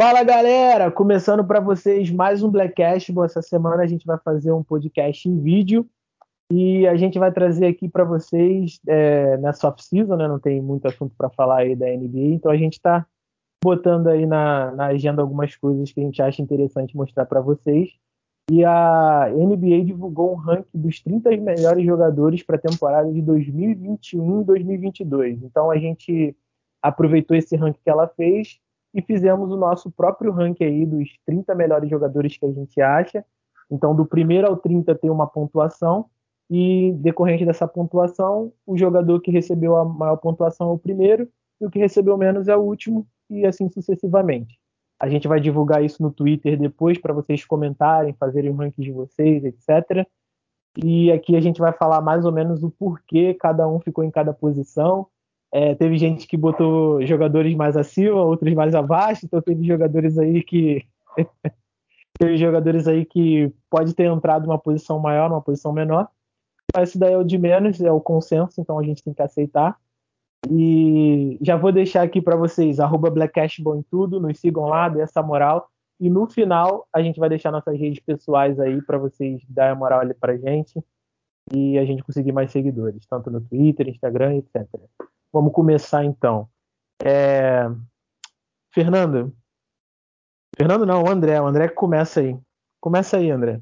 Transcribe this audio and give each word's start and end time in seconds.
Fala 0.00 0.22
galera, 0.22 0.92
começando 0.92 1.44
para 1.44 1.58
vocês 1.58 2.08
mais 2.08 2.40
um 2.40 2.48
Blackcast. 2.48 3.10
Bom, 3.10 3.24
essa 3.24 3.42
semana 3.42 3.82
a 3.82 3.86
gente 3.88 4.06
vai 4.06 4.16
fazer 4.16 4.52
um 4.52 4.62
podcast 4.62 5.28
em 5.28 5.40
vídeo 5.40 5.84
e 6.52 6.86
a 6.86 6.94
gente 6.94 7.18
vai 7.18 7.32
trazer 7.32 7.66
aqui 7.66 7.88
para 7.88 8.04
vocês 8.04 8.78
é, 8.86 9.36
nessa 9.38 9.66
off-season, 9.66 10.14
né? 10.14 10.28
Não 10.28 10.38
tem 10.38 10.62
muito 10.62 10.86
assunto 10.86 11.12
para 11.18 11.28
falar 11.28 11.62
aí 11.62 11.74
da 11.74 11.86
NBA, 11.86 12.34
então 12.34 12.52
a 12.52 12.56
gente 12.56 12.74
está 12.74 13.04
botando 13.60 14.06
aí 14.06 14.24
na, 14.24 14.70
na, 14.70 14.86
agenda 14.86 15.20
algumas 15.20 15.56
coisas 15.56 15.90
que 15.90 15.98
a 15.98 16.04
gente 16.04 16.22
acha 16.22 16.40
interessante 16.40 16.96
mostrar 16.96 17.26
para 17.26 17.40
vocês. 17.40 17.90
E 18.52 18.64
a 18.64 19.28
NBA 19.34 19.84
divulgou 19.84 20.30
um 20.30 20.36
ranking 20.36 20.78
dos 20.78 21.02
30 21.02 21.36
melhores 21.38 21.84
jogadores 21.84 22.44
para 22.44 22.54
a 22.54 22.60
temporada 22.60 23.12
de 23.12 23.20
2021 23.20 24.42
e 24.42 24.44
2022. 24.44 25.42
Então 25.42 25.72
a 25.72 25.76
gente 25.76 26.36
aproveitou 26.80 27.36
esse 27.36 27.56
ranking 27.56 27.80
que 27.82 27.90
ela 27.90 28.06
fez 28.06 28.60
e 28.94 29.02
fizemos 29.02 29.50
o 29.50 29.56
nosso 29.56 29.90
próprio 29.90 30.32
ranking 30.32 30.64
aí 30.64 30.86
dos 30.86 31.08
30 31.26 31.54
melhores 31.54 31.90
jogadores 31.90 32.36
que 32.36 32.46
a 32.46 32.52
gente 32.52 32.80
acha. 32.80 33.24
Então, 33.70 33.94
do 33.94 34.06
primeiro 34.06 34.48
ao 34.48 34.56
30 34.56 34.94
tem 34.94 35.10
uma 35.10 35.26
pontuação, 35.26 36.06
e 36.50 36.92
decorrente 36.94 37.44
dessa 37.44 37.68
pontuação, 37.68 38.52
o 38.66 38.76
jogador 38.76 39.20
que 39.20 39.30
recebeu 39.30 39.76
a 39.76 39.84
maior 39.84 40.16
pontuação 40.16 40.70
é 40.70 40.72
o 40.72 40.78
primeiro, 40.78 41.28
e 41.60 41.66
o 41.66 41.70
que 41.70 41.78
recebeu 41.78 42.16
menos 42.16 42.48
é 42.48 42.56
o 42.56 42.60
último, 42.60 43.06
e 43.28 43.44
assim 43.44 43.68
sucessivamente. 43.68 44.58
A 44.98 45.08
gente 45.08 45.28
vai 45.28 45.40
divulgar 45.40 45.84
isso 45.84 46.02
no 46.02 46.10
Twitter 46.10 46.58
depois 46.58 46.98
para 46.98 47.12
vocês 47.12 47.44
comentarem, 47.44 48.14
fazerem 48.14 48.50
o 48.50 48.54
ranking 48.54 48.82
de 48.82 48.90
vocês, 48.90 49.44
etc. 49.44 50.06
E 50.76 51.12
aqui 51.12 51.36
a 51.36 51.40
gente 51.40 51.60
vai 51.60 51.72
falar 51.72 52.00
mais 52.00 52.24
ou 52.24 52.32
menos 52.32 52.62
o 52.62 52.70
porquê 52.70 53.34
cada 53.34 53.68
um 53.68 53.78
ficou 53.80 54.02
em 54.02 54.10
cada 54.10 54.32
posição. 54.32 55.06
É, 55.52 55.74
teve 55.74 55.96
gente 55.96 56.26
que 56.26 56.36
botou 56.36 57.04
jogadores 57.06 57.54
mais 57.54 57.76
acima, 57.76 58.22
outros 58.22 58.52
mais 58.54 58.74
abaixo, 58.74 59.24
então 59.24 59.40
teve 59.40 59.66
jogadores 59.66 60.18
aí 60.18 60.42
que 60.42 60.86
teve 62.18 62.36
jogadores 62.36 62.86
aí 62.86 63.04
que 63.04 63.52
pode 63.70 63.94
ter 63.94 64.04
entrado 64.04 64.46
numa 64.46 64.58
posição 64.58 64.98
maior, 64.98 65.30
numa 65.30 65.40
posição 65.40 65.72
menor. 65.72 66.08
Mas 66.76 66.90
isso 66.90 66.98
daí 66.98 67.14
é 67.14 67.18
o 67.18 67.24
de 67.24 67.38
menos, 67.38 67.80
é 67.80 67.90
o 67.90 68.00
consenso, 68.00 68.60
então 68.60 68.78
a 68.78 68.82
gente 68.82 69.02
tem 69.02 69.14
que 69.14 69.22
aceitar. 69.22 69.78
E 70.50 71.38
já 71.40 71.56
vou 71.56 71.72
deixar 71.72 72.02
aqui 72.02 72.20
para 72.20 72.36
vocês, 72.36 72.78
arroba 72.78 73.08
em 73.10 73.82
tudo, 73.90 74.20
nos 74.20 74.38
sigam 74.38 74.66
lá, 74.66 74.88
dê 74.88 75.00
essa 75.00 75.22
moral. 75.22 75.68
E 75.98 76.08
no 76.08 76.28
final 76.28 76.86
a 76.92 77.02
gente 77.02 77.18
vai 77.18 77.28
deixar 77.28 77.50
nossas 77.50 77.76
redes 77.78 78.00
pessoais 78.00 78.60
aí 78.60 78.80
para 78.82 78.98
vocês 78.98 79.42
darem 79.48 79.72
a 79.72 79.74
moral 79.74 80.00
ali 80.00 80.14
pra 80.14 80.36
gente 80.36 80.80
e 81.52 81.78
a 81.78 81.84
gente 81.84 82.04
conseguir 82.04 82.30
mais 82.30 82.52
seguidores, 82.52 83.04
tanto 83.06 83.30
no 83.30 83.40
Twitter, 83.40 83.88
Instagram, 83.88 84.36
etc. 84.36 84.68
Vamos 85.32 85.52
começar 85.52 86.04
então. 86.04 86.48
É... 87.04 87.64
Fernando. 88.72 89.34
Fernando 90.56 90.86
não, 90.86 91.04
o 91.04 91.10
André. 91.10 91.40
O 91.40 91.46
André 91.46 91.68
começa 91.68 92.20
aí. 92.20 92.38
Começa 92.80 93.16
aí, 93.16 93.30
André. 93.30 93.60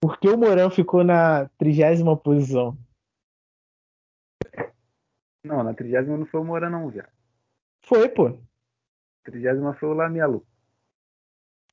Por 0.00 0.18
que 0.18 0.28
o 0.28 0.36
Morão 0.36 0.70
ficou 0.70 1.02
na 1.02 1.48
trigésima 1.56 2.16
posição? 2.16 2.76
Não, 5.44 5.62
na 5.62 5.74
trigésima 5.74 6.16
não 6.16 6.26
foi 6.26 6.40
o 6.40 6.44
Moura, 6.44 6.70
não, 6.70 6.90
já. 6.90 7.08
Foi, 7.84 8.08
pô. 8.08 8.38
Trigésima 9.24 9.74
foi 9.74 9.88
o 9.90 9.94
Lamelo. 9.94 10.46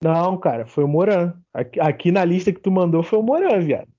Não, 0.03 0.38
cara, 0.38 0.66
foi 0.66 0.84
o 0.84 0.88
Moran. 0.88 1.41
Aqui, 1.53 1.80
aqui, 1.80 2.12
na 2.12 2.25
lista 2.25 2.51
que 2.51 2.59
tu 2.59 2.72
mandou 2.72 3.03
foi 3.03 3.19
o 3.19 3.24
Moran, 3.24 3.59
viado. 3.59 3.91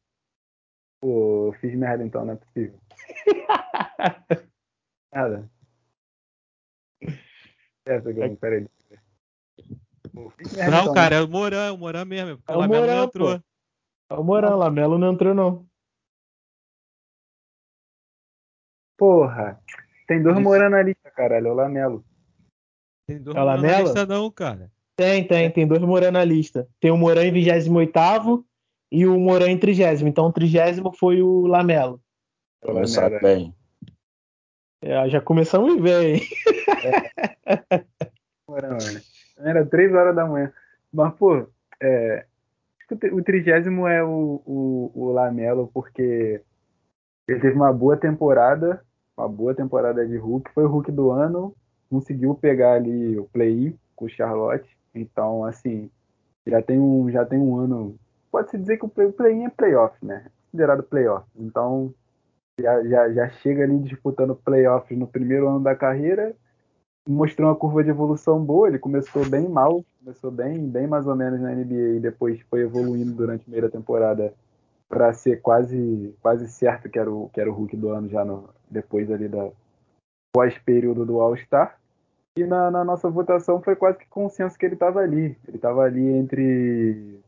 Pô, 1.01 1.55
fiz 1.61 1.75
merda 1.75 2.05
então, 2.05 2.25
não 2.25 2.35
é 2.35 2.37
possível. 2.37 2.79
Nada. 5.13 5.51
Essa 7.85 8.13
que 8.13 8.21
eu 8.21 8.37
peraí. 8.37 8.67
Não, 10.15 10.33
então, 10.37 10.95
cara, 10.95 11.17
né? 11.17 11.23
é 11.23 11.25
o 11.25 11.29
Moran, 11.29 11.67
é 11.67 11.71
o 11.71 11.79
Moran 11.79 12.05
mesmo. 12.05 12.43
É 12.49 12.57
o 12.57 12.63
Moran, 12.63 12.87
não 12.87 13.05
entrou. 13.05 13.39
Pô. 13.39 13.45
É 14.11 14.15
o 14.15 14.25
Moran, 14.25 14.55
Lamelo 14.55 14.99
não 14.99 15.13
entrou, 15.13 15.35
não. 15.35 15.67
Porra. 18.99 19.61
Tem 20.07 20.23
dois 20.23 20.39
Moran 20.39 20.69
na 20.69 20.83
lista, 20.83 21.11
caralho. 21.11 21.49
É 21.49 21.51
o 21.51 21.55
Lamelo. 21.55 22.05
Tem 23.07 23.21
dois 23.21 23.37
é 23.37 23.41
Moran 23.41 23.61
na 23.61 23.81
lista, 23.81 24.07
não, 24.07 24.31
cara. 24.31 24.71
Tem, 24.97 25.27
tem. 25.27 25.51
Tem 25.51 25.67
dois 25.67 25.81
Moran 25.81 26.11
na 26.11 26.25
lista. 26.25 26.69
Tem 26.79 26.91
o 26.91 26.97
Moran 26.97 27.25
em 27.25 27.33
28 27.33 28.47
e 28.93 29.07
o 29.07 29.19
Moran 29.19 29.49
em 29.49 29.59
30. 29.59 30.07
Então 30.07 30.27
o 30.27 30.33
30 30.33 30.93
foi 30.99 31.23
o 31.23 31.47
Lamelo. 31.47 32.01
Começar 32.63 33.11
bem. 33.21 33.55
É, 34.83 35.09
já 35.09 35.21
começamos 35.21 35.81
bem. 35.81 36.23
É. 36.67 37.85
Moran, 38.49 38.79
Era 39.39 39.65
3 39.65 39.95
horas 39.95 40.15
da 40.15 40.27
manhã. 40.27 40.53
Mas, 40.93 41.15
pô, 41.15 41.47
é, 41.81 42.27
o 43.13 43.23
trigésimo 43.23 43.87
é 43.87 44.03
o, 44.03 44.43
o, 44.45 44.93
o 44.95 45.13
Lamelo, 45.13 45.71
porque 45.73 46.43
ele 47.27 47.41
teve 47.41 47.55
uma 47.55 47.73
boa 47.73 47.97
temporada 47.97 48.85
uma 49.17 49.29
boa 49.29 49.55
temporada 49.55 50.07
de 50.07 50.17
Hulk. 50.17 50.51
Foi 50.53 50.65
o 50.65 50.69
Hulk 50.69 50.91
do 50.91 51.11
ano, 51.11 51.55
conseguiu 51.91 52.35
pegar 52.35 52.75
ali 52.75 53.19
o 53.19 53.25
play 53.25 53.77
com 53.95 54.07
o 54.07 54.09
Charlotte. 54.09 54.69
Então, 54.95 55.45
assim, 55.45 55.91
já 56.47 56.63
tem 56.63 56.79
um, 56.79 57.11
já 57.11 57.25
tem 57.25 57.39
um 57.39 57.57
ano. 57.57 57.97
Pode-se 58.31 58.59
dizer 58.59 58.79
que 58.79 58.87
o 58.87 58.89
play-in 58.89 59.45
é 59.45 59.51
playoff, 59.51 59.95
né? 60.05 60.27
Considerado 60.45 60.83
playoff. 60.83 61.27
Então, 61.37 61.95
já, 62.63 62.83
já, 62.85 63.13
já 63.13 63.29
chega 63.29 63.65
ali 63.65 63.79
disputando 63.81 64.35
playoffs 64.37 64.99
no 64.99 65.07
primeiro 65.07 65.49
ano 65.49 65.61
da 65.61 65.75
carreira. 65.75 66.35
Mostrou 67.07 67.49
uma 67.49 67.57
curva 67.57 67.83
de 67.83 67.91
evolução 67.91 68.43
boa. 68.43 68.69
Ele 68.69 68.79
começou 68.79 69.29
bem 69.29 69.49
mal, 69.49 69.85
começou 69.99 70.31
bem, 70.31 70.67
bem 70.69 70.87
mais 70.87 71.07
ou 71.07 71.17
menos 71.17 71.41
na 71.41 71.53
NBA 71.53 71.97
e 71.97 72.01
depois 72.01 72.41
foi 72.43 72.61
evoluindo 72.61 73.13
durante 73.13 73.41
a 73.41 73.45
primeira 73.45 73.69
temporada 73.69 74.33
para 74.89 75.13
ser 75.13 75.41
quase 75.41 76.15
quase 76.21 76.49
certo 76.49 76.89
que 76.89 76.99
era 76.99 77.11
o 77.11 77.29
que 77.31 77.41
era 77.41 77.51
o 77.51 77.55
Hulk 77.55 77.77
do 77.77 77.89
ano 77.89 78.09
já 78.09 78.25
no, 78.25 78.51
depois 78.71 79.11
ali 79.11 79.27
da 79.27 79.51
pós-período 80.35 81.05
do 81.05 81.21
All-Star. 81.21 81.79
E 82.37 82.45
na, 82.45 82.71
na, 82.71 82.85
nossa 82.85 83.11
votação 83.11 83.61
foi 83.61 83.77
quase 83.77 83.99
que 83.99 84.07
consenso 84.09 84.59
que 84.59 84.65
ele 84.65 84.75
estava 84.75 85.01
ali. 85.01 85.37
Ele 85.47 85.57
estava 85.57 85.83
ali 85.83 86.07
entre 86.07 87.21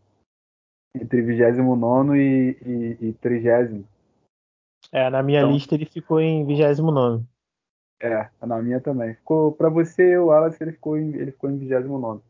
entre 0.96 1.22
29 1.22 2.16
e, 2.16 2.56
e, 2.64 3.08
e 3.08 3.12
30. 3.14 3.84
É, 4.94 5.10
na 5.10 5.24
minha 5.24 5.40
então, 5.40 5.50
lista 5.50 5.74
ele 5.74 5.86
ficou 5.86 6.20
em 6.20 6.46
29. 6.46 7.24
É, 8.00 8.30
na 8.40 8.62
minha 8.62 8.80
também. 8.80 9.14
Ficou 9.14 9.50
para 9.50 9.68
você, 9.68 10.16
o 10.16 10.26
Wallace, 10.26 10.62
ele 10.62 10.70
ficou 10.70 10.96
em 10.96 11.16
ele 11.16 11.32
ficou 11.32 11.50
em 11.50 11.58
29. 11.58 12.22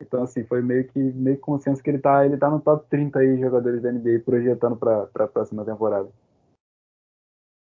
Então 0.00 0.22
assim, 0.22 0.42
foi 0.42 0.62
meio 0.62 0.88
que 0.88 0.98
meio 0.98 1.36
que 1.36 1.42
consenso 1.42 1.82
que 1.82 1.90
ele 1.90 1.98
tá, 1.98 2.24
ele 2.24 2.38
tá 2.38 2.48
no 2.48 2.60
top 2.60 2.88
30 2.88 3.18
aí 3.18 3.38
jogadores 3.38 3.82
da 3.82 3.92
NBA 3.92 4.22
projetando 4.24 4.74
para 4.74 5.02
a 5.02 5.28
próxima 5.28 5.66
temporada. 5.66 6.08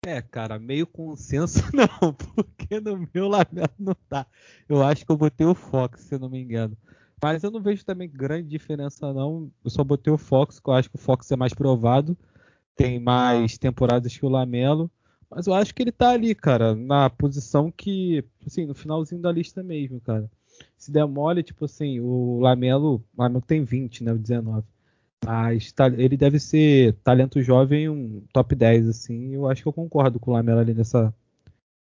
É, 0.06 0.20
cara, 0.20 0.58
meio 0.58 0.86
consenso 0.86 1.60
não, 1.72 2.12
porque 2.12 2.78
no 2.78 3.08
meu 3.14 3.26
Lamelo 3.26 3.72
não 3.78 3.94
tá. 4.06 4.26
Eu 4.68 4.82
acho 4.82 5.06
que 5.06 5.12
eu 5.12 5.16
botei 5.16 5.46
o 5.46 5.54
Fox, 5.54 6.02
se 6.02 6.14
eu 6.14 6.18
não 6.18 6.28
me 6.28 6.42
engano. 6.42 6.76
Mas 7.22 7.42
eu 7.42 7.50
não 7.50 7.60
vejo 7.60 7.86
também 7.86 8.08
grande 8.08 8.48
diferença, 8.48 9.12
não. 9.14 9.50
Eu 9.64 9.70
só 9.70 9.82
botei 9.82 10.12
o 10.12 10.18
Fox, 10.18 10.60
que 10.60 10.68
eu 10.68 10.74
acho 10.74 10.90
que 10.90 10.96
o 10.96 11.00
Fox 11.00 11.30
é 11.30 11.36
mais 11.36 11.54
provado. 11.54 12.16
Tem 12.80 12.98
mais 12.98 13.58
temporadas 13.58 14.16
que 14.16 14.24
o 14.24 14.28
Lamelo. 14.30 14.90
Mas 15.28 15.46
eu 15.46 15.52
acho 15.52 15.74
que 15.74 15.82
ele 15.82 15.92
tá 15.92 16.12
ali, 16.12 16.34
cara, 16.34 16.74
na 16.74 17.10
posição 17.10 17.70
que, 17.70 18.24
assim, 18.46 18.64
no 18.64 18.74
finalzinho 18.74 19.20
da 19.20 19.30
lista 19.30 19.62
mesmo, 19.62 20.00
cara. 20.00 20.30
Se 20.78 20.90
der 20.90 21.06
mole, 21.06 21.42
tipo 21.42 21.66
assim, 21.66 22.00
o 22.00 22.40
Lamelo, 22.40 23.04
o 23.14 23.22
Lamelo 23.22 23.42
tem 23.42 23.62
20, 23.62 24.02
né, 24.02 24.12
o 24.14 24.18
19. 24.18 24.66
Mas 25.22 25.70
tá, 25.72 25.88
ele 25.88 26.16
deve 26.16 26.40
ser 26.40 26.94
talento 27.04 27.42
jovem, 27.42 27.90
um 27.90 28.22
top 28.32 28.54
10, 28.54 28.88
assim. 28.88 29.34
Eu 29.34 29.46
acho 29.46 29.60
que 29.62 29.68
eu 29.68 29.74
concordo 29.74 30.18
com 30.18 30.30
o 30.30 30.34
Lamela 30.34 30.62
ali 30.62 30.72
nessa 30.72 31.14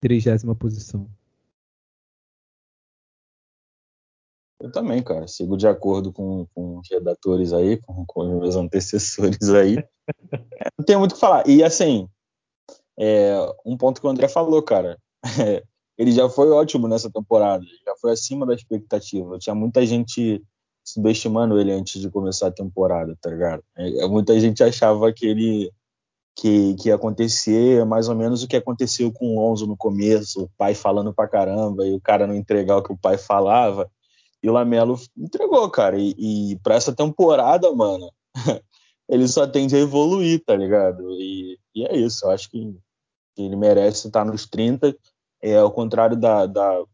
trigésima 0.01 0.55
posição. 0.55 1.11
Eu 4.61 4.71
também, 4.71 5.03
cara. 5.03 5.27
Sigo 5.29 5.57
de 5.57 5.67
acordo 5.67 6.13
com, 6.13 6.47
com 6.55 6.79
os 6.79 6.89
redatores 6.91 7.53
aí, 7.53 7.77
com, 7.77 8.05
com 8.07 8.41
meus 8.41 8.57
antecessores 8.57 9.49
aí. 9.51 9.77
É, 10.33 10.69
não 10.79 10.85
tem 10.85 10.97
muito 10.97 11.13
o 11.13 11.15
que 11.15 11.21
falar. 11.21 11.47
E 11.49 11.63
assim, 11.63 12.09
é, 12.99 13.37
um 13.65 13.77
ponto 13.77 14.01
que 14.01 14.07
o 14.07 14.11
André 14.11 14.29
falou, 14.29 14.63
cara. 14.63 14.99
É, 15.41 15.63
ele 15.99 16.13
já 16.13 16.29
foi 16.29 16.51
ótimo 16.51 16.87
nessa 16.87 17.11
temporada, 17.11 17.65
já 17.85 17.95
foi 17.97 18.13
acima 18.13 18.47
da 18.47 18.55
expectativa. 18.55 19.39
Tinha 19.39 19.55
muita 19.55 19.85
gente 19.85 20.43
subestimando 20.85 21.59
ele 21.59 21.73
antes 21.73 22.01
de 22.01 22.11
começar 22.11 22.49
a 22.49 22.53
temporada, 22.53 23.17
tá 23.21 23.31
ligado? 23.31 23.63
É, 23.77 24.05
é, 24.05 24.07
muita 24.07 24.39
gente 24.39 24.63
achava 24.63 25.13
que 25.13 25.27
ele 25.27 25.71
que, 26.39 26.75
que 26.75 26.89
ia 26.89 26.95
acontecer 26.95 27.85
mais 27.87 28.11
ou 28.11 28.15
menos 28.15 28.43
o 28.43 28.49
que 28.49 28.57
aconteceu 28.57 29.11
com 29.11 29.35
o 29.35 29.41
Lonzo 29.41 29.67
no 29.67 29.77
começo, 29.77 30.45
o 30.45 30.51
pai 30.59 30.75
falando 30.75 31.13
pra 31.13 31.27
caramba 31.27 31.87
e 31.87 31.95
o 31.95 32.01
cara 32.01 32.27
não 32.27 32.35
entregar 32.35 32.77
o 32.77 32.83
que 32.83 32.93
o 32.93 32.97
pai 32.97 33.17
falava. 33.17 33.91
E 34.47 34.49
o 34.49 34.53
Lamelo 34.53 34.97
entregou, 35.19 35.69
cara. 35.69 35.99
E, 35.99 36.15
e 36.53 36.59
para 36.61 36.77
essa 36.77 36.95
temporada, 36.95 37.73
mano, 37.75 38.13
ele 39.09 39.27
só 39.27 39.45
tende 39.45 39.75
a 39.75 39.81
evoluir, 39.81 40.41
tá 40.45 40.55
ligado? 40.55 41.03
E, 41.15 41.59
e 41.75 41.85
é 41.85 41.97
isso. 41.97 42.25
Eu 42.25 42.31
acho 42.31 42.49
que 42.49 42.79
ele 43.37 43.57
merece 43.57 44.07
estar 44.07 44.25
nos 44.25 44.47
30. 44.47 44.97
É 45.43 45.57
ao 45.57 45.73
contrário 45.73 46.17
da, 46.17 46.47
da, 46.47 46.85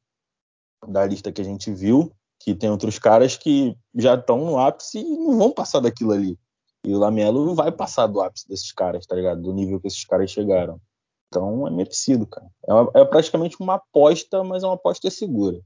da 0.88 1.04
lista 1.04 1.30
que 1.30 1.42
a 1.42 1.44
gente 1.44 1.70
viu, 1.70 2.10
que 2.40 2.54
tem 2.54 2.70
outros 2.70 2.98
caras 2.98 3.36
que 3.36 3.76
já 3.96 4.14
estão 4.14 4.38
no 4.46 4.58
ápice 4.58 5.00
e 5.00 5.04
não 5.04 5.36
vão 5.36 5.52
passar 5.52 5.80
daquilo 5.80 6.12
ali. 6.12 6.38
E 6.86 6.94
o 6.94 6.98
Lamelo 6.98 7.54
vai 7.54 7.70
passar 7.70 8.06
do 8.06 8.22
ápice 8.22 8.48
desses 8.48 8.72
caras, 8.72 9.04
tá 9.04 9.14
ligado? 9.14 9.42
Do 9.42 9.52
nível 9.52 9.78
que 9.78 9.88
esses 9.88 10.06
caras 10.06 10.30
chegaram. 10.30 10.80
Então 11.28 11.66
é 11.68 11.70
merecido, 11.70 12.26
cara. 12.26 12.50
É, 12.66 12.72
uma, 12.72 12.90
é 12.94 13.04
praticamente 13.04 13.58
uma 13.60 13.74
aposta, 13.74 14.42
mas 14.42 14.62
é 14.62 14.66
uma 14.66 14.76
aposta 14.76 15.10
segura. 15.10 15.60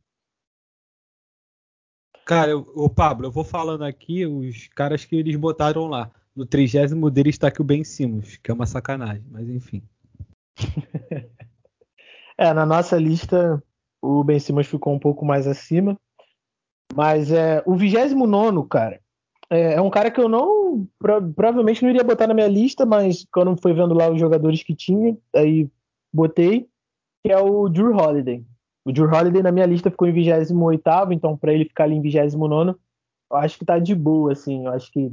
Cara, 2.26 2.58
o 2.58 2.90
Pablo, 2.90 3.28
eu 3.28 3.30
vou 3.30 3.44
falando 3.44 3.84
aqui 3.84 4.26
os 4.26 4.66
caras 4.74 5.04
que 5.04 5.14
eles 5.14 5.36
botaram 5.36 5.86
lá. 5.86 6.10
No 6.34 6.44
trigésimo 6.44 7.08
dele 7.08 7.30
está 7.30 7.46
aqui 7.46 7.62
o 7.62 7.64
Ben 7.64 7.84
Simmons, 7.84 8.36
que 8.36 8.50
é 8.50 8.54
uma 8.54 8.66
sacanagem, 8.66 9.24
mas 9.30 9.48
enfim. 9.48 9.80
é, 12.36 12.52
na 12.52 12.66
nossa 12.66 12.98
lista 12.98 13.62
o 14.02 14.24
Ben 14.24 14.40
Simmons 14.40 14.66
ficou 14.66 14.92
um 14.92 14.98
pouco 14.98 15.24
mais 15.24 15.46
acima. 15.46 15.96
Mas 16.92 17.30
é, 17.30 17.62
o 17.64 17.76
29, 17.76 18.68
cara, 18.68 19.00
é, 19.48 19.74
é, 19.74 19.80
um 19.80 19.90
cara 19.90 20.10
que 20.10 20.20
eu 20.20 20.28
não. 20.28 20.84
Pro, 20.98 21.32
provavelmente 21.32 21.80
não 21.82 21.90
iria 21.90 22.02
botar 22.02 22.26
na 22.26 22.34
minha 22.34 22.48
lista, 22.48 22.84
mas 22.84 23.24
quando 23.32 23.56
foi 23.62 23.72
vendo 23.72 23.94
lá 23.94 24.10
os 24.10 24.18
jogadores 24.18 24.64
que 24.64 24.74
tinha, 24.74 25.16
aí 25.32 25.70
botei, 26.12 26.68
que 27.24 27.30
é 27.30 27.38
o 27.38 27.68
Drew 27.68 27.96
Holiday. 27.96 28.44
O 28.86 28.92
Drew 28.92 29.10
Holiday 29.10 29.42
na 29.42 29.50
minha 29.50 29.66
lista 29.66 29.90
ficou 29.90 30.06
em 30.06 30.12
28, 30.12 30.54
então 31.12 31.36
para 31.36 31.52
ele 31.52 31.64
ficar 31.64 31.84
ali 31.84 31.96
em 31.96 32.00
29, 32.00 32.78
eu 33.28 33.36
acho 33.36 33.58
que 33.58 33.64
tá 33.64 33.80
de 33.80 33.96
boa, 33.96 34.30
assim. 34.30 34.66
Eu 34.66 34.72
acho 34.72 34.92
que. 34.92 35.12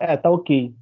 É, 0.00 0.16
tá 0.16 0.28
ok. 0.28 0.74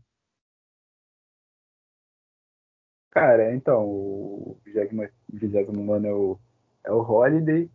Cara, 3.11 3.55
então, 3.55 3.85
o 3.85 4.57
29 4.65 6.09
é 6.09 6.11
o, 6.11 6.39
é 6.85 6.91
o 6.91 7.03
Holiday, 7.03 7.71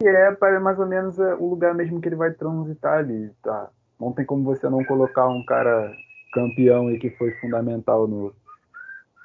que 0.00 0.08
é 0.08 0.32
para 0.32 0.58
mais 0.58 0.80
ou 0.80 0.86
menos 0.86 1.16
é, 1.20 1.36
o 1.36 1.48
lugar 1.48 1.72
mesmo 1.72 2.00
que 2.00 2.08
ele 2.08 2.16
vai 2.16 2.32
transitar 2.32 2.98
ali, 2.98 3.30
tá? 3.40 3.70
Não 4.00 4.12
tem 4.12 4.26
como 4.26 4.42
você 4.42 4.68
não 4.68 4.84
colocar 4.84 5.28
um 5.28 5.44
cara 5.44 5.94
campeão 6.32 6.90
e 6.90 6.98
que 6.98 7.10
foi 7.10 7.30
fundamental 7.34 8.08
no, 8.08 8.34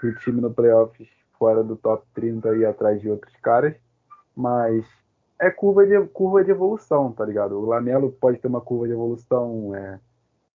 no 0.04 0.16
time 0.18 0.42
no 0.42 0.54
playoffs 0.54 1.10
fora 1.40 1.64
do 1.64 1.76
top 1.76 2.06
30 2.14 2.56
e 2.56 2.66
atrás 2.66 3.02
de 3.02 3.10
outros 3.10 3.36
caras, 3.38 3.76
mas 4.36 4.86
é 5.40 5.50
curva 5.50 5.86
de, 5.86 6.00
curva 6.08 6.44
de 6.44 6.52
evolução, 6.52 7.12
tá 7.12 7.26
ligado? 7.26 7.58
O 7.58 7.66
Lamelo 7.66 8.12
pode 8.12 8.40
ter 8.40 8.48
uma 8.48 8.62
curva 8.62 8.88
de 8.88 8.94
evolução, 8.94 9.76
é, 9.76 10.00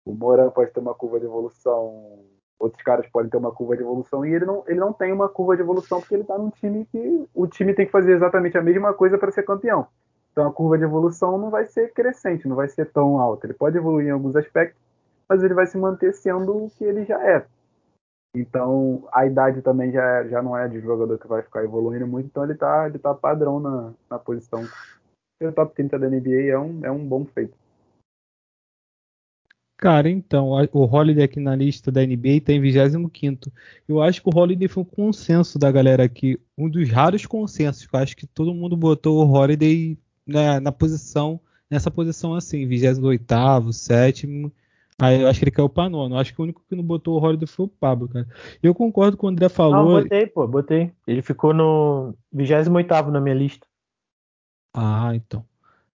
o 0.04 0.12
Moran 0.12 0.50
pode 0.50 0.72
ter 0.72 0.80
uma 0.80 0.94
curva 0.94 1.18
de 1.18 1.26
evolução, 1.26 2.20
outros 2.58 2.82
caras 2.82 3.06
podem 3.08 3.30
ter 3.30 3.36
uma 3.36 3.52
curva 3.52 3.76
de 3.76 3.82
evolução, 3.82 4.24
e 4.24 4.34
ele 4.34 4.44
não, 4.44 4.64
ele 4.66 4.80
não 4.80 4.92
tem 4.92 5.12
uma 5.12 5.28
curva 5.28 5.56
de 5.56 5.62
evolução 5.62 6.00
porque 6.00 6.14
ele 6.14 6.24
tá 6.24 6.36
num 6.36 6.50
time 6.50 6.86
que 6.86 7.28
o 7.34 7.46
time 7.46 7.74
tem 7.74 7.86
que 7.86 7.92
fazer 7.92 8.12
exatamente 8.12 8.58
a 8.58 8.62
mesma 8.62 8.92
coisa 8.92 9.18
para 9.18 9.32
ser 9.32 9.44
campeão. 9.44 9.86
Então 10.32 10.46
a 10.46 10.52
curva 10.52 10.78
de 10.78 10.84
evolução 10.84 11.36
não 11.38 11.50
vai 11.50 11.66
ser 11.66 11.92
crescente, 11.92 12.46
não 12.46 12.56
vai 12.56 12.68
ser 12.68 12.90
tão 12.92 13.18
alta. 13.18 13.46
Ele 13.46 13.54
pode 13.54 13.76
evoluir 13.76 14.08
em 14.08 14.12
alguns 14.12 14.36
aspectos, 14.36 14.80
mas 15.28 15.42
ele 15.42 15.54
vai 15.54 15.66
se 15.66 15.76
manter 15.76 16.14
sendo 16.14 16.64
o 16.64 16.70
que 16.70 16.84
ele 16.84 17.04
já 17.04 17.20
é. 17.22 17.44
Então 18.34 19.08
a 19.12 19.26
idade 19.26 19.60
também 19.60 19.90
já, 19.90 20.26
já 20.28 20.42
não 20.42 20.56
é 20.56 20.68
de 20.68 20.80
jogador 20.80 21.18
que 21.18 21.26
vai 21.26 21.42
ficar 21.42 21.64
evoluindo 21.64 22.06
muito, 22.06 22.26
então 22.26 22.44
ele 22.44 22.52
está 22.52 22.86
ele 22.86 22.98
tá 22.98 23.14
padrão 23.14 23.58
na, 23.58 23.92
na 24.08 24.18
posição. 24.18 24.64
O 25.42 25.52
top 25.52 25.74
30 25.74 25.98
da 25.98 26.08
NBA 26.08 26.50
é 26.50 26.58
um, 26.58 26.84
é 26.84 26.90
um 26.90 27.04
bom 27.04 27.24
feito. 27.24 27.56
Cara, 29.80 30.10
então, 30.10 30.50
o 30.50 30.84
Holiday 30.84 31.24
aqui 31.24 31.40
na 31.40 31.56
lista 31.56 31.90
da 31.90 32.04
NBA 32.04 32.28
está 32.32 32.52
em 32.52 32.60
25. 32.60 33.50
Eu 33.88 34.02
acho 34.02 34.22
que 34.22 34.28
o 34.28 34.38
Holiday 34.38 34.68
foi 34.68 34.82
um 34.82 34.86
consenso 34.86 35.58
da 35.58 35.72
galera 35.72 36.04
aqui. 36.04 36.38
Um 36.56 36.68
dos 36.68 36.90
raros 36.90 37.24
consensos. 37.24 37.88
Eu 37.90 37.98
acho 37.98 38.14
que 38.14 38.26
todo 38.26 38.52
mundo 38.52 38.76
botou 38.76 39.24
o 39.24 39.32
Holiday 39.32 39.96
na, 40.26 40.60
na 40.60 40.70
posição, 40.70 41.40
nessa 41.70 41.90
posição 41.90 42.34
assim, 42.34 42.66
28, 42.66 43.72
sétimo. 43.72 44.52
Aí 45.00 45.22
eu 45.22 45.28
acho 45.28 45.38
que 45.38 45.44
ele 45.44 45.50
caiu 45.50 45.68
pra 45.68 45.88
nono. 45.88 46.16
Acho 46.16 46.34
que 46.34 46.40
o 46.40 46.44
único 46.44 46.62
que 46.68 46.76
não 46.76 46.84
botou 46.84 47.18
o 47.18 47.24
Holiday 47.24 47.46
foi 47.46 47.66
o 47.66 47.68
Pablo, 47.68 48.08
cara. 48.08 48.28
Eu 48.62 48.74
concordo 48.74 49.16
com 49.16 49.26
o 49.26 49.30
André 49.30 49.48
falou. 49.48 49.94
Não, 49.94 50.02
botei, 50.02 50.26
pô, 50.26 50.46
botei. 50.46 50.92
Ele 51.06 51.22
ficou 51.22 51.54
no 51.54 52.14
28 52.32 53.10
na 53.10 53.20
minha 53.20 53.34
lista. 53.34 53.66
Ah, 54.74 55.12
então. 55.14 55.44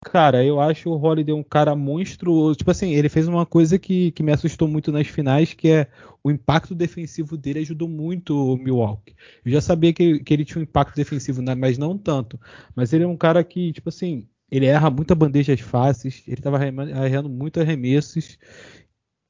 Cara, 0.03 0.43
eu 0.43 0.59
acho 0.59 0.89
o 0.89 0.99
Holiday 0.99 1.33
um 1.33 1.43
cara 1.43 1.75
monstruoso. 1.75 2.57
Tipo 2.57 2.71
assim, 2.71 2.93
ele 2.93 3.07
fez 3.07 3.27
uma 3.27 3.45
coisa 3.45 3.77
que, 3.77 4.11
que 4.11 4.23
me 4.23 4.31
assustou 4.31 4.67
muito 4.67 4.91
nas 4.91 5.07
finais, 5.07 5.53
que 5.53 5.69
é 5.69 5.87
o 6.23 6.31
impacto 6.31 6.73
defensivo 6.73 7.37
dele 7.37 7.59
ajudou 7.59 7.87
muito 7.87 8.53
o 8.53 8.57
Milwaukee. 8.57 9.15
Eu 9.45 9.51
já 9.51 9.61
sabia 9.61 9.93
que, 9.93 10.19
que 10.19 10.33
ele 10.33 10.45
tinha 10.45 10.59
um 10.59 10.63
impacto 10.63 10.95
defensivo, 10.95 11.41
né, 11.41 11.53
mas 11.53 11.77
não 11.77 11.97
tanto. 11.97 12.39
Mas 12.75 12.93
ele 12.93 13.03
é 13.03 13.07
um 13.07 13.17
cara 13.17 13.43
que, 13.43 13.71
tipo 13.73 13.89
assim, 13.89 14.27
ele 14.49 14.65
erra 14.65 14.89
muitas 14.89 15.17
bandejas 15.17 15.59
fáceis, 15.59 16.23
ele 16.27 16.41
tava 16.41 16.57
errando 16.65 17.29
muito 17.29 17.59
arremessos. 17.61 18.39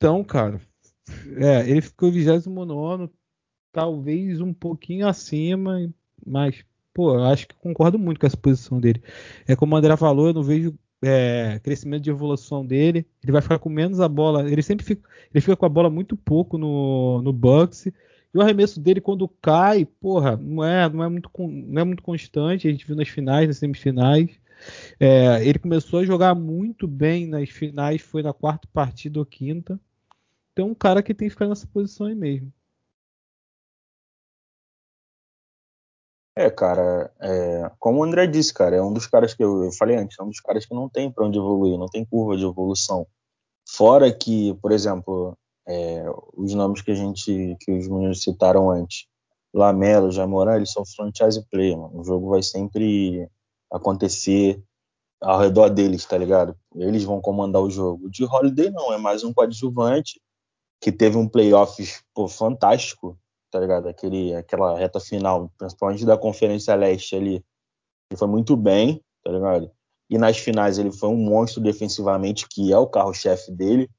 Então, 0.02 0.24
cara, 0.24 0.60
é, 1.38 1.70
ele 1.70 1.80
ficou 1.80 2.12
29, 2.12 3.08
talvez 3.72 4.42
um 4.42 4.52
pouquinho 4.52 5.08
acima, 5.08 5.94
mas 6.26 6.66
pô, 6.92 7.14
eu 7.14 7.24
acho 7.26 7.48
que 7.48 7.54
concordo 7.54 8.00
muito 8.00 8.20
com 8.20 8.26
essa 8.26 8.36
posição 8.36 8.80
dele. 8.80 9.04
É 9.48 9.56
como 9.56 9.76
o 9.76 9.78
André 9.78 9.96
falou, 9.96 10.30
eu 10.30 10.34
não 10.34 10.42
vejo 10.42 10.74
é, 11.04 11.60
crescimento 11.64 12.02
de 12.02 12.10
evolução 12.10 12.66
dele. 12.66 13.06
Ele 13.22 13.32
vai 13.32 13.44
ficar 13.44 13.60
com 13.60 13.70
menos 13.70 14.00
a 14.00 14.08
bola. 14.08 14.50
Ele 14.52 14.64
sempre 14.64 14.84
fica, 14.84 15.08
ele 15.32 15.40
fica 15.40 15.56
com 15.56 15.68
a 15.68 15.70
bola 15.70 15.88
muito 15.88 16.18
pouco 16.18 16.58
no, 16.58 17.22
no 17.22 17.32
Bucks. 17.32 17.86
E 17.86 17.94
o 18.34 18.42
arremesso 18.42 18.80
dele 18.80 19.02
quando 19.02 19.28
cai, 19.28 19.86
porra, 19.86 20.36
não 20.36 20.64
é, 20.64 20.90
não 20.90 21.04
é 21.04 21.10
muito, 21.10 21.30
não 21.38 21.80
é 21.80 21.86
muito 21.86 22.02
constante. 22.02 22.68
A 22.68 22.72
gente 22.72 22.88
viu 22.88 22.96
nas 22.96 23.08
finais, 23.08 23.48
nas 23.48 23.58
semifinais. 23.58 24.32
É, 25.00 25.46
ele 25.48 25.60
começou 25.60 26.00
a 26.00 26.06
jogar 26.06 26.34
muito 26.34 26.88
bem 26.88 27.28
nas 27.28 27.50
finais, 27.50 28.02
foi 28.02 28.24
na 28.24 28.34
quarta 28.34 28.68
partida 28.74 29.20
ou 29.20 29.26
quinta. 29.28 29.80
Então, 30.54 30.68
um 30.68 30.76
cara 30.76 31.02
que 31.02 31.14
tem 31.14 31.28
que 31.28 31.34
ficar 31.34 31.48
nessa 31.48 31.68
posição 31.68 32.08
aí 32.08 32.16
mesmo. 32.16 32.52
É, 36.36 36.50
cara, 36.50 37.14
é, 37.22 37.72
como 37.78 38.00
o 38.00 38.04
André 38.04 38.26
disse, 38.26 38.54
cara, 38.54 38.76
é 38.76 38.82
um 38.82 38.94
dos 38.94 39.06
caras 39.06 39.34
que 39.34 39.44
eu, 39.44 39.66
eu 39.66 39.72
falei 39.74 39.98
antes, 39.98 40.18
é 40.18 40.24
um 40.24 40.30
dos 40.30 40.40
caras 40.40 40.66
que 40.66 40.74
não 40.74 40.90
tem 40.90 41.12
para 41.12 41.26
onde 41.26 41.38
evoluir, 41.38 41.78
não 41.78 41.88
tem 41.88 42.06
curva 42.06 42.38
de 42.38 42.46
evolução. 42.46 43.06
Fora 43.70 44.12
que, 44.14 44.54
por 44.56 44.72
exemplo, 44.72 45.38
é, 45.68 46.06
os 46.36 46.54
nomes 46.54 46.82
que 46.82 46.92
a 46.92 46.96
gente, 46.96 47.56
que 47.60 47.72
os 47.72 47.88
meninos 47.88 48.24
citaram 48.24 48.72
antes, 48.72 49.08
Lamelo, 49.54 50.12
Jamoran, 50.12 50.56
eles 50.56 50.72
são 50.72 50.86
franchise 50.86 51.46
player, 51.50 51.78
mano. 51.78 52.00
O 52.00 52.04
jogo 52.04 52.30
vai 52.30 52.42
sempre 52.42 53.30
acontecer 53.70 54.64
ao 55.22 55.40
redor 55.40 55.70
deles, 55.70 56.06
tá 56.06 56.18
ligado? 56.18 56.58
Eles 56.76 57.04
vão 57.04 57.22
comandar 57.22 57.62
o 57.62 57.70
jogo. 57.70 58.10
De 58.10 58.24
Holiday 58.26 58.70
não, 58.72 58.94
é 58.94 58.98
mais 58.98 59.24
um 59.24 59.34
coadjuvante 59.34 60.20
que 60.82 60.92
teve 60.92 61.16
um 61.18 61.28
playoffs 61.28 62.04
pô, 62.14 62.28
fantástico 62.28 63.18
tá 63.52 63.60
ligado? 63.60 63.88
Aquele, 63.90 64.34
aquela 64.34 64.78
reta 64.78 65.00
final, 65.00 65.52
principalmente 65.58 66.06
da 66.06 66.18
Conferência 66.18 66.74
Leste 66.74 67.16
ali, 67.16 67.44
ele 68.10 68.18
foi 68.18 68.28
muito 68.28 68.56
bem, 68.56 69.04
tá 69.24 69.32
ligado? 69.32 69.70
E 70.10 70.18
nas 70.18 70.38
finais 70.38 70.80
ele 70.80 70.92
foi 70.92 71.10
um 71.10 71.18
monstro 71.18 71.62
defensivamente, 71.62 72.48
que 72.50 72.72
é 72.72 72.78
o 72.78 72.88
carro-chefe 72.88 73.52
dele. 73.52 73.90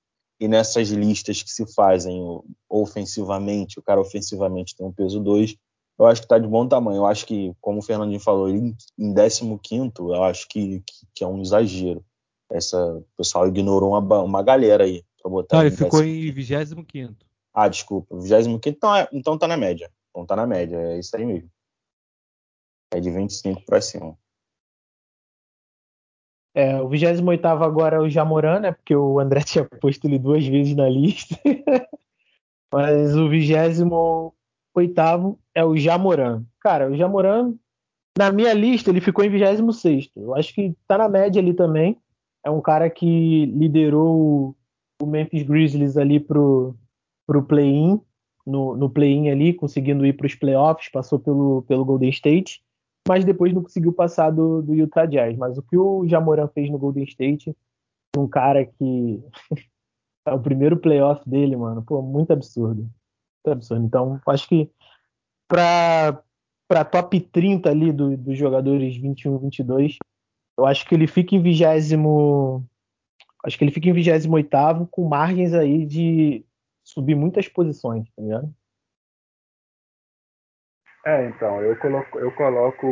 E 0.40 0.48
nessas 0.48 0.88
listas 0.88 1.42
que 1.42 1.50
se 1.50 1.72
fazem 1.72 2.20
ofensivamente, 2.68 3.78
o 3.78 3.82
cara 3.82 4.00
ofensivamente 4.00 4.74
tem 4.74 4.84
um 4.84 4.92
peso 4.92 5.20
2, 5.20 5.54
eu 5.98 6.06
acho 6.06 6.22
que 6.22 6.28
tá 6.28 6.38
de 6.38 6.48
bom 6.48 6.66
tamanho. 6.66 6.98
Eu 6.98 7.06
acho 7.06 7.24
que, 7.24 7.54
como 7.60 7.78
o 7.78 7.82
Fernandinho 7.82 8.18
falou, 8.18 8.48
em 8.48 8.74
15, 8.98 9.92
eu 9.98 10.24
acho 10.24 10.48
que, 10.48 10.80
que, 10.80 11.06
que, 11.14 11.24
é 11.24 11.26
um 11.26 11.40
exagero. 11.40 12.04
Essa, 12.50 12.96
o 12.96 13.06
pessoal 13.16 13.46
ignorou 13.46 13.90
uma, 13.90 14.22
uma 14.22 14.42
galera 14.42 14.84
aí. 14.84 15.04
Pra 15.22 15.30
botar 15.30 15.60
ah, 15.60 15.66
ele 15.66 15.76
ficou 15.76 16.02
em 16.02 16.32
25. 16.32 16.84
Ah, 17.54 17.68
desculpa. 17.68 18.18
25 18.18 18.60
então, 18.68 18.94
é, 18.94 19.08
então 19.12 19.38
tá 19.38 19.46
na 19.46 19.56
média. 19.56 19.88
Então 20.10 20.26
tá 20.26 20.34
na 20.34 20.46
média. 20.46 20.76
É 20.76 20.98
isso 20.98 21.16
aí 21.16 21.24
mesmo. 21.24 21.48
É 22.92 22.98
de 22.98 23.10
25 23.10 23.64
para 23.64 23.80
cima. 23.80 24.18
É, 26.54 26.78
o 26.82 26.88
28 26.88 27.46
agora 27.46 27.96
é 27.96 28.00
o 28.00 28.10
Jamoran, 28.10 28.60
né? 28.60 28.72
Porque 28.72 28.94
o 28.94 29.18
André 29.20 29.40
tinha 29.46 29.64
posto 29.64 30.06
ele 30.06 30.18
duas 30.18 30.44
vezes 30.44 30.74
na 30.74 30.88
lista. 30.88 31.38
Mas 32.72 33.16
o 33.16 33.28
28 33.28 34.34
é 35.54 35.64
o 35.64 35.76
Jamoran. 35.76 36.44
Cara, 36.60 36.90
o 36.90 36.96
Jamoran, 36.96 37.54
na 38.18 38.32
minha 38.32 38.52
lista, 38.52 38.90
ele 38.90 39.00
ficou 39.00 39.24
em 39.24 39.30
26. 39.30 40.10
Eu 40.16 40.34
acho 40.34 40.52
que 40.52 40.74
tá 40.88 40.98
na 40.98 41.08
média 41.08 41.40
ali 41.40 41.54
também. 41.54 41.96
É 42.44 42.50
um 42.50 42.60
cara 42.60 42.90
que 42.90 43.46
liderou 43.46 44.56
o 45.02 45.06
Memphis 45.06 45.42
Grizzlies 45.42 45.96
ali 45.96 46.20
pro, 46.20 46.76
para 47.26 47.38
o 47.38 47.42
play-in, 47.42 48.00
no, 48.46 48.76
no 48.76 48.88
play-in 48.88 49.30
ali, 49.30 49.52
conseguindo 49.52 50.06
ir 50.06 50.12
para 50.12 50.26
os 50.26 50.34
playoffs, 50.34 50.88
passou 50.90 51.18
pelo, 51.18 51.62
pelo 51.62 51.84
Golden 51.84 52.10
State, 52.10 52.62
mas 53.06 53.24
depois 53.24 53.52
não 53.52 53.62
conseguiu 53.62 53.92
passar 53.92 54.30
do, 54.30 54.62
do 54.62 54.74
Utah 54.74 55.06
Jazz. 55.06 55.36
Mas 55.36 55.58
o 55.58 55.62
que 55.62 55.76
o 55.76 56.06
Jamoran 56.06 56.48
fez 56.48 56.70
no 56.70 56.78
Golden 56.78 57.04
State, 57.04 57.56
um 58.16 58.28
cara 58.28 58.64
que 58.64 59.22
é 60.26 60.32
o 60.32 60.40
primeiro 60.40 60.76
playoff 60.76 61.28
dele, 61.28 61.56
mano, 61.56 61.82
pô, 61.82 62.00
muito 62.00 62.32
absurdo. 62.32 62.82
Muito 62.82 63.58
absurdo. 63.58 63.84
Então, 63.84 64.20
acho 64.26 64.48
que 64.48 64.70
para 65.48 66.22
para 66.68 66.86
top 66.86 67.20
30 67.20 67.68
ali 67.68 67.92
do, 67.92 68.16
dos 68.16 68.38
jogadores 68.38 68.96
21 68.96 69.36
22, 69.36 69.98
eu 70.58 70.64
acho 70.64 70.88
que 70.88 70.94
ele 70.94 71.06
fica 71.06 71.34
em 71.34 71.42
vigésimo 71.42 72.66
Acho 73.42 73.58
que 73.58 73.64
ele 73.64 73.72
fica 73.72 73.88
em 73.88 73.92
28 73.92 74.86
com 74.90 75.08
margens 75.08 75.52
aí 75.52 75.84
de 75.84 76.44
subir 76.84 77.14
muitas 77.14 77.48
posições, 77.48 78.04
tá 78.14 78.22
ligado? 78.22 78.54
É, 81.04 81.28
então, 81.28 81.60
eu 81.60 81.76
coloco, 81.76 82.18
eu 82.18 82.32
coloco 82.32 82.86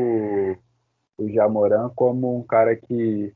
o 1.16 1.28
Jamoran 1.28 1.90
como 1.94 2.38
um 2.38 2.42
cara 2.42 2.74
que 2.74 3.32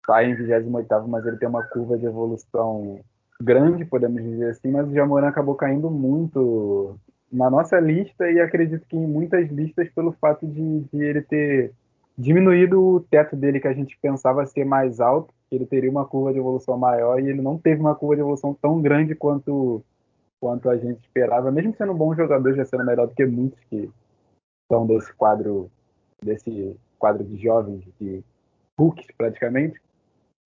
está 0.00 0.22
em 0.24 0.34
28 0.34 1.08
mas 1.08 1.26
ele 1.26 1.36
tem 1.36 1.48
uma 1.48 1.64
curva 1.64 1.98
de 1.98 2.06
evolução 2.06 3.00
grande, 3.40 3.84
podemos 3.84 4.22
dizer 4.22 4.50
assim, 4.50 4.70
mas 4.70 4.88
o 4.88 4.94
Jamoran 4.94 5.28
acabou 5.28 5.56
caindo 5.56 5.90
muito 5.90 6.96
na 7.30 7.50
nossa 7.50 7.80
lista 7.80 8.30
e 8.30 8.40
acredito 8.40 8.86
que 8.86 8.96
em 8.96 9.06
muitas 9.06 9.48
listas 9.50 9.88
pelo 9.90 10.12
fato 10.12 10.46
de, 10.46 10.80
de 10.92 11.02
ele 11.02 11.22
ter 11.22 11.72
diminuído 12.16 12.80
o 12.80 13.00
teto 13.00 13.34
dele 13.34 13.58
que 13.58 13.66
a 13.66 13.72
gente 13.72 13.98
pensava 14.00 14.46
ser 14.46 14.64
mais 14.64 15.00
alto, 15.00 15.32
ele 15.54 15.66
teria 15.66 15.90
uma 15.90 16.06
curva 16.06 16.32
de 16.32 16.38
evolução 16.38 16.76
maior 16.78 17.20
e 17.20 17.28
ele 17.28 17.42
não 17.42 17.58
teve 17.58 17.80
uma 17.80 17.94
curva 17.94 18.16
de 18.16 18.22
evolução 18.22 18.54
tão 18.54 18.80
grande 18.80 19.14
quanto 19.14 19.82
quanto 20.40 20.68
a 20.68 20.76
gente 20.76 21.00
esperava, 21.00 21.52
mesmo 21.52 21.72
sendo 21.76 21.92
um 21.92 21.96
bom 21.96 22.12
jogador, 22.16 22.52
já 22.54 22.64
sendo 22.64 22.84
melhor 22.84 23.06
do 23.06 23.14
que 23.14 23.24
muitos 23.24 23.60
que 23.70 23.88
são 24.70 24.84
desse 24.86 25.12
quadro 25.14 25.70
desse 26.20 26.76
quadro 26.98 27.22
de 27.22 27.36
jovens, 27.36 27.84
de 28.00 28.24
rookies 28.78 29.06
praticamente, 29.16 29.80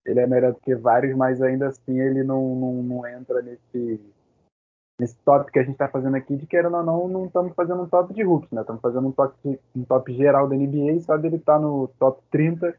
ele 0.05 0.19
é 0.19 0.27
melhor 0.27 0.53
do 0.53 0.59
que 0.59 0.75
vários, 0.75 1.15
mas 1.15 1.41
ainda 1.41 1.67
assim 1.67 1.99
ele 1.99 2.23
não, 2.23 2.55
não, 2.55 2.83
não 2.83 3.07
entra 3.07 3.41
nesse 3.41 3.99
nesse 4.99 5.15
top 5.19 5.51
que 5.51 5.59
a 5.59 5.63
gente 5.63 5.73
está 5.73 5.87
fazendo 5.87 6.15
aqui, 6.15 6.35
de 6.35 6.47
querendo 6.47 6.77
ou 6.77 6.83
não, 6.83 7.07
não 7.07 7.25
estamos 7.27 7.53
fazendo 7.53 7.83
um 7.83 7.87
top 7.87 8.13
de 8.13 8.23
rookies, 8.23 8.51
né? 8.51 8.61
Estamos 8.61 8.81
fazendo 8.81 9.07
um 9.07 9.11
top, 9.11 9.59
um 9.75 9.83
top 9.83 10.13
geral 10.13 10.47
da 10.47 10.55
NBA 10.55 10.99
só 11.01 11.17
dele 11.17 11.35
estar 11.35 11.53
tá 11.53 11.59
no 11.59 11.87
top 11.99 12.21
30 12.31 12.75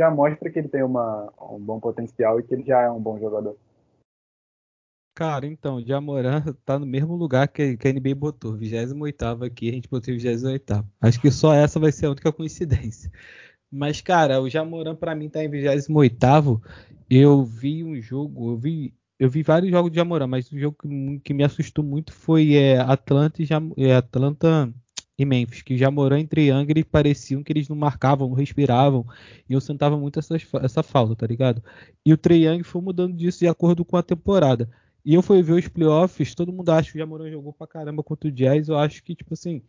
já 0.00 0.10
mostra 0.10 0.50
que 0.50 0.58
ele 0.58 0.68
tem 0.68 0.82
uma, 0.82 1.30
um 1.38 1.58
bom 1.58 1.78
potencial 1.78 2.40
e 2.40 2.42
que 2.42 2.54
ele 2.54 2.64
já 2.64 2.80
é 2.80 2.90
um 2.90 3.00
bom 3.00 3.18
jogador. 3.18 3.54
Cara, 5.14 5.46
então, 5.46 5.76
o 5.76 5.86
Jamoran 5.86 6.42
tá 6.64 6.78
no 6.78 6.86
mesmo 6.86 7.14
lugar 7.14 7.46
que, 7.48 7.76
que 7.76 7.86
a 7.86 7.92
NBA 7.92 8.14
botou, 8.14 8.56
28 8.56 9.44
aqui, 9.44 9.68
a 9.68 9.72
gente 9.72 9.88
botou 9.90 10.14
28. 10.14 10.86
Acho 11.02 11.20
que 11.20 11.30
só 11.30 11.52
essa 11.52 11.78
vai 11.78 11.92
ser 11.92 12.06
a 12.06 12.10
única 12.12 12.32
coincidência. 12.32 13.12
Mas, 13.70 14.00
cara, 14.00 14.40
o 14.40 14.48
Jamoran 14.48 14.96
para 14.96 15.14
mim 15.14 15.28
tá 15.28 15.44
em 15.44 15.50
28 15.50 16.62
Eu 17.10 17.44
vi 17.44 17.84
um 17.84 18.00
jogo, 18.00 18.52
eu 18.52 18.56
vi 18.56 18.94
eu 19.18 19.28
vi 19.28 19.42
vários 19.42 19.70
jogos 19.70 19.90
de 19.90 19.96
Jamoran, 19.96 20.26
mas 20.26 20.50
o 20.50 20.58
jogo 20.58 20.78
que, 20.80 21.20
que 21.20 21.34
me 21.34 21.44
assustou 21.44 21.84
muito 21.84 22.10
foi 22.10 22.54
é, 22.54 22.78
Atlanta, 22.78 23.42
e 23.42 23.44
Jam, 23.44 23.70
é, 23.76 23.94
Atlanta 23.94 24.72
e 25.20 25.24
Memphis, 25.26 25.60
que 25.60 25.76
Jamoran 25.76 26.20
e 26.20 26.26
Triangle 26.26 26.82
pareciam 26.82 27.42
que 27.42 27.52
eles 27.52 27.68
não 27.68 27.76
marcavam, 27.76 28.28
não 28.28 28.34
respiravam, 28.34 29.06
e 29.48 29.52
eu 29.52 29.60
sentava 29.60 29.98
muito 29.98 30.18
essa, 30.18 30.36
essa 30.62 30.82
falta, 30.82 31.14
tá 31.14 31.26
ligado? 31.26 31.62
E 32.04 32.12
o 32.12 32.16
Triangle 32.16 32.64
foi 32.64 32.80
mudando 32.80 33.14
disso 33.14 33.40
de 33.40 33.46
acordo 33.46 33.84
com 33.84 33.98
a 33.98 34.02
temporada. 34.02 34.70
E 35.04 35.14
eu 35.14 35.20
fui 35.22 35.42
ver 35.42 35.52
os 35.52 35.68
playoffs, 35.68 36.34
todo 36.34 36.52
mundo 36.52 36.70
acha 36.70 36.90
que 36.90 36.96
o 36.96 37.00
Jamoran 37.00 37.30
jogou 37.30 37.52
pra 37.52 37.66
caramba 37.66 38.02
contra 38.02 38.28
o 38.28 38.32
Jazz, 38.32 38.68
eu 38.68 38.78
acho 38.78 39.02
que, 39.02 39.14
tipo 39.14 39.34
assim, 39.34 39.62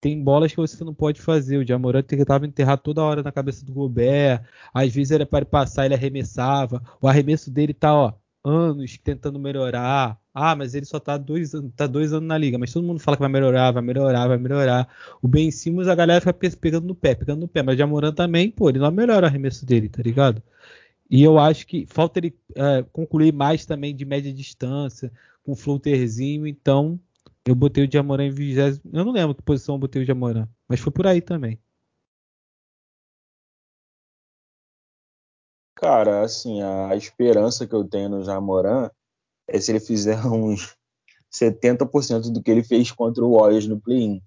tem 0.00 0.20
bolas 0.22 0.50
que 0.50 0.56
você 0.56 0.82
não 0.84 0.94
pode 0.94 1.20
fazer. 1.20 1.58
O 1.58 1.66
Jamoran 1.66 2.02
tentava 2.02 2.46
enterrar 2.46 2.78
toda 2.78 3.02
hora 3.02 3.22
na 3.22 3.30
cabeça 3.32 3.64
do 3.64 3.72
Gobert, 3.72 4.42
às 4.74 4.92
vezes 4.92 5.12
era 5.12 5.24
para 5.24 5.38
ele 5.38 5.46
passar, 5.46 5.86
ele 5.86 5.94
arremessava, 5.94 6.82
o 7.00 7.06
arremesso 7.06 7.50
dele 7.50 7.72
tá, 7.72 7.94
ó, 7.94 8.12
anos 8.44 8.98
tentando 8.98 9.38
melhorar. 9.38 10.18
Ah, 10.38 10.54
mas 10.54 10.74
ele 10.74 10.84
só 10.84 11.00
tá 11.00 11.16
dois, 11.16 11.52
tá 11.74 11.86
dois 11.86 12.12
anos 12.12 12.28
na 12.28 12.36
liga. 12.36 12.58
Mas 12.58 12.70
todo 12.70 12.86
mundo 12.86 13.00
fala 13.00 13.16
que 13.16 13.22
vai 13.22 13.30
melhorar, 13.30 13.70
vai 13.70 13.82
melhorar, 13.82 14.28
vai 14.28 14.36
melhorar. 14.36 14.86
O 15.22 15.26
Ben 15.26 15.50
Simmons, 15.50 15.88
a 15.88 15.94
galera 15.94 16.20
fica 16.20 16.34
pegando 16.60 16.86
no 16.86 16.94
pé, 16.94 17.14
pegando 17.14 17.40
no 17.40 17.48
pé. 17.48 17.62
Mas 17.62 17.74
o 17.74 17.78
Jamoran 17.78 18.12
também, 18.12 18.50
pô, 18.50 18.68
ele 18.68 18.78
não 18.78 18.90
melhora 18.90 19.24
o 19.24 19.28
arremesso 19.30 19.64
dele, 19.64 19.88
tá 19.88 20.02
ligado? 20.02 20.42
E 21.10 21.22
eu 21.22 21.38
acho 21.38 21.66
que 21.66 21.86
falta 21.86 22.18
ele 22.20 22.38
é, 22.54 22.82
concluir 22.92 23.32
mais 23.32 23.64
também 23.66 23.96
de 23.96 24.04
média 24.04 24.32
distância, 24.32 25.10
com 25.42 25.56
floaterzinho. 25.56 26.46
Então, 26.46 27.00
eu 27.46 27.54
botei 27.54 27.86
o 27.86 27.90
Jamoran 27.90 28.26
em 28.26 28.30
20. 28.30 28.58
Eu 28.92 29.04
não 29.06 29.12
lembro 29.12 29.34
que 29.34 29.42
posição 29.42 29.76
eu 29.76 29.78
botei 29.80 30.02
o 30.02 30.06
Jamoran, 30.06 30.46
mas 30.68 30.80
foi 30.80 30.92
por 30.92 31.06
aí 31.06 31.22
também. 31.22 31.58
Cara, 35.76 36.22
assim, 36.22 36.60
a 36.62 36.94
esperança 36.96 37.66
que 37.66 37.74
eu 37.74 37.84
tenho 37.84 38.10
no 38.10 38.22
Jamoran 38.24 38.90
é 39.48 39.60
se 39.60 39.70
ele 39.70 39.80
fizer 39.80 40.18
uns 40.26 40.76
70% 41.32 42.32
do 42.32 42.42
que 42.42 42.50
ele 42.50 42.62
fez 42.62 42.90
contra 42.90 43.24
o 43.24 43.38
Warriors 43.38 43.66
no 43.66 43.80
play-in. 43.80 44.20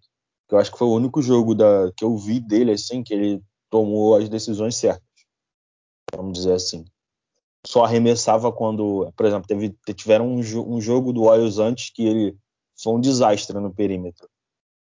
Que 0.47 0.55
eu 0.55 0.59
acho 0.59 0.71
que 0.71 0.77
foi 0.77 0.87
o 0.87 0.93
único 0.93 1.21
jogo 1.21 1.53
da, 1.53 1.91
que 1.95 2.03
eu 2.03 2.17
vi 2.17 2.39
dele, 2.39 2.71
assim, 2.71 3.03
que 3.03 3.13
ele 3.13 3.41
tomou 3.69 4.15
as 4.15 4.27
decisões 4.27 4.75
certas. 4.75 5.03
Vamos 6.15 6.33
dizer 6.33 6.53
assim. 6.53 6.85
Só 7.65 7.83
arremessava 7.83 8.51
quando, 8.51 9.11
por 9.15 9.25
exemplo, 9.25 9.47
teve, 9.47 9.75
tiveram 9.93 10.27
um, 10.27 10.39
um 10.39 10.81
jogo 10.81 11.13
do 11.13 11.25
Warriors 11.25 11.59
antes 11.59 11.91
que 11.91 12.05
ele 12.05 12.37
foi 12.81 12.93
um 12.93 12.99
desastre 12.99 13.59
no 13.59 13.73
perímetro. 13.73 14.27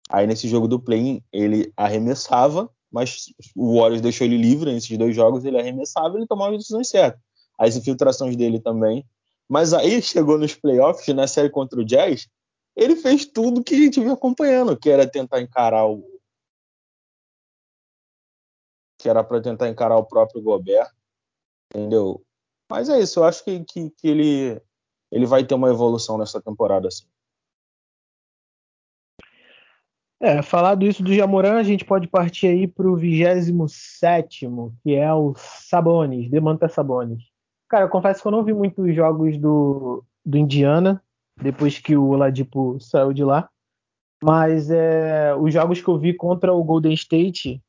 Aí 0.08 0.26
nesse 0.26 0.48
jogo 0.48 0.66
do 0.66 0.80
play-in, 0.80 1.22
ele 1.32 1.70
arremessava 1.76 2.70
mas 2.90 3.26
o 3.54 3.78
Warriors 3.78 4.00
deixou 4.00 4.26
ele 4.26 4.36
livre 4.36 4.72
nesses 4.72 4.96
dois 4.96 5.14
jogos, 5.14 5.44
ele 5.44 5.58
arremessava 5.58 6.14
e 6.14 6.18
ele 6.18 6.26
tomava 6.26 6.52
as 6.52 6.58
decisões 6.58 6.88
certas. 6.88 7.20
As 7.58 7.76
infiltrações 7.76 8.36
dele 8.36 8.60
também. 8.60 9.04
Mas 9.48 9.72
aí 9.72 10.02
chegou 10.02 10.38
nos 10.38 10.54
playoffs, 10.54 11.14
na 11.14 11.26
série 11.26 11.48
contra 11.48 11.80
o 11.80 11.84
Jazz, 11.84 12.28
ele 12.76 12.94
fez 12.94 13.24
tudo 13.24 13.64
que 13.64 13.74
a 13.74 13.78
gente 13.78 13.98
vinha 13.98 14.12
acompanhando, 14.12 14.78
que 14.78 14.90
era 14.90 15.10
tentar 15.10 15.40
encarar 15.40 15.86
o. 15.86 16.04
que 19.00 19.08
era 19.08 19.24
para 19.24 19.40
tentar 19.40 19.68
encarar 19.68 19.96
o 19.96 20.04
próprio 20.04 20.42
Gobert, 20.42 20.92
entendeu? 21.72 22.22
Mas 22.70 22.88
é 22.88 23.00
isso, 23.00 23.20
eu 23.20 23.24
acho 23.24 23.44
que, 23.44 23.64
que, 23.64 23.90
que 23.90 24.08
ele, 24.08 24.60
ele 25.10 25.24
vai 25.24 25.44
ter 25.46 25.54
uma 25.54 25.70
evolução 25.70 26.18
nessa 26.18 26.42
temporada, 26.42 26.88
assim. 26.88 27.06
É, 30.20 30.42
falado 30.42 30.84
isso 30.84 31.02
do 31.02 31.14
Jamoran, 31.14 31.58
a 31.58 31.62
gente 31.62 31.84
pode 31.84 32.08
partir 32.08 32.48
aí 32.48 32.66
para 32.66 32.88
o 32.88 32.96
27, 32.96 34.48
que 34.82 34.94
é 34.94 35.14
o 35.14 35.32
Sabonis, 35.36 36.28
Demanta 36.28 36.68
Sabonis. 36.68 37.22
Cara, 37.68 37.84
eu 37.84 37.88
confesso 37.88 38.22
que 38.22 38.28
eu 38.28 38.32
não 38.32 38.44
vi 38.44 38.52
muitos 38.52 38.94
jogos 38.94 39.36
do, 39.38 40.04
do 40.24 40.38
Indiana, 40.38 41.02
depois 41.36 41.78
que 41.78 41.96
o 41.96 42.08
Oladipo 42.08 42.80
saiu 42.80 43.12
de 43.12 43.24
lá. 43.24 43.48
Mas 44.22 44.70
é, 44.70 45.34
os 45.34 45.52
jogos 45.52 45.80
que 45.80 45.88
eu 45.88 45.98
vi 45.98 46.14
contra 46.14 46.52
o 46.52 46.64
Golden 46.64 46.94
State, 46.94 47.62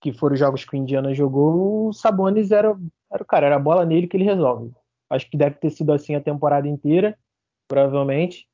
que 0.00 0.12
foram 0.12 0.34
os 0.34 0.38
jogos 0.38 0.64
que 0.64 0.74
o 0.74 0.76
Indiana 0.76 1.14
jogou, 1.14 1.88
o 1.88 1.92
Sabonis 1.92 2.50
era, 2.50 2.76
era 3.10 3.24
cara, 3.24 3.46
era 3.46 3.56
a 3.56 3.60
bola 3.60 3.84
nele 3.84 4.06
que 4.06 4.16
ele 4.16 4.24
resolve. 4.24 4.72
Acho 5.10 5.28
que 5.30 5.36
deve 5.36 5.56
ter 5.56 5.70
sido 5.70 5.92
assim 5.92 6.14
a 6.14 6.20
temporada 6.20 6.68
inteira, 6.68 7.18
provavelmente. 7.66 8.46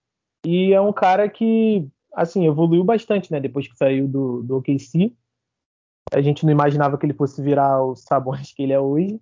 E 0.47 0.73
é 0.73 0.81
um 0.81 0.93
cara 0.93 1.29
que 1.29 1.89
assim, 2.13 2.47
evoluiu 2.47 2.85
bastante, 2.85 3.33
né? 3.33 3.41
Depois 3.41 3.67
que 3.67 3.77
saiu 3.77 4.07
do, 4.07 4.43
do 4.43 4.57
OKC. 4.59 5.15
A 6.13 6.21
gente 6.21 6.45
não 6.45 6.53
imaginava 6.53 6.99
que 6.99 7.07
ele 7.07 7.15
fosse 7.15 7.43
virar 7.43 7.83
o 7.83 7.97
Sabonis 7.97 8.53
que 8.53 8.63
ele 8.63 8.73
é 8.73 8.81
hoje. 8.81 9.21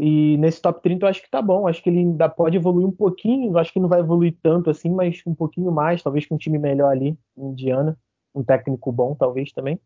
E 0.00 0.38
nesse 0.38 0.62
top 0.62 0.82
30 0.82 1.04
eu 1.04 1.10
acho 1.10 1.22
que 1.22 1.30
tá 1.30 1.42
bom. 1.42 1.68
Acho 1.68 1.82
que 1.82 1.90
ele 1.90 1.98
ainda 1.98 2.28
pode 2.28 2.56
evoluir 2.56 2.86
um 2.86 2.92
pouquinho. 2.92 3.56
Acho 3.58 3.72
que 3.72 3.80
não 3.80 3.88
vai 3.88 4.00
evoluir 4.00 4.36
tanto 4.42 4.70
assim, 4.70 4.90
mas 4.90 5.22
um 5.26 5.34
pouquinho 5.34 5.70
mais. 5.70 6.02
Talvez 6.02 6.26
com 6.26 6.36
um 6.36 6.38
time 6.38 6.58
melhor 6.58 6.90
ali, 6.90 7.18
Indiana. 7.36 7.98
Um 8.34 8.42
técnico 8.42 8.90
bom, 8.90 9.14
talvez 9.14 9.52
também. 9.52 9.78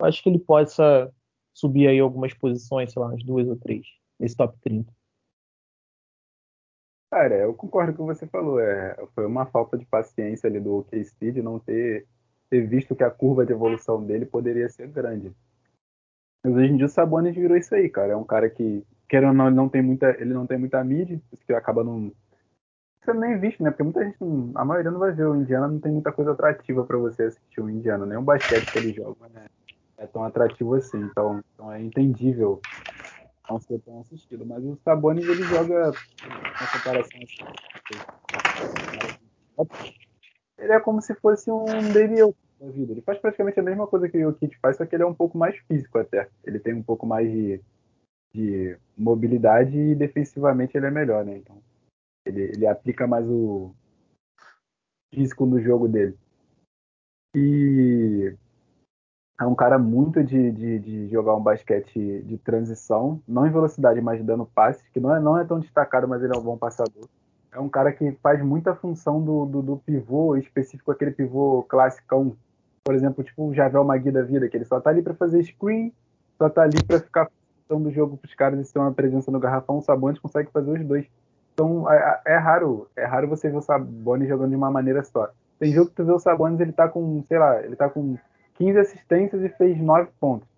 Eu 0.00 0.06
acho 0.06 0.22
que 0.22 0.28
ele 0.28 0.38
possa 0.38 1.12
subir 1.52 1.88
aí 1.88 1.98
algumas 1.98 2.32
posições, 2.32 2.92
sei 2.92 3.02
lá, 3.02 3.08
umas 3.08 3.22
duas 3.24 3.48
ou 3.48 3.56
três, 3.56 3.84
nesse 4.18 4.36
top 4.36 4.56
30. 4.60 4.92
Cara, 7.10 7.34
eu 7.36 7.52
concordo 7.54 7.94
com 7.94 8.04
o 8.04 8.08
que 8.08 8.14
você 8.14 8.26
falou. 8.26 8.60
É, 8.60 8.94
foi 9.14 9.26
uma 9.26 9.44
falta 9.46 9.76
de 9.76 9.84
paciência 9.84 10.48
ali 10.48 10.60
do 10.60 10.78
OKC 10.78 11.32
de 11.32 11.42
não 11.42 11.58
ter, 11.58 12.06
ter 12.48 12.66
visto 12.66 12.94
que 12.94 13.02
a 13.02 13.10
curva 13.10 13.44
de 13.44 13.52
evolução 13.52 14.04
dele 14.04 14.24
poderia 14.24 14.68
ser 14.68 14.88
grande. 14.88 15.32
Mas 16.44 16.54
hoje 16.54 16.72
em 16.72 16.76
dia 16.76 16.86
o 16.86 16.88
Sabonis 16.88 17.34
virou 17.34 17.56
isso 17.56 17.74
aí, 17.74 17.88
cara. 17.88 18.12
É 18.12 18.16
um 18.16 18.24
cara 18.24 18.48
que, 18.48 18.84
querendo 19.08 19.28
ou 19.28 19.34
não, 19.34 19.46
ele 19.46 19.56
não 19.56 19.68
tem 19.68 19.82
muita, 19.82 20.10
ele 20.20 20.34
não 20.34 20.46
tem 20.46 20.58
muita 20.58 20.82
mídia, 20.84 21.20
que 21.46 21.52
acaba 21.52 21.82
não 21.82 22.12
você 23.08 23.14
nem 23.14 23.38
visto, 23.38 23.62
né? 23.62 23.70
Porque 23.70 23.82
muita 23.82 24.04
gente, 24.04 24.18
a 24.54 24.64
maioria 24.64 24.90
não 24.90 24.98
vai 24.98 25.12
ver 25.12 25.26
o 25.26 25.34
Indiana, 25.34 25.68
não 25.68 25.80
tem 25.80 25.92
muita 25.92 26.12
coisa 26.12 26.32
atrativa 26.32 26.84
para 26.84 26.98
você 26.98 27.24
assistir 27.24 27.60
o 27.60 27.70
Indiana, 27.70 28.04
nem 28.04 28.18
o 28.18 28.22
basquete 28.22 28.70
que 28.70 28.78
ele 28.78 28.92
joga, 28.92 29.28
né? 29.32 29.46
É 29.96 30.06
tão 30.06 30.24
atrativo 30.24 30.74
assim, 30.74 30.98
então, 30.98 31.42
então 31.54 31.72
é 31.72 31.80
entendível 31.80 32.60
não 33.48 33.58
ser 33.58 33.80
tão 33.80 34.00
assistido. 34.00 34.44
Mas 34.44 34.62
o 34.62 34.76
Sabonis 34.84 35.26
ele 35.26 35.42
joga 35.44 35.90
uma 35.90 36.66
comparação 36.72 37.20
assim. 37.22 37.44
Ele 40.58 40.72
é 40.72 40.80
como 40.80 41.00
se 41.00 41.14
fosse 41.14 41.50
um 41.50 41.64
Daniel 41.92 42.34
da 42.60 42.68
vida. 42.68 42.92
Ele 42.92 43.00
faz 43.00 43.18
praticamente 43.18 43.58
a 43.58 43.62
mesma 43.62 43.86
coisa 43.86 44.08
que 44.08 44.24
o 44.24 44.34
Kit 44.34 44.56
faz, 44.58 44.76
só 44.76 44.84
que 44.84 44.94
ele 44.94 45.02
é 45.02 45.06
um 45.06 45.14
pouco 45.14 45.38
mais 45.38 45.56
físico 45.66 45.98
até. 45.98 46.28
Ele 46.44 46.58
tem 46.58 46.74
um 46.74 46.82
pouco 46.82 47.06
mais 47.06 47.30
de, 47.30 47.60
de 48.32 48.78
mobilidade 48.96 49.78
e 49.78 49.94
defensivamente 49.94 50.76
ele 50.76 50.86
é 50.86 50.90
melhor, 50.90 51.24
né? 51.24 51.36
Então 51.36 51.56
ele, 52.26 52.42
ele 52.42 52.66
aplica 52.66 53.06
mais 53.06 53.26
o 53.28 53.74
físico 55.12 55.46
no 55.46 55.60
jogo 55.60 55.88
dele. 55.88 56.16
E 57.34 58.34
é 59.40 59.46
um 59.46 59.54
cara 59.54 59.78
muito 59.78 60.22
de, 60.22 60.50
de, 60.50 60.78
de, 60.78 61.08
jogar 61.08 61.36
um 61.36 61.42
basquete 61.42 62.22
de 62.22 62.38
transição, 62.38 63.22
não 63.26 63.46
em 63.46 63.52
velocidade, 63.52 64.00
mas 64.00 64.22
dando 64.24 64.44
passes, 64.46 64.86
que 64.88 65.00
não 65.00 65.14
é, 65.14 65.20
não 65.20 65.38
é 65.38 65.44
tão 65.44 65.60
destacado, 65.60 66.08
mas 66.08 66.22
ele 66.22 66.34
é 66.34 66.38
um 66.38 66.42
bom 66.42 66.58
passador. 66.58 67.08
É 67.52 67.58
um 67.58 67.68
cara 67.68 67.92
que 67.92 68.12
faz 68.22 68.42
muita 68.42 68.74
função 68.74 69.22
do, 69.22 69.46
do, 69.46 69.62
do 69.62 69.76
pivô, 69.78 70.36
específico 70.36 70.90
aquele 70.90 71.12
pivô 71.12 71.62
classicão, 71.62 72.36
por 72.84 72.94
exemplo, 72.94 73.22
tipo 73.24 73.48
o 73.48 73.54
Javel 73.54 73.84
Magui 73.84 74.10
da 74.10 74.22
vida, 74.22 74.48
que 74.48 74.56
ele 74.56 74.64
só 74.64 74.80
tá 74.80 74.90
ali 74.90 75.02
para 75.02 75.14
fazer 75.14 75.42
screen, 75.44 75.92
só 76.36 76.50
tá 76.50 76.62
ali 76.62 76.82
para 76.84 77.00
ficar 77.00 77.30
dando 77.68 77.90
jogo 77.90 78.16
pros 78.16 78.34
caras 78.34 78.68
e 78.68 78.72
ter 78.72 78.78
uma 78.78 78.92
presença 78.92 79.30
no 79.30 79.38
garrafão, 79.38 79.78
o 79.78 79.82
Sabonis 79.82 80.18
consegue 80.18 80.50
fazer 80.50 80.70
os 80.70 80.86
dois. 80.86 81.06
Então 81.54 81.90
é, 81.90 82.20
é, 82.26 82.36
raro, 82.36 82.88
é 82.96 83.04
raro 83.04 83.28
você 83.28 83.50
ver 83.50 83.56
o 83.56 83.62
Sabonis 83.62 84.28
jogando 84.28 84.50
de 84.50 84.56
uma 84.56 84.70
maneira 84.70 85.02
só. 85.04 85.28
Tem 85.58 85.72
jogo 85.72 85.90
que 85.90 85.96
tu 85.96 86.04
vê 86.04 86.12
o 86.12 86.18
Sabonis, 86.18 86.60
ele 86.60 86.72
tá 86.72 86.88
com, 86.88 87.22
sei 87.26 87.38
lá, 87.38 87.60
ele 87.62 87.74
tá 87.74 87.88
com 87.88 88.16
15 88.54 88.78
assistências 88.78 89.42
e 89.42 89.48
fez 89.48 89.78
9 89.80 90.08
pontos. 90.20 90.48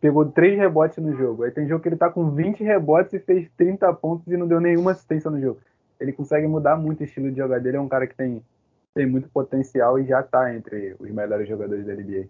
Pegou 0.00 0.24
3 0.26 0.58
rebotes 0.58 0.98
no 0.98 1.14
jogo. 1.16 1.44
Aí 1.44 1.50
tem 1.50 1.66
jogo 1.66 1.82
que 1.82 1.88
ele 1.88 1.96
tá 1.96 2.10
com 2.10 2.30
20 2.30 2.64
rebotes 2.64 3.12
e 3.12 3.18
fez 3.18 3.48
30 3.56 3.92
pontos 3.94 4.26
e 4.26 4.36
não 4.36 4.46
deu 4.46 4.60
nenhuma 4.60 4.92
assistência 4.92 5.30
no 5.30 5.40
jogo. 5.40 5.60
Ele 6.00 6.12
consegue 6.12 6.46
mudar 6.46 6.76
muito 6.76 7.00
o 7.00 7.04
estilo 7.04 7.30
de 7.30 7.36
jogar 7.38 7.60
dele. 7.60 7.76
É 7.76 7.80
um 7.80 7.88
cara 7.88 8.06
que 8.06 8.14
tem, 8.14 8.42
tem 8.94 9.06
muito 9.06 9.28
potencial 9.28 9.98
e 9.98 10.06
já 10.06 10.22
tá 10.22 10.54
entre 10.54 10.96
os 10.98 11.10
melhores 11.10 11.48
jogadores 11.48 11.86
da 11.86 11.94
NBA. 11.94 12.26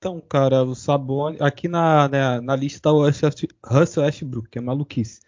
Então, 0.00 0.18
cara, 0.18 0.64
o 0.64 0.74
Sabonis. 0.74 1.38
Aqui 1.42 1.68
na, 1.68 2.08
né, 2.08 2.40
na 2.40 2.56
lista 2.56 2.80
tá 2.80 2.90
o 2.90 3.04
Russell 3.04 4.02
Westbrook, 4.02 4.48
que 4.48 4.58
é 4.58 4.62
maluquice. 4.62 5.20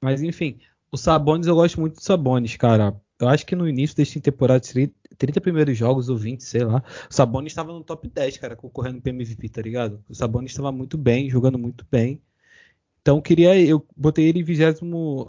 Mas 0.00 0.22
enfim, 0.22 0.58
o 0.90 0.96
Sabonis 0.96 1.46
eu 1.46 1.54
gosto 1.54 1.78
muito 1.78 1.96
do 1.96 2.02
Sabonis, 2.02 2.56
cara. 2.56 2.98
Eu 3.20 3.28
acho 3.28 3.44
que 3.44 3.54
no 3.54 3.68
início 3.68 3.94
desta 3.94 4.18
temporada, 4.20 4.62
30 5.18 5.40
primeiros 5.42 5.76
jogos 5.76 6.08
ou 6.08 6.16
20, 6.16 6.42
sei 6.42 6.64
lá, 6.64 6.82
o 7.10 7.14
Sabonis 7.14 7.52
estava 7.52 7.72
no 7.72 7.84
top 7.84 8.08
10, 8.08 8.38
cara, 8.38 8.56
concorrendo 8.56 9.00
pro 9.02 9.10
MVP, 9.10 9.48
tá 9.50 9.60
ligado? 9.60 10.02
O 10.08 10.14
Sabonis 10.14 10.52
estava 10.52 10.72
muito 10.72 10.96
bem, 10.96 11.28
jogando 11.28 11.58
muito 11.58 11.86
bem. 11.90 12.20
Então 13.04 13.20
queria, 13.20 13.54
eu 13.60 13.86
botei 13.94 14.26
ele 14.26 14.40
em 14.40 14.42
20, 14.42 14.62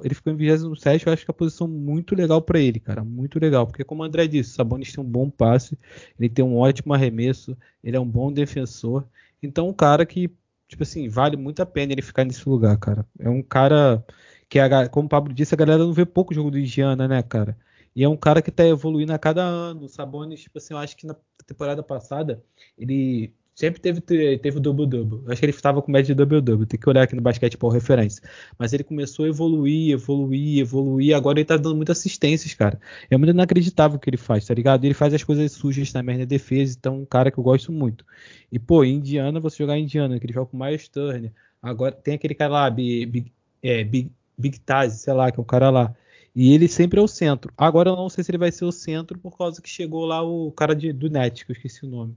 ele 0.01 0.15
ficou 0.15 0.31
em 0.31 0.37
27, 0.37 1.05
eu 1.05 1.11
acho 1.11 1.25
que 1.25 1.29
é 1.29 1.33
a 1.33 1.35
posição 1.35 1.67
muito 1.67 2.15
legal 2.15 2.41
para 2.41 2.57
ele, 2.57 2.79
cara, 2.79 3.03
muito 3.03 3.37
legal, 3.37 3.67
porque 3.67 3.83
como 3.83 4.01
o 4.01 4.05
André 4.05 4.27
disse, 4.27 4.51
o 4.51 4.53
Sabonis 4.53 4.93
tem 4.93 5.03
um 5.03 5.07
bom 5.07 5.29
passe, 5.29 5.77
ele 6.17 6.29
tem 6.29 6.45
um 6.45 6.55
ótimo 6.55 6.93
arremesso, 6.93 7.57
ele 7.83 7.97
é 7.97 7.99
um 7.99 8.07
bom 8.07 8.31
defensor. 8.31 9.05
Então 9.43 9.67
um 9.67 9.73
cara 9.73 10.05
que, 10.05 10.31
tipo 10.69 10.83
assim, 10.83 11.09
vale 11.09 11.35
muito 11.35 11.61
a 11.61 11.65
pena 11.65 11.91
ele 11.91 12.01
ficar 12.01 12.23
nesse 12.23 12.47
lugar, 12.47 12.77
cara. 12.77 13.05
É 13.19 13.29
um 13.29 13.43
cara 13.43 14.05
que, 14.47 14.57
a, 14.57 14.87
como 14.87 15.07
o 15.07 15.09
Pablo 15.09 15.33
disse, 15.33 15.53
a 15.53 15.57
galera 15.57 15.83
não 15.83 15.91
vê 15.91 16.05
pouco 16.05 16.33
jogo 16.33 16.49
do 16.51 16.57
Indiana, 16.57 17.09
né, 17.09 17.21
cara? 17.23 17.57
E 17.93 18.05
é 18.05 18.07
um 18.07 18.15
cara 18.15 18.41
que 18.41 18.51
está 18.51 18.65
evoluindo 18.65 19.11
a 19.11 19.19
cada 19.19 19.43
ano. 19.43 19.83
O 19.83 19.89
Sabonis, 19.89 20.39
tipo 20.41 20.59
assim, 20.59 20.73
eu 20.73 20.77
acho 20.77 20.95
que 20.95 21.05
na 21.05 21.15
temporada 21.45 21.83
passada 21.83 22.41
ele 22.77 23.33
sempre 23.55 23.79
teve 23.79 24.01
teve 24.01 24.57
o 24.57 24.59
double-double. 24.59 25.23
Acho 25.27 25.39
que 25.39 25.45
ele 25.45 25.53
estava 25.53 25.81
com 25.81 25.91
média 25.91 26.13
de 26.13 26.15
double-double. 26.15 26.65
Tem 26.65 26.79
que 26.79 26.89
olhar 26.89 27.03
aqui 27.03 27.15
no 27.15 27.21
basquete 27.21 27.57
por 27.57 27.69
referência. 27.69 28.21
Mas 28.59 28.73
ele 28.73 28.83
começou 28.83 29.25
a 29.25 29.29
evoluir, 29.29 29.93
evoluir, 29.93 30.59
evoluir. 30.59 31.15
Agora 31.15 31.39
ele 31.39 31.45
tá 31.45 31.55
dando 31.57 31.75
muitas 31.75 31.97
assistências, 31.97 32.53
cara. 32.53 32.79
É 33.09 33.17
muito 33.17 33.31
inacreditável 33.31 33.97
o 33.97 33.99
que 33.99 34.09
ele 34.09 34.17
faz, 34.17 34.45
tá 34.45 34.53
ligado? 34.53 34.83
Ele 34.85 34.93
faz 34.93 35.13
as 35.13 35.23
coisas 35.23 35.51
sujas 35.53 35.91
na 35.93 36.01
defesa. 36.25 36.75
Então, 36.77 36.99
um 37.01 37.05
cara 37.05 37.31
que 37.31 37.37
eu 37.39 37.43
gosto 37.43 37.71
muito. 37.71 38.05
E, 38.51 38.59
pô, 38.59 38.83
Indiana, 38.83 39.39
você 39.39 39.57
jogar 39.57 39.79
Indiana, 39.79 40.19
que 40.19 40.25
ele 40.25 40.33
joga 40.33 40.47
com 40.47 40.57
o 40.57 40.59
Miles 40.59 40.87
Turner. 40.89 41.31
Agora 41.61 41.91
tem 41.93 42.15
aquele 42.15 42.35
cara 42.35 42.51
lá, 42.51 42.69
Big, 42.69 43.05
Big, 43.07 43.33
é, 43.63 43.83
Big, 43.83 44.11
Big 44.37 44.59
Taz, 44.59 44.93
sei 44.93 45.13
lá, 45.13 45.31
que 45.31 45.39
é 45.39 45.41
um 45.41 45.45
cara 45.45 45.69
lá. 45.69 45.95
E 46.35 46.53
ele 46.53 46.67
sempre 46.67 46.99
é 46.99 47.01
o 47.01 47.07
centro. 47.07 47.53
Agora 47.57 47.89
eu 47.89 47.95
não 47.95 48.09
sei 48.09 48.23
se 48.23 48.31
ele 48.31 48.37
vai 48.37 48.51
ser 48.51 48.65
o 48.65 48.71
centro 48.71 49.17
por 49.17 49.37
causa 49.37 49.61
que 49.61 49.69
chegou 49.69 50.05
lá 50.05 50.21
o 50.21 50.51
cara 50.51 50.75
de, 50.75 50.91
do 50.91 51.09
Net, 51.09 51.45
que 51.45 51.51
eu 51.51 51.55
esqueci 51.55 51.85
o 51.85 51.89
nome. 51.89 52.15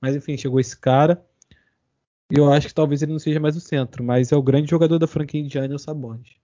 Mas 0.00 0.14
enfim, 0.14 0.36
chegou 0.36 0.60
esse 0.60 0.76
cara. 0.78 1.24
E 2.30 2.38
eu 2.38 2.52
acho 2.52 2.68
que 2.68 2.74
talvez 2.74 3.02
ele 3.02 3.12
não 3.12 3.18
seja 3.18 3.38
mais 3.38 3.56
o 3.56 3.60
centro, 3.60 4.02
mas 4.02 4.32
é 4.32 4.36
o 4.36 4.42
grande 4.42 4.68
jogador 4.68 4.98
da 4.98 5.06
franquia 5.06 5.40
indiana, 5.40 5.74
o 5.74 5.78
Sabonis. 5.78 6.34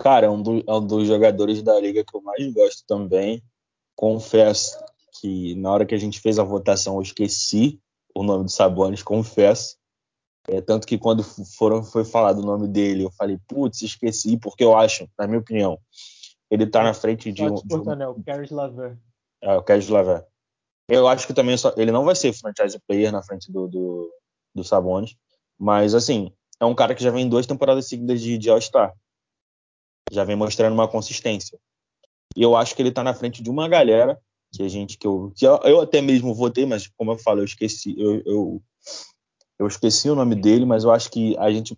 Cara, 0.00 0.26
é 0.26 0.30
um, 0.30 0.42
do, 0.42 0.64
é 0.66 0.72
um 0.72 0.86
dos 0.86 1.06
jogadores 1.06 1.62
da 1.62 1.78
liga 1.78 2.04
que 2.04 2.16
eu 2.16 2.22
mais 2.22 2.52
gosto 2.52 2.84
também. 2.86 3.42
Confesso 3.94 4.78
que 5.20 5.54
na 5.56 5.72
hora 5.72 5.86
que 5.86 5.94
a 5.94 5.98
gente 5.98 6.20
fez 6.20 6.38
a 6.38 6.44
votação 6.44 6.96
eu 6.96 7.02
esqueci 7.02 7.80
o 8.14 8.22
nome 8.22 8.44
do 8.44 8.50
Sabonis, 8.50 9.02
confesso. 9.02 9.76
É, 10.48 10.60
tanto 10.60 10.86
que 10.86 10.96
quando 10.96 11.22
foram, 11.24 11.82
foi 11.82 12.04
falado 12.04 12.38
o 12.38 12.46
nome 12.46 12.68
dele, 12.68 13.04
eu 13.04 13.10
falei, 13.10 13.38
putz, 13.48 13.82
esqueci, 13.82 14.38
porque 14.38 14.62
eu 14.62 14.76
acho, 14.76 15.08
na 15.18 15.26
minha 15.26 15.40
opinião, 15.40 15.78
ele 16.50 16.66
tá 16.66 16.82
na 16.82 16.94
frente 16.94 17.32
de 17.32 17.42
um. 17.42 17.54
De 17.54 17.74
um... 17.74 17.96
Né, 17.96 18.06
o 18.06 18.22
Caris 18.22 18.50
Laver. 18.50 18.96
É, 19.42 19.56
o 19.56 19.62
Caris 19.62 19.88
Laver. 19.88 20.24
Eu 20.88 21.08
acho 21.08 21.26
que 21.26 21.34
também 21.34 21.56
só, 21.56 21.72
ele 21.76 21.90
não 21.90 22.04
vai 22.04 22.14
ser 22.14 22.32
franchise 22.32 22.78
player 22.86 23.10
na 23.10 23.22
frente 23.22 23.50
do, 23.50 23.66
do, 23.66 24.12
do 24.54 24.64
Sabonis, 24.64 25.16
mas 25.58 25.94
assim, 25.94 26.32
é 26.60 26.64
um 26.64 26.74
cara 26.74 26.94
que 26.94 27.02
já 27.02 27.10
vem 27.10 27.28
duas 27.28 27.46
temporadas 27.46 27.88
seguidas 27.88 28.20
de, 28.20 28.38
de 28.38 28.50
All-Star. 28.50 28.94
Já 30.12 30.22
vem 30.22 30.36
mostrando 30.36 30.74
uma 30.74 30.88
consistência. 30.88 31.58
E 32.36 32.42
eu 32.42 32.56
acho 32.56 32.74
que 32.74 32.82
ele 32.82 32.92
tá 32.92 33.02
na 33.02 33.14
frente 33.14 33.42
de 33.42 33.50
uma 33.50 33.68
galera 33.68 34.20
que 34.52 34.62
a 34.62 34.68
gente, 34.68 34.96
que 34.96 35.06
eu, 35.06 35.32
que 35.34 35.46
eu, 35.46 35.56
eu 35.64 35.80
até 35.80 36.00
mesmo 36.00 36.34
votei, 36.34 36.64
mas 36.64 36.86
como 36.96 37.12
eu 37.12 37.18
falo, 37.18 37.40
eu 37.40 37.44
esqueci, 37.44 37.94
eu, 37.98 38.22
eu 38.24 38.62
eu 39.58 39.66
esqueci 39.66 40.10
o 40.10 40.14
nome 40.14 40.34
dele, 40.34 40.66
mas 40.66 40.84
eu 40.84 40.92
acho 40.92 41.10
que 41.10 41.36
a 41.38 41.50
gente, 41.50 41.76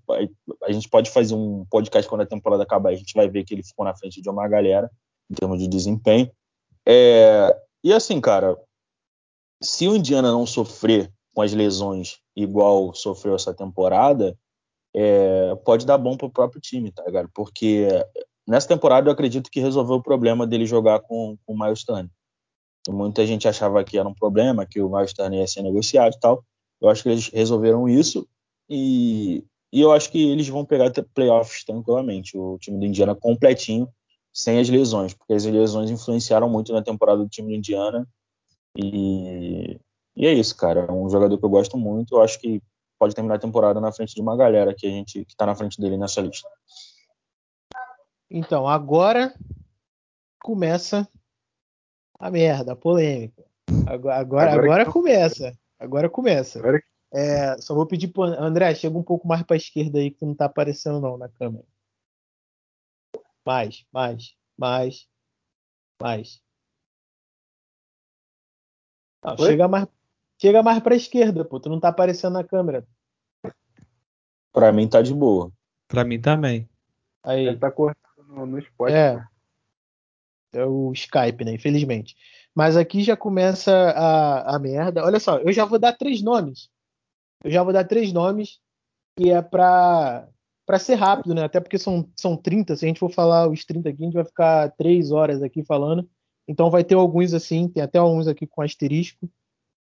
a 0.65 0.73
gente 0.73 0.89
pode 0.89 1.11
fazer 1.11 1.35
um 1.35 1.65
podcast 1.71 2.09
quando 2.09 2.23
a 2.23 2.27
temporada 2.27 2.65
acabar. 2.65 2.91
A 2.91 2.97
gente 2.97 3.15
vai 3.15 3.29
ver 3.29 3.45
que 3.45 3.55
ele 3.55 3.63
ficou 3.63 3.85
na 3.85 3.95
frente 3.97 4.21
de 4.21 4.29
uma 4.29 4.49
galera 4.49 4.91
em 5.31 5.35
termos 5.35 5.61
de 5.61 5.69
desempenho. 5.69 6.29
É, 6.87 7.57
e 7.85 7.93
assim, 7.93 8.21
cara, 8.21 8.59
se 9.63 9.89
o 9.89 9.97
Indiana 9.97 10.31
não 10.31 10.47
sofrer 10.47 11.13
com 11.35 11.43
as 11.43 11.53
lesões 11.53 12.19
igual 12.35 12.95
sofreu 12.95 13.35
essa 13.35 13.55
temporada, 13.55 14.37
é, 14.95 15.55
pode 15.65 15.87
dar 15.87 15.99
bom 15.99 16.17
para 16.17 16.27
o 16.27 16.31
próprio 16.31 16.61
time, 16.61 16.91
tá 16.91 17.05
ligado? 17.05 17.29
Porque 17.35 17.89
nessa 18.47 18.69
temporada 18.69 19.09
eu 19.09 19.13
acredito 19.13 19.51
que 19.51 19.61
resolveu 19.61 19.97
o 19.97 20.03
problema 20.03 20.47
dele 20.47 20.67
jogar 20.67 21.01
com, 21.01 21.37
com 21.45 21.55
o 21.55 21.59
Miles 21.59 21.85
Turner. 21.85 22.11
Muita 22.89 23.27
gente 23.27 23.47
achava 23.47 23.85
que 23.85 23.99
era 23.99 24.09
um 24.09 24.15
problema, 24.15 24.67
que 24.67 24.81
o 24.81 24.89
Miles 24.89 25.13
Turner 25.13 25.41
ia 25.41 25.47
ser 25.47 25.63
negociado 25.63 26.15
e 26.15 26.21
tal. 26.21 26.43
Eu 26.81 26.89
acho 26.89 27.03
que 27.03 27.09
eles 27.09 27.29
resolveram 27.29 27.89
isso 27.89 28.27
e, 28.69 29.45
e 29.73 29.81
eu 29.81 29.93
acho 29.93 30.11
que 30.11 30.31
eles 30.31 30.49
vão 30.49 30.65
pegar 30.65 30.91
playoffs 31.15 31.65
tranquilamente. 31.65 32.37
O 32.39 32.59
time 32.59 32.79
do 32.79 32.87
Indiana 32.87 33.15
completinho, 33.15 33.89
sem 34.33 34.59
as 34.59 34.69
lesões, 34.69 35.13
porque 35.13 35.35
as 35.35 35.45
lesões 35.45 35.91
influenciaram 35.91 36.49
muito 36.49 36.73
na 36.73 36.83
temporada 36.83 37.23
do 37.23 37.29
time 37.29 37.53
do 37.53 37.59
Indiana. 37.59 38.09
E, 38.79 39.81
e 40.17 40.27
é 40.27 40.33
isso, 40.33 40.57
cara. 40.57 40.87
É 40.89 40.93
um 40.93 41.11
jogador 41.11 41.37
que 41.37 41.45
eu 41.45 41.51
gosto 41.51 41.77
muito. 41.77 42.15
Eu 42.15 42.23
acho 42.23 42.39
que 42.39 42.63
pode 42.99 43.15
terminar 43.15 43.35
a 43.35 43.41
temporada 43.41 43.81
na 43.81 43.93
frente 43.93 44.15
de 44.15 44.21
uma 44.21 44.37
galera 44.37 44.75
que 44.75 44.87
a 44.87 44.91
gente 44.91 45.25
que 45.25 45.37
tá 45.37 45.45
na 45.45 45.57
frente 45.57 45.81
dele 45.81 45.97
nessa 45.97 46.21
lista. 46.21 46.49
Então, 48.31 48.69
agora 48.69 49.35
começa 50.41 51.09
a 52.19 52.31
merda, 52.31 52.73
a 52.73 52.77
polêmica. 52.77 53.45
Agora, 53.87 54.17
agora, 54.17 54.53
agora, 54.53 54.65
agora 54.65 54.93
começa. 54.93 55.59
Agora 55.79 56.09
começa. 56.09 56.59
Agora... 56.59 56.83
É, 57.13 57.57
só 57.59 57.75
vou 57.75 57.87
pedir 57.87 58.09
pro 58.09 58.23
André, 58.23 58.75
chega 58.75 58.97
um 58.97 59.03
pouco 59.03 59.27
mais 59.27 59.43
para 59.43 59.57
a 59.57 59.57
esquerda 59.57 59.99
aí 59.99 60.11
que 60.11 60.27
não 60.27 60.35
tá 60.35 60.45
aparecendo 60.45 61.01
não 61.01 61.17
na 61.17 61.29
câmera. 61.29 61.65
Mais, 63.47 63.87
mais, 63.91 64.37
mais, 64.59 65.09
mais. 66.01 66.43
Não, 69.37 69.47
chega 69.47 69.69
mais, 69.69 69.87
chega 70.41 70.63
mais 70.63 70.81
para 70.81 70.95
a 70.95 70.97
esquerda, 70.97 71.45
pô. 71.45 71.61
Tu 71.61 71.69
não 71.69 71.81
tá 71.81 71.89
aparecendo 71.89 72.35
na 72.35 72.45
câmera. 72.45 72.87
Para 74.53 74.73
mim 74.73 74.89
tá 74.89 75.03
de 75.03 75.15
boa. 75.15 75.53
Para 75.87 76.05
mim 76.05 76.21
também. 76.21 76.69
Aí. 77.23 77.47
Ele 77.47 77.57
tá 77.57 77.71
cortando 77.71 78.27
no, 78.29 78.47
no 78.47 78.59
spot. 78.59 78.91
É. 78.91 79.25
É 80.53 80.65
o 80.65 80.93
Skype, 80.93 81.45
né? 81.45 81.53
Infelizmente. 81.53 82.17
Mas 82.55 82.77
aqui 82.77 83.03
já 83.03 83.17
começa 83.17 83.73
a, 83.73 84.57
a 84.57 84.59
merda. 84.59 85.05
Olha 85.05 85.21
só, 85.21 85.39
eu 85.39 85.53
já 85.53 85.65
vou 85.65 85.79
dar 85.79 85.93
três 85.93 86.23
nomes. 86.23 86.69
Eu 87.45 87.51
já 87.51 87.63
vou 87.63 87.73
dar 87.73 87.85
três 87.85 88.13
nomes 88.13 88.59
e 89.19 89.31
é 89.31 89.41
pra, 89.43 90.29
pra 90.67 90.79
ser 90.79 90.95
rápido, 90.95 91.35
né? 91.35 91.45
Até 91.45 91.61
porque 91.61 91.79
são, 91.79 92.09
são 92.17 92.37
30. 92.37 92.75
Se 92.75 92.85
a 92.85 92.89
gente 92.89 93.01
for 93.01 93.11
falar 93.11 93.49
os 93.49 93.65
30 93.65 93.89
aqui, 93.89 94.03
a 94.03 94.05
gente 94.07 94.15
vai 94.15 94.25
ficar 94.25 94.71
três 94.73 95.13
horas 95.13 95.43
aqui 95.43 95.65
falando. 95.65 96.09
Então 96.49 96.71
vai 96.71 96.83
ter 96.83 96.95
alguns 96.95 97.35
assim, 97.35 97.69
tem 97.69 97.83
até 97.83 97.99
alguns 97.99 98.27
aqui 98.27 98.47
com 98.47 98.63
asterisco, 98.63 99.31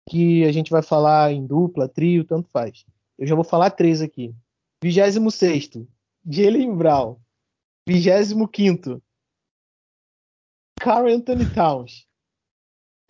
que 0.08 0.44
a 0.44 0.50
gente 0.50 0.70
vai 0.70 0.82
falar 0.82 1.32
em 1.32 1.46
dupla, 1.46 1.88
trio, 1.88 2.24
tanto 2.24 2.48
faz. 2.50 2.84
Eu 3.16 3.26
já 3.26 3.34
vou 3.36 3.44
falar 3.44 3.70
três 3.70 4.02
aqui. 4.02 4.34
26 4.82 5.86
Jalen 6.28 6.74
Brown. 6.74 7.18
25 7.88 9.00
Carl 10.80 11.06
Anthony 11.06 11.48
Towns. 11.54 12.06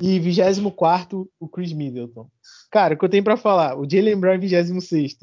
E 0.02 0.20
24 0.20 1.30
o 1.40 1.48
Chris 1.48 1.72
Middleton. 1.72 2.30
Cara, 2.70 2.94
o 2.94 2.98
que 2.98 3.04
eu 3.04 3.08
tenho 3.08 3.24
para 3.24 3.38
falar? 3.38 3.78
O 3.78 3.88
Jalen 3.88 4.20
Brown 4.20 4.34
em 4.34 4.40
26 4.40 5.18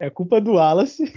é 0.00 0.08
culpa 0.08 0.40
do 0.40 0.54
Wallace. 0.54 1.04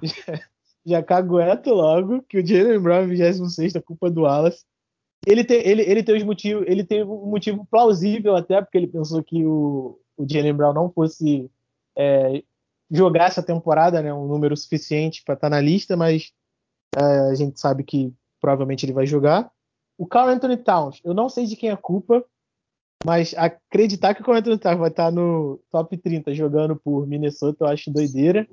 já, 0.88 1.02
cagueto 1.02 1.70
logo 1.70 2.22
que 2.22 2.38
o 2.38 2.46
Jalen 2.46 2.80
Brown 2.80 3.04
em 3.04 3.08
26 3.08 3.74
é 3.74 3.80
culpa 3.80 4.10
do 4.10 4.22
Wallace. 4.22 4.64
ele 5.26 5.44
tem, 5.44 5.66
ele, 5.66 5.82
ele 5.82 6.02
tem 6.02 6.16
os 6.16 6.22
motivos, 6.22 6.64
ele 6.66 6.84
tem 6.84 7.04
um 7.04 7.26
motivo 7.26 7.66
plausível 7.70 8.36
até, 8.36 8.60
porque 8.60 8.78
ele 8.78 8.86
pensou 8.86 9.22
que 9.22 9.44
o, 9.44 9.98
o 10.16 10.26
Jalen 10.28 10.54
Brown 10.54 10.72
não 10.72 10.90
fosse 10.90 11.50
é, 11.96 12.42
jogar 12.90 13.26
essa 13.26 13.42
temporada, 13.42 14.00
né, 14.00 14.12
um 14.12 14.26
número 14.26 14.56
suficiente 14.56 15.22
para 15.24 15.34
estar 15.34 15.50
tá 15.50 15.56
na 15.56 15.60
lista, 15.60 15.96
mas 15.96 16.32
é, 16.96 17.00
a 17.30 17.34
gente 17.34 17.60
sabe 17.60 17.84
que 17.84 18.12
provavelmente 18.40 18.84
ele 18.86 18.92
vai 18.92 19.06
jogar. 19.06 19.50
O 19.96 20.06
Carl 20.06 20.28
Anthony 20.28 20.56
Towns, 20.56 21.00
eu 21.04 21.12
não 21.12 21.28
sei 21.28 21.44
de 21.44 21.56
quem 21.56 21.70
é 21.70 21.72
a 21.72 21.76
culpa, 21.76 22.24
mas 23.04 23.34
acreditar 23.36 24.14
que 24.14 24.22
o 24.22 24.24
Carl 24.24 24.38
Anthony 24.38 24.58
Towns 24.58 24.78
vai 24.78 24.90
estar 24.90 25.06
tá 25.06 25.10
no 25.10 25.60
top 25.70 25.96
30 25.96 26.34
jogando 26.34 26.76
por 26.76 27.06
Minnesota, 27.06 27.64
eu 27.64 27.68
acho 27.68 27.92
doideira. 27.92 28.48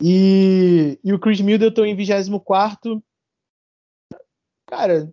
E, 0.00 0.98
e 1.02 1.12
o 1.12 1.18
Chris 1.18 1.40
Middleton 1.40 1.84
em 1.84 1.94
24. 1.94 3.02
Cara, 4.66 5.12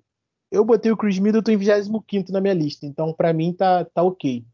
eu 0.52 0.66
botei 0.66 0.92
o 0.92 0.98
Chris 0.98 1.20
Middleton 1.20 1.52
em 1.52 1.58
25 1.58 2.32
na 2.32 2.42
minha 2.42 2.54
lista, 2.54 2.86
então 2.86 3.14
para 3.14 3.32
mim 3.34 3.54
tá, 3.54 3.86
tá 3.86 4.04
ok. 4.04 4.46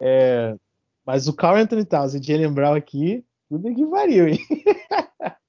É, 0.00 0.56
mas 1.04 1.28
o 1.28 1.34
Carl 1.34 1.56
Anthony 1.56 1.84
Towns 1.84 2.14
e 2.14 2.22
Jalen 2.22 2.52
Brown 2.52 2.74
aqui, 2.74 3.24
tudo 3.48 3.74
que 3.74 3.84
varia, 3.86 4.30
hein? 4.30 4.38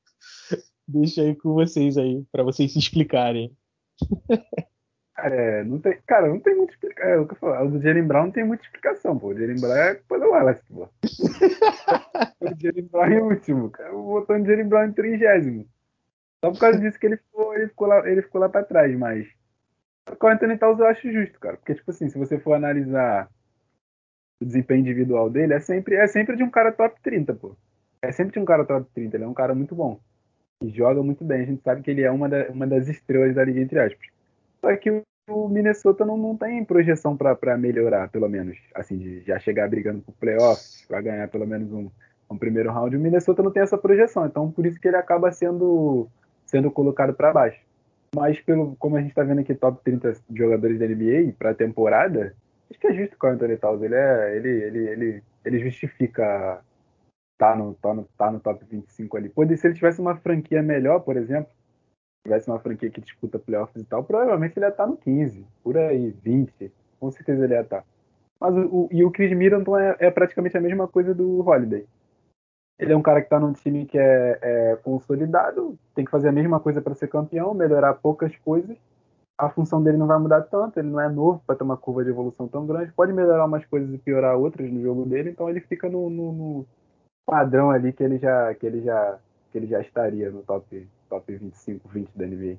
Deixa 0.87 1.21
aí 1.21 1.35
com 1.35 1.53
vocês 1.53 1.97
aí, 1.97 2.23
para 2.31 2.43
vocês 2.43 2.73
se 2.73 2.79
explicarem. 2.79 3.55
Cara, 5.15 5.35
é, 5.35 5.63
não 5.63 5.79
tem, 5.79 5.99
cara, 6.07 6.27
não 6.27 6.39
tem 6.39 6.55
muita 6.55 6.73
explicação. 6.73 7.09
É, 7.09 7.19
o 7.19 7.27
que 7.27 7.33
eu 7.33 7.37
falo, 7.37 7.67
o 7.67 7.71
do 7.71 7.81
Jalen 7.81 8.07
Brown 8.07 8.23
não 8.25 8.31
tem 8.31 8.43
muita 8.43 8.63
explicação, 8.63 9.17
pô. 9.17 9.27
O 9.27 9.33
Jalen 9.35 9.61
Brown 9.61 9.75
é 9.75 10.01
Wallace, 10.09 10.63
pô. 10.73 10.89
o 12.41 12.59
Jalen 12.59 12.87
Brown 12.91 13.05
é 13.05 13.21
o 13.21 13.25
último, 13.25 13.69
cara. 13.69 13.91
Botou 13.91 14.35
o 14.35 14.45
Jalen 14.45 14.67
Brown 14.67 14.85
em 14.85 14.93
trigésimo. 14.93 15.67
Só 16.43 16.51
por 16.51 16.59
causa 16.59 16.79
disso 16.79 16.99
que 16.99 17.05
ele 17.05 17.17
ficou, 17.17 17.55
ele 17.55 17.67
ficou 17.67 17.87
lá, 17.87 18.09
ele 18.09 18.21
ficou 18.23 18.41
lá 18.41 18.49
pra 18.49 18.63
trás, 18.63 18.93
mas. 18.97 19.27
O 20.05 20.27
Anthony 20.27 20.57
Towns 20.57 20.79
eu 20.79 20.87
acho 20.87 21.11
justo, 21.11 21.39
cara. 21.39 21.57
Porque, 21.57 21.75
tipo 21.75 21.89
assim, 21.91 22.09
se 22.09 22.17
você 22.17 22.37
for 22.39 22.53
analisar 22.53 23.29
o 24.41 24.45
desempenho 24.45 24.81
individual 24.81 25.29
dele, 25.29 25.53
é 25.53 25.59
sempre, 25.59 25.95
é 25.95 26.07
sempre 26.07 26.35
de 26.35 26.43
um 26.43 26.49
cara 26.49 26.71
top 26.71 26.99
30, 27.01 27.33
pô. 27.35 27.55
É 28.01 28.11
sempre 28.11 28.33
de 28.33 28.39
um 28.39 28.45
cara 28.45 28.65
top 28.65 28.89
30. 28.93 29.15
Ele 29.15 29.23
é 29.23 29.27
um 29.27 29.33
cara 29.33 29.55
muito 29.55 29.73
bom. 29.73 30.01
E 30.61 30.69
joga 30.69 31.01
muito 31.01 31.23
bem. 31.23 31.43
A 31.43 31.45
gente 31.45 31.61
sabe 31.61 31.81
que 31.81 31.91
ele 31.91 32.01
é 32.01 32.11
uma, 32.11 32.27
da, 32.27 32.49
uma 32.49 32.67
das 32.67 32.89
estrelas 32.89 33.33
da 33.33 33.45
liga, 33.45 33.61
entre 33.61 33.79
aspas. 33.79 34.12
Só 34.63 34.73
que 34.77 35.03
o 35.29 35.49
Minnesota 35.49 36.05
não, 36.05 36.17
não 36.17 36.37
tem 36.37 36.63
projeção 36.63 37.17
para 37.17 37.57
melhorar, 37.57 38.09
pelo 38.09 38.29
menos. 38.29 38.57
Assim, 38.73 38.97
de 38.97 39.19
já 39.19 39.37
chegar 39.37 39.69
brigando 39.69 40.01
pro 40.01 40.13
playoffs, 40.13 40.85
para 40.87 41.01
ganhar 41.01 41.27
pelo 41.27 41.45
menos 41.45 41.69
um, 41.73 41.91
um 42.31 42.37
primeiro 42.37 42.71
round. 42.71 42.95
O 42.95 42.99
Minnesota 42.99 43.43
não 43.43 43.51
tem 43.51 43.61
essa 43.61 43.77
projeção. 43.77 44.25
Então, 44.25 44.49
por 44.49 44.65
isso 44.65 44.79
que 44.79 44.87
ele 44.87 44.95
acaba 44.95 45.33
sendo, 45.33 46.07
sendo 46.45 46.71
colocado 46.71 47.13
para 47.13 47.33
baixo. 47.33 47.59
Mas, 48.15 48.39
pelo, 48.39 48.73
como 48.77 48.95
a 48.95 49.01
gente 49.01 49.09
está 49.09 49.21
vendo 49.23 49.41
aqui, 49.41 49.53
top 49.53 49.83
30 49.83 50.13
jogadores 50.33 50.79
da 50.79 50.87
NBA 50.87 51.33
para 51.37 51.49
a 51.49 51.55
temporada, 51.55 52.33
acho 52.71 52.79
que 52.79 52.87
é 52.87 52.93
justo 52.93 53.17
com 53.17 53.27
o 53.27 53.31
Anthony 53.31 53.57
Towns. 53.57 53.81
Ele, 53.81 53.95
é, 53.95 54.37
ele, 54.37 54.49
ele, 54.49 54.87
ele, 54.87 55.23
ele 55.43 55.59
justifica 55.59 56.61
tá 57.37 57.53
no, 57.53 57.73
tá, 57.73 57.93
no, 57.93 58.07
tá 58.17 58.31
no 58.31 58.39
top 58.39 58.63
25 58.63 59.17
ali. 59.17 59.27
Pode 59.27 59.57
se 59.57 59.67
ele 59.67 59.73
tivesse 59.73 59.99
uma 59.99 60.15
franquia 60.15 60.63
melhor, 60.63 61.01
por 61.01 61.17
exemplo, 61.17 61.51
tivesse 62.23 62.49
uma 62.49 62.59
franquia 62.59 62.89
que 62.89 63.01
disputa 63.01 63.37
playoffs 63.37 63.81
e 63.81 63.85
tal, 63.85 64.03
provavelmente 64.03 64.57
ele 64.57 64.65
ia 64.65 64.69
estar 64.69 64.87
no 64.87 64.95
15, 64.97 65.45
por 65.63 65.77
aí, 65.77 66.11
20, 66.23 66.71
com 66.99 67.11
certeza 67.11 67.43
ele 67.43 67.53
ia 67.53 67.61
estar. 67.61 67.83
Mas 68.39 68.55
o, 68.55 68.89
e 68.91 69.03
o 69.03 69.11
Chris 69.11 69.35
Middleton 69.35 69.77
é, 69.77 69.95
é, 69.99 70.11
praticamente 70.11 70.57
a 70.57 70.61
mesma 70.61 70.87
coisa 70.87 71.13
do 71.13 71.47
Holiday. 71.47 71.85
Ele 72.79 72.91
é 72.91 72.97
um 72.97 73.01
cara 73.01 73.21
que 73.21 73.27
está 73.27 73.39
num 73.39 73.53
time 73.53 73.85
que 73.85 73.97
é, 73.97 74.39
é, 74.41 74.75
consolidado, 74.77 75.77
tem 75.93 76.03
que 76.03 76.11
fazer 76.11 76.29
a 76.29 76.31
mesma 76.31 76.59
coisa 76.59 76.81
para 76.81 76.95
ser 76.95 77.07
campeão, 77.07 77.53
melhorar 77.53 77.93
poucas 77.93 78.35
coisas. 78.37 78.75
A 79.37 79.49
função 79.49 79.81
dele 79.81 79.97
não 79.97 80.07
vai 80.07 80.19
mudar 80.19 80.41
tanto, 80.41 80.79
ele 80.79 80.89
não 80.89 80.99
é 80.99 81.09
novo 81.09 81.41
para 81.45 81.55
ter 81.55 81.63
uma 81.63 81.77
curva 81.77 82.03
de 82.03 82.09
evolução 82.09 82.47
tão 82.47 82.65
grande. 82.65 82.91
Pode 82.91 83.13
melhorar 83.13 83.45
umas 83.45 83.65
coisas 83.65 83.93
e 83.93 83.97
piorar 83.97 84.37
outras 84.37 84.71
no 84.71 84.81
jogo 84.81 85.05
dele, 85.05 85.29
então 85.29 85.49
ele 85.49 85.61
fica 85.61 85.89
no, 85.89 86.09
no, 86.09 86.31
no 86.33 86.65
padrão 87.25 87.71
ali 87.71 87.93
que 87.93 88.03
ele 88.03 88.17
já 88.17 88.53
que 88.53 88.65
ele 88.65 88.81
já 88.81 89.19
que 89.51 89.57
ele 89.57 89.67
já 89.67 89.79
estaria 89.79 90.29
no 90.31 90.41
top 90.41 90.87
top 91.13 91.37
25, 91.37 91.89
20 91.89 92.09
da 92.15 92.25
NBA. 92.25 92.57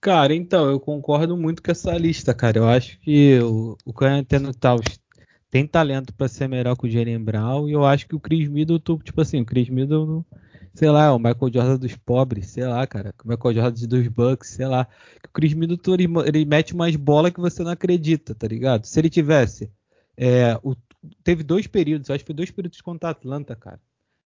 Cara, 0.00 0.34
então, 0.34 0.68
eu 0.68 0.80
concordo 0.80 1.36
muito 1.36 1.62
com 1.62 1.70
essa 1.70 1.96
lista, 1.96 2.34
cara. 2.34 2.58
Eu 2.58 2.68
acho 2.68 2.98
que 3.00 3.38
o, 3.40 3.76
o 3.84 3.92
Taus 4.58 4.98
tem 5.50 5.66
talento 5.66 6.12
para 6.14 6.26
ser 6.26 6.48
melhor 6.48 6.76
que 6.76 6.86
o 6.86 6.90
Jalen 6.90 7.22
Brown 7.22 7.68
e 7.68 7.72
eu 7.72 7.84
acho 7.84 8.08
que 8.08 8.14
o 8.14 8.20
Chris 8.20 8.48
Middleton, 8.48 8.98
tipo 8.98 9.20
assim, 9.20 9.42
o 9.42 9.44
Chris 9.44 9.68
Middleton, 9.68 10.24
sei 10.74 10.90
lá, 10.90 11.06
é 11.06 11.10
o 11.10 11.18
Michael 11.18 11.52
Jordan 11.52 11.76
dos 11.76 11.96
pobres, 11.96 12.46
sei 12.48 12.64
lá, 12.66 12.84
cara, 12.86 13.14
o 13.24 13.28
Michael 13.28 13.54
Jordan 13.54 13.86
dos 13.86 14.08
Bucks, 14.08 14.50
sei 14.50 14.66
lá. 14.66 14.88
O 15.24 15.28
Chris 15.28 15.52
Middleton, 15.52 15.94
ele, 15.94 16.06
ele 16.26 16.44
mete 16.44 16.74
mais 16.74 16.96
bola 16.96 17.30
que 17.30 17.40
você 17.40 17.62
não 17.62 17.70
acredita, 17.70 18.34
tá 18.34 18.48
ligado? 18.48 18.86
Se 18.86 18.98
ele 18.98 19.10
tivesse, 19.10 19.70
é, 20.16 20.58
o, 20.62 20.74
teve 21.22 21.42
dois 21.42 21.66
períodos, 21.66 22.10
acho 22.10 22.20
que 22.20 22.28
foi 22.28 22.34
dois 22.34 22.50
períodos 22.50 22.80
contra 22.80 23.10
a 23.10 23.12
Atlanta, 23.12 23.54
cara. 23.54 23.80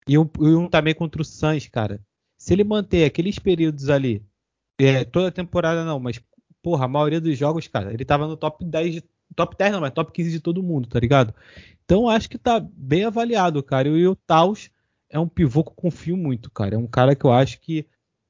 E 0.08 0.17
um, 0.17 0.30
e 0.39 0.56
um 0.56 0.70
também 0.70 0.96
contra 0.96 1.22
o 1.22 1.26
Suns, 1.26 1.67
cara. 1.67 2.00
Se 2.38 2.54
ele 2.54 2.63
manter 2.63 3.06
aqueles 3.06 3.39
períodos 3.39 3.89
ali, 3.89 4.23
é, 4.80 5.04
toda 5.04 5.30
a 5.30 5.32
temporada 5.32 5.84
não, 5.84 6.00
mas 6.00 6.21
porra, 6.62 6.86
a 6.86 6.88
maioria 6.88 7.21
dos 7.21 7.38
jogos, 7.38 7.67
cara, 7.67 7.93
ele 7.93 8.06
tava 8.06 8.28
no 8.28 8.38
top 8.38 8.63
10 8.63 8.95
de, 8.95 9.04
top 9.36 9.56
10 9.58 9.71
não, 9.71 9.82
mas 9.82 9.93
top 9.93 10.12
15 10.12 10.32
de 10.32 10.39
todo 10.39 10.63
mundo, 10.63 10.88
tá 10.88 11.00
ligado? 11.00 11.34
Então 11.84 12.10
acho 12.10 12.30
que 12.30 12.38
tá 12.38 12.60
bem 12.60 13.06
avaliado, 13.06 13.63
cara. 13.63 13.88
E 13.88 14.08
o 14.08 14.15
Taos 14.15 14.69
é 15.10 15.19
um 15.19 15.28
pivô 15.28 15.63
que 15.63 15.69
eu 15.69 15.76
confio 15.76 16.17
muito, 16.17 16.52
cara. 16.52 16.76
É 16.76 16.78
um 16.78 16.88
cara 16.88 17.15
que 17.15 17.26
eu 17.26 17.32
acho 17.32 17.60
que 17.62 17.88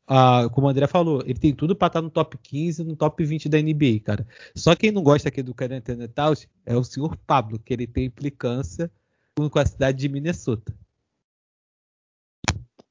ah, 0.07 0.47
como 0.53 0.67
o 0.67 0.69
André 0.69 0.87
falou, 0.87 1.21
ele 1.25 1.37
tem 1.37 1.53
tudo 1.53 1.75
para 1.75 1.87
estar 1.87 1.99
tá 1.99 2.03
no 2.03 2.09
top 2.09 2.37
15, 2.37 2.83
no 2.83 2.95
top 2.95 3.25
20 3.25 3.49
da 3.49 3.61
NBA, 3.61 3.99
cara. 4.03 4.25
Só 4.55 4.73
quem 4.73 4.89
não 4.89 5.03
gosta 5.03 5.27
aqui 5.27 5.43
do 5.43 5.53
Carantana 5.53 6.07
Taos 6.07 6.47
é 6.65 6.75
o 6.77 6.83
senhor 6.83 7.17
Pablo, 7.17 7.59
que 7.59 7.73
ele 7.73 7.85
tem 7.85 8.05
implicância 8.05 8.89
com 9.35 9.59
a 9.59 9.65
cidade 9.65 9.97
de 9.97 10.07
Minnesota. 10.07 10.73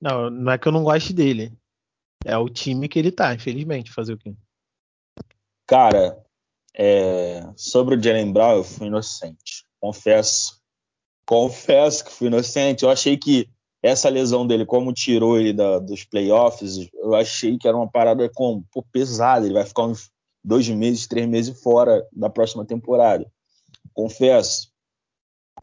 Não, 0.00 0.30
não 0.30 0.52
é 0.52 0.58
que 0.58 0.68
eu 0.68 0.72
não 0.72 0.84
goste 0.84 1.12
dele. 1.12 1.52
É 2.24 2.36
o 2.36 2.48
time 2.48 2.88
que 2.88 2.98
ele 2.98 3.12
tá, 3.12 3.34
infelizmente. 3.34 3.92
Fazer 3.92 4.14
o 4.14 4.18
quê? 4.18 4.34
Cara, 5.66 6.22
é... 6.74 7.42
sobre 7.56 7.96
o 7.96 8.02
Jalen 8.02 8.32
Brown, 8.32 8.56
eu 8.56 8.64
fui 8.64 8.86
inocente. 8.86 9.64
Confesso. 9.80 10.60
Confesso 11.26 12.04
que 12.04 12.12
fui 12.12 12.28
inocente. 12.28 12.84
Eu 12.84 12.90
achei 12.90 13.16
que 13.16 13.48
essa 13.82 14.08
lesão 14.08 14.46
dele, 14.46 14.66
como 14.66 14.92
tirou 14.92 15.38
ele 15.38 15.52
da, 15.52 15.78
dos 15.78 16.04
playoffs, 16.04 16.88
eu 16.94 17.14
achei 17.14 17.58
que 17.58 17.68
era 17.68 17.76
uma 17.76 17.88
parada 17.88 18.28
como, 18.34 18.64
pô, 18.72 18.82
pesada. 18.82 19.46
Ele 19.46 19.54
vai 19.54 19.64
ficar 19.64 19.84
uns 19.84 20.10
dois 20.44 20.68
meses, 20.68 21.06
três 21.06 21.28
meses 21.28 21.60
fora 21.60 22.06
da 22.12 22.30
próxima 22.30 22.64
temporada. 22.64 23.30
Confesso. 23.92 24.70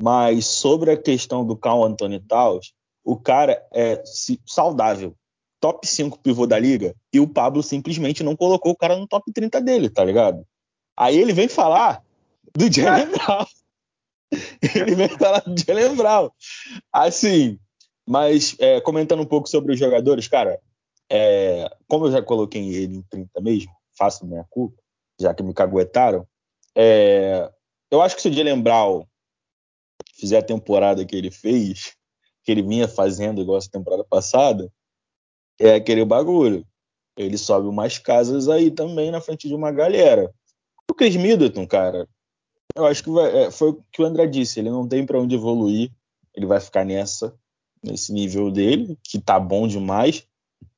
Mas 0.01 0.47
sobre 0.47 0.91
a 0.91 0.97
questão 0.97 1.45
do 1.45 1.55
Cal 1.55 1.83
Anthony 1.83 2.19
Towns, 2.19 2.73
o 3.03 3.17
cara 3.17 3.65
é 3.73 4.01
saudável, 4.45 5.15
top 5.59 5.85
5 5.87 6.19
pivô 6.19 6.47
da 6.47 6.57
liga, 6.57 6.95
e 7.11 7.19
o 7.19 7.27
Pablo 7.27 7.61
simplesmente 7.61 8.23
não 8.23 8.35
colocou 8.35 8.71
o 8.71 8.75
cara 8.75 8.97
no 8.97 9.07
top 9.07 9.31
30 9.31 9.61
dele, 9.61 9.89
tá 9.89 10.03
ligado? 10.03 10.45
Aí 10.95 11.17
ele 11.17 11.33
vem 11.33 11.47
falar 11.47 12.03
do 12.55 12.71
Jalen 12.71 13.07
Brown. 13.11 13.45
ele 14.75 14.95
vem 14.95 15.09
falar 15.09 15.39
do 15.41 15.55
Jalen 15.59 15.95
Brown. 15.95 16.29
Assim, 16.91 17.59
mas 18.07 18.55
é, 18.59 18.79
comentando 18.81 19.21
um 19.21 19.25
pouco 19.25 19.49
sobre 19.49 19.73
os 19.73 19.79
jogadores, 19.79 20.27
cara, 20.27 20.59
é, 21.09 21.69
como 21.87 22.07
eu 22.07 22.11
já 22.11 22.21
coloquei 22.21 22.75
ele 22.75 22.97
em 22.97 23.01
30 23.03 23.41
mesmo, 23.41 23.71
faço 23.97 24.25
minha 24.25 24.45
culpa, 24.49 24.81
já 25.19 25.33
que 25.33 25.43
me 25.43 25.53
caguetaram, 25.53 26.27
é, 26.75 27.51
eu 27.91 28.01
acho 28.01 28.15
que 28.15 28.21
se 28.21 28.29
o 28.29 28.33
Jalen 28.33 28.61
Brown 28.61 29.05
fizer 30.15 30.39
a 30.39 30.43
temporada 30.43 31.05
que 31.05 31.15
ele 31.15 31.31
fez, 31.31 31.95
que 32.43 32.51
ele 32.51 32.61
vinha 32.61 32.87
fazendo 32.87 33.41
igual 33.41 33.57
essa 33.57 33.69
temporada 33.69 34.03
passada, 34.03 34.71
é 35.59 35.75
aquele 35.75 36.03
bagulho. 36.03 36.65
Ele 37.17 37.37
sobe 37.37 37.67
umas 37.67 37.97
casas 37.97 38.49
aí 38.49 38.71
também 38.71 39.11
na 39.11 39.21
frente 39.21 39.47
de 39.47 39.53
uma 39.53 39.71
galera. 39.71 40.33
O 40.89 40.93
Chris 40.93 41.15
Middleton, 41.15 41.65
cara, 41.67 42.07
eu 42.75 42.85
acho 42.85 43.03
que 43.03 43.09
vai, 43.09 43.45
é, 43.45 43.51
foi 43.51 43.69
o 43.69 43.83
que 43.91 44.01
o 44.01 44.05
André 44.05 44.27
disse, 44.27 44.59
ele 44.59 44.69
não 44.69 44.87
tem 44.87 45.05
para 45.05 45.19
onde 45.19 45.35
evoluir, 45.35 45.91
ele 46.35 46.45
vai 46.45 46.59
ficar 46.59 46.83
nessa, 46.83 47.33
nesse 47.83 48.11
nível 48.11 48.51
dele, 48.51 48.97
que 49.03 49.19
tá 49.19 49.39
bom 49.39 49.67
demais. 49.67 50.25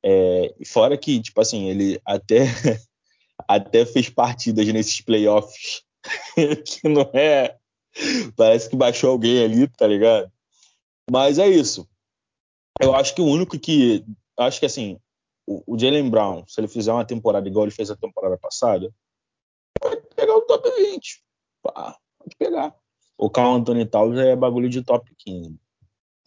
É, 0.03 0.53
fora 0.65 0.97
que, 0.97 1.21
tipo 1.21 1.39
assim, 1.39 1.69
ele 1.69 1.99
até, 2.05 2.45
até 3.47 3.85
fez 3.85 4.09
partidas 4.09 4.67
nesses 4.67 5.01
playoffs 5.01 5.83
que 6.65 6.87
não 6.87 7.09
é. 7.13 7.57
Parece 8.35 8.69
que 8.69 8.75
baixou 8.75 9.11
alguém 9.11 9.41
ali, 9.43 9.67
tá 9.67 9.87
ligado? 9.87 10.29
Mas 11.09 11.37
é 11.39 11.47
isso. 11.47 11.87
Eu 12.81 12.95
acho 12.95 13.15
que 13.15 13.21
o 13.21 13.25
único 13.25 13.57
que. 13.59 14.03
Acho 14.37 14.59
que 14.59 14.65
assim, 14.65 14.99
o, 15.47 15.75
o 15.75 15.79
Jalen 15.79 16.09
Brown, 16.09 16.45
se 16.47 16.59
ele 16.59 16.67
fizer 16.67 16.91
uma 16.91 17.05
temporada 17.05 17.47
igual 17.47 17.65
ele 17.65 17.75
fez 17.75 17.89
a 17.89 17.95
temporada 17.95 18.37
passada, 18.37 18.93
pode 19.79 20.01
pegar 20.15 20.35
o 20.35 20.41
top 20.41 20.69
20. 20.69 21.23
Pá, 21.61 21.97
pode 22.19 22.35
pegar. 22.37 22.75
O 23.17 23.29
Carl 23.29 23.53
Anthony 23.55 23.85
Towns 23.85 24.17
é 24.17 24.35
bagulho 24.35 24.69
de 24.69 24.83
top 24.83 25.09
15. 25.17 25.57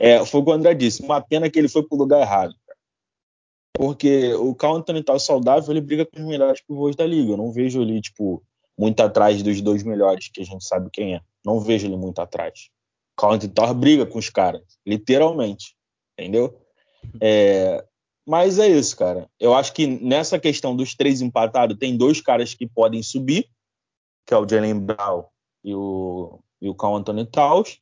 É, 0.00 0.24
foi 0.24 0.40
o 0.40 0.44
que 0.44 0.50
o 0.50 0.54
André 0.54 0.74
disse. 0.74 1.02
Uma 1.02 1.20
pena 1.20 1.50
que 1.50 1.58
ele 1.58 1.68
foi 1.68 1.82
pro 1.82 1.98
lugar 1.98 2.20
errado. 2.20 2.54
Porque 3.76 4.32
o 4.34 4.54
Carl 4.54 4.76
Anthony 4.76 5.02
Towns 5.02 5.24
saudável, 5.24 5.70
ele 5.70 5.80
briga 5.80 6.06
com 6.06 6.18
os 6.18 6.26
melhores 6.26 6.60
pivôs 6.62 6.96
da 6.96 7.06
liga. 7.06 7.32
Eu 7.32 7.36
não 7.36 7.52
vejo 7.52 7.82
ele, 7.82 8.00
tipo, 8.00 8.42
muito 8.76 9.00
atrás 9.00 9.42
dos 9.42 9.60
dois 9.60 9.82
melhores, 9.82 10.28
que 10.28 10.40
a 10.40 10.44
gente 10.44 10.64
sabe 10.64 10.88
quem 10.90 11.14
é. 11.14 11.20
Não 11.44 11.60
vejo 11.60 11.86
ele 11.86 11.96
muito 11.96 12.20
atrás. 12.20 12.70
Anthony 13.26 13.52
Towns 13.52 13.72
briga 13.72 14.06
com 14.06 14.18
os 14.18 14.30
caras, 14.30 14.62
literalmente. 14.86 15.76
Entendeu? 16.18 16.60
É, 17.20 17.84
mas 18.26 18.58
é 18.58 18.68
isso, 18.68 18.96
cara. 18.96 19.28
Eu 19.40 19.54
acho 19.54 19.72
que 19.72 19.86
nessa 19.86 20.38
questão 20.38 20.76
dos 20.76 20.94
três 20.94 21.20
empatados, 21.20 21.78
tem 21.78 21.96
dois 21.96 22.20
caras 22.20 22.54
que 22.54 22.66
podem 22.66 23.02
subir, 23.02 23.48
que 24.26 24.34
é 24.34 24.36
o 24.36 24.48
Jalen 24.48 24.80
Brown 24.80 25.24
e 25.64 25.74
o, 25.74 26.38
e 26.60 26.68
o 26.68 26.76
Anthony 26.96 27.24
Towns, 27.24 27.78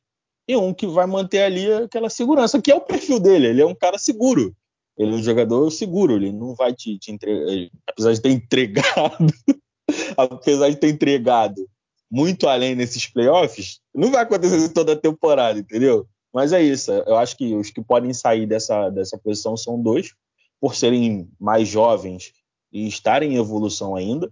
e 0.47 0.55
um 0.55 0.73
que 0.73 0.87
vai 0.87 1.05
manter 1.05 1.43
ali 1.43 1.71
aquela 1.73 2.09
segurança, 2.09 2.61
que 2.61 2.71
é 2.71 2.75
o 2.75 2.81
perfil 2.81 3.19
dele. 3.19 3.47
Ele 3.47 3.61
é 3.61 3.65
um 3.65 3.75
cara 3.75 3.97
seguro. 3.97 4.55
Ele 4.97 5.11
é 5.11 5.15
um 5.15 5.23
jogador 5.23 5.69
seguro, 5.69 6.15
ele 6.15 6.31
não 6.31 6.55
vai 6.55 6.73
te, 6.73 6.97
te 6.97 7.11
entregar, 7.11 7.69
apesar 7.85 8.13
de 8.13 8.21
ter 8.21 8.31
entregado, 8.31 9.33
apesar 10.17 10.69
de 10.69 10.77
ter 10.77 10.89
entregado 10.89 11.69
muito 12.09 12.47
além 12.47 12.73
nesses 12.73 13.05
playoffs, 13.05 13.79
não 13.97 14.11
vai 14.11 14.21
acontecer 14.21 14.69
toda 14.69 14.93
a 14.93 14.99
temporada, 14.99 15.59
entendeu? 15.59 16.07
Mas 16.31 16.53
é 16.53 16.61
isso. 16.61 16.91
Eu 16.91 17.17
acho 17.17 17.35
que 17.35 17.55
os 17.55 17.71
que 17.71 17.81
podem 17.81 18.13
sair 18.13 18.45
dessa, 18.45 18.91
dessa 18.91 19.17
posição 19.17 19.57
são 19.57 19.81
dois, 19.81 20.13
por 20.61 20.75
serem 20.75 21.27
mais 21.39 21.67
jovens 21.67 22.31
e 22.71 22.87
estarem 22.87 23.33
em 23.33 23.37
evolução 23.37 23.95
ainda. 23.95 24.31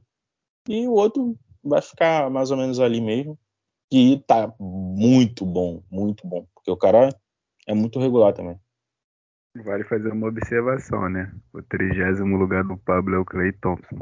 E 0.69 0.87
o 0.87 0.91
outro 0.91 1.35
vai 1.63 1.81
ficar 1.81 2.29
mais 2.29 2.51
ou 2.51 2.57
menos 2.57 2.79
ali 2.79 3.01
mesmo. 3.01 3.39
E 3.91 4.21
tá 4.27 4.53
muito 4.59 5.45
bom, 5.45 5.83
muito 5.89 6.27
bom. 6.27 6.45
Porque 6.53 6.69
o 6.69 6.77
cara 6.77 7.09
é 7.67 7.73
muito 7.73 7.99
regular 7.99 8.33
também. 8.33 8.59
Vale 9.63 9.83
fazer 9.85 10.11
uma 10.11 10.27
observação, 10.27 11.09
né? 11.09 11.33
O 11.53 11.61
trigésimo 11.63 12.37
lugar 12.37 12.63
do 12.63 12.77
Pablo 12.77 13.15
é 13.15 13.19
o 13.19 13.25
Clay 13.25 13.51
Thompson. 13.53 13.95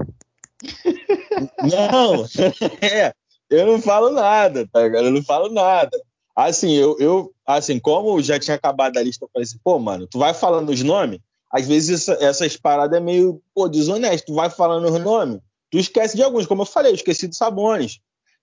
Não, 1.62 2.24
é, 2.82 3.14
eu 3.60 3.68
não 3.68 3.82
falo 3.82 4.10
nada, 4.10 4.68
tá 4.72 4.82
ligado? 4.82 5.06
Eu 5.06 5.12
não 5.12 5.24
falo 5.24 5.50
nada. 5.50 6.00
Assim, 6.36 6.74
eu, 6.74 6.98
eu, 7.00 7.32
assim, 7.46 7.80
como 7.80 8.22
já 8.22 8.40
tinha 8.40 8.56
acabado 8.56 8.98
a 8.98 9.04
lista, 9.04 9.26
eu 9.26 9.30
falei 9.32 9.44
assim, 9.44 9.60
pô, 9.64 9.78
mano, 9.78 10.08
tu 10.08 10.18
vai 10.18 10.34
falando 10.34 10.70
os 10.70 10.82
nomes, 10.82 11.20
às 11.52 11.68
vezes 11.68 12.02
essa, 12.02 12.24
essas 12.24 12.58
paradas 12.58 12.98
é 12.98 13.00
meio, 13.00 13.42
pô, 13.54 13.70
desonesto. 13.70 14.28
Tu 14.28 14.34
vai 14.34 14.50
falando 14.50 14.86
os 14.86 15.00
nomes, 15.00 15.40
tu 15.70 15.78
esquece 15.78 16.16
de 16.16 16.24
alguns, 16.24 16.48
como 16.48 16.64
eu 16.64 16.66
falei, 16.66 16.92
eu 16.92 16.96
esqueci 16.96 17.28
do 17.28 17.36
Sabones. 17.36 18.00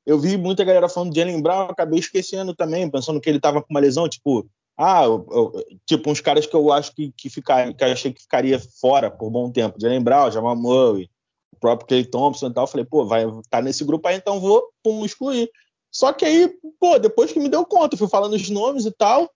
Eu 0.06 0.18
vi 0.18 0.36
muita 0.36 0.64
galera 0.64 0.88
falando 0.88 1.12
de 1.12 1.20
Jalen 1.20 1.42
Brown, 1.42 1.68
acabei 1.68 1.98
esquecendo 1.98 2.54
também, 2.54 2.88
pensando 2.88 3.20
que 3.20 3.28
ele 3.28 3.40
tava 3.40 3.60
com 3.60 3.68
uma 3.70 3.80
lesão, 3.80 4.08
tipo, 4.08 4.48
ah, 4.78 5.04
eu, 5.04 5.26
eu, 5.30 5.64
tipo, 5.84 6.10
uns 6.10 6.20
caras 6.20 6.46
que 6.46 6.54
eu 6.54 6.72
acho 6.72 6.94
que, 6.94 7.12
que, 7.16 7.28
ficar, 7.28 7.74
que 7.74 7.84
eu 7.84 7.92
achei 7.92 8.12
que 8.12 8.22
ficaria 8.22 8.58
fora 8.58 9.10
por 9.10 9.28
bom 9.28 9.50
tempo. 9.50 9.78
Jalen 9.78 10.02
Brown, 10.02 10.30
Jamal 10.30 10.56
Murray, 10.56 11.10
o 11.52 11.58
próprio 11.58 11.88
Clay 11.88 12.04
Thompson 12.04 12.48
e 12.48 12.54
tal. 12.54 12.66
Falei, 12.66 12.86
pô, 12.86 13.04
vai 13.06 13.24
tá 13.48 13.60
nesse 13.60 13.84
grupo 13.84 14.06
aí, 14.08 14.16
então 14.16 14.40
vou 14.40 14.70
pum, 14.82 15.04
excluir. 15.04 15.50
Só 15.92 16.12
que 16.12 16.24
aí, 16.24 16.48
pô, 16.78 16.98
depois 16.98 17.32
que 17.32 17.40
me 17.40 17.48
deu 17.48 17.64
conta, 17.66 17.96
fui 17.96 18.08
falando 18.08 18.34
os 18.34 18.48
nomes 18.48 18.86
e 18.86 18.92
tal. 18.92 19.30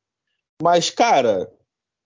Mas, 0.63 0.91
cara, 0.91 1.51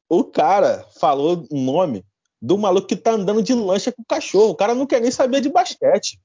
o 0.09 0.25
cara 0.25 0.87
falou 0.99 1.47
um 1.51 1.65
nome 1.65 2.05
do 2.41 2.57
maluco 2.57 2.87
que 2.87 2.97
tá 2.97 3.13
andando 3.13 3.43
de 3.43 3.53
lancha 3.53 3.93
com 3.93 4.03
o 4.03 4.07
cachorro. 4.07 4.51
O 4.51 4.57
cara 4.57 4.75
não 4.75 4.87
quer 4.87 5.01
nem 5.01 5.11
saber 5.11 5.41
de 5.41 5.51
basquete. 5.51 6.19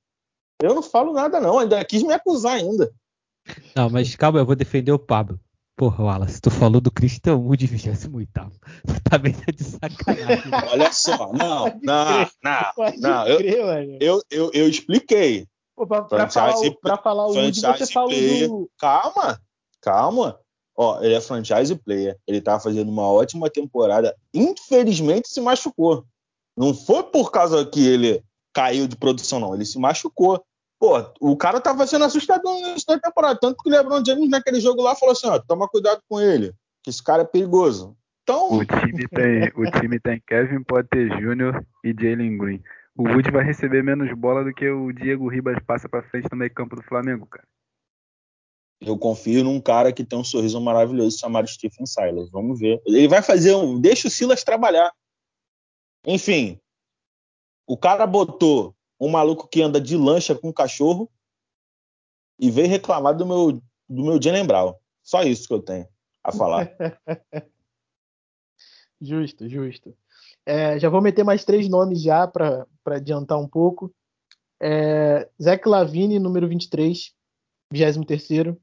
Eu 0.62 0.74
não 0.74 0.84
falo 0.84 1.12
nada, 1.12 1.40
não. 1.40 1.60
Ainda 1.60 1.84
quis 1.84 2.04
me 2.04 2.14
acusar 2.14 2.56
ainda. 2.56 2.94
Não, 3.76 3.90
mas 3.90 4.16
calma, 4.16 4.40
eu 4.40 4.46
vou 4.46 4.56
defender 4.56 4.92
o 4.92 5.00
Pablo. 5.00 5.40
Porra, 5.84 6.02
Wallace, 6.02 6.40
tu 6.40 6.50
falou 6.50 6.80
do 6.80 6.90
Christian 6.90 7.36
Wood 7.36 7.68
28 7.68 8.08
Tu 8.88 9.04
tá 9.04 9.18
bem 9.18 9.36
de 9.54 9.64
sacanagem. 9.66 10.50
Olha 10.72 10.94
só, 10.94 11.34
não, 11.34 11.78
não, 11.84 12.30
não, 12.42 12.94
não. 13.00 13.28
Eu, 13.28 13.42
eu, 14.00 14.22
eu, 14.32 14.52
eu 14.54 14.70
expliquei. 14.70 15.46
Pô, 15.76 15.86
pra, 15.86 16.04
pra, 16.04 16.30
falar, 16.30 16.58
o, 16.58 16.80
pra 16.80 16.96
falar 16.96 17.28
o 17.28 17.34
Wood, 17.34 17.60
você 17.60 17.86
falou 17.88 18.10
do... 18.10 18.70
Calma, 18.80 19.42
calma. 19.82 20.40
Ó, 20.74 21.04
ele 21.04 21.16
é 21.16 21.20
franchise 21.20 21.76
player. 21.76 22.18
Ele 22.26 22.40
tá 22.40 22.58
fazendo 22.62 22.90
uma 22.90 23.12
ótima 23.12 23.50
temporada. 23.50 24.16
Infelizmente 24.34 25.28
se 25.28 25.42
machucou. 25.42 26.06
Não 26.56 26.74
foi 26.74 27.04
por 27.04 27.30
causa 27.30 27.66
que 27.66 27.86
ele 27.86 28.24
caiu 28.54 28.88
de 28.88 28.96
produção, 28.96 29.42
não. 29.42 29.54
Ele 29.54 29.66
se 29.66 29.78
machucou. 29.78 30.42
Pô, 30.84 30.98
o 31.22 31.38
cara 31.38 31.62
tava 31.62 31.88
sendo 31.88 32.04
assustador 32.04 32.60
da 32.86 33.00
temporada. 33.00 33.40
Tanto 33.40 33.64
que 33.64 33.70
o 33.70 33.72
LeBron 33.72 34.04
James 34.06 34.30
naquele 34.30 34.60
jogo 34.60 34.82
lá 34.82 34.94
falou 34.94 35.14
assim: 35.14 35.28
ó, 35.28 35.40
toma 35.40 35.66
cuidado 35.66 36.02
com 36.10 36.20
ele, 36.20 36.54
que 36.84 36.90
esse 36.90 37.02
cara 37.02 37.22
é 37.22 37.26
perigoso. 37.26 37.96
Então... 38.22 38.52
O 38.52 38.66
time 38.66 39.08
tem, 39.08 39.44
o 39.56 39.72
time 39.80 39.98
tem 39.98 40.22
Kevin 40.28 40.62
Potter 40.62 41.08
Jr. 41.08 41.66
e 41.86 41.96
Jalen 41.98 42.38
Green. 42.38 42.62
O 42.98 43.04
Wood 43.04 43.32
vai 43.32 43.46
receber 43.46 43.82
menos 43.82 44.12
bola 44.12 44.44
do 44.44 44.54
que 44.54 44.70
o 44.70 44.92
Diego 44.92 45.30
Ribas 45.30 45.58
passa 45.66 45.88
para 45.88 46.04
frente 46.04 46.28
no 46.30 46.38
meio 46.38 46.54
campo 46.54 46.76
do 46.76 46.84
Flamengo, 46.84 47.26
cara. 47.28 47.48
Eu 48.82 48.98
confio 48.98 49.42
num 49.42 49.62
cara 49.62 49.94
que 49.94 50.04
tem 50.04 50.20
um 50.20 50.24
sorriso 50.24 50.60
maravilhoso 50.60 51.18
chamado 51.18 51.48
Stephen 51.48 51.86
Silas. 51.86 52.30
Vamos 52.30 52.60
ver. 52.60 52.82
Ele 52.86 53.08
vai 53.08 53.22
fazer 53.22 53.56
um. 53.56 53.80
Deixa 53.80 54.10
o 54.10 54.12
Silas 54.12 54.44
trabalhar. 54.44 54.92
Enfim, 56.06 56.60
o 57.66 57.78
cara 57.78 58.06
botou 58.06 58.76
um 59.06 59.10
maluco 59.10 59.48
que 59.48 59.62
anda 59.62 59.82
de 59.82 59.98
lancha 59.98 60.34
com 60.34 60.50
um 60.50 60.54
cachorro 60.54 61.12
e 62.40 62.50
veio 62.50 62.70
reclamar 62.70 63.16
do 63.16 63.26
meu, 63.26 63.52
do 63.90 64.04
meu 64.04 64.22
Jalen 64.22 64.46
Brown. 64.46 64.76
Só 65.02 65.24
isso 65.24 65.48
que 65.48 65.54
eu 65.54 65.62
tenho 65.62 65.88
a 66.24 66.32
falar. 66.32 66.72
justo, 69.02 69.50
justo. 69.50 69.94
É, 70.46 70.80
já 70.80 70.90
vou 70.90 71.02
meter 71.02 71.24
mais 71.24 71.44
três 71.44 71.68
nomes 71.68 72.02
já 72.02 72.26
para 72.28 72.66
adiantar 72.86 73.38
um 73.38 73.48
pouco. 73.48 73.94
É, 74.62 75.30
Zach 75.42 75.68
Lavine, 75.68 76.20
número 76.20 76.48
23, 76.48 77.14
23 77.72 78.56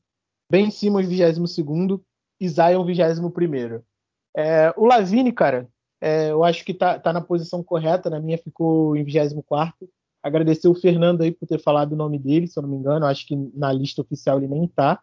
Ben 0.50 0.70
Simmons, 0.70 1.07
22 1.07 2.00
e 2.40 2.48
Zion, 2.48 2.85
21 2.85 3.83
é, 4.35 4.72
O 4.76 4.87
Lavine, 4.87 5.33
cara, 5.33 5.68
é, 6.00 6.31
eu 6.31 6.42
acho 6.42 6.64
que 6.64 6.72
tá, 6.72 6.98
tá, 6.98 7.12
na 7.12 7.20
posição 7.20 7.62
correta, 7.62 8.09
na 8.09 8.18
minha 8.18 8.38
ficou 8.38 8.96
em 8.96 9.05
24 9.05 9.87
Agradecer 10.22 10.68
o 10.68 10.74
Fernando 10.74 11.22
aí 11.22 11.33
por 11.33 11.46
ter 11.46 11.61
falado 11.61 11.92
o 11.92 11.96
nome 11.96 12.18
dele, 12.18 12.46
se 12.46 12.59
eu 12.59 12.62
não 12.62 12.70
me 12.70 12.76
engano, 12.76 13.06
acho 13.06 13.26
que 13.26 13.37
na 13.54 13.72
lista 13.72 14.02
oficial 14.02 14.38
ele 14.38 14.48
nem 14.48 14.68
tá. 14.68 15.00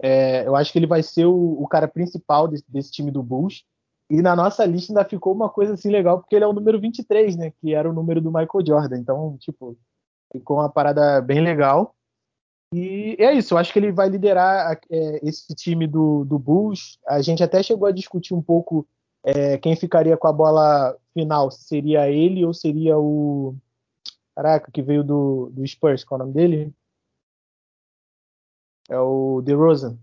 É, 0.00 0.46
eu 0.46 0.54
acho 0.54 0.70
que 0.70 0.78
ele 0.78 0.86
vai 0.86 1.02
ser 1.02 1.26
o, 1.26 1.60
o 1.60 1.66
cara 1.66 1.88
principal 1.88 2.46
desse, 2.46 2.64
desse, 2.68 2.92
time 2.92 3.10
do 3.10 3.22
Bulls. 3.22 3.64
E 4.10 4.22
na 4.22 4.34
nossa 4.36 4.64
lista 4.64 4.92
ainda 4.92 5.04
ficou 5.04 5.34
uma 5.34 5.48
coisa 5.48 5.74
assim 5.74 5.90
legal, 5.90 6.20
porque 6.20 6.36
ele 6.36 6.44
é 6.44 6.48
o 6.48 6.52
número 6.52 6.80
23, 6.80 7.36
né? 7.36 7.52
Que 7.60 7.74
era 7.74 7.88
o 7.88 7.92
número 7.92 8.20
do 8.20 8.30
Michael 8.30 8.66
Jordan. 8.66 8.98
Então, 8.98 9.36
tipo, 9.38 9.76
ficou 10.32 10.58
uma 10.58 10.68
parada 10.68 11.20
bem 11.20 11.40
legal. 11.40 11.94
E 12.72 13.16
é 13.18 13.32
isso, 13.32 13.54
eu 13.54 13.58
acho 13.58 13.72
que 13.72 13.78
ele 13.78 13.90
vai 13.90 14.08
liderar 14.08 14.78
é, 14.90 15.26
esse 15.26 15.54
time 15.54 15.86
do, 15.86 16.24
do 16.24 16.38
Bulls. 16.38 16.98
A 17.06 17.22
gente 17.22 17.42
até 17.42 17.62
chegou 17.62 17.88
a 17.88 17.92
discutir 17.92 18.34
um 18.34 18.42
pouco 18.42 18.86
é, 19.24 19.58
quem 19.58 19.74
ficaria 19.74 20.16
com 20.16 20.28
a 20.28 20.32
bola 20.32 20.96
final, 21.12 21.50
se 21.50 21.64
seria 21.64 22.10
ele 22.10 22.44
ou 22.44 22.54
seria 22.54 22.98
o. 22.98 23.56
Caraca, 24.38 24.70
que 24.70 24.80
veio 24.80 25.02
do, 25.02 25.50
do 25.50 25.66
Spurs, 25.66 26.04
qual 26.04 26.20
é 26.20 26.22
o 26.22 26.26
nome 26.26 26.34
dele? 26.36 26.72
É 28.88 28.96
o 28.96 29.42
DeRozan. 29.42 29.98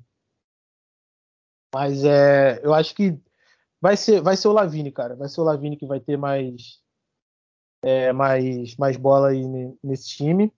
Mas 1.73 2.03
é, 2.03 2.59
eu 2.61 2.73
acho 2.73 2.93
que 2.93 3.17
vai 3.79 3.95
ser, 3.95 4.21
vai 4.21 4.35
ser 4.35 4.49
o 4.49 4.51
Lavine, 4.51 4.91
cara. 4.91 5.15
Vai 5.15 5.29
ser 5.29 5.39
o 5.39 5.45
Lavine 5.45 5.77
que 5.77 5.85
vai 5.85 6.01
ter 6.01 6.17
mais, 6.17 6.83
é, 7.81 8.11
mais, 8.11 8.75
mais 8.75 8.97
bola 8.97 9.29
aí 9.29 9.41
nesse 9.81 10.09
time. 10.09 10.51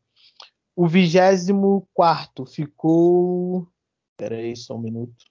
O 0.75 0.87
24 0.87 2.47
ficou. 2.47 3.71
Espera 4.13 4.37
aí, 4.37 4.55
só 4.55 4.75
um 4.75 4.81
minuto. 4.81 5.23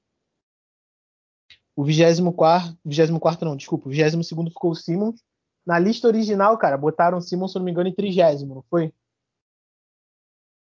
O 1.74 1.82
24, 1.82 2.78
24 2.84 3.44
não, 3.44 3.56
desculpa, 3.56 3.88
o 3.88 3.90
22 3.90 4.28
ficou 4.28 4.70
o 4.70 4.76
Simmons. 4.76 5.20
Na 5.66 5.78
lista 5.78 6.06
original, 6.06 6.56
cara, 6.56 6.76
botaram 6.76 7.18
o 7.18 7.20
Simmons, 7.20 7.52
se 7.52 7.58
não 7.58 7.64
me 7.64 7.72
engano, 7.72 7.88
em 7.88 7.94
30, 7.94 8.46
não 8.46 8.62
foi? 8.62 8.92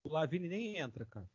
O 0.05 0.09
Lavine 0.09 0.47
nem 0.47 0.77
entra, 0.77 1.05
cara. 1.05 1.25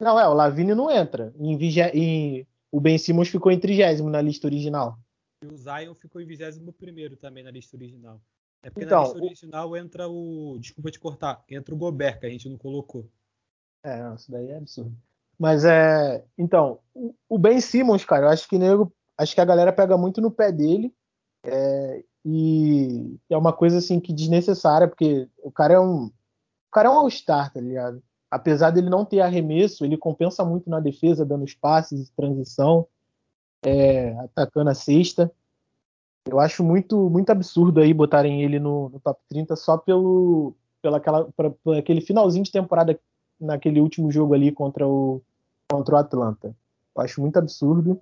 Não, 0.00 0.20
é, 0.20 0.28
o 0.28 0.34
Lavine 0.34 0.74
não 0.74 0.90
entra. 0.90 1.34
Em, 1.36 1.58
em... 1.94 2.46
O 2.70 2.80
Ben 2.80 2.96
Simmons 2.96 3.28
ficou 3.28 3.50
em 3.50 3.58
30 3.58 4.02
na 4.04 4.20
lista 4.20 4.46
original. 4.46 4.98
E 5.42 5.46
o 5.46 5.56
Zion 5.56 5.94
ficou 5.94 6.20
em 6.20 6.26
21 6.26 7.16
também 7.16 7.42
na 7.42 7.50
lista 7.50 7.76
original. 7.76 8.20
É 8.62 8.70
porque 8.70 8.84
então, 8.84 9.00
na 9.00 9.08
lista 9.08 9.24
original 9.24 9.76
entra 9.76 10.08
o. 10.08 10.58
Desculpa 10.60 10.90
te 10.90 11.00
cortar, 11.00 11.44
entra 11.48 11.74
o 11.74 11.78
Gobert, 11.78 12.20
que 12.20 12.26
a 12.26 12.30
gente 12.30 12.48
não 12.48 12.58
colocou. 12.58 13.08
É, 13.82 14.02
não, 14.02 14.14
isso 14.14 14.30
daí 14.30 14.50
é 14.50 14.56
absurdo. 14.58 14.96
Mas 15.38 15.64
é. 15.64 16.24
Então, 16.36 16.80
o 17.28 17.38
Ben 17.38 17.60
Simmons, 17.60 18.04
cara, 18.04 18.26
eu 18.26 18.30
acho 18.30 18.48
que 18.48 18.58
nego. 18.58 18.92
Acho 19.16 19.34
que 19.34 19.40
a 19.40 19.44
galera 19.44 19.72
pega 19.72 19.96
muito 19.96 20.20
no 20.20 20.30
pé 20.30 20.52
dele. 20.52 20.94
É, 21.44 22.04
e 22.30 23.18
é 23.30 23.38
uma 23.38 23.54
coisa 23.54 23.78
assim 23.78 23.98
que 23.98 24.12
desnecessária, 24.12 24.86
porque 24.86 25.26
o 25.42 25.50
cara 25.50 25.74
é 25.74 25.80
um. 25.80 26.04
O 26.06 26.70
cara 26.70 26.88
é 26.88 26.90
um 26.90 26.98
all-star, 26.98 27.50
tá 27.50 27.58
ligado? 27.58 28.02
Apesar 28.30 28.70
dele 28.70 28.90
não 28.90 29.02
ter 29.02 29.20
arremesso, 29.20 29.82
ele 29.82 29.96
compensa 29.96 30.44
muito 30.44 30.68
na 30.68 30.78
defesa, 30.78 31.24
dando 31.24 31.46
espaços, 31.46 32.10
transição, 32.10 32.86
é, 33.64 34.10
atacando 34.18 34.68
a 34.68 34.74
cesta. 34.74 35.32
Eu 36.26 36.38
acho 36.38 36.62
muito, 36.62 37.08
muito 37.08 37.30
absurdo 37.30 37.80
aí 37.80 37.94
botarem 37.94 38.42
ele 38.42 38.58
no, 38.58 38.90
no 38.90 39.00
top 39.00 39.18
30 39.30 39.56
só 39.56 39.78
pelo, 39.78 40.54
pela 40.82 40.98
aquela, 40.98 41.24
pra, 41.32 41.48
por 41.48 41.78
aquele 41.78 42.02
finalzinho 42.02 42.44
de 42.44 42.52
temporada 42.52 43.00
naquele 43.40 43.80
último 43.80 44.12
jogo 44.12 44.34
ali 44.34 44.52
contra 44.52 44.86
o, 44.86 45.22
contra 45.66 45.94
o 45.94 45.98
Atlanta. 45.98 46.54
Eu 46.94 47.02
acho 47.02 47.22
muito 47.22 47.38
absurdo. 47.38 47.98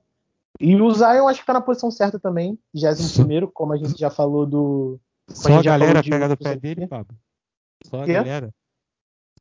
E 0.61 0.75
o 0.77 0.91
Zion 0.93 1.29
acho 1.29 1.41
que 1.41 1.47
tá 1.47 1.53
na 1.53 1.61
posição 1.61 1.91
certa 1.91 2.19
também, 2.19 2.59
21 2.75 3.51
como 3.53 3.73
a 3.73 3.77
gente 3.77 3.99
já 3.99 4.11
falou 4.11 4.47
do. 4.47 5.01
Só 5.29 5.59
a 5.59 5.63
galera 5.63 6.03
pega 6.03 6.29
do 6.29 6.37
pé 6.37 6.57
dele, 6.57 6.87
Pablo. 6.87 7.17
Só 7.85 8.03
a 8.03 8.07
galera. 8.07 8.51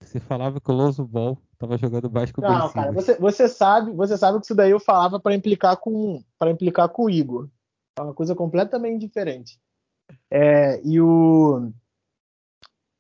Você 0.01 0.19
falava 0.19 0.59
que 0.59 0.69
o 0.69 0.73
Lonzo 0.73 1.05
Ball 1.05 1.37
tava 1.57 1.77
jogando 1.77 2.09
baixo 2.09 2.33
com 2.33 2.41
o 2.41 2.43
Não, 2.43 2.69
cara, 2.71 2.91
você, 2.91 3.17
você, 3.17 3.47
sabe, 3.47 3.91
você 3.93 4.17
sabe 4.17 4.39
que 4.39 4.45
isso 4.45 4.55
daí 4.55 4.71
eu 4.71 4.79
falava 4.79 5.19
para 5.19 5.33
implicar 5.33 5.77
com 5.77 6.21
para 6.37 6.51
implicar 6.51 6.89
com 6.89 7.05
o 7.05 7.09
Igor. 7.09 7.49
É 7.97 8.01
uma 8.01 8.13
coisa 8.13 8.35
completamente 8.35 8.99
diferente. 9.01 9.57
É, 10.29 10.81
e 10.83 10.99
o 10.99 11.71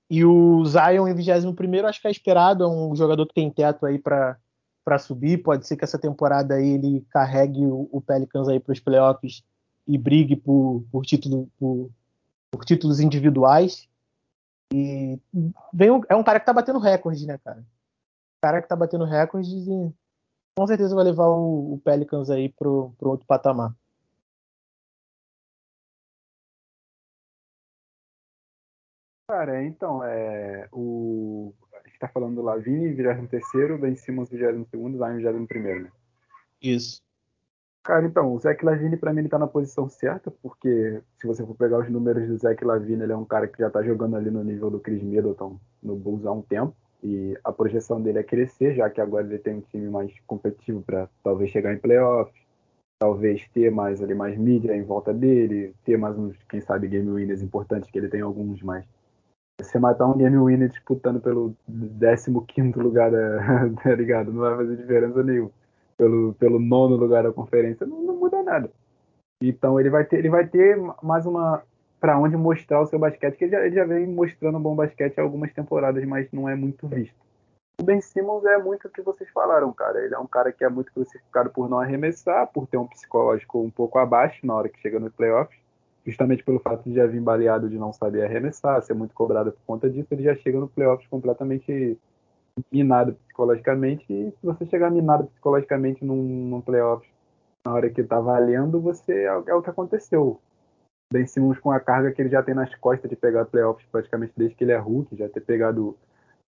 e 0.09 0.23
o 0.23 0.63
Zion 0.65 1.07
em 1.07 1.13
21 1.13 1.85
acho 1.85 2.01
que 2.01 2.07
é 2.07 2.11
esperado, 2.11 2.63
é 2.63 2.67
um 2.67 2.95
jogador 2.95 3.25
que 3.25 3.33
tem 3.33 3.51
teto 3.51 3.85
aí 3.85 3.99
para 3.99 4.37
para 4.85 4.99
subir. 4.99 5.41
Pode 5.41 5.67
ser 5.67 5.75
que 5.75 5.83
essa 5.83 5.97
temporada 5.97 6.53
aí 6.53 6.69
ele 6.69 7.05
carregue 7.09 7.65
o, 7.65 7.89
o 7.91 7.99
Pelicans 7.99 8.47
aí 8.47 8.59
para 8.59 8.71
os 8.71 8.79
playoffs 8.79 9.43
e 9.87 9.97
brigue 9.97 10.35
por, 10.35 10.85
por, 10.91 11.03
título, 11.03 11.49
por, 11.59 11.89
por 12.51 12.63
títulos 12.63 12.99
individuais. 12.99 13.89
E 14.71 15.19
vem 15.73 15.91
um, 15.91 16.01
é 16.07 16.15
um 16.15 16.23
cara 16.23 16.39
que 16.39 16.45
tá 16.45 16.53
batendo 16.53 16.79
recorde, 16.79 17.25
né, 17.25 17.39
cara? 17.39 17.65
Cara 18.41 18.61
que 18.61 18.69
tá 18.69 18.75
batendo 18.75 19.05
recordes 19.05 19.67
e 19.67 19.93
com 20.57 20.67
certeza 20.67 20.95
vai 20.95 21.03
levar 21.03 21.27
o, 21.27 21.73
o 21.73 21.81
Pelicans 21.83 22.29
aí 22.29 22.49
pro, 22.49 22.93
pro 22.97 23.09
outro 23.09 23.25
patamar. 23.25 23.75
Cara, 29.27 29.63
então, 29.63 30.03
é, 30.03 30.69
o, 30.71 31.51
tá 32.07 32.13
falando 32.13 32.35
do 32.35 32.41
Lavini, 32.41 32.95
23º, 32.95 33.79
Ben 33.79 33.95
Simmons, 33.95 34.29
22º, 34.29 34.97
Zion, 34.97 35.45
21º, 35.45 35.83
né? 35.83 35.91
Isso. 36.61 37.01
Cara, 37.83 38.05
então, 38.05 38.33
o 38.33 38.39
Zach 38.39 38.65
Lavine 38.65 38.97
para 38.97 39.13
mim 39.13 39.19
ele 39.19 39.29
tá 39.29 39.37
na 39.37 39.45
posição 39.45 39.87
certa, 39.87 40.31
porque 40.31 41.01
se 41.19 41.27
você 41.27 41.45
for 41.45 41.55
pegar 41.55 41.79
os 41.79 41.89
números 41.89 42.27
do 42.27 42.37
Zach 42.37 42.63
Lavine, 42.65 43.03
ele 43.03 43.11
é 43.13 43.17
um 43.17 43.25
cara 43.25 43.47
que 43.47 43.59
já 43.59 43.69
tá 43.69 43.83
jogando 43.83 44.15
ali 44.15 44.31
no 44.31 44.43
nível 44.43 44.71
do 44.71 44.79
Chris 44.79 45.03
Middleton 45.03 45.59
no 45.83 45.95
Bulls 45.95 46.25
há 46.25 46.31
um 46.31 46.41
tempo, 46.41 46.75
e 47.03 47.37
a 47.43 47.51
projeção 47.51 48.01
dele 48.01 48.17
é 48.17 48.23
crescer, 48.23 48.73
já 48.73 48.89
que 48.89 48.99
agora 48.99 49.27
ele 49.27 49.37
tem 49.37 49.57
um 49.57 49.61
time 49.61 49.87
mais 49.87 50.11
competitivo 50.25 50.81
para 50.81 51.07
talvez 51.23 51.51
chegar 51.51 51.73
em 51.75 51.77
playoffs, 51.77 52.33
talvez 52.97 53.47
ter 53.49 53.69
mais 53.69 54.01
ali 54.01 54.15
mais 54.15 54.35
mídia 54.35 54.75
em 54.75 54.81
volta 54.81 55.13
dele, 55.13 55.75
ter 55.83 55.95
mais 55.95 56.17
uns, 56.17 56.35
quem 56.49 56.61
sabe, 56.61 56.87
game 56.87 57.07
winners 57.07 57.43
importantes, 57.43 57.91
que 57.91 57.99
ele 57.99 58.09
tem 58.09 58.21
alguns, 58.21 58.63
mas 58.63 58.83
você 59.59 59.79
matar 59.79 60.07
um 60.07 60.17
game 60.17 60.37
winner 60.37 60.69
disputando 60.69 61.19
pelo 61.21 61.55
15 62.47 62.77
lugar, 62.77 63.11
da, 63.11 63.69
tá 63.83 63.95
ligado? 63.95 64.31
Não 64.31 64.41
vai 64.41 64.55
fazer 64.57 64.75
diferença 64.75 65.23
nenhuma. 65.23 65.51
Pelo, 65.97 66.33
pelo 66.33 66.59
nono 66.59 66.97
lugar 66.97 67.23
da 67.23 67.31
conferência, 67.31 67.85
não, 67.85 68.01
não 68.01 68.15
muda 68.17 68.43
nada. 68.43 68.69
Então 69.41 69.79
ele 69.79 69.89
vai 69.89 70.03
ter, 70.03 70.17
ele 70.17 70.29
vai 70.29 70.45
ter 70.45 70.77
mais 71.01 71.25
uma 71.25 71.63
para 71.99 72.19
onde 72.19 72.35
mostrar 72.35 72.81
o 72.81 72.85
seu 72.85 72.99
basquete, 72.99 73.37
que 73.37 73.45
ele 73.45 73.51
já, 73.51 73.65
ele 73.65 73.75
já 73.75 73.85
vem 73.85 74.05
mostrando 74.05 74.59
bom 74.59 74.75
basquete 74.75 75.17
há 75.17 75.23
algumas 75.23 75.51
temporadas, 75.53 76.03
mas 76.05 76.29
não 76.31 76.47
é 76.47 76.55
muito 76.55 76.87
visto. 76.87 77.15
O 77.79 77.83
Ben 77.83 77.99
Simmons 77.99 78.45
é 78.45 78.57
muito 78.57 78.87
o 78.87 78.91
que 78.91 79.01
vocês 79.01 79.29
falaram, 79.31 79.71
cara. 79.73 80.03
Ele 80.03 80.13
é 80.13 80.19
um 80.19 80.27
cara 80.27 80.51
que 80.51 80.63
é 80.63 80.69
muito 80.69 80.93
crucificado 80.93 81.49
por 81.49 81.69
não 81.69 81.79
arremessar, 81.79 82.47
por 82.47 82.67
ter 82.67 82.77
um 82.77 82.87
psicológico 82.87 83.59
um 83.59 83.69
pouco 83.69 83.97
abaixo 83.97 84.45
na 84.45 84.53
hora 84.53 84.69
que 84.69 84.79
chega 84.79 84.99
nos 84.99 85.13
playoffs 85.13 85.64
justamente 86.05 86.43
pelo 86.43 86.59
fato 86.59 86.87
de 86.87 86.95
já 86.95 87.07
vir 87.07 87.21
baleado 87.21 87.69
de 87.69 87.77
não 87.77 87.91
saber 87.91 88.23
arremessar, 88.23 88.81
ser 88.83 88.93
muito 88.93 89.13
cobrado 89.13 89.51
por 89.51 89.61
conta 89.65 89.89
disso, 89.89 90.07
ele 90.11 90.23
já 90.23 90.35
chega 90.35 90.59
no 90.59 90.67
playoffs 90.67 91.07
completamente 91.07 91.97
minado 92.71 93.13
psicologicamente, 93.15 94.05
e 94.09 94.31
se 94.31 94.45
você 94.45 94.65
chegar 94.65 94.89
minado 94.89 95.25
psicologicamente 95.27 96.05
num, 96.05 96.23
num 96.23 96.61
playoffs 96.61 97.09
na 97.65 97.73
hora 97.73 97.89
que 97.89 98.03
tá 98.03 98.19
valendo, 98.19 98.79
você 98.79 99.25
é, 99.25 99.43
é 99.47 99.55
o 99.55 99.61
que 99.61 99.69
aconteceu. 99.69 100.39
Ben 101.11 101.25
Simmons 101.25 101.59
com 101.59 101.71
a 101.71 101.79
carga 101.79 102.11
que 102.11 102.21
ele 102.21 102.29
já 102.29 102.41
tem 102.41 102.55
nas 102.55 102.73
costas 102.75 103.09
de 103.09 103.15
pegar 103.15 103.45
playoffs 103.45 103.85
praticamente 103.91 104.33
desde 104.35 104.55
que 104.55 104.63
ele 104.63 104.71
é 104.71 104.77
Hulk, 104.77 105.15
já 105.15 105.27
ter 105.27 105.41
pegado 105.41 105.97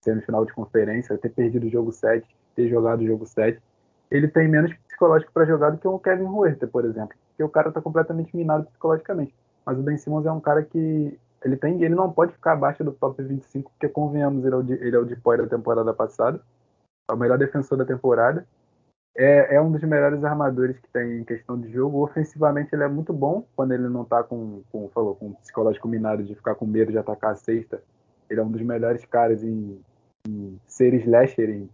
semifinal 0.04 0.46
de 0.46 0.54
conferência, 0.54 1.18
ter 1.18 1.30
perdido 1.30 1.68
o 1.68 1.70
jogo 1.70 1.92
7, 1.92 2.26
ter 2.56 2.68
jogado 2.68 3.02
o 3.02 3.08
jogo 3.08 3.26
7, 3.26 3.62
ele 4.10 4.28
tem 4.28 4.48
menos 4.48 4.74
psicológico 4.74 5.32
para 5.32 5.46
jogar 5.46 5.70
do 5.70 5.78
que 5.78 5.88
o 5.88 6.00
Kevin 6.00 6.26
Huerter, 6.26 6.68
por 6.68 6.86
exemplo, 6.86 7.16
porque 7.30 7.44
o 7.44 7.50
cara 7.50 7.72
tá 7.72 7.82
completamente 7.82 8.36
minado 8.36 8.66
psicologicamente. 8.66 9.34
Mas 9.66 9.78
o 9.78 9.82
Ben 9.82 9.98
Simmons 9.98 10.26
é 10.26 10.32
um 10.32 10.40
cara 10.40 10.64
que 10.64 11.18
ele 11.44 11.58
tem, 11.58 11.82
ele 11.82 11.96
não 11.96 12.12
pode 12.12 12.34
ficar 12.34 12.54
abaixo 12.54 12.84
do 12.84 12.92
top 12.92 13.22
25, 13.22 13.72
porque 13.72 13.90
convenhamos, 13.90 14.46
ele 14.46 14.54
é 14.54 14.58
o 14.58 14.64
de, 14.64 14.74
ele 14.74 14.96
é 14.96 15.00
o 15.00 15.06
de 15.06 15.16
da 15.16 15.48
temporada 15.48 15.94
passada, 15.94 16.40
é 17.10 17.14
o 17.14 17.18
melhor 17.18 17.38
defensor 17.38 17.78
da 17.78 17.86
temporada. 17.86 18.46
É, 19.16 19.56
é, 19.56 19.62
um 19.62 19.72
dos 19.72 19.82
melhores 19.82 20.24
armadores 20.24 20.80
que 20.80 20.88
tem 20.88 21.20
em 21.20 21.24
questão 21.26 21.60
de 21.60 21.70
jogo. 21.70 22.02
Ofensivamente 22.02 22.74
ele 22.74 22.84
é 22.84 22.88
muito 22.88 23.12
bom 23.12 23.46
quando 23.56 23.74
ele 23.74 23.90
não 23.90 24.06
tá 24.06 24.24
com, 24.24 24.62
com, 24.72 24.88
falou, 24.90 25.16
com 25.16 25.34
psicológico 25.34 25.88
minado 25.88 26.24
de 26.24 26.34
ficar 26.34 26.56
com 26.56 26.66
medo 26.66 26.92
de 26.92 26.98
atacar 26.98 27.34
a 27.34 27.36
cesta. 27.36 27.84
Ele 28.30 28.40
é 28.40 28.44
um 28.44 28.50
dos 28.50 28.62
melhores 28.62 29.04
caras 29.04 29.44
em, 29.44 29.82
em 30.26 30.58
ser 30.66 30.94
slasher, 30.94 31.50
em 31.50 31.70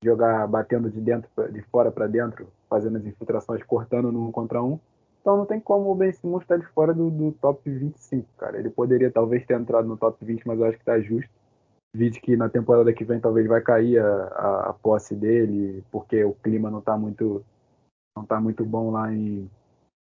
jogar 0.00 0.46
batendo 0.46 0.88
de 0.88 1.00
dentro, 1.00 1.28
de 1.50 1.60
fora 1.62 1.90
para 1.90 2.06
dentro, 2.06 2.46
fazendo 2.70 2.98
as 2.98 3.04
infiltrações, 3.04 3.62
cortando 3.64 4.12
no 4.12 4.28
um 4.28 4.30
contra 4.30 4.62
um. 4.62 4.78
Então 5.26 5.36
não 5.36 5.44
tem 5.44 5.58
como 5.58 5.90
o 5.90 5.94
Ben 5.96 6.12
Simmons 6.12 6.42
estar 6.42 6.56
de 6.56 6.66
fora 6.66 6.94
do, 6.94 7.10
do, 7.10 7.32
top 7.32 7.68
25, 7.68 8.28
cara. 8.38 8.60
Ele 8.60 8.70
poderia 8.70 9.10
talvez 9.10 9.44
ter 9.44 9.58
entrado 9.58 9.88
no 9.88 9.96
top 9.96 10.24
20, 10.24 10.46
mas 10.46 10.56
eu 10.56 10.66
acho 10.66 10.78
que 10.78 10.84
tá 10.84 11.00
justo. 11.00 11.28
Vide 11.92 12.20
que 12.20 12.36
na 12.36 12.48
temporada 12.48 12.92
que 12.92 13.04
vem 13.04 13.18
talvez 13.18 13.44
vai 13.48 13.60
cair 13.60 13.98
a, 13.98 14.06
a, 14.06 14.70
a, 14.70 14.72
posse 14.72 15.16
dele, 15.16 15.82
porque 15.90 16.22
o 16.22 16.32
clima 16.32 16.70
não 16.70 16.80
tá 16.80 16.96
muito 16.96 17.44
não 18.16 18.24
tá 18.24 18.40
muito 18.40 18.64
bom 18.64 18.92
lá 18.92 19.12
em, 19.12 19.50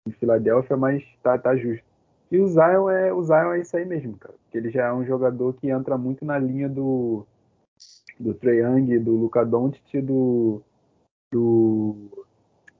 em 0.06 0.12
Filadélfia, 0.12 0.76
mas 0.76 1.02
tá, 1.22 1.38
tá 1.38 1.56
justo. 1.56 1.86
E 2.30 2.38
o 2.38 2.46
Zion 2.46 2.90
é 2.90 3.10
o 3.10 3.22
Zion 3.22 3.54
é 3.54 3.60
isso 3.60 3.74
aí 3.74 3.86
mesmo, 3.86 4.18
cara. 4.18 4.34
Porque 4.42 4.58
ele 4.58 4.68
já 4.70 4.88
é 4.88 4.92
um 4.92 5.06
jogador 5.06 5.54
que 5.54 5.70
entra 5.70 5.96
muito 5.96 6.26
na 6.26 6.38
linha 6.38 6.68
do 6.68 7.26
do 8.20 8.34
Trae 8.34 8.58
Young, 8.58 8.98
do 8.98 9.12
Luca 9.12 9.46
Doncic, 9.46 10.02
do 10.02 10.60
do 11.32 12.26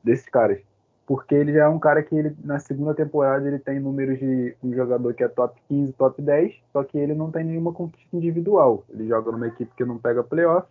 desses 0.05 0.29
caras 0.29 0.66
porque 1.07 1.37
ele 1.37 1.53
já 1.53 1.65
é 1.65 1.69
um 1.69 1.79
cara 1.79 2.03
que 2.03 2.15
ele, 2.15 2.37
na 2.43 2.59
segunda 2.59 2.93
temporada 2.93 3.47
ele 3.47 3.61
tem 3.61 3.79
números 3.79 4.19
de 4.19 4.57
um 4.63 4.75
jogador 4.75 5.15
que 5.15 5.23
é 5.23 5.29
top 5.29 5.57
15, 5.69 5.93
top 5.93 6.21
10, 6.21 6.53
só 6.73 6.83
que 6.83 6.99
ele 6.99 7.15
não 7.15 7.31
tem 7.31 7.45
nenhuma 7.45 7.73
conquista 7.73 8.17
individual. 8.17 8.83
Ele 8.91 9.07
joga 9.07 9.31
numa 9.31 9.47
equipe 9.47 9.73
que 9.77 9.85
não 9.85 9.99
pega 9.99 10.25
playoff, 10.25 10.67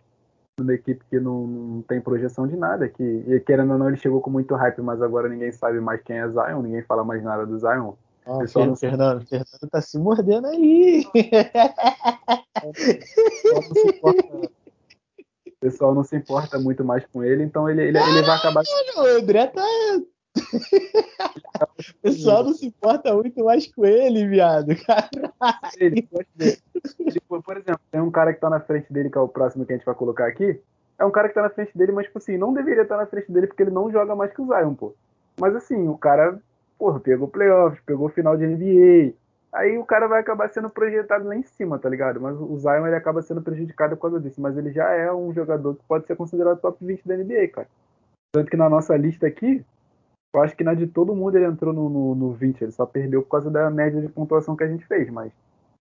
numa 0.60 0.74
equipe 0.74 1.02
que 1.08 1.18
não, 1.18 1.46
não 1.46 1.82
tem 1.82 2.02
projeção 2.02 2.46
de 2.46 2.54
nada, 2.54 2.86
que 2.86 3.02
e, 3.02 3.40
querendo 3.40 3.72
ou 3.72 3.78
não 3.78 3.88
ele 3.88 3.96
chegou 3.96 4.20
com 4.20 4.28
muito 4.28 4.54
hype, 4.54 4.82
mas 4.82 5.00
agora 5.00 5.26
ninguém 5.26 5.50
sabe 5.52 5.80
mais 5.80 6.02
quem 6.02 6.18
é 6.18 6.28
Zion, 6.28 6.60
ninguém 6.60 6.82
fala 6.82 7.02
mais 7.02 7.22
nada 7.22 7.46
do 7.46 7.58
Zion. 7.58 7.94
Oh, 8.26 8.46
Fernando, 8.46 8.68
não... 8.68 8.76
Fernando, 8.76 9.26
Fernando 9.26 9.70
tá 9.70 9.80
se 9.80 9.98
mordendo 9.98 10.48
aí. 10.48 11.06
O 15.46 15.68
pessoal 15.68 15.94
não 15.94 16.04
se 16.04 16.14
importa 16.14 16.58
muito 16.58 16.84
mais 16.84 17.04
com 17.06 17.24
ele, 17.24 17.42
então 17.42 17.68
ele, 17.68 17.82
ele, 17.82 17.98
ele 17.98 18.22
vai 18.22 18.36
acabar. 18.36 18.62
O 18.98 19.18
André 19.18 19.46
tá 19.46 19.64
o 21.90 22.02
pessoal 22.02 22.44
não 22.44 22.52
se 22.52 22.66
importa 22.66 23.14
muito 23.14 23.44
mais 23.44 23.66
com 23.66 23.84
ele, 23.84 24.26
viado. 24.26 24.68
Ele, 25.78 26.02
por 27.28 27.56
exemplo, 27.56 27.80
tem 27.90 28.00
um 28.00 28.10
cara 28.10 28.32
que 28.32 28.40
tá 28.40 28.50
na 28.50 28.60
frente 28.60 28.92
dele, 28.92 29.10
que 29.10 29.18
é 29.18 29.20
o 29.20 29.28
próximo 29.28 29.64
que 29.64 29.72
a 29.72 29.76
gente 29.76 29.86
vai 29.86 29.94
colocar 29.94 30.26
aqui. 30.26 30.60
É 30.98 31.04
um 31.04 31.10
cara 31.10 31.28
que 31.28 31.34
tá 31.34 31.42
na 31.42 31.50
frente 31.50 31.76
dele, 31.76 31.92
mas, 31.92 32.06
tipo 32.06 32.18
assim, 32.18 32.38
não 32.38 32.54
deveria 32.54 32.82
estar 32.82 32.96
tá 32.96 33.02
na 33.02 33.06
frente 33.06 33.30
dele 33.30 33.46
porque 33.46 33.62
ele 33.62 33.70
não 33.70 33.90
joga 33.90 34.14
mais 34.14 34.32
que 34.32 34.40
o 34.40 34.46
Zion, 34.46 34.74
pô. 34.74 34.94
Mas, 35.38 35.54
assim, 35.54 35.88
o 35.88 35.96
cara, 35.96 36.38
porra, 36.78 37.00
pegou 37.00 37.28
playoffs, 37.28 37.82
pegou 37.84 38.08
final 38.08 38.36
de 38.36 38.46
NBA. 38.46 39.14
Aí 39.52 39.78
o 39.78 39.84
cara 39.84 40.06
vai 40.06 40.20
acabar 40.20 40.48
sendo 40.48 40.68
projetado 40.70 41.26
lá 41.26 41.36
em 41.36 41.42
cima, 41.42 41.78
tá 41.78 41.88
ligado? 41.88 42.20
Mas 42.20 42.36
o 42.38 42.56
Zion 42.58 42.86
ele 42.86 42.96
acaba 42.96 43.22
sendo 43.22 43.42
prejudicado 43.42 43.96
por 43.96 44.02
causa 44.02 44.20
disso. 44.20 44.40
Mas 44.40 44.56
ele 44.56 44.70
já 44.72 44.90
é 44.90 45.12
um 45.12 45.32
jogador 45.32 45.74
que 45.74 45.84
pode 45.86 46.06
ser 46.06 46.16
considerado 46.16 46.60
top 46.60 46.84
20 46.84 47.06
da 47.06 47.16
NBA, 47.16 47.48
cara. 47.48 47.68
Tanto 48.32 48.50
que 48.50 48.56
na 48.56 48.68
nossa 48.68 48.96
lista 48.96 49.26
aqui, 49.26 49.64
eu 50.36 50.42
acho 50.42 50.54
que 50.54 50.62
na 50.62 50.74
de 50.74 50.86
todo 50.86 51.14
mundo 51.14 51.36
ele 51.36 51.46
entrou 51.46 51.72
no, 51.72 51.88
no, 51.88 52.14
no 52.14 52.32
20, 52.32 52.60
ele 52.60 52.72
só 52.72 52.84
perdeu 52.84 53.22
por 53.22 53.30
causa 53.30 53.50
da 53.50 53.70
média 53.70 54.00
de 54.00 54.08
pontuação 54.08 54.54
que 54.54 54.64
a 54.64 54.68
gente 54.68 54.86
fez, 54.86 55.08
mas 55.10 55.32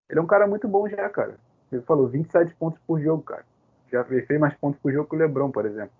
ele 0.09 0.19
é 0.19 0.23
um 0.23 0.27
cara 0.27 0.47
muito 0.47 0.65
bom 0.65 0.87
já, 0.87 1.09
cara. 1.09 1.37
Ele 1.69 1.81
falou 1.81 2.07
27 2.07 2.55
pontos 2.55 2.79
por 2.87 3.01
jogo, 3.01 3.21
cara. 3.23 3.45
Já 3.91 4.03
fez 4.05 4.39
mais 4.39 4.55
pontos 4.55 4.79
por 4.79 4.93
jogo 4.93 5.09
que 5.09 5.15
o 5.15 5.19
Lebron, 5.19 5.51
por 5.51 5.65
exemplo. 5.65 5.93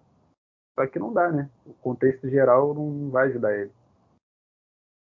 Só 0.80 0.88
que 0.88 0.98
não 0.98 1.12
dá, 1.12 1.32
né? 1.32 1.50
O 1.66 1.74
contexto 1.74 2.30
geral 2.30 2.74
não 2.74 3.10
vai 3.10 3.28
ajudar 3.28 3.54
ele. 3.58 3.72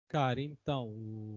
Cara, 0.08 0.40
então, 0.40 0.88
o, 0.88 1.34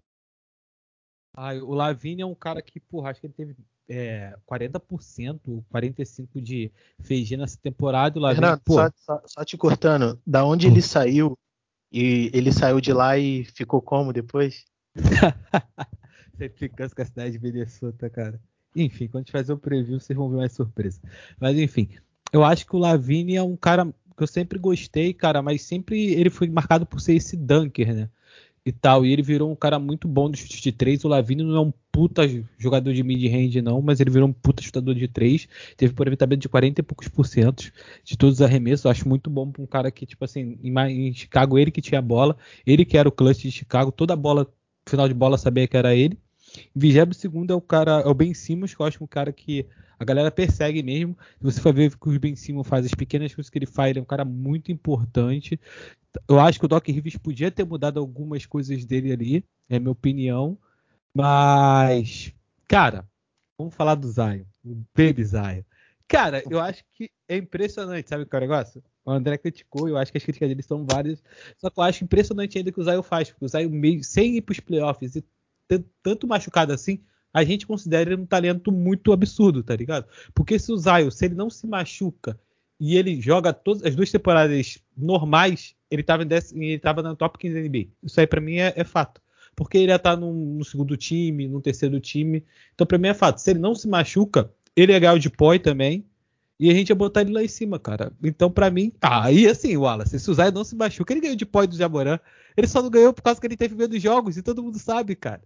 ah, 1.33 1.53
o 1.55 1.73
Lavigne 1.73 2.21
é 2.21 2.25
um 2.25 2.35
cara 2.35 2.61
que, 2.61 2.79
porra, 2.79 3.09
acho 3.09 3.21
que 3.21 3.27
ele 3.27 3.33
teve 3.33 3.55
é, 3.87 4.35
40%, 4.47 5.63
45% 5.73 6.41
de 6.41 6.71
FG 7.01 7.37
nessa 7.37 7.57
temporada. 7.57 8.19
O 8.19 8.21
Lavigne, 8.21 8.45
Renato, 8.45 8.73
só, 8.73 8.89
só, 8.95 9.21
só, 9.25 9.45
te 9.45 9.57
cortando, 9.57 10.19
da 10.25 10.45
onde 10.45 10.67
ele 10.67 10.81
saiu 10.81 11.37
e 11.91 12.29
ele 12.33 12.51
saiu 12.51 12.81
de 12.81 12.91
lá 12.93 13.17
e 13.17 13.45
ficou 13.45 13.81
como 13.81 14.13
depois? 14.13 14.65
Implicância 16.39 16.95
com 16.95 17.01
a 17.01 17.05
cidade 17.05 17.31
de 17.31 17.39
Minnesota, 17.39 18.09
cara. 18.09 18.39
Enfim, 18.75 19.07
quando 19.07 19.15
a 19.15 19.19
gente 19.21 19.31
fazer 19.31 19.53
o 19.53 19.57
preview, 19.57 19.99
vocês 19.99 20.17
vão 20.17 20.29
ver 20.29 20.37
mais 20.37 20.51
surpresa. 20.51 20.99
Mas 21.39 21.57
enfim, 21.57 21.89
eu 22.31 22.43
acho 22.43 22.65
que 22.65 22.75
o 22.75 22.79
Lavini 22.79 23.35
é 23.35 23.43
um 23.43 23.55
cara 23.55 23.85
que 23.85 24.23
eu 24.23 24.27
sempre 24.27 24.59
gostei, 24.59 25.13
cara, 25.13 25.41
mas 25.41 25.61
sempre 25.61 26.13
ele 26.13 26.29
foi 26.29 26.49
marcado 26.49 26.85
por 26.85 26.99
ser 26.99 27.15
esse 27.15 27.35
dunker, 27.37 27.93
né? 27.93 28.09
E 28.65 28.71
tal. 28.71 29.05
E 29.05 29.11
ele 29.13 29.21
virou 29.21 29.51
um 29.51 29.55
cara 29.55 29.77
muito 29.79 30.07
bom 30.07 30.27
no 30.27 30.35
chute 30.35 30.61
de 30.61 30.71
três. 30.71 31.03
O 31.05 31.07
Lavini 31.07 31.43
não 31.43 31.55
é 31.55 31.59
um 31.61 31.71
puta 31.91 32.23
jogador 32.57 32.93
de 32.93 33.03
mid-range, 33.03 33.61
não, 33.61 33.81
mas 33.81 33.99
ele 33.99 34.09
virou 34.09 34.27
um 34.27 34.33
puta 34.33 34.61
chutador 34.63 34.95
de 34.95 35.07
três. 35.07 35.47
Teve 35.77 35.93
aproveitamento 35.93 36.41
de 36.41 36.49
40 36.49 36.81
e 36.81 36.83
poucos 36.83 37.07
por 37.07 37.25
cento 37.27 37.71
de 38.03 38.17
todos 38.17 38.35
os 38.35 38.41
arremessos. 38.41 38.85
Eu 38.85 38.91
acho 38.91 39.07
muito 39.07 39.29
bom 39.29 39.51
pra 39.51 39.61
um 39.61 39.67
cara 39.67 39.91
que, 39.91 40.05
tipo 40.05 40.25
assim, 40.25 40.57
em 40.63 41.13
Chicago, 41.13 41.57
ele 41.59 41.71
que 41.71 41.81
tinha 41.81 41.99
a 41.99 42.01
bola, 42.01 42.35
ele 42.65 42.83
que 42.85 42.97
era 42.97 43.07
o 43.07 43.11
clutch 43.11 43.43
de 43.43 43.51
Chicago, 43.51 43.91
toda 43.91 44.13
a 44.13 44.15
bola, 44.17 44.51
final 44.87 45.07
de 45.07 45.13
bola, 45.13 45.37
sabia 45.37 45.67
que 45.67 45.77
era 45.77 45.93
ele. 45.95 46.19
Em 46.75 46.79
22 46.79 47.49
é 47.49 47.53
o 47.53 47.61
cara, 47.61 48.01
é 48.01 48.07
o 48.07 48.13
Ben 48.13 48.33
Simmons, 48.33 48.73
que 48.73 48.81
eu 48.81 48.85
acho 48.85 49.03
um 49.03 49.07
cara 49.07 49.31
que 49.31 49.65
a 49.97 50.03
galera 50.03 50.31
persegue 50.31 50.83
mesmo. 50.83 51.17
Se 51.37 51.43
você 51.43 51.61
for 51.61 51.73
ver 51.73 51.95
que 51.95 52.09
o 52.09 52.19
Ben 52.19 52.35
Simmons 52.35 52.67
faz, 52.67 52.85
as 52.85 52.93
pequenas 52.93 53.33
coisas 53.33 53.49
que 53.49 53.57
ele 53.57 53.65
faz, 53.65 53.89
ele 53.89 53.99
é 53.99 54.01
um 54.01 54.05
cara 54.05 54.25
muito 54.25 54.71
importante. 54.71 55.59
Eu 56.27 56.39
acho 56.39 56.59
que 56.59 56.65
o 56.65 56.67
Doc 56.67 56.87
Rivers 56.87 57.17
podia 57.17 57.51
ter 57.51 57.65
mudado 57.65 57.99
algumas 57.99 58.45
coisas 58.45 58.85
dele 58.85 59.11
ali, 59.11 59.45
é 59.69 59.79
minha 59.79 59.91
opinião. 59.91 60.57
Mas, 61.13 62.33
cara, 62.67 63.07
vamos 63.57 63.73
falar 63.73 63.95
do 63.95 64.07
Zion, 64.11 64.43
o 64.63 64.75
Baby 64.95 65.23
Zion. 65.23 65.63
Cara, 66.07 66.43
eu 66.49 66.59
acho 66.59 66.83
que 66.93 67.09
é 67.27 67.37
impressionante, 67.37 68.09
sabe 68.09 68.25
qual 68.25 68.41
é 68.41 68.45
o 68.45 68.49
negócio? 68.49 68.83
O 69.03 69.11
André 69.11 69.37
criticou, 69.37 69.87
eu 69.87 69.97
acho 69.97 70.11
que 70.11 70.17
as 70.17 70.23
críticas 70.23 70.49
dele 70.49 70.61
são 70.61 70.85
várias. 70.85 71.23
Só 71.57 71.69
que 71.69 71.79
eu 71.79 71.83
acho 71.83 72.03
impressionante 72.03 72.57
ainda 72.57 72.71
que 72.71 72.79
o 72.79 72.83
Zion 72.83 73.01
faz, 73.01 73.29
porque 73.29 73.45
o 73.45 73.47
Zion 73.47 73.69
meio, 73.69 74.03
sem 74.03 74.37
ir 74.37 74.41
para 74.41 74.53
os 74.53 74.59
playoffs 74.59 75.15
e 75.15 75.23
tanto 76.01 76.27
machucado 76.27 76.73
assim, 76.73 76.99
a 77.35 77.43
gente 77.43 77.67
considera 77.67 78.13
ele 78.13 78.21
um 78.21 78.25
talento 78.25 78.71
muito 78.71 79.11
absurdo, 79.11 79.61
tá 79.61 79.75
ligado? 79.75 80.07
Porque 80.33 80.57
se 80.57 80.71
o 80.71 80.77
Zion, 80.77 81.11
se 81.11 81.25
ele 81.25 81.35
não 81.35 81.49
se 81.49 81.67
machuca 81.67 82.39
e 82.79 82.95
ele 82.95 83.19
joga 83.19 83.51
todas 83.51 83.83
as 83.83 83.93
duas 83.93 84.09
temporadas 84.09 84.79
normais, 84.95 85.75
ele 85.91 86.01
tava, 86.01 86.23
em 86.23 86.27
ele 86.63 86.79
tava 86.79 87.03
na 87.03 87.13
top 87.13 87.37
15 87.37 87.55
da 87.55 87.61
NBA. 87.61 87.87
Isso 88.01 88.19
aí 88.21 88.25
para 88.25 88.39
mim 88.39 88.59
é, 88.59 88.73
é, 88.75 88.83
fato. 88.85 89.21
Porque 89.53 89.77
ele 89.77 89.91
ia 89.91 89.97
estar 89.97 90.15
no, 90.15 90.63
segundo 90.63 90.95
time, 90.95 91.47
no 91.47 91.61
terceiro 91.61 91.99
time. 91.99 92.41
Então 92.73 92.87
para 92.87 92.97
mim 92.97 93.09
é 93.09 93.13
fato. 93.13 93.39
Se 93.39 93.51
ele 93.51 93.59
não 93.59 93.75
se 93.75 93.87
machuca, 93.87 94.49
ele 94.73 94.93
ia 94.93 94.99
ganhar 94.99 95.13
o 95.13 95.19
de 95.19 95.29
poi 95.29 95.59
também. 95.59 96.05
E 96.57 96.71
a 96.71 96.73
gente 96.73 96.87
ia 96.87 96.95
botar 96.95 97.19
ele 97.19 97.33
lá 97.33 97.43
em 97.43 97.49
cima, 97.49 97.77
cara. 97.77 98.13
Então, 98.23 98.49
para 98.49 98.71
mim. 98.71 98.93
Aí, 99.01 99.45
assim, 99.45 99.75
Wallace, 99.75 100.17
se 100.17 100.31
o 100.31 100.33
Zion 100.33 100.51
não 100.51 100.63
se 100.63 100.73
machuca, 100.73 101.11
ele 101.11 101.19
ganhou 101.19 101.35
de 101.35 101.45
poi 101.45 101.67
do 101.67 101.75
Jamoran. 101.75 102.17
Ele 102.55 102.65
só 102.65 102.81
não 102.81 102.89
ganhou 102.89 103.11
por 103.11 103.21
causa 103.21 103.41
que 103.41 103.45
ele 103.45 103.57
teve 103.57 103.75
medo 103.75 103.91
dos 103.91 104.01
jogos. 104.01 104.37
E 104.37 104.41
todo 104.41 104.63
mundo 104.63 104.79
sabe, 104.79 105.17
cara. 105.17 105.41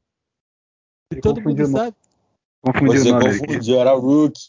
E 1.11 1.21
todo 1.21 1.41
mundo 1.41 1.65
sabe. 1.65 1.95
Confundiu 2.61 3.01
Você 3.01 3.09
o 3.09 3.19
nome 3.19 3.39
confundiu, 3.39 3.79
era 3.79 3.93
Rook. 3.93 4.39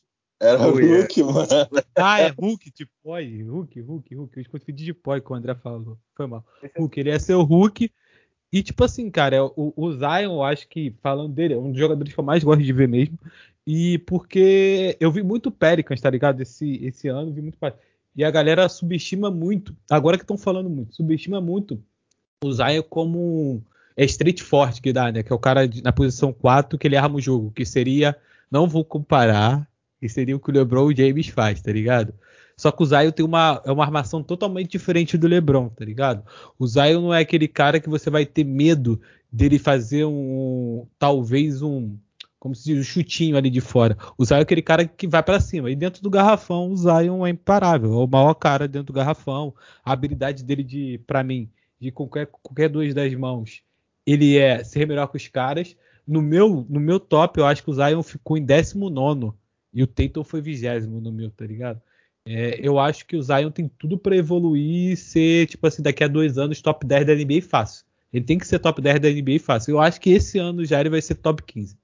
Era 0.40 0.58
oh, 0.58 0.70
Hulk, 0.70 1.20
yeah. 1.20 1.34
mano. 1.34 1.84
Ah, 1.94 2.20
é 2.20 2.28
Hulk, 2.28 2.72
de 2.72 2.88
Poi. 3.02 3.42
Hulk, 3.42 3.80
Hulk, 3.80 4.14
Hulk. 4.14 4.38
Eu 4.38 4.44
confundi 4.50 4.84
de 4.84 4.94
Poi 4.94 5.20
que 5.20 5.32
o 5.32 5.34
André 5.34 5.54
falou. 5.54 5.98
Foi 6.14 6.26
mal. 6.26 6.44
Hulk, 6.76 6.98
ele 6.98 7.10
ia 7.10 7.20
ser 7.20 7.34
o 7.34 7.42
Hulk. 7.42 7.90
E, 8.52 8.62
tipo 8.62 8.82
assim, 8.82 9.10
cara, 9.10 9.36
é 9.36 9.42
o, 9.42 9.52
o 9.76 9.92
Zion, 9.92 10.34
eu 10.34 10.42
acho 10.42 10.66
que, 10.66 10.94
falando 11.02 11.32
dele, 11.32 11.54
é 11.54 11.58
um 11.58 11.70
dos 11.70 11.78
jogadores 11.78 12.12
que 12.12 12.18
eu 12.18 12.24
mais 12.24 12.42
gosto 12.42 12.62
de 12.62 12.72
ver 12.72 12.88
mesmo. 12.88 13.18
E 13.66 13.98
porque 13.98 14.96
eu 14.98 15.12
vi 15.12 15.22
muito 15.22 15.50
Pelicans, 15.50 16.00
tá 16.00 16.10
ligado? 16.10 16.40
Esse, 16.40 16.84
esse 16.84 17.06
ano, 17.06 17.32
vi 17.32 17.42
muito 17.42 17.58
E 18.16 18.24
a 18.24 18.30
galera 18.30 18.68
subestima 18.68 19.30
muito, 19.30 19.76
agora 19.88 20.16
que 20.16 20.24
estão 20.24 20.38
falando 20.38 20.68
muito, 20.68 20.94
subestima 20.94 21.40
muito 21.40 21.80
o 22.42 22.52
Zion 22.52 22.82
como 22.82 23.62
é 24.00 24.04
street 24.06 24.40
forte 24.40 24.80
que 24.80 24.94
dá, 24.94 25.12
né? 25.12 25.22
Que 25.22 25.30
é 25.30 25.36
o 25.36 25.38
cara 25.38 25.68
na 25.84 25.92
posição 25.92 26.32
4 26.32 26.78
que 26.78 26.88
ele 26.88 26.96
arma 26.96 27.16
o 27.16 27.20
jogo, 27.20 27.50
que 27.50 27.66
seria, 27.66 28.16
não 28.50 28.66
vou 28.66 28.82
comparar, 28.82 29.68
que 30.00 30.08
seria 30.08 30.34
o 30.34 30.40
que 30.40 30.48
o 30.48 30.54
LeBron 30.54 30.90
James 30.96 31.28
faz, 31.28 31.60
tá 31.60 31.70
ligado? 31.70 32.14
Só 32.56 32.72
que 32.72 32.82
o 32.82 32.86
Zion 32.86 33.10
tem 33.10 33.26
uma, 33.26 33.60
é 33.62 33.70
uma 33.70 33.84
armação 33.84 34.22
totalmente 34.22 34.70
diferente 34.70 35.18
do 35.18 35.28
LeBron, 35.28 35.68
tá 35.68 35.84
ligado? 35.84 36.24
O 36.58 36.66
Zion 36.66 37.02
não 37.02 37.12
é 37.12 37.20
aquele 37.20 37.46
cara 37.46 37.78
que 37.78 37.90
você 37.90 38.08
vai 38.08 38.24
ter 38.24 38.42
medo 38.42 38.98
dele 39.30 39.58
fazer 39.58 40.06
um, 40.06 40.86
talvez 40.98 41.60
um, 41.60 41.94
como 42.38 42.54
se 42.54 42.64
diz, 42.64 42.80
um 42.80 42.82
chutinho 42.82 43.36
ali 43.36 43.50
de 43.50 43.60
fora. 43.60 43.98
O 44.16 44.24
Zion 44.24 44.38
é 44.38 44.40
aquele 44.40 44.62
cara 44.62 44.86
que 44.86 45.06
vai 45.06 45.22
para 45.22 45.40
cima. 45.40 45.70
E 45.70 45.76
dentro 45.76 46.02
do 46.02 46.08
garrafão, 46.08 46.70
o 46.70 46.76
Zion 46.78 47.26
é 47.26 47.28
imparável. 47.28 47.92
É 47.92 47.96
o 47.96 48.06
maior 48.06 48.32
cara 48.32 48.66
dentro 48.66 48.86
do 48.86 48.92
garrafão. 48.94 49.54
A 49.84 49.92
habilidade 49.92 50.42
dele 50.42 50.64
de, 50.64 50.98
para 51.06 51.22
mim, 51.22 51.50
de 51.78 51.90
qualquer, 51.90 52.26
qualquer 52.26 52.70
duas 52.70 52.94
das 52.94 53.14
mãos 53.14 53.62
ele 54.06 54.36
é 54.38 54.64
ser 54.64 54.86
melhor 54.86 55.06
que 55.08 55.16
os 55.16 55.28
caras. 55.28 55.76
No 56.06 56.20
meu, 56.20 56.66
no 56.68 56.80
meu 56.80 56.98
top, 56.98 57.38
eu 57.38 57.46
acho 57.46 57.62
que 57.62 57.70
o 57.70 57.74
Zion 57.74 58.02
ficou 58.02 58.36
em 58.36 58.44
19 58.44 59.32
e 59.72 59.82
o 59.82 59.86
Tatum 59.86 60.24
foi 60.24 60.40
vigésimo 60.40 61.00
no 61.00 61.12
meu, 61.12 61.30
tá 61.30 61.46
ligado? 61.46 61.80
É, 62.24 62.58
eu 62.60 62.78
acho 62.78 63.06
que 63.06 63.16
o 63.16 63.22
Zion 63.22 63.50
tem 63.50 63.68
tudo 63.68 63.98
para 63.98 64.16
evoluir 64.16 64.92
e 64.92 64.96
ser, 64.96 65.46
tipo 65.46 65.66
assim, 65.66 65.82
daqui 65.82 66.04
a 66.04 66.08
dois 66.08 66.36
anos, 66.38 66.60
top 66.60 66.86
10 66.86 67.06
da 67.06 67.14
NBA 67.14 67.42
fácil. 67.42 67.84
Ele 68.12 68.24
tem 68.24 68.38
que 68.38 68.46
ser 68.46 68.58
top 68.58 68.80
10 68.82 69.00
da 69.00 69.08
NBA 69.08 69.38
fácil. 69.40 69.72
Eu 69.72 69.80
acho 69.80 70.00
que 70.00 70.10
esse 70.10 70.38
ano 70.38 70.64
já 70.64 70.80
ele 70.80 70.90
vai 70.90 71.00
ser 71.00 71.14
top 71.14 71.42
15. 71.42 71.78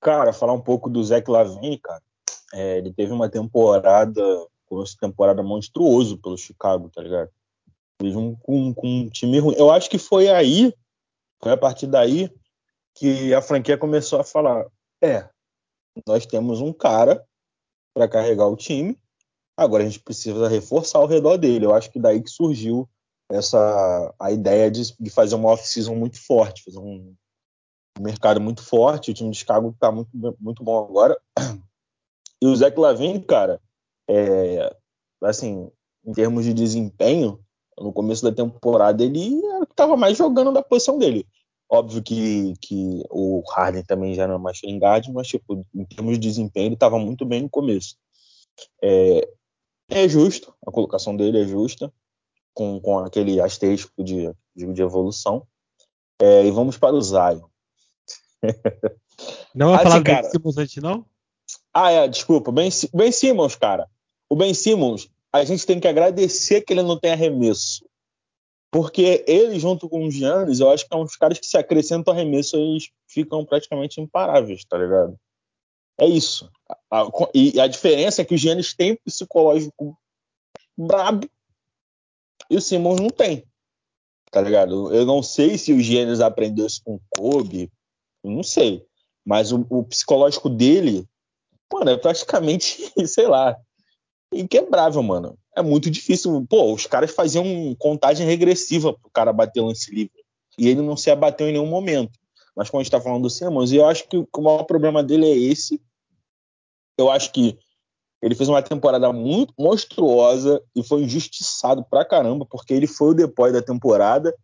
Cara, 0.00 0.32
falar 0.32 0.52
um 0.52 0.60
pouco 0.60 0.90
do 0.90 1.02
Zach 1.02 1.28
Lavine, 1.30 1.78
cara. 1.78 2.02
É, 2.52 2.78
ele 2.78 2.92
teve 2.92 3.12
uma 3.12 3.28
temporada, 3.30 4.22
começo 4.66 4.92
de 4.92 4.98
temporada 4.98 5.42
monstruoso 5.42 6.18
pelo 6.18 6.36
Chicago, 6.36 6.90
tá 6.90 7.00
ligado? 7.00 7.30
Com, 8.42 8.74
com 8.74 8.88
um 8.88 9.08
time 9.08 9.38
ruim. 9.38 9.54
Eu 9.56 9.70
acho 9.70 9.88
que 9.88 9.98
foi 9.98 10.28
aí, 10.28 10.74
foi 11.42 11.52
a 11.52 11.56
partir 11.56 11.86
daí, 11.86 12.30
que 12.94 13.32
a 13.34 13.42
franquia 13.42 13.78
começou 13.78 14.20
a 14.20 14.24
falar: 14.24 14.66
é, 15.02 15.28
nós 16.06 16.26
temos 16.26 16.60
um 16.60 16.72
cara 16.72 17.24
para 17.94 18.08
carregar 18.08 18.46
o 18.46 18.56
time, 18.56 18.98
agora 19.56 19.82
a 19.82 19.86
gente 19.86 20.00
precisa 20.00 20.48
reforçar 20.48 20.98
ao 20.98 21.06
redor 21.06 21.36
dele. 21.36 21.66
Eu 21.66 21.74
acho 21.74 21.90
que 21.90 21.98
daí 21.98 22.22
que 22.22 22.30
surgiu 22.30 22.88
essa 23.30 24.14
a 24.18 24.30
ideia 24.30 24.70
de, 24.70 24.94
de 24.98 25.10
fazer 25.10 25.34
uma 25.34 25.50
off-season 25.50 25.94
muito 25.94 26.20
forte, 26.20 26.64
fazer 26.64 26.78
um, 26.78 27.14
um, 27.98 28.02
mercado 28.02 28.40
muito 28.40 28.62
forte. 28.62 29.10
O 29.10 29.14
time 29.14 29.30
de 29.30 29.38
Chicago 29.38 29.70
está 29.70 29.90
muito, 29.90 30.10
muito 30.40 30.62
bom 30.64 30.84
agora. 30.84 31.18
E 32.40 32.46
o 32.46 32.56
Zach 32.56 32.76
Lavine, 32.76 33.22
cara, 33.22 33.60
é, 34.10 34.74
assim, 35.22 35.70
em 36.04 36.12
termos 36.12 36.44
de 36.44 36.52
desempenho, 36.52 37.41
no 37.78 37.92
começo 37.92 38.22
da 38.22 38.32
temporada 38.32 39.02
ele 39.02 39.40
estava 39.68 39.96
mais 39.96 40.16
jogando 40.16 40.52
da 40.52 40.62
posição 40.62 40.98
dele. 40.98 41.26
Óbvio 41.70 42.02
que, 42.02 42.54
que 42.60 43.02
o 43.10 43.42
Harden 43.50 43.82
também 43.82 44.14
já 44.14 44.28
não 44.28 44.34
é 44.34 44.38
mais 44.38 44.60
guard, 44.78 45.08
mas 45.08 45.28
tipo, 45.28 45.64
em 45.74 45.84
termos 45.84 46.14
de 46.14 46.28
desempenho 46.28 46.66
ele 46.66 46.74
estava 46.74 46.98
muito 46.98 47.24
bem 47.24 47.42
no 47.42 47.48
começo. 47.48 47.96
É, 48.82 49.26
é, 49.88 50.08
justo, 50.08 50.54
a 50.66 50.70
colocação 50.70 51.16
dele 51.16 51.40
é 51.40 51.46
justa, 51.46 51.92
com, 52.54 52.80
com 52.80 52.98
aquele 52.98 53.40
asterisco 53.40 54.04
de, 54.04 54.30
de, 54.54 54.72
de 54.72 54.82
evolução. 54.82 55.46
É, 56.20 56.44
e 56.46 56.50
vamos 56.50 56.76
para 56.76 56.94
o 56.94 57.00
Zion. 57.00 57.46
Não 59.54 59.68
vai 59.68 59.76
assim, 59.76 59.84
falar 59.84 59.98
do 59.98 60.04
Ben 60.04 60.30
Simmons 60.30 60.58
antes, 60.58 60.82
não? 60.82 61.06
Ah, 61.72 61.90
é, 61.90 62.08
desculpa. 62.08 62.50
Ben, 62.50 62.70
ben 62.94 63.12
Simmons, 63.12 63.54
cara. 63.54 63.88
O 64.28 64.36
Ben 64.36 64.54
Simmons, 64.54 65.10
a 65.32 65.44
gente 65.44 65.66
tem 65.66 65.80
que 65.80 65.88
agradecer 65.88 66.60
que 66.60 66.72
ele 66.72 66.82
não 66.82 66.98
tem 66.98 67.12
arremesso. 67.12 67.84
Porque 68.70 69.24
ele, 69.26 69.58
junto 69.58 69.88
com 69.88 70.06
o 70.06 70.10
Giannis, 70.10 70.60
eu 70.60 70.70
acho 70.70 70.88
que 70.88 70.94
é 70.94 70.96
um 70.96 71.04
dos 71.04 71.16
caras 71.16 71.38
que 71.38 71.46
se 71.46 71.58
acrescentam 71.58 72.12
arremesso, 72.12 72.56
eles 72.56 72.90
ficam 73.06 73.44
praticamente 73.44 74.00
imparáveis, 74.00 74.64
tá 74.64 74.78
ligado? 74.78 75.18
É 75.98 76.06
isso. 76.06 76.50
e 77.34 77.60
a 77.60 77.66
diferença 77.66 78.22
é 78.22 78.24
que 78.24 78.34
o 78.34 78.38
Giannis 78.38 78.74
tem 78.74 78.96
psicológico 79.04 79.96
brabo 80.76 81.28
e 82.50 82.56
o 82.56 82.60
Simmons 82.60 82.98
não 83.00 83.10
tem. 83.10 83.44
Tá 84.30 84.40
ligado? 84.40 84.92
Eu 84.94 85.04
não 85.04 85.22
sei 85.22 85.58
se 85.58 85.72
o 85.72 85.80
Giannis 85.80 86.20
aprendeu 86.20 86.66
isso 86.66 86.80
com 86.82 86.94
o 86.94 87.00
Kobe, 87.10 87.70
não 88.24 88.42
sei. 88.42 88.84
Mas 89.24 89.52
o, 89.52 89.66
o 89.68 89.84
psicológico 89.84 90.48
dele, 90.48 91.06
mano, 91.70 91.90
é 91.90 91.96
praticamente, 91.98 92.90
sei 93.06 93.28
lá, 93.28 93.56
inquebrável, 94.32 95.02
mano. 95.02 95.38
É 95.56 95.62
muito 95.62 95.90
difícil. 95.90 96.46
Pô, 96.48 96.72
os 96.72 96.86
caras 96.86 97.10
faziam 97.10 97.44
contagem 97.78 98.26
regressiva 98.26 98.92
pro 98.92 99.10
cara 99.10 99.32
bater 99.32 99.60
lance 99.60 99.94
livre. 99.94 100.24
E 100.58 100.68
ele 100.68 100.82
não 100.82 100.96
se 100.96 101.10
abateu 101.10 101.48
em 101.48 101.52
nenhum 101.52 101.66
momento. 101.66 102.18
Mas 102.54 102.68
quando 102.68 102.80
a 102.80 102.84
gente 102.84 102.92
tá 102.92 103.00
falando 103.00 103.22
do 103.22 103.30
Simmons, 103.30 103.72
eu 103.72 103.86
acho 103.86 104.08
que 104.08 104.16
o 104.16 104.42
maior 104.42 104.64
problema 104.64 105.02
dele 105.02 105.26
é 105.26 105.36
esse. 105.36 105.80
Eu 106.98 107.10
acho 107.10 107.32
que 107.32 107.58
ele 108.20 108.34
fez 108.34 108.48
uma 108.48 108.62
temporada 108.62 109.12
muito 109.12 109.54
monstruosa 109.58 110.62
e 110.76 110.82
foi 110.82 111.02
injustiçado 111.02 111.84
pra 111.84 112.04
caramba, 112.04 112.46
porque 112.46 112.72
ele 112.72 112.86
foi 112.86 113.10
o 113.10 113.14
depois 113.14 113.52
da 113.52 113.62
temporada. 113.62 114.34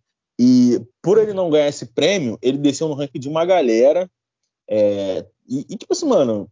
E 0.41 0.81
por 1.03 1.19
ele 1.19 1.33
não 1.33 1.51
ganhar 1.51 1.69
esse 1.69 1.87
prêmio, 1.87 2.39
ele 2.41 2.59
desceu 2.59 2.89
no 2.89 2.95
ranking 2.95 3.21
de 3.21 3.29
uma 3.29 3.45
galera. 3.45 4.11
É, 4.69 5.27
e, 5.49 5.67
e, 5.69 5.77
tipo 5.77 5.93
assim, 5.93 6.07
mano, 6.07 6.51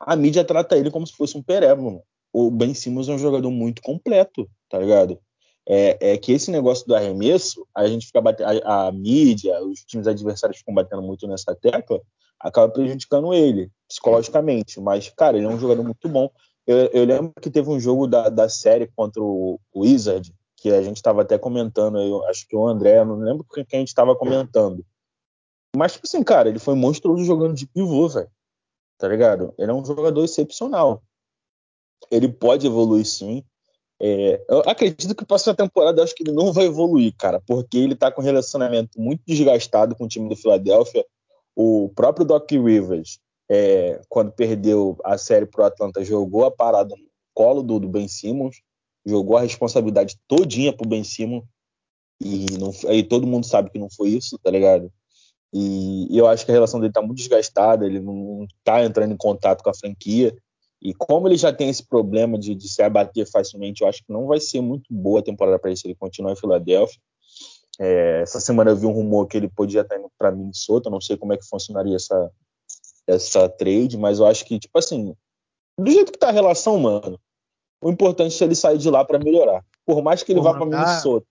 a 0.00 0.16
mídia 0.16 0.44
trata 0.44 0.76
ele 0.76 0.90
como 0.90 1.06
se 1.06 1.14
fosse 1.14 1.36
um 1.36 1.42
pereba, 1.42 1.80
mano 1.80 2.02
o 2.34 2.50
Ben 2.50 2.74
Simmons 2.74 3.08
é 3.08 3.12
um 3.12 3.18
jogador 3.18 3.50
muito 3.50 3.80
completo, 3.80 4.46
tá 4.68 4.78
ligado? 4.78 5.18
é, 5.66 6.12
é, 6.12 6.18
que 6.18 6.32
esse 6.32 6.50
negócio 6.50 6.86
do 6.86 6.94
arremesso, 6.94 7.66
a 7.74 7.86
gente 7.86 8.06
fica 8.06 8.20
batendo, 8.20 8.48
a, 8.64 8.88
a, 8.88 8.92
mídia, 8.92 9.62
os 9.64 9.80
times 9.84 10.06
adversários 10.06 10.58
ficam 10.58 10.74
batendo 10.74 11.02
muito 11.02 11.26
nessa 11.26 11.54
tecla, 11.54 12.00
acaba 12.38 12.70
prejudicando 12.70 13.32
ele 13.32 13.70
psicologicamente. 13.88 14.80
Mas, 14.80 15.08
cara, 15.16 15.36
ele 15.36 15.46
é 15.46 15.48
um 15.48 15.58
jogador 15.58 15.82
muito 15.82 16.08
bom. 16.08 16.30
Eu, 16.66 16.76
eu 16.92 17.04
lembro 17.04 17.32
que 17.40 17.50
teve 17.50 17.70
um 17.70 17.80
jogo 17.80 18.06
da, 18.06 18.28
da 18.28 18.48
série 18.48 18.90
contra 18.94 19.22
o, 19.22 19.58
Wizard, 19.74 20.32
que 20.56 20.70
a 20.70 20.82
gente 20.82 20.96
estava 20.96 21.22
até 21.22 21.38
comentando, 21.38 21.98
eu 21.98 22.24
acho 22.26 22.46
que 22.46 22.56
o 22.56 22.66
André, 22.66 23.04
não 23.04 23.16
lembro 23.16 23.46
quem 23.50 23.64
a 23.72 23.76
gente 23.78 23.88
estava 23.88 24.14
comentando. 24.16 24.84
Mas, 25.76 25.94
tipo 25.94 26.06
assim, 26.06 26.22
cara, 26.22 26.48
ele 26.48 26.58
foi 26.58 26.74
monstruoso 26.74 27.24
jogando 27.24 27.54
de 27.54 27.66
pivô, 27.66 28.08
velho. 28.08 28.30
Tá 28.96 29.08
ligado? 29.08 29.52
Ele 29.58 29.70
é 29.70 29.74
um 29.74 29.84
jogador 29.84 30.24
excepcional. 30.24 31.02
Ele 32.10 32.28
pode 32.28 32.66
evoluir 32.66 33.04
sim. 33.04 33.44
É, 34.00 34.44
eu 34.48 34.60
acredito 34.66 35.14
que 35.14 35.24
próxima 35.24 35.54
temporada 35.54 36.02
acho 36.02 36.14
que 36.14 36.22
ele 36.22 36.32
não 36.32 36.52
vai 36.52 36.66
evoluir, 36.66 37.14
cara, 37.16 37.40
porque 37.46 37.78
ele 37.78 37.94
tá 37.94 38.10
com 38.10 38.20
um 38.20 38.24
relacionamento 38.24 39.00
muito 39.00 39.22
desgastado 39.26 39.94
com 39.94 40.04
o 40.04 40.08
time 40.08 40.28
do 40.28 40.36
Philadelphia. 40.36 41.04
O 41.56 41.90
próprio 41.94 42.26
Doc 42.26 42.50
Rivers, 42.50 43.18
é, 43.48 44.00
quando 44.08 44.32
perdeu 44.32 44.98
a 45.04 45.16
série 45.16 45.46
pro 45.46 45.64
Atlanta, 45.64 46.04
jogou 46.04 46.44
a 46.44 46.50
parada 46.50 46.94
no 46.96 47.06
colo 47.32 47.62
do, 47.62 47.78
do 47.78 47.88
Ben 47.88 48.08
Simmons, 48.08 48.56
jogou 49.06 49.36
a 49.36 49.42
responsabilidade 49.42 50.16
todinha 50.26 50.72
pro 50.72 50.88
Ben 50.88 51.04
Simmons, 51.04 51.44
e 52.22 52.46
não, 52.58 52.72
aí 52.88 53.02
todo 53.02 53.26
mundo 53.26 53.46
sabe 53.46 53.70
que 53.70 53.78
não 53.78 53.88
foi 53.90 54.10
isso, 54.10 54.38
tá 54.38 54.50
ligado? 54.50 54.92
E, 55.52 56.12
e 56.12 56.18
eu 56.18 56.26
acho 56.26 56.44
que 56.44 56.50
a 56.50 56.54
relação 56.54 56.80
dele 56.80 56.92
tá 56.92 57.00
muito 57.00 57.18
desgastada, 57.18 57.86
ele 57.86 58.00
não 58.00 58.46
tá 58.64 58.84
entrando 58.84 59.12
em 59.12 59.16
contato 59.16 59.62
com 59.62 59.70
a 59.70 59.74
franquia. 59.74 60.36
E 60.84 60.92
como 60.92 61.26
ele 61.26 61.36
já 61.38 61.50
tem 61.50 61.70
esse 61.70 61.82
problema 61.82 62.38
de, 62.38 62.54
de 62.54 62.68
se 62.68 62.82
abater 62.82 63.26
facilmente, 63.30 63.80
eu 63.80 63.88
acho 63.88 64.04
que 64.04 64.12
não 64.12 64.26
vai 64.26 64.38
ser 64.38 64.60
muito 64.60 64.84
boa 64.90 65.20
a 65.20 65.22
temporada 65.22 65.58
para 65.58 65.70
ele 65.70 65.78
se 65.78 65.86
ele 65.86 65.94
continuar 65.94 66.32
em 66.32 66.36
Filadélfia. 66.36 67.00
É, 67.80 68.20
essa 68.20 68.38
semana 68.38 68.70
eu 68.70 68.76
vi 68.76 68.84
um 68.84 68.92
rumor 68.92 69.26
que 69.26 69.36
ele 69.38 69.48
podia 69.48 69.80
estar 69.80 69.98
indo 69.98 70.10
para 70.18 70.30
Minnesota, 70.30 70.90
não 70.90 71.00
sei 71.00 71.16
como 71.16 71.32
é 71.32 71.38
que 71.38 71.48
funcionaria 71.48 71.96
essa, 71.96 72.30
essa 73.06 73.48
trade, 73.48 73.96
mas 73.96 74.18
eu 74.18 74.26
acho 74.26 74.44
que, 74.44 74.58
tipo 74.58 74.78
assim, 74.78 75.16
do 75.78 75.90
jeito 75.90 76.12
que 76.12 76.18
tá 76.18 76.28
a 76.28 76.32
relação, 76.32 76.78
mano, 76.78 77.18
o 77.82 77.90
importante 77.90 78.40
é 78.42 78.46
ele 78.46 78.54
sair 78.54 78.76
de 78.76 78.90
lá 78.90 79.04
para 79.04 79.18
melhorar. 79.18 79.64
Por 79.86 80.02
mais 80.02 80.22
que 80.22 80.32
ele 80.32 80.40
Pô, 80.40 80.44
vá 80.44 80.54
para 80.54 80.66
Minnesota. 80.66 81.26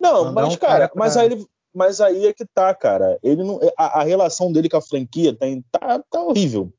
Não, 0.00 0.32
mas, 0.32 0.54
um 0.54 0.56
cara, 0.56 0.72
cara 0.72 0.88
pra... 0.88 0.98
mas, 0.98 1.16
aí 1.16 1.26
ele, 1.26 1.46
mas 1.74 2.00
aí 2.00 2.26
é 2.26 2.32
que 2.32 2.46
tá, 2.54 2.74
cara. 2.74 3.18
Ele 3.22 3.44
não, 3.44 3.60
a, 3.76 4.00
a 4.00 4.02
relação 4.02 4.50
dele 4.50 4.68
com 4.68 4.78
a 4.78 4.82
franquia 4.82 5.36
tá, 5.36 5.46
tá, 5.70 6.04
tá 6.10 6.22
horrível. 6.22 6.72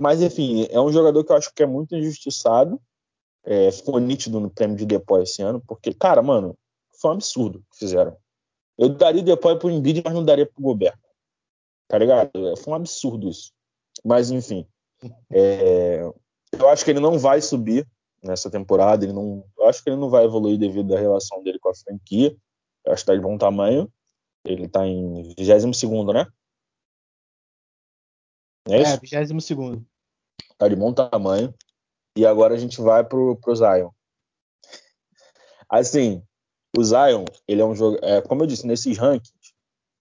Mas, 0.00 0.20
enfim, 0.20 0.66
é 0.70 0.80
um 0.80 0.92
jogador 0.92 1.24
que 1.24 1.32
eu 1.32 1.36
acho 1.36 1.52
que 1.54 1.62
é 1.62 1.66
muito 1.66 1.94
injustiçado. 1.94 2.80
É, 3.44 3.70
ficou 3.70 3.98
nítido 3.98 4.40
no 4.40 4.50
prêmio 4.50 4.76
de 4.76 4.84
depois 4.84 5.30
esse 5.30 5.40
ano, 5.40 5.62
porque, 5.66 5.94
cara, 5.94 6.20
mano, 6.20 6.56
foi 7.00 7.10
um 7.10 7.14
absurdo 7.14 7.64
que 7.70 7.78
fizeram. 7.78 8.16
Eu 8.76 8.90
daria 8.90 9.22
depois 9.22 9.58
pro 9.58 9.70
Embiid, 9.70 10.02
mas 10.04 10.12
não 10.12 10.24
daria 10.24 10.44
pro 10.44 10.62
Gobert. 10.62 10.98
Tá 11.88 11.96
ligado? 11.96 12.48
É, 12.48 12.56
foi 12.56 12.72
um 12.72 12.76
absurdo 12.76 13.28
isso. 13.28 13.52
Mas, 14.04 14.30
enfim. 14.30 14.66
É, 15.30 16.02
eu 16.52 16.68
acho 16.68 16.84
que 16.84 16.90
ele 16.90 17.00
não 17.00 17.18
vai 17.18 17.40
subir 17.40 17.86
nessa 18.22 18.50
temporada. 18.50 19.04
Ele 19.04 19.12
não, 19.12 19.44
eu 19.58 19.66
acho 19.66 19.82
que 19.82 19.88
ele 19.88 19.96
não 19.96 20.10
vai 20.10 20.24
evoluir 20.24 20.58
devido 20.58 20.94
à 20.94 20.98
relação 20.98 21.42
dele 21.42 21.58
com 21.58 21.70
a 21.70 21.74
franquia. 21.74 22.36
Eu 22.84 22.92
acho 22.92 23.02
que 23.02 23.06
tá 23.06 23.14
de 23.14 23.20
bom 23.20 23.38
tamanho. 23.38 23.90
Ele 24.44 24.68
tá 24.68 24.86
em 24.86 25.22
22, 25.22 25.64
né? 26.12 26.26
É, 28.68 28.82
é 28.82 28.96
22. 28.96 29.80
Tá 30.58 30.68
de 30.68 30.76
bom 30.76 30.92
tamanho. 30.92 31.54
E 32.16 32.26
agora 32.26 32.54
a 32.54 32.58
gente 32.58 32.80
vai 32.80 33.04
pro, 33.04 33.36
pro 33.36 33.54
Zion. 33.54 33.90
Assim, 35.68 36.22
o 36.76 36.82
Zion, 36.82 37.24
ele 37.46 37.60
é 37.60 37.64
um 37.64 37.74
jogo. 37.74 37.98
É, 38.02 38.20
como 38.20 38.42
eu 38.42 38.46
disse, 38.46 38.66
nesses 38.66 38.96
rankings, 38.96 39.54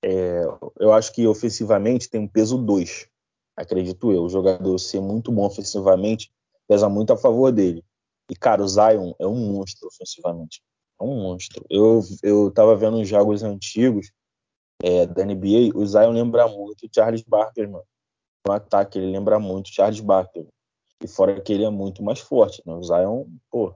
é, 0.03 0.41
eu 0.79 0.93
acho 0.93 1.11
que 1.13 1.27
ofensivamente 1.27 2.09
tem 2.09 2.21
um 2.21 2.27
peso 2.27 2.57
2. 2.57 3.07
Acredito 3.55 4.11
eu. 4.11 4.23
O 4.23 4.29
jogador 4.29 4.77
ser 4.79 5.01
muito 5.01 5.31
bom 5.31 5.45
ofensivamente 5.45 6.31
pesa 6.67 6.89
muito 6.89 7.13
a 7.13 7.17
favor 7.17 7.51
dele. 7.51 7.83
E, 8.29 8.35
cara, 8.35 8.63
o 8.63 8.67
Zion 8.67 9.13
é 9.19 9.27
um 9.27 9.53
monstro 9.53 9.87
ofensivamente. 9.87 10.63
É 10.99 11.03
um 11.03 11.21
monstro. 11.21 11.63
Eu, 11.69 12.01
eu 12.23 12.49
tava 12.51 12.75
vendo 12.75 12.99
os 12.99 13.07
jogos 13.07 13.43
antigos 13.43 14.11
é, 14.81 15.05
da 15.05 15.23
NBA, 15.23 15.75
o 15.75 15.85
Zion 15.85 16.11
lembra 16.11 16.47
muito 16.47 16.85
o 16.85 16.89
Charles 16.91 17.21
Barker, 17.21 17.69
mano 17.69 17.85
no 18.45 18.53
ataque, 18.53 18.97
ele 18.99 19.11
lembra 19.11 19.39
muito 19.39 19.69
Charles 19.69 19.99
Barkley. 19.99 20.47
E 21.03 21.07
fora 21.07 21.41
que 21.41 21.51
ele 21.51 21.65
é 21.65 21.69
muito 21.69 22.03
mais 22.03 22.19
forte, 22.19 22.61
né? 22.65 22.73
O 22.73 22.83
Zion, 22.83 23.25
pô. 23.49 23.73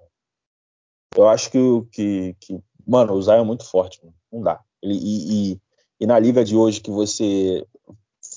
Eu 1.16 1.28
acho 1.28 1.52
que, 1.52 1.58
que, 1.92 2.36
que 2.40 2.60
mano, 2.88 3.14
o 3.14 3.22
Zion 3.22 3.42
é 3.42 3.44
muito 3.44 3.66
forte, 3.66 4.00
mano. 4.04 4.16
não 4.32 4.42
dá. 4.42 4.64
Ele, 4.82 4.94
e, 4.94 5.52
e, 5.54 5.62
e, 6.00 6.06
na 6.06 6.18
liga 6.18 6.46
de 6.46 6.56
hoje 6.56 6.80
que 6.80 6.92
você 6.92 7.66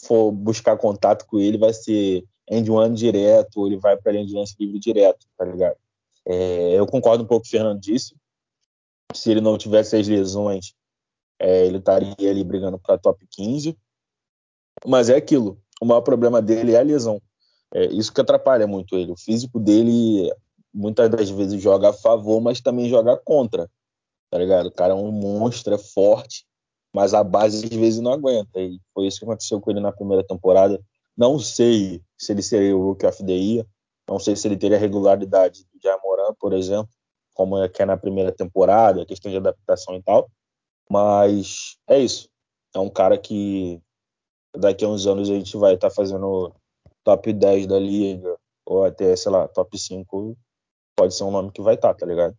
for 0.04 0.32
buscar 0.32 0.76
contato 0.76 1.26
com 1.26 1.38
ele, 1.38 1.58
vai 1.58 1.72
ser 1.72 2.24
end 2.50 2.70
one 2.70 2.94
direto, 2.94 3.58
ou 3.58 3.66
ele 3.66 3.76
vai 3.76 3.96
para 3.96 4.12
de 4.12 4.34
lance 4.34 4.56
livre 4.58 4.80
direto, 4.80 5.26
tá 5.36 5.44
ligado? 5.44 5.76
É, 6.26 6.78
eu 6.78 6.86
concordo 6.86 7.22
um 7.22 7.26
pouco 7.26 7.44
com 7.44 7.48
o 7.48 7.50
Fernando 7.50 7.80
disse. 7.80 8.16
Se 9.14 9.30
ele 9.30 9.40
não 9.40 9.58
tivesse 9.58 9.96
as 9.96 10.08
lesões, 10.08 10.74
é, 11.38 11.66
ele 11.66 11.78
estaria 11.78 12.30
ali 12.30 12.42
brigando 12.42 12.78
para 12.78 12.98
top 12.98 13.24
15. 13.30 13.76
Mas 14.86 15.08
é 15.10 15.16
aquilo 15.16 15.62
o 15.82 15.84
maior 15.84 16.02
problema 16.02 16.40
dele 16.40 16.74
é 16.74 16.78
a 16.78 16.82
lesão. 16.82 17.20
É 17.74 17.86
isso 17.86 18.12
que 18.12 18.20
atrapalha 18.20 18.68
muito 18.68 18.96
ele. 18.96 19.10
O 19.10 19.16
físico 19.16 19.58
dele 19.58 20.32
muitas 20.72 21.10
das 21.10 21.28
vezes 21.28 21.60
joga 21.60 21.88
a 21.88 21.92
favor, 21.92 22.40
mas 22.40 22.60
também 22.60 22.88
joga 22.88 23.16
contra. 23.16 23.68
Tá 24.30 24.38
ligado? 24.38 24.66
O 24.66 24.70
cara 24.70 24.92
é 24.92 24.96
um 24.96 25.10
monstro, 25.10 25.74
é 25.74 25.78
forte, 25.78 26.46
mas 26.94 27.12
a 27.14 27.24
base 27.24 27.64
às 27.64 27.76
vezes 27.76 27.98
não 27.98 28.12
aguenta. 28.12 28.60
E 28.60 28.78
foi 28.94 29.08
isso 29.08 29.18
que 29.18 29.24
aconteceu 29.24 29.60
com 29.60 29.72
ele 29.72 29.80
na 29.80 29.90
primeira 29.90 30.22
temporada. 30.22 30.80
Não 31.16 31.36
sei 31.40 32.00
se 32.16 32.30
ele 32.30 32.42
seria 32.42 32.76
o 32.76 32.84
Rookie 32.84 33.06
of 33.06 33.24
the 33.24 33.32
Year, 33.32 33.66
não 34.08 34.20
sei 34.20 34.36
se 34.36 34.46
ele 34.46 34.56
teria 34.56 34.76
a 34.76 34.80
regularidade 34.80 35.64
do 35.64 35.80
Jamoran, 35.82 36.32
por 36.38 36.52
exemplo, 36.52 36.92
como 37.34 37.58
é 37.58 37.68
que 37.68 37.82
é 37.82 37.86
na 37.86 37.96
primeira 37.96 38.30
temporada, 38.30 39.04
questão 39.04 39.32
de 39.32 39.36
adaptação 39.36 39.96
e 39.96 40.02
tal. 40.04 40.30
Mas 40.88 41.76
é 41.88 41.98
isso. 41.98 42.28
É 42.72 42.78
um 42.78 42.88
cara 42.88 43.18
que 43.18 43.82
daqui 44.57 44.84
a 44.84 44.88
uns 44.88 45.07
anos 45.07 45.30
a 45.30 45.34
gente 45.34 45.57
vai 45.57 45.74
estar 45.74 45.88
tá 45.88 45.94
fazendo 45.94 46.55
top 47.05 47.32
10 47.32 47.66
da 47.66 47.78
liga, 47.78 48.36
ou 48.64 48.84
até, 48.84 49.14
sei 49.16 49.32
lá, 49.32 49.48
top 49.48 49.78
5, 49.78 50.36
pode 50.96 51.14
ser 51.14 51.24
um 51.24 51.30
nome 51.30 51.50
que 51.50 51.62
vai 51.62 51.74
estar, 51.74 51.94
tá, 51.94 52.00
tá 52.00 52.07
ligado? 52.07 52.36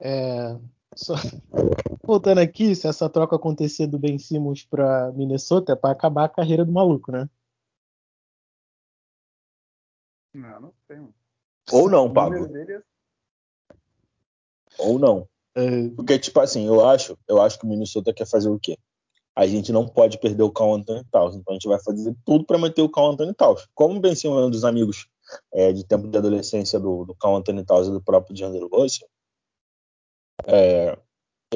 É, 0.00 0.58
só... 0.94 1.14
Voltando 2.04 2.38
aqui, 2.38 2.74
se 2.74 2.88
essa 2.88 3.08
troca 3.10 3.36
acontecer 3.36 3.86
do 3.86 3.98
Ben 3.98 4.18
Simmons 4.18 4.64
para 4.64 5.12
Minnesota, 5.12 5.72
é 5.72 5.76
para 5.76 5.90
acabar 5.90 6.24
a 6.24 6.28
carreira 6.28 6.64
do 6.64 6.72
maluco, 6.72 7.12
né? 7.12 7.28
Não, 10.32 10.60
não 10.60 10.74
sei. 10.86 10.98
Ou 11.70 11.90
não, 11.90 12.10
Pablo. 12.10 12.48
É... 12.56 12.82
Ou 14.78 14.98
não. 14.98 15.28
É... 15.54 15.88
Porque, 15.90 16.18
tipo 16.18 16.40
assim, 16.40 16.66
eu 16.66 16.86
acho, 16.86 17.18
eu 17.28 17.42
acho 17.42 17.58
que 17.58 17.66
o 17.66 17.68
Minnesota 17.68 18.14
quer 18.14 18.26
fazer 18.26 18.48
o 18.48 18.58
quê? 18.58 18.78
A 19.38 19.46
gente 19.46 19.70
não 19.70 19.86
pode 19.86 20.18
perder 20.18 20.42
o 20.42 20.50
Carl 20.50 20.74
Anthony 20.74 21.04
Towns. 21.12 21.36
Então 21.36 21.52
a 21.52 21.54
gente 21.54 21.68
vai 21.68 21.78
fazer 21.78 22.12
tudo 22.26 22.44
para 22.44 22.58
manter 22.58 22.82
o 22.82 22.88
Carl 22.88 23.12
Anthony 23.12 23.32
Towns. 23.32 23.68
Como 23.72 24.00
bem 24.00 24.12
sim 24.12 24.26
um 24.26 24.50
dos 24.50 24.64
amigos 24.64 25.06
é, 25.54 25.72
de 25.72 25.86
tempo 25.86 26.08
de 26.08 26.18
adolescência 26.18 26.80
do, 26.80 27.04
do 27.04 27.14
Carl 27.14 27.36
Anthony 27.36 27.64
Towns 27.64 27.86
e 27.86 27.92
do 27.92 28.02
próprio 28.02 28.34
DeAndre 28.34 28.68
Russell, 28.72 29.06
é, 30.44 30.98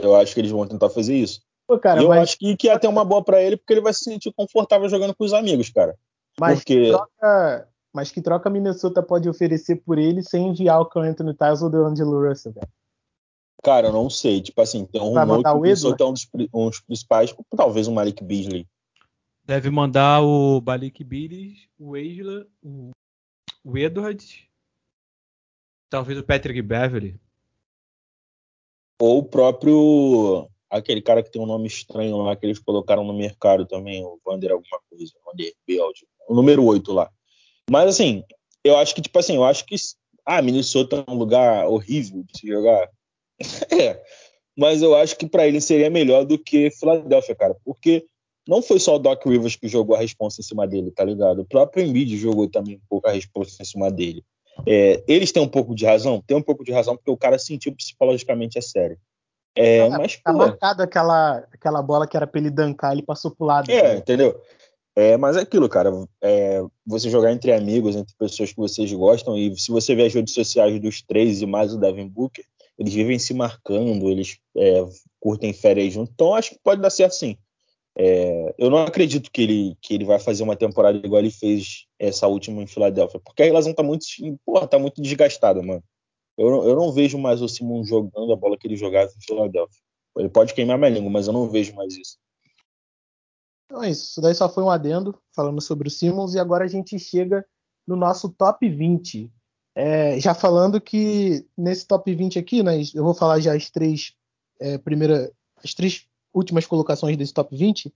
eu 0.00 0.14
acho 0.14 0.32
que 0.32 0.40
eles 0.40 0.52
vão 0.52 0.64
tentar 0.64 0.90
fazer 0.90 1.16
isso. 1.16 1.42
Pô, 1.66 1.76
cara, 1.76 2.00
eu 2.00 2.10
mas... 2.10 2.22
acho 2.22 2.38
que, 2.38 2.56
que 2.56 2.68
ia 2.68 2.78
ter 2.78 2.86
uma 2.86 3.04
boa 3.04 3.24
para 3.24 3.42
ele, 3.42 3.56
porque 3.56 3.72
ele 3.72 3.80
vai 3.80 3.92
se 3.92 4.04
sentir 4.04 4.32
confortável 4.32 4.88
jogando 4.88 5.12
com 5.12 5.24
os 5.24 5.32
amigos, 5.32 5.68
cara. 5.68 5.96
Mas, 6.38 6.60
porque... 6.60 6.84
que 6.84 6.88
troca, 6.88 7.68
mas 7.92 8.10
que 8.12 8.22
troca 8.22 8.48
Minnesota 8.48 9.02
pode 9.02 9.28
oferecer 9.28 9.82
por 9.84 9.98
ele 9.98 10.22
sem 10.22 10.50
enviar 10.50 10.80
o 10.80 10.86
Carl 10.86 11.04
Anthony 11.04 11.34
Towns 11.34 11.62
ou 11.62 11.68
o 11.68 11.70
DeAndre 11.70 12.04
Russell, 12.04 12.54
cara? 12.54 12.68
Cara, 13.62 13.88
eu 13.88 13.92
não 13.92 14.10
sei. 14.10 14.40
Tipo 14.40 14.60
assim, 14.60 14.84
tem 14.84 15.00
um 15.00 15.18
rumor 15.18 15.42
que 15.42 15.48
o 15.48 15.60
Minnesota 15.60 16.02
é 16.02 16.06
um 16.06 16.12
dos, 16.12 16.28
um 16.52 16.68
dos 16.68 16.80
principais, 16.80 17.34
talvez 17.56 17.86
o 17.86 17.92
Malik 17.92 18.22
Beasley. 18.22 18.66
Deve 19.44 19.70
mandar 19.70 20.22
o 20.22 20.60
Malik 20.60 21.02
Beasley, 21.04 21.56
o 21.78 21.94
Angela, 21.94 22.46
o, 22.62 22.90
o 23.64 23.78
Edwards, 23.78 24.46
talvez 25.92 26.18
o 26.18 26.24
Patrick 26.24 26.62
Beverly. 26.62 27.20
Ou 29.00 29.18
o 29.18 29.24
próprio 29.24 30.48
aquele 30.70 31.02
cara 31.02 31.22
que 31.22 31.30
tem 31.30 31.42
um 31.42 31.46
nome 31.46 31.66
estranho 31.66 32.16
lá 32.16 32.34
que 32.34 32.46
eles 32.46 32.58
colocaram 32.58 33.04
no 33.04 33.12
mercado 33.12 33.66
também, 33.66 34.02
o 34.02 34.18
Vander 34.24 34.52
alguma 34.52 34.80
coisa, 34.88 35.12
Vanderbilt, 35.26 36.02
o 36.26 36.34
número 36.34 36.64
8 36.64 36.92
lá. 36.92 37.10
Mas 37.70 37.90
assim, 37.90 38.24
eu 38.64 38.78
acho 38.78 38.94
que 38.94 39.02
tipo 39.02 39.18
assim, 39.18 39.36
eu 39.36 39.44
acho 39.44 39.66
que 39.66 39.76
ah, 40.24 40.40
Minnesota 40.40 41.04
é 41.06 41.10
um 41.10 41.16
lugar 41.16 41.66
horrível 41.66 42.22
de 42.24 42.38
se 42.38 42.46
jogar. 42.46 42.88
É, 43.70 44.00
mas 44.56 44.82
eu 44.82 44.94
acho 44.94 45.16
que 45.16 45.26
para 45.26 45.46
ele 45.46 45.60
seria 45.60 45.90
melhor 45.90 46.24
do 46.24 46.38
que 46.38 46.70
Philadelphia, 46.70 47.34
cara, 47.34 47.56
porque 47.64 48.04
não 48.46 48.60
foi 48.60 48.78
só 48.78 48.96
o 48.96 48.98
Doc 48.98 49.24
Rivers 49.24 49.56
que 49.56 49.68
jogou 49.68 49.94
a 49.94 50.00
responsa 50.00 50.40
em 50.40 50.44
cima 50.44 50.66
dele, 50.66 50.90
tá 50.90 51.04
ligado? 51.04 51.40
O 51.42 51.44
próprio 51.44 51.84
Embiid 51.84 52.16
jogou 52.16 52.48
também 52.48 52.76
um 52.76 52.86
pouco 52.88 53.08
a 53.08 53.12
responsa 53.12 53.62
em 53.62 53.64
cima 53.64 53.90
dele. 53.90 54.24
É, 54.66 55.02
eles 55.06 55.32
têm 55.32 55.42
um 55.42 55.48
pouco 55.48 55.74
de 55.74 55.86
razão? 55.86 56.22
Tem 56.26 56.36
um 56.36 56.42
pouco 56.42 56.64
de 56.64 56.72
razão, 56.72 56.96
porque 56.96 57.10
o 57.10 57.16
cara 57.16 57.38
sentiu 57.38 57.74
psicologicamente 57.74 58.58
a 58.58 58.62
sério. 58.62 58.98
É, 59.54 59.88
mas, 59.90 60.16
tá 60.16 60.32
pô, 60.32 60.38
marcado 60.38 60.82
aquela, 60.82 61.46
aquela 61.52 61.82
bola 61.82 62.06
que 62.06 62.16
era 62.16 62.26
pra 62.26 62.40
ele 62.40 62.50
dancar, 62.50 62.92
ele 62.92 63.02
passou 63.02 63.30
pro 63.30 63.46
lado. 63.46 63.70
É, 63.70 63.96
entendeu? 63.96 64.40
É, 64.94 65.16
mas 65.16 65.36
é 65.36 65.40
aquilo, 65.40 65.68
cara. 65.68 65.90
É, 66.22 66.62
você 66.86 67.08
jogar 67.08 67.32
entre 67.32 67.52
amigos, 67.52 67.96
entre 67.96 68.14
pessoas 68.18 68.50
que 68.50 68.56
vocês 68.56 68.92
gostam, 68.92 69.36
e 69.36 69.56
se 69.58 69.70
você 69.70 69.94
vê 69.94 70.06
as 70.06 70.14
redes 70.14 70.34
sociais 70.34 70.78
dos 70.80 71.02
três 71.02 71.40
e 71.40 71.46
mais 71.46 71.72
o 71.72 71.78
Devin 71.78 72.08
Booker, 72.08 72.44
eles 72.78 72.92
vivem 72.92 73.18
se 73.18 73.34
marcando, 73.34 74.08
eles 74.10 74.38
é, 74.56 74.84
curtem 75.20 75.52
férias 75.52 75.92
juntos. 75.92 76.12
Então 76.14 76.34
acho 76.34 76.50
que 76.50 76.60
pode 76.62 76.80
dar 76.80 76.90
certo 76.90 77.12
sim. 77.12 77.36
É, 77.96 78.54
eu 78.56 78.70
não 78.70 78.78
acredito 78.78 79.30
que 79.30 79.42
ele, 79.42 79.76
que 79.80 79.94
ele 79.94 80.04
vai 80.04 80.18
fazer 80.18 80.42
uma 80.42 80.56
temporada 80.56 80.96
igual 80.96 81.20
ele 81.20 81.30
fez 81.30 81.86
essa 81.98 82.26
última 82.26 82.62
em 82.62 82.66
Filadélfia, 82.66 83.20
porque 83.20 83.42
a 83.42 83.46
relação 83.46 83.74
tá 83.74 83.82
muito, 83.82 84.06
porra, 84.44 84.66
tá 84.66 84.78
muito 84.78 85.02
desgastada, 85.02 85.62
mano. 85.62 85.82
Eu, 86.36 86.48
eu 86.66 86.74
não 86.74 86.90
vejo 86.90 87.18
mais 87.18 87.42
o 87.42 87.48
Simon 87.48 87.84
jogando 87.84 88.32
a 88.32 88.36
bola 88.36 88.56
que 88.56 88.66
ele 88.66 88.76
jogava 88.76 89.10
em 89.10 89.24
Filadélfia. 89.24 89.80
Ele 90.16 90.28
pode 90.28 90.54
queimar 90.54 90.78
minha 90.78 90.90
língua, 90.90 91.10
mas 91.10 91.26
eu 91.26 91.32
não 91.32 91.48
vejo 91.48 91.74
mais 91.74 91.94
isso. 91.94 92.18
Então 93.66 93.82
é 93.82 93.90
isso. 93.90 94.10
Isso 94.10 94.20
daí 94.20 94.34
só 94.34 94.48
foi 94.48 94.62
um 94.62 94.70
adendo 94.70 95.18
falando 95.34 95.60
sobre 95.60 95.88
o 95.88 95.90
Simmons 95.90 96.34
e 96.34 96.38
agora 96.38 96.64
a 96.64 96.68
gente 96.68 96.98
chega 96.98 97.44
no 97.86 97.96
nosso 97.96 98.30
top 98.30 98.68
20. 98.68 99.30
É, 99.74 100.20
já 100.20 100.34
falando 100.34 100.80
que 100.80 101.46
nesse 101.56 101.86
top 101.86 102.14
20 102.14 102.38
aqui, 102.38 102.62
né, 102.62 102.74
eu 102.94 103.02
vou 103.02 103.14
falar 103.14 103.40
já 103.40 103.54
as 103.54 103.70
três 103.70 104.14
é, 104.60 104.78
as 105.64 105.74
três 105.74 106.06
últimas 106.32 106.66
colocações 106.66 107.16
desse 107.16 107.32
top 107.32 107.56
20. 107.56 107.92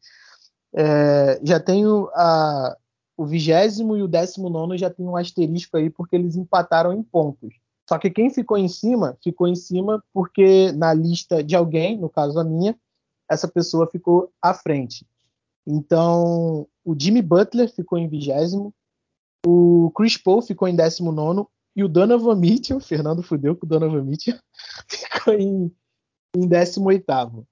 É, 0.74 1.40
já 1.42 1.60
tenho 1.60 2.08
a, 2.14 2.76
o 3.16 3.24
vigésimo 3.24 3.96
e 3.96 4.02
o 4.02 4.08
décimo 4.08 4.50
nono 4.50 4.76
já 4.76 4.90
tem 4.90 5.06
um 5.06 5.16
asterisco 5.16 5.76
aí 5.76 5.88
porque 5.90 6.16
eles 6.16 6.36
empataram 6.36 6.92
em 6.92 7.02
pontos. 7.02 7.54
Só 7.88 7.98
que 7.98 8.10
quem 8.10 8.30
ficou 8.30 8.58
em 8.58 8.68
cima, 8.68 9.16
ficou 9.22 9.46
em 9.46 9.54
cima 9.54 10.02
porque 10.12 10.72
na 10.72 10.92
lista 10.92 11.42
de 11.42 11.54
alguém, 11.54 11.96
no 11.96 12.10
caso 12.10 12.38
a 12.38 12.44
minha, 12.44 12.76
essa 13.30 13.46
pessoa 13.46 13.86
ficou 13.86 14.30
à 14.42 14.52
frente. 14.52 15.06
Então, 15.66 16.66
o 16.84 16.94
Jimmy 16.98 17.22
Butler 17.22 17.72
ficou 17.72 17.98
em 17.98 18.08
vigésimo, 18.08 18.74
o 19.44 19.90
Chris 19.96 20.16
Paul 20.16 20.42
ficou 20.42 20.68
em 20.68 20.76
décimo 20.76 21.12
nono 21.12 21.48
e 21.76 21.84
o 21.84 21.88
Donovan 21.88 22.36
Mitchell, 22.36 22.80
Fernando 22.80 23.22
fudeu 23.22 23.54
com 23.54 23.66
o 23.66 23.68
Donovan 23.68 24.02
Mitchell, 24.02 24.38
ficou 24.88 25.34
em, 25.34 25.70
em 26.34 26.48
18. 26.48 27.46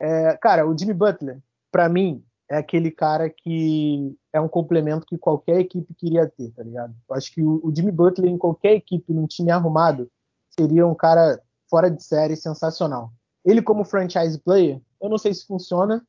É, 0.00 0.36
cara, 0.38 0.66
o 0.66 0.76
Jimmy 0.76 0.94
Butler, 0.94 1.38
para 1.70 1.86
mim, 1.86 2.24
é 2.48 2.56
aquele 2.56 2.90
cara 2.90 3.28
que 3.28 4.16
é 4.32 4.40
um 4.40 4.48
complemento 4.48 5.04
que 5.04 5.18
qualquer 5.18 5.60
equipe 5.60 5.92
queria 5.94 6.26
ter, 6.26 6.50
tá 6.52 6.62
ligado? 6.62 6.94
Eu 7.06 7.14
acho 7.14 7.30
que 7.30 7.42
o, 7.42 7.60
o 7.62 7.74
Jimmy 7.74 7.92
Butler 7.92 8.30
em 8.30 8.38
qualquer 8.38 8.72
equipe, 8.72 9.12
num 9.12 9.26
time 9.26 9.50
arrumado, 9.50 10.10
seria 10.58 10.86
um 10.86 10.94
cara 10.94 11.38
fora 11.68 11.90
de 11.90 12.02
série 12.02 12.36
sensacional. 12.36 13.12
Ele 13.44 13.60
como 13.60 13.84
franchise 13.84 14.38
player, 14.38 14.80
eu 15.00 15.10
não 15.10 15.18
sei 15.18 15.34
se 15.34 15.46
funciona. 15.46 16.02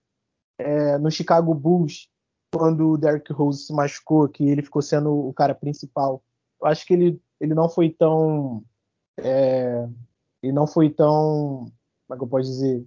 É, 0.58 0.98
no 0.98 1.12
Chicago 1.12 1.54
Bulls, 1.54 2.10
quando 2.54 2.92
o 2.92 2.98
Derrick 2.98 3.32
Rose 3.32 3.66
se 3.66 3.74
machucou, 3.74 4.28
que 4.28 4.44
ele 4.44 4.62
ficou 4.62 4.82
sendo 4.82 5.12
o 5.12 5.34
cara 5.34 5.54
principal, 5.54 6.24
eu 6.62 6.68
acho 6.68 6.86
que 6.86 6.94
ele 6.94 7.22
ele 7.40 7.54
não 7.54 7.70
foi 7.70 7.90
tão. 7.90 8.64
É, 9.18 9.88
ele 10.42 10.54
não 10.54 10.68
foi 10.68 10.90
tão. 10.90 11.72
Como 12.08 12.16
é 12.16 12.18
que 12.18 12.24
eu 12.24 12.28
posso 12.28 12.50
dizer? 12.50 12.86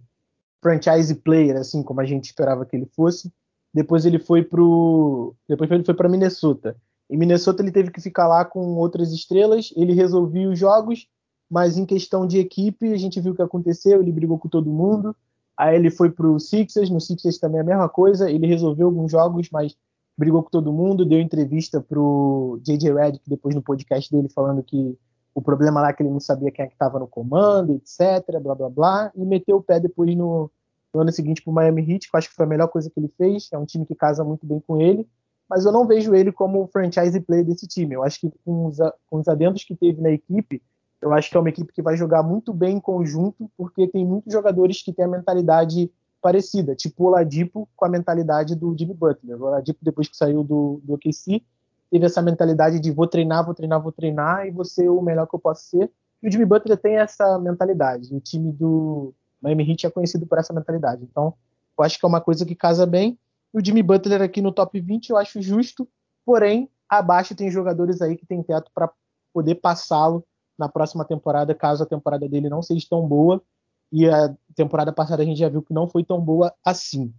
Franchise 0.60 1.14
player, 1.16 1.56
assim, 1.56 1.82
como 1.82 2.00
a 2.00 2.04
gente 2.04 2.26
esperava 2.26 2.64
que 2.64 2.76
ele 2.76 2.86
fosse. 2.86 3.32
Depois 3.74 4.04
ele 4.04 4.18
foi 4.18 4.42
pro. 4.42 5.34
Depois 5.48 5.70
ele 5.70 5.84
foi 5.84 5.94
para 5.94 6.08
Minnesota. 6.08 6.76
Em 7.10 7.16
Minnesota 7.16 7.62
ele 7.62 7.72
teve 7.72 7.90
que 7.90 8.00
ficar 8.00 8.26
lá 8.28 8.44
com 8.44 8.76
outras 8.76 9.12
estrelas. 9.12 9.72
Ele 9.76 9.92
resolvia 9.92 10.48
os 10.48 10.58
jogos, 10.58 11.08
mas 11.50 11.76
em 11.76 11.84
questão 11.84 12.26
de 12.26 12.38
equipe, 12.38 12.92
a 12.92 12.96
gente 12.96 13.20
viu 13.20 13.32
o 13.32 13.34
que 13.34 13.42
aconteceu. 13.42 14.00
Ele 14.00 14.12
brigou 14.12 14.38
com 14.38 14.48
todo 14.48 14.70
mundo. 14.70 15.14
Aí 15.56 15.76
ele 15.76 15.90
foi 15.90 16.10
pro 16.10 16.38
Sixers. 16.38 16.90
No 16.90 17.00
Sixers 17.00 17.38
também 17.38 17.60
a 17.60 17.64
mesma 17.64 17.88
coisa. 17.88 18.30
Ele 18.30 18.46
resolveu 18.46 18.86
alguns 18.86 19.10
jogos, 19.10 19.48
mas 19.50 19.76
brigou 20.22 20.40
com 20.40 20.50
todo 20.50 20.72
mundo, 20.72 21.04
deu 21.04 21.18
entrevista 21.18 21.80
pro 21.80 22.60
J.J. 22.62 22.92
Redick 22.94 23.28
depois 23.28 23.56
no 23.56 23.60
podcast 23.60 24.08
dele 24.08 24.28
falando 24.28 24.62
que 24.62 24.96
o 25.34 25.42
problema 25.42 25.80
lá 25.80 25.88
é 25.88 25.92
que 25.92 26.00
ele 26.00 26.10
não 26.10 26.20
sabia 26.20 26.52
quem 26.52 26.64
é 26.64 26.68
que 26.68 26.74
estava 26.74 26.96
no 27.00 27.08
comando, 27.08 27.72
etc, 27.72 28.40
blá 28.40 28.54
blá 28.54 28.70
blá, 28.70 29.12
e 29.16 29.24
meteu 29.24 29.56
o 29.56 29.62
pé 29.62 29.80
depois 29.80 30.14
no, 30.14 30.48
no 30.94 31.00
ano 31.00 31.10
seguinte 31.10 31.42
pro 31.42 31.52
Miami 31.52 31.82
Heat, 31.82 32.08
que 32.08 32.14
eu 32.14 32.18
acho 32.18 32.28
que 32.28 32.36
foi 32.36 32.46
a 32.46 32.48
melhor 32.48 32.68
coisa 32.68 32.88
que 32.88 33.00
ele 33.00 33.12
fez, 33.18 33.48
é 33.52 33.58
um 33.58 33.64
time 33.64 33.84
que 33.84 33.96
casa 33.96 34.22
muito 34.22 34.46
bem 34.46 34.60
com 34.64 34.80
ele, 34.80 35.08
mas 35.50 35.64
eu 35.64 35.72
não 35.72 35.88
vejo 35.88 36.14
ele 36.14 36.30
como 36.30 36.68
franchise 36.68 37.18
player 37.18 37.44
desse 37.44 37.66
time, 37.66 37.96
eu 37.96 38.04
acho 38.04 38.20
que 38.20 38.32
com 38.44 38.66
os, 38.66 38.76
com 39.10 39.18
os 39.18 39.26
adendos 39.26 39.64
que 39.64 39.74
teve 39.74 40.00
na 40.00 40.12
equipe, 40.12 40.62
eu 41.00 41.12
acho 41.12 41.30
que 41.30 41.36
é 41.36 41.40
uma 41.40 41.48
equipe 41.48 41.72
que 41.72 41.82
vai 41.82 41.96
jogar 41.96 42.22
muito 42.22 42.54
bem 42.54 42.76
em 42.76 42.80
conjunto, 42.80 43.50
porque 43.56 43.88
tem 43.88 44.06
muitos 44.06 44.32
jogadores 44.32 44.84
que 44.84 44.92
têm 44.92 45.04
a 45.04 45.08
mentalidade 45.08 45.90
parecida, 46.22 46.74
tipo 46.76 47.02
o 47.02 47.06
Oladipo 47.08 47.68
com 47.76 47.84
a 47.84 47.88
mentalidade 47.88 48.54
do 48.54 48.74
Jimmy 48.78 48.94
Butler. 48.94 49.36
O 49.42 49.46
Oladipo, 49.46 49.80
depois 49.82 50.08
que 50.08 50.16
saiu 50.16 50.44
do, 50.44 50.80
do 50.84 50.94
OKC, 50.94 51.42
teve 51.90 52.06
essa 52.06 52.22
mentalidade 52.22 52.78
de 52.78 52.90
vou 52.92 53.08
treinar, 53.08 53.44
vou 53.44 53.54
treinar, 53.54 53.82
vou 53.82 53.92
treinar 53.92 54.46
e 54.46 54.50
vou 54.52 54.64
ser 54.64 54.88
o 54.88 55.02
melhor 55.02 55.26
que 55.26 55.34
eu 55.34 55.40
posso 55.40 55.64
ser. 55.64 55.90
E 56.22 56.28
o 56.28 56.32
Jimmy 56.32 56.44
Butler 56.44 56.78
tem 56.78 56.96
essa 56.96 57.38
mentalidade. 57.40 58.14
O 58.14 58.20
time 58.20 58.52
do 58.52 59.12
Miami 59.42 59.68
Heat 59.68 59.86
é 59.86 59.90
conhecido 59.90 60.24
por 60.24 60.38
essa 60.38 60.54
mentalidade. 60.54 61.02
Então, 61.02 61.34
eu 61.76 61.84
acho 61.84 61.98
que 61.98 62.06
é 62.06 62.08
uma 62.08 62.20
coisa 62.20 62.46
que 62.46 62.54
casa 62.54 62.86
bem. 62.86 63.18
E 63.52 63.58
o 63.58 63.64
Jimmy 63.64 63.82
Butler 63.82 64.22
aqui 64.22 64.40
no 64.40 64.52
top 64.52 64.80
20 64.80 65.10
eu 65.10 65.16
acho 65.16 65.42
justo, 65.42 65.86
porém, 66.24 66.70
abaixo 66.88 67.34
tem 67.34 67.50
jogadores 67.50 68.00
aí 68.00 68.16
que 68.16 68.24
tem 68.24 68.42
teto 68.42 68.70
para 68.72 68.88
poder 69.34 69.56
passá-lo 69.56 70.24
na 70.56 70.68
próxima 70.68 71.04
temporada, 71.04 71.54
caso 71.54 71.82
a 71.82 71.86
temporada 71.86 72.28
dele 72.28 72.48
não 72.48 72.62
seja 72.62 72.86
tão 72.88 73.06
boa 73.06 73.42
e 73.90 74.08
a 74.08 74.34
temporada 74.54 74.92
passada 74.92 75.22
a 75.22 75.26
gente 75.26 75.38
já 75.38 75.48
viu 75.48 75.62
que 75.62 75.72
não 75.72 75.88
foi 75.88 76.04
tão 76.04 76.20
boa 76.20 76.54
assim. 76.64 77.12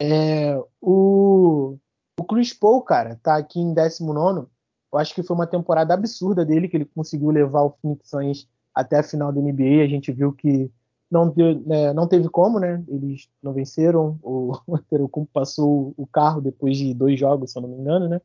É, 0.00 0.56
o, 0.80 1.76
o 2.18 2.24
Chris 2.24 2.52
Paul, 2.52 2.82
cara, 2.82 3.18
tá 3.22 3.36
aqui 3.36 3.60
em 3.60 3.72
19. 3.72 4.46
Eu 4.92 4.98
acho 4.98 5.14
que 5.14 5.22
foi 5.22 5.34
uma 5.34 5.46
temporada 5.46 5.94
absurda 5.94 6.44
dele, 6.44 6.68
que 6.68 6.76
ele 6.76 6.84
conseguiu 6.84 7.30
levar 7.30 7.62
o 7.62 7.74
Phoenix 7.80 8.10
Suns 8.10 8.48
até 8.74 8.98
a 8.98 9.02
final 9.02 9.32
da 9.32 9.40
NBA. 9.40 9.84
A 9.84 9.88
gente 9.88 10.12
viu 10.12 10.32
que 10.32 10.70
não, 11.10 11.28
deu, 11.28 11.60
né, 11.60 11.92
não 11.92 12.06
teve 12.06 12.28
como, 12.28 12.58
né? 12.58 12.82
Eles 12.88 13.28
não 13.42 13.52
venceram. 13.52 14.18
O 14.22 14.52
Antetokounmpo 14.68 15.30
passou 15.32 15.94
o 15.96 16.06
carro 16.06 16.40
depois 16.40 16.76
de 16.76 16.92
dois 16.94 17.18
jogos, 17.18 17.52
se 17.52 17.58
eu 17.58 17.62
não 17.62 17.68
me 17.68 17.76
engano, 17.76 18.08
né? 18.08 18.20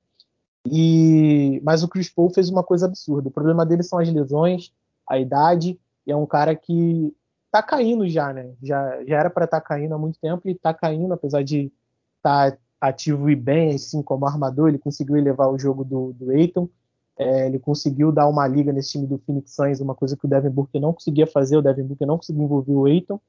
E, 0.69 1.61
mas 1.63 1.83
o 1.83 1.87
Chris 1.87 2.09
Paul 2.09 2.29
fez 2.29 2.49
uma 2.49 2.63
coisa 2.63 2.85
absurda. 2.85 3.29
O 3.29 3.31
problema 3.31 3.65
dele 3.65 3.83
são 3.83 3.99
as 3.99 4.11
lesões, 4.11 4.73
a 5.07 5.19
idade. 5.19 5.79
E 6.05 6.11
é 6.11 6.15
um 6.15 6.25
cara 6.25 6.55
que 6.55 7.13
tá 7.51 7.61
caindo 7.63 8.07
já, 8.07 8.33
né? 8.33 8.53
Já, 8.61 9.03
já 9.05 9.19
era 9.19 9.29
para 9.29 9.45
estar 9.45 9.61
tá 9.61 9.65
caindo 9.65 9.93
há 9.93 9.97
muito 9.97 10.19
tempo 10.19 10.47
e 10.47 10.55
tá 10.55 10.73
caindo, 10.73 11.13
apesar 11.13 11.43
de 11.43 11.71
estar 12.17 12.51
tá 12.51 12.57
ativo 12.79 13.29
e 13.29 13.35
bem, 13.35 13.75
assim 13.75 14.01
como 14.01 14.25
armador, 14.25 14.69
ele 14.69 14.77
conseguiu 14.77 15.17
elevar 15.17 15.49
o 15.49 15.57
jogo 15.57 15.83
do, 15.83 16.13
do 16.13 16.31
Aiton. 16.31 16.69
É, 17.17 17.47
ele 17.47 17.57
conseguiu 17.57 18.11
dar 18.11 18.27
uma 18.27 18.47
liga 18.47 18.71
nesse 18.71 18.91
time 18.91 19.07
do 19.07 19.17
Phoenix 19.17 19.55
Suns, 19.55 19.79
uma 19.79 19.95
coisa 19.95 20.15
que 20.15 20.25
o 20.25 20.29
Devin 20.29 20.49
Booker 20.49 20.79
não 20.79 20.93
conseguia 20.93 21.25
fazer, 21.25 21.57
o 21.57 21.61
Devin 21.61 21.83
Booker 21.83 22.05
não 22.05 22.17
conseguiu 22.17 22.43
envolver 22.43 22.73
o 22.73 22.85
Aiton. 22.85 23.19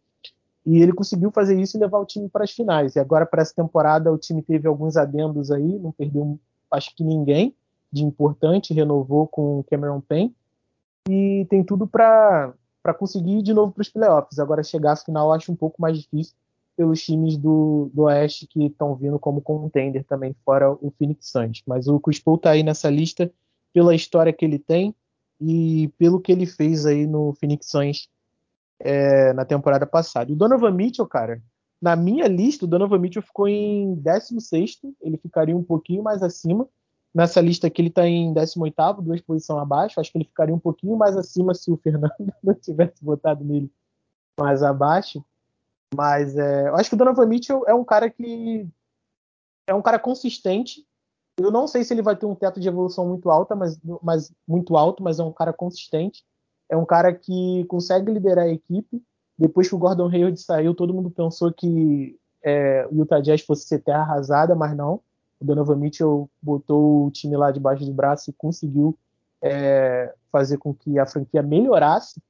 E 0.66 0.82
ele 0.82 0.92
conseguiu 0.92 1.30
fazer 1.30 1.58
isso 1.58 1.78
e 1.78 1.80
levar 1.80 1.98
o 1.98 2.04
time 2.04 2.28
para 2.28 2.44
as 2.44 2.50
finais. 2.50 2.94
E 2.94 2.98
agora, 2.98 3.24
para 3.24 3.40
essa 3.40 3.54
temporada, 3.54 4.12
o 4.12 4.18
time 4.18 4.42
teve 4.42 4.68
alguns 4.68 4.98
adendos 4.98 5.50
aí, 5.50 5.78
não 5.78 5.92
perdeu, 5.92 6.38
acho 6.70 6.94
que 6.94 7.02
ninguém 7.02 7.54
de 7.90 8.04
importante, 8.04 8.74
renovou 8.74 9.26
com 9.26 9.60
o 9.60 9.64
Cameron 9.64 10.00
Payne. 10.00 10.34
E 11.08 11.46
tem 11.48 11.64
tudo 11.64 11.86
para 11.86 12.52
para 12.88 12.94
conseguir 12.94 13.40
ir 13.40 13.42
de 13.42 13.52
novo 13.52 13.70
para 13.70 13.82
os 13.82 13.90
playoffs. 13.90 14.38
Agora, 14.38 14.62
chegar 14.62 14.92
à 14.92 14.96
final 14.96 15.28
eu 15.28 15.34
acho 15.34 15.52
um 15.52 15.56
pouco 15.56 15.80
mais 15.80 15.98
difícil 15.98 16.34
pelos 16.74 17.02
times 17.02 17.36
do, 17.36 17.90
do 17.92 18.04
Oeste 18.04 18.46
que 18.46 18.64
estão 18.64 18.94
vindo 18.94 19.18
como 19.18 19.42
contender 19.42 20.04
também, 20.04 20.34
fora 20.42 20.72
o 20.72 20.90
Phoenix 20.96 21.30
Suns. 21.30 21.62
Mas 21.66 21.86
o 21.86 22.00
Chris 22.00 22.18
Paul 22.18 22.36
está 22.36 22.52
aí 22.52 22.62
nessa 22.62 22.88
lista 22.88 23.30
pela 23.74 23.94
história 23.94 24.32
que 24.32 24.42
ele 24.42 24.58
tem 24.58 24.94
e 25.38 25.92
pelo 25.98 26.18
que 26.18 26.32
ele 26.32 26.46
fez 26.46 26.86
aí 26.86 27.06
no 27.06 27.34
Phoenix 27.34 27.68
Suns 27.68 28.08
é, 28.80 29.34
na 29.34 29.44
temporada 29.44 29.86
passada. 29.86 30.32
O 30.32 30.36
Donovan 30.36 30.70
Mitchell, 30.70 31.06
cara, 31.06 31.42
na 31.82 31.94
minha 31.94 32.26
lista, 32.26 32.64
o 32.64 32.68
Donovan 32.68 33.00
Mitchell 33.00 33.22
ficou 33.22 33.46
em 33.48 33.96
16 33.96 34.78
ele 35.02 35.18
ficaria 35.18 35.54
um 35.54 35.62
pouquinho 35.62 36.02
mais 36.02 36.22
acima, 36.22 36.66
Nessa 37.14 37.40
lista 37.40 37.66
aqui 37.66 37.80
ele 37.80 37.88
está 37.88 38.06
em 38.06 38.32
18º, 38.34 39.02
duas 39.02 39.20
posições 39.20 39.60
abaixo. 39.60 39.98
Acho 39.98 40.12
que 40.12 40.18
ele 40.18 40.24
ficaria 40.24 40.54
um 40.54 40.58
pouquinho 40.58 40.96
mais 40.96 41.16
acima 41.16 41.54
se 41.54 41.70
o 41.70 41.76
Fernando 41.76 42.12
não 42.42 42.54
tivesse 42.54 43.04
votado 43.04 43.44
nele 43.44 43.70
mais 44.38 44.62
abaixo. 44.62 45.24
Mas 45.94 46.36
é, 46.36 46.68
eu 46.68 46.76
acho 46.76 46.90
que 46.90 46.94
o 46.94 46.98
Donovan 46.98 47.26
Mitchell 47.26 47.64
é 47.66 47.74
um 47.74 47.84
cara 47.84 48.10
que 48.10 48.68
é 49.66 49.74
um 49.74 49.82
cara 49.82 49.98
consistente. 49.98 50.86
Eu 51.38 51.50
não 51.50 51.66
sei 51.66 51.82
se 51.82 51.94
ele 51.94 52.02
vai 52.02 52.16
ter 52.16 52.26
um 52.26 52.34
teto 52.34 52.60
de 52.60 52.68
evolução 52.68 53.06
muito 53.06 53.30
alta, 53.30 53.54
mas, 53.54 53.78
mas 54.02 54.32
muito 54.46 54.76
alto, 54.76 55.02
mas 55.02 55.18
é 55.18 55.24
um 55.24 55.32
cara 55.32 55.52
consistente. 55.52 56.24
É 56.68 56.76
um 56.76 56.84
cara 56.84 57.14
que 57.14 57.64
consegue 57.68 58.12
liderar 58.12 58.44
a 58.44 58.52
equipe. 58.52 59.02
Depois 59.38 59.68
que 59.68 59.74
o 59.74 59.78
Gordon 59.78 60.08
Hayward 60.08 60.38
saiu, 60.40 60.74
todo 60.74 60.92
mundo 60.92 61.10
pensou 61.10 61.52
que 61.52 62.18
é, 62.42 62.86
o 62.90 62.96
Utah 62.96 63.20
Jazz 63.20 63.42
fosse 63.42 63.66
ser 63.66 63.78
terra 63.78 64.02
arrasada, 64.02 64.54
mas 64.54 64.76
não 64.76 65.00
o 65.40 65.44
Donovan 65.44 65.76
Mitchell 65.76 66.28
botou 66.42 67.06
o 67.06 67.10
time 67.10 67.36
lá 67.36 67.50
debaixo 67.50 67.84
do 67.84 67.92
braço 67.92 68.30
e 68.30 68.32
conseguiu 68.32 68.96
é, 69.40 70.12
fazer 70.32 70.58
com 70.58 70.74
que 70.74 70.98
a 70.98 71.06
franquia 71.06 71.42
melhorasse. 71.42 72.20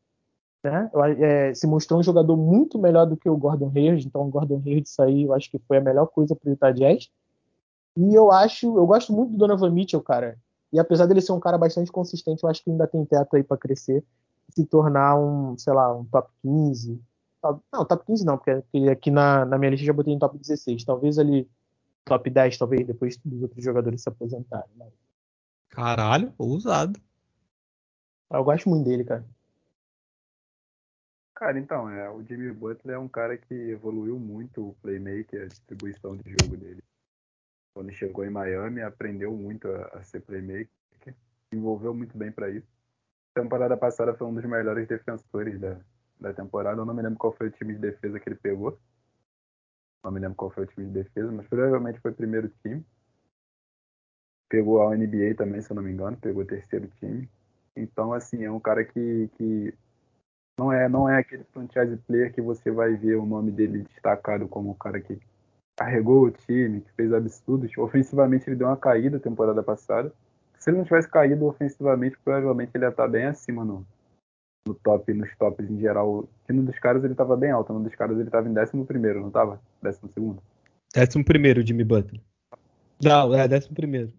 Né? 0.63 0.91
É, 1.19 1.55
se 1.55 1.67
mostrou 1.67 2.01
um 2.01 2.03
jogador 2.03 2.37
muito 2.37 2.79
melhor 2.79 3.07
do 3.07 3.17
que 3.17 3.29
o 3.29 3.37
Gordon 3.37 3.71
Hayward, 3.75 4.07
então 4.07 4.23
o 4.23 4.31
Gordon 4.31 4.61
Hayward 4.65 4.89
sair, 4.89 5.25
eu 5.25 5.33
acho 5.33 5.51
que 5.51 5.59
foi 5.61 5.79
a 5.79 5.81
melhor 5.81 6.07
coisa 6.07 6.35
para 6.35 6.49
o 6.49 6.53
Utah 6.53 6.73
Jazz. 6.73 7.09
E 7.97 8.15
eu 8.15 8.31
acho, 8.31 8.67
eu 8.79 8.87
gosto 8.87 9.13
muito 9.13 9.33
do 9.33 9.39
Donovan 9.39 9.71
Mitchell, 9.71 10.03
cara. 10.03 10.37
E 10.73 10.79
apesar 10.79 11.07
dele 11.07 11.21
ser 11.21 11.33
um 11.33 11.41
cara 11.41 11.57
bastante 11.57 11.91
consistente, 11.91 12.43
eu 12.43 12.51
acho 12.51 12.63
que 12.63 12.71
ainda 12.71 12.87
tem 12.87 13.05
teto 13.05 13.37
aí 13.37 13.43
para 13.43 13.57
crescer 13.57 14.05
se 14.55 14.65
tornar 14.65 15.19
um, 15.19 15.57
sei 15.57 15.73
lá, 15.73 15.95
um 15.95 16.05
top 16.05 16.31
15. 16.43 17.01
Não, 17.73 17.85
top 17.85 18.05
15 18.07 18.25
não, 18.25 18.37
porque 18.37 18.89
aqui 18.91 19.11
na, 19.11 19.45
na 19.45 19.59
minha 19.59 19.71
lista 19.71 19.87
já 19.87 19.93
botei 19.93 20.13
em 20.13 20.19
top 20.19 20.37
16. 20.39 20.85
Talvez 20.85 21.19
ali 21.19 21.49
top 22.09 22.31
10, 22.31 22.59
talvez, 22.59 22.87
depois 22.87 23.17
dos 23.19 23.43
outros 23.43 23.63
jogadores 23.63 24.03
se 24.03 24.09
aposentarem. 24.09 24.71
Mas... 24.77 24.93
Caralho, 25.69 26.33
ousado. 26.39 26.99
Eu 28.31 28.43
gosto 28.43 28.69
muito 28.69 28.89
dele, 28.89 29.05
cara. 29.05 29.25
Cara, 31.35 31.59
então, 31.59 31.89
é, 31.89 32.11
o 32.11 32.23
Jimmy 32.25 32.53
Butler 32.53 32.97
é 32.97 32.99
um 32.99 33.09
cara 33.09 33.37
que 33.39 33.55
evoluiu 33.55 34.19
muito 34.19 34.71
o 34.71 34.75
playmaker, 34.83 35.43
a 35.43 35.47
distribuição 35.47 36.17
de 36.17 36.35
jogo 36.41 36.57
dele. 36.57 36.83
Quando 37.73 37.93
chegou 37.93 38.25
em 38.25 38.31
Miami, 38.31 38.83
aprendeu 38.83 39.33
muito 39.33 39.69
a, 39.69 39.99
a 39.99 40.03
ser 40.03 40.21
playmaker, 40.23 40.69
envolveu 41.53 41.95
muito 41.95 42.19
bem 42.19 42.33
para 42.33 42.51
isso. 42.51 42.67
A 43.37 43.41
temporada 43.41 43.77
passada 43.77 44.15
foi 44.15 44.27
um 44.27 44.35
dos 44.35 44.45
melhores 44.45 44.89
defensores 44.89 45.61
da, 45.61 45.79
da 46.21 46.35
temporada. 46.35 46.81
Eu 46.81 46.85
não 46.85 46.93
me 46.93 47.03
lembro 47.03 47.19
qual 47.19 47.33
foi 47.33 47.47
o 47.47 47.53
time 47.53 47.75
de 47.75 47.79
defesa 47.79 48.19
que 48.19 48.29
ele 48.29 48.37
pegou. 48.37 48.77
Não 50.03 50.11
me 50.11 50.21
lembro 50.21 50.37
qual 50.37 50.51
foi 50.51 50.65
o 50.65 50.67
time 50.67 50.87
de 50.87 50.93
defesa, 50.93 51.31
mas 51.33 51.47
provavelmente 51.47 52.01
foi 52.01 52.13
primeiro 52.13 52.49
time. 52.63 52.85
Pegou 54.49 54.83
a 54.83 54.97
NBA 54.97 55.35
também, 55.37 55.61
se 55.61 55.71
eu 55.71 55.75
não 55.75 55.83
me 55.83 55.93
engano, 55.93 56.17
pegou 56.17 56.43
o 56.43 56.47
terceiro 56.47 56.89
time. 56.99 57.29
Então, 57.77 58.13
assim, 58.13 58.45
é 58.45 58.51
um 58.51 58.61
cara 58.61 58.85
que, 58.85 59.29
que 59.37 59.75
não 60.59 60.73
é 60.73 60.89
não 60.89 61.09
é 61.09 61.19
aquele 61.19 61.45
franchise 61.45 61.97
player 62.07 62.33
que 62.33 62.41
você 62.41 62.71
vai 62.71 62.95
ver 62.95 63.17
o 63.17 63.27
nome 63.27 63.51
dele 63.51 63.83
destacado 63.83 64.49
como 64.49 64.71
o 64.71 64.75
cara 64.75 65.01
que 65.01 65.21
carregou 65.77 66.25
o 66.25 66.31
time, 66.31 66.81
que 66.81 66.93
fez 66.93 67.13
absurdos. 67.13 67.71
Ofensivamente 67.77 68.49
ele 68.49 68.57
deu 68.57 68.67
uma 68.67 68.77
caída 68.77 69.21
temporada 69.21 69.63
passada. 69.63 70.13
Se 70.59 70.71
ele 70.71 70.79
não 70.79 70.85
tivesse 70.85 71.09
caído 71.09 71.47
ofensivamente, 71.47 72.19
provavelmente 72.25 72.73
ele 72.75 72.85
ia 72.85 72.89
estar 72.91 73.07
bem 73.07 73.27
acima 73.27 73.65
no, 73.65 73.87
no 74.69 74.75
top, 74.75 75.13
nos 75.13 75.29
tops 75.37 75.69
em 75.69 75.81
geral. 75.81 76.29
Que 76.47 76.53
no 76.53 76.63
dos 76.63 76.79
caras 76.79 77.03
ele 77.03 77.15
estava 77.15 77.37
bem 77.37 77.51
alto, 77.51 77.73
no 77.73 77.81
dos 77.81 77.95
caras 77.95 78.17
ele 78.17 78.29
estava 78.29 78.49
em 78.49 78.53
décimo 78.53 78.87
primeiro, 78.87 79.21
não 79.21 79.29
estava? 79.29 79.61
Décimo 79.83 80.11
segundo? 80.15 80.43
Décimo 80.95 81.25
primeiro, 81.25 81.67
Jimmy 81.67 81.85
Butler. 81.85 82.21
Não, 83.03 83.35
é 83.35 83.49
décimo 83.49 83.75
primeiro. 83.75 84.13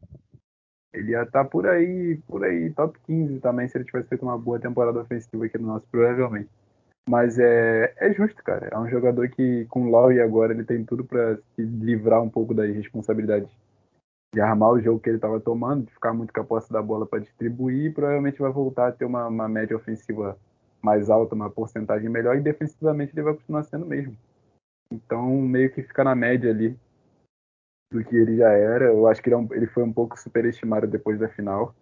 Ele 0.94 1.12
ia 1.12 1.24
estar 1.24 1.46
por 1.46 1.68
aí, 1.68 2.20
por 2.28 2.44
aí, 2.44 2.72
top 2.72 2.98
15 3.06 3.40
também, 3.40 3.68
se 3.68 3.78
ele 3.78 3.86
tivesse 3.86 4.10
feito 4.10 4.24
uma 4.24 4.38
boa 4.38 4.60
temporada 4.60 5.00
ofensiva 5.00 5.46
aqui 5.46 5.58
no 5.58 5.68
nosso, 5.68 5.86
provavelmente. 5.92 6.50
Mas 7.08 7.40
é, 7.40 7.94
é 7.98 8.14
justo, 8.14 8.44
cara. 8.44 8.70
É 8.72 8.78
um 8.78 8.90
jogador 8.90 9.30
que, 9.30 9.66
com 9.66 9.84
o 9.84 9.90
Lowry 9.90 10.20
agora, 10.20 10.54
ele 10.54 10.64
tem 10.64 10.84
tudo 10.84 11.04
para 11.04 11.38
se 11.56 11.62
livrar 11.62 12.22
um 12.22 12.30
pouco 12.30 12.54
das 12.54 12.74
responsabilidades 12.76 13.50
de 14.34 14.42
armar 14.42 14.72
o 14.72 14.82
jogo 14.82 15.00
que 15.00 15.10
ele 15.10 15.18
estava 15.18 15.40
tomando, 15.40 15.86
de 15.86 15.94
ficar 15.94 16.14
muito 16.14 16.34
com 16.34 16.42
a 16.42 16.44
posse 16.44 16.72
da 16.72 16.82
bola 16.82 17.06
para 17.06 17.20
distribuir, 17.20 17.86
e 17.86 17.94
provavelmente 17.94 18.40
vai 18.40 18.52
voltar 18.52 18.88
a 18.88 18.92
ter 18.92 19.06
uma, 19.06 19.28
uma 19.28 19.48
média 19.48 19.76
ofensiva 19.76 20.38
mais 20.82 21.10
alta, 21.10 21.36
uma 21.36 21.50
porcentagem 21.50 22.10
melhor, 22.10 22.38
e 22.38 22.42
defensivamente 22.42 23.14
ele 23.14 23.24
vai 23.24 23.34
continuar 23.34 23.64
sendo 23.64 23.86
mesmo. 23.86 24.16
Então, 24.92 25.30
meio 25.42 25.72
que 25.72 25.84
fica 25.84 26.04
na 26.04 26.16
média 26.16 26.50
ali 26.50 26.78
do 27.92 28.04
que 28.04 28.16
ele 28.16 28.38
já 28.38 28.50
era. 28.50 28.86
Eu 28.86 29.08
acho 29.08 29.22
que 29.22 29.30
ele, 29.30 29.36
é 29.36 29.38
um, 29.38 29.48
ele 29.54 29.68
foi 29.68 29.84
um 29.84 29.92
pouco 29.92 30.20
superestimado 30.20 30.88
depois 30.88 31.20
da 31.20 31.28
final. 31.28 31.76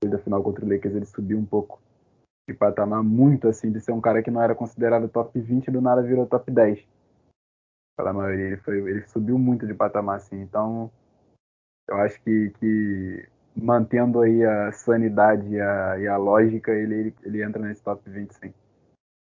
Depois 0.00 0.18
da 0.18 0.24
final 0.24 0.42
contra 0.42 0.64
o 0.64 0.68
Lakers, 0.68 0.94
ele 0.94 1.06
subiu 1.06 1.38
um 1.38 1.46
pouco 1.46 1.80
de 2.48 2.54
patamar 2.54 3.02
muito 3.02 3.46
assim, 3.46 3.70
de 3.70 3.80
ser 3.80 3.92
um 3.92 4.00
cara 4.00 4.22
que 4.22 4.30
não 4.30 4.42
era 4.42 4.54
considerado 4.54 5.08
top 5.08 5.38
20 5.38 5.70
do 5.70 5.80
nada 5.80 6.02
virou 6.02 6.26
top 6.26 6.50
10. 6.50 6.86
Pela 7.96 8.12
maioria, 8.12 8.46
ele, 8.46 8.56
foi, 8.58 8.78
ele 8.78 9.06
subiu 9.08 9.38
muito 9.38 9.66
de 9.66 9.74
patamar 9.74 10.16
assim. 10.16 10.40
Então, 10.40 10.90
eu 11.88 11.96
acho 11.96 12.20
que, 12.22 12.52
que 12.60 13.28
mantendo 13.56 14.20
aí 14.20 14.44
a 14.44 14.70
sanidade 14.72 15.48
e 15.48 15.60
a, 15.60 15.98
e 15.98 16.06
a 16.06 16.16
lógica, 16.16 16.72
ele, 16.72 16.94
ele, 16.94 17.14
ele 17.24 17.42
entra 17.42 17.62
nesse 17.62 17.82
top 17.82 18.08
20 18.08 18.30
sim. 18.32 18.54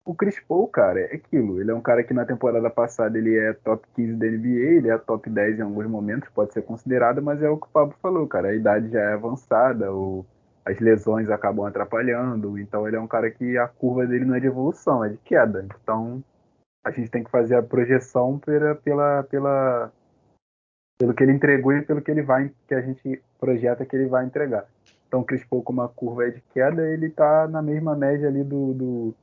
O 0.06 0.14
Chris 0.14 0.38
Paul, 0.38 0.68
cara, 0.68 1.00
é 1.00 1.14
aquilo. 1.14 1.60
Ele 1.60 1.70
é 1.70 1.74
um 1.74 1.80
cara 1.80 2.04
que 2.04 2.12
na 2.12 2.26
temporada 2.26 2.68
passada 2.68 3.16
ele 3.16 3.38
é 3.38 3.54
top 3.54 3.86
15 3.94 4.16
da 4.16 4.26
NBA, 4.26 4.76
ele 4.76 4.90
é 4.90 4.98
top 4.98 5.30
10 5.30 5.58
em 5.58 5.62
alguns 5.62 5.86
momentos, 5.86 6.28
pode 6.28 6.52
ser 6.52 6.62
considerado, 6.62 7.22
mas 7.22 7.42
é 7.42 7.48
o 7.48 7.56
que 7.56 7.66
o 7.66 7.70
Pablo 7.70 7.94
falou, 8.02 8.26
cara. 8.26 8.48
A 8.48 8.54
idade 8.54 8.90
já 8.90 9.00
é 9.00 9.14
avançada, 9.14 9.90
o, 9.90 10.26
as 10.64 10.78
lesões 10.78 11.30
acabam 11.30 11.64
atrapalhando, 11.64 12.58
então 12.58 12.86
ele 12.86 12.96
é 12.96 13.00
um 13.00 13.06
cara 13.06 13.30
que 13.30 13.56
a 13.56 13.66
curva 13.66 14.06
dele 14.06 14.26
não 14.26 14.34
é 14.34 14.40
de 14.40 14.46
evolução, 14.46 15.02
é 15.02 15.08
de 15.08 15.18
queda. 15.18 15.66
Então 15.82 16.22
a 16.84 16.90
gente 16.90 17.10
tem 17.10 17.24
que 17.24 17.30
fazer 17.30 17.54
a 17.56 17.62
projeção 17.62 18.38
pela, 18.38 18.74
pela, 18.74 19.22
pela 19.22 19.92
pelo 20.98 21.14
que 21.14 21.22
ele 21.22 21.32
entregou 21.32 21.72
e 21.72 21.82
pelo 21.82 22.02
que 22.02 22.10
ele 22.10 22.22
vai 22.22 22.50
que 22.66 22.74
a 22.74 22.80
gente 22.80 23.22
projeta 23.38 23.84
que 23.84 23.96
ele 23.96 24.06
vai 24.06 24.24
entregar. 24.24 24.66
Então 25.06 25.20
o 25.20 25.24
Chris 25.24 25.44
com 25.44 25.62
uma 25.68 25.88
curva 25.88 26.30
de 26.30 26.40
queda, 26.52 26.88
ele 26.88 27.10
tá 27.10 27.46
na 27.48 27.62
mesma 27.62 27.94
média 27.94 28.28
ali 28.28 28.42
do, 28.42 28.74
do 28.74 29.14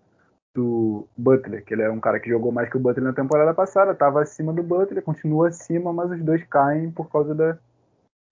do 0.53 1.07
Butler, 1.17 1.63
que 1.63 1.73
ele 1.73 1.81
é 1.81 1.89
um 1.89 1.99
cara 1.99 2.19
que 2.19 2.29
jogou 2.29 2.51
mais 2.51 2.69
que 2.69 2.77
o 2.77 2.79
Butler 2.79 3.05
na 3.05 3.13
temporada 3.13 3.53
passada, 3.53 3.91
estava 3.91 4.21
acima 4.21 4.53
do 4.53 4.61
Butler, 4.61 5.03
continua 5.03 5.47
acima, 5.47 5.93
mas 5.93 6.11
os 6.11 6.21
dois 6.21 6.43
caem 6.43 6.91
por 6.91 7.09
causa 7.09 7.33
da, 7.33 7.57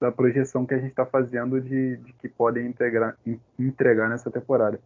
da 0.01 0.11
projeção 0.11 0.65
que 0.65 0.73
a 0.73 0.77
gente 0.77 0.89
está 0.89 1.05
fazendo 1.05 1.61
de, 1.61 1.97
de, 1.97 2.13
que 2.13 2.27
podem 2.27 2.67
integrar, 2.67 3.17
entregar 3.57 4.09
nessa 4.09 4.29
temporada. 4.29 4.79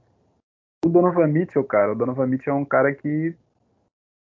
O 0.85 0.89
Donovan 0.89 1.27
Mitchell, 1.27 1.63
cara, 1.63 1.93
o 1.93 1.95
Donovan 1.95 2.27
Mitchell 2.27 2.53
é 2.53 2.57
um 2.57 2.65
cara 2.65 2.93
que 2.93 3.35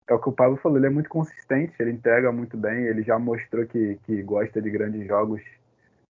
é 0.08 0.14
o 0.14 0.20
que 0.20 0.30
o 0.30 0.34
Pablo 0.34 0.58
falou, 0.58 0.78
ele 0.78 0.88
é 0.88 0.90
muito 0.90 1.10
consistente, 1.10 1.74
ele 1.80 1.92
entrega 1.92 2.32
muito 2.32 2.56
bem, 2.56 2.86
ele 2.86 3.02
já 3.02 3.18
mostrou 3.18 3.66
que, 3.66 4.00
que 4.04 4.22
gosta 4.22 4.62
de 4.62 4.70
grandes 4.70 5.08
jogos, 5.08 5.42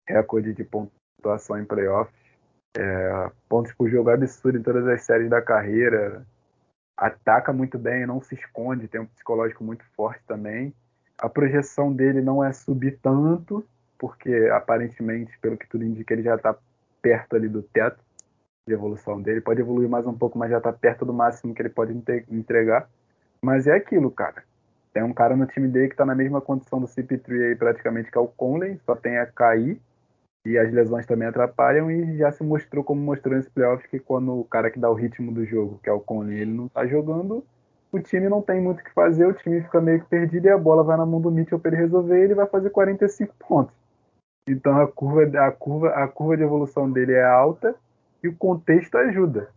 recorde 0.07 0.53
de 0.53 0.63
pontuação 0.63 1.59
em 1.59 1.65
playoffs, 1.65 2.13
é, 2.77 3.31
pontos 3.47 3.73
por 3.73 3.89
jogo 3.89 4.09
absurdo 4.09 4.59
em 4.59 4.63
todas 4.63 4.87
as 4.87 5.03
séries 5.03 5.29
da 5.29 5.41
carreira, 5.41 6.25
ataca 6.95 7.51
muito 7.51 7.79
bem, 7.79 8.05
não 8.05 8.21
se 8.21 8.35
esconde, 8.35 8.87
tem 8.87 9.01
um 9.01 9.07
psicológico 9.07 9.63
muito 9.63 9.83
forte 9.95 10.21
também. 10.27 10.73
A 11.17 11.29
projeção 11.29 11.91
dele 11.91 12.21
não 12.21 12.43
é 12.43 12.51
subir 12.51 12.99
tanto, 13.01 13.65
porque 13.97 14.49
aparentemente, 14.53 15.37
pelo 15.39 15.57
que 15.57 15.67
tudo 15.67 15.83
indica, 15.83 16.13
ele 16.13 16.23
já 16.23 16.35
está 16.35 16.55
perto 17.01 17.35
ali 17.35 17.47
do 17.47 17.63
teto 17.63 17.99
de 18.67 18.73
evolução 18.73 19.21
dele. 19.21 19.41
Pode 19.41 19.61
evoluir 19.61 19.89
mais 19.89 20.05
um 20.05 20.17
pouco, 20.17 20.37
mas 20.37 20.51
já 20.51 20.57
está 20.57 20.71
perto 20.71 21.05
do 21.05 21.13
máximo 21.13 21.53
que 21.53 21.61
ele 21.61 21.69
pode 21.69 21.93
entregar. 22.29 22.89
Mas 23.43 23.67
é 23.67 23.75
aquilo, 23.75 24.11
cara. 24.11 24.43
Tem 24.93 25.03
um 25.03 25.13
cara 25.13 25.35
no 25.35 25.45
time 25.45 25.67
dele 25.67 25.87
que 25.87 25.93
está 25.93 26.05
na 26.05 26.15
mesma 26.15 26.41
condição 26.41 26.79
do 26.79 26.87
CP3 26.87 27.49
aí, 27.49 27.55
praticamente, 27.55 28.11
que 28.11 28.17
é 28.17 28.21
o 28.21 28.27
Conley, 28.27 28.79
só 28.85 28.95
tem 28.95 29.17
a 29.17 29.25
cair 29.25 29.79
e 30.45 30.57
as 30.57 30.71
lesões 30.71 31.05
também 31.05 31.27
atrapalham 31.27 31.91
e 31.91 32.17
já 32.17 32.31
se 32.31 32.43
mostrou 32.43 32.83
como 32.83 33.01
mostrou 33.01 33.35
nesse 33.35 33.49
playoff 33.49 33.87
que 33.87 33.99
quando 33.99 34.39
o 34.39 34.45
cara 34.45 34.71
que 34.71 34.79
dá 34.79 34.89
o 34.89 34.93
ritmo 34.93 35.31
do 35.31 35.45
jogo, 35.45 35.79
que 35.83 35.89
é 35.89 35.93
o 35.93 35.99
Conley, 35.99 36.39
ele 36.39 36.51
não 36.51 36.67
tá 36.67 36.87
jogando, 36.87 37.45
o 37.91 37.99
time 37.99 38.29
não 38.29 38.41
tem 38.41 38.61
muito 38.61 38.81
o 38.81 38.83
que 38.83 38.93
fazer, 38.93 39.25
o 39.25 39.33
time 39.33 39.61
fica 39.61 39.81
meio 39.81 39.99
que 39.99 40.07
perdido 40.07 40.45
e 40.45 40.49
a 40.49 40.57
bola 40.57 40.83
vai 40.83 40.97
na 40.97 41.05
mão 41.05 41.19
do 41.19 41.31
Mitchell 41.31 41.59
para 41.59 41.71
ele 41.71 41.81
resolver 41.81 42.19
e 42.19 42.23
ele 42.23 42.35
vai 42.35 42.47
fazer 42.47 42.69
45 42.69 43.35
pontos. 43.47 43.73
Então 44.47 44.79
a 44.79 44.87
curva, 44.87 45.39
a 45.39 45.51
curva, 45.51 45.89
a 45.89 46.07
curva 46.07 46.37
de 46.37 46.43
evolução 46.43 46.91
dele 46.91 47.13
é 47.13 47.23
alta 47.23 47.75
e 48.23 48.27
o 48.27 48.35
contexto 48.35 48.97
ajuda. 48.97 49.49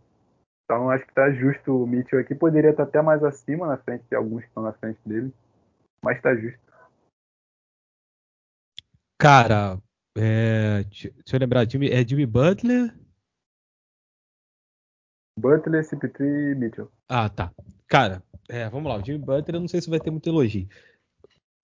Então 0.65 0.89
acho 0.89 1.03
que 1.03 1.11
está 1.11 1.31
justo 1.31 1.83
o 1.83 1.87
Mitchell 1.87 2.19
aqui, 2.19 2.33
poderia 2.33 2.71
estar 2.71 2.83
até 2.83 3.01
mais 3.01 3.23
acima 3.23 3.67
na 3.67 3.77
frente 3.77 4.05
de 4.09 4.15
alguns 4.15 4.41
que 4.41 4.47
estão 4.47 4.63
na 4.63 4.73
frente 4.73 4.99
dele, 5.05 5.33
mas 6.03 6.17
está 6.17 6.35
justo. 6.35 6.59
Cara, 9.19 9.77
é, 10.17 10.83
deixa 10.83 11.11
eu 11.33 11.39
lembrar, 11.39 11.69
Jimmy, 11.69 11.89
é 11.89 12.05
Jimmy 12.05 12.25
Butler? 12.25 12.93
Butler, 15.39 15.83
CP3 15.83 16.51
e 16.51 16.55
Mitchell. 16.55 16.91
Ah, 17.09 17.29
tá. 17.29 17.51
Cara, 17.87 18.23
é, 18.49 18.69
vamos 18.69 18.91
lá. 18.91 18.97
O 18.97 19.05
Jimmy 19.05 19.19
Butler, 19.19 19.55
eu 19.55 19.61
não 19.61 19.67
sei 19.67 19.81
se 19.81 19.89
vai 19.89 19.99
ter 19.99 20.11
muito 20.11 20.29
elogio. 20.29 20.67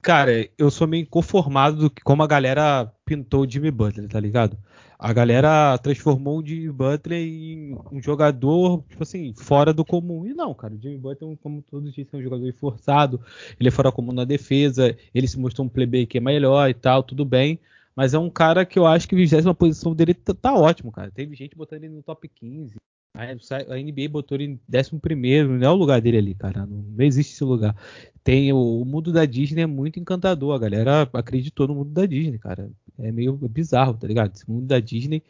Cara, 0.01 0.49
eu 0.57 0.71
sou 0.71 0.87
meio 0.87 1.05
conformado 1.05 1.75
do 1.77 1.89
que 1.89 2.01
como 2.01 2.23
a 2.23 2.27
galera 2.27 2.89
pintou 3.05 3.41
o 3.41 3.49
Jimmy 3.49 3.69
Butler, 3.69 4.07
tá 4.07 4.19
ligado? 4.19 4.57
A 4.97 5.11
galera 5.11 5.77
transformou 5.77 6.39
o 6.39 6.45
Jimmy 6.45 6.71
Butler 6.71 7.21
em 7.21 7.77
um 7.91 8.01
jogador, 8.01 8.81
tipo 8.87 9.03
assim, 9.03 9.33
fora 9.35 9.73
do 9.73 9.83
comum. 9.83 10.25
E 10.25 10.33
não, 10.33 10.53
cara, 10.53 10.73
o 10.73 10.81
Jimmy 10.81 10.97
Butler, 10.97 11.37
como 11.43 11.61
todos 11.61 11.93
dizem, 11.93 12.07
é 12.13 12.17
um 12.17 12.23
jogador 12.23 12.53
forçado, 12.53 13.21
ele 13.59 13.67
é 13.67 13.71
fora 13.71 13.91
comum 13.91 14.13
na 14.13 14.23
defesa, 14.23 14.95
ele 15.13 15.27
se 15.27 15.37
mostrou 15.37 15.67
um 15.67 15.69
playmaker 15.69 16.21
melhor 16.21 16.69
e 16.69 16.73
tal, 16.73 17.03
tudo 17.03 17.25
bem. 17.25 17.59
Mas 17.93 18.13
é 18.13 18.19
um 18.19 18.29
cara 18.29 18.65
que 18.65 18.79
eu 18.79 18.85
acho 18.87 19.07
que 19.07 19.15
a 19.15 19.17
vigésima 19.17 19.53
posição 19.53 19.93
dele 19.93 20.13
tá, 20.13 20.33
tá, 20.33 20.53
ótimo, 20.53 20.91
cara. 20.93 21.11
Teve 21.11 21.35
gente 21.35 21.57
botando 21.57 21.83
ele 21.83 21.93
no 21.93 22.01
top 22.01 22.29
15. 22.29 22.77
A 23.13 23.75
NBA 23.75 24.07
botou 24.09 24.37
ele 24.37 24.45
em 24.45 24.59
11, 24.73 25.59
não 25.59 25.67
é 25.67 25.69
o 25.69 25.75
lugar 25.75 25.99
dele 25.99 26.17
ali, 26.17 26.35
cara. 26.35 26.65
Não, 26.65 26.77
não 26.77 27.03
existe 27.03 27.33
esse 27.33 27.43
lugar. 27.43 27.75
Tem 28.23 28.53
o, 28.53 28.81
o, 28.81 28.85
mundo 28.85 29.11
da 29.11 29.25
Disney 29.25 29.63
é 29.63 29.65
muito 29.65 29.99
encantador. 29.99 30.53
A 30.53 30.59
galera 30.59 31.09
acreditou 31.13 31.67
no 31.67 31.75
mundo 31.75 31.91
da 31.91 32.05
Disney, 32.05 32.37
cara. 32.37 32.69
É 32.99 33.11
meio 33.11 33.33
bizarro, 33.33 33.95
tá 33.95 34.07
ligado? 34.07 34.35
Esse 34.35 34.49
mundo 34.49 34.67
da 34.67 34.79
Disney. 34.79 35.23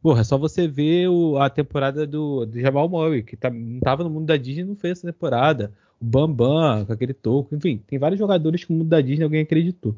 Porra, 0.00 0.20
é 0.20 0.24
só 0.24 0.38
você 0.38 0.68
ver 0.68 1.08
o, 1.08 1.36
a 1.38 1.50
temporada 1.50 2.06
do, 2.06 2.46
do 2.46 2.60
Jamal 2.60 2.88
Murray, 2.88 3.22
que 3.22 3.36
tá, 3.36 3.50
não 3.50 3.80
tava 3.80 4.04
no 4.04 4.10
mundo 4.10 4.26
da 4.26 4.36
Disney 4.36 4.64
não 4.64 4.76
fez 4.76 4.98
essa 4.98 5.12
temporada. 5.12 5.72
O 6.00 6.04
Bambam, 6.04 6.86
com 6.86 6.92
aquele 6.92 7.14
toco, 7.14 7.54
enfim, 7.56 7.82
tem 7.86 7.98
vários 7.98 8.18
jogadores 8.18 8.64
que 8.64 8.72
no 8.72 8.78
mundo 8.78 8.88
da 8.88 9.00
Disney 9.00 9.24
alguém 9.24 9.42
acreditou. 9.42 9.96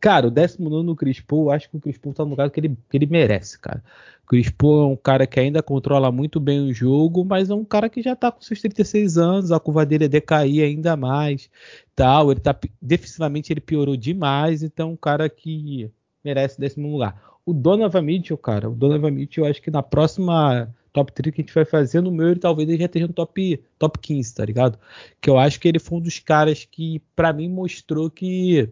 Cara, 0.00 0.28
o 0.28 0.30
19 0.30 0.82
no 0.82 0.96
Chris 0.96 1.20
Paul, 1.20 1.50
acho 1.50 1.68
que 1.68 1.76
o 1.76 1.80
Chris 1.80 1.98
Paul 1.98 2.14
tá 2.14 2.24
no 2.24 2.30
lugar 2.30 2.50
que 2.50 2.58
ele, 2.58 2.76
que 2.88 2.96
ele 2.96 3.06
merece, 3.06 3.58
cara. 3.58 3.84
O 4.24 4.26
Chris 4.26 4.48
Paul 4.48 4.82
é 4.82 4.86
um 4.86 4.96
cara 4.96 5.26
que 5.26 5.38
ainda 5.38 5.62
controla 5.62 6.10
muito 6.10 6.40
bem 6.40 6.70
o 6.70 6.72
jogo, 6.72 7.22
mas 7.22 7.50
é 7.50 7.54
um 7.54 7.64
cara 7.64 7.88
que 7.90 8.00
já 8.00 8.16
tá 8.16 8.32
com 8.32 8.40
seus 8.40 8.60
36 8.62 9.18
anos, 9.18 9.52
a 9.52 9.60
curva 9.60 9.84
dele 9.84 10.06
é 10.06 10.08
decair 10.08 10.64
ainda 10.64 10.96
mais, 10.96 11.50
tal. 11.94 12.30
Ele 12.30 12.40
tá, 12.40 12.58
defensivamente 12.80 13.52
ele 13.52 13.60
piorou 13.60 13.94
demais, 13.94 14.62
então 14.62 14.88
é 14.88 14.92
um 14.92 14.96
cara 14.96 15.28
que 15.28 15.90
merece 16.24 16.58
décimo 16.58 16.90
lugar. 16.90 17.20
O 17.44 17.52
Donovan 17.52 18.02
Mitchell, 18.02 18.38
cara, 18.38 18.70
o 18.70 18.74
Donovan 18.74 19.10
Mitchell, 19.10 19.44
eu 19.44 19.50
acho 19.50 19.60
que 19.60 19.70
na 19.70 19.82
próxima 19.82 20.74
top 20.94 21.12
3 21.12 21.34
que 21.34 21.42
a 21.42 21.44
gente 21.44 21.54
vai 21.54 21.64
fazer, 21.66 22.00
no 22.00 22.10
meu 22.10 22.30
ele 22.30 22.40
talvez 22.40 22.68
ele 22.68 22.78
já 22.78 22.86
esteja 22.86 23.06
no 23.06 23.12
top, 23.12 23.62
top 23.78 23.98
15, 23.98 24.34
tá 24.34 24.44
ligado? 24.44 24.78
Que 25.20 25.28
eu 25.28 25.38
acho 25.38 25.60
que 25.60 25.68
ele 25.68 25.78
foi 25.78 25.98
um 25.98 26.00
dos 26.00 26.18
caras 26.18 26.64
que, 26.64 27.00
para 27.14 27.32
mim, 27.32 27.48
mostrou 27.48 28.10
que, 28.10 28.68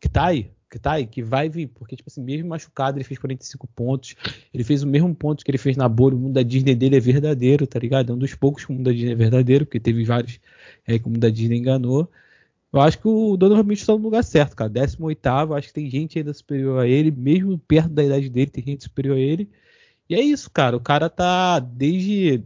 que 0.00 0.08
tá 0.08 0.26
aí, 0.26 0.50
que 0.72 0.78
tá 0.78 0.92
aí, 0.92 1.06
que 1.06 1.22
vai 1.22 1.50
vir, 1.50 1.66
porque, 1.68 1.94
tipo 1.94 2.08
assim, 2.08 2.22
mesmo 2.22 2.48
machucado, 2.48 2.96
ele 2.96 3.04
fez 3.04 3.20
45 3.20 3.68
pontos, 3.68 4.16
ele 4.54 4.64
fez 4.64 4.82
o 4.82 4.86
mesmo 4.86 5.14
ponto 5.14 5.44
que 5.44 5.50
ele 5.50 5.58
fez 5.58 5.76
na 5.76 5.86
bolha, 5.86 6.16
o 6.16 6.18
mundo 6.18 6.32
da 6.32 6.42
Disney 6.42 6.74
dele 6.74 6.96
é 6.96 7.00
verdadeiro, 7.00 7.66
tá 7.66 7.78
ligado? 7.78 8.10
É 8.10 8.14
um 8.14 8.18
dos 8.18 8.34
poucos 8.34 8.64
que 8.64 8.72
o 8.72 8.74
mundo 8.74 8.86
da 8.86 8.92
Disney 8.92 9.12
é 9.12 9.14
verdadeiro, 9.14 9.66
porque 9.66 9.78
teve 9.78 10.02
vários 10.04 10.40
é, 10.86 10.98
que 10.98 11.06
o 11.06 11.10
mundo 11.10 11.20
da 11.20 11.28
Disney 11.28 11.58
enganou. 11.58 12.10
Eu 12.72 12.80
acho 12.80 12.98
que 12.98 13.06
o 13.06 13.36
Donovan 13.36 13.64
Mitchell 13.64 13.82
está 13.82 13.92
no 13.92 13.98
lugar 13.98 14.24
certo, 14.24 14.56
cara. 14.56 14.70
18 14.70 15.54
acho 15.54 15.68
que 15.68 15.74
tem 15.74 15.90
gente 15.90 16.18
ainda 16.18 16.32
superior 16.32 16.80
a 16.80 16.88
ele, 16.88 17.10
mesmo 17.10 17.58
perto 17.58 17.90
da 17.90 18.02
idade 18.02 18.30
dele, 18.30 18.50
tem 18.50 18.64
gente 18.64 18.84
superior 18.84 19.16
a 19.18 19.20
ele. 19.20 19.50
E 20.08 20.14
é 20.14 20.20
isso, 20.22 20.50
cara. 20.50 20.76
O 20.76 20.80
cara 20.80 21.10
tá 21.10 21.58
desde 21.58 22.44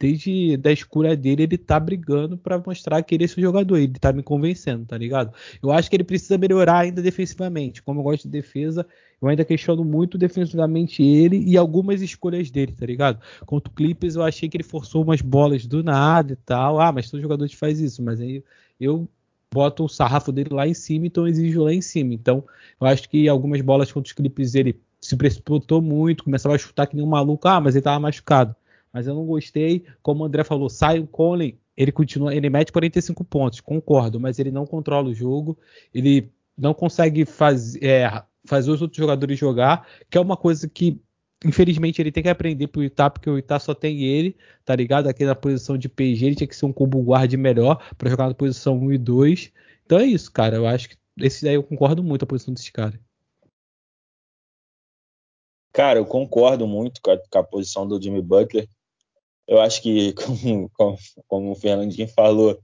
desde 0.00 0.56
da 0.56 0.72
escura 0.72 1.14
dele, 1.14 1.42
ele 1.42 1.58
tá 1.58 1.78
brigando 1.78 2.38
para 2.38 2.58
mostrar 2.58 3.02
que 3.02 3.14
ele 3.14 3.24
é 3.24 3.26
esse 3.26 3.38
jogador. 3.38 3.76
Ele 3.76 3.92
tá 3.92 4.10
me 4.14 4.22
convencendo, 4.22 4.86
tá 4.86 4.96
ligado? 4.96 5.32
Eu 5.62 5.70
acho 5.70 5.90
que 5.90 5.96
ele 5.96 6.04
precisa 6.04 6.38
melhorar 6.38 6.78
ainda 6.78 7.02
defensivamente. 7.02 7.82
Como 7.82 8.00
eu 8.00 8.04
gosto 8.04 8.22
de 8.22 8.30
defesa, 8.30 8.86
eu 9.20 9.28
ainda 9.28 9.44
questiono 9.44 9.84
muito 9.84 10.16
defensivamente 10.16 11.02
ele 11.02 11.44
e 11.46 11.54
algumas 11.58 12.00
escolhas 12.00 12.50
dele, 12.50 12.72
tá 12.72 12.86
ligado? 12.86 13.20
Contra 13.44 13.70
o 13.70 13.74
Clippers, 13.74 14.16
eu 14.16 14.22
achei 14.22 14.48
que 14.48 14.56
ele 14.56 14.64
forçou 14.64 15.04
umas 15.04 15.20
bolas 15.20 15.66
do 15.66 15.84
nada 15.84 16.32
e 16.32 16.36
tal. 16.36 16.80
Ah, 16.80 16.90
mas 16.90 17.10
todo 17.10 17.20
jogador 17.20 17.46
te 17.46 17.56
faz 17.56 17.78
isso. 17.78 18.02
Mas 18.02 18.22
aí 18.22 18.42
eu 18.80 19.06
boto 19.52 19.84
o 19.84 19.88
sarrafo 19.88 20.32
dele 20.32 20.48
lá 20.50 20.66
em 20.66 20.72
cima, 20.74 21.06
então 21.06 21.28
exijo 21.28 21.62
lá 21.62 21.74
em 21.74 21.82
cima. 21.82 22.14
Então, 22.14 22.42
eu 22.80 22.86
acho 22.86 23.06
que 23.06 23.28
algumas 23.28 23.60
bolas 23.60 23.92
contra 23.92 24.08
os 24.08 24.14
Clippers 24.14 24.54
ele 24.54 24.80
se 24.98 25.14
precipitou 25.16 25.82
muito, 25.82 26.24
começava 26.24 26.54
a 26.54 26.58
chutar 26.58 26.86
que 26.86 26.96
nem 26.96 27.04
um 27.04 27.08
maluco. 27.08 27.46
Ah, 27.46 27.60
mas 27.60 27.74
ele 27.74 27.82
tava 27.82 28.00
machucado 28.00 28.56
mas 28.92 29.06
eu 29.06 29.14
não 29.14 29.24
gostei. 29.24 29.84
Como 30.02 30.22
o 30.22 30.26
André 30.26 30.44
falou, 30.44 30.68
sai 30.68 30.98
o 30.98 31.06
Conley, 31.06 31.58
ele 31.76 31.92
continua, 31.92 32.34
ele 32.34 32.50
mete 32.50 32.72
45 32.72 33.24
pontos, 33.24 33.60
concordo, 33.60 34.20
mas 34.20 34.38
ele 34.38 34.50
não 34.50 34.66
controla 34.66 35.08
o 35.08 35.14
jogo, 35.14 35.58
ele 35.94 36.30
não 36.56 36.74
consegue 36.74 37.24
faz, 37.24 37.76
é, 37.76 38.22
fazer 38.44 38.70
os 38.70 38.82
outros 38.82 38.98
jogadores 38.98 39.38
jogar, 39.38 39.86
que 40.10 40.18
é 40.18 40.20
uma 40.20 40.36
coisa 40.36 40.68
que 40.68 41.00
infelizmente 41.44 42.00
ele 42.00 42.12
tem 42.12 42.22
que 42.22 42.28
aprender 42.28 42.66
pro 42.66 42.84
Itá, 42.84 43.08
porque 43.08 43.30
o 43.30 43.38
Itá 43.38 43.58
só 43.58 43.74
tem 43.74 44.02
ele, 44.02 44.36
tá 44.64 44.76
ligado? 44.76 45.08
Aqui 45.08 45.24
na 45.24 45.34
posição 45.34 45.78
de 45.78 45.88
PG, 45.88 46.26
ele 46.26 46.34
tinha 46.34 46.46
que 46.46 46.56
ser 46.56 46.66
um 46.66 46.72
combo 46.72 47.00
guard 47.00 47.32
melhor 47.34 47.82
para 47.96 48.10
jogar 48.10 48.28
na 48.28 48.34
posição 48.34 48.78
1 48.78 48.92
e 48.92 48.98
2. 48.98 49.52
Então 49.86 49.98
é 49.98 50.04
isso, 50.04 50.30
cara. 50.30 50.56
Eu 50.56 50.66
acho 50.66 50.90
que 50.90 50.96
esse 51.18 51.44
daí 51.44 51.54
eu 51.54 51.62
concordo 51.62 52.02
muito 52.02 52.24
a 52.24 52.26
posição 52.26 52.52
desses 52.52 52.68
caras. 52.70 53.00
Cara, 55.72 55.98
eu 55.98 56.04
concordo 56.04 56.66
muito 56.66 57.00
com 57.00 57.10
a, 57.10 57.18
com 57.18 57.38
a 57.38 57.44
posição 57.44 57.86
do 57.86 58.00
Jimmy 58.00 58.20
Butler 58.20 58.68
eu 59.50 59.60
acho 59.60 59.82
que, 59.82 60.12
como, 60.14 60.70
como, 60.70 60.98
como 61.26 61.50
o 61.50 61.56
Fernandinho 61.56 62.08
falou, 62.08 62.58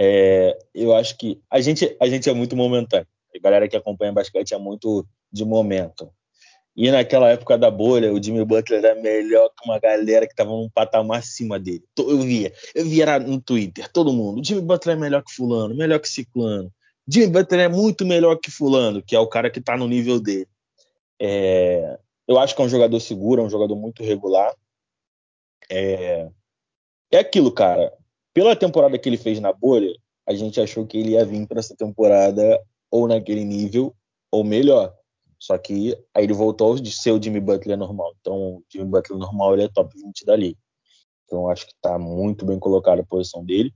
é, 0.00 0.56
eu 0.74 0.96
acho 0.96 1.16
que 1.18 1.40
a 1.50 1.60
gente, 1.60 1.94
a 2.00 2.08
gente 2.08 2.28
é 2.28 2.32
muito 2.32 2.56
momentâneo. 2.56 3.06
A 3.34 3.38
galera 3.38 3.68
que 3.68 3.76
acompanha 3.76 4.12
basquete 4.12 4.54
é 4.54 4.58
muito 4.58 5.06
de 5.30 5.44
momento. 5.44 6.10
E 6.74 6.90
naquela 6.90 7.30
época 7.30 7.56
da 7.56 7.70
bolha, 7.70 8.12
o 8.12 8.22
Jimmy 8.22 8.44
Butler 8.44 8.84
era 8.84 9.00
melhor 9.00 9.48
que 9.48 9.68
uma 9.68 9.78
galera 9.78 10.26
que 10.26 10.32
estava 10.32 10.50
num 10.50 10.68
patamar 10.68 11.18
acima 11.18 11.58
dele. 11.58 11.84
Eu 11.98 12.18
via, 12.20 12.52
eu 12.74 12.84
via 12.84 13.18
no 13.18 13.40
Twitter, 13.40 13.90
todo 13.90 14.12
mundo. 14.12 14.40
O 14.40 14.44
Jimmy 14.44 14.62
Butler 14.62 14.96
é 14.96 14.98
melhor 14.98 15.22
que 15.22 15.34
fulano, 15.34 15.74
melhor 15.74 15.98
que 16.00 16.08
ciclano. 16.08 16.70
Jimmy 17.08 17.28
Butler 17.28 17.60
é 17.60 17.68
muito 17.68 18.04
melhor 18.04 18.36
que 18.36 18.50
fulano, 18.50 19.02
que 19.02 19.14
é 19.14 19.20
o 19.20 19.26
cara 19.26 19.50
que 19.50 19.58
está 19.58 19.76
no 19.76 19.86
nível 19.86 20.18
dele. 20.18 20.48
É, 21.20 21.98
eu 22.28 22.38
acho 22.38 22.54
que 22.54 22.60
é 22.60 22.64
um 22.64 22.68
jogador 22.68 23.00
seguro, 23.00 23.42
é 23.42 23.44
um 23.44 23.50
jogador 23.50 23.76
muito 23.76 24.02
regular. 24.02 24.54
É, 25.70 26.28
é 27.10 27.18
aquilo, 27.18 27.52
cara. 27.52 27.92
Pela 28.32 28.56
temporada 28.56 28.98
que 28.98 29.08
ele 29.08 29.16
fez 29.16 29.40
na 29.40 29.52
bolha, 29.52 29.92
a 30.26 30.34
gente 30.34 30.60
achou 30.60 30.86
que 30.86 30.98
ele 30.98 31.10
ia 31.10 31.24
vir 31.24 31.46
para 31.46 31.60
essa 31.60 31.74
temporada 31.76 32.60
ou 32.90 33.06
naquele 33.08 33.44
nível 33.44 33.94
ou 34.30 34.44
melhor. 34.44 34.94
Só 35.38 35.56
que 35.58 35.96
aí 36.14 36.24
ele 36.24 36.32
voltou 36.32 36.76
de 36.76 36.90
ser 36.90 37.12
o 37.12 37.22
Jimmy 37.22 37.40
Butler 37.40 37.76
normal. 37.76 38.14
Então, 38.20 38.56
o 38.56 38.64
Jimmy 38.70 38.86
Butler 38.86 39.18
normal 39.18 39.54
ele 39.54 39.64
é 39.64 39.68
top 39.68 39.94
20 39.96 40.24
da 40.24 40.34
liga. 40.34 40.58
Então, 41.24 41.48
acho 41.48 41.66
que 41.66 41.72
está 41.72 41.98
muito 41.98 42.44
bem 42.44 42.58
colocada 42.58 43.02
a 43.02 43.06
posição 43.06 43.44
dele. 43.44 43.72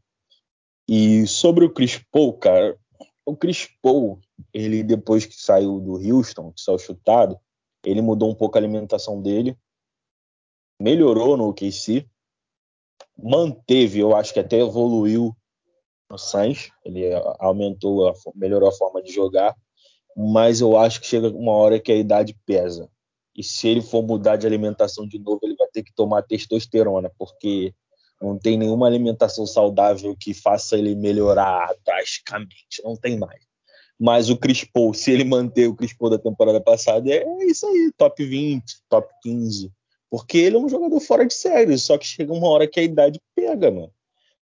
E 0.89 1.27
sobre 1.27 1.65
o 1.65 1.71
Chris 1.71 2.01
Paul, 2.11 2.33
cara, 2.35 2.77
o 3.25 3.37
Chris 3.37 3.69
Paul, 3.83 4.19
ele 4.53 4.83
depois 4.83 5.25
que 5.27 5.35
saiu 5.35 5.81
do 5.81 5.95
Houston, 5.95 6.53
que 6.53 6.61
saiu 6.61 6.79
chutado, 6.79 7.39
ele 7.85 8.01
mudou 8.01 8.31
um 8.31 8.35
pouco 8.35 8.57
a 8.57 8.61
alimentação 8.61 9.21
dele 9.21 9.57
melhorou 10.81 11.37
no 11.37 11.49
OKC, 11.49 12.07
manteve, 13.17 13.99
eu 14.01 14.17
acho 14.17 14.33
que 14.33 14.41
até 14.41 14.59
evoluiu 14.59 15.37
no 16.11 16.19
Sainz, 16.19 16.71
ele 16.85 17.05
aumentou, 17.39 18.09
a, 18.09 18.15
melhorou 18.35 18.69
a 18.69 18.73
forma 18.73 19.03
de 19.03 19.13
jogar, 19.13 19.55
mas 20.17 20.61
eu 20.61 20.77
acho 20.77 21.01
que 21.01 21.07
chega 21.07 21.29
uma 21.29 21.53
hora 21.53 21.79
que 21.79 21.93
a 21.93 21.97
idade 21.97 22.37
pesa. 22.47 22.89
E 23.37 23.45
se 23.45 23.69
ele 23.69 23.81
for 23.81 24.03
mudar 24.03 24.37
de 24.37 24.47
alimentação 24.47 25.07
de 25.07 25.19
novo, 25.19 25.41
ele 25.43 25.55
vai 25.55 25.69
ter 25.73 25.85
que 25.85 25.95
tomar 25.95 26.23
testosterona, 26.23 27.11
porque 27.17 27.73
não 28.21 28.39
tem 28.39 28.59
nenhuma 28.59 28.87
alimentação 28.87 29.47
saudável 29.47 30.17
que 30.19 30.35
faça 30.35 30.77
ele 30.77 30.95
melhorar 30.97 31.73
drasticamente, 31.85 32.83
não 32.83 32.97
tem 32.97 33.19
mais. 33.19 33.41
Mas 33.99 34.31
o 34.31 34.37
Chris 34.37 34.65
Paul, 34.65 34.95
se 34.95 35.13
ele 35.13 35.25
manter 35.25 35.69
o 35.69 35.77
Chris 35.77 35.93
Paul 35.97 36.11
da 36.11 36.19
temporada 36.19 36.61
passada, 36.61 37.09
é 37.11 37.25
isso 37.45 37.67
aí, 37.67 37.93
top 37.97 38.25
20, 38.25 38.65
top 38.89 39.09
15. 39.23 39.71
Porque 40.11 40.39
ele 40.39 40.57
é 40.57 40.59
um 40.59 40.69
jogador 40.69 40.99
fora 41.01 41.25
de 41.25 41.33
série, 41.33 41.79
só 41.79 41.97
que 41.97 42.05
chega 42.05 42.33
uma 42.33 42.49
hora 42.49 42.67
que 42.67 42.81
a 42.81 42.83
idade 42.83 43.21
pega, 43.35 43.71
mano. 43.71 43.93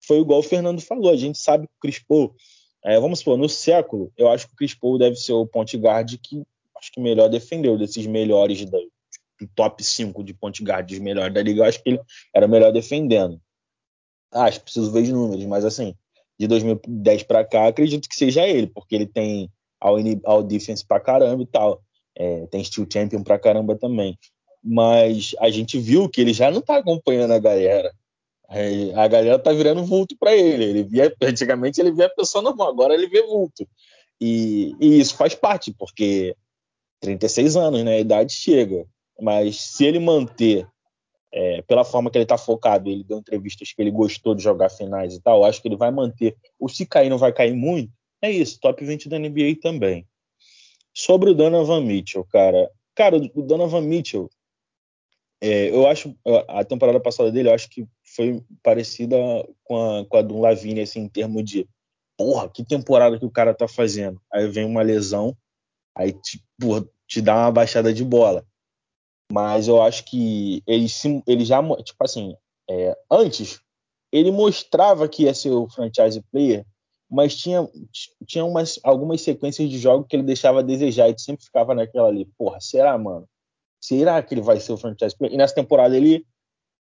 Foi 0.01 0.19
igual 0.19 0.41
o 0.41 0.43
Fernando 0.43 0.81
falou, 0.81 1.13
a 1.13 1.17
gente 1.17 1.39
sabe 1.39 1.67
que 1.67 1.73
o 1.75 1.81
Chris 1.81 1.99
Paul, 1.99 2.35
é, 2.83 2.99
vamos 2.99 3.19
supor, 3.19 3.37
no 3.37 3.49
século, 3.49 4.11
eu 4.17 4.29
acho 4.29 4.47
que 4.47 4.55
o 4.55 4.57
Chris 4.57 4.75
Paul 4.75 4.99
deve 4.99 5.17
ser 5.17 5.33
o 5.33 5.47
point 5.47 5.77
guard 5.77 6.17
que 6.23 6.43
acho 6.77 6.93
que 6.93 7.01
melhor 7.01 7.29
defendeu 7.29 7.77
desses 7.77 8.07
melhores 8.07 8.65
da, 8.65 8.79
do 8.79 9.49
top 9.55 9.85
5 9.85 10.23
de 10.25 10.33
point 10.33 10.63
guards 10.63 10.99
melhores 11.01 11.35
da 11.35 11.43
liga, 11.43 11.61
eu 11.61 11.65
acho 11.65 11.83
que 11.83 11.91
ele 11.91 12.01
era 12.35 12.49
melhor 12.49 12.73
defendendo. 12.73 13.39
Ah, 14.33 14.45
acho 14.45 14.61
que 14.61 14.65
preciso 14.65 14.91
ver 14.91 15.03
os 15.03 15.09
números, 15.11 15.45
mas 15.45 15.65
assim, 15.65 15.95
de 16.39 16.47
2010 16.47 17.25
para 17.25 17.45
cá, 17.45 17.67
acredito 17.67 18.09
que 18.09 18.17
seja 18.17 18.47
ele, 18.47 18.69
porque 18.69 18.95
ele 18.95 19.07
tem 19.07 19.51
all, 19.81 19.97
all 20.25 20.43
defense 20.43 20.87
pra 20.87 21.01
caramba 21.01 21.43
e 21.43 21.47
tal. 21.47 21.83
É, 22.17 22.47
tem 22.47 22.65
steel 22.65 22.87
champion 22.91 23.23
pra 23.23 23.39
caramba 23.39 23.77
também 23.77 24.19
mas 24.63 25.35
a 25.39 25.51
gente 25.51 25.79
viu 25.79 26.09
que 26.09 26.21
ele 26.21 26.33
já 26.33 26.51
não 26.51 26.59
está 26.61 26.79
acompanhando 26.79 27.33
a 27.33 27.39
galera. 27.39 27.93
É, 28.51 28.95
a 28.95 29.07
galera 29.07 29.39
tá 29.39 29.53
virando 29.53 29.85
vulto 29.85 30.17
para 30.19 30.35
ele. 30.35 30.65
Ele 30.65 30.83
via, 30.83 31.15
antigamente 31.23 31.81
ele 31.81 31.93
via 31.93 32.07
a 32.07 32.15
pessoa 32.15 32.43
normal, 32.43 32.69
agora 32.69 32.95
ele 32.95 33.09
vê 33.09 33.23
vulto. 33.23 33.69
E, 34.21 34.75
e, 34.81 34.99
isso 34.99 35.17
faz 35.17 35.35
parte, 35.35 35.73
porque 35.73 36.35
36 37.01 37.57
anos, 37.57 37.85
né? 37.85 37.97
A 37.97 38.01
idade 38.01 38.33
chega. 38.33 38.87
Mas 39.21 39.61
se 39.61 39.85
ele 39.85 39.99
manter, 39.99 40.67
é, 41.33 41.63
pela 41.63 41.85
forma 41.85 42.11
que 42.11 42.17
ele 42.17 42.25
está 42.25 42.39
focado, 42.39 42.89
ele 42.89 43.05
deu 43.05 43.19
entrevistas 43.19 43.73
que 43.73 43.83
ele 43.83 43.91
gostou 43.91 44.35
de 44.35 44.43
jogar 44.43 44.71
finais 44.71 45.15
e 45.15 45.21
tal, 45.21 45.45
acho 45.45 45.61
que 45.61 45.69
ele 45.69 45.77
vai 45.77 45.91
manter. 45.91 46.37
O 46.59 46.69
se 46.69 46.87
cair 46.87 47.11
não 47.11 47.19
vai 47.19 47.33
cair 47.33 47.55
muito. 47.55 47.93
É 48.21 48.31
isso, 48.31 48.59
top 48.61 48.85
20 48.85 49.09
da 49.09 49.19
NBA 49.19 49.57
também. 49.63 50.07
Sobre 50.93 51.31
o 51.31 51.35
Donovan 51.35 51.83
Mitchell, 51.83 52.25
cara. 52.25 52.71
Cara, 52.95 53.17
o 53.17 53.43
Donovan 53.43 53.83
Mitchell, 53.83 54.29
é, 55.41 55.71
eu 55.71 55.87
acho 55.87 56.17
a 56.49 56.65
temporada 56.65 56.99
passada 56.99 57.31
dele, 57.31 57.49
eu 57.49 57.55
acho 57.55 57.69
que 57.69 57.87
foi 58.17 58.43
parecida 58.63 59.17
com 59.65 59.77
a, 59.77 60.05
com 60.07 60.17
a 60.17 60.23
do 60.23 60.41
Lavigne, 60.41 60.81
assim, 60.81 61.01
em 61.01 61.09
termos 61.09 61.45
de 61.45 61.69
porra, 62.17 62.49
que 62.49 62.65
temporada 62.65 63.19
que 63.19 63.25
o 63.25 63.31
cara 63.31 63.55
tá 63.55 63.69
fazendo. 63.69 64.21
Aí 64.33 64.49
vem 64.49 64.65
uma 64.65 64.83
lesão, 64.83 65.37
aí 65.97 66.13
te, 66.13 66.43
porra, 66.61 66.85
te 67.07 67.23
dá 67.23 67.37
uma 67.37 67.53
baixada 67.53 67.95
de 67.95 68.05
bola. 68.05 68.45
Mas 69.33 69.69
eu 69.69 69.81
acho 69.81 70.05
que 70.05 70.63
ele, 70.67 70.87
ele 71.27 71.45
já, 71.45 71.63
tipo 71.83 72.03
assim, 72.03 72.35
é, 72.69 72.97
antes 73.11 73.61
ele 74.11 74.31
mostrava 74.31 75.09
que 75.09 75.25
ia 75.25 75.35
ser 75.35 75.51
o 75.51 75.69
franchise 75.69 76.21
player, 76.33 76.67
mas 77.11 77.37
tinha, 77.37 77.69
tinha 78.27 78.45
umas, 78.45 78.79
algumas 78.83 79.21
sequências 79.21 79.69
de 79.69 79.79
jogo 79.79 80.05
que 80.05 80.17
ele 80.17 80.23
deixava 80.23 80.61
a 80.61 80.63
desejar 80.63 81.09
e 81.09 81.19
sempre 81.19 81.45
ficava 81.45 81.75
naquela 81.75 82.09
ali, 82.09 82.25
porra, 82.37 82.61
será, 82.61 82.97
mano? 82.99 83.29
Será 83.81 84.23
que 84.23 84.35
ele 84.35 84.41
vai 84.41 84.61
ser 84.61 84.73
o 84.73 84.77
franchise 84.77 85.17
player? 85.17 85.35
E 85.35 85.37
nessa 85.37 85.55
temporada 85.55 85.97
ele 85.97 86.27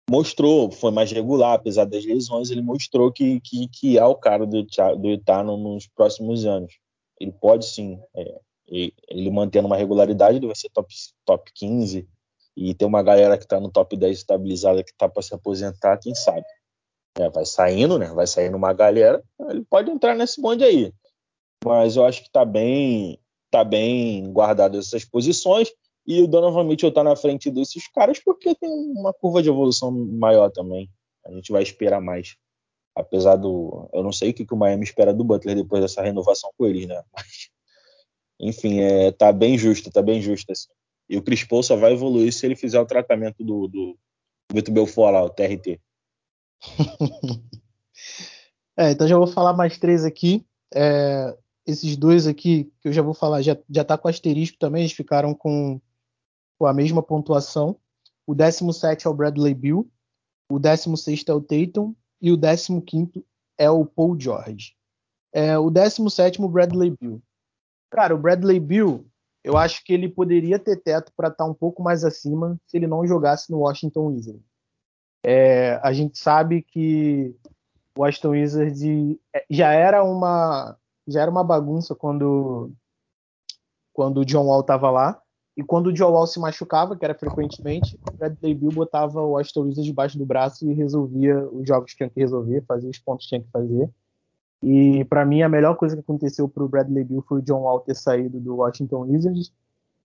mostrou, 0.08 0.70
foi 0.70 0.90
mais 0.90 1.10
regular, 1.10 1.54
apesar 1.54 1.84
das 1.84 2.04
lesões, 2.04 2.50
ele 2.50 2.62
mostrou 2.62 3.12
que, 3.12 3.40
que, 3.40 3.68
que 3.68 3.98
é 3.98 4.04
o 4.04 4.14
cara 4.14 4.46
do, 4.46 4.62
do 4.62 5.08
Utah 5.08 5.42
nos 5.42 5.86
próximos 5.88 6.46
anos. 6.46 6.78
Ele 7.20 7.32
pode 7.32 7.66
sim, 7.66 8.00
é, 8.14 8.40
ele 8.68 9.30
mantendo 9.30 9.66
uma 9.66 9.76
regularidade, 9.76 10.36
ele 10.36 10.46
vai 10.46 10.56
ser 10.56 10.68
top, 10.70 10.94
top 11.24 11.50
15 11.54 12.08
e 12.56 12.74
tem 12.74 12.88
uma 12.88 13.02
galera 13.02 13.36
que 13.36 13.44
está 13.44 13.60
no 13.60 13.70
top 13.70 13.96
10 13.96 14.18
estabilizada 14.18 14.82
que 14.82 14.90
está 14.90 15.08
para 15.08 15.22
se 15.22 15.34
aposentar, 15.34 15.98
quem 15.98 16.14
sabe. 16.14 16.44
É, 17.18 17.28
vai 17.28 17.44
saindo, 17.44 17.98
né? 17.98 18.06
Vai 18.08 18.26
saindo 18.26 18.56
uma 18.56 18.72
galera, 18.72 19.22
ele 19.48 19.64
pode 19.68 19.90
entrar 19.90 20.14
nesse 20.14 20.40
bonde 20.40 20.64
aí. 20.64 20.92
Mas 21.64 21.96
eu 21.96 22.04
acho 22.04 22.22
que 22.22 22.28
está 22.28 22.44
bem, 22.44 23.18
tá 23.50 23.62
bem 23.62 24.32
guardado 24.32 24.78
essas 24.78 25.04
posições. 25.04 25.70
E 26.06 26.22
o 26.22 26.28
Donovan 26.28 26.64
Mitchell 26.64 26.90
está 26.90 27.02
na 27.02 27.16
frente 27.16 27.50
desses 27.50 27.88
caras 27.88 28.20
porque 28.20 28.54
tem 28.54 28.70
uma 28.70 29.12
curva 29.12 29.42
de 29.42 29.48
evolução 29.48 29.90
maior 29.90 30.50
também. 30.50 30.88
A 31.24 31.32
gente 31.32 31.50
vai 31.50 31.62
esperar 31.62 32.00
mais. 32.00 32.36
Apesar 32.94 33.36
do. 33.36 33.90
Eu 33.92 34.02
não 34.02 34.12
sei 34.12 34.30
o 34.30 34.34
que, 34.34 34.46
que 34.46 34.54
o 34.54 34.56
Miami 34.56 34.84
espera 34.84 35.12
do 35.12 35.24
Butler 35.24 35.56
depois 35.56 35.82
dessa 35.82 36.02
renovação 36.02 36.50
com 36.56 36.64
eles, 36.64 36.86
né? 36.86 37.02
Mas, 37.12 37.50
enfim, 38.38 38.80
é, 38.80 39.10
tá 39.10 39.32
bem 39.32 39.58
justo, 39.58 39.90
tá 39.90 40.00
bem 40.00 40.22
justo. 40.22 40.52
Assim. 40.52 40.68
E 41.08 41.16
o 41.16 41.22
Chris 41.22 41.44
Paul 41.44 41.62
só 41.62 41.76
vai 41.76 41.92
evoluir 41.92 42.32
se 42.32 42.46
ele 42.46 42.56
fizer 42.56 42.80
o 42.80 42.86
tratamento 42.86 43.44
do, 43.44 43.66
do 43.66 43.98
Vitor 44.52 44.72
Belfort 44.72 45.12
lá, 45.12 45.24
o 45.24 45.30
TRT. 45.30 45.80
é, 48.78 48.92
então 48.92 49.08
já 49.08 49.16
vou 49.16 49.26
falar 49.26 49.52
mais 49.52 49.76
três 49.76 50.04
aqui. 50.04 50.46
É, 50.74 51.36
esses 51.66 51.96
dois 51.96 52.26
aqui 52.26 52.72
que 52.80 52.88
eu 52.88 52.92
já 52.92 53.02
vou 53.02 53.12
falar 53.12 53.42
já, 53.42 53.58
já 53.68 53.84
tá 53.84 53.98
com 53.98 54.08
asterisco 54.08 54.56
também, 54.58 54.82
eles 54.82 54.92
ficaram 54.92 55.34
com 55.34 55.80
com 56.58 56.66
a 56.66 56.72
mesma 56.72 57.02
pontuação. 57.02 57.76
O 58.26 58.34
17 58.34 59.06
é 59.06 59.10
o 59.10 59.14
Bradley 59.14 59.54
Bill, 59.54 59.88
o 60.50 60.58
16 60.58 61.24
é 61.28 61.32
o 61.32 61.40
Tatum 61.40 61.94
e 62.20 62.32
o 62.32 62.38
15 62.38 63.24
é 63.58 63.70
o 63.70 63.84
Paul 63.84 64.18
George. 64.18 64.74
É, 65.32 65.58
o 65.58 65.70
17 65.70 66.40
o 66.40 66.48
Bradley 66.48 66.96
Bill. 66.98 67.22
Cara, 67.90 68.14
o 68.14 68.18
Bradley 68.18 68.58
Bill, 68.58 69.06
eu 69.44 69.56
acho 69.56 69.84
que 69.84 69.92
ele 69.92 70.08
poderia 70.08 70.58
ter 70.58 70.76
teto 70.76 71.12
para 71.16 71.28
estar 71.28 71.44
tá 71.44 71.50
um 71.50 71.54
pouco 71.54 71.82
mais 71.82 72.04
acima 72.04 72.58
se 72.66 72.76
ele 72.76 72.86
não 72.86 73.06
jogasse 73.06 73.50
no 73.50 73.58
Washington 73.58 74.08
Wizards. 74.08 74.42
É, 75.24 75.80
a 75.82 75.92
gente 75.92 76.18
sabe 76.18 76.62
que 76.62 77.34
o 77.96 78.02
Washington 78.02 78.30
Wizards 78.30 78.82
é, 79.34 79.44
já 79.50 79.72
era 79.72 80.02
uma 80.02 80.76
já 81.06 81.22
era 81.22 81.30
uma 81.30 81.44
bagunça 81.44 81.94
quando 81.94 82.72
quando 83.92 84.18
o 84.20 84.24
John 84.24 84.46
Wall 84.46 84.60
estava 84.60 84.90
lá. 84.90 85.20
E 85.56 85.62
quando 85.64 85.86
o 85.86 85.96
Joe 85.96 86.12
Wall 86.12 86.26
se 86.26 86.38
machucava, 86.38 86.94
que 86.94 87.04
era 87.04 87.14
frequentemente, 87.14 87.98
o 88.06 88.16
Bradley 88.16 88.54
Bill 88.54 88.70
botava 88.70 89.22
o 89.22 89.38
Aston 89.38 89.62
Wizards 89.62 89.86
debaixo 89.86 90.18
do 90.18 90.26
braço 90.26 90.68
e 90.70 90.74
resolvia 90.74 91.48
os 91.50 91.66
jogos 91.66 91.92
que 91.92 91.96
tinha 91.96 92.10
que 92.10 92.20
resolver, 92.20 92.62
fazia 92.68 92.90
os 92.90 92.98
pontos 92.98 93.24
que 93.24 93.30
tinha 93.30 93.40
que 93.40 93.50
fazer. 93.50 93.88
E 94.62 95.04
para 95.06 95.24
mim 95.24 95.40
a 95.40 95.48
melhor 95.48 95.74
coisa 95.76 95.96
que 95.96 96.00
aconteceu 96.00 96.46
para 96.46 96.62
o 96.62 96.68
Bradley 96.68 97.04
Bill 97.04 97.24
foi 97.26 97.38
o 97.38 97.42
John 97.42 97.62
Wall 97.62 97.80
ter 97.80 97.96
saído 97.96 98.38
do 98.38 98.56
Washington 98.56 99.06
Wizards, 99.06 99.50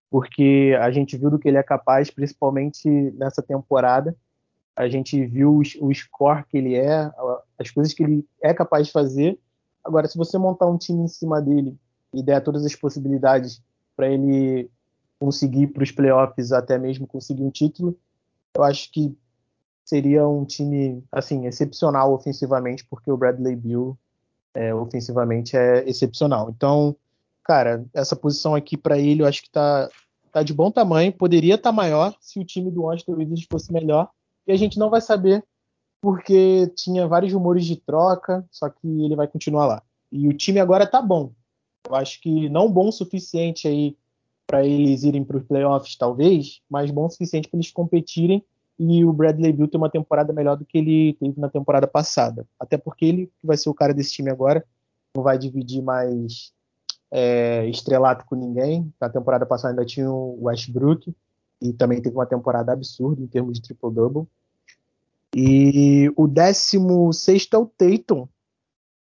porque 0.09 0.77
a 0.79 0.89
gente 0.89 1.17
viu 1.17 1.29
do 1.29 1.37
que 1.37 1.49
ele 1.49 1.57
é 1.57 1.63
capaz, 1.63 2.09
principalmente 2.09 2.89
nessa 3.17 3.41
temporada. 3.41 4.15
A 4.73 4.87
gente 4.87 5.25
viu 5.25 5.57
o 5.57 5.93
score 5.93 6.45
que 6.49 6.57
ele 6.57 6.75
é, 6.75 7.11
as 7.59 7.69
coisas 7.69 7.93
que 7.93 8.03
ele 8.03 8.25
é 8.41 8.53
capaz 8.53 8.87
de 8.87 8.93
fazer. 8.93 9.37
Agora, 9.83 10.07
se 10.07 10.17
você 10.17 10.37
montar 10.37 10.67
um 10.67 10.77
time 10.77 11.03
em 11.03 11.07
cima 11.09 11.41
dele 11.41 11.77
e 12.13 12.23
der 12.23 12.41
todas 12.41 12.65
as 12.65 12.75
possibilidades 12.75 13.61
para 13.97 14.09
ele 14.09 14.69
conseguir 15.21 15.67
para 15.67 15.83
os 15.83 15.91
playoffs, 15.91 16.51
até 16.51 16.79
mesmo 16.79 17.05
conseguir 17.05 17.43
um 17.43 17.51
título, 17.51 17.95
eu 18.55 18.63
acho 18.63 18.91
que 18.91 19.15
seria 19.85 20.27
um 20.27 20.43
time 20.43 21.03
assim 21.11 21.45
excepcional 21.45 22.11
ofensivamente, 22.11 22.83
porque 22.89 23.11
o 23.11 23.15
Bradley 23.15 23.55
Bill 23.55 23.95
é, 24.51 24.73
ofensivamente 24.73 25.55
é 25.55 25.87
excepcional. 25.87 26.49
Então, 26.49 26.95
cara, 27.43 27.85
essa 27.93 28.15
posição 28.15 28.55
aqui 28.55 28.75
para 28.75 28.97
ele 28.97 29.21
eu 29.21 29.27
acho 29.27 29.43
que 29.43 29.47
está 29.47 29.87
tá 30.31 30.41
de 30.41 30.55
bom 30.55 30.71
tamanho, 30.71 31.13
poderia 31.13 31.53
estar 31.53 31.69
tá 31.69 31.75
maior 31.75 32.15
se 32.19 32.39
o 32.39 32.43
time 32.43 32.71
do 32.71 32.81
Washington 32.81 33.13
Wizards 33.13 33.47
fosse 33.47 33.71
melhor, 33.71 34.09
e 34.47 34.51
a 34.51 34.57
gente 34.57 34.79
não 34.79 34.89
vai 34.89 35.01
saber 35.01 35.43
porque 36.01 36.65
tinha 36.75 37.07
vários 37.07 37.31
rumores 37.31 37.63
de 37.63 37.75
troca, 37.75 38.43
só 38.49 38.67
que 38.69 38.87
ele 38.87 39.15
vai 39.15 39.27
continuar 39.27 39.67
lá. 39.67 39.83
E 40.11 40.27
o 40.27 40.33
time 40.33 40.59
agora 40.59 40.87
tá 40.87 40.99
bom. 40.99 41.31
Eu 41.87 41.95
acho 41.95 42.19
que 42.19 42.49
não 42.49 42.71
bom 42.71 42.87
o 42.87 42.91
suficiente 42.91 43.67
aí 43.67 43.95
para 44.51 44.65
eles 44.65 45.03
irem 45.03 45.23
para 45.23 45.37
os 45.37 45.43
playoffs, 45.43 45.95
talvez, 45.95 46.61
mas 46.69 46.91
bom 46.91 47.05
o 47.05 47.09
suficiente 47.09 47.47
para 47.47 47.57
eles 47.57 47.71
competirem 47.71 48.43
e 48.77 49.05
o 49.05 49.13
Bradley 49.13 49.53
Bill 49.53 49.69
ter 49.69 49.77
uma 49.77 49.89
temporada 49.89 50.33
melhor 50.33 50.57
do 50.57 50.65
que 50.65 50.77
ele 50.77 51.13
teve 51.13 51.39
na 51.39 51.47
temporada 51.47 51.87
passada. 51.87 52.45
Até 52.59 52.77
porque 52.77 53.05
ele 53.05 53.31
vai 53.41 53.55
ser 53.55 53.69
o 53.69 53.73
cara 53.73 53.93
desse 53.93 54.11
time 54.11 54.29
agora, 54.29 54.65
não 55.15 55.23
vai 55.23 55.37
dividir 55.37 55.81
mais 55.81 56.51
é, 57.09 57.65
estrelato 57.69 58.25
com 58.25 58.35
ninguém. 58.35 58.93
Na 58.99 59.07
temporada 59.07 59.45
passada 59.45 59.71
ainda 59.71 59.85
tinha 59.85 60.11
o 60.11 60.37
Westbrook 60.41 61.15
e 61.61 61.71
também 61.71 62.01
teve 62.01 62.17
uma 62.17 62.25
temporada 62.25 62.73
absurda 62.73 63.21
em 63.21 63.27
termos 63.27 63.53
de 63.53 63.61
triple-double. 63.61 64.27
E 65.33 66.11
o 66.17 66.27
16 66.27 67.47
é 67.53 67.57
o 67.57 67.65
Tatum. 67.65 68.27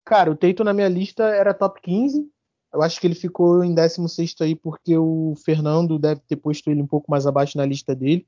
Cara, 0.06 0.30
o 0.30 0.36
Tatum 0.36 0.64
na 0.64 0.72
minha 0.72 0.88
lista 0.88 1.24
era 1.24 1.52
top 1.52 1.82
15, 1.82 2.32
eu 2.74 2.82
acho 2.82 3.00
que 3.00 3.06
ele 3.06 3.14
ficou 3.14 3.62
em 3.62 3.72
16 3.72 4.34
aí 4.40 4.56
porque 4.56 4.98
o 4.98 5.34
Fernando 5.44 5.96
deve 5.96 6.20
ter 6.26 6.34
posto 6.34 6.68
ele 6.68 6.82
um 6.82 6.86
pouco 6.86 7.08
mais 7.08 7.24
abaixo 7.24 7.56
na 7.56 7.64
lista 7.64 7.94
dele. 7.94 8.26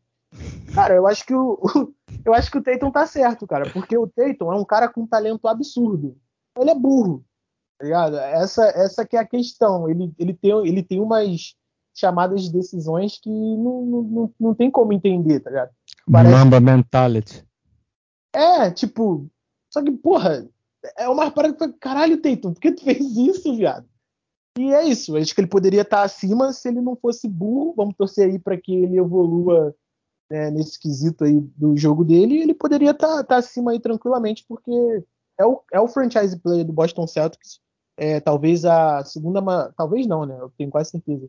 Cara, 0.73 0.95
eu 0.95 1.07
acho 1.07 1.27
que 1.27 1.35
o, 1.35 1.59
eu 2.25 2.33
acho 2.33 2.51
que 2.51 2.59
o 2.59 2.63
Tatum 2.63 2.93
tá 2.93 3.07
certo, 3.07 3.45
cara, 3.47 3.69
porque 3.71 3.99
o 3.99 4.07
Tatum 4.07 4.53
é 4.53 4.57
um 4.57 4.65
cara 4.65 4.89
com 4.89 5.03
um 5.03 5.07
talento 5.07 5.49
absurdo. 5.49 6.17
Ele 6.57 6.71
é 6.71 6.75
burro, 6.75 7.25
tá 7.77 7.85
ligado? 7.85 8.17
Essa, 8.19 8.67
essa 8.69 9.05
que 9.05 9.17
é 9.17 9.21
a 9.21 9.27
questão. 9.27 9.89
Ele, 9.89 10.13
ele, 10.17 10.33
tem, 10.33 10.53
ele 10.67 10.83
tem 10.83 11.01
umas 11.01 11.57
chamadas 11.93 12.43
de 12.43 12.53
decisões 12.53 13.19
que 13.19 13.29
não, 13.29 13.83
não, 13.83 14.35
não 14.39 14.55
tem 14.55 14.71
como 14.71 14.93
entender, 14.93 15.41
tá 15.41 15.51
ligado? 15.51 15.71
Parece... 16.11 16.35
Mamba 16.35 16.61
mentality. 16.61 17.45
É, 18.33 18.71
tipo, 18.71 19.29
só 19.73 19.83
que, 19.83 19.91
porra, 19.91 20.49
é 20.97 21.09
uma 21.09 21.31
parada 21.33 21.55
que 21.57 21.79
caralho, 21.79 22.21
Tatum, 22.21 22.53
por 22.53 22.61
que 22.61 22.73
tu 22.73 22.85
fez 22.85 23.17
isso, 23.17 23.57
viado? 23.57 23.89
E 24.57 24.73
é 24.73 24.85
isso. 24.85 25.17
Acho 25.17 25.35
que 25.35 25.41
ele 25.41 25.49
poderia 25.49 25.83
estar 25.83 26.03
acima 26.03 26.53
se 26.53 26.69
ele 26.69 26.81
não 26.81 26.97
fosse 26.97 27.29
burro. 27.29 27.75
Vamos 27.77 27.95
torcer 27.97 28.29
aí 28.29 28.39
para 28.39 28.57
que 28.57 28.75
ele 28.75 28.99
evolua 28.99 29.75
né, 30.31 30.51
nesse 30.51 30.81
quesito 30.81 31.25
aí 31.25 31.41
do 31.57 31.77
jogo 31.77 32.05
dele. 32.05 32.41
Ele 32.41 32.55
poderia 32.55 32.93
estar, 32.93 33.21
estar 33.21 33.37
acima 33.37 33.73
aí 33.73 33.81
tranquilamente, 33.81 34.45
porque 34.49 34.71
é 35.39 35.45
o, 35.45 35.63
é 35.73 35.81
o 35.81 35.89
franchise 35.89 36.39
player 36.39 36.65
do 36.65 36.73
Boston 36.73 37.07
Celtics. 37.07 37.61
É, 37.97 38.21
talvez 38.21 38.65
a 38.65 39.05
segunda. 39.05 39.73
Talvez 39.77 40.07
não, 40.07 40.25
né? 40.25 40.37
Eu 40.41 40.51
tenho 40.57 40.71
quase 40.71 40.91
certeza. 40.91 41.29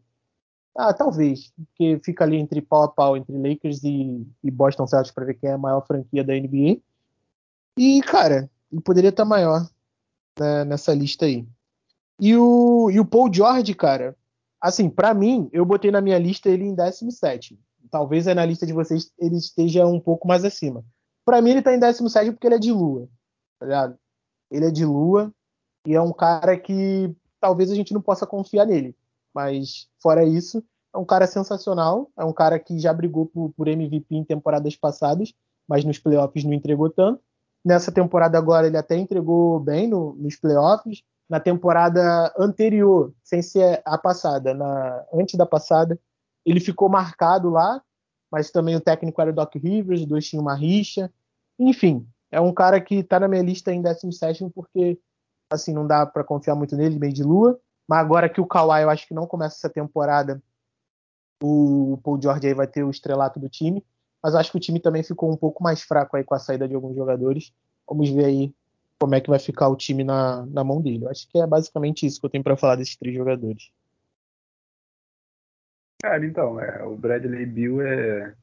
Ah, 0.75 0.93
talvez. 0.93 1.51
Porque 1.55 1.99
fica 2.03 2.23
ali 2.23 2.37
entre 2.37 2.61
pau 2.61 2.83
a 2.83 2.87
pau 2.87 3.17
entre 3.17 3.35
Lakers 3.37 3.83
e, 3.83 4.25
e 4.43 4.51
Boston 4.51 4.87
Celtics 4.87 5.13
para 5.13 5.25
ver 5.25 5.33
quem 5.33 5.49
é 5.49 5.53
a 5.53 5.57
maior 5.57 5.85
franquia 5.85 6.23
da 6.23 6.33
NBA. 6.33 6.79
E, 7.77 8.01
cara, 8.03 8.49
ele 8.71 8.81
poderia 8.81 9.09
estar 9.09 9.25
maior 9.25 9.67
né, 10.39 10.65
nessa 10.65 10.93
lista 10.93 11.25
aí. 11.25 11.47
E 12.19 12.35
o, 12.35 12.89
e 12.89 12.99
o 12.99 13.05
Paul 13.05 13.31
George, 13.31 13.73
cara, 13.73 14.15
assim, 14.61 14.89
para 14.89 15.13
mim, 15.13 15.49
eu 15.51 15.65
botei 15.65 15.91
na 15.91 16.01
minha 16.01 16.17
lista 16.17 16.49
ele 16.49 16.65
em 16.65 16.73
17. 16.73 17.59
Talvez 17.91 18.25
na 18.25 18.45
lista 18.45 18.65
de 18.65 18.73
vocês 18.73 19.11
ele 19.17 19.37
esteja 19.37 19.85
um 19.85 19.99
pouco 19.99 20.27
mais 20.27 20.43
acima. 20.43 20.83
Para 21.23 21.41
mim, 21.41 21.51
ele 21.51 21.61
tá 21.61 21.73
em 21.73 21.79
17 21.79 22.31
porque 22.31 22.47
ele 22.47 22.55
é 22.55 22.59
de 22.59 22.71
lua, 22.71 23.07
tá 23.59 23.65
ligado? 23.65 23.99
Ele 24.49 24.65
é 24.65 24.71
de 24.71 24.85
lua 24.85 25.33
e 25.85 25.93
é 25.93 26.01
um 26.01 26.11
cara 26.11 26.57
que 26.57 27.13
talvez 27.39 27.71
a 27.71 27.75
gente 27.75 27.93
não 27.93 28.01
possa 28.01 28.25
confiar 28.25 28.65
nele. 28.65 28.95
Mas, 29.33 29.87
fora 30.01 30.25
isso, 30.25 30.63
é 30.93 30.97
um 30.97 31.05
cara 31.05 31.27
sensacional. 31.27 32.09
É 32.17 32.25
um 32.25 32.33
cara 32.33 32.59
que 32.59 32.79
já 32.79 32.91
brigou 32.93 33.25
por, 33.25 33.51
por 33.51 33.67
MVP 33.67 34.15
em 34.15 34.23
temporadas 34.23 34.75
passadas, 34.75 35.33
mas 35.67 35.85
nos 35.85 35.99
playoffs 35.99 36.43
não 36.43 36.53
entregou 36.53 36.89
tanto. 36.89 37.21
Nessa 37.63 37.91
temporada 37.91 38.37
agora 38.37 38.67
ele 38.67 38.77
até 38.77 38.97
entregou 38.97 39.59
bem 39.59 39.87
no, 39.87 40.13
nos 40.15 40.35
playoffs 40.35 41.03
na 41.29 41.39
temporada 41.39 42.33
anterior, 42.37 43.13
sem 43.23 43.41
ser 43.41 43.81
a 43.85 43.97
passada, 43.97 44.53
na, 44.53 45.05
antes 45.13 45.35
da 45.35 45.45
passada, 45.45 45.99
ele 46.45 46.59
ficou 46.59 46.87
marcado 46.87 47.49
lá, 47.49 47.81
mas 48.31 48.51
também 48.51 48.75
o 48.75 48.81
técnico 48.81 49.21
era 49.21 49.33
Doc 49.33 49.55
Rivers, 49.55 50.05
dois 50.05 50.25
tinham 50.27 50.41
uma 50.41 50.55
rixa. 50.55 51.11
Enfim, 51.59 52.07
é 52.31 52.39
um 52.39 52.53
cara 52.53 52.79
que 52.79 52.95
está 52.95 53.19
na 53.19 53.27
minha 53.27 53.41
lista 53.41 53.73
em 53.73 53.81
17 53.81 54.49
porque 54.53 54.99
assim 55.49 55.73
não 55.73 55.85
dá 55.85 56.05
para 56.05 56.23
confiar 56.23 56.55
muito 56.55 56.75
nele, 56.75 56.99
meio 56.99 57.13
de 57.13 57.23
lua. 57.23 57.59
Mas 57.87 57.99
agora 57.99 58.29
que 58.29 58.41
o 58.41 58.45
Kawhi 58.45 58.83
eu 58.83 58.89
acho 58.89 59.07
que 59.07 59.13
não 59.13 59.25
começa 59.25 59.55
essa 59.55 59.69
temporada, 59.69 60.41
o 61.41 61.99
Paul 62.03 62.21
George 62.21 62.47
aí 62.47 62.53
vai 62.53 62.67
ter 62.67 62.83
o 62.83 62.89
estrelato 62.89 63.39
do 63.39 63.49
time. 63.49 63.83
Mas 64.21 64.35
acho 64.35 64.51
que 64.51 64.57
o 64.57 64.59
time 64.59 64.79
também 64.79 65.03
ficou 65.03 65.31
um 65.31 65.37
pouco 65.37 65.63
mais 65.63 65.81
fraco 65.81 66.17
aí 66.17 66.23
com 66.23 66.33
a 66.33 66.39
saída 66.39 66.67
de 66.67 66.75
alguns 66.75 66.95
jogadores. 66.95 67.53
Vamos 67.87 68.09
ver 68.09 68.25
aí 68.25 68.53
como 68.99 69.15
é 69.15 69.21
que 69.21 69.29
vai 69.29 69.39
ficar 69.39 69.69
o 69.69 69.75
time 69.75 70.03
na, 70.03 70.45
na 70.45 70.63
mão 70.63 70.81
dele. 70.81 71.05
Eu 71.05 71.09
acho 71.09 71.27
que 71.29 71.39
é 71.39 71.45
basicamente 71.45 72.05
isso 72.05 72.19
que 72.19 72.25
eu 72.25 72.29
tenho 72.29 72.43
para 72.43 72.57
falar 72.57 72.75
desses 72.75 72.95
três 72.95 73.15
jogadores. 73.15 73.71
Cara, 76.01 76.25
então, 76.25 76.59
é, 76.59 76.83
o 76.83 76.95
Bradley 76.95 77.45
Bill 77.45 77.81
é 77.81 78.33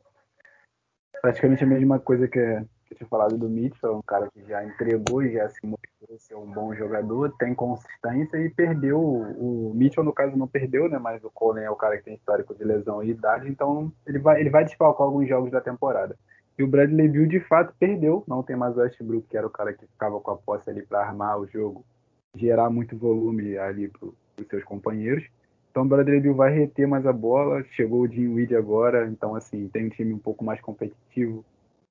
praticamente 1.23 1.65
a 1.65 1.67
mesma 1.67 1.99
coisa 1.99 2.29
que, 2.29 2.41
que 2.87 2.95
eu 2.95 2.97
tinha 2.99 3.09
falado 3.09 3.39
do 3.39 3.49
Mitchell, 3.49 3.97
um 3.97 4.03
cara 4.03 4.29
que 4.31 4.45
já 4.45 4.65
entregou 4.65 5.23
e 5.23 5.33
já 5.33 5.49
se 5.49 5.65
mostrou 5.67 6.19
ser 6.19 6.35
um 6.35 6.47
bom 6.47 6.75
jogador, 6.75 7.35
tem 7.39 7.55
consistência 7.55 8.37
e 8.37 8.51
perdeu, 8.51 9.01
o 9.01 9.73
Mitchell 9.75 10.05
no 10.05 10.13
caso 10.13 10.37
não 10.37 10.47
perdeu, 10.47 10.89
né, 10.89 10.99
mas 10.99 11.25
o 11.25 11.31
Colin 11.31 11.63
é 11.63 11.71
o 11.71 11.77
cara 11.77 11.97
que 11.97 12.05
tem 12.05 12.15
histórico 12.15 12.55
de 12.55 12.63
lesão 12.63 13.03
e 13.03 13.11
idade, 13.11 13.49
então 13.49 13.91
ele 14.07 14.19
vai, 14.19 14.41
ele 14.41 14.51
vai 14.51 14.65
desfalcar 14.65 15.07
alguns 15.07 15.29
jogos 15.29 15.51
da 15.51 15.61
temporada. 15.61 16.19
E 16.59 16.63
o 16.63 16.69
Bradley 16.69 17.09
Bill 17.09 17.27
de 17.27 17.41
fato 17.41 17.75
perdeu, 17.79 18.23
não 18.29 18.43
tem 18.43 18.55
mais 18.55 18.77
o 18.77 18.81
Westbrook, 18.81 19.27
que 19.29 19.37
era 19.37 19.47
o 19.47 19.51
cara 19.51 19.73
que 19.73 19.87
ficava 19.87 20.21
com 20.21 20.31
a 20.31 20.37
posse 20.37 20.71
ali 20.71 20.83
para 20.83 21.01
armar 21.01 21.39
o 21.39 21.47
jogo, 21.47 21.85
gerar 22.37 22.71
muito 22.71 22.97
volume 22.97 23.59
ali 23.59 23.89
para 23.89 24.07
os 24.07 24.49
seus 24.49 24.63
companheiros. 24.65 25.25
Então 25.71 25.83
o 25.83 25.87
Bradley 25.87 26.21
Bill 26.21 26.35
vai 26.35 26.53
reter 26.53 26.87
mais 26.87 27.05
a 27.05 27.13
bola. 27.13 27.65
Chegou 27.73 28.03
o 28.03 28.09
Jim 28.09 28.35
Weed 28.35 28.55
agora, 28.55 29.09
então 29.09 29.35
assim, 29.35 29.69
tem 29.69 29.87
um 29.87 29.89
time 29.89 30.13
um 30.13 30.19
pouco 30.19 30.45
mais 30.45 30.61
competitivo. 30.61 31.45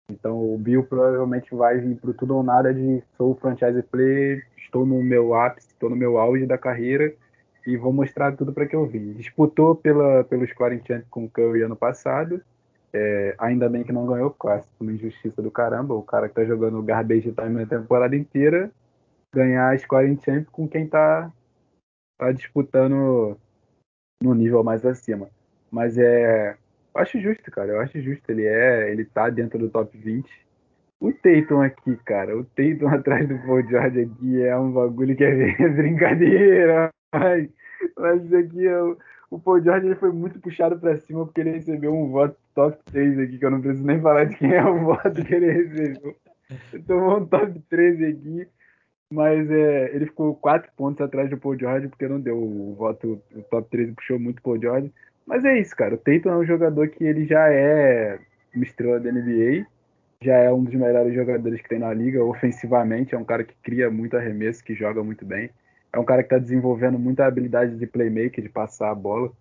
Então 0.09 0.53
o 0.53 0.57
Bill 0.57 0.83
provavelmente 0.83 1.53
vai 1.53 1.77
vir 1.79 1.97
pro 1.97 2.13
tudo 2.13 2.37
ou 2.37 2.43
nada 2.43 2.73
de 2.73 3.03
sou 3.17 3.35
franchise 3.35 3.83
player, 3.83 4.45
estou 4.57 4.85
no 4.85 5.03
meu 5.03 5.33
ápice, 5.33 5.67
estou 5.67 5.89
no 5.89 5.95
meu 5.95 6.17
auge 6.17 6.45
da 6.45 6.57
carreira 6.57 7.13
e 7.65 7.77
vou 7.77 7.91
mostrar 7.93 8.35
tudo 8.35 8.53
para 8.53 8.65
que 8.65 8.75
eu 8.75 8.85
vim. 8.85 9.13
Disputou 9.13 9.75
pela, 9.75 10.23
pelo 10.23 10.47
scoring 10.47 10.81
champ 10.85 11.03
com 11.09 11.25
o 11.25 11.29
Curry 11.29 11.63
ano 11.63 11.75
passado. 11.75 12.41
É, 12.95 13.35
ainda 13.39 13.67
bem 13.67 13.83
que 13.83 13.91
não 13.91 14.05
ganhou, 14.05 14.29
quase 14.31 14.67
uma 14.79 14.91
injustiça 14.91 15.41
do 15.41 15.49
caramba. 15.49 15.95
O 15.95 16.03
cara 16.03 16.29
que 16.29 16.35
tá 16.35 16.45
jogando 16.45 16.81
garbage 16.83 17.31
time 17.31 17.63
a 17.63 17.65
temporada 17.65 18.15
inteira 18.15 18.71
ganhar 19.33 19.71
a 19.71 19.77
scoring 19.77 20.19
champ 20.23 20.47
com 20.51 20.67
quem 20.67 20.87
tá, 20.87 21.31
tá 22.17 22.31
disputando 22.31 23.35
no 24.21 24.35
nível 24.35 24.63
mais 24.63 24.85
acima. 24.85 25.29
Mas 25.71 25.97
é. 25.97 26.55
Eu 26.95 27.01
acho 27.01 27.19
justo, 27.19 27.49
cara. 27.49 27.71
Eu 27.71 27.81
acho 27.81 27.99
justo. 27.99 28.29
Ele 28.29 28.45
é. 28.45 28.91
Ele 28.91 29.03
tá 29.03 29.29
dentro 29.29 29.57
do 29.57 29.69
top 29.69 29.97
20. 29.97 30.29
O 31.01 31.11
Tatum 31.11 31.61
aqui, 31.61 31.97
cara. 32.05 32.37
O 32.37 32.45
Tatum 32.45 32.87
atrás 32.93 33.27
do 33.27 33.37
Paul 33.39 33.67
George 33.67 34.01
aqui 34.01 34.43
é 34.43 34.55
um 34.57 34.71
bagulho 34.71 35.15
que 35.15 35.23
é 35.23 35.33
brincadeira. 35.69 36.91
Mas, 37.11 37.49
mas 37.97 38.23
isso 38.23 38.37
aqui 38.37 38.67
é. 38.67 38.79
O 39.31 39.39
Paul 39.39 39.63
George 39.63 39.87
ele 39.87 39.95
foi 39.95 40.11
muito 40.11 40.39
puxado 40.39 40.79
para 40.79 40.99
cima 40.99 41.25
porque 41.25 41.41
ele 41.41 41.53
recebeu 41.53 41.91
um 41.91 42.11
voto 42.11 42.37
top 42.53 42.77
3 42.91 43.19
aqui, 43.19 43.37
que 43.37 43.45
eu 43.45 43.51
não 43.51 43.61
preciso 43.61 43.85
nem 43.85 44.01
falar 44.01 44.25
de 44.25 44.35
quem 44.37 44.53
é 44.53 44.63
o 44.63 44.85
voto 44.85 45.23
que 45.23 45.33
ele 45.33 45.51
recebeu. 45.51 46.15
Tomou 46.87 47.19
um 47.19 47.25
top 47.25 47.59
13 47.69 48.05
aqui. 48.05 48.47
Mas 49.11 49.49
é, 49.51 49.95
ele 49.95 50.07
ficou 50.07 50.33
quatro 50.33 50.71
pontos 50.75 50.99
atrás 50.99 51.29
do 51.29 51.37
Paul 51.37 51.57
George, 51.57 51.87
porque 51.87 52.07
não 52.07 52.19
deu 52.19 52.35
o 52.35 52.73
voto, 52.73 53.21
o 53.35 53.41
top 53.43 53.69
13 53.69 53.91
puxou 53.91 54.19
muito 54.19 54.39
o 54.39 54.41
Paul 54.41 54.59
George. 54.59 54.91
Mas 55.25 55.45
é 55.45 55.59
isso, 55.59 55.75
cara. 55.75 55.93
O 55.93 55.97
Tatum 55.97 56.29
é 56.29 56.37
um 56.37 56.45
jogador 56.45 56.89
que 56.89 57.03
ele 57.03 57.25
já 57.25 57.47
é 57.47 58.19
uma 58.55 58.63
estrela 58.63 58.99
da 58.99 59.11
NBA, 59.11 59.67
já 60.21 60.35
é 60.37 60.51
um 60.51 60.63
dos 60.63 60.73
melhores 60.73 61.13
jogadores 61.13 61.61
que 61.61 61.69
tem 61.69 61.79
na 61.79 61.93
liga, 61.93 62.23
ofensivamente, 62.23 63.13
é 63.13 63.17
um 63.17 63.23
cara 63.23 63.43
que 63.43 63.55
cria 63.61 63.91
muito 63.91 64.17
arremesso, 64.17 64.63
que 64.63 64.73
joga 64.73 65.03
muito 65.03 65.23
bem. 65.25 65.49
É 65.91 65.99
um 65.99 66.05
cara 66.05 66.23
que 66.23 66.33
está 66.33 66.39
desenvolvendo 66.39 66.97
muita 66.97 67.25
habilidade 67.25 67.77
de 67.77 67.85
playmaker, 67.85 68.43
de 68.43 68.49
passar 68.49 68.89
a 68.89 68.95
bola. 68.95 69.31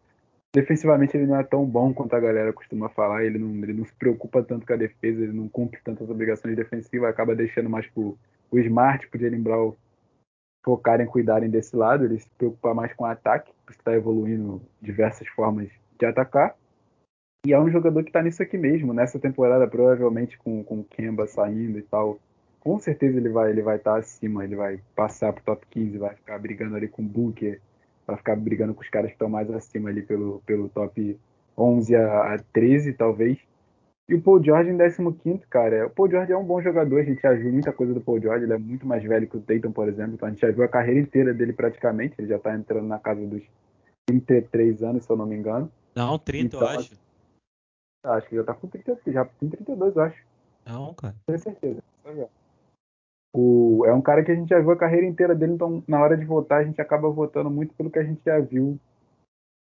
Defensivamente 0.54 1.16
ele 1.16 1.26
não 1.26 1.36
é 1.36 1.42
tão 1.42 1.64
bom 1.64 1.94
quanto 1.94 2.14
a 2.14 2.20
galera 2.20 2.52
costuma 2.52 2.90
falar, 2.90 3.24
ele 3.24 3.38
não, 3.38 3.54
ele 3.62 3.72
não 3.72 3.86
se 3.86 3.94
preocupa 3.94 4.42
tanto 4.42 4.66
com 4.66 4.72
a 4.74 4.76
defesa, 4.76 5.22
ele 5.22 5.32
não 5.32 5.48
cumpre 5.48 5.80
tantas 5.82 6.10
obrigações 6.10 6.54
defensivas, 6.54 7.08
acaba 7.08 7.34
deixando 7.34 7.70
mais 7.70 7.86
pro 7.86 8.18
o 8.50 8.58
Smart 8.58 9.08
e 9.10 9.16
o 9.16 9.20
Jalen 9.20 9.42
Brown 9.42 9.74
focarem, 10.62 11.06
cuidarem 11.06 11.48
desse 11.48 11.74
lado, 11.74 12.04
ele 12.04 12.18
se 12.18 12.28
preocupa 12.36 12.74
mais 12.74 12.92
com 12.92 13.04
o 13.04 13.06
ataque, 13.06 13.50
porque 13.64 13.80
está 13.80 13.94
evoluindo 13.94 14.60
diversas 14.80 15.26
formas 15.28 15.70
de 15.98 16.06
atacar. 16.06 16.54
E 17.46 17.52
é 17.52 17.58
um 17.58 17.70
jogador 17.70 18.02
que 18.04 18.10
está 18.10 18.22
nisso 18.22 18.42
aqui 18.42 18.56
mesmo, 18.56 18.92
nessa 18.92 19.18
temporada, 19.18 19.66
provavelmente 19.66 20.38
com, 20.38 20.62
com 20.62 20.80
o 20.80 20.84
Kemba 20.84 21.26
saindo 21.26 21.78
e 21.78 21.82
tal. 21.82 22.20
Com 22.60 22.78
certeza 22.78 23.18
ele 23.18 23.30
vai 23.30 23.50
ele 23.50 23.62
vai 23.62 23.76
estar 23.76 23.94
tá 23.94 23.98
acima, 23.98 24.44
ele 24.44 24.54
vai 24.54 24.80
passar 24.94 25.32
pro 25.32 25.42
top 25.42 25.66
15, 25.68 25.98
vai 25.98 26.14
ficar 26.14 26.38
brigando 26.38 26.76
ali 26.76 26.86
com 26.86 27.02
o 27.02 27.04
Booker, 27.04 27.60
vai 28.06 28.16
ficar 28.16 28.36
brigando 28.36 28.74
com 28.74 28.82
os 28.82 28.88
caras 28.88 29.08
que 29.08 29.14
estão 29.14 29.28
mais 29.28 29.50
acima 29.50 29.90
ali 29.90 30.02
pelo, 30.02 30.42
pelo 30.44 30.68
top 30.68 31.18
11 31.56 31.94
a, 31.96 32.34
a 32.34 32.38
13, 32.52 32.92
talvez. 32.94 33.38
E 34.08 34.14
o 34.14 34.20
Paul 34.20 34.42
George 34.42 34.70
em 34.70 34.76
15, 34.76 35.46
cara. 35.46 35.86
O 35.86 35.90
Paul 35.90 36.10
George 36.10 36.32
é 36.32 36.36
um 36.36 36.44
bom 36.44 36.60
jogador, 36.60 37.00
a 37.00 37.04
gente 37.04 37.22
já 37.22 37.32
viu 37.32 37.52
muita 37.52 37.72
coisa 37.72 37.94
do 37.94 38.00
Paul 38.00 38.20
George, 38.20 38.44
ele 38.44 38.52
é 38.52 38.58
muito 38.58 38.86
mais 38.86 39.02
velho 39.02 39.28
que 39.28 39.36
o 39.36 39.40
Dayton, 39.40 39.72
por 39.72 39.88
exemplo. 39.88 40.14
Então 40.14 40.28
a 40.28 40.30
gente 40.30 40.40
já 40.40 40.50
viu 40.50 40.64
a 40.64 40.68
carreira 40.68 41.00
inteira 41.00 41.32
dele 41.32 41.52
praticamente, 41.52 42.14
ele 42.18 42.28
já 42.28 42.38
tá 42.38 42.54
entrando 42.54 42.86
na 42.86 42.98
casa 42.98 43.24
dos 43.24 43.42
33 44.06 44.82
anos, 44.82 45.04
se 45.04 45.10
eu 45.10 45.16
não 45.16 45.26
me 45.26 45.36
engano. 45.36 45.70
Não, 45.94 46.18
30, 46.18 46.44
então, 46.44 46.60
eu 46.60 46.78
acho. 46.78 46.92
Acho 48.04 48.28
que 48.28 48.36
já 48.36 48.44
tá 48.44 48.54
com 48.54 48.66
30, 48.66 48.98
já 49.06 49.24
tem 49.24 49.48
32, 49.48 49.96
eu 49.96 50.02
acho. 50.02 50.24
Não, 50.66 50.94
cara. 50.94 51.14
Tenho 51.26 51.38
certeza. 51.38 51.82
O, 53.34 53.84
é 53.86 53.94
um 53.94 54.02
cara 54.02 54.22
que 54.22 54.30
a 54.30 54.34
gente 54.34 54.50
já 54.50 54.60
viu 54.60 54.70
a 54.70 54.76
carreira 54.76 55.06
inteira 55.06 55.34
dele, 55.34 55.54
então 55.54 55.82
na 55.88 56.00
hora 56.00 56.16
de 56.16 56.24
votar 56.24 56.60
a 56.60 56.64
gente 56.64 56.80
acaba 56.80 57.08
votando 57.08 57.50
muito 57.50 57.74
pelo 57.74 57.90
que 57.90 57.98
a 57.98 58.04
gente 58.04 58.20
já 58.24 58.38
viu 58.38 58.78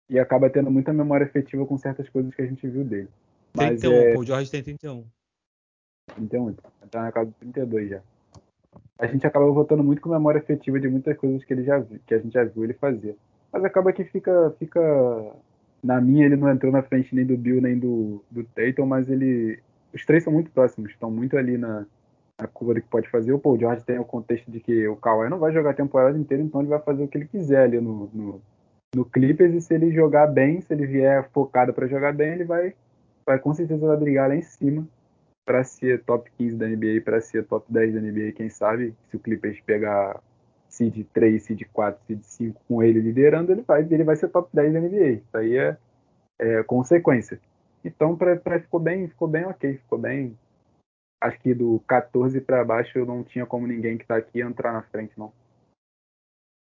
e 0.09 0.19
acaba 0.19 0.49
tendo 0.49 0.69
muita 0.69 0.93
memória 0.93 1.25
efetiva 1.25 1.65
com 1.65 1.77
certas 1.77 2.07
coisas 2.09 2.33
que 2.33 2.41
a 2.41 2.45
gente 2.45 2.67
viu 2.67 2.83
dele. 2.83 3.09
31, 3.53 3.91
é... 3.91 4.13
Paul 4.13 4.23
George 4.23 4.51
tem 4.51 4.63
31. 4.63 5.03
31, 6.15 6.53
tá 6.89 7.01
na 7.01 7.11
casa 7.11 7.29
de 7.29 7.35
32 7.37 7.89
já. 7.89 8.01
A 8.99 9.07
gente 9.07 9.25
acaba 9.25 9.49
votando 9.51 9.83
muito 9.83 10.01
com 10.01 10.09
memória 10.09 10.39
efetiva 10.39 10.79
de 10.79 10.87
muitas 10.87 11.17
coisas 11.17 11.43
que 11.43 11.53
ele 11.53 11.63
já 11.63 11.79
viu, 11.79 11.99
que 12.05 12.13
a 12.13 12.19
gente 12.19 12.33
já 12.33 12.43
viu 12.43 12.63
ele 12.63 12.73
fazer. 12.73 13.17
Mas 13.51 13.63
acaba 13.65 13.91
que 13.91 14.03
fica, 14.03 14.55
fica 14.59 14.79
na 15.83 15.99
minha 15.99 16.25
ele 16.25 16.35
não 16.35 16.49
entrou 16.49 16.71
na 16.71 16.83
frente 16.83 17.13
nem 17.15 17.25
do 17.25 17.37
Bill 17.37 17.61
nem 17.61 17.77
do, 17.77 18.23
do 18.29 18.43
Tatum, 18.43 18.85
mas 18.85 19.09
ele 19.09 19.59
os 19.93 20.05
três 20.05 20.23
são 20.23 20.33
muito 20.33 20.51
próximos, 20.51 20.91
estão 20.91 21.09
muito 21.09 21.37
ali 21.37 21.57
na, 21.57 21.85
na 22.39 22.47
curva 22.47 22.75
do 22.75 22.81
que 22.81 22.87
pode 22.87 23.09
fazer. 23.09 23.33
O 23.33 23.39
Paul 23.39 23.59
George 23.59 23.83
tem 23.83 23.99
o 23.99 24.05
contexto 24.05 24.49
de 24.51 24.59
que 24.59 24.87
o 24.87 24.95
Kawhi 24.95 25.29
não 25.29 25.39
vai 25.39 25.51
jogar 25.51 25.71
a 25.71 25.75
temporada 25.75 26.17
inteira, 26.17 26.43
então 26.43 26.61
ele 26.61 26.69
vai 26.69 26.79
fazer 26.79 27.03
o 27.03 27.07
que 27.07 27.17
ele 27.17 27.27
quiser 27.27 27.63
ali 27.63 27.81
no, 27.81 28.09
no, 28.13 28.41
no 28.95 29.05
Clippers 29.05 29.53
e 29.53 29.61
se 29.61 29.73
ele 29.73 29.91
jogar 29.91 30.27
bem, 30.27 30.61
se 30.61 30.73
ele 30.73 30.85
vier 30.85 31.29
focado 31.31 31.73
para 31.73 31.87
jogar 31.87 32.13
bem, 32.13 32.33
ele 32.33 32.45
vai 32.45 32.73
vai 33.25 33.37
com 33.37 33.53
certeza 33.53 33.85
vai 33.85 33.97
brigar 33.97 34.29
lá 34.29 34.35
em 34.35 34.41
cima 34.41 34.87
para 35.45 35.63
ser 35.63 36.03
top 36.03 36.29
15 36.37 36.55
da 36.55 36.67
NBA, 36.67 37.01
para 37.03 37.21
ser 37.21 37.45
top 37.45 37.65
10 37.71 37.93
da 37.93 38.01
NBA, 38.01 38.33
quem 38.33 38.49
sabe, 38.49 38.93
se 39.09 39.15
o 39.15 39.19
Clippers 39.19 39.59
pegar 39.61 40.21
seed 40.67 41.05
3, 41.13 41.41
seed 41.41 41.63
4, 41.71 42.01
seed 42.05 42.21
5 42.21 42.61
com 42.67 42.83
ele 42.83 42.99
liderando, 42.99 43.53
ele 43.53 43.61
vai, 43.61 43.81
ele 43.89 44.03
vai 44.03 44.15
ser 44.17 44.27
top 44.27 44.49
10 44.53 44.73
da 44.73 44.79
NBA. 44.81 45.07
Isso 45.07 45.37
aí 45.37 45.57
é, 45.57 45.77
é 46.37 46.63
consequência. 46.63 47.39
Então, 47.83 48.15
pra, 48.15 48.35
pra, 48.35 48.59
ficou 48.59 48.79
bem, 48.79 49.07
ficou 49.07 49.27
bem 49.27 49.45
ok, 49.45 49.75
ficou 49.77 49.97
bem. 49.97 50.37
Acho 51.19 51.39
que 51.39 51.53
do 51.53 51.79
14 51.87 52.39
para 52.41 52.63
baixo 52.63 52.97
eu 52.97 53.05
não 53.05 53.23
tinha 53.23 53.45
como 53.45 53.65
ninguém 53.65 53.97
que 53.97 54.05
tá 54.05 54.17
aqui 54.17 54.41
entrar 54.41 54.73
na 54.73 54.83
frente, 54.83 55.17
não. 55.17 55.33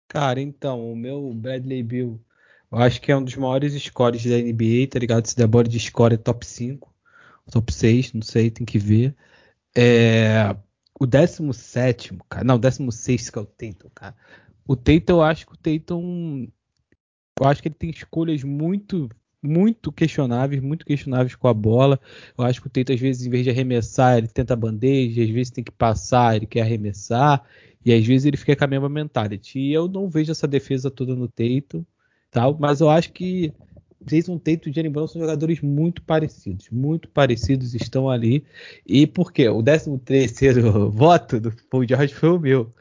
Cara, 0.09 0.41
então, 0.41 0.91
o 0.91 0.97
meu 0.97 1.35
Bradley 1.35 1.83
Bill 1.83 2.21
eu 2.71 2.79
acho 2.79 3.01
que 3.01 3.11
é 3.11 3.17
um 3.17 3.25
dos 3.25 3.35
maiores 3.35 3.73
scores 3.83 4.25
da 4.25 4.37
NBA, 4.37 4.89
tá 4.91 4.99
ligado? 4.99 5.27
Se 5.27 5.37
der 5.37 5.47
bola 5.47 5.65
de 5.65 5.81
score 5.81 6.15
é 6.15 6.19
top 6.19 6.45
5, 6.45 6.95
top 7.51 7.73
6, 7.73 8.13
não 8.13 8.23
sei, 8.23 8.51
tem 8.51 8.67
que 8.67 8.79
ver. 8.79 9.17
É, 9.75 10.55
o 11.01 11.07
17, 11.07 12.19
cara. 12.29 12.45
Não, 12.45 12.57
o 12.57 12.59
16 12.59 13.31
que 13.31 13.39
é 13.39 13.43
o 13.43 13.47
Tatum, 13.47 13.89
cara. 13.95 14.15
O 14.67 14.77
Tatum, 14.77 15.15
eu 15.15 15.23
acho 15.23 15.47
que 15.47 15.53
o 15.55 15.57
Tatum. 15.57 16.49
Eu 17.41 17.47
acho 17.47 17.63
que 17.63 17.69
ele 17.69 17.75
tem 17.75 17.91
escolhas 17.91 18.43
muito, 18.43 19.09
muito 19.43 19.93
questionáveis, 19.93 20.61
muito 20.63 20.85
questionáveis 20.85 21.35
com 21.35 21.49
a 21.49 21.55
bola. 21.55 22.01
Eu 22.37 22.45
acho 22.45 22.61
que 22.61 22.67
o 22.67 22.71
Tatum, 22.71 22.95
às 22.95 23.01
vezes, 23.01 23.27
em 23.27 23.31
vez 23.31 23.45
de 23.45 23.51
arremessar, 23.51 24.19
ele 24.19 24.29
tenta 24.29 24.57
bandeja, 24.57 25.23
às 25.23 25.31
vezes 25.31 25.51
tem 25.51 25.65
que 25.65 25.73
passar, 25.73 26.37
ele 26.37 26.47
quer 26.47 26.63
arremessar, 26.63 27.45
e 27.85 27.93
às 27.93 28.05
vezes 28.05 28.27
ele 28.27 28.37
fica 28.37 28.57
com 28.57 28.65
a 28.65 28.69
mesma 28.69 28.89
mentality. 28.89 29.59
E 29.59 29.73
eu 29.73 29.89
não 29.89 30.09
vejo 30.09 30.33
essa 30.33 30.47
defesa 30.47 30.91
toda 30.91 31.15
no 31.15 31.29
Tatum 31.29 31.85
tal, 32.31 32.57
mas 32.59 32.81
eu 32.81 32.91
acho 32.91 33.13
que 33.13 33.53
Jason 34.05 34.39
Tatum 34.39 34.71
e 34.71 34.73
Jalen 34.73 34.91
Brown 34.91 35.07
são 35.07 35.21
jogadores 35.21 35.61
muito 35.61 36.03
parecidos, 36.03 36.69
muito 36.71 37.09
parecidos 37.09 37.75
estão 37.75 38.09
ali. 38.09 38.45
E 38.87 39.07
por 39.07 39.33
quê? 39.33 39.49
O 39.49 39.63
13 39.63 39.99
terceiro 39.99 40.91
voto 40.91 41.41
do 41.41 41.53
Paul 41.71 41.87
George 41.87 42.15
foi 42.15 42.31
o 42.31 42.39
meu. 42.39 42.73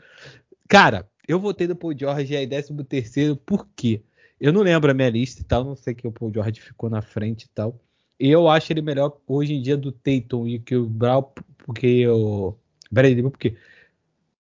Cara, 0.67 1.07
eu 1.27 1.39
votei 1.39 1.67
no 1.67 1.75
Paul 1.75 1.97
George 1.97 2.35
aí 2.35 2.47
13 2.47 2.73
terceiro 2.83 3.35
por 3.35 3.67
quê? 3.75 4.01
Eu 4.39 4.53
não 4.53 4.61
lembro 4.61 4.89
a 4.89 4.93
minha 4.93 5.09
lista 5.09 5.41
e 5.41 5.43
tal, 5.43 5.63
não 5.63 5.75
sei 5.75 5.95
que 5.95 6.07
o 6.07 6.11
Paul 6.11 6.31
George 6.33 6.61
ficou 6.61 6.89
na 6.89 7.01
frente 7.01 7.43
e 7.43 7.49
tal. 7.49 7.79
Eu 8.19 8.47
acho 8.47 8.71
ele 8.71 8.81
melhor 8.81 9.17
hoje 9.27 9.53
em 9.53 9.61
dia 9.61 9.77
do 9.77 9.91
Tatum 9.91 10.47
e 10.47 10.59
que 10.59 10.75
o 10.75 10.85
Brown, 10.85 11.23
porque 11.57 12.07
o 12.07 12.55
Bradley, 12.91 13.23
porque 13.23 13.55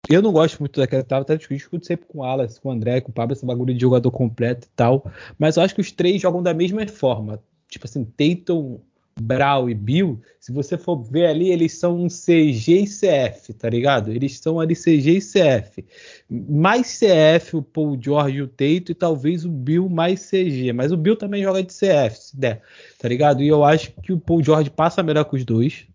eu 0.09 0.21
não 0.21 0.31
gosto 0.31 0.59
muito 0.59 0.79
daquela 0.79 1.03
tava 1.03 1.23
até 1.23 1.35
discutindo 1.35 1.85
sempre 1.85 2.07
com 2.07 2.19
o 2.19 2.23
Alas, 2.23 2.57
com 2.57 2.69
o 2.69 2.71
André, 2.71 3.01
com 3.01 3.11
o 3.11 3.13
Pablo, 3.13 3.33
esse 3.33 3.45
bagulho 3.45 3.73
de 3.73 3.81
jogador 3.81 4.09
completo 4.11 4.67
e 4.67 4.69
tal. 4.75 5.11
Mas 5.37 5.57
eu 5.57 5.63
acho 5.63 5.75
que 5.75 5.81
os 5.81 5.91
três 5.91 6.21
jogam 6.21 6.41
da 6.41 6.53
mesma 6.53 6.87
forma. 6.87 7.43
Tipo 7.67 7.85
assim, 7.85 8.05
Tatum 8.05 8.79
Brau 9.19 9.69
e 9.69 9.73
Bill, 9.73 10.21
se 10.39 10.51
você 10.51 10.77
for 10.77 11.03
ver 11.03 11.27
ali, 11.27 11.49
eles 11.49 11.73
são 11.73 11.97
um 11.99 12.07
CG 12.07 12.83
e 12.83 12.85
CF, 12.85 13.53
tá 13.53 13.69
ligado? 13.69 14.11
Eles 14.11 14.39
são 14.39 14.59
ali 14.59 14.75
CG 14.75 15.17
e 15.17 15.19
CF. 15.19 15.85
Mais 16.29 16.99
CF 16.99 17.57
o 17.57 17.61
Paul 17.61 17.97
George 17.99 18.37
e 18.37 18.41
o 18.41 18.47
Teito, 18.47 18.91
e 18.91 18.95
talvez 18.95 19.45
o 19.45 19.51
Bill 19.51 19.89
mais 19.89 20.29
CG. 20.29 20.71
Mas 20.73 20.91
o 20.91 20.97
Bill 20.97 21.15
também 21.15 21.43
joga 21.43 21.63
de 21.63 21.73
CF, 21.73 22.15
se 22.17 22.37
der, 22.37 22.61
tá 22.99 23.07
ligado? 23.07 23.41
E 23.41 23.47
eu 23.47 23.63
acho 23.63 23.91
que 24.01 24.13
o 24.13 24.19
Paul 24.19 24.43
George 24.43 24.69
passa 24.69 25.01
melhor 25.01 25.25
que 25.25 25.35
os 25.35 25.43
dois. 25.43 25.85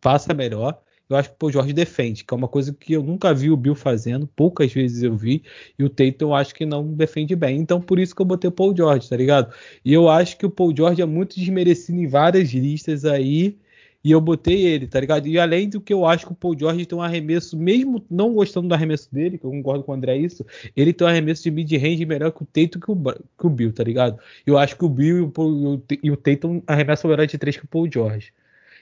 Passa 0.00 0.34
melhor 0.34 0.82
eu 1.12 1.18
acho 1.18 1.30
que 1.30 1.36
o 1.40 1.50
George 1.50 1.72
defende, 1.72 2.24
que 2.24 2.32
é 2.32 2.36
uma 2.36 2.48
coisa 2.48 2.72
que 2.72 2.92
eu 2.92 3.02
nunca 3.02 3.32
vi 3.34 3.50
o 3.50 3.56
Bill 3.56 3.74
fazendo, 3.74 4.26
poucas 4.26 4.72
vezes 4.72 5.02
eu 5.02 5.16
vi, 5.16 5.42
e 5.78 5.84
o 5.84 5.88
Tatum 5.88 6.26
eu 6.26 6.34
acho 6.34 6.54
que 6.54 6.66
não 6.66 6.92
defende 6.92 7.36
bem. 7.36 7.58
Então 7.58 7.80
por 7.80 7.98
isso 7.98 8.14
que 8.14 8.22
eu 8.22 8.26
botei 8.26 8.48
o 8.48 8.52
Paul 8.52 8.76
George, 8.76 9.08
tá 9.08 9.16
ligado? 9.16 9.52
E 9.84 9.92
eu 9.92 10.08
acho 10.08 10.36
que 10.36 10.46
o 10.46 10.50
Paul 10.50 10.74
George 10.76 11.02
é 11.02 11.06
muito 11.06 11.38
desmerecido 11.38 11.98
em 11.98 12.06
várias 12.06 12.50
listas 12.50 13.04
aí, 13.04 13.58
e 14.04 14.10
eu 14.10 14.20
botei 14.20 14.66
ele, 14.66 14.86
tá 14.86 14.98
ligado? 14.98 15.28
E 15.28 15.38
além 15.38 15.68
do 15.68 15.80
que 15.80 15.92
eu 15.92 16.04
acho 16.04 16.26
que 16.26 16.32
o 16.32 16.34
Paul 16.34 16.58
George 16.58 16.84
tem 16.86 16.98
um 16.98 17.02
arremesso, 17.02 17.56
mesmo 17.56 18.04
não 18.10 18.34
gostando 18.34 18.66
do 18.66 18.74
arremesso 18.74 19.12
dele, 19.12 19.38
que 19.38 19.44
eu 19.44 19.50
concordo 19.50 19.84
com 19.84 19.92
o 19.92 19.94
André 19.94 20.16
isso, 20.16 20.44
ele 20.74 20.92
tem 20.92 21.06
um 21.06 21.10
arremesso 21.10 21.42
de 21.44 21.50
mid-range 21.50 22.04
melhor 22.04 22.32
que 22.32 22.42
o 22.42 22.46
Tatum 22.46 22.80
que 22.80 22.90
o, 22.90 22.96
que 23.38 23.46
o 23.46 23.50
Bill, 23.50 23.72
tá 23.72 23.84
ligado? 23.84 24.18
Eu 24.44 24.58
acho 24.58 24.76
que 24.76 24.84
o 24.84 24.88
Bill 24.88 25.18
e 25.18 25.20
o, 25.20 25.82
e 26.02 26.10
o 26.10 26.16
Tatum 26.16 26.62
arremessam 26.66 27.10
melhor 27.10 27.26
de 27.26 27.38
três 27.38 27.56
que 27.56 27.64
o 27.64 27.68
Paul 27.68 27.88
George. 27.90 28.32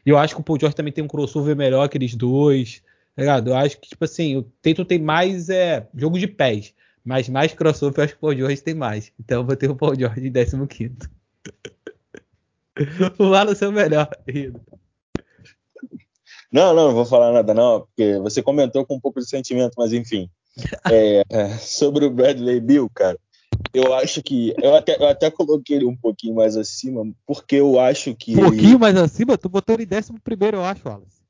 E 0.04 0.10
eu 0.10 0.18
acho 0.18 0.34
que 0.34 0.40
o 0.40 0.44
Paul 0.44 0.58
George 0.58 0.76
também 0.76 0.92
tem 0.92 1.04
um 1.04 1.08
crossover 1.08 1.56
melhor 1.56 1.88
que 1.88 1.98
eles 1.98 2.14
dois. 2.14 2.82
Tá 3.14 3.22
ligado? 3.22 3.50
Eu 3.50 3.56
acho 3.56 3.78
que, 3.78 3.88
tipo 3.88 4.04
assim, 4.04 4.36
o 4.36 4.42
Tatum 4.62 4.84
tem 4.84 4.98
mais 4.98 5.48
é, 5.48 5.86
jogo 5.94 6.18
de 6.18 6.26
pés. 6.26 6.74
Mas 7.04 7.28
mais 7.28 7.52
crossover 7.52 7.98
eu 7.98 8.04
acho 8.04 8.12
que 8.14 8.18
o 8.18 8.20
Paul 8.20 8.36
George 8.36 8.62
tem 8.62 8.74
mais. 8.74 9.12
Então 9.18 9.40
eu 9.40 9.46
vou 9.46 9.56
ter 9.56 9.70
o 9.70 9.76
Paul 9.76 9.98
George 9.98 10.26
em 10.26 10.32
15. 10.32 10.96
o 13.18 13.24
Wallace 13.24 13.64
é 13.64 13.68
o 13.68 13.72
melhor, 13.72 14.08
Não, 16.52 16.74
não, 16.74 16.88
não 16.88 16.94
vou 16.94 17.04
falar 17.04 17.32
nada, 17.32 17.54
não, 17.54 17.82
porque 17.82 18.18
você 18.18 18.42
comentou 18.42 18.84
com 18.86 18.96
um 18.96 19.00
pouco 19.00 19.20
de 19.20 19.28
sentimento, 19.28 19.74
mas 19.76 19.92
enfim. 19.92 20.30
É, 20.90 21.56
sobre 21.58 22.04
o 22.04 22.10
Bradley 22.10 22.60
Bill, 22.60 22.90
cara, 22.92 23.16
eu 23.72 23.94
acho 23.94 24.22
que. 24.22 24.54
Eu 24.62 24.74
até, 24.74 24.96
eu 24.96 25.06
até 25.06 25.30
coloquei 25.30 25.76
ele 25.76 25.84
um 25.84 25.96
pouquinho 25.96 26.34
mais 26.34 26.56
acima, 26.56 27.10
porque 27.26 27.56
eu 27.56 27.78
acho 27.78 28.14
que. 28.14 28.36
Um 28.36 28.40
pouquinho 28.40 28.70
ele... 28.70 28.78
mais 28.78 28.96
acima? 28.96 29.38
Tu 29.38 29.48
botou 29.48 29.74
ele 29.74 29.84
em 29.84 29.86
décimo 29.86 30.20
primeiro, 30.20 30.58
eu 30.58 30.64
acho, 30.64 30.86
Wallace. 30.86 31.20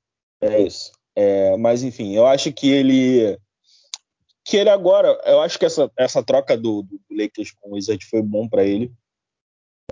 É 0.40 0.62
isso. 0.62 0.92
É, 1.14 1.56
mas 1.56 1.82
enfim, 1.82 2.14
eu 2.14 2.26
acho 2.26 2.52
que 2.52 2.70
ele. 2.70 3.38
Que 4.44 4.56
ele 4.56 4.70
agora. 4.70 5.08
Eu 5.24 5.40
acho 5.40 5.58
que 5.58 5.66
essa, 5.66 5.90
essa 5.96 6.22
troca 6.22 6.56
do, 6.56 6.82
do 6.82 7.00
Lakers 7.10 7.52
com 7.52 7.70
o 7.70 7.74
Wizard 7.74 8.04
foi 8.06 8.22
bom 8.22 8.48
para 8.48 8.64
ele. 8.64 8.92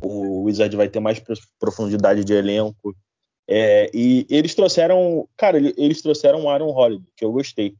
O 0.00 0.44
Wizard 0.44 0.74
vai 0.76 0.88
ter 0.88 1.00
mais 1.00 1.22
profundidade 1.58 2.24
de 2.24 2.32
elenco. 2.32 2.96
É, 3.46 3.90
e 3.92 4.26
eles 4.30 4.54
trouxeram. 4.54 5.28
Cara, 5.36 5.58
eles 5.58 6.00
trouxeram 6.00 6.44
o 6.44 6.48
Aaron 6.48 6.70
Holiday, 6.70 7.08
que 7.16 7.24
eu 7.24 7.32
gostei. 7.32 7.74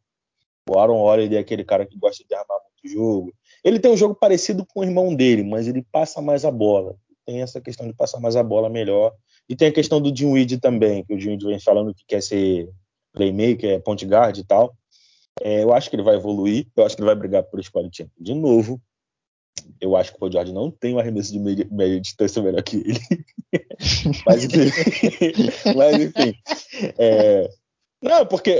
O 0.69 0.79
Aaron 0.79 1.01
Holiday 1.01 1.39
é 1.39 1.41
aquele 1.41 1.65
cara 1.65 1.87
que 1.87 1.99
gosta 1.99 2.23
de 2.29 2.35
armar 2.35 2.59
muito 2.63 2.93
jogo 2.93 3.33
ele 3.65 3.79
tem 3.79 3.91
um 3.91 3.97
jogo 3.97 4.15
parecido 4.15 4.65
com 4.67 4.81
o 4.81 4.85
irmão 4.85 5.15
dele, 5.15 5.43
mas 5.43 5.67
ele 5.67 5.85
passa 5.93 6.21
mais 6.21 6.45
a 6.45 6.51
bola. 6.51 6.97
Tem 7.27 7.43
essa 7.43 7.61
questão 7.61 7.87
de 7.87 7.93
passar 7.93 8.21
mais 8.21 8.37
a 8.37 8.43
bola 8.43 8.69
melhor. 8.69 9.13
E 9.49 9.57
tem 9.57 9.69
a 9.69 9.73
questão 9.73 10.01
do 10.01 10.13
Dinwiddie 10.13 10.59
também, 10.59 11.05
que 11.05 11.15
o 11.15 11.19
Dinwiddie 11.19 11.47
vem 11.47 11.61
falando 11.61 11.95
que 11.95 12.05
quer 12.07 12.23
ser 12.23 12.71
playmaker, 13.13 13.71
é 13.71 13.79
point 13.79 14.05
guard 14.07 14.37
e 14.37 14.45
tal. 14.45 14.75
É, 15.41 15.63
eu 15.63 15.73
acho 15.73 15.89
que 15.89 15.97
ele 15.97 16.03
vai 16.03 16.17
evoluir. 16.17 16.67
Eu 16.77 16.85
acho 16.85 16.97
que 16.97 17.03
ele 17.03 17.07
vai 17.07 17.17
brigar 17.17 17.43
por 17.43 17.63
squad 17.63 17.89
champion 17.95 18.13
de 18.19 18.35
novo. 18.35 18.81
Eu 19.81 19.97
acho 19.97 20.11
que 20.11 20.17
o 20.17 20.21
Paul 20.21 20.33
George 20.33 20.53
não 20.53 20.71
tem 20.71 20.95
um 20.95 20.99
arremesso 20.99 21.33
de 21.33 21.39
média, 21.39 21.67
média 21.71 22.01
distância 22.01 22.43
melhor 22.43 22.63
que 22.63 22.77
ele. 22.77 23.01
mas, 24.27 24.47
mas, 25.77 26.01
enfim. 26.01 26.35
É, 26.99 27.51
não, 28.03 28.27
porque, 28.27 28.57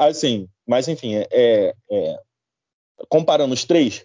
assim, 0.00 0.48
mas 0.66 0.88
enfim, 0.88 1.14
é, 1.16 1.74
é, 1.90 2.18
comparando 3.08 3.54
os 3.54 3.64
três, 3.64 4.04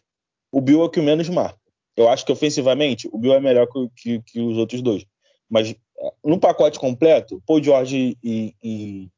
o 0.54 0.62
Bill 0.62 0.84
é 0.84 0.86
o 0.86 0.90
que 0.90 1.02
menos 1.02 1.28
marca. 1.30 1.60
Eu 1.98 2.08
acho 2.08 2.24
que 2.24 2.32
ofensivamente 2.32 3.10
o 3.12 3.18
Bill 3.18 3.34
é 3.34 3.40
melhor 3.40 3.68
que, 3.68 3.90
que, 3.96 4.22
que 4.22 4.40
os 4.40 4.56
outros 4.56 4.84
dois. 4.84 5.04
Mas 5.50 5.72
é, 5.72 6.14
no 6.24 6.40
pacote 6.40 6.78
completo, 6.80 7.42
Paul 7.46 7.62
George 7.62 8.16
e, 8.24 8.56
e, 8.64 9.10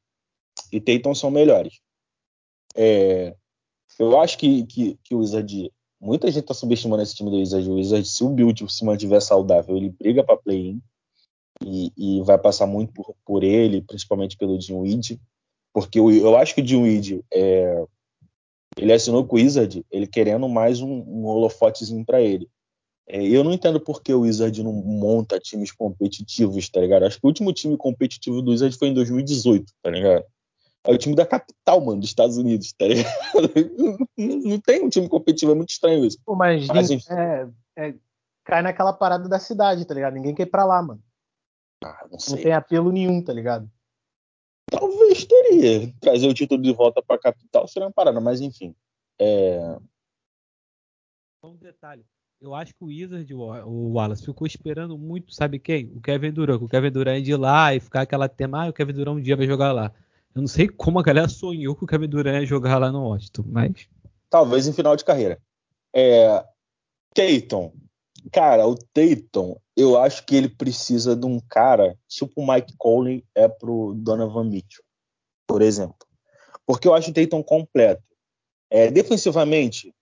e 0.72 0.80
Tatum 0.80 1.14
são 1.14 1.30
melhores. 1.30 1.82
É, 2.74 3.36
eu 4.00 4.20
acho 4.20 4.38
que, 4.38 4.66
que, 4.66 4.98
que 5.04 5.14
o 5.14 5.20
Wizard. 5.20 5.72
Muita 6.00 6.28
gente 6.28 6.44
está 6.44 6.54
subestimando 6.54 7.04
esse 7.04 7.16
time 7.16 7.30
do 7.30 7.38
Wizard. 7.38 7.70
O 7.70 7.76
Wizard, 7.76 8.08
se 8.08 8.24
o 8.24 8.30
Bill 8.30 8.54
tipo, 8.54 8.70
se 8.70 8.86
mantiver 8.86 9.22
saudável, 9.22 9.76
ele 9.76 9.90
briga 9.90 10.24
para 10.24 10.38
play-in 10.38 10.82
e, 11.66 11.92
e, 11.98 12.22
vai 12.22 12.38
passar 12.38 12.68
muito 12.68 12.94
por, 12.94 13.16
por 13.26 13.44
ele, 13.44 13.82
principalmente 13.82 14.38
pelo 14.38 14.58
Dinwiddie. 14.58 15.20
Porque 15.74 16.00
eu, 16.00 16.12
eu 16.12 16.38
acho 16.38 16.56
que 16.56 16.62
o 16.62 16.64
Dinwiddie 16.64 17.24
é, 17.34 17.86
ele 18.78 18.94
assinou 18.94 19.26
com 19.26 19.36
o 19.36 19.40
Wizard, 19.40 19.86
ele 19.92 20.08
querendo 20.08 20.48
mais 20.50 20.82
um, 20.82 20.92
um 20.92 21.26
holofotezinho 21.26 22.06
para 22.06 22.22
ele. 22.22 22.50
É, 23.08 23.22
eu 23.24 23.44
não 23.44 23.54
entendo 23.54 23.80
por 23.80 24.02
que 24.02 24.14
o 24.14 24.22
Wizard 24.22 24.64
não 24.64 24.74
monta 24.74 25.40
times 25.40 25.72
competitivos, 25.72 26.70
tá 26.70 26.82
ligado? 26.82 27.06
Acho 27.06 27.20
que 27.20 27.26
o 27.26 27.30
último 27.30 27.54
time 27.54 27.78
competitivo 27.78 28.42
do 28.42 28.52
Wizard 28.52 28.76
foi 28.78 28.90
em 28.90 28.94
2018, 28.94 29.72
tá 29.82 29.92
ligado? 29.92 30.26
É 30.84 30.92
o 30.92 30.98
time 30.98 31.16
da 31.16 31.26
capital, 31.26 31.82
mano, 31.82 32.00
dos 32.00 32.10
Estados 32.10 32.38
Unidos, 32.38 32.74
tá 32.74 32.88
ligado? 32.88 33.10
Não, 34.18 34.38
não 34.38 34.60
tem 34.60 34.82
um 34.82 34.90
time 34.90 35.10
competitivo, 35.10 35.52
é 35.52 35.56
muito 35.56 35.70
estranho 35.70 36.06
isso. 36.06 36.18
Pô, 36.26 36.36
mas, 36.36 36.68
mas 36.68 36.90
é, 37.10 37.48
é, 37.78 37.94
cai 38.46 38.62
naquela 38.62 38.94
parada 38.94 39.28
da 39.28 39.40
cidade, 39.40 39.84
tá 39.84 39.94
ligado? 39.94 40.14
Ninguém 40.14 40.34
quer 40.34 40.44
ir 40.44 40.50
pra 40.50 40.64
lá, 40.64 40.82
mano. 40.82 41.02
Ah, 41.84 42.08
não, 42.10 42.18
não 42.30 42.38
tem 42.42 42.54
apelo 42.54 42.92
nenhum, 42.92 43.22
tá 43.22 43.34
ligado? 43.34 43.70
Talvez 44.72 45.15
teria. 45.60 45.94
Trazer 46.00 46.28
o 46.28 46.34
título 46.34 46.62
de 46.62 46.74
volta 46.74 47.02
para 47.02 47.16
a 47.16 47.20
capital 47.20 47.68
seria 47.68 47.88
uma 47.88 47.94
parada, 47.94 48.20
mas 48.20 48.42
enfim. 48.42 48.76
É... 49.20 49.78
Um 51.44 51.56
detalhe. 51.56 52.04
Eu 52.42 52.54
acho 52.54 52.74
que 52.76 52.84
o 52.84 52.88
Wizard, 52.88 53.34
o 53.34 53.94
Wallace, 53.94 54.26
ficou 54.26 54.46
esperando 54.46 54.98
muito, 54.98 55.34
sabe 55.34 55.58
quem? 55.58 55.92
O 55.96 56.02
Kevin 56.02 56.32
Durant. 56.32 56.62
O 56.62 56.68
Kevin 56.68 56.92
Durant 56.92 57.24
de 57.24 57.36
lá 57.36 57.74
e 57.74 57.80
ficar 57.80 58.02
aquela 58.02 58.28
tema, 58.28 58.66
ah, 58.66 58.70
o 58.70 58.74
Kevin 58.74 58.94
Durant 58.94 59.18
um 59.18 59.22
dia 59.22 59.36
vai 59.36 59.48
jogar 59.48 59.72
lá. 59.72 59.92
Eu 60.36 60.42
não 60.42 60.48
sei 60.48 60.68
como 60.68 61.00
a 61.00 61.04
galera 61.04 61.30
sonhou 61.30 61.76
que 61.76 61.86
o 61.86 61.88
Kevin 61.88 62.10
Durant 62.10 62.42
ia 62.42 62.46
jogar 62.46 62.78
lá 62.78 62.92
no 62.92 63.08
Washington, 63.08 63.46
mas. 63.48 63.88
Talvez 64.30 64.68
em 64.68 64.74
final 64.74 64.96
de 64.96 65.06
carreira. 65.06 65.40
É. 65.96 66.46
Tatum. 67.14 67.72
Cara, 68.32 68.68
o 68.68 68.76
Tatum, 68.76 69.56
eu 69.78 69.98
acho 69.98 70.26
que 70.26 70.36
ele 70.36 70.50
precisa 70.50 71.16
de 71.16 71.26
um 71.26 71.40
cara, 71.40 71.98
tipo 72.08 72.42
o 72.42 72.48
Mike 72.48 72.74
Conley 72.78 73.24
é 73.34 73.48
pro 73.48 73.94
Donovan 73.96 74.46
Mitchell, 74.46 74.84
por 75.48 75.62
exemplo. 75.62 75.96
Porque 76.66 76.88
eu 76.88 76.94
acho 76.94 77.12
o 77.12 77.14
Tatum 77.14 77.44
completo. 77.44 78.04
É, 78.70 78.90
defensivamente, 78.90 79.94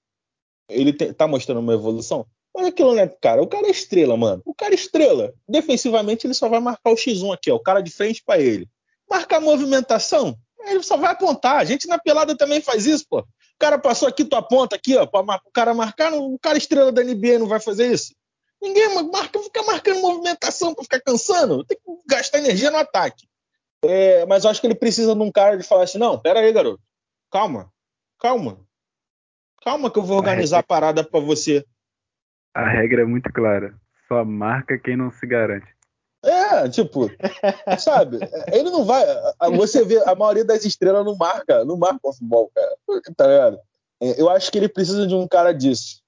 ele 0.70 0.94
te, 0.94 1.14
tá 1.14 1.28
mostrando 1.28 1.60
uma 1.60 1.74
evolução. 1.74 2.26
Olha 2.56 2.70
aquilo, 2.70 2.94
né, 2.94 3.08
cara? 3.08 3.42
O 3.42 3.48
cara 3.48 3.68
é 3.68 3.72
estrela, 3.72 4.16
mano. 4.16 4.42
O 4.46 4.54
cara 4.54 4.74
é 4.74 4.76
estrela. 4.76 5.34
Defensivamente, 5.48 6.26
ele 6.26 6.34
só 6.34 6.48
vai 6.48 6.60
marcar 6.60 6.92
o 6.92 6.96
X1 6.96 7.34
aqui, 7.34 7.52
ó. 7.52 7.56
O 7.56 7.60
cara 7.60 7.82
de 7.82 7.92
frente 7.92 8.24
para 8.24 8.40
ele. 8.40 8.70
Marcar 9.10 9.42
movimentação, 9.42 10.38
ele 10.66 10.84
só 10.84 10.96
vai 10.96 11.12
apontar. 11.12 11.58
A 11.58 11.66
gente 11.66 11.88
na 11.88 11.98
pelada 11.98 12.38
também 12.38 12.62
faz 12.62 12.86
isso, 12.86 13.06
pô. 13.10 13.20
O 13.20 13.26
cara 13.60 13.78
passou 13.78 14.08
aqui, 14.08 14.24
tua 14.24 14.42
ponta 14.42 14.76
aqui, 14.76 14.96
ó, 14.96 15.06
para 15.06 15.22
o 15.22 15.52
cara 15.52 15.74
marcar. 15.74 16.14
O 16.14 16.38
cara 16.40 16.58
estrela 16.58 16.92
da 16.92 17.04
NBA 17.04 17.40
não 17.40 17.48
vai 17.48 17.60
fazer 17.60 17.92
isso. 17.92 18.14
Ninguém 18.62 18.88
marca, 19.12 19.40
fica 19.40 19.62
marcando 19.64 20.02
movimentação 20.02 20.74
para 20.74 20.84
ficar 20.84 21.02
cansando. 21.02 21.66
Tem 21.66 21.78
que 21.78 21.84
gastar 22.08 22.38
energia 22.38 22.72
no 22.72 22.78
ataque. 22.78 23.28
É, 23.84 24.26
mas 24.26 24.44
eu 24.44 24.50
acho 24.50 24.62
que 24.62 24.68
ele 24.68 24.76
precisa 24.76 25.16
de 25.16 25.22
um 25.22 25.32
cara 25.32 25.58
de 25.58 25.64
falar 25.64 25.84
assim: 25.84 25.98
não, 25.98 26.18
pera 26.18 26.40
aí, 26.40 26.52
garoto. 26.52 26.82
Calma, 27.32 27.72
calma. 28.20 28.60
Calma 29.64 29.90
que 29.90 29.98
eu 29.98 30.04
vou 30.04 30.18
organizar 30.18 30.58
a, 30.58 30.60
a 30.60 30.64
parada 30.64 31.04
para 31.04 31.20
você. 31.20 31.66
A 32.54 32.68
regra 32.68 33.02
é 33.02 33.06
muito 33.06 33.32
clara. 33.32 33.74
Só 34.08 34.24
marca 34.24 34.78
quem 34.78 34.98
não 34.98 35.12
se 35.12 35.26
garante. 35.26 35.68
É, 36.24 36.70
tipo, 36.70 37.10
sabe? 37.78 38.20
Ele 38.52 38.70
não 38.70 38.86
vai. 38.86 39.06
Você 39.58 39.84
vê, 39.84 40.02
a 40.08 40.16
maioria 40.16 40.46
das 40.46 40.64
estrelas 40.64 41.06
não 41.06 41.16
marca, 41.16 41.66
não 41.66 41.78
marca 41.78 42.00
o 42.04 42.14
futebol, 42.14 42.52
cara. 42.54 42.76
Tá 43.16 43.28
ligado? 43.28 43.60
É, 44.02 44.22
eu 44.22 44.30
acho 44.30 44.52
que 44.52 44.58
ele 44.58 44.70
precisa 44.70 45.06
de 45.06 45.16
um 45.16 45.28
cara 45.28 45.54
disso. 45.54 46.02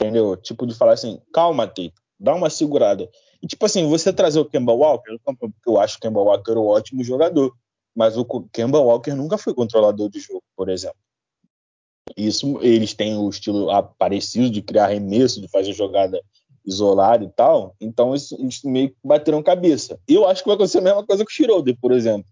Entendeu? 0.00 0.36
Tipo, 0.36 0.66
de 0.66 0.74
falar 0.74 0.94
assim, 0.94 1.20
calma, 1.32 1.66
Tatum, 1.66 1.90
dá 2.18 2.34
uma 2.34 2.50
segurada. 2.50 3.08
E, 3.42 3.46
tipo 3.46 3.66
assim, 3.66 3.88
você 3.88 4.12
trazer 4.12 4.38
o 4.38 4.44
Kemba 4.44 4.72
Walker, 4.72 5.18
eu 5.66 5.80
acho 5.80 5.94
que 5.94 6.06
o 6.06 6.10
Kemba 6.10 6.20
Walker 6.20 6.52
é 6.52 6.58
um 6.58 6.66
ótimo 6.66 7.02
jogador, 7.02 7.52
mas 7.94 8.16
o 8.16 8.24
Kemba 8.52 8.78
Walker 8.78 9.14
nunca 9.14 9.36
foi 9.36 9.52
controlador 9.52 10.08
de 10.08 10.20
jogo, 10.20 10.44
por 10.56 10.68
exemplo. 10.68 10.98
Isso, 12.16 12.58
eles 12.62 12.94
têm 12.94 13.16
o 13.16 13.28
estilo 13.28 13.68
parecido 13.98 14.50
de 14.50 14.62
criar 14.62 14.84
arremesso, 14.84 15.40
de 15.40 15.48
fazer 15.48 15.72
jogada 15.72 16.22
isolada 16.64 17.24
e 17.24 17.28
tal, 17.28 17.74
então 17.80 18.10
eles, 18.10 18.30
eles 18.32 18.62
meio 18.62 18.90
que 18.90 18.96
bateram 19.02 19.42
cabeça. 19.42 19.98
Eu 20.06 20.28
acho 20.28 20.42
que 20.42 20.48
vai 20.48 20.54
acontecer 20.54 20.78
a 20.78 20.82
mesma 20.82 21.04
coisa 21.04 21.24
com 21.24 21.30
o 21.30 21.32
Schroeder, 21.32 21.76
por 21.80 21.90
exemplo. 21.90 22.30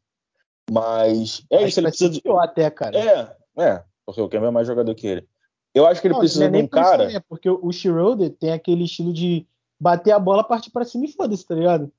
Mas 0.71 1.45
é 1.51 1.57
acho 1.57 1.67
isso, 1.67 1.81
ele 1.81 1.89
precisa 1.89 2.11
de. 2.11 2.23
até, 2.39 2.71
cara. 2.71 2.97
É, 2.97 3.37
é, 3.61 3.83
porque 4.07 4.21
o 4.21 4.29
Kemba 4.29 4.47
é 4.47 4.51
mais 4.53 4.69
jogador 4.69 4.95
que 4.95 5.07
ele. 5.07 5.29
Eu 5.75 5.87
acho 5.87 6.01
que 6.01 6.07
ele 6.07 6.15
não, 6.15 6.21
precisa 6.21 6.45
é 6.45 6.49
de 6.49 6.59
um 6.59 6.67
cara. 6.69 7.13
É 7.13 7.21
porque 7.21 7.51
o 7.51 7.73
Schroeder 7.73 8.31
tem 8.31 8.53
aquele 8.53 8.85
estilo 8.85 9.13
de 9.13 9.47
bater 9.81 10.13
a 10.13 10.19
bola, 10.19 10.45
partir 10.45 10.71
para 10.71 10.85
cima 10.85 11.07
e 11.07 11.13
foda-se, 11.13 11.47
tá 11.47 11.55
ligado? 11.55 11.91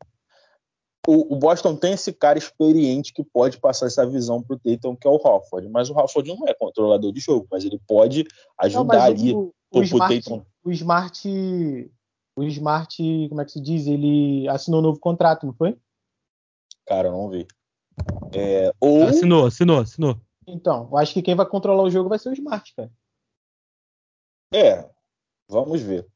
o, 1.07 1.33
o, 1.33 1.35
Boston 1.35 1.75
tem 1.75 1.93
esse 1.93 2.13
cara 2.13 2.37
experiente 2.37 3.13
que 3.13 3.23
pode 3.23 3.59
passar 3.59 3.87
essa 3.87 4.05
visão 4.05 4.41
pro 4.41 4.59
Tatum, 4.59 4.95
que 4.95 5.07
é 5.07 5.09
o 5.09 5.15
Hofford. 5.15 5.67
Mas 5.69 5.89
o 5.89 5.97
Hofford 5.97 6.29
não 6.29 6.47
é 6.47 6.53
controlador 6.53 7.11
de 7.11 7.19
jogo, 7.19 7.47
mas 7.51 7.65
ele 7.65 7.79
pode 7.87 8.25
ajudar 8.59 8.97
não, 8.97 9.05
ali. 9.05 9.33
O, 9.33 9.53
o, 9.71 9.79
o, 9.79 9.83
Smart, 9.83 10.43
o 10.63 10.71
Smart. 10.71 11.91
O 12.35 12.43
Smart, 12.43 13.27
como 13.29 13.41
é 13.41 13.45
que 13.45 13.51
se 13.51 13.61
diz? 13.61 13.87
Ele 13.87 14.47
assinou 14.47 14.79
um 14.79 14.83
novo 14.83 14.99
contrato, 14.99 15.45
não 15.45 15.53
foi? 15.53 15.77
Cara, 16.85 17.07
eu 17.07 17.11
não 17.11 17.29
vi. 17.29 17.47
É, 18.33 18.71
ou... 18.79 19.03
Assinou, 19.03 19.47
assinou, 19.47 19.79
assinou. 19.79 20.21
Então, 20.47 20.87
eu 20.91 20.97
acho 20.97 21.13
que 21.13 21.21
quem 21.21 21.35
vai 21.35 21.45
controlar 21.45 21.83
o 21.83 21.89
jogo 21.89 22.09
vai 22.09 22.19
ser 22.19 22.29
o 22.29 22.33
Smart, 22.33 22.73
cara. 22.75 22.91
É, 24.53 24.87
vamos 25.49 25.81
ver. 25.81 26.07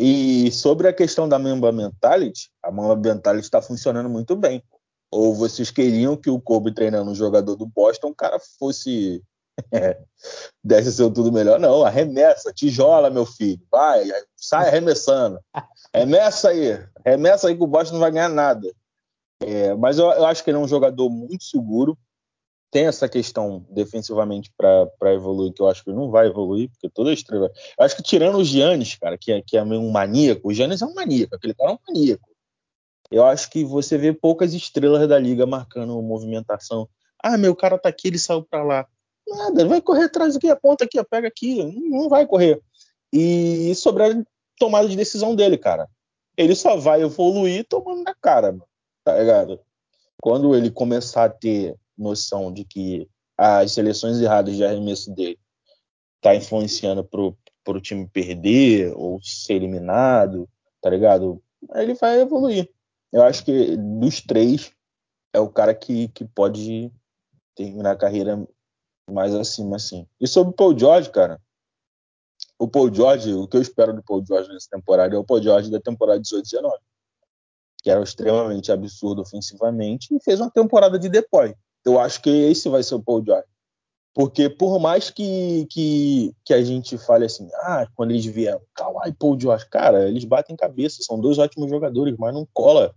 E 0.00 0.50
sobre 0.50 0.88
a 0.88 0.94
questão 0.94 1.28
da 1.28 1.38
Mamba 1.38 1.70
Mentality, 1.70 2.50
a 2.62 2.70
Mamba 2.70 2.96
Mentality 2.96 3.44
está 3.44 3.60
funcionando 3.60 4.08
muito 4.08 4.34
bem. 4.34 4.64
Ou 5.10 5.34
vocês 5.34 5.70
queriam 5.70 6.16
que 6.16 6.30
o 6.30 6.40
Kobe 6.40 6.72
treinando 6.72 7.10
um 7.10 7.14
jogador 7.14 7.54
do 7.54 7.66
Boston, 7.66 8.08
o 8.08 8.14
cara 8.14 8.38
fosse. 8.58 9.22
É, 9.70 9.98
desse 10.64 10.90
seu 10.92 11.12
tudo 11.12 11.30
melhor? 11.30 11.60
Não, 11.60 11.84
arremessa, 11.84 12.50
tijola, 12.50 13.10
meu 13.10 13.26
filho. 13.26 13.60
Vai, 13.70 14.08
sai 14.34 14.68
arremessando. 14.68 15.38
Remessa 15.94 16.50
aí, 16.50 16.82
remessa 17.04 17.48
aí 17.48 17.56
que 17.56 17.62
o 17.64 17.66
Boston 17.66 17.94
não 17.94 18.00
vai 18.00 18.12
ganhar 18.12 18.28
nada. 18.28 18.72
É, 19.42 19.74
mas 19.74 19.98
eu, 19.98 20.06
eu, 20.12 20.24
acho 20.24 20.44
que 20.44 20.50
ele 20.50 20.58
é 20.58 20.60
um 20.60 20.68
jogador 20.68 21.10
muito 21.10 21.42
seguro 21.44 21.98
tem 22.70 22.86
essa 22.86 23.08
questão 23.08 23.66
defensivamente 23.68 24.52
para 24.56 25.12
evoluir, 25.12 25.52
que 25.52 25.60
eu 25.60 25.68
acho 25.68 25.82
que 25.82 25.92
não 25.92 26.10
vai 26.10 26.28
evoluir, 26.28 26.70
porque 26.70 26.88
toda 26.88 27.12
estrela. 27.12 27.50
Eu 27.78 27.84
acho 27.84 27.96
que 27.96 28.02
tirando 28.02 28.38
o 28.38 28.44
Giannis, 28.44 28.94
cara, 28.94 29.18
que 29.18 29.32
é, 29.32 29.42
que 29.42 29.56
é 29.56 29.64
meio 29.64 29.80
um 29.80 29.90
maníaco, 29.90 30.48
o 30.48 30.52
Giannis 30.52 30.80
é 30.80 30.86
um 30.86 30.94
maníaco, 30.94 31.34
aquele 31.34 31.54
cara 31.54 31.72
é 31.72 31.74
um 31.74 31.78
maníaco. 31.88 32.28
Eu 33.10 33.24
acho 33.26 33.50
que 33.50 33.64
você 33.64 33.98
vê 33.98 34.12
poucas 34.12 34.54
estrelas 34.54 35.08
da 35.08 35.18
liga 35.18 35.44
marcando 35.46 36.00
movimentação. 36.00 36.88
Ah, 37.22 37.36
meu 37.36 37.56
cara 37.56 37.76
tá 37.76 37.88
aqui, 37.88 38.06
ele 38.06 38.18
saiu 38.18 38.44
para 38.44 38.62
lá. 38.62 38.86
Nada, 39.26 39.66
vai 39.66 39.80
correr 39.80 40.04
atrás 40.04 40.36
aqui, 40.36 40.48
aponta 40.48 40.84
aqui, 40.84 41.02
pega 41.04 41.26
aqui. 41.26 41.64
Não 41.88 42.08
vai 42.08 42.24
correr. 42.24 42.60
E 43.12 43.74
sobre 43.74 44.04
a 44.04 44.22
tomada 44.56 44.88
de 44.88 44.96
decisão 44.96 45.34
dele, 45.34 45.58
cara. 45.58 45.88
Ele 46.36 46.54
só 46.54 46.76
vai 46.76 47.02
evoluir 47.02 47.66
tomando 47.68 48.04
na 48.04 48.14
cara, 48.14 48.56
tá 49.02 49.18
ligado? 49.18 49.60
Quando 50.22 50.54
ele 50.54 50.70
começar 50.70 51.24
a 51.24 51.28
ter 51.28 51.76
noção 52.00 52.52
de 52.52 52.64
que 52.64 53.08
as 53.36 53.72
seleções 53.72 54.20
erradas 54.20 54.56
de 54.56 54.64
arremesso 54.64 55.14
dele 55.14 55.38
tá 56.20 56.34
influenciando 56.34 57.04
pro, 57.04 57.36
pro 57.64 57.80
time 57.80 58.08
perder 58.08 58.92
ou 58.96 59.20
ser 59.22 59.54
eliminado, 59.54 60.48
tá 60.80 60.90
ligado? 60.90 61.42
Ele 61.74 61.94
vai 61.94 62.20
evoluir. 62.20 62.70
Eu 63.12 63.22
acho 63.22 63.44
que 63.44 63.76
dos 63.76 64.20
três 64.20 64.72
é 65.32 65.40
o 65.40 65.48
cara 65.48 65.74
que, 65.74 66.08
que 66.08 66.24
pode 66.24 66.92
terminar 67.54 67.92
a 67.92 67.96
carreira 67.96 68.46
mais 69.10 69.34
acima, 69.34 69.76
assim. 69.76 70.06
E 70.20 70.26
sobre 70.26 70.52
o 70.52 70.56
Paul 70.56 70.78
George, 70.78 71.10
cara, 71.10 71.40
o 72.58 72.68
Paul 72.68 72.92
George, 72.94 73.32
o 73.32 73.48
que 73.48 73.56
eu 73.56 73.62
espero 73.62 73.92
do 73.92 74.02
Paul 74.02 74.24
George 74.24 74.52
nessa 74.52 74.68
temporada 74.70 75.14
é 75.14 75.18
o 75.18 75.24
Paul 75.24 75.42
George 75.42 75.70
da 75.70 75.80
temporada 75.80 76.20
18-19, 76.20 76.78
que 77.82 77.90
era 77.90 78.02
extremamente 78.02 78.70
absurdo 78.70 79.22
ofensivamente 79.22 80.14
e 80.14 80.20
fez 80.22 80.40
uma 80.40 80.50
temporada 80.50 80.98
de 80.98 81.08
depois. 81.08 81.54
Eu 81.84 81.98
acho 81.98 82.20
que 82.20 82.30
esse 82.30 82.68
vai 82.68 82.82
ser 82.82 82.94
o 82.94 83.02
Paul 83.02 83.24
George. 83.24 83.46
Porque 84.12 84.50
por 84.50 84.78
mais 84.80 85.08
que, 85.08 85.66
que, 85.70 86.34
que 86.44 86.52
a 86.52 86.62
gente 86.62 86.98
fale 86.98 87.24
assim, 87.24 87.48
ah, 87.54 87.86
quando 87.94 88.10
eles 88.10 88.24
vieram, 88.26 88.60
Kawhi 88.74 89.10
e 89.10 89.12
Paul 89.12 89.38
George, 89.38 89.68
cara, 89.70 90.08
eles 90.08 90.24
batem 90.24 90.56
cabeça, 90.56 91.02
são 91.02 91.20
dois 91.20 91.38
ótimos 91.38 91.70
jogadores, 91.70 92.16
mas 92.18 92.34
não 92.34 92.46
cola, 92.52 92.92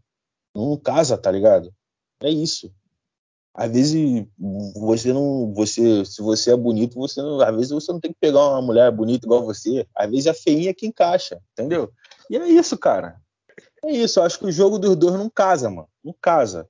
não 0.55 0.76
casa, 0.76 1.18
tá 1.18 1.30
ligado? 1.30 1.72
É 2.22 2.30
isso. 2.30 2.73
Às 3.53 3.72
vezes 3.72 4.26
você 4.76 5.14
não, 5.14 5.53
você, 5.53 6.03
se 6.05 6.23
você 6.23 6.51
é 6.51 6.57
bonito, 6.57 6.95
você 6.95 7.22
não, 7.22 7.39
às 7.39 7.55
vezes 7.55 7.69
você 7.69 7.91
não 7.91 7.99
tem 7.99 8.11
que 8.11 8.18
pegar 8.19 8.49
uma 8.49 8.61
mulher 8.64 8.91
bonita 8.91 9.27
igual 9.27 9.45
você, 9.45 9.88
às 9.95 10.10
vezes 10.10 10.26
é 10.26 10.34
feinha 10.34 10.73
que 10.73 10.88
encaixa, 10.88 11.39
entendeu? 11.51 11.91
E 12.30 12.35
é 12.35 12.47
isso, 12.47 12.76
cara. 12.76 13.22
É 13.85 13.91
isso, 13.91 14.19
eu 14.19 14.23
acho 14.23 14.39
que 14.39 14.45
o 14.45 14.51
jogo 14.51 14.80
dos 14.80 14.95
dois 14.95 15.14
não 15.14 15.30
casa, 15.30 15.69
mano, 15.69 15.88
não 16.03 16.15
casa. 16.19 16.68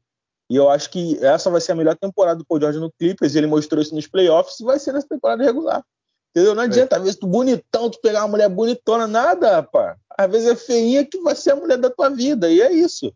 E 0.53 0.55
eu 0.55 0.69
acho 0.69 0.91
que 0.91 1.17
essa 1.25 1.49
vai 1.49 1.59
ser 1.59 1.71
a 1.71 1.75
melhor 1.75 1.97
temporada 1.97 2.37
do 2.37 2.45
Paul 2.45 2.59
George 2.59 2.77
no 2.77 2.91
Clippers. 2.91 3.33
Ele 3.33 3.47
mostrou 3.47 3.81
isso 3.81 3.95
nos 3.95 4.05
playoffs 4.05 4.59
e 4.59 4.63
vai 4.63 4.77
ser 4.77 4.93
nessa 4.93 5.07
temporada 5.07 5.43
regular. 5.43 5.83
Entendeu? 6.29 6.53
Não 6.53 6.61
é. 6.61 6.65
adianta, 6.65 6.95
às 6.95 7.01
vezes, 7.01 7.17
tu 7.17 7.25
bonitão, 7.25 7.89
tu 7.89 7.99
pegar 7.99 8.21
uma 8.21 8.27
mulher 8.27 8.49
bonitona, 8.49 9.07
nada, 9.07 9.55
rapaz. 9.55 9.97
Às 10.15 10.29
vezes 10.29 10.47
é 10.49 10.55
feinha 10.55 11.03
que 11.03 11.19
vai 11.21 11.35
ser 11.35 11.53
a 11.53 11.55
mulher 11.55 11.79
da 11.79 11.89
tua 11.89 12.11
vida, 12.11 12.51
e 12.51 12.61
é 12.61 12.71
isso. 12.71 13.11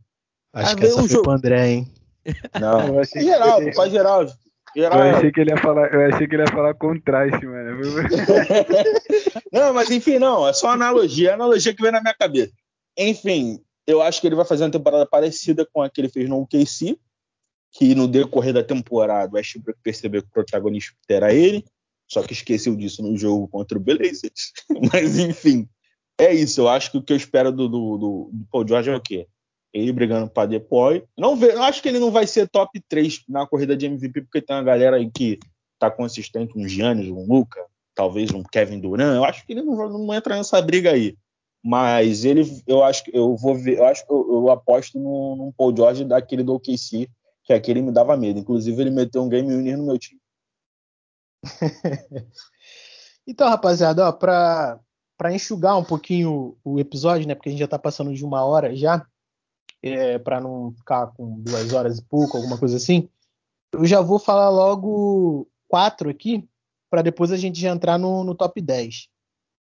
Acho 0.52 0.70
às 0.70 0.74
que 0.74 0.86
essa 0.88 1.00
foi 1.00 1.08
jogo... 1.08 1.26
pro 1.26 1.34
André, 1.34 1.68
hein? 1.68 1.94
Não, 2.60 2.88
eu 2.88 3.00
achei 3.02 3.22
Geraldo, 3.22 3.66
que... 3.68 3.76
pai 3.76 3.90
Geraldo. 3.92 4.34
Geraldo. 4.76 5.06
Eu 5.06 5.16
achei 5.16 5.32
que 5.32 5.40
ele 5.40 5.52
ia 5.52 5.58
falar, 5.58 5.94
eu 5.94 6.08
achei 6.08 6.28
que 6.28 6.36
ele 6.36 6.42
ia 6.42 6.52
falar 6.52 6.74
contraste, 6.74 7.46
mano. 7.46 7.80
não, 9.54 9.74
mas 9.76 9.92
enfim, 9.92 10.18
não, 10.18 10.48
é 10.48 10.54
só 10.54 10.70
analogia, 10.70 11.30
é 11.30 11.34
analogia 11.34 11.72
que 11.72 11.84
vem 11.84 11.92
na 11.92 12.02
minha 12.02 12.16
cabeça. 12.16 12.52
Enfim, 12.98 13.62
eu 13.86 14.02
acho 14.02 14.20
que 14.20 14.28
ele 14.28 14.36
vai 14.36 14.46
fazer 14.46 14.64
uma 14.64 14.72
temporada 14.72 15.06
parecida 15.06 15.68
com 15.72 15.84
a 15.84 15.90
que 15.90 16.02
ele 16.02 16.10
fez 16.10 16.28
no 16.28 16.42
OKC, 16.42 16.98
que 17.78 17.94
no 17.94 18.08
decorrer 18.08 18.54
da 18.54 18.64
temporada 18.64 19.32
o 19.32 19.36
Westbrook 19.36 19.80
percebeu 19.84 20.24
que 20.24 20.30
o 20.30 20.32
protagonista 20.32 20.96
era 21.08 21.32
ele, 21.32 21.64
só 22.10 22.24
que 22.24 22.34
esqueceu 22.34 22.76
disso 22.76 23.04
no 23.04 23.16
jogo 23.16 23.48
contra 23.48 23.78
o 23.78 23.82
Blazers. 23.82 24.52
Mas 24.92 25.20
enfim, 25.20 25.70
é 26.20 26.34
isso. 26.34 26.62
Eu 26.62 26.70
acho 26.70 26.92
que 26.92 26.98
o 26.98 27.04
que 27.04 27.14
eu 27.14 27.18
espero 27.18 27.52
do, 27.52 27.70
do, 27.70 27.98
do, 27.98 28.30
do 28.34 28.46
Paul 28.52 28.68
George 28.68 28.90
é 28.90 28.96
o 28.96 29.02
quê? 29.02 29.28
Ele 29.72 29.92
brigando 29.92 30.28
para 30.28 30.48
depois. 30.48 31.04
Não 31.16 31.36
ve, 31.36 31.50
eu 31.50 31.62
acho 31.62 31.84
que 31.84 31.88
ele 31.88 32.00
não 32.00 32.10
vai 32.10 32.26
ser 32.26 32.50
top 32.50 32.82
3 32.90 33.26
na 33.30 33.46
corrida 33.46 33.78
de 33.78 33.86
MVP, 33.86 34.22
porque 34.22 34.42
tem 34.42 34.56
uma 34.56 34.64
galera 34.64 34.98
aí 34.98 35.12
que 35.12 35.38
tá 35.78 35.92
consistente, 35.92 36.58
um 36.58 36.68
Giannis, 36.68 37.10
um 37.10 37.28
Luca, 37.28 37.64
talvez 37.94 38.32
um 38.32 38.42
Kevin 38.42 38.80
Durant. 38.80 39.16
Eu 39.16 39.24
acho 39.24 39.46
que 39.46 39.54
ele 39.54 39.62
não, 39.62 39.76
não 39.88 40.14
entra 40.16 40.36
nessa 40.36 40.60
briga 40.64 40.94
aí. 40.94 41.16
Mas 41.64 42.26
ele, 42.26 42.42
eu 42.66 42.84
acho 42.84 43.04
que 43.04 43.16
eu 43.16 43.36
vou 43.36 43.54
ver, 43.54 43.78
eu 43.78 43.86
acho 43.86 44.04
eu, 44.10 44.28
eu 44.32 44.50
aposto 44.50 44.98
num, 44.98 45.36
num 45.36 45.52
Paul 45.52 45.76
George 45.76 46.06
daquele 46.06 46.42
do 46.42 46.56
OKC 46.56 47.08
que 47.48 47.54
aquele 47.54 47.82
me 47.82 47.94
dava 47.94 48.18
medo. 48.18 48.40
Inclusive, 48.40 48.80
ele 48.80 48.92
meteu 48.92 49.24
um 49.24 49.30
game 49.30 49.48
winner 49.48 49.78
no 49.78 49.86
meu 49.86 49.98
time. 49.98 50.20
então, 53.26 53.50
rapaziada, 53.50 54.12
para 54.14 54.80
para 55.18 55.34
enxugar 55.34 55.76
um 55.76 55.84
pouquinho 55.84 56.56
o 56.64 56.80
episódio, 56.80 57.28
né? 57.28 57.34
Porque 57.34 57.50
a 57.50 57.52
gente 57.52 57.60
já 57.60 57.66
está 57.66 57.80
passando 57.80 58.14
de 58.14 58.24
uma 58.24 58.46
hora 58.46 58.76
já, 58.76 59.04
é, 59.82 60.20
para 60.20 60.40
não 60.40 60.72
ficar 60.74 61.08
com 61.08 61.40
duas 61.42 61.74
horas 61.74 61.98
e 61.98 62.04
pouco, 62.04 62.38
alguma 62.38 62.56
coisa 62.56 62.78
assim. 62.78 63.10
Eu 63.74 63.84
já 63.84 64.00
vou 64.00 64.20
falar 64.20 64.52
logo 64.52 65.50
quatro 65.68 66.08
aqui, 66.08 66.48
para 66.88 67.02
depois 67.02 67.32
a 67.32 67.38
gente 67.38 67.60
já 67.60 67.72
entrar 67.72 67.98
no, 67.98 68.24
no 68.24 68.36
top 68.36 68.62
10. 68.62 69.10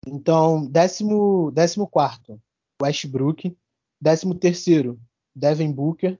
Então, 0.06 0.66
décimo, 0.66 1.50
décimo 1.50 1.86
quarto, 1.86 2.40
Westbrook. 2.80 3.54
Décimo 4.00 4.34
terceiro, 4.34 4.98
Devin 5.36 5.70
Booker. 5.70 6.18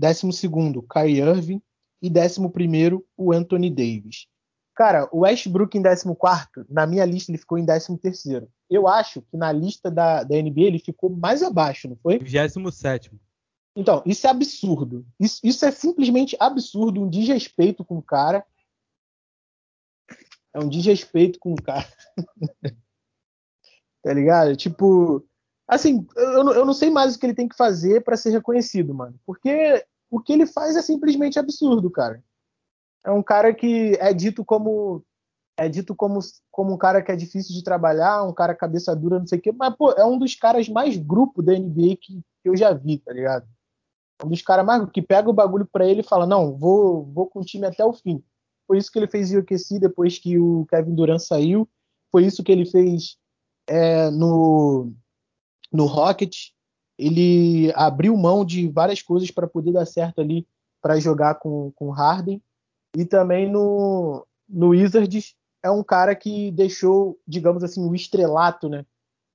12º, 0.00 0.84
Kyrie 0.88 1.20
Irving 1.20 1.62
e 2.02 2.10
11º, 2.10 3.02
o 3.16 3.32
Anthony 3.32 3.70
Davis. 3.70 4.26
Cara, 4.74 5.08
o 5.12 5.20
Westbrook 5.20 5.78
em 5.78 5.82
14º, 5.82 6.66
na 6.68 6.86
minha 6.86 7.04
lista 7.04 7.30
ele 7.30 7.38
ficou 7.38 7.56
em 7.58 7.64
13º. 7.64 8.48
Eu 8.68 8.88
acho 8.88 9.22
que 9.22 9.36
na 9.36 9.52
lista 9.52 9.90
da, 9.90 10.24
da 10.24 10.36
NBA 10.36 10.62
ele 10.62 10.78
ficou 10.78 11.10
mais 11.10 11.42
abaixo, 11.42 11.88
não 11.88 11.96
foi? 11.96 12.18
27º. 12.18 13.12
Então, 13.76 14.02
isso 14.06 14.26
é 14.26 14.30
absurdo. 14.30 15.06
Isso, 15.18 15.40
isso 15.42 15.64
é 15.64 15.70
simplesmente 15.70 16.36
absurdo, 16.38 17.02
um 17.02 17.08
desrespeito 17.08 17.84
com 17.84 17.98
o 17.98 18.02
cara. 18.02 18.44
É 20.52 20.58
um 20.58 20.68
desrespeito 20.68 21.38
com 21.38 21.52
o 21.52 21.62
cara. 21.62 21.88
tá 24.02 24.12
ligado? 24.12 24.56
Tipo, 24.56 25.26
Assim, 25.66 26.06
eu, 26.16 26.50
eu 26.50 26.64
não 26.64 26.74
sei 26.74 26.90
mais 26.90 27.14
o 27.14 27.18
que 27.18 27.26
ele 27.26 27.34
tem 27.34 27.48
que 27.48 27.56
fazer 27.56 28.02
para 28.02 28.16
ser 28.16 28.30
reconhecido, 28.30 28.94
mano. 28.94 29.18
Porque 29.26 29.84
o 30.10 30.20
que 30.20 30.32
ele 30.32 30.46
faz 30.46 30.76
é 30.76 30.82
simplesmente 30.82 31.38
absurdo, 31.38 31.90
cara. 31.90 32.22
É 33.04 33.10
um 33.10 33.22
cara 33.22 33.52
que 33.54 33.96
é 34.00 34.12
dito 34.12 34.44
como 34.44 35.04
é 35.56 35.68
dito 35.68 35.94
como, 35.94 36.18
como 36.50 36.74
um 36.74 36.78
cara 36.78 37.00
que 37.00 37.12
é 37.12 37.16
difícil 37.16 37.54
de 37.54 37.62
trabalhar, 37.62 38.24
um 38.24 38.32
cara 38.32 38.54
cabeça 38.56 38.94
dura, 38.94 39.20
não 39.20 39.26
sei 39.26 39.38
o 39.38 39.42
quê, 39.42 39.52
mas 39.52 39.74
pô, 39.76 39.92
é 39.92 40.04
um 40.04 40.18
dos 40.18 40.34
caras 40.34 40.68
mais 40.68 40.96
grupo 40.96 41.40
da 41.42 41.52
NBA 41.52 41.96
que, 42.00 42.20
que 42.42 42.48
eu 42.48 42.56
já 42.56 42.72
vi, 42.72 42.98
tá 42.98 43.12
ligado? 43.12 43.46
É 44.20 44.26
um 44.26 44.28
dos 44.28 44.42
caras 44.42 44.66
mais 44.66 44.88
que 44.90 45.00
pega 45.00 45.30
o 45.30 45.32
bagulho 45.32 45.66
para 45.66 45.86
ele 45.86 46.00
e 46.00 46.08
fala: 46.08 46.26
"Não, 46.26 46.56
vou 46.56 47.04
vou 47.06 47.26
com 47.28 47.40
o 47.40 47.44
time 47.44 47.66
até 47.66 47.84
o 47.84 47.92
fim". 47.92 48.22
Foi 48.66 48.78
isso 48.78 48.90
que 48.90 48.98
ele 48.98 49.08
fez 49.08 49.30
em 49.30 49.38
OKC 49.38 49.78
depois 49.78 50.18
que 50.18 50.38
o 50.38 50.66
Kevin 50.66 50.94
Durant 50.94 51.20
saiu, 51.20 51.68
foi 52.10 52.24
isso 52.26 52.42
que 52.42 52.50
ele 52.52 52.66
fez 52.66 53.16
é, 53.68 54.10
no 54.10 54.92
no 55.74 55.86
Rocket, 55.86 56.50
ele 56.96 57.72
abriu 57.74 58.16
mão 58.16 58.44
de 58.44 58.68
várias 58.68 59.02
coisas 59.02 59.28
para 59.32 59.48
poder 59.48 59.72
dar 59.72 59.84
certo 59.84 60.20
ali 60.20 60.46
para 60.80 61.00
jogar 61.00 61.34
com, 61.34 61.72
com 61.72 61.90
Harden. 61.90 62.40
E 62.96 63.04
também 63.04 63.50
no, 63.50 64.24
no 64.48 64.68
Wizards 64.68 65.34
é 65.64 65.70
um 65.70 65.82
cara 65.82 66.14
que 66.14 66.52
deixou, 66.52 67.18
digamos 67.26 67.64
assim, 67.64 67.84
o 67.84 67.94
estrelato 67.94 68.68
né, 68.68 68.86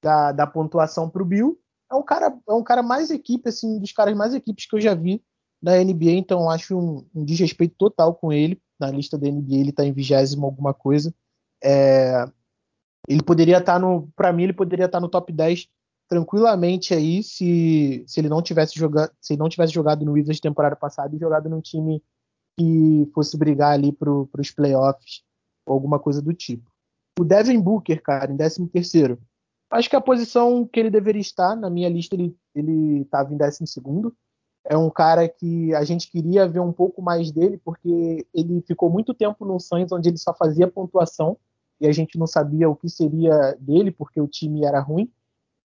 da, 0.01 0.31
da 0.31 0.47
pontuação 0.47 1.09
para 1.09 1.21
o 1.21 1.25
Bill. 1.25 1.59
É 1.91 1.95
um 1.95 2.03
cara, 2.03 2.33
é 2.47 2.53
um 2.53 2.63
cara 2.63 2.81
mais 2.81 3.11
equipe, 3.11 3.49
assim, 3.49 3.75
um 3.75 3.79
dos 3.79 3.91
caras 3.91 4.15
mais 4.15 4.33
equipes 4.33 4.65
que 4.65 4.75
eu 4.75 4.79
já 4.79 4.93
vi 4.93 5.21
na 5.61 5.83
NBA, 5.83 6.11
então 6.11 6.49
acho 6.49 6.77
um, 6.77 7.05
um, 7.13 7.25
desrespeito 7.25 7.75
total 7.77 8.15
com 8.15 8.31
ele. 8.31 8.61
Na 8.79 8.89
lista 8.89 9.17
da 9.17 9.27
NBA 9.27 9.55
ele 9.55 9.69
está 9.71 9.83
em 9.83 9.91
vigésimo 9.91 10.45
alguma 10.45 10.73
coisa. 10.73 11.13
É, 11.61 12.25
ele 13.09 13.21
poderia 13.23 13.57
estar 13.57 13.73
tá 13.73 13.79
no, 13.79 14.07
para 14.15 14.31
mim 14.31 14.43
ele 14.43 14.53
poderia 14.53 14.85
estar 14.85 14.99
tá 14.99 15.01
no 15.01 15.09
top 15.09 15.33
10 15.33 15.67
tranquilamente 16.09 16.93
aí 16.93 17.23
se, 17.23 18.03
se 18.07 18.19
ele 18.19 18.27
não 18.27 18.41
tivesse 18.41 18.77
jogado, 18.77 19.11
se 19.21 19.33
ele 19.33 19.39
não 19.39 19.47
tivesse 19.47 19.71
jogado 19.71 20.03
no 20.03 20.13
Wizards 20.13 20.41
temporada 20.41 20.75
passada 20.75 21.15
e 21.15 21.19
jogado 21.19 21.47
num 21.47 21.61
time 21.61 22.03
que 22.57 23.09
fosse 23.13 23.37
brigar 23.37 23.71
ali 23.71 23.93
para 23.93 24.11
os 24.11 24.51
playoffs 24.51 25.21
ou 25.65 25.73
alguma 25.73 25.99
coisa 25.99 26.21
do 26.21 26.33
tipo. 26.33 26.69
O 27.17 27.23
Devin 27.23 27.61
Booker, 27.61 28.01
cara, 28.01 28.31
em 28.31 28.37
13 28.37 28.67
terceiro. 28.67 29.19
Acho 29.71 29.89
que 29.89 29.95
a 29.95 30.01
posição 30.01 30.65
que 30.65 30.79
ele 30.79 30.89
deveria 30.89 31.21
estar, 31.21 31.55
na 31.55 31.69
minha 31.69 31.87
lista, 31.87 32.15
ele 32.15 33.01
estava 33.01 33.33
em 33.33 33.37
12 33.37 33.67
segundo 33.67 34.13
é 34.69 34.77
um 34.77 34.89
cara 34.89 35.27
que 35.27 35.73
a 35.73 35.83
gente 35.83 36.11
queria 36.11 36.47
ver 36.47 36.59
um 36.59 36.71
pouco 36.71 37.01
mais 37.01 37.31
dele, 37.31 37.59
porque 37.63 38.25
ele 38.33 38.61
ficou 38.67 38.89
muito 38.89 39.13
tempo 39.13 39.45
no 39.45 39.59
Suns 39.59 39.91
onde 39.91 40.09
ele 40.09 40.17
só 40.17 40.33
fazia 40.33 40.67
pontuação 40.67 41.37
e 41.79 41.87
a 41.87 41.91
gente 41.91 42.19
não 42.19 42.27
sabia 42.27 42.69
o 42.69 42.75
que 42.75 42.89
seria 42.89 43.57
dele, 43.59 43.89
porque 43.89 44.19
o 44.19 44.27
time 44.27 44.65
era 44.65 44.79
ruim. 44.79 45.09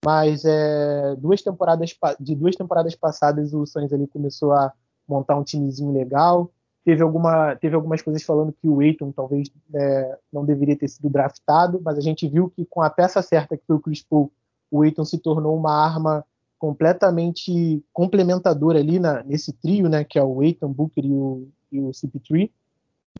Mas 0.03 0.43
é, 0.45 1.15
duas 1.17 1.41
temporadas 1.41 1.95
de 2.19 2.35
duas 2.35 2.55
temporadas 2.55 2.95
passadas 2.95 3.53
o 3.53 3.65
Suns 3.65 3.93
ali 3.93 4.07
começou 4.07 4.51
a 4.51 4.73
montar 5.07 5.37
um 5.37 5.43
timezinho 5.43 5.91
legal. 5.91 6.51
Teve, 6.83 7.03
alguma, 7.03 7.55
teve 7.55 7.75
algumas 7.75 8.01
coisas 8.01 8.23
falando 8.23 8.51
que 8.51 8.67
o 8.67 8.79
Aiton 8.79 9.11
talvez 9.11 9.51
é, 9.73 10.17
não 10.33 10.43
deveria 10.43 10.75
ter 10.75 10.87
sido 10.87 11.09
draftado, 11.09 11.79
mas 11.83 11.97
a 11.97 12.01
gente 12.01 12.27
viu 12.27 12.49
que 12.49 12.65
com 12.65 12.81
a 12.81 12.89
peça 12.89 13.21
certa 13.21 13.55
que 13.55 13.63
foi 13.67 13.75
o 13.75 13.79
Chris 13.79 14.01
Paul, 14.01 14.31
o 14.71 14.81
Aiton 14.81 15.05
se 15.05 15.19
tornou 15.19 15.55
uma 15.55 15.71
arma 15.71 16.25
completamente 16.57 17.83
complementador 17.93 18.75
ali 18.75 18.99
na, 18.99 19.21
nesse 19.23 19.53
trio, 19.53 19.89
né, 19.89 20.03
que 20.03 20.17
é 20.17 20.23
o 20.23 20.41
Aiton, 20.41 20.71
Booker 20.71 21.05
e 21.05 21.11
o, 21.11 21.47
e 21.71 21.79
o 21.79 21.89
CP3. 21.89 22.49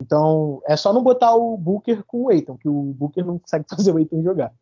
Então, 0.00 0.60
é 0.66 0.76
só 0.76 0.92
não 0.92 1.02
botar 1.02 1.34
o 1.34 1.56
Booker 1.56 2.02
com 2.04 2.22
o 2.22 2.30
Aiton, 2.30 2.56
que 2.56 2.68
o 2.68 2.82
Booker 2.94 3.24
não 3.24 3.38
consegue 3.38 3.66
fazer 3.70 3.92
o 3.92 3.98
Aiton 3.98 4.22
jogar. 4.22 4.52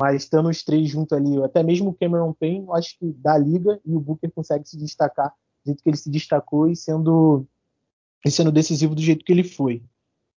Mas 0.00 0.22
estando 0.22 0.48
os 0.48 0.62
três 0.64 0.88
junto 0.88 1.14
ali, 1.14 1.42
até 1.42 1.62
mesmo 1.62 1.90
o 1.90 1.94
Cameron 1.94 2.32
Payne, 2.32 2.64
eu 2.64 2.74
acho 2.74 2.98
que 2.98 3.12
dá 3.18 3.36
liga 3.36 3.78
e 3.84 3.94
o 3.94 4.00
Booker 4.00 4.32
consegue 4.32 4.66
se 4.66 4.78
destacar 4.78 5.28
do 5.28 5.66
jeito 5.66 5.82
que 5.82 5.90
ele 5.90 5.96
se 5.96 6.10
destacou 6.10 6.68
e 6.68 6.74
sendo, 6.74 7.46
e 8.24 8.30
sendo 8.30 8.50
decisivo 8.50 8.94
do 8.94 9.02
jeito 9.02 9.24
que 9.24 9.32
ele 9.32 9.44
foi. 9.44 9.82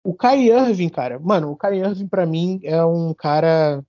O 0.03 0.15
Kai 0.15 0.49
Irving, 0.49 0.89
cara, 0.89 1.19
mano, 1.19 1.51
o 1.51 1.55
Kai 1.55 1.77
Irving 1.79 2.07
para 2.07 2.25
mim 2.25 2.59
é 2.63 2.83
um 2.83 3.13
cara 3.13 3.85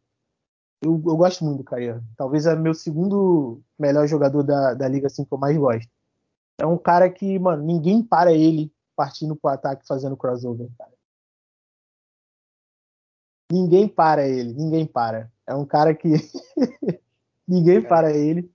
eu, 0.82 1.00
eu 1.06 1.16
gosto 1.16 1.44
muito 1.44 1.58
do 1.58 1.64
Kyrie. 1.64 2.02
Talvez 2.16 2.44
é 2.44 2.56
meu 2.56 2.74
segundo 2.74 3.62
melhor 3.78 4.06
jogador 4.08 4.42
da, 4.42 4.74
da 4.74 4.88
liga 4.88 5.06
assim 5.06 5.24
que 5.24 5.32
eu 5.32 5.38
mais 5.38 5.56
gosto. 5.56 5.88
É 6.58 6.66
um 6.66 6.76
cara 6.76 7.08
que, 7.08 7.38
mano, 7.38 7.62
ninguém 7.62 8.02
para 8.02 8.32
ele 8.32 8.72
partindo 8.96 9.36
pro 9.36 9.50
ataque 9.50 9.86
fazendo 9.86 10.16
crossover, 10.16 10.68
cara. 10.76 10.92
Ninguém 13.50 13.86
para 13.86 14.26
ele, 14.26 14.52
ninguém 14.52 14.84
para. 14.84 15.31
É 15.46 15.54
um 15.54 15.64
cara 15.64 15.94
que 15.94 16.08
ninguém 17.46 17.82
para 17.82 18.12
ele. 18.12 18.50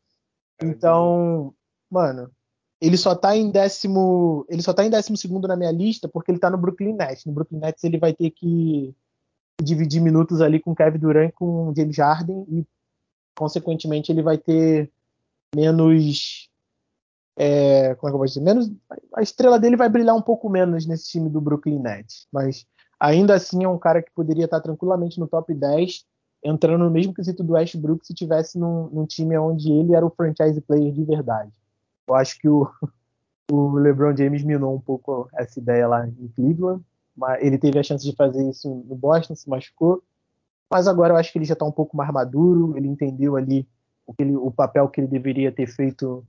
Então, 0.61 1.53
mano, 1.89 2.31
ele 2.80 2.97
só 2.97 3.15
tá 3.15 3.35
em 3.35 3.49
décimo, 3.49 4.45
ele 4.49 4.61
só 4.61 4.73
tá 4.73 4.85
em 4.85 4.89
décimo 4.89 5.18
segundo 5.18 5.47
na 5.47 5.55
minha 5.55 5.72
lista 5.72 6.07
porque 6.07 6.31
ele 6.31 6.39
tá 6.39 6.49
no 6.49 6.57
Brooklyn 6.57 6.93
Nets. 6.93 7.26
No 7.26 7.34
Brooklyn 7.34 7.59
Nets 7.59 7.84
ele 7.84 7.97
vai 7.97 8.14
ter 8.14 8.31
que 8.31 8.95
dividir 9.61 10.01
minutos 10.01 10.41
ali 10.41 10.59
com 10.59 10.76
Kevin 10.76 10.99
Durant 10.99 11.30
e 11.30 11.31
com 11.31 11.73
James 11.76 11.97
Harden 11.97 12.45
e 12.49 12.68
consequentemente 13.35 14.11
ele 14.11 14.22
vai 14.22 14.38
ter 14.38 14.91
menos 15.55 16.49
é, 17.35 17.95
como 17.95 18.09
é 18.09 18.11
que 18.11 18.15
eu 18.15 18.18
vou 18.18 18.26
dizer 18.26 18.41
menos 18.41 18.72
a 19.15 19.22
estrela 19.22 19.59
dele 19.59 19.76
vai 19.76 19.89
brilhar 19.89 20.15
um 20.15 20.22
pouco 20.22 20.49
menos 20.49 20.85
nesse 20.85 21.09
time 21.09 21.30
do 21.30 21.41
Brooklyn 21.41 21.80
Nets 21.80 22.27
mas 22.31 22.68
ainda 22.99 23.34
assim 23.34 23.64
é 23.64 23.68
um 23.68 23.80
cara 23.80 24.01
que 24.01 24.11
poderia 24.11 24.45
estar 24.45 24.61
tranquilamente 24.61 25.19
no 25.19 25.27
top 25.27 25.53
10 25.53 26.05
entrando 26.43 26.84
no 26.84 26.91
mesmo 26.91 27.14
quesito 27.14 27.43
do 27.43 27.53
Westbrook 27.53 28.05
se 28.05 28.14
tivesse 28.14 28.57
num, 28.57 28.89
num 28.89 29.05
time 29.05 29.38
onde 29.38 29.72
ele 29.72 29.93
era 29.93 30.05
o 30.05 30.09
franchise 30.09 30.59
player 30.61 30.93
de 30.93 31.03
verdade 31.03 31.51
eu 32.07 32.15
acho 32.15 32.39
que 32.39 32.47
o, 32.47 32.69
o 33.51 33.73
LeBron 33.73 34.15
James 34.15 34.43
minou 34.43 34.76
um 34.76 34.80
pouco 34.80 35.30
essa 35.34 35.59
ideia 35.59 35.88
lá 35.88 36.07
em 36.07 36.27
Cleveland 36.35 36.84
ele 37.39 37.57
teve 37.57 37.80
a 37.80 37.84
chance 37.84 38.05
de 38.05 38.15
fazer 38.15 38.47
isso 38.49 38.69
no 38.88 38.95
Boston, 38.95 39.35
se 39.35 39.49
machucou. 39.49 40.03
Mas 40.69 40.88
agora 40.88 41.14
eu 41.14 41.18
acho 41.18 41.31
que 41.31 41.38
ele 41.38 41.45
já 41.45 41.53
está 41.53 41.65
um 41.65 41.72
pouco 41.72 41.95
mais 41.95 42.11
maduro, 42.11 42.77
ele 42.77 42.88
entendeu 42.88 43.35
ali 43.35 43.68
o, 44.05 44.14
ele, 44.19 44.35
o 44.35 44.51
papel 44.51 44.88
que 44.89 45.01
ele 45.01 45.07
deveria 45.07 45.51
ter 45.51 45.65
feito 45.65 46.26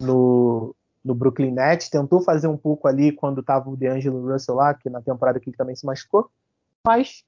no, 0.00 0.74
no 1.04 1.14
Brooklyn 1.14 1.52
Nets. 1.52 1.88
Tentou 1.88 2.20
fazer 2.20 2.48
um 2.48 2.56
pouco 2.56 2.88
ali 2.88 3.12
quando 3.12 3.40
estava 3.40 3.68
o 3.70 3.76
DeAngelo 3.76 4.32
Russell 4.32 4.54
lá, 4.54 4.74
que 4.74 4.90
na 4.90 5.02
temporada 5.02 5.38
que 5.38 5.50
ele 5.50 5.56
também 5.56 5.76
se 5.76 5.86
machucou. 5.86 6.30
Mas 6.84 7.24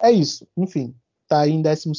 é 0.00 0.10
isso. 0.10 0.46
Enfim, 0.56 0.94
está 1.30 1.40
aí 1.40 1.52
em 1.52 1.62
12, 1.62 1.90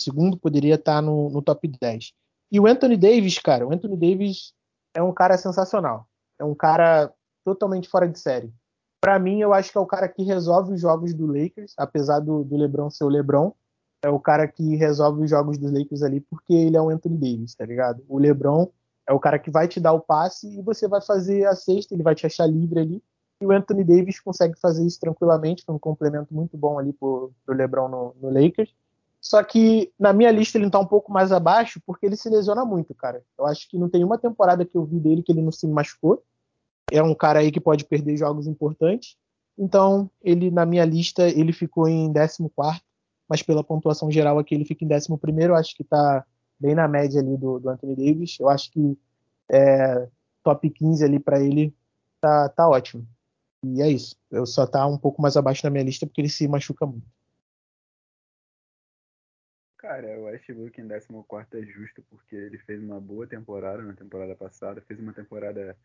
poderia 0.41 0.75
estar 0.75 0.95
tá 0.95 1.01
no, 1.01 1.29
no 1.29 1.41
top 1.41 1.67
10. 1.67 2.13
E 2.51 2.59
o 2.59 2.67
Anthony 2.67 2.97
Davis, 2.97 3.39
cara, 3.39 3.65
o 3.67 3.73
Anthony 3.73 3.97
Davis 3.97 4.53
é 4.93 5.01
um 5.01 5.13
cara 5.13 5.37
sensacional. 5.37 6.07
É 6.39 6.43
um 6.43 6.53
cara 6.53 7.11
totalmente 7.43 7.87
fora 7.87 8.07
de 8.07 8.19
série 8.19 8.53
para 9.01 9.17
mim, 9.17 9.41
eu 9.41 9.51
acho 9.51 9.71
que 9.71 9.77
é 9.77 9.81
o 9.81 9.85
cara 9.85 10.07
que 10.07 10.21
resolve 10.21 10.73
os 10.73 10.79
jogos 10.79 11.11
do 11.11 11.25
Lakers, 11.25 11.73
apesar 11.75 12.19
do, 12.19 12.43
do 12.43 12.55
LeBron 12.55 12.91
ser 12.91 13.03
o 13.03 13.09
LeBron. 13.09 13.51
É 14.03 14.09
o 14.09 14.19
cara 14.19 14.47
que 14.47 14.75
resolve 14.75 15.23
os 15.23 15.29
jogos 15.29 15.57
dos 15.57 15.71
Lakers 15.71 16.03
ali 16.03 16.21
porque 16.21 16.53
ele 16.53 16.77
é 16.77 16.81
o 16.81 16.89
Anthony 16.89 17.17
Davis, 17.17 17.55
tá 17.55 17.65
ligado? 17.65 18.03
O 18.07 18.19
LeBron 18.19 18.69
é 19.07 19.13
o 19.13 19.19
cara 19.19 19.39
que 19.39 19.49
vai 19.49 19.67
te 19.67 19.79
dar 19.79 19.93
o 19.93 19.99
passe 19.99 20.47
e 20.47 20.61
você 20.61 20.87
vai 20.87 21.01
fazer 21.01 21.45
a 21.45 21.55
cesta, 21.55 21.93
ele 21.93 22.03
vai 22.03 22.13
te 22.13 22.25
achar 22.25 22.45
livre 22.45 22.79
ali. 22.79 23.03
E 23.41 23.45
o 23.45 23.51
Anthony 23.51 23.83
Davis 23.83 24.19
consegue 24.19 24.59
fazer 24.59 24.85
isso 24.85 24.99
tranquilamente, 24.99 25.63
foi 25.65 25.73
um 25.73 25.79
complemento 25.79 26.33
muito 26.33 26.55
bom 26.55 26.77
ali 26.77 26.93
pro, 26.93 27.31
pro 27.43 27.55
LeBron 27.55 27.87
no, 27.87 28.15
no 28.21 28.29
Lakers. 28.29 28.73
Só 29.21 29.43
que 29.43 29.93
na 29.99 30.11
minha 30.11 30.31
lista 30.31 30.57
ele 30.57 30.69
tá 30.69 30.79
um 30.79 30.85
pouco 30.85 31.11
mais 31.11 31.31
abaixo 31.31 31.79
porque 31.85 32.05
ele 32.05 32.15
se 32.15 32.29
lesiona 32.29 32.65
muito, 32.65 32.93
cara. 32.95 33.23
Eu 33.37 33.45
acho 33.45 33.69
que 33.69 33.77
não 33.77 33.87
tem 33.87 34.03
uma 34.03 34.17
temporada 34.17 34.65
que 34.65 34.75
eu 34.75 34.83
vi 34.83 34.99
dele 34.99 35.21
que 35.21 35.31
ele 35.31 35.41
não 35.41 35.51
se 35.51 35.67
machucou 35.67 36.23
é 36.91 37.01
um 37.01 37.15
cara 37.15 37.39
aí 37.39 37.51
que 37.51 37.59
pode 37.59 37.85
perder 37.85 38.17
jogos 38.17 38.45
importantes. 38.45 39.15
Então, 39.57 40.09
ele 40.21 40.51
na 40.51 40.65
minha 40.65 40.85
lista, 40.85 41.27
ele 41.27 41.53
ficou 41.53 41.87
em 41.87 42.11
14 42.11 42.49
mas 43.27 43.41
pela 43.41 43.63
pontuação 43.63 44.11
geral 44.11 44.37
aqui 44.37 44.53
ele 44.53 44.65
fica 44.65 44.83
em 44.83 44.93
11 44.93 45.17
primeiro, 45.17 45.55
acho 45.55 45.73
que 45.73 45.83
está 45.83 46.25
bem 46.59 46.75
na 46.75 46.85
média 46.85 47.21
ali 47.21 47.37
do, 47.37 47.59
do, 47.59 47.69
Anthony 47.69 47.95
Davis. 47.95 48.37
Eu 48.39 48.49
acho 48.49 48.69
que 48.71 48.97
é, 49.49 50.07
top 50.43 50.69
15 50.69 51.05
ali 51.05 51.17
para 51.17 51.39
ele 51.39 51.73
tá, 52.19 52.49
tá 52.49 52.67
ótimo. 52.67 53.07
E 53.63 53.81
é 53.81 53.89
isso. 53.89 54.17
Eu 54.29 54.45
só 54.45 54.67
tá 54.67 54.85
um 54.85 54.97
pouco 54.97 55.21
mais 55.21 55.37
abaixo 55.37 55.61
na 55.63 55.69
minha 55.69 55.83
lista 55.83 56.05
porque 56.05 56.19
ele 56.19 56.29
se 56.29 56.45
machuca 56.47 56.85
muito. 56.85 57.05
Cara, 59.81 60.19
o 60.19 60.25
Westbrook 60.25 60.79
em 60.79 60.87
14 60.87 61.47
é 61.55 61.63
justo 61.65 62.03
porque 62.03 62.35
ele 62.35 62.59
fez 62.59 62.79
uma 62.83 63.01
boa 63.01 63.25
temporada 63.25 63.81
na 63.81 63.93
temporada 63.93 64.35
passada, 64.35 64.79
fez 64.81 64.99
uma 64.99 65.11
temporada 65.11 65.75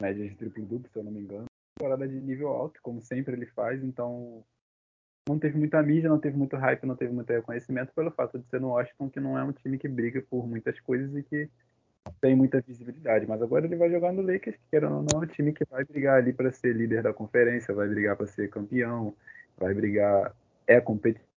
média 0.00 0.28
de 0.28 0.36
triplo-duplo, 0.36 0.88
se 0.88 0.96
eu 0.96 1.02
não 1.02 1.10
me 1.10 1.18
engano. 1.18 1.46
Temporada 1.76 2.06
de 2.06 2.20
nível 2.20 2.50
alto, 2.50 2.78
como 2.80 3.02
sempre 3.02 3.34
ele 3.34 3.46
faz, 3.46 3.82
então 3.82 4.44
não 5.28 5.36
teve 5.36 5.58
muita 5.58 5.82
mídia, 5.82 6.08
não 6.08 6.20
teve 6.20 6.36
muito 6.36 6.54
hype, 6.54 6.86
não 6.86 6.94
teve 6.94 7.12
muito 7.12 7.28
reconhecimento 7.28 7.92
pelo 7.92 8.12
fato 8.12 8.38
de 8.38 8.46
ser 8.46 8.60
no 8.60 8.68
Washington, 8.68 9.10
que 9.10 9.18
não 9.18 9.36
é 9.36 9.42
um 9.42 9.52
time 9.52 9.78
que 9.78 9.88
briga 9.88 10.22
por 10.22 10.46
muitas 10.46 10.78
coisas 10.78 11.12
e 11.16 11.24
que 11.24 11.50
tem 12.20 12.36
muita 12.36 12.60
visibilidade. 12.60 13.26
Mas 13.26 13.42
agora 13.42 13.66
ele 13.66 13.74
vai 13.74 13.90
jogar 13.90 14.12
no 14.12 14.22
Lakers, 14.22 14.56
que 14.56 14.70
querendo 14.70 14.94
ou 14.98 15.02
não, 15.02 15.22
é 15.22 15.24
um 15.24 15.26
time 15.26 15.52
que 15.52 15.64
vai 15.64 15.84
brigar 15.84 16.18
ali 16.18 16.32
para 16.32 16.52
ser 16.52 16.72
líder 16.72 17.02
da 17.02 17.12
conferência, 17.12 17.74
vai 17.74 17.88
brigar 17.88 18.16
para 18.16 18.28
ser 18.28 18.48
campeão, 18.48 19.12
vai 19.58 19.74
brigar, 19.74 20.32
é 20.68 20.80
competitivo, 20.80 21.31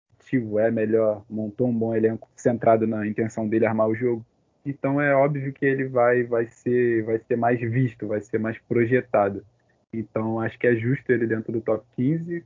é 0.60 0.72
melhor, 0.72 1.24
montou 1.30 1.68
um 1.68 1.78
bom 1.78 1.96
elenco 1.96 2.30
centrado 2.36 2.88
na 2.88 3.06
intenção 3.06 3.48
dele 3.48 3.66
armar 3.66 3.88
o 3.88 3.96
jogo. 3.96 4.26
Então 4.66 5.00
é 5.00 5.14
óbvio 5.14 5.52
que 5.52 5.66
ele 5.66 5.86
vai, 5.86 6.24
vai, 6.24 6.48
ser, 6.48 7.04
vai 7.04 7.20
ser 7.20 7.36
mais 7.36 7.60
visto, 7.60 8.08
vai 8.08 8.22
ser 8.22 8.40
mais 8.40 8.58
projetado. 8.60 9.46
Então 9.94 10.40
acho 10.40 10.58
que 10.58 10.68
é 10.68 10.76
justo 10.76 11.12
ele 11.12 11.28
dentro 11.28 11.52
do 11.52 11.62
top 11.62 11.86
15. 11.96 12.44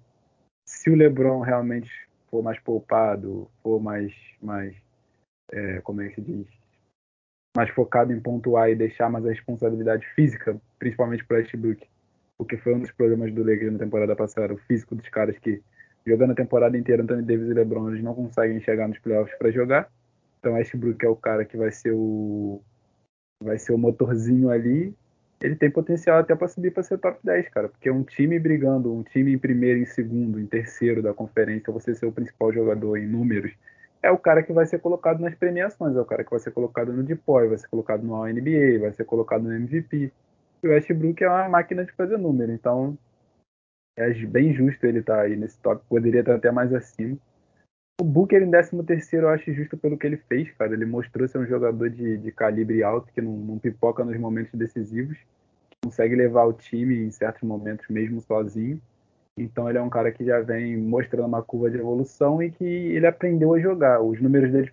Se 0.65 0.89
o 0.89 0.95
LeBron 0.95 1.41
realmente 1.41 1.89
for 2.29 2.43
mais 2.43 2.59
poupado, 2.59 3.49
for 3.61 3.79
mais, 3.79 4.13
mais 4.41 4.75
é, 5.51 5.79
como 5.81 6.01
é 6.01 6.09
que 6.09 6.15
se 6.15 6.21
diz, 6.21 6.47
mais 7.55 7.69
focado 7.69 8.11
em 8.11 8.19
pontuar 8.19 8.69
e 8.69 8.75
deixar 8.75 9.09
mais 9.09 9.25
a 9.25 9.29
responsabilidade 9.29 10.05
física, 10.13 10.59
principalmente 10.77 11.25
para 11.25 11.37
o 11.37 11.39
Westbrook, 11.39 11.87
porque 12.37 12.57
foi 12.57 12.75
um 12.75 12.79
dos 12.79 12.91
problemas 12.91 13.33
do 13.33 13.43
Lakers 13.43 13.73
na 13.73 13.79
temporada 13.79 14.15
passada, 14.15 14.53
o 14.53 14.57
físico 14.57 14.95
dos 14.95 15.07
caras 15.09 15.37
que 15.39 15.61
jogando 16.07 16.31
a 16.31 16.35
temporada 16.35 16.77
inteira, 16.77 17.03
Anthony 17.03 17.23
Davis 17.23 17.49
e 17.49 17.53
LeBron, 17.53 17.89
eles 17.89 18.03
não 18.03 18.13
conseguem 18.13 18.59
chegar 18.61 18.87
nos 18.87 18.97
playoffs 18.99 19.37
para 19.37 19.51
jogar. 19.51 19.89
Então 20.39 20.53
Westbrook 20.53 21.05
é 21.05 21.09
o 21.09 21.15
cara 21.15 21.43
que 21.43 21.57
vai 21.57 21.71
ser 21.71 21.91
o 21.91 22.61
vai 23.43 23.57
ser 23.59 23.73
o 23.73 23.77
motorzinho 23.77 24.49
ali. 24.49 24.95
Ele 25.41 25.55
tem 25.55 25.69
potencial 25.69 26.17
até 26.17 26.35
para 26.35 26.47
subir 26.47 26.71
para 26.71 26.81
ser 26.81 26.97
top 26.97 27.19
10, 27.23 27.49
cara, 27.49 27.69
porque 27.69 27.91
um 27.91 28.03
time 28.03 28.39
brigando, 28.39 28.91
um 28.91 29.03
time 29.03 29.33
em 29.33 29.37
primeiro, 29.37 29.79
em 29.79 29.85
segundo, 29.85 30.39
em 30.39 30.47
terceiro 30.47 31.03
da 31.03 31.13
conferência, 31.13 31.71
você 31.71 31.93
ser 31.93 32.07
o 32.07 32.11
principal 32.11 32.51
jogador 32.51 32.97
em 32.97 33.05
números, 33.05 33.53
é 34.01 34.09
o 34.09 34.17
cara 34.17 34.41
que 34.41 34.51
vai 34.51 34.65
ser 34.65 34.79
colocado 34.79 35.19
nas 35.19 35.35
premiações, 35.35 35.95
é 35.95 35.99
o 35.99 36.05
cara 36.05 36.23
que 36.23 36.31
vai 36.31 36.39
ser 36.39 36.49
colocado 36.51 36.91
no 36.91 37.03
DPOY, 37.03 37.49
vai 37.49 37.57
ser 37.59 37.67
colocado 37.67 38.01
no 38.01 38.15
All-NBA, 38.15 38.79
vai 38.79 38.91
ser 38.93 39.05
colocado 39.05 39.43
no 39.43 39.53
MVP. 39.53 40.11
E 40.63 40.67
o 40.67 40.71
Westbrook 40.71 41.23
é 41.23 41.29
uma 41.29 41.49
máquina 41.49 41.85
de 41.85 41.91
fazer 41.91 42.17
número, 42.17 42.51
então 42.51 42.97
é 43.97 44.13
bem 44.13 44.53
justo 44.53 44.85
ele 44.85 44.99
estar 44.99 45.17
tá 45.17 45.21
aí 45.23 45.35
nesse 45.35 45.57
top, 45.59 45.83
poderia 45.89 46.19
estar 46.19 46.35
até 46.35 46.51
mais 46.51 46.73
acima. 46.73 47.17
O 47.99 48.03
Booker 48.03 48.43
em 48.43 48.51
13 48.51 48.83
terceiro 48.83 49.25
eu 49.25 49.31
acho 49.31 49.51
justo 49.51 49.75
pelo 49.75 49.97
que 49.97 50.05
ele 50.05 50.17
fez, 50.17 50.51
cara. 50.51 50.73
Ele 50.73 50.85
mostrou 50.85 51.27
ser 51.27 51.39
um 51.39 51.47
jogador 51.47 51.89
de, 51.89 52.17
de 52.17 52.31
calibre 52.31 52.83
alto, 52.83 53.11
que 53.11 53.21
não, 53.21 53.35
não, 53.35 53.57
pipoca 53.57 54.05
nos 54.05 54.15
momentos 54.19 54.53
decisivos, 54.53 55.17
consegue 55.83 56.15
levar 56.15 56.45
o 56.45 56.53
time 56.53 57.03
em 57.03 57.09
certos 57.09 57.41
momentos 57.41 57.87
mesmo 57.89 58.21
sozinho. 58.21 58.79
Então 59.35 59.67
ele 59.67 59.79
é 59.79 59.81
um 59.81 59.89
cara 59.89 60.11
que 60.11 60.23
já 60.23 60.39
vem 60.41 60.77
mostrando 60.77 61.27
uma 61.27 61.41
curva 61.41 61.71
de 61.71 61.77
evolução 61.77 62.41
e 62.41 62.51
que 62.51 62.63
ele 62.63 63.07
aprendeu 63.07 63.53
a 63.55 63.59
jogar. 63.59 63.99
Os 63.99 64.21
números 64.21 64.51
dele 64.51 64.71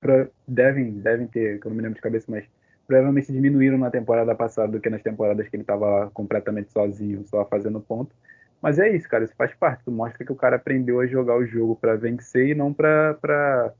pra, 0.00 0.28
devem, 0.46 0.92
devem 0.92 1.26
ter, 1.26 1.60
que 1.60 1.66
eu 1.66 1.70
não 1.70 1.76
me 1.76 1.82
lembro 1.82 1.96
de 1.96 2.02
cabeça, 2.02 2.26
mas 2.28 2.44
provavelmente 2.86 3.32
diminuíram 3.32 3.78
na 3.78 3.90
temporada 3.90 4.34
passada 4.34 4.72
do 4.72 4.80
que 4.80 4.90
nas 4.90 5.02
temporadas 5.02 5.48
que 5.48 5.56
ele 5.56 5.62
estava 5.62 6.10
completamente 6.12 6.72
sozinho, 6.72 7.24
só 7.26 7.44
fazendo 7.46 7.80
ponto. 7.80 8.14
Mas 8.60 8.78
é 8.78 8.88
isso, 8.94 9.08
cara, 9.08 9.24
isso 9.24 9.34
faz 9.36 9.54
parte. 9.54 9.84
Tu 9.84 9.90
mostra 9.90 10.24
que 10.24 10.32
o 10.32 10.36
cara 10.36 10.56
aprendeu 10.56 11.00
a 11.00 11.06
jogar 11.06 11.36
o 11.36 11.46
jogo 11.46 11.76
para 11.76 11.96
vencer 11.96 12.48
e 12.48 12.54
não 12.54 12.72
para 12.72 13.74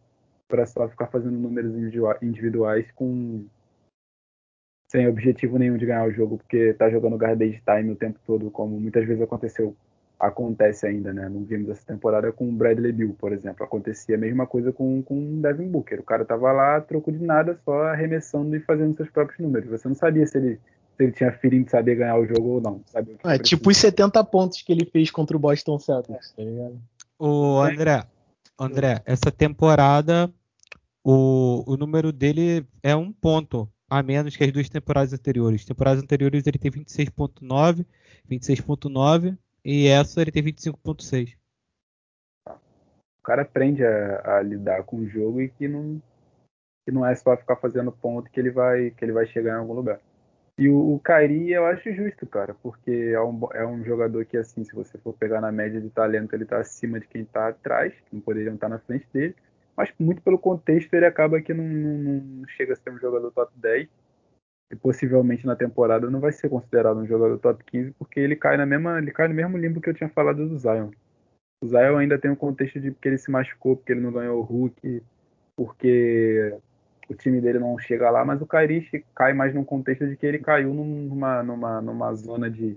para 0.49 0.67
só 0.67 0.89
ficar 0.89 1.07
fazendo 1.07 1.39
números 1.39 1.73
individuais 2.21 2.91
com 2.93 3.47
sem 4.91 5.07
objetivo 5.07 5.57
nenhum 5.57 5.77
de 5.77 5.87
ganhar 5.87 6.05
o 6.05 6.11
jogo, 6.11 6.39
porque 6.39 6.75
tá 6.75 6.91
jogando 6.91 7.17
garbage 7.17 7.63
time 7.65 7.93
o 7.93 7.97
tempo 7.97 8.19
todo, 8.27 8.51
como 8.51 8.81
muitas 8.81 9.07
vezes 9.07 9.23
aconteceu, 9.23 9.77
acontece 10.19 10.85
ainda, 10.85 11.13
né? 11.13 11.29
Não 11.29 11.45
vimos 11.45 11.71
essa 11.71 11.87
temporada 11.87 12.33
com 12.33 12.49
o 12.49 12.53
Bradley 12.53 12.91
Bill, 12.91 13.15
por 13.17 13.33
exemplo. 13.33 13.65
Acontecia 13.65 14.17
a 14.17 14.19
mesma 14.19 14.49
coisa 14.49 14.73
com, 14.73 15.01
com 15.01 15.15
o 15.15 15.41
Devin 15.41 15.69
Booker. 15.69 16.01
O 16.01 16.03
cara 16.03 16.25
tava 16.25 16.51
lá, 16.51 16.81
troco 16.81 17.13
de 17.13 17.25
nada, 17.25 17.57
só 17.65 17.85
arremessando 17.85 18.57
e 18.57 18.61
fazendo 18.61 18.97
seus 18.97 19.09
próprios 19.11 19.39
números. 19.39 19.71
Você 19.71 19.87
não 19.87 19.95
sabia 19.95 20.27
se 20.27 20.37
ele 20.37 20.61
se 21.01 21.05
ele 21.05 21.13
tinha 21.13 21.33
feeling 21.33 21.63
de 21.63 21.71
saber 21.71 21.95
ganhar 21.97 22.19
o 22.19 22.27
jogo 22.27 22.49
ou 22.49 22.61
não. 22.61 22.83
Sabe 22.87 23.17
é 23.25 23.39
tipo 23.39 23.71
os 23.71 23.77
70 23.79 24.23
pontos 24.25 24.61
que 24.61 24.71
ele 24.71 24.85
fez 24.85 25.11
contra 25.11 25.35
o 25.35 25.41
Boston 25.41 25.79
Celtics, 25.79 26.33
tá 26.37 26.43
ligado? 26.43 26.79
O 27.19 27.59
André, 27.59 28.05
André, 28.59 29.03
essa 29.07 29.31
temporada 29.31 30.31
o, 31.03 31.65
o 31.67 31.77
número 31.77 32.13
dele 32.13 32.67
é 32.83 32.95
um 32.95 33.11
ponto 33.11 33.67
a 33.89 34.03
menos 34.03 34.37
que 34.37 34.45
as 34.45 34.53
duas 34.53 34.69
temporadas 34.69 35.13
anteriores. 35.13 35.65
Temporadas 35.65 36.03
anteriores 36.03 36.47
ele 36.47 36.59
tem 36.59 36.71
26.9, 36.71 37.87
26.9 38.31 39.37
e 39.65 39.89
essa 39.89 40.21
ele 40.21 40.31
tem 40.31 40.43
25.6. 40.43 41.35
O 42.47 43.23
cara 43.23 43.43
aprende 43.43 43.85
a, 43.85 44.37
a, 44.37 44.43
lidar 44.43 44.85
com 44.85 44.99
o 44.99 45.09
jogo 45.09 45.41
e 45.41 45.49
que 45.49 45.67
não, 45.67 46.01
que 46.85 46.93
não 46.93 47.07
é 47.07 47.15
só 47.15 47.37
ficar 47.37 47.57
fazendo 47.57 47.91
ponto 47.91 48.31
que 48.31 48.39
ele 48.39 48.51
vai 48.51 48.91
que 48.91 49.05
ele 49.05 49.13
vai 49.13 49.27
chegar 49.27 49.53
em 49.53 49.61
algum 49.61 49.75
lugar. 49.75 50.01
E 50.61 50.69
o, 50.69 50.95
o 50.95 51.01
Kairi 51.01 51.51
eu 51.51 51.65
acho 51.65 51.91
justo, 51.95 52.27
cara, 52.27 52.55
porque 52.63 52.91
é 52.91 53.21
um, 53.23 53.41
é 53.55 53.67
um 53.67 53.83
jogador 53.83 54.27
que, 54.27 54.37
assim, 54.37 54.63
se 54.63 54.75
você 54.75 54.99
for 54.99 55.15
pegar 55.15 55.41
na 55.41 55.51
média 55.51 55.81
de 55.81 55.89
talento, 55.89 56.35
ele 56.35 56.45
tá 56.45 56.59
acima 56.59 57.01
de 57.01 57.09
quem 57.09 57.25
tá 57.25 57.49
atrás, 57.49 57.95
não 58.13 58.21
poderiam 58.21 58.57
estar 58.57 58.69
tá 58.69 58.75
na 58.75 58.79
frente 58.79 59.09
dele. 59.11 59.35
Mas 59.75 59.91
muito 59.99 60.21
pelo 60.21 60.39
contexto, 60.39 60.93
ele 60.93 61.07
acaba 61.07 61.41
que 61.41 61.55
não, 61.55 61.65
não, 61.65 62.21
não 62.21 62.49
chega 62.49 62.75
a 62.75 62.77
ser 62.77 62.91
um 62.91 62.99
jogador 62.99 63.33
top 63.33 63.51
10. 63.57 63.89
E 64.71 64.77
possivelmente 64.77 65.47
na 65.47 65.57
temporada 65.57 66.11
não 66.11 66.21
vai 66.21 66.31
ser 66.31 66.51
considerado 66.51 66.99
um 66.99 67.07
jogador 67.07 67.39
top 67.39 67.65
15, 67.65 67.93
porque 67.93 68.21
ele 68.21 68.37
cai 68.37 68.59
na 68.59 68.67
mesma, 68.67 68.99
ele 68.99 69.13
cai 69.13 69.29
no 69.29 69.35
mesmo 69.35 69.57
limbo 69.57 69.81
que 69.81 69.89
eu 69.89 69.95
tinha 69.95 70.11
falado 70.11 70.47
do 70.47 70.59
Zion. 70.59 70.91
O 71.65 71.67
Zion 71.67 71.97
ainda 71.97 72.19
tem 72.19 72.31
um 72.31 72.37
contexto 72.37 72.79
de 72.79 72.93
que 72.93 73.09
ele 73.09 73.17
se 73.17 73.31
machucou, 73.31 73.77
porque 73.77 73.93
ele 73.93 74.03
não 74.03 74.13
ganhou 74.13 74.39
o 74.39 74.43
Hulk, 74.43 75.03
porque 75.57 76.55
o 77.11 77.15
time 77.15 77.41
dele 77.41 77.59
não 77.59 77.77
chega 77.79 78.09
lá, 78.09 78.25
mas 78.25 78.41
o 78.41 78.47
Kairi 78.47 78.87
cai 79.15 79.33
mais 79.33 79.53
num 79.53 79.65
contexto 79.65 80.07
de 80.07 80.17
que 80.17 80.25
ele 80.25 80.39
caiu 80.39 80.73
numa, 80.73 81.43
numa, 81.43 81.81
numa 81.81 82.15
zona 82.15 82.49
de, 82.49 82.77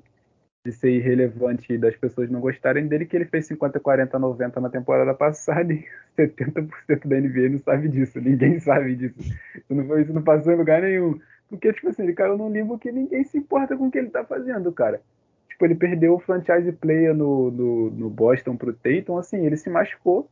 de 0.66 0.72
ser 0.72 0.90
irrelevante 0.90 1.78
das 1.78 1.96
pessoas 1.96 2.32
não 2.32 2.40
gostarem 2.40 2.88
dele, 2.88 3.06
que 3.06 3.16
ele 3.16 3.26
fez 3.26 3.46
50, 3.46 3.80
40, 3.80 4.18
90 4.18 4.60
na 4.60 4.70
temporada 4.70 5.14
passada 5.14 5.72
e 5.72 5.86
70% 6.18 7.08
da 7.08 7.20
NBA 7.20 7.50
não 7.50 7.60
sabe 7.60 7.88
disso, 7.88 8.20
ninguém 8.20 8.60
sabe 8.60 8.96
disso. 8.96 9.20
Isso 9.20 9.74
não, 9.74 9.86
foi, 9.86 10.02
isso 10.02 10.14
não 10.14 10.24
passou 10.24 10.52
em 10.52 10.58
lugar 10.58 10.82
nenhum. 10.82 11.20
Porque, 11.48 11.72
tipo 11.72 11.90
assim, 11.90 12.04
ele 12.04 12.14
caiu 12.14 12.36
num 12.36 12.52
limbo 12.52 12.80
que 12.80 12.92
ninguém 12.92 13.24
se 13.24 13.38
importa 13.38 13.78
com 13.78 13.88
o 13.88 13.92
que 13.92 14.00
ele 14.00 14.10
tá 14.10 14.26
fazendo, 14.26 14.72
cara. 14.72 15.00
Tipo, 15.48 15.66
ele 15.66 15.76
perdeu 15.76 16.16
o 16.16 16.20
franchise 16.20 16.72
player 16.72 17.14
no, 17.14 17.52
no, 17.52 17.92
no 17.92 18.10
Boston 18.10 18.58
pro 18.58 18.74
Tatum, 18.74 19.20
assim, 19.20 19.46
ele 19.46 19.58
se 19.58 19.70
machucou 19.70 20.28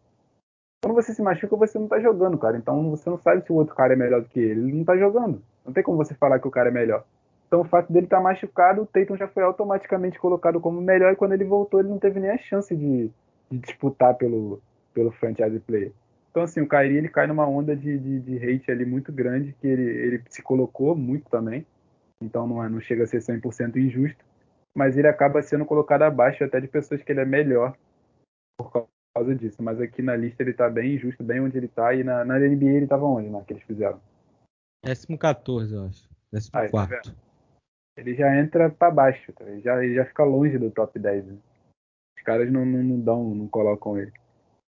quando 0.82 0.96
você 0.96 1.14
se 1.14 1.22
machuca, 1.22 1.56
você 1.56 1.78
não 1.78 1.88
tá 1.88 2.00
jogando, 2.00 2.38
cara. 2.38 2.58
Então 2.58 2.90
você 2.90 3.10
não 3.10 3.18
sabe 3.18 3.46
se 3.46 3.52
o 3.52 3.56
outro 3.56 3.76
cara 3.76 3.94
é 3.94 3.96
melhor 3.96 4.22
do 4.22 4.28
que 4.28 4.40
ele. 4.40 4.62
Ele 4.62 4.74
não 4.74 4.84
tá 4.84 4.98
jogando. 4.98 5.42
Não 5.64 5.72
tem 5.72 5.84
como 5.84 5.98
você 5.98 6.16
falar 6.16 6.40
que 6.40 6.48
o 6.48 6.52
cara 6.52 6.70
é 6.70 6.72
melhor. 6.72 7.06
Então 7.48 7.62
o 7.62 7.66
fato 7.66 7.92
dele 7.94 8.06
estar 8.06 8.18
tá 8.18 8.24
machucado, 8.24 8.82
o 8.82 8.86
Tatum 8.86 9.16
já 9.16 9.28
foi 9.28 9.44
automaticamente 9.44 10.18
colocado 10.18 10.60
como 10.60 10.82
melhor 10.82 11.14
e 11.14 11.16
quando 11.18 11.34
ele 11.34 11.44
voltou 11.44 11.82
ele 11.82 11.90
não 11.90 12.00
teve 12.00 12.20
nem 12.20 12.32
a 12.32 12.38
chance 12.38 12.74
de, 12.74 13.12
de 13.50 13.58
disputar 13.60 14.16
pelo, 14.16 14.62
pelo 14.94 15.12
franchise 15.12 15.60
player. 15.60 15.92
Então 16.32 16.44
assim, 16.44 16.62
o 16.62 16.68
Kyrie 16.68 16.98
ele 16.98 17.10
cai 17.10 17.28
numa 17.28 17.46
onda 17.46 17.76
de, 17.76 18.00
de, 18.00 18.20
de, 18.22 18.38
hate 18.38 18.72
ali 18.72 18.86
muito 18.86 19.12
grande 19.12 19.54
que 19.60 19.68
ele, 19.68 19.84
ele 19.84 20.24
se 20.30 20.42
colocou 20.42 20.96
muito 20.96 21.30
também. 21.30 21.68
Então 22.24 22.48
não, 22.48 22.64
é, 22.64 22.70
não 22.70 22.80
chega 22.80 23.04
a 23.04 23.08
ser 23.08 23.20
100% 23.20 23.76
injusto, 23.76 24.24
mas 24.74 24.98
ele 24.98 25.10
acaba 25.10 25.42
sendo 25.42 25.66
colocado 25.66 26.04
abaixo 26.04 26.46
até 26.46 26.62
de 26.62 26.70
pessoas 26.70 27.04
que 27.04 27.12
ele 27.12 27.20
é 27.20 27.26
melhor 27.26 27.76
por 28.58 28.72
causa 29.14 29.36
disso. 29.36 29.62
Mas 29.62 29.80
aqui 29.80 30.02
na 30.02 30.16
lista 30.16 30.42
ele 30.42 30.54
tá 30.54 30.70
bem 30.70 30.98
justo, 30.98 31.24
bem 31.24 31.40
onde 31.40 31.58
ele 31.58 31.68
tá. 31.68 31.94
E 31.94 32.04
na, 32.04 32.26
na 32.26 32.40
NBA 32.40 32.70
ele 32.70 32.88
tava 32.88 33.06
onde, 33.06 33.30
né? 33.30 33.44
Que 33.46 33.54
eles 33.54 33.64
fizeram? 33.64 34.00
Décimo 34.84 35.18
14, 35.18 35.74
eu 35.74 35.86
acho. 35.86 36.10
Décimo 36.32 36.60
ah, 36.60 36.70
quarto. 36.70 37.16
Ele 37.98 38.16
já 38.16 38.36
entra 38.38 38.70
para 38.70 38.90
baixo, 38.90 39.34
tá? 39.34 39.44
ele, 39.46 39.62
já, 39.62 39.84
ele 39.84 39.96
já 39.96 40.06
fica 40.06 40.24
longe 40.24 40.58
do 40.58 40.72
top 40.72 40.98
10. 40.98 41.26
Né? 41.26 41.38
Os 42.18 42.24
caras 42.24 42.52
não, 42.52 42.66
não, 42.66 42.82
não 42.82 43.00
dão, 43.00 43.36
não 43.36 43.48
colocam 43.48 43.98
ele. 43.98 44.12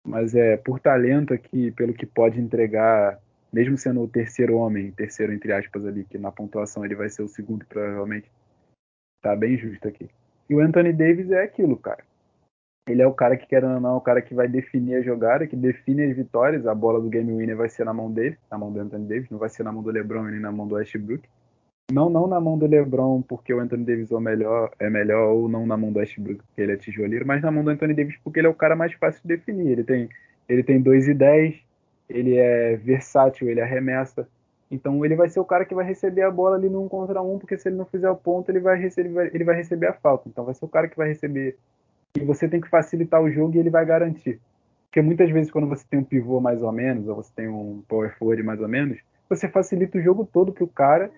Mas 0.05 0.35
é 0.35 0.57
por 0.57 0.79
talento 0.79 1.33
aqui, 1.33 1.71
pelo 1.71 1.93
que 1.93 2.05
pode 2.05 2.39
entregar, 2.39 3.19
mesmo 3.51 3.77
sendo 3.77 4.01
o 4.01 4.07
terceiro 4.07 4.57
homem, 4.57 4.91
terceiro 4.91 5.33
entre 5.33 5.51
aspas 5.51 5.85
ali, 5.85 6.03
que 6.03 6.17
na 6.17 6.31
pontuação 6.31 6.85
ele 6.85 6.93
vai 6.93 7.09
ser 7.09 7.23
o 7.23 7.27
segundo 7.27 7.65
provavelmente, 7.65 8.29
tá 9.23 9.35
bem 9.35 9.57
justo 9.57 9.87
aqui. 9.87 10.07
E 10.47 10.53
o 10.53 10.59
Anthony 10.59 10.93
Davis 10.93 11.31
é 11.31 11.41
aquilo, 11.41 11.77
cara 11.77 12.03
ele 12.87 13.01
é 13.01 13.07
o 13.07 13.13
cara 13.13 13.35
que, 13.35 13.47
querendo 13.47 13.75
ou 13.75 13.81
não, 13.81 13.95
é 13.95 13.97
o 13.97 14.01
cara 14.01 14.21
que 14.21 14.33
vai 14.33 14.47
definir 14.47 14.95
a 14.95 15.01
jogada, 15.01 15.47
que 15.47 15.55
define 15.55 16.03
as 16.03 16.15
vitórias. 16.15 16.67
A 16.67 16.75
bola 16.75 17.01
do 17.01 17.09
game 17.09 17.35
winner 17.35 17.57
vai 17.57 17.67
ser 17.67 17.83
na 17.83 17.93
mão 17.93 18.11
dele, 18.11 18.37
na 18.49 18.57
mão 18.57 18.71
do 18.71 18.79
Anthony 18.79 19.07
Davis, 19.07 19.29
não 19.29 19.39
vai 19.39 19.49
ser 19.49 19.63
na 19.63 19.71
mão 19.71 19.81
do 19.81 19.89
LeBron 19.89 20.23
nem 20.23 20.39
na 20.39 20.51
mão 20.51 20.67
do 20.67 20.75
Westbrook. 20.75 21.27
Não, 21.91 22.09
não 22.09 22.27
na 22.27 22.39
mão 22.39 22.57
do 22.57 22.65
LeBron 22.65 23.21
porque 23.23 23.53
o 23.53 23.59
Anthony 23.59 23.83
Davis 23.83 24.11
é 24.11 24.19
melhor, 24.19 24.71
é 24.79 24.89
melhor 24.89 25.29
ou 25.33 25.49
não 25.49 25.65
na 25.65 25.77
mão 25.77 25.91
do 25.91 25.99
Westbrook 25.99 26.43
porque 26.43 26.61
ele 26.61 26.73
é 26.73 26.77
tijoleiro, 26.77 27.25
mas 27.27 27.41
na 27.41 27.51
mão 27.51 27.63
do 27.63 27.69
Anthony 27.69 27.93
Davis 27.93 28.17
porque 28.23 28.39
ele 28.39 28.47
é 28.47 28.49
o 28.49 28.55
cara 28.55 28.75
mais 28.75 28.93
fácil 28.93 29.21
de 29.23 29.29
definir. 29.29 29.71
Ele 29.71 29.83
tem, 29.83 30.09
ele 30.47 30.63
tem 30.63 30.81
2 30.81 31.07
e 31.09 31.13
10, 31.13 31.55
ele 32.09 32.37
é 32.37 32.75
versátil, 32.75 33.49
ele 33.49 33.61
arremessa. 33.61 34.27
Então 34.69 35.05
ele 35.05 35.15
vai 35.15 35.29
ser 35.29 35.39
o 35.39 35.45
cara 35.45 35.65
que 35.65 35.75
vai 35.75 35.85
receber 35.85 36.23
a 36.23 36.31
bola 36.31 36.55
ali 36.55 36.69
no 36.69 36.87
contra 36.89 37.21
um, 37.21 37.37
porque 37.39 37.57
se 37.57 37.69
ele 37.69 37.77
não 37.77 37.85
fizer 37.85 38.09
o 38.09 38.15
ponto, 38.15 38.49
ele 38.49 38.59
vai 38.59 38.77
receber, 38.79 39.31
ele 39.33 39.43
vai 39.43 39.55
receber 39.55 39.87
a 39.87 39.93
falta. 39.93 40.27
Então 40.27 40.45
vai 40.45 40.53
ser 40.53 40.65
o 40.65 40.69
cara 40.69 40.87
que 40.87 40.97
vai 40.97 41.07
receber 41.07 41.57
e 42.15 42.23
você 42.23 42.47
tem 42.47 42.61
que 42.61 42.69
facilitar 42.69 43.21
o 43.21 43.29
jogo 43.29 43.55
e 43.55 43.59
ele 43.59 43.69
vai 43.69 43.85
garantir. 43.85 44.39
Porque 44.85 45.01
muitas 45.01 45.29
vezes 45.29 45.51
quando 45.51 45.67
você 45.67 45.85
tem 45.89 45.99
um 45.99 46.03
pivô 46.03 46.39
mais 46.39 46.61
ou 46.61 46.71
menos, 46.71 47.07
ou 47.07 47.15
você 47.15 47.31
tem 47.35 47.47
um 47.49 47.83
power 47.87 48.17
forward 48.17 48.41
mais 48.43 48.61
ou 48.61 48.67
menos, 48.67 48.97
você 49.29 49.49
facilita 49.49 49.97
o 49.97 50.01
jogo 50.01 50.27
todo 50.31 50.53
pro 50.53 50.67
cara 50.67 51.11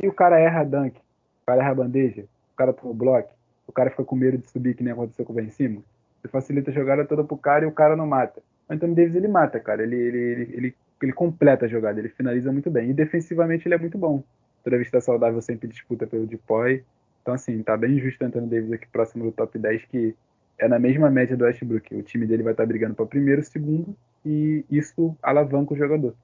e 0.00 0.06
o 0.06 0.12
cara 0.12 0.38
erra 0.38 0.62
dunk, 0.64 0.96
o 0.96 1.46
cara 1.46 1.62
erra 1.62 1.74
bandeja, 1.74 2.22
o 2.22 2.56
cara 2.56 2.72
toma 2.72 2.94
bloco, 2.94 3.32
o 3.66 3.72
cara 3.72 3.90
fica 3.90 4.04
com 4.04 4.14
medo 4.14 4.38
de 4.38 4.48
subir 4.48 4.74
que 4.74 4.84
nem 4.84 4.92
aconteceu 4.92 5.24
com 5.24 5.32
o 5.32 5.36
Ben 5.36 5.50
Simmons. 5.50 5.84
Você 6.22 6.28
facilita 6.28 6.70
a 6.70 6.74
jogada 6.74 7.04
toda 7.04 7.24
pro 7.24 7.36
cara 7.36 7.64
e 7.64 7.68
o 7.68 7.72
cara 7.72 7.96
não 7.96 8.06
mata. 8.06 8.40
O 8.68 8.72
Anthony 8.72 8.94
Davis 8.94 9.14
ele 9.14 9.28
mata, 9.28 9.60
cara. 9.60 9.82
Ele, 9.82 9.96
ele, 9.96 10.18
ele, 10.18 10.42
ele, 10.54 10.74
ele 11.02 11.12
completa 11.12 11.66
a 11.66 11.68
jogada, 11.68 11.98
ele 11.98 12.08
finaliza 12.08 12.50
muito 12.50 12.70
bem. 12.70 12.90
E 12.90 12.94
defensivamente 12.94 13.66
ele 13.68 13.74
é 13.74 13.78
muito 13.78 13.98
bom. 13.98 14.22
Toda 14.62 14.76
vez 14.76 14.88
que 14.88 14.92
tá 14.92 15.00
saudável 15.00 15.42
sempre 15.42 15.68
disputa 15.68 16.06
pelo 16.06 16.26
depoy. 16.26 16.82
Então 17.20 17.34
assim, 17.34 17.62
tá 17.62 17.76
bem 17.76 17.98
justo 17.98 18.22
o 18.22 18.26
Anthony 18.26 18.46
Davis 18.46 18.72
aqui 18.72 18.86
próximo 18.86 19.24
do 19.24 19.32
top 19.32 19.58
10 19.58 19.84
que 19.86 20.14
é 20.58 20.68
na 20.68 20.78
mesma 20.78 21.10
média 21.10 21.36
do 21.36 21.44
Westbrook. 21.44 21.94
O 21.94 22.02
time 22.02 22.26
dele 22.26 22.42
vai 22.42 22.52
estar 22.52 22.66
brigando 22.66 22.94
para 22.94 23.06
primeiro, 23.06 23.42
segundo, 23.42 23.96
e 24.24 24.64
isso 24.70 25.16
alavanca 25.22 25.74
o 25.74 25.76
jogador. 25.76 26.14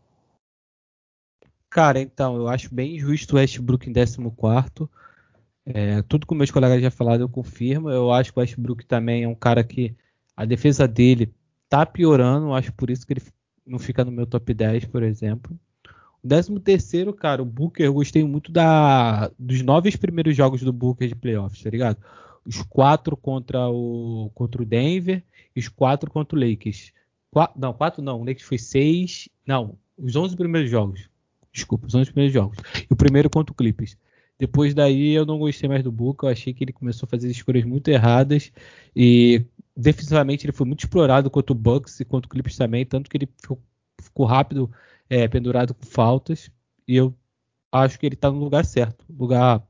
Cara, 1.69 2.01
então, 2.01 2.37
eu 2.37 2.49
acho 2.49 2.75
bem 2.75 2.99
justo 2.99 3.35
o 3.35 3.39
Westbrook 3.39 3.89
em 3.89 3.93
14. 3.93 4.89
É, 5.67 6.03
tudo 6.03 6.27
que 6.27 6.35
meus 6.35 6.51
colegas 6.51 6.83
já 6.83 6.91
falaram, 6.91 7.23
eu 7.23 7.29
confirmo. 7.29 7.91
Eu 7.91 8.13
acho 8.13 8.33
que 8.33 8.39
o 8.39 8.41
Westbrook 8.41 8.85
também 8.87 9.23
é 9.25 9.29
um 9.29 9.35
cara 9.35 9.63
que 9.63 9.95
a 10.37 10.45
defesa 10.45 10.89
dele 10.89 11.33
tá 11.69 11.87
piorando. 11.87 12.47
Eu 12.47 12.55
acho 12.55 12.73
por 12.73 12.91
isso 12.91 13.07
que 13.07 13.13
ele 13.13 13.23
não 13.65 13.79
fica 13.79 14.05
no 14.05 14.11
meu 14.11 14.27
top 14.27 14.53
10, 14.53 14.87
por 14.87 15.03
exemplo. 15.03 15.57
O 16.23 16.61
13 16.61 17.13
cara, 17.15 17.41
o 17.41 17.47
Booker, 17.47 17.87
eu 17.87 17.95
gostei 17.95 18.23
muito 18.25 18.53
da, 18.53 19.31
dos 19.39 19.63
nove 19.63 19.97
primeiros 19.97 20.37
jogos 20.37 20.61
do 20.61 20.73
Booker 20.73 21.09
de 21.09 21.15
playoffs, 21.15 21.63
tá 21.63 21.71
ligado? 21.71 21.97
Os 22.45 22.63
quatro 22.63 23.17
contra 23.17 23.69
o, 23.69 24.31
contra 24.35 24.63
o 24.63 24.65
Denver 24.65 25.23
e 25.55 25.61
os 25.61 25.69
quatro 25.69 26.11
contra 26.11 26.37
o 26.37 26.41
Lakers. 26.41 26.93
Qua, 27.31 27.53
não, 27.57 27.73
quatro 27.73 28.03
não, 28.03 28.21
o 28.21 28.25
Lakers 28.25 28.43
foi 28.43 28.59
seis. 28.59 29.29
Não, 29.47 29.79
os 29.97 30.17
11 30.17 30.37
primeiros 30.37 30.71
jogos. 30.71 31.09
Desculpa, 31.53 31.87
os 31.87 31.95
11 31.95 32.13
primeiros 32.13 32.33
jogos. 32.33 32.59
E 32.89 32.93
o 32.93 32.97
primeiro 32.97 33.29
contra 33.29 33.53
o 33.53 33.57
Clippers. 33.57 33.97
Depois 34.39 34.73
daí 34.73 35.13
eu 35.13 35.27
não 35.27 35.39
gostei 35.39 35.69
mais 35.69 35.85
do 35.85 35.93
Booker, 35.93 36.27
eu 36.27 36.33
achei 36.33 36.55
que 36.55 36.65
ele 36.65 36.73
começou 36.73 37.07
a 37.07 37.11
fazer 37.11 37.31
escolhas 37.31 37.63
muito 37.63 37.89
erradas 37.89 38.51
e 38.97 39.45
defensivamente 39.77 40.47
ele 40.47 40.53
foi 40.53 40.67
muito 40.67 40.81
explorado 40.81 41.31
contra 41.31 41.53
o 41.53 41.55
Bucks 41.55 42.01
e 42.01 42.07
contra 42.07 42.27
o 42.27 42.31
Clippers 42.31 42.57
também, 42.57 42.87
tanto 42.87 43.11
que 43.11 43.19
ele 43.19 43.29
ficou, 43.39 43.63
ficou 44.01 44.25
rápido 44.25 44.71
é, 45.11 45.29
pendurado 45.29 45.75
com 45.75 45.85
faltas 45.85 46.51
e 46.89 46.97
eu 46.97 47.15
acho 47.71 47.99
que 47.99 48.07
ele 48.07 48.15
está 48.15 48.31
no 48.31 48.39
lugar 48.39 48.65
certo, 48.65 49.05
lugar 49.11 49.63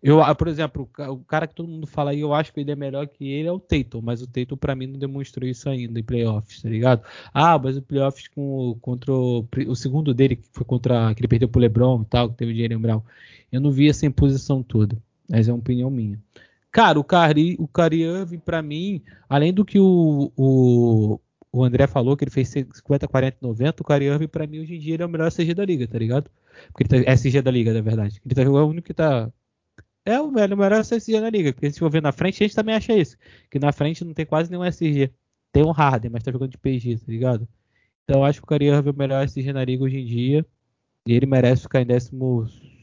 eu, 0.00 0.18
por 0.36 0.46
exemplo, 0.46 0.88
o 0.96 1.18
cara 1.24 1.46
que 1.46 1.54
todo 1.54 1.68
mundo 1.68 1.86
fala 1.86 2.12
aí, 2.12 2.20
eu 2.20 2.32
acho 2.32 2.52
que 2.52 2.60
ele 2.60 2.70
é 2.70 2.76
melhor 2.76 3.08
que 3.08 3.28
ele 3.28 3.48
é 3.48 3.52
o 3.52 3.58
Tatum, 3.58 4.00
mas 4.00 4.22
o 4.22 4.28
Tatum 4.28 4.56
para 4.56 4.76
mim 4.76 4.86
não 4.86 4.98
demonstrou 4.98 5.48
isso 5.48 5.68
ainda 5.68 5.98
em 5.98 6.04
playoffs, 6.04 6.62
tá 6.62 6.68
ligado? 6.68 7.02
Ah, 7.34 7.58
mas 7.58 7.76
o 7.76 7.82
playoffs 7.82 8.28
com, 8.28 8.78
contra 8.80 9.12
o, 9.12 9.46
o, 9.66 9.74
segundo 9.74 10.14
dele, 10.14 10.36
que 10.36 10.46
foi 10.52 10.64
contra 10.64 11.12
que 11.14 11.20
ele 11.20 11.28
perdeu 11.28 11.48
pro 11.48 11.60
LeBron 11.60 12.02
e 12.02 12.04
tal, 12.04 12.30
que 12.30 12.36
teve 12.36 12.52
o 12.52 12.56
Jalen 12.56 12.78
Brown, 12.78 13.02
eu 13.50 13.60
não 13.60 13.72
vi 13.72 13.88
essa 13.88 14.06
imposição 14.06 14.62
toda, 14.62 14.96
mas 15.28 15.48
é 15.48 15.52
uma 15.52 15.58
opinião 15.58 15.90
minha. 15.90 16.22
Cara, 16.70 17.00
o 17.00 17.04
Cari, 17.04 17.56
o 17.58 17.66
Cari 17.66 18.02
Irving 18.02 18.38
para 18.38 18.62
mim, 18.62 19.02
além 19.28 19.52
do 19.52 19.64
que 19.64 19.80
o, 19.80 20.30
o, 20.36 21.18
o 21.50 21.64
André 21.64 21.88
falou, 21.88 22.16
que 22.16 22.22
ele 22.22 22.30
fez 22.30 22.48
50, 22.48 23.08
40, 23.08 23.38
90, 23.40 23.82
o 23.82 23.84
Cari 23.84 24.04
Irving 24.04 24.28
para 24.28 24.46
mim 24.46 24.60
hoje 24.60 24.76
em 24.76 24.78
dia 24.78 24.94
ele 24.94 25.02
é 25.02 25.06
o 25.06 25.08
melhor 25.08 25.26
SG 25.26 25.54
da 25.54 25.64
liga, 25.64 25.88
tá 25.88 25.98
ligado? 25.98 26.30
Porque 26.72 26.84
ele 26.94 27.04
tá, 27.04 27.12
SG 27.12 27.42
da 27.42 27.50
liga, 27.50 27.72
na 27.72 27.80
verdade. 27.80 28.20
Ele 28.24 28.34
tá 28.34 28.44
jogando 28.44 28.66
o 28.66 28.70
único 28.70 28.86
que 28.86 28.94
tá 28.94 29.32
é 30.08 30.20
o 30.20 30.30
melhor, 30.30 30.56
melhor 30.56 30.80
SG 30.80 31.20
na 31.20 31.28
liga. 31.28 31.52
Porque 31.52 31.70
se 31.70 31.78
for 31.78 31.90
ver 31.90 32.00
na 32.00 32.12
frente, 32.12 32.42
a 32.42 32.46
gente 32.46 32.56
também 32.56 32.74
acha 32.74 32.94
isso. 32.94 33.16
Que 33.50 33.58
na 33.58 33.72
frente 33.72 34.04
não 34.04 34.14
tem 34.14 34.24
quase 34.24 34.50
nenhum 34.50 34.64
SG. 34.64 35.12
Tem 35.52 35.62
um 35.64 35.70
Harden, 35.70 36.10
mas 36.10 36.22
tá 36.22 36.32
jogando 36.32 36.50
de 36.50 36.58
PG, 36.58 36.98
tá 36.98 37.04
ligado? 37.12 37.48
Então 38.04 38.24
acho 38.24 38.40
que 38.40 38.44
o 38.44 38.48
Kyrie 38.48 38.70
é 38.70 38.80
o 38.80 38.96
melhor 38.96 39.22
SG 39.24 39.52
na 39.52 39.64
liga 39.64 39.84
hoje 39.84 39.98
em 39.98 40.06
dia. 40.06 40.46
E 41.06 41.12
ele 41.12 41.26
merece 41.26 41.62
ficar 41.62 41.82
em 41.82 41.86
12 41.86 42.10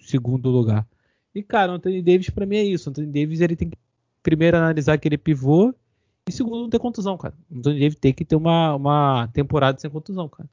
segundo 0.02 0.50
lugar. 0.50 0.88
E, 1.34 1.42
cara, 1.42 1.72
o 1.72 1.76
Anthony 1.76 2.02
Davis 2.02 2.30
pra 2.30 2.46
mim 2.46 2.58
é 2.58 2.64
isso. 2.64 2.90
O 2.90 2.92
Anthony 2.92 3.08
Davis 3.08 3.42
ele 3.42 3.56
tem 3.56 3.70
que 3.70 3.78
primeiro 4.22 4.58
analisar 4.58 4.94
aquele 4.94 5.18
pivô. 5.18 5.74
E 6.28 6.32
segundo, 6.32 6.62
não 6.62 6.70
ter 6.70 6.80
contusão, 6.80 7.18
cara. 7.18 7.34
O 7.50 7.58
Anthony 7.58 7.80
Davis 7.80 7.96
tem 7.96 8.14
que 8.14 8.24
ter 8.24 8.36
uma, 8.36 8.76
uma 8.76 9.28
temporada 9.34 9.80
sem 9.80 9.90
contusão, 9.90 10.30
cara. 10.30 10.50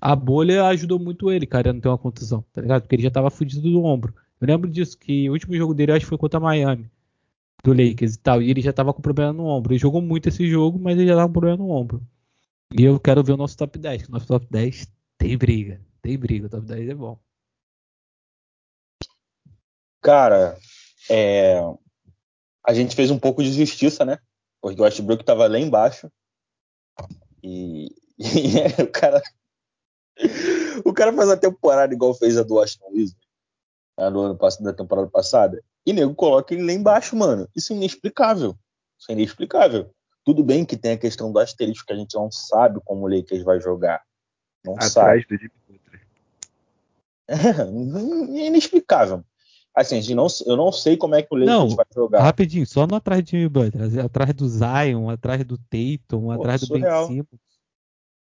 A 0.00 0.16
bolha 0.16 0.66
ajudou 0.66 0.98
muito 0.98 1.30
ele, 1.30 1.46
cara, 1.46 1.70
a 1.70 1.72
não 1.72 1.80
ter 1.80 1.88
uma 1.88 1.98
contusão, 1.98 2.44
tá 2.52 2.60
ligado? 2.60 2.82
Porque 2.82 2.96
ele 2.96 3.02
já 3.02 3.10
tava 3.10 3.30
fudido 3.30 3.70
do 3.70 3.84
ombro. 3.84 4.14
Eu 4.40 4.46
lembro 4.46 4.70
disso, 4.70 4.98
que 4.98 5.28
o 5.28 5.32
último 5.32 5.56
jogo 5.56 5.74
dele 5.74 5.92
acho 5.92 6.04
que 6.04 6.08
foi 6.08 6.18
contra 6.18 6.40
Miami, 6.40 6.90
do 7.62 7.72
Lakers 7.72 8.14
e 8.14 8.18
tal. 8.18 8.42
E 8.42 8.50
ele 8.50 8.60
já 8.60 8.72
tava 8.72 8.92
com 8.92 9.00
problema 9.00 9.32
no 9.32 9.46
ombro. 9.46 9.72
Ele 9.72 9.78
jogou 9.78 10.02
muito 10.02 10.28
esse 10.28 10.48
jogo, 10.48 10.78
mas 10.78 10.98
ele 10.98 11.08
já 11.08 11.16
tava 11.16 11.28
com 11.28 11.32
problema 11.32 11.56
no 11.56 11.70
ombro. 11.70 12.06
E 12.76 12.84
eu 12.84 12.98
quero 13.00 13.22
ver 13.22 13.32
o 13.32 13.36
nosso 13.36 13.56
top 13.56 13.78
10. 13.78 14.08
O 14.08 14.12
nosso 14.12 14.26
top 14.26 14.46
10 14.50 14.86
tem 15.16 15.38
briga. 15.38 15.80
Tem 16.02 16.18
briga. 16.18 16.46
O 16.46 16.50
top 16.50 16.66
10 16.66 16.88
é 16.88 16.94
bom. 16.94 17.18
Cara, 20.02 20.58
é... 21.08 21.58
a 22.62 22.74
gente 22.74 22.94
fez 22.94 23.10
um 23.10 23.18
pouco 23.18 23.42
de 23.42 23.50
justiça, 23.52 24.04
né? 24.04 24.18
Porque 24.60 24.80
o 24.80 24.84
Westbrook 24.84 25.24
tava 25.24 25.46
lá 25.46 25.58
embaixo. 25.58 26.10
E, 27.42 27.86
e 28.18 28.58
é, 28.58 28.82
o 28.82 28.90
cara. 28.90 29.22
O 30.84 30.92
cara 30.92 31.12
faz 31.12 31.28
a 31.30 31.36
temporada 31.36 31.92
igual 31.92 32.14
fez 32.14 32.36
a 32.36 32.42
do 32.42 32.54
Washington 32.54 32.90
Wizards 32.92 33.23
no 33.98 34.20
ano 34.22 34.36
passado, 34.36 34.64
da 34.64 34.72
temporada 34.72 35.08
passada, 35.08 35.62
e 35.86 35.92
nego 35.92 36.14
coloca 36.14 36.52
ele 36.54 36.64
lá 36.64 36.72
embaixo, 36.72 37.14
mano. 37.16 37.48
Isso 37.54 37.72
é 37.72 37.76
inexplicável. 37.76 38.56
Isso 38.98 39.10
é 39.10 39.14
inexplicável. 39.14 39.90
Tudo 40.24 40.42
bem 40.42 40.64
que 40.64 40.76
tem 40.76 40.92
a 40.92 40.98
questão 40.98 41.30
do 41.30 41.38
asterisco 41.38 41.86
que 41.86 41.92
a 41.92 41.96
gente 41.96 42.14
não 42.14 42.30
sabe 42.30 42.80
como 42.84 43.04
o 43.04 43.08
Lakers 43.08 43.42
vai 43.42 43.60
jogar. 43.60 44.02
Não 44.64 44.74
Atrás 44.74 44.92
sabe. 44.92 45.26
do 45.26 45.36
Jimmy 45.36 45.50
É, 47.28 47.34
é 48.42 48.46
inexplicável. 48.46 49.22
Assim, 49.74 50.14
não, 50.14 50.28
eu 50.46 50.56
não 50.56 50.70
sei 50.70 50.96
como 50.96 51.16
é 51.16 51.22
que 51.22 51.34
o 51.34 51.36
Lakers 51.36 51.58
não, 51.58 51.68
vai 51.68 51.86
jogar. 51.92 52.22
Rapidinho, 52.22 52.66
só 52.66 52.86
no 52.86 52.94
atrás 52.94 53.22
de 53.22 53.32
Jimmy 53.32 53.48
Butler, 53.48 54.04
atrás 54.04 54.32
do 54.32 54.48
Zion, 54.48 55.10
atrás 55.10 55.44
do 55.44 55.58
Tatum, 55.58 56.30
atrás 56.30 56.60
do 56.60 56.68
surreal. 56.68 57.08
Ben 57.08 57.16
Simmons. 57.16 57.42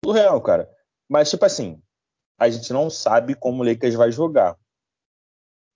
Surreal, 0.05 0.41
cara. 0.43 0.69
Mas, 1.09 1.31
tipo 1.31 1.45
assim, 1.45 1.81
a 2.39 2.51
gente 2.51 2.73
não 2.73 2.91
sabe 2.91 3.35
como 3.35 3.63
o 3.63 3.67
Lakers 3.67 3.95
vai 3.95 4.11
jogar. 4.11 4.57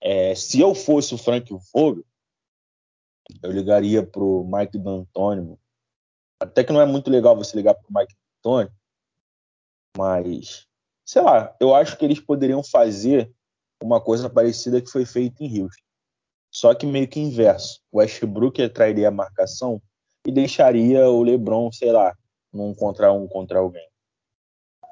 É, 0.01 0.33
se 0.33 0.59
eu 0.59 0.73
fosse 0.73 1.13
o 1.13 1.17
Frank 1.17 1.53
Vogel, 1.73 2.03
eu 3.41 3.51
ligaria 3.51 4.05
para 4.05 4.23
o 4.23 4.43
Mike 4.43 4.77
D'Antoni. 4.77 5.57
Até 6.39 6.63
que 6.63 6.73
não 6.73 6.81
é 6.81 6.85
muito 6.85 7.09
legal 7.09 7.35
você 7.35 7.55
ligar 7.55 7.75
para 7.75 7.87
o 7.87 7.93
Mike 7.93 8.15
D'Antoni, 8.43 8.69
mas 9.95 10.67
sei 11.05 11.21
lá, 11.21 11.55
eu 11.59 11.75
acho 11.75 11.97
que 11.97 12.05
eles 12.05 12.19
poderiam 12.19 12.63
fazer 12.63 13.31
uma 13.83 13.99
coisa 13.99 14.29
parecida 14.29 14.81
que 14.81 14.89
foi 14.89 15.05
feita 15.05 15.43
em 15.43 15.61
Houston. 15.61 15.83
Só 16.49 16.73
que 16.73 16.85
meio 16.85 17.07
que 17.07 17.19
inverso. 17.19 17.81
O 17.91 17.99
Westbrook 17.99 18.61
atrairia 18.61 19.07
a 19.07 19.11
marcação 19.11 19.81
e 20.25 20.31
deixaria 20.31 21.09
o 21.09 21.23
LeBron, 21.23 21.71
sei 21.71 21.91
lá, 21.91 22.15
num 22.51 22.73
contra 22.73 23.11
um 23.11 23.27
contra 23.27 23.59
alguém. 23.59 23.90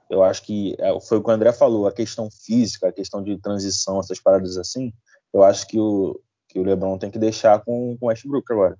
Eu 0.09 0.23
acho 0.23 0.41
que 0.43 0.75
é, 0.79 0.99
foi 1.01 1.19
o 1.19 1.23
que 1.23 1.29
o 1.29 1.33
André 1.33 1.53
falou, 1.53 1.87
a 1.87 1.91
questão 1.91 2.29
física, 2.31 2.87
a 2.87 2.91
questão 2.91 3.23
de 3.23 3.37
transição, 3.37 3.99
essas 3.99 4.19
paradas 4.19 4.57
assim. 4.57 4.91
Eu 5.31 5.43
acho 5.43 5.67
que 5.67 5.79
o, 5.79 6.19
que 6.47 6.59
o 6.59 6.63
LeBron 6.63 6.97
tem 6.97 7.11
que 7.11 7.19
deixar 7.19 7.63
com, 7.63 7.95
com 7.97 8.05
o 8.07 8.09
Westbrook 8.09 8.51
agora. 8.51 8.77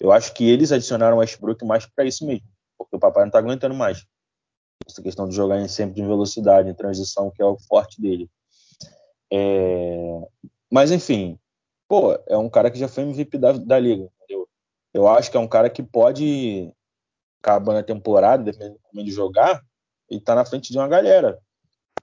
Eu 0.00 0.10
acho 0.10 0.34
que 0.34 0.48
eles 0.50 0.72
adicionaram 0.72 1.16
o 1.16 1.20
Westbrook 1.20 1.64
mais 1.64 1.86
para 1.86 2.04
isso 2.04 2.26
mesmo, 2.26 2.46
porque 2.76 2.96
o 2.96 2.98
papai 2.98 3.22
não 3.22 3.28
está 3.28 3.38
aguentando 3.38 3.74
mais. 3.74 4.04
Essa 4.86 5.00
questão 5.00 5.28
de 5.28 5.36
jogar 5.36 5.60
em 5.60 5.68
sempre 5.68 6.02
em 6.02 6.06
velocidade, 6.06 6.68
em 6.68 6.74
transição, 6.74 7.30
que 7.30 7.40
é 7.40 7.44
o 7.44 7.56
forte 7.56 8.00
dele. 8.00 8.28
É... 9.32 10.20
Mas, 10.70 10.90
enfim, 10.90 11.38
pô, 11.88 12.12
é 12.26 12.36
um 12.36 12.50
cara 12.50 12.70
que 12.70 12.78
já 12.78 12.88
foi 12.88 13.04
MVP 13.04 13.38
da, 13.38 13.52
da 13.52 13.78
liga, 13.78 14.10
entendeu? 14.16 14.48
Eu 14.92 15.08
acho 15.08 15.30
que 15.30 15.36
é 15.36 15.40
um 15.40 15.48
cara 15.48 15.70
que 15.70 15.82
pode, 15.82 16.72
acabando 17.40 17.78
a 17.78 17.84
temporada, 17.84 18.42
dependendo 18.42 18.74
de 18.74 18.80
como 18.82 19.00
ele 19.00 19.10
jogar, 19.10 19.64
e 20.14 20.20
tá 20.20 20.34
na 20.34 20.44
frente 20.44 20.72
de 20.72 20.78
uma 20.78 20.88
galera. 20.88 21.38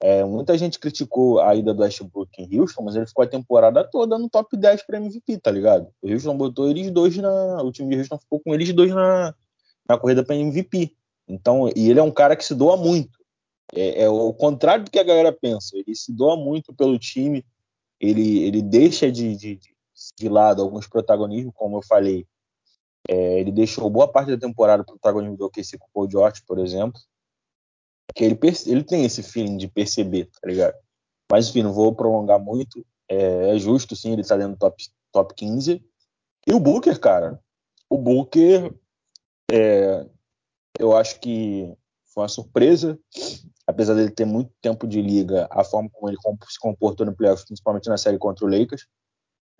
É, 0.00 0.24
muita 0.24 0.58
gente 0.58 0.80
criticou 0.80 1.40
a 1.40 1.54
ida 1.54 1.72
do 1.72 1.82
Westbrook 1.82 2.30
em 2.36 2.58
Houston, 2.58 2.82
mas 2.82 2.96
ele 2.96 3.06
ficou 3.06 3.24
a 3.24 3.28
temporada 3.28 3.84
toda 3.84 4.18
no 4.18 4.28
top 4.28 4.56
10 4.56 4.84
para 4.84 4.98
MVP, 4.98 5.38
tá 5.38 5.50
ligado? 5.50 5.88
O 6.02 6.10
Houston 6.10 6.36
botou 6.36 6.68
eles 6.68 6.90
dois 6.90 7.16
na. 7.16 7.62
O 7.62 7.70
time 7.70 7.94
de 7.94 8.00
Houston 8.00 8.18
ficou 8.18 8.40
com 8.40 8.52
eles 8.52 8.72
dois 8.72 8.90
na, 8.92 9.32
na 9.88 9.96
corrida 9.96 10.24
para 10.24 10.34
MVP. 10.34 10.96
Então, 11.28 11.68
e 11.76 11.88
ele 11.88 12.00
é 12.00 12.02
um 12.02 12.10
cara 12.10 12.34
que 12.34 12.44
se 12.44 12.54
doa 12.54 12.76
muito. 12.76 13.16
É, 13.72 14.02
é, 14.02 14.08
o 14.08 14.32
contrário 14.34 14.84
do 14.84 14.90
que 14.90 14.98
a 14.98 15.04
galera 15.04 15.32
pensa. 15.32 15.76
Ele 15.76 15.94
se 15.94 16.12
doa 16.12 16.36
muito 16.36 16.74
pelo 16.74 16.98
time. 16.98 17.44
Ele, 18.00 18.42
ele 18.42 18.60
deixa 18.60 19.10
de, 19.10 19.36
de, 19.36 19.60
de 20.18 20.28
lado 20.28 20.60
alguns 20.62 20.88
protagonismos, 20.88 21.54
como 21.54 21.76
eu 21.78 21.82
falei. 21.82 22.26
É, 23.08 23.38
ele 23.38 23.52
deixou 23.52 23.88
boa 23.88 24.08
parte 24.08 24.32
da 24.32 24.38
temporada 24.38 24.82
protagonismo 24.82 25.36
do 25.36 25.44
OKC 25.44 25.78
com 25.78 25.86
o 25.86 25.90
Paul 25.92 26.10
George, 26.10 26.42
por 26.44 26.58
exemplo 26.58 27.00
que 28.14 28.24
ele, 28.24 28.38
ele 28.66 28.84
tem 28.84 29.04
esse 29.04 29.22
feeling 29.22 29.56
de 29.56 29.68
perceber, 29.68 30.26
tá 30.26 30.48
ligado? 30.48 30.74
Mas 31.30 31.48
enfim, 31.48 31.62
não 31.62 31.72
vou 31.72 31.94
prolongar 31.94 32.38
muito. 32.38 32.84
É, 33.08 33.54
é 33.54 33.58
justo, 33.58 33.96
sim, 33.96 34.12
ele 34.12 34.24
tá 34.24 34.36
dentro 34.36 34.52
do 34.52 34.58
top, 34.58 34.84
top 35.12 35.34
15. 35.34 35.82
E 36.46 36.52
o 36.52 36.60
Booker, 36.60 36.98
cara, 36.98 37.40
o 37.88 37.96
Booker, 37.96 38.74
é, 39.50 40.06
eu 40.78 40.96
acho 40.96 41.20
que 41.20 41.72
foi 42.12 42.22
uma 42.22 42.28
surpresa, 42.28 42.98
apesar 43.66 43.94
dele 43.94 44.10
ter 44.10 44.24
muito 44.24 44.52
tempo 44.60 44.86
de 44.86 45.00
liga, 45.00 45.48
a 45.50 45.64
forma 45.64 45.88
como 45.90 46.08
ele 46.08 46.18
se 46.48 46.58
comportou 46.58 47.06
no 47.06 47.14
playoff, 47.14 47.44
principalmente 47.46 47.88
na 47.88 47.96
série 47.96 48.18
contra 48.18 48.44
o 48.44 48.48
Lakers. 48.48 48.86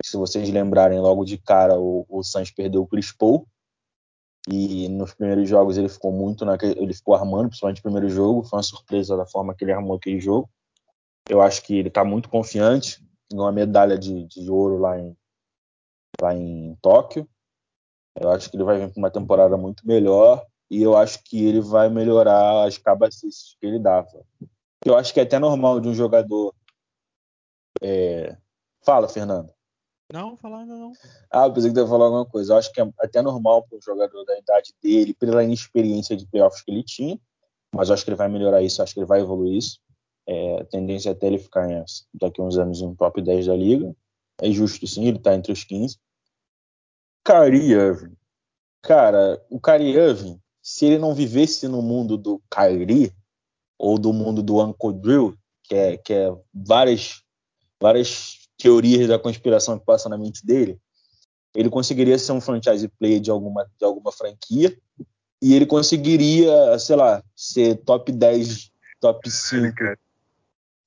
Se 0.03 0.17
vocês 0.17 0.49
lembrarem, 0.49 0.99
logo 0.99 1.23
de 1.23 1.37
cara 1.37 1.79
o, 1.79 2.05
o 2.09 2.21
perdeu 2.55 2.81
o 2.81 2.87
Chris 2.87 3.11
Paul, 3.11 3.47
e 4.49 4.89
nos 4.89 5.13
primeiros 5.13 5.47
jogos 5.47 5.77
ele 5.77 5.87
ficou 5.87 6.11
muito 6.11 6.43
naquele, 6.43 6.77
ele 6.77 6.93
ficou 6.93 7.15
armando, 7.15 7.47
principalmente 7.47 7.77
no 7.77 7.83
primeiro 7.83 8.09
jogo, 8.09 8.43
foi 8.43 8.57
uma 8.57 8.63
surpresa 8.63 9.15
da 9.15 9.25
forma 9.25 9.55
que 9.55 9.63
ele 9.63 9.71
armou 9.71 9.95
aquele 9.95 10.19
jogo. 10.19 10.49
Eu 11.29 11.41
acho 11.41 11.63
que 11.63 11.77
ele 11.77 11.87
está 11.87 12.03
muito 12.03 12.29
confiante, 12.29 13.01
ganhou 13.31 13.45
uma 13.45 13.51
medalha 13.51 13.97
de, 13.97 14.25
de 14.25 14.49
ouro 14.49 14.77
lá 14.77 14.99
em, 14.99 15.15
lá 16.21 16.35
em 16.35 16.75
Tóquio. 16.81 17.27
Eu 18.19 18.31
acho 18.31 18.49
que 18.49 18.57
ele 18.57 18.65
vai 18.65 18.79
vir 18.79 18.91
para 18.91 18.99
uma 18.99 19.09
temporada 19.09 19.55
muito 19.57 19.87
melhor 19.87 20.45
e 20.69 20.81
eu 20.81 20.97
acho 20.97 21.23
que 21.23 21.45
ele 21.45 21.61
vai 21.61 21.89
melhorar 21.89 22.67
as 22.67 22.77
cabacices 22.77 23.55
que 23.59 23.65
ele 23.65 23.79
dava. 23.79 24.25
Eu 24.85 24.97
acho 24.97 25.13
que 25.13 25.19
é 25.19 25.23
até 25.23 25.39
normal 25.39 25.79
de 25.79 25.87
um 25.87 25.93
jogador. 25.93 26.53
É... 27.81 28.35
Fala, 28.85 29.07
Fernando. 29.07 29.53
Não, 30.13 30.37
falar 30.37 30.63
não. 30.63 30.93
Ah, 31.31 31.47
eu 31.47 31.53
pensei 31.53 31.73
que 31.73 31.79
ia 31.79 31.87
falar 31.87 32.05
alguma 32.05 32.23
coisa. 32.23 32.53
Eu 32.53 32.57
acho 32.57 32.71
que 32.71 32.79
é 32.79 32.87
até 32.99 33.19
normal 33.19 33.63
para 33.63 33.79
um 33.79 33.81
jogador 33.81 34.23
da 34.25 34.37
idade 34.37 34.71
dele, 34.79 35.11
pela 35.11 35.43
inexperiência 35.43 36.15
de 36.15 36.27
playoffs 36.27 36.61
que 36.61 36.69
ele 36.71 36.83
tinha, 36.83 37.19
mas 37.73 37.89
eu 37.89 37.95
acho 37.95 38.03
que 38.03 38.11
ele 38.11 38.15
vai 38.15 38.29
melhorar 38.29 38.61
isso, 38.61 38.83
acho 38.83 38.93
que 38.93 38.99
ele 38.99 39.07
vai 39.07 39.21
evoluir 39.21 39.57
isso. 39.57 39.79
É, 40.27 40.61
a 40.61 40.65
tendência 40.65 41.09
é 41.09 41.13
até 41.13 41.25
ele 41.25 41.39
ficar 41.39 41.67
em, 41.67 41.83
daqui 42.13 42.39
a 42.39 42.43
uns 42.43 42.59
anos 42.59 42.79
no 42.79 42.95
top 42.95 43.23
10 43.23 43.47
da 43.47 43.55
liga. 43.55 43.91
É 44.39 44.51
justo 44.51 44.85
sim, 44.85 45.07
ele 45.07 45.17
está 45.17 45.33
entre 45.33 45.51
os 45.51 45.63
15. 45.63 45.97
Kyrie 47.25 47.71
Irving. 47.71 48.15
Cara, 48.83 49.43
o 49.49 49.59
Kyrie 49.59 49.97
Irving, 49.97 50.39
se 50.61 50.85
ele 50.85 50.99
não 50.99 51.15
vivesse 51.15 51.67
no 51.67 51.81
mundo 51.81 52.17
do 52.17 52.39
Kyrie, 52.53 53.11
ou 53.79 53.97
do 53.97 54.13
mundo 54.13 54.43
do 54.43 54.63
Uncle 54.63 54.93
Drill, 54.93 55.35
que 55.63 55.73
é, 55.73 55.97
que 55.97 56.13
é 56.13 56.31
várias, 56.53 57.23
várias 57.81 58.42
teorias 58.63 59.09
da 59.09 59.19
conspiração 59.19 59.77
que 59.77 59.85
passam 59.85 60.09
na 60.09 60.17
mente 60.17 60.45
dele, 60.45 60.79
ele 61.53 61.69
conseguiria 61.69 62.17
ser 62.17 62.31
um 62.31 62.39
franchise 62.39 62.87
player 62.87 63.19
de 63.19 63.29
alguma, 63.29 63.67
de 63.77 63.85
alguma 63.85 64.09
franquia 64.09 64.73
e 65.41 65.53
ele 65.53 65.65
conseguiria, 65.65 66.79
sei 66.79 66.95
lá, 66.95 67.21
ser 67.35 67.75
top 67.83 68.09
10, 68.09 68.71
top 69.01 69.29
5. 69.29 69.75
Cara, 69.75 69.99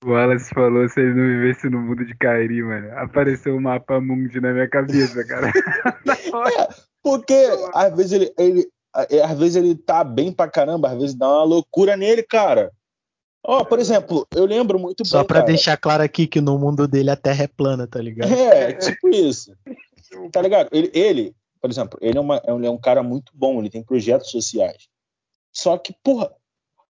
o 0.02 0.08
Wallace 0.08 0.48
falou 0.54 0.88
se 0.88 0.98
ele 0.98 1.12
não 1.12 1.26
vivesse 1.26 1.68
no 1.68 1.82
mundo 1.82 2.02
de 2.06 2.16
Kairi, 2.16 2.62
mano. 2.62 2.98
Apareceu 2.98 3.54
o 3.54 3.60
mapa 3.60 4.00
mundi 4.00 4.40
na 4.40 4.52
minha 4.52 4.68
cabeça, 4.68 5.22
cara. 5.26 5.52
é, 6.58 6.68
porque 7.02 7.46
às 7.74 7.94
vezes 7.94 8.12
ele, 8.12 8.32
ele, 8.38 8.68
às 9.22 9.38
vezes 9.38 9.56
ele 9.56 9.74
tá 9.74 10.02
bem 10.02 10.32
pra 10.32 10.48
caramba, 10.48 10.88
às 10.88 10.98
vezes 10.98 11.14
dá 11.14 11.28
uma 11.28 11.44
loucura 11.44 11.94
nele, 11.94 12.22
cara. 12.22 12.72
Ó, 13.48 13.60
oh, 13.60 13.64
por 13.64 13.78
exemplo, 13.78 14.26
eu 14.34 14.44
lembro 14.44 14.78
muito 14.78 15.04
Só 15.04 15.18
bem. 15.18 15.20
Só 15.22 15.24
pra 15.24 15.40
cara. 15.40 15.46
deixar 15.46 15.76
claro 15.76 16.02
aqui 16.02 16.26
que 16.26 16.40
no 16.40 16.58
mundo 16.58 16.88
dele 16.88 17.10
a 17.10 17.16
Terra 17.16 17.44
é 17.44 17.46
plana, 17.46 17.86
tá 17.86 18.00
ligado? 18.00 18.32
É, 18.32 18.72
tipo 18.72 19.08
isso. 19.08 19.56
Tá 20.32 20.42
ligado? 20.42 20.68
Ele, 20.72 20.90
ele 20.92 21.36
por 21.66 21.70
exemplo, 21.70 21.98
ele 22.00 22.16
é, 22.16 22.20
uma, 22.20 22.40
ele 22.46 22.66
é 22.66 22.70
um 22.70 22.78
cara 22.78 23.02
muito 23.02 23.32
bom, 23.34 23.58
ele 23.58 23.68
tem 23.68 23.82
projetos 23.82 24.30
sociais. 24.30 24.88
Só 25.52 25.76
que, 25.76 25.92
porra, 26.02 26.32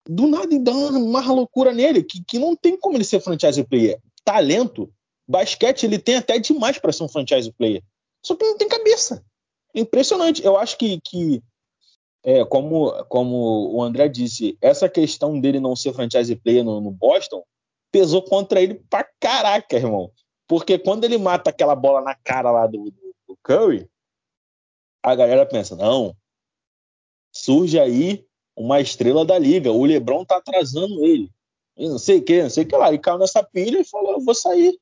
do 0.06 0.26
nada 0.26 0.58
dá 0.58 0.72
uma 0.72 1.32
loucura 1.32 1.72
nele, 1.72 2.02
que, 2.02 2.22
que 2.22 2.38
não 2.38 2.54
tem 2.54 2.78
como 2.78 2.96
ele 2.96 3.04
ser 3.04 3.20
franchise 3.20 3.64
player. 3.64 3.98
Talento, 4.22 4.92
basquete, 5.26 5.84
ele 5.84 5.98
tem 5.98 6.16
até 6.16 6.38
demais 6.38 6.78
para 6.78 6.92
ser 6.92 7.04
um 7.04 7.08
franchise 7.08 7.50
player. 7.52 7.82
Só 8.22 8.36
que 8.36 8.44
não 8.44 8.58
tem 8.58 8.68
cabeça. 8.68 9.24
Impressionante. 9.74 10.44
Eu 10.44 10.58
acho 10.58 10.76
que, 10.76 11.00
que 11.02 11.42
é, 12.26 12.44
como, 12.44 12.90
como 13.04 13.72
o 13.72 13.80
André 13.80 14.08
disse, 14.08 14.58
essa 14.60 14.88
questão 14.88 15.38
dele 15.38 15.60
não 15.60 15.76
ser 15.76 15.94
franchise 15.94 16.34
player 16.34 16.64
no, 16.64 16.80
no 16.80 16.90
Boston 16.90 17.44
pesou 17.92 18.20
contra 18.20 18.60
ele 18.60 18.74
pra 18.90 19.08
caraca, 19.20 19.76
irmão. 19.76 20.10
Porque 20.48 20.76
quando 20.76 21.04
ele 21.04 21.18
mata 21.18 21.50
aquela 21.50 21.76
bola 21.76 22.00
na 22.00 22.16
cara 22.16 22.50
lá 22.50 22.66
do, 22.66 22.90
do, 22.90 23.14
do 23.28 23.38
Curry, 23.44 23.88
a 25.04 25.14
galera 25.14 25.46
pensa, 25.46 25.76
não, 25.76 26.16
surge 27.30 27.78
aí 27.78 28.26
uma 28.56 28.80
estrela 28.80 29.24
da 29.24 29.38
liga, 29.38 29.70
o 29.70 29.84
LeBron 29.84 30.24
tá 30.24 30.38
atrasando 30.38 31.04
ele. 31.04 31.30
E 31.76 31.88
não 31.88 31.98
sei 31.98 32.18
o 32.18 32.24
que, 32.24 32.42
não 32.42 32.50
sei 32.50 32.64
o 32.64 32.66
que 32.66 32.76
lá. 32.76 32.92
E 32.92 32.98
caiu 32.98 33.18
nessa 33.18 33.44
pilha 33.44 33.78
e 33.78 33.84
falou, 33.84 34.14
eu 34.14 34.20
vou 34.20 34.34
sair. 34.34 34.76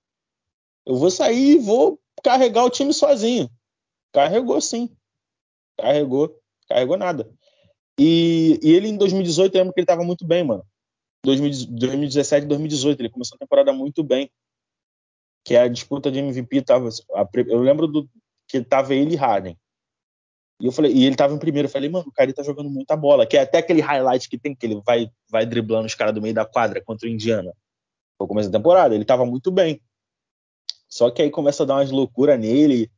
Eu 0.87 0.97
vou 0.97 1.11
sair 1.11 1.57
e 1.57 1.59
vou 1.59 2.01
carregar 2.23 2.65
o 2.65 2.71
time 2.71 2.95
sozinho. 2.95 3.51
Carregou 4.13 4.63
sim. 4.63 4.89
Carregou. 5.77 6.41
Carregou 6.69 6.97
nada. 6.97 7.31
E, 7.99 8.59
e 8.63 8.73
ele 8.73 8.89
em 8.89 8.97
2018, 8.97 9.55
eu 9.55 9.59
lembro 9.61 9.75
que 9.75 9.81
ele 9.81 9.87
tava 9.87 10.05
muito 10.05 10.27
bem, 10.27 10.45
mano. 10.45 10.65
2017 11.25 12.47
2018, 12.47 13.01
ele 13.01 13.11
começou 13.11 13.37
a 13.37 13.39
temporada 13.39 13.73
muito 13.73 14.03
bem. 14.03 14.31
Que 15.45 15.57
a 15.57 15.69
disputa 15.69 16.11
de 16.11 16.19
MVP 16.19 16.63
tava. 16.63 16.89
eu 17.49 17.61
lembro 17.61 17.87
do, 17.87 18.09
que 18.49 18.63
tava 18.63 18.95
ele 18.95 19.15
e 19.15 19.17
Harden. 19.17 19.59
E 20.61 20.67
eu 20.67 20.73
falei, 20.73 20.93
e 20.93 21.05
ele 21.05 21.17
tava 21.17 21.35
em 21.35 21.39
primeiro. 21.39 21.67
Eu 21.67 21.73
falei, 21.73 21.89
mano, 21.89 22.09
o 22.09 22.13
cara 22.13 22.33
tá 22.33 22.43
jogando 22.43 22.71
muita 22.71 22.97
bola. 22.97 23.27
Que 23.27 23.37
é 23.37 23.41
até 23.41 23.59
aquele 23.59 23.81
highlight 23.81 24.29
que 24.29 24.39
tem, 24.39 24.55
que 24.55 24.67
ele 24.67 24.81
vai, 24.85 25.11
vai 25.31 25.45
driblando 25.45 25.87
os 25.87 25.95
caras 25.95 26.15
do 26.15 26.23
meio 26.23 26.35
da 26.35 26.45
quadra 26.45 26.83
contra 26.83 27.09
o 27.09 27.11
Indiana. 27.11 27.53
No 28.21 28.27
começo 28.27 28.51
da 28.51 28.59
temporada, 28.59 28.95
ele 28.95 29.05
tava 29.05 29.27
muito 29.27 29.51
bem. 29.51 29.83
Só 30.89 31.11
que 31.11 31.23
aí 31.23 31.31
começa 31.31 31.63
a 31.63 31.67
dar 31.67 31.75
umas 31.77 31.91
loucuras 31.91 32.39
nele. 32.39 32.91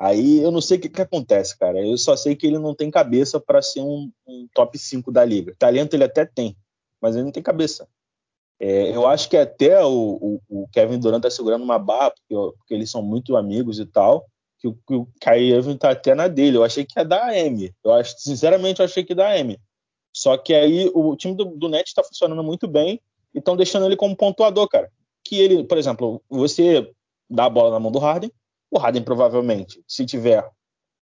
Aí 0.00 0.42
eu 0.42 0.50
não 0.50 0.62
sei 0.62 0.78
o 0.78 0.80
que, 0.80 0.88
que 0.88 1.02
acontece, 1.02 1.58
cara. 1.58 1.78
Eu 1.84 1.98
só 1.98 2.16
sei 2.16 2.34
que 2.34 2.46
ele 2.46 2.58
não 2.58 2.74
tem 2.74 2.90
cabeça 2.90 3.38
para 3.38 3.60
ser 3.60 3.82
um, 3.82 4.10
um, 4.26 4.48
top 4.54 4.78
5 4.78 5.12
da 5.12 5.24
liga. 5.24 5.54
Talento 5.58 5.92
ele 5.92 6.04
até 6.04 6.24
tem, 6.24 6.56
mas 7.00 7.14
ele 7.14 7.24
não 7.24 7.32
tem 7.32 7.42
cabeça. 7.42 7.86
É, 8.58 8.94
eu 8.96 9.06
acho 9.06 9.28
que 9.28 9.36
até 9.36 9.84
o, 9.84 10.40
o, 10.48 10.62
o, 10.62 10.68
Kevin 10.68 10.98
Durant 10.98 11.22
tá 11.22 11.30
segurando 11.30 11.62
uma 11.62 11.78
barra, 11.78 12.12
porque, 12.12 12.34
porque 12.58 12.74
eles 12.74 12.90
são 12.90 13.02
muito 13.02 13.36
amigos 13.36 13.78
e 13.78 13.84
tal 13.84 14.26
que, 14.60 14.70
que 14.86 14.94
o 14.94 15.08
Irving 15.34 15.76
tá 15.76 15.90
até 15.90 16.14
na 16.14 16.28
dele. 16.28 16.56
Eu 16.56 16.64
achei 16.64 16.84
que 16.84 16.98
ia 16.98 17.04
dar 17.04 17.34
M. 17.34 17.72
Eu 17.82 17.92
acho, 17.92 18.14
sinceramente, 18.18 18.80
eu 18.80 18.86
achei 18.86 19.02
que 19.02 19.12
ia 19.12 19.16
dar 19.16 19.38
M. 19.38 19.58
Só 20.14 20.36
que 20.36 20.54
aí 20.54 20.90
o 20.94 21.16
time 21.16 21.34
do, 21.34 21.44
do 21.44 21.68
Nets 21.68 21.90
está 21.90 22.02
funcionando 22.02 22.42
muito 22.42 22.68
bem 22.68 23.00
e 23.34 23.38
estão 23.38 23.56
deixando 23.56 23.86
ele 23.86 23.96
como 23.96 24.16
pontuador, 24.16 24.68
cara. 24.68 24.90
Que 25.24 25.40
ele, 25.40 25.64
por 25.64 25.78
exemplo, 25.78 26.22
você 26.28 26.90
dá 27.28 27.44
a 27.46 27.50
bola 27.50 27.70
na 27.70 27.80
mão 27.80 27.90
do 27.90 27.98
Harden, 27.98 28.30
o 28.70 28.78
Harden 28.78 29.02
provavelmente, 29.02 29.82
se 29.86 30.06
tiver 30.06 30.48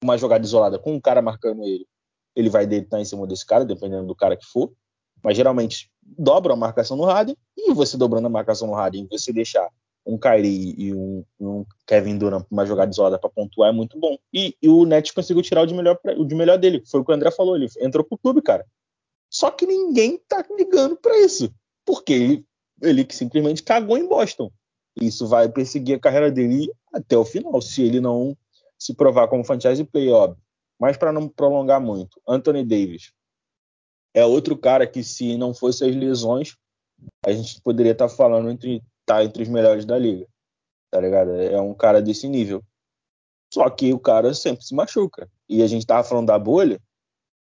uma 0.03 0.17
jogada 0.17 0.45
isolada 0.45 0.79
com 0.79 0.95
um 0.95 1.01
cara 1.01 1.21
marcando 1.21 1.63
ele, 1.65 1.87
ele 2.35 2.51
vai 2.51 2.67
deitar 2.67 3.01
em 3.01 3.05
cima 3.05 3.27
desse 3.27 3.45
cara, 3.45 3.65
dependendo 3.65 4.07
do 4.07 4.15
cara 4.15 4.37
que 4.37 4.45
for. 4.45 4.73
Mas 5.23 5.37
geralmente 5.37 5.91
dobra 6.03 6.53
a 6.53 6.57
marcação 6.57 6.97
no 6.97 7.05
Harden 7.05 7.37
e 7.57 7.73
você 7.73 7.97
dobrando 7.97 8.27
a 8.27 8.31
marcação 8.31 8.69
no 8.69 8.75
Harden, 8.75 9.09
você 9.11 9.33
deixar 9.33 9.69
um 10.07 10.17
Kyrie 10.17 10.75
e 10.79 10.95
um, 10.95 11.25
um 11.41 11.67
Kevin 11.87 12.17
Durant 12.17 12.47
uma 12.49 12.65
jogada 12.65 12.93
isolada 12.93 13.19
para 13.19 13.29
pontuar 13.29 13.71
é 13.71 13.73
muito 13.73 13.99
bom. 13.99 14.17
E, 14.33 14.55
e, 14.63 14.69
o 14.69 14.85
Nets 14.85 15.11
conseguiu 15.11 15.43
tirar 15.43 15.63
o 15.63 15.67
de, 15.67 15.75
melhor, 15.75 15.99
o 16.17 16.25
de 16.25 16.35
melhor 16.35 16.59
dele. 16.59 16.83
Foi 16.87 17.01
o 17.01 17.05
que 17.05 17.11
o 17.11 17.15
André 17.15 17.31
falou, 17.33 17.57
ele 17.57 17.67
entrou 17.81 18.05
pro 18.05 18.19
clube, 18.19 18.41
cara. 18.41 18.65
Só 19.29 19.51
que 19.51 19.67
ninguém 19.67 20.21
tá 20.29 20.45
ligando 20.57 20.97
para 20.97 21.19
isso. 21.19 21.53
Porque 21.85 22.13
ele, 22.13 22.47
ele 22.83 23.07
simplesmente 23.11 23.63
cagou 23.63 23.99
em 23.99 24.07
Boston. 24.07 24.51
Isso 25.01 25.27
vai 25.27 25.49
perseguir 25.49 25.97
a 25.97 26.01
carreira 26.01 26.31
dele 26.31 26.73
até 26.93 27.17
o 27.17 27.25
final, 27.25 27.61
se 27.61 27.83
ele 27.83 28.01
não 28.01 28.37
se 28.79 28.95
provar 28.95 29.29
como 29.29 29.45
franchise 29.45 29.85
player, 29.85 30.15
óbvio. 30.15 30.43
Mas 30.79 30.97
para 30.97 31.13
não 31.13 31.29
prolongar 31.29 31.81
muito, 31.81 32.21
Anthony 32.27 32.65
Davis 32.65 33.13
é 34.17 34.25
outro 34.25 34.57
cara 34.57 34.87
que, 34.87 35.05
se 35.05 35.37
não 35.37 35.53
fosse 35.53 35.85
as 35.85 35.95
lesões, 35.95 36.57
a 37.25 37.31
gente 37.33 37.61
poderia 37.61 37.93
estar 37.93 38.09
tá 38.09 38.15
falando 38.15 38.51
entre 38.51 38.83
tá 39.05 39.23
entre 39.23 39.43
os 39.43 39.49
melhores 39.49 39.85
da 39.85 39.99
liga. 39.99 40.27
Tá 40.91 40.99
ligado? 41.01 41.33
É 41.33 41.61
um 41.61 41.75
cara 41.75 42.01
desse 42.01 42.27
nível. 42.27 42.65
Só 43.53 43.69
que 43.69 43.93
o 43.93 43.99
cara 43.99 44.33
sempre 44.33 44.65
se 44.65 44.75
machuca. 44.75 45.31
E 45.47 45.63
a 45.63 45.67
gente 45.67 45.87
tava 45.87 46.03
falando 46.03 46.29
da 46.29 46.39
bolha. 46.39 46.81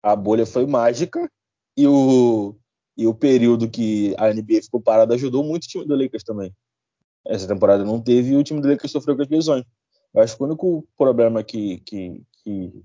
A 0.04 0.16
bolha 0.16 0.46
foi 0.46 0.66
mágica 0.66 1.32
e 1.78 1.88
o, 1.88 2.56
e 2.98 3.08
o 3.08 3.14
período 3.14 3.70
que 3.70 4.14
a 4.18 4.32
NBA 4.34 4.62
ficou 4.64 4.82
parada 4.82 5.16
ajudou 5.16 5.44
muito 5.44 5.64
o 5.64 5.68
time 5.68 5.86
do 5.86 5.96
Lakers 5.96 6.24
também. 6.24 6.54
Essa 7.26 7.48
temporada 7.48 7.84
não 7.84 8.02
teve 8.02 8.32
e 8.32 8.36
o 8.36 8.44
time 8.44 8.62
do 8.62 8.68
Lakers 8.68 8.92
sofreu 8.92 9.16
com 9.16 9.22
as 9.22 9.28
lesões. 9.28 9.66
Eu 10.14 10.22
acho 10.22 10.36
que 10.36 10.44
o 10.44 10.46
único 10.46 10.88
problema 10.98 11.44
que, 11.44 11.80
que, 11.82 12.24
que 12.44 12.84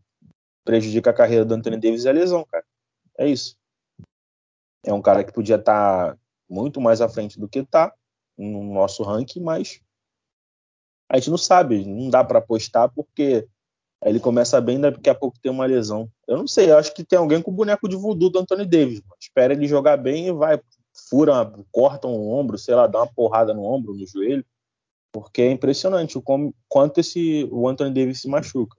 prejudica 0.65 1.11
a 1.11 1.15
carreira 1.15 1.45
do 1.45 1.55
Anthony 1.55 1.79
Davis 1.79 2.05
é 2.05 2.11
a 2.11 2.13
lesão, 2.13 2.45
cara. 2.45 2.65
É 3.19 3.29
isso. 3.29 3.57
É 4.85 4.93
um 4.93 5.01
cara 5.01 5.25
que 5.25 5.33
podia 5.33 5.57
estar 5.57 6.13
tá 6.13 6.19
muito 6.49 6.81
mais 6.81 7.01
à 7.01 7.09
frente 7.09 7.39
do 7.39 7.49
que 7.49 7.65
tá 7.65 7.93
no 8.37 8.75
nosso 8.75 9.03
ranking, 9.03 9.41
mas 9.41 9.81
a 11.09 11.17
gente 11.17 11.31
não 11.31 11.39
sabe, 11.39 11.85
não 11.85 12.11
dá 12.11 12.25
para 12.25 12.39
apostar 12.39 12.91
porque 12.93 13.47
ele 14.05 14.21
começa 14.21 14.61
bem, 14.61 14.81
daqui 14.81 15.09
a 15.09 15.15
pouco 15.15 15.39
tem 15.41 15.51
uma 15.51 15.65
lesão. 15.65 16.11
Eu 16.29 16.37
não 16.37 16.47
sei, 16.47 16.71
eu 16.71 16.77
acho 16.77 16.93
que 16.93 17.05
tem 17.05 17.19
alguém 17.19 17.41
com 17.41 17.51
o 17.51 17.55
boneco 17.55 17.89
de 17.89 17.97
voodoo 17.97 18.29
do 18.29 18.39
Anthony 18.39 18.67
Davis. 18.67 19.01
Espera 19.19 19.55
ele 19.55 19.67
jogar 19.67 19.97
bem 19.97 20.29
e 20.29 20.33
vai, 20.33 20.61
fura, 21.09 21.53
corta 21.71 22.09
um 22.09 22.31
ombro, 22.31 22.59
sei 22.59 22.75
lá, 22.75 22.87
dá 22.87 23.01
uma 23.01 23.13
porrada 23.13 23.55
no 23.55 23.63
ombro, 23.65 23.95
no 23.95 24.07
joelho, 24.07 24.45
porque 25.13 25.43
é 25.43 25.51
impressionante 25.51 26.19
o 26.19 26.23
como, 26.23 26.55
quanto 26.69 26.99
esse 27.01 27.49
o 27.51 27.69
Anthony 27.69 27.93
Davis 27.93 28.21
se 28.21 28.29
machuca. 28.29 28.77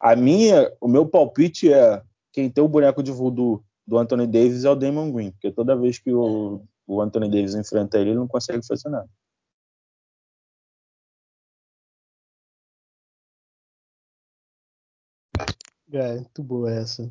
A 0.00 0.14
minha, 0.16 0.72
o 0.80 0.88
meu 0.88 1.06
palpite 1.06 1.72
é 1.72 2.02
quem 2.32 2.50
tem 2.50 2.62
o 2.62 2.68
boneco 2.68 3.02
de 3.02 3.10
voodoo 3.10 3.64
do 3.86 3.98
Anthony 3.98 4.26
Davis 4.26 4.64
é 4.64 4.70
o 4.70 4.76
Damon 4.76 5.12
Green, 5.12 5.30
porque 5.32 5.50
toda 5.50 5.76
vez 5.76 5.98
que 5.98 6.12
o 6.12 6.62
o 6.88 7.02
Anthony 7.02 7.28
Davis 7.30 7.54
enfrenta 7.54 7.98
ele, 7.98 8.10
ele 8.10 8.18
não 8.18 8.26
consegue 8.26 8.66
fazer 8.66 8.88
nada. 8.88 9.08
É, 15.92 16.14
muito 16.14 16.42
boa 16.42 16.70
essa. 16.72 17.10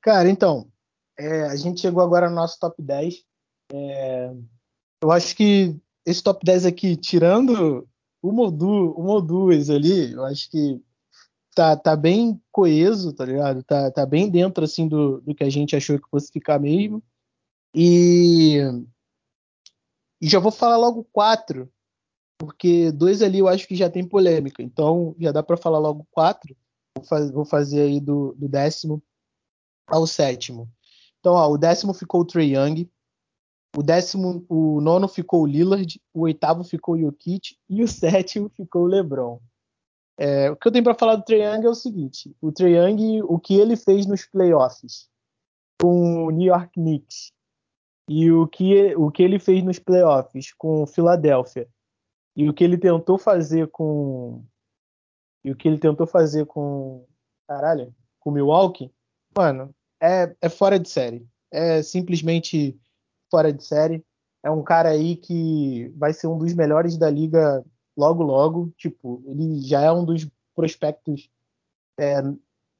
Cara, 0.00 0.28
então, 0.30 0.70
é, 1.18 1.42
a 1.44 1.56
gente 1.56 1.80
chegou 1.80 2.02
agora 2.02 2.28
no 2.28 2.36
nosso 2.36 2.58
top 2.58 2.82
10. 2.82 3.24
É, 3.72 4.32
eu 5.02 5.10
acho 5.10 5.34
que 5.36 5.76
esse 6.06 6.22
top 6.22 6.44
10 6.44 6.66
aqui, 6.66 6.96
tirando 6.96 7.86
uma 8.22 8.42
ou, 8.42 8.50
duas, 8.50 8.96
uma 8.96 9.12
ou 9.14 9.22
duas 9.22 9.70
ali, 9.70 10.12
eu 10.12 10.24
acho 10.24 10.50
que 10.50 10.80
tá, 11.54 11.76
tá 11.76 11.96
bem 11.96 12.40
coeso, 12.52 13.12
tá 13.12 13.24
ligado? 13.24 13.62
Tá, 13.64 13.90
tá 13.90 14.06
bem 14.06 14.30
dentro, 14.30 14.64
assim, 14.64 14.88
do, 14.88 15.20
do 15.20 15.34
que 15.34 15.44
a 15.44 15.50
gente 15.50 15.74
achou 15.76 15.98
que 15.98 16.08
fosse 16.08 16.32
ficar 16.32 16.58
mesmo. 16.58 17.02
E, 17.74 18.58
e 20.20 20.28
já 20.28 20.38
vou 20.38 20.52
falar 20.52 20.76
logo 20.76 21.04
quatro, 21.12 21.70
porque 22.38 22.92
dois 22.92 23.22
ali 23.22 23.40
eu 23.40 23.48
acho 23.48 23.66
que 23.66 23.74
já 23.74 23.90
tem 23.90 24.06
polêmica. 24.06 24.62
Então 24.62 25.14
já 25.18 25.32
dá 25.32 25.42
para 25.42 25.56
falar 25.56 25.78
logo 25.78 26.06
quatro. 26.10 26.56
Vou, 26.96 27.32
vou, 27.32 27.44
fazer 27.44 27.82
aí 27.82 28.00
do, 28.00 28.34
do, 28.34 28.48
décimo 28.48 29.02
ao 29.86 30.06
sétimo. 30.06 30.68
Então, 31.20 31.34
ó, 31.34 31.48
o 31.50 31.58
décimo 31.58 31.92
ficou 31.94 32.20
o 32.20 32.24
Trey 32.24 32.54
Young. 32.54 32.90
O 33.76 33.82
décimo, 33.82 34.44
o 34.48 34.80
nono 34.80 35.06
ficou 35.06 35.42
o 35.42 35.46
Lillard, 35.46 36.00
o 36.14 36.22
oitavo 36.22 36.64
ficou 36.64 36.94
o 36.94 36.98
Jokic 36.98 37.56
e 37.68 37.82
o 37.82 37.88
sétimo 37.88 38.48
ficou 38.48 38.82
o 38.82 38.86
LeBron. 38.86 39.40
É, 40.18 40.50
o 40.50 40.56
que 40.56 40.66
eu 40.66 40.72
tenho 40.72 40.84
para 40.84 40.94
falar 40.94 41.16
do 41.16 41.24
Trey 41.24 41.42
Young 41.42 41.64
é 41.64 41.68
o 41.68 41.74
seguinte: 41.74 42.34
o 42.40 42.50
Trey 42.50 42.76
Young, 42.76 43.22
o 43.22 43.38
que 43.38 43.54
ele 43.54 43.76
fez 43.76 44.06
nos 44.06 44.24
playoffs 44.24 45.08
com 45.80 46.24
o 46.24 46.30
New 46.30 46.48
York 46.48 46.72
Knicks 46.72 47.32
e 48.08 48.32
o 48.32 48.48
que, 48.48 48.96
o 48.96 49.10
que 49.10 49.22
ele 49.22 49.38
fez 49.38 49.62
nos 49.62 49.78
playoffs 49.78 50.52
com 50.54 50.82
o 50.82 50.86
Philadelphia 50.86 51.68
E 52.34 52.48
o 52.48 52.54
que 52.54 52.64
ele 52.64 52.78
tentou 52.78 53.18
fazer 53.18 53.68
com. 53.68 54.44
E 55.44 55.50
o 55.50 55.56
que 55.56 55.68
ele 55.68 55.78
tentou 55.78 56.06
fazer 56.06 56.46
com. 56.46 57.06
Caralho, 57.46 57.94
com 58.18 58.30
o 58.30 58.32
Milwaukee, 58.32 58.92
mano, 59.36 59.74
é, 60.00 60.34
é 60.40 60.48
fora 60.48 60.78
de 60.78 60.88
série. 60.88 61.26
É 61.50 61.82
simplesmente 61.82 62.78
fora 63.30 63.52
de 63.52 63.64
série. 63.64 64.04
É 64.42 64.50
um 64.50 64.62
cara 64.62 64.90
aí 64.90 65.16
que 65.16 65.92
vai 65.96 66.12
ser 66.12 66.26
um 66.26 66.38
dos 66.38 66.54
melhores 66.54 66.96
da 66.96 67.10
liga 67.10 67.64
logo, 67.96 68.22
logo. 68.22 68.72
Tipo, 68.76 69.22
ele 69.26 69.60
já 69.60 69.82
é 69.82 69.92
um 69.92 70.04
dos 70.04 70.28
prospectos 70.54 71.28
é, 71.98 72.22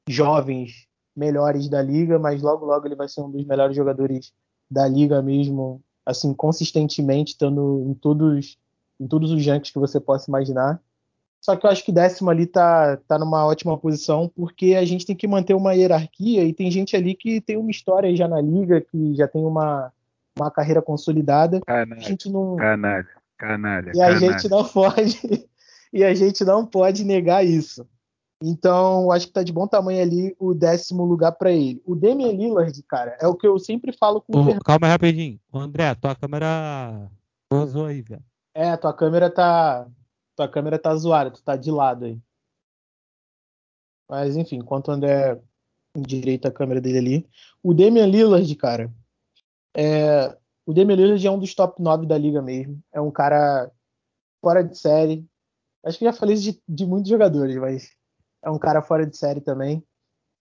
jovens 0.07 0.87
melhores 1.15 1.67
da 1.67 1.81
liga, 1.81 2.17
mas 2.17 2.41
logo, 2.41 2.65
logo 2.65 2.87
ele 2.87 2.95
vai 2.95 3.07
ser 3.09 3.21
um 3.21 3.29
dos 3.29 3.45
melhores 3.45 3.75
jogadores 3.75 4.33
da 4.71 4.87
liga 4.87 5.21
mesmo, 5.21 5.83
assim, 6.05 6.33
consistentemente, 6.33 7.33
estando 7.33 7.83
em 7.87 7.93
todos, 7.93 8.57
em 8.99 9.07
todos 9.07 9.31
os 9.31 9.45
ranks 9.45 9.71
que 9.71 9.79
você 9.79 9.99
possa 9.99 10.29
imaginar. 10.29 10.81
Só 11.41 11.55
que 11.55 11.65
eu 11.65 11.69
acho 11.69 11.83
que 11.83 11.91
décimo 11.91 12.29
ali 12.29 12.45
tá, 12.45 12.97
tá 13.07 13.17
numa 13.17 13.45
ótima 13.45 13.77
posição, 13.77 14.29
porque 14.35 14.75
a 14.75 14.83
gente 14.83 15.05
tem 15.05 15.15
que 15.15 15.27
manter 15.27 15.53
uma 15.53 15.73
hierarquia 15.73 16.43
e 16.43 16.53
tem 16.53 16.69
gente 16.69 16.95
ali 16.95 17.15
que 17.15 17.39
tem 17.39 17.57
uma 17.57 17.71
história 17.71 18.13
já 18.15 18.27
na 18.27 18.41
liga, 18.41 18.81
que 18.81 19.15
já 19.15 19.27
tem 19.27 19.43
uma, 19.43 19.91
uma 20.37 20.51
carreira 20.51 20.81
consolidada. 20.81 21.61
Canalha, 21.65 22.01
a 22.01 22.03
gente 22.03 22.29
não... 22.29 22.55
canalha, 22.57 23.07
canalha. 23.37 23.91
E 23.95 24.01
a 24.01 24.07
canalha. 24.07 24.19
gente 24.19 24.49
não 24.49 24.63
pode. 24.65 25.47
e 25.93 26.03
a 26.03 26.13
gente 26.13 26.43
não 26.43 26.65
pode 26.65 27.03
negar 27.05 27.45
isso. 27.45 27.87
Então, 28.41 29.11
acho 29.11 29.27
que 29.27 29.33
tá 29.33 29.43
de 29.43 29.51
bom 29.51 29.67
tamanho 29.67 30.01
ali 30.01 30.35
o 30.39 30.53
décimo 30.53 31.03
lugar 31.03 31.33
para 31.33 31.51
ele. 31.51 31.81
O 31.85 31.93
Damian 31.93 32.31
Lillard, 32.31 32.81
cara, 32.83 33.17
é 33.19 33.27
o 33.27 33.35
que 33.35 33.45
eu 33.45 33.59
sempre 33.59 33.91
falo 33.91 34.21
com 34.21 34.39
o 34.39 34.59
calma 34.63 34.87
aí 34.87 34.91
rapidinho. 34.91 35.39
André, 35.53 35.93
tua 35.95 36.15
câmera 36.15 37.09
vazou 37.51 37.87
aí, 37.87 38.01
velho. 38.01 38.23
É, 38.53 38.77
tua 38.77 38.93
câmera 38.93 39.29
tá. 39.29 39.85
Tua 40.39 40.47
câmera 40.47 40.79
tá 40.79 40.95
zoada, 40.95 41.31
tu 41.31 41.43
tá 41.43 41.57
de 41.57 41.69
lado 41.69 42.05
aí. 42.05 42.17
Mas 44.09 44.37
enfim, 44.37 44.55
enquanto 44.55 44.87
o 44.87 44.91
André 44.91 45.37
endireita 45.93 46.47
a 46.47 46.51
câmera 46.51 46.79
dele 46.79 46.97
ali. 46.97 47.29
O 47.61 47.73
Damian 47.73 48.05
Lillard, 48.05 48.55
cara. 48.55 48.89
É, 49.75 50.33
o 50.65 50.73
Damian 50.73 50.95
Lillard 50.95 51.27
é 51.27 51.29
um 51.29 51.37
dos 51.37 51.53
top 51.53 51.81
9 51.81 52.05
da 52.05 52.17
liga 52.17 52.41
mesmo. 52.41 52.81
É 52.89 53.01
um 53.01 53.11
cara 53.11 53.69
fora 54.41 54.63
de 54.63 54.77
série. 54.77 55.27
Acho 55.83 55.99
que 55.99 56.05
já 56.05 56.13
falei 56.13 56.35
isso 56.35 56.53
de, 56.53 56.63
de 56.69 56.85
muitos 56.85 57.09
jogadores, 57.09 57.57
mas 57.57 57.91
é 58.41 58.49
um 58.49 58.57
cara 58.57 58.81
fora 58.81 59.05
de 59.05 59.17
série 59.17 59.41
também. 59.41 59.83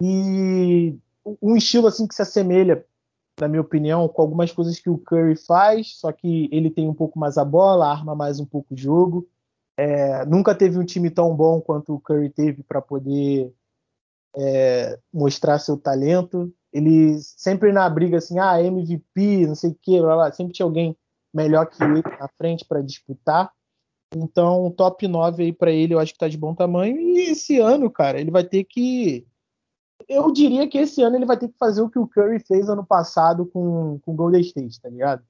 E 0.00 0.96
um 1.42 1.56
estilo 1.56 1.88
assim 1.88 2.06
que 2.06 2.14
se 2.14 2.22
assemelha, 2.22 2.86
na 3.40 3.48
minha 3.48 3.62
opinião, 3.62 4.08
com 4.08 4.22
algumas 4.22 4.52
coisas 4.52 4.78
que 4.78 4.88
o 4.88 4.98
Curry 4.98 5.34
faz, 5.34 5.98
só 5.98 6.12
que 6.12 6.48
ele 6.52 6.70
tem 6.70 6.88
um 6.88 6.94
pouco 6.94 7.18
mais 7.18 7.36
a 7.36 7.44
bola, 7.44 7.90
arma 7.90 8.14
mais 8.14 8.38
um 8.38 8.46
pouco 8.46 8.74
o 8.74 8.76
jogo. 8.76 9.28
É, 9.78 10.24
nunca 10.26 10.56
teve 10.56 10.76
um 10.76 10.84
time 10.84 11.08
tão 11.08 11.36
bom 11.36 11.60
quanto 11.60 11.94
o 11.94 12.00
Curry 12.00 12.30
teve 12.30 12.64
para 12.64 12.82
poder 12.82 13.54
é, 14.36 14.98
mostrar 15.12 15.60
seu 15.60 15.76
talento. 15.76 16.52
Ele 16.72 17.16
sempre 17.20 17.72
na 17.72 17.88
briga 17.88 18.18
assim, 18.18 18.40
ah, 18.40 18.60
MVP, 18.60 19.46
não 19.46 19.54
sei 19.54 19.70
o 19.70 19.78
que, 19.80 20.00
blá, 20.00 20.16
blá, 20.16 20.32
sempre 20.32 20.52
tinha 20.52 20.66
alguém 20.66 20.96
melhor 21.32 21.66
que 21.66 21.82
ele 21.82 22.02
na 22.02 22.28
frente 22.36 22.64
para 22.64 22.82
disputar. 22.82 23.52
Então, 24.16 24.70
top 24.70 25.06
9 25.06 25.44
aí 25.44 25.52
para 25.52 25.70
ele, 25.70 25.94
eu 25.94 25.98
acho 25.98 26.12
que 26.12 26.18
tá 26.18 26.28
de 26.28 26.36
bom 26.36 26.54
tamanho. 26.54 26.98
E 26.98 27.30
esse 27.30 27.58
ano, 27.60 27.90
cara, 27.90 28.20
ele 28.20 28.30
vai 28.30 28.42
ter 28.42 28.64
que. 28.64 29.26
Eu 30.08 30.32
diria 30.32 30.68
que 30.68 30.78
esse 30.78 31.02
ano 31.02 31.16
ele 31.16 31.26
vai 31.26 31.38
ter 31.38 31.48
que 31.48 31.58
fazer 31.58 31.82
o 31.82 31.90
que 31.90 31.98
o 31.98 32.08
Curry 32.08 32.40
fez 32.40 32.68
ano 32.68 32.84
passado 32.84 33.46
com 33.46 34.00
o 34.04 34.12
Golden 34.12 34.40
State, 34.40 34.80
tá 34.80 34.88
ligado? 34.88 35.22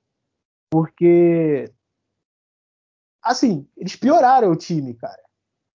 Porque. 0.70 1.70
Assim, 3.28 3.68
eles 3.76 3.94
pioraram 3.94 4.50
o 4.50 4.56
time, 4.56 4.94
cara. 4.94 5.22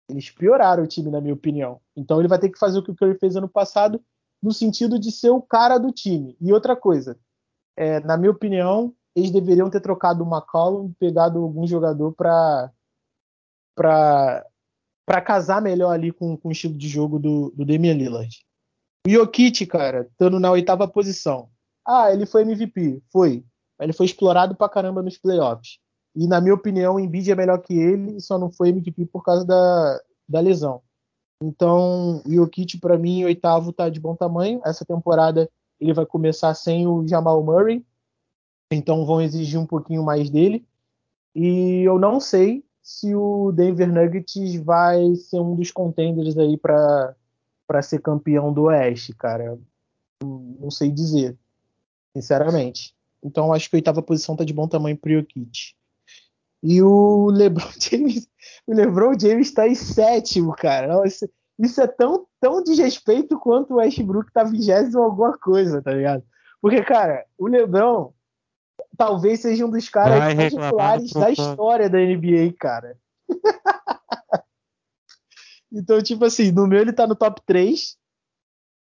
Eles 0.08 0.30
pioraram 0.30 0.84
o 0.84 0.88
time, 0.88 1.10
na 1.10 1.20
minha 1.20 1.34
opinião. 1.34 1.82
Então 1.96 2.20
ele 2.20 2.28
vai 2.28 2.38
ter 2.38 2.50
que 2.50 2.60
fazer 2.60 2.78
o 2.78 2.84
que 2.84 2.92
o 2.92 2.96
Curry 2.96 3.18
fez 3.18 3.36
ano 3.36 3.50
passado, 3.50 4.00
no 4.40 4.54
sentido 4.54 5.00
de 5.00 5.12
ser 5.12 5.32
o 5.32 5.42
cara 5.42 5.80
do 5.80 5.92
time. 5.92 6.38
E 6.40 6.54
outra 6.54 6.76
coisa, 6.76 7.20
é, 7.76 8.00
na 8.02 8.16
minha 8.18 8.30
opinião, 8.30 8.94
eles 9.16 9.32
deveriam 9.32 9.68
ter 9.68 9.82
trocado 9.82 10.24
o 10.24 10.28
McCollum 10.28 10.94
pegado 11.00 11.40
algum 11.40 11.66
jogador 11.66 12.14
para 12.14 12.72
para 13.76 15.22
casar 15.26 15.60
melhor 15.60 15.92
ali 15.92 16.12
com, 16.12 16.38
com, 16.38 16.50
o 16.50 16.52
estilo 16.52 16.76
de 16.76 16.88
jogo 16.88 17.18
do, 17.18 17.50
do 17.56 17.66
Damian 17.66 17.96
Lillard. 17.96 18.46
O 19.08 19.10
Jokic, 19.10 19.66
cara, 19.66 20.02
estando 20.02 20.40
na 20.40 20.52
oitava 20.52 20.88
posição. 20.88 21.50
Ah, 21.88 22.14
ele 22.14 22.28
foi 22.28 22.44
MVP. 22.44 23.02
Foi. 23.12 23.44
Ele 23.80 23.94
foi 23.94 24.06
explorado 24.06 24.54
pra 24.56 24.70
caramba 24.70 25.02
nos 25.02 25.18
playoffs. 25.18 25.80
E, 26.20 26.28
na 26.28 26.42
minha 26.42 26.54
opinião, 26.54 26.96
o 26.96 27.00
Embiid 27.00 27.32
é 27.32 27.36
melhor 27.36 27.60
que 27.60 27.74
ele, 27.74 28.20
só 28.20 28.38
não 28.38 28.52
foi 28.52 28.70
MVP 28.70 29.06
por 29.06 29.24
causa 29.24 29.46
da, 29.46 30.02
da 30.28 30.42
lesão. 30.42 30.82
Então, 31.42 32.22
o 32.26 32.30
Jokic, 32.30 32.78
para 32.78 32.98
mim, 32.98 33.24
oitavo 33.24 33.72
tá 33.72 33.88
de 33.88 34.02
bom 34.02 34.14
tamanho. 34.18 34.60
Essa 34.66 34.84
temporada 34.84 35.50
ele 35.80 35.94
vai 35.94 36.06
começar 36.06 36.54
sem 36.56 36.86
o 36.86 37.08
Jamal 37.08 37.42
Murray. 37.42 37.86
Então, 38.70 39.06
vão 39.06 39.22
exigir 39.22 39.58
um 39.58 39.66
pouquinho 39.66 40.04
mais 40.04 40.30
dele. 40.30 40.68
E 41.34 41.84
eu 41.84 41.98
não 41.98 42.20
sei 42.20 42.66
se 42.82 43.16
o 43.16 43.54
Denver 43.54 43.88
Nuggets 43.88 44.56
vai 44.62 45.16
ser 45.16 45.40
um 45.40 45.56
dos 45.56 45.72
contenders 45.72 46.38
aí 46.38 46.58
para 46.58 47.16
para 47.66 47.84
ser 47.84 48.02
campeão 48.02 48.52
do 48.52 48.64
Oeste, 48.64 49.14
cara. 49.14 49.58
Não 50.22 50.72
sei 50.72 50.92
dizer, 50.92 51.38
sinceramente. 52.14 52.96
Então 53.24 53.54
acho 53.54 53.70
que 53.70 53.76
a 53.76 53.78
oitava 53.78 54.02
posição 54.02 54.36
tá 54.36 54.44
de 54.44 54.52
bom 54.52 54.68
tamanho 54.68 54.98
pro 54.98 55.14
Jokic. 55.14 55.78
E 56.62 56.82
o 56.82 57.30
LeBron 57.32 57.70
James, 57.80 58.28
o 58.68 58.74
LeBron 58.74 59.18
James 59.20 59.52
tá 59.54 59.68
em 59.68 59.76
sétimo, 59.76 60.54
cara. 60.54 60.88
Não, 60.88 61.04
isso, 61.04 61.30
isso, 61.58 61.82
é 61.82 61.88
tão, 61.88 62.26
tão 62.40 62.64
desrespeito 62.64 63.40
quanto 63.40 63.74
o 63.74 63.78
Westbrook 63.78 64.32
tá 64.32 64.44
vigésimo 64.44 65.02
alguma 65.02 65.38
coisa, 65.38 65.82
tá 65.82 65.92
ligado? 65.92 66.24
Porque, 66.62 66.84
cara, 66.84 67.26
o 67.38 67.48
LeBron 67.48 68.14
talvez 68.98 69.40
seja 69.40 69.66
um 69.66 69.70
dos 69.70 69.88
caras 69.88 70.36
mais 70.36 70.54
populares 70.54 71.12
da 71.14 71.32
história 71.32 71.90
da 71.90 71.98
NBA, 71.98 72.54
cara. 72.60 72.98
então, 75.72 76.02
tipo 76.02 76.26
assim, 76.26 76.52
no 76.52 76.68
meu 76.68 76.82
ele 76.82 76.92
tá 76.92 77.08
no 77.08 77.16
top 77.16 77.42
3. 77.46 77.98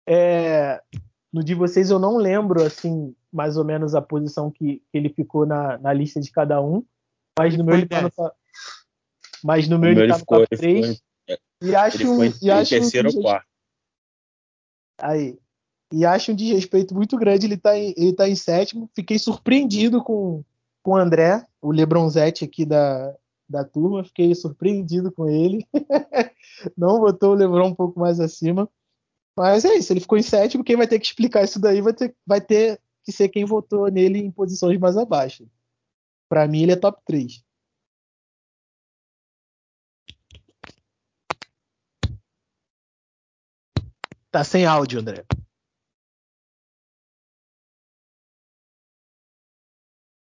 É, 0.07 0.81
no 1.33 1.43
de 1.43 1.53
vocês 1.53 1.89
eu 1.89 1.99
não 1.99 2.15
lembro, 2.15 2.63
assim, 2.63 3.13
mais 3.31 3.57
ou 3.57 3.65
menos 3.65 3.93
a 3.93 4.01
posição 4.01 4.49
que, 4.49 4.81
que 4.89 4.97
ele 4.97 5.09
ficou 5.09 5.45
na, 5.45 5.77
na 5.79 5.91
lista 5.91 6.21
de 6.21 6.31
cada 6.31 6.61
um. 6.61 6.81
Mas 7.37 7.57
no 7.57 7.63
meu 7.63 7.75
ele 7.75 7.87
tá 7.87 8.01
no 8.01 8.11
top. 8.11 8.35
Mas 9.43 9.67
no 9.67 9.77
meu 9.77 9.91
ele, 9.91 10.01
ele 10.01 10.11
tá 10.11 10.19
no 10.19 10.25
top 10.25 10.57
3. 10.57 10.87
Ficou, 10.87 11.05
e 11.61 11.75
acho, 11.75 11.97
ele 11.97 12.05
foi 12.05 12.33
e 12.41 12.51
acho 12.51 12.69
terceiro 12.69 13.09
ou 13.09 13.21
quarto. 13.21 13.47
Aí. 14.99 15.37
E 15.93 16.05
acho 16.05 16.31
um 16.31 16.35
desrespeito 16.35 16.93
muito 16.93 17.17
grande 17.17 17.45
ele 17.45 17.57
tá 17.57 17.77
em, 17.77 17.93
ele 17.97 18.13
tá 18.13 18.27
em 18.27 18.35
sétimo. 18.35 18.89
Fiquei 18.95 19.19
surpreendido 19.19 20.03
com, 20.03 20.43
com 20.81 20.91
o 20.91 20.95
André, 20.95 21.45
o 21.61 21.71
Lebronzetti 21.71 22.43
aqui 22.43 22.65
da, 22.65 23.13
da 23.47 23.63
turma. 23.63 24.03
Fiquei 24.03 24.33
surpreendido 24.33 25.11
com 25.11 25.29
ele. 25.29 25.65
Não 26.77 26.99
botou 26.99 27.31
o 27.31 27.35
Lebron 27.35 27.67
um 27.67 27.75
pouco 27.75 27.99
mais 27.99 28.19
acima. 28.19 28.69
Mas 29.37 29.65
é 29.65 29.75
isso, 29.75 29.91
ele 29.91 29.99
ficou 29.99 30.17
em 30.17 30.23
sétimo. 30.23 30.63
Quem 30.63 30.77
vai 30.77 30.87
ter 30.87 30.97
que 30.97 31.05
explicar 31.05 31.43
isso 31.43 31.59
daí 31.59 31.81
vai 31.81 31.93
ter, 31.93 32.15
vai 32.25 32.39
ter 32.39 32.79
que 33.03 33.11
ser 33.11 33.29
quem 33.29 33.45
votou 33.45 33.91
nele 33.91 34.19
em 34.19 34.31
posições 34.31 34.79
mais 34.79 34.95
abaixo. 34.97 35.45
Para 36.29 36.47
mim, 36.47 36.63
ele 36.63 36.73
é 36.73 36.75
top 36.75 37.01
3. 37.05 37.43
Tá 44.31 44.43
sem 44.43 44.65
áudio, 44.65 44.99
André. 44.99 45.23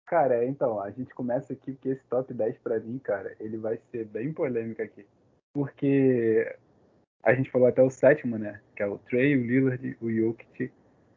Cara, 0.05 0.45
então, 0.45 0.79
a 0.79 0.89
gente 0.91 1.13
começa 1.13 1.51
aqui 1.51 1.73
porque 1.73 1.89
esse 1.89 2.03
top 2.05 2.33
10 2.33 2.57
pra 2.59 2.79
mim, 2.79 2.97
cara, 2.99 3.35
ele 3.39 3.57
vai 3.57 3.77
ser 3.91 4.05
bem 4.05 4.31
polêmico 4.31 4.81
aqui. 4.81 5.05
Porque 5.53 6.55
a 7.23 7.33
gente 7.33 7.51
falou 7.51 7.67
até 7.67 7.81
o 7.81 7.89
sétimo, 7.89 8.37
né? 8.37 8.61
Que 8.75 8.83
é 8.83 8.87
o 8.87 8.97
Trey, 8.99 9.35
o 9.35 9.45
Lillard, 9.45 9.97
o 9.99 10.09
Jokic 10.09 10.71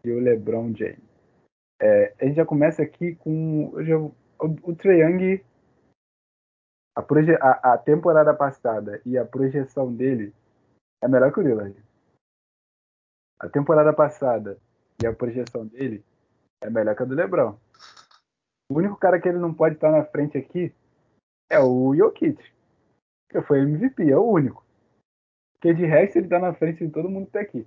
e 0.04 0.10
o 0.10 0.18
LeBron 0.18 0.74
James. 0.74 0.98
É, 1.80 2.14
a 2.20 2.24
gente 2.24 2.36
já 2.36 2.44
começa 2.44 2.82
aqui 2.82 3.14
com 3.14 3.72
já, 3.84 3.96
o, 4.40 4.70
o 4.70 4.74
Trey 4.74 5.02
Young, 5.02 5.44
a, 6.96 7.02
proje, 7.02 7.34
a, 7.34 7.74
a, 7.74 7.78
temporada 7.78 8.34
passada 8.34 9.00
e 9.04 9.16
a 9.16 9.24
projeção 9.24 9.94
dele 9.94 10.34
é 11.02 11.08
melhor 11.08 11.32
que 11.32 11.40
o 11.40 11.42
Lillard. 11.42 11.76
A 13.38 13.48
temporada 13.48 13.92
passada 13.92 14.58
e 15.02 15.06
a 15.06 15.12
projeção 15.12 15.66
dele 15.66 16.04
é 16.62 16.68
melhor 16.68 16.94
que 16.94 17.02
a 17.02 17.06
do 17.06 17.14
LeBron. 17.14 17.56
O 18.70 18.78
único 18.78 18.96
cara 18.96 19.20
que 19.20 19.28
ele 19.28 19.38
não 19.38 19.52
pode 19.52 19.76
estar 19.76 19.90
na 19.90 20.04
frente 20.04 20.36
aqui 20.36 20.74
é 21.50 21.58
o 21.58 21.94
Jokic, 21.94 22.42
que 23.28 23.42
foi 23.42 23.60
MVP, 23.60 24.10
é 24.10 24.16
o 24.16 24.22
único. 24.22 24.64
Porque 25.54 25.74
de 25.74 25.84
resto 25.84 26.16
ele 26.16 26.28
tá 26.28 26.38
na 26.38 26.54
frente 26.54 26.86
de 26.86 26.92
todo 26.92 27.08
mundo 27.08 27.26
que 27.26 27.32
tá 27.32 27.40
aqui. 27.40 27.66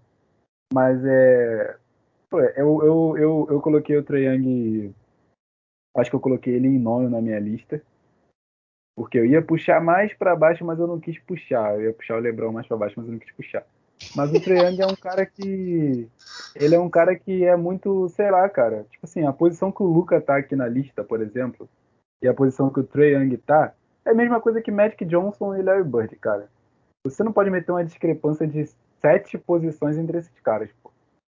Mas 0.73 1.03
é. 1.05 1.77
Eu, 2.31 2.83
eu, 2.83 3.17
eu, 3.17 3.47
eu 3.51 3.61
coloquei 3.61 3.95
o 3.95 4.03
Trae 4.03 4.25
Young. 4.25 4.95
Acho 5.95 6.09
que 6.09 6.15
eu 6.15 6.19
coloquei 6.19 6.55
ele 6.55 6.67
em 6.67 6.79
nono 6.79 7.09
na 7.09 7.21
minha 7.21 7.39
lista. 7.39 7.81
Porque 8.95 9.17
eu 9.17 9.25
ia 9.25 9.41
puxar 9.41 9.81
mais 9.81 10.13
para 10.13 10.35
baixo, 10.35 10.63
mas 10.63 10.79
eu 10.79 10.87
não 10.87 10.99
quis 10.99 11.17
puxar. 11.19 11.75
Eu 11.75 11.83
ia 11.83 11.93
puxar 11.93 12.15
o 12.15 12.19
LeBron 12.19 12.51
mais 12.51 12.67
para 12.67 12.77
baixo, 12.77 12.95
mas 12.97 13.07
eu 13.07 13.13
não 13.13 13.19
quis 13.19 13.31
puxar. 13.31 13.65
Mas 14.15 14.31
o 14.31 14.39
Trae 14.39 14.59
Young 14.59 14.81
é 14.81 14.87
um 14.87 14.95
cara 14.95 15.25
que. 15.25 16.07
Ele 16.55 16.75
é 16.75 16.79
um 16.79 16.89
cara 16.89 17.15
que 17.15 17.43
é 17.43 17.55
muito, 17.55 18.07
sei 18.09 18.29
lá, 18.29 18.47
cara. 18.49 18.85
Tipo 18.91 19.05
assim, 19.05 19.25
a 19.25 19.33
posição 19.33 19.71
que 19.71 19.81
o 19.81 19.87
Luca 19.87 20.21
tá 20.21 20.37
aqui 20.37 20.55
na 20.55 20.67
lista, 20.67 21.03
por 21.03 21.21
exemplo, 21.21 21.67
e 22.21 22.27
a 22.27 22.33
posição 22.33 22.69
que 22.69 22.79
o 22.79 22.83
Trae 22.83 23.13
Young 23.13 23.37
tá, 23.37 23.73
é 24.05 24.11
a 24.11 24.13
mesma 24.13 24.39
coisa 24.39 24.61
que 24.61 24.71
Magic 24.71 25.03
Johnson 25.05 25.55
e 25.55 25.61
Larry 25.61 25.83
Bird, 25.83 26.15
cara. 26.17 26.49
Você 27.05 27.23
não 27.23 27.33
pode 27.33 27.49
meter 27.49 27.71
uma 27.71 27.83
discrepância 27.83 28.47
de 28.47 28.65
sete 29.01 29.37
posições 29.37 29.97
entre 29.97 30.19
esses 30.19 30.39
caras, 30.39 30.69
pô. 30.81 30.91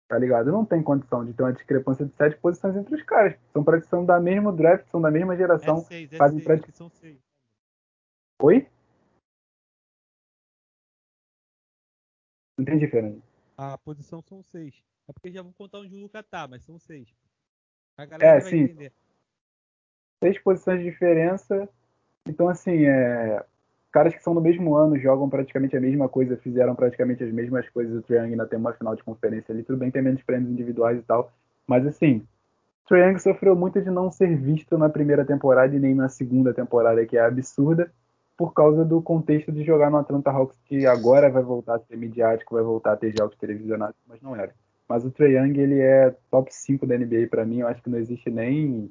Tá 0.09 0.19
ligado? 0.19 0.51
Não 0.51 0.65
tem 0.65 0.83
condição 0.83 1.23
de 1.23 1.35
ter 1.35 1.43
uma 1.43 1.53
discrepância 1.53 2.07
de 2.07 2.15
sete 2.15 2.37
posições 2.39 2.75
entre 2.75 2.95
os 2.95 3.03
caras. 3.03 3.39
São 3.53 3.63
são 3.91 4.07
da 4.07 4.19
mesma 4.19 4.51
draft, 4.51 4.89
são 4.91 5.03
da 5.03 5.11
mesma 5.11 5.37
geração. 5.37 5.79
É 5.79 5.81
seis, 5.83 6.13
é 6.15 6.17
fazem 6.17 6.41
seis, 6.41 6.75
são 6.75 6.89
seis. 6.89 7.19
Oi? 8.41 8.67
Não 12.57 12.63
entendi, 12.63 12.89
Fernando. 12.89 13.23
A 13.55 13.77
posição 13.77 14.23
são 14.23 14.43
seis. 14.43 14.83
É 15.07 15.13
porque 15.13 15.31
já 15.31 15.43
vou 15.43 15.53
contar 15.53 15.81
onde 15.81 15.95
o 15.95 16.01
Luca 16.01 16.23
tá, 16.23 16.49
mas 16.49 16.65
são 16.65 16.79
seis. 16.79 17.15
A 17.99 18.07
galera 18.07 18.39
é, 18.39 18.41
vai 18.41 18.51
sim. 18.51 18.61
entender. 18.61 18.93
Seis 20.25 20.39
posições 20.39 20.79
de 20.79 20.85
diferença. 20.85 21.69
Então, 22.27 22.49
assim, 22.49 22.87
é 22.87 23.45
caras 23.93 24.15
que 24.15 24.23
são 24.23 24.35
do 24.35 24.41
mesmo 24.41 24.75
ano, 24.75 24.99
jogam 24.99 25.29
praticamente 25.29 25.77
a 25.77 25.81
mesma 25.81 26.09
coisa, 26.09 26.37
fizeram 26.37 26.75
praticamente 26.75 27.25
as 27.25 27.33
mesmas 27.33 27.69
coisas 27.69 27.95
do 27.95 28.03
Triang 28.03 28.35
na 28.37 28.47
tem 28.47 28.59
uma 28.59 28.73
final 28.73 28.95
de 28.95 29.03
conferência 29.03 29.53
ali, 29.53 29.63
tudo 29.63 29.79
bem 29.79 29.91
tem 29.91 30.03
menos 30.03 30.23
prêmios 30.23 30.51
individuais 30.51 30.99
e 30.99 31.03
tal, 31.03 31.33
mas 31.67 31.87
assim, 31.87 32.23
Triang 32.89 33.19
sofreu 33.21 33.55
muito 33.55 33.81
de 33.81 33.91
não 33.91 34.11
ser 34.11 34.37
visto 34.37 34.79
na 34.79 34.89
primeira 34.89 35.25
temporada 35.25 35.75
e 35.77 35.79
nem 35.79 35.95
na 35.95 36.09
segunda 36.09 36.55
temporada, 36.55 37.05
que 37.05 37.17
é 37.17 37.21
absurda, 37.21 37.91
por 38.37 38.55
causa 38.55 38.85
do 38.85 39.03
contexto 39.03 39.51
de 39.51 39.65
jogar 39.65 39.91
no 39.91 39.99
Atlanta 39.99 40.31
Hawks, 40.31 40.57
que 40.65 40.87
agora 40.87 41.29
vai 41.29 41.43
voltar 41.43 41.75
a 41.75 41.81
ser 41.81 41.97
midiático, 41.97 42.55
vai 42.55 42.63
voltar 42.63 42.93
a 42.93 42.97
ter 42.97 43.13
jogos 43.19 43.37
televisionados, 43.37 43.97
mas 44.07 44.23
não 44.23 44.37
era. 44.37 44.55
Mas 44.89 45.05
o 45.05 45.11
Trae 45.11 45.33
Young, 45.33 45.59
ele 45.59 45.81
é 45.81 46.15
top 46.31 46.55
5 46.55 46.87
da 46.87 46.97
NBA 46.97 47.27
para 47.29 47.45
mim, 47.45 47.59
eu 47.59 47.69
acho 47.69 47.83
que 47.83 47.91
não 47.91 47.99
existe 47.99 48.31
nem 48.31 48.89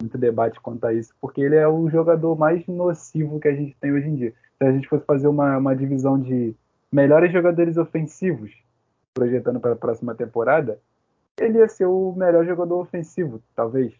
muito 0.00 0.18
debate 0.18 0.60
quanto 0.60 0.84
a 0.86 0.92
isso, 0.92 1.14
porque 1.20 1.40
ele 1.40 1.56
é 1.56 1.68
o 1.68 1.88
jogador 1.90 2.36
mais 2.36 2.66
nocivo 2.66 3.38
que 3.38 3.48
a 3.48 3.54
gente 3.54 3.76
tem 3.80 3.92
hoje 3.92 4.08
em 4.08 4.14
dia. 4.14 4.34
Se 4.58 4.64
a 4.64 4.72
gente 4.72 4.88
fosse 4.88 5.04
fazer 5.04 5.28
uma, 5.28 5.58
uma 5.58 5.76
divisão 5.76 6.18
de 6.18 6.54
melhores 6.90 7.32
jogadores 7.32 7.76
ofensivos, 7.76 8.52
projetando 9.14 9.60
para 9.60 9.72
a 9.72 9.76
próxima 9.76 10.14
temporada, 10.14 10.78
ele 11.38 11.58
ia 11.58 11.68
ser 11.68 11.86
o 11.86 12.12
melhor 12.16 12.44
jogador 12.44 12.80
ofensivo, 12.80 13.40
talvez. 13.54 13.92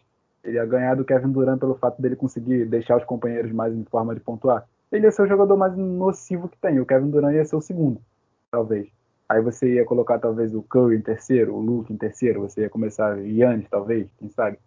Ele 0.43 0.57
ia 0.57 0.65
ganhar 0.65 0.95
do 0.95 1.05
Kevin 1.05 1.31
Durant 1.31 1.59
pelo 1.59 1.75
fato 1.75 2.01
dele 2.01 2.15
conseguir 2.15 2.65
deixar 2.65 2.97
os 2.97 3.03
companheiros 3.03 3.51
mais 3.51 3.73
em 3.73 3.83
forma 3.85 4.13
de 4.13 4.21
pontuar. 4.21 4.67
Ele 4.91 5.05
ia 5.05 5.11
ser 5.11 5.23
o 5.23 5.27
jogador 5.27 5.55
mais 5.55 5.75
nocivo 5.75 6.49
que 6.49 6.57
tem. 6.57 6.79
O 6.79 6.85
Kevin 6.85 7.09
Durant 7.09 7.33
ia 7.33 7.45
ser 7.45 7.55
o 7.55 7.61
segundo, 7.61 8.01
talvez. 8.49 8.89
Aí 9.29 9.41
você 9.41 9.75
ia 9.75 9.85
colocar 9.85 10.19
talvez 10.19 10.53
o 10.53 10.61
Curry 10.61 10.97
em 10.97 11.01
terceiro, 11.01 11.55
o 11.55 11.61
Luke 11.61 11.93
em 11.93 11.97
terceiro, 11.97 12.41
você 12.41 12.61
ia 12.61 12.69
começar 12.69 13.17
Yannis, 13.19 13.69
talvez, 13.69 14.09
quem 14.19 14.29
sabe. 14.29 14.57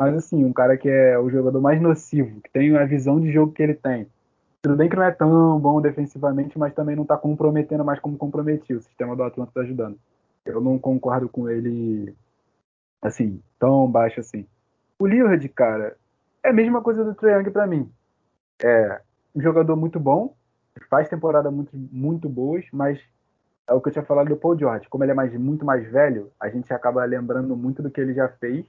Mas 0.00 0.14
assim, 0.14 0.42
um 0.46 0.52
cara 0.52 0.78
que 0.78 0.88
é 0.88 1.18
o 1.18 1.28
jogador 1.28 1.60
mais 1.60 1.78
nocivo, 1.78 2.40
que 2.40 2.50
tem 2.50 2.74
a 2.74 2.86
visão 2.86 3.20
de 3.20 3.30
jogo 3.30 3.52
que 3.52 3.62
ele 3.62 3.74
tem. 3.74 4.06
Tudo 4.62 4.74
bem 4.74 4.88
que 4.88 4.96
não 4.96 5.02
é 5.02 5.10
tão 5.10 5.60
bom 5.60 5.78
defensivamente, 5.78 6.58
mas 6.58 6.72
também 6.72 6.96
não 6.96 7.02
está 7.02 7.18
comprometendo 7.18 7.84
mais 7.84 8.00
como 8.00 8.16
comprometia. 8.16 8.78
O 8.78 8.80
sistema 8.80 9.14
do 9.14 9.22
Atlanta 9.22 9.50
está 9.50 9.60
ajudando. 9.60 9.98
Eu 10.46 10.58
não 10.58 10.78
concordo 10.78 11.28
com 11.28 11.50
ele 11.50 12.14
assim, 13.02 13.42
tão 13.58 13.86
baixo 13.90 14.20
assim. 14.20 14.46
O 14.98 15.06
Lillard, 15.06 15.46
cara, 15.50 15.94
é 16.42 16.48
a 16.48 16.52
mesma 16.54 16.80
coisa 16.80 17.04
do 17.04 17.14
Trae 17.14 17.50
para 17.50 17.66
mim. 17.66 17.86
É 18.64 19.02
um 19.34 19.42
jogador 19.42 19.76
muito 19.76 20.00
bom, 20.00 20.34
faz 20.88 21.10
temporada 21.10 21.50
muito, 21.50 21.72
muito 21.74 22.26
boas, 22.26 22.64
mas 22.72 22.98
é 23.68 23.74
o 23.74 23.82
que 23.82 23.90
eu 23.90 23.92
tinha 23.92 24.04
falado 24.06 24.28
do 24.28 24.36
Paul 24.36 24.58
George. 24.58 24.88
Como 24.88 25.04
ele 25.04 25.10
é 25.10 25.14
mais, 25.14 25.34
muito 25.34 25.62
mais 25.62 25.86
velho, 25.90 26.32
a 26.40 26.48
gente 26.48 26.72
acaba 26.72 27.04
lembrando 27.04 27.54
muito 27.54 27.82
do 27.82 27.90
que 27.90 28.00
ele 28.00 28.14
já 28.14 28.30
fez 28.30 28.64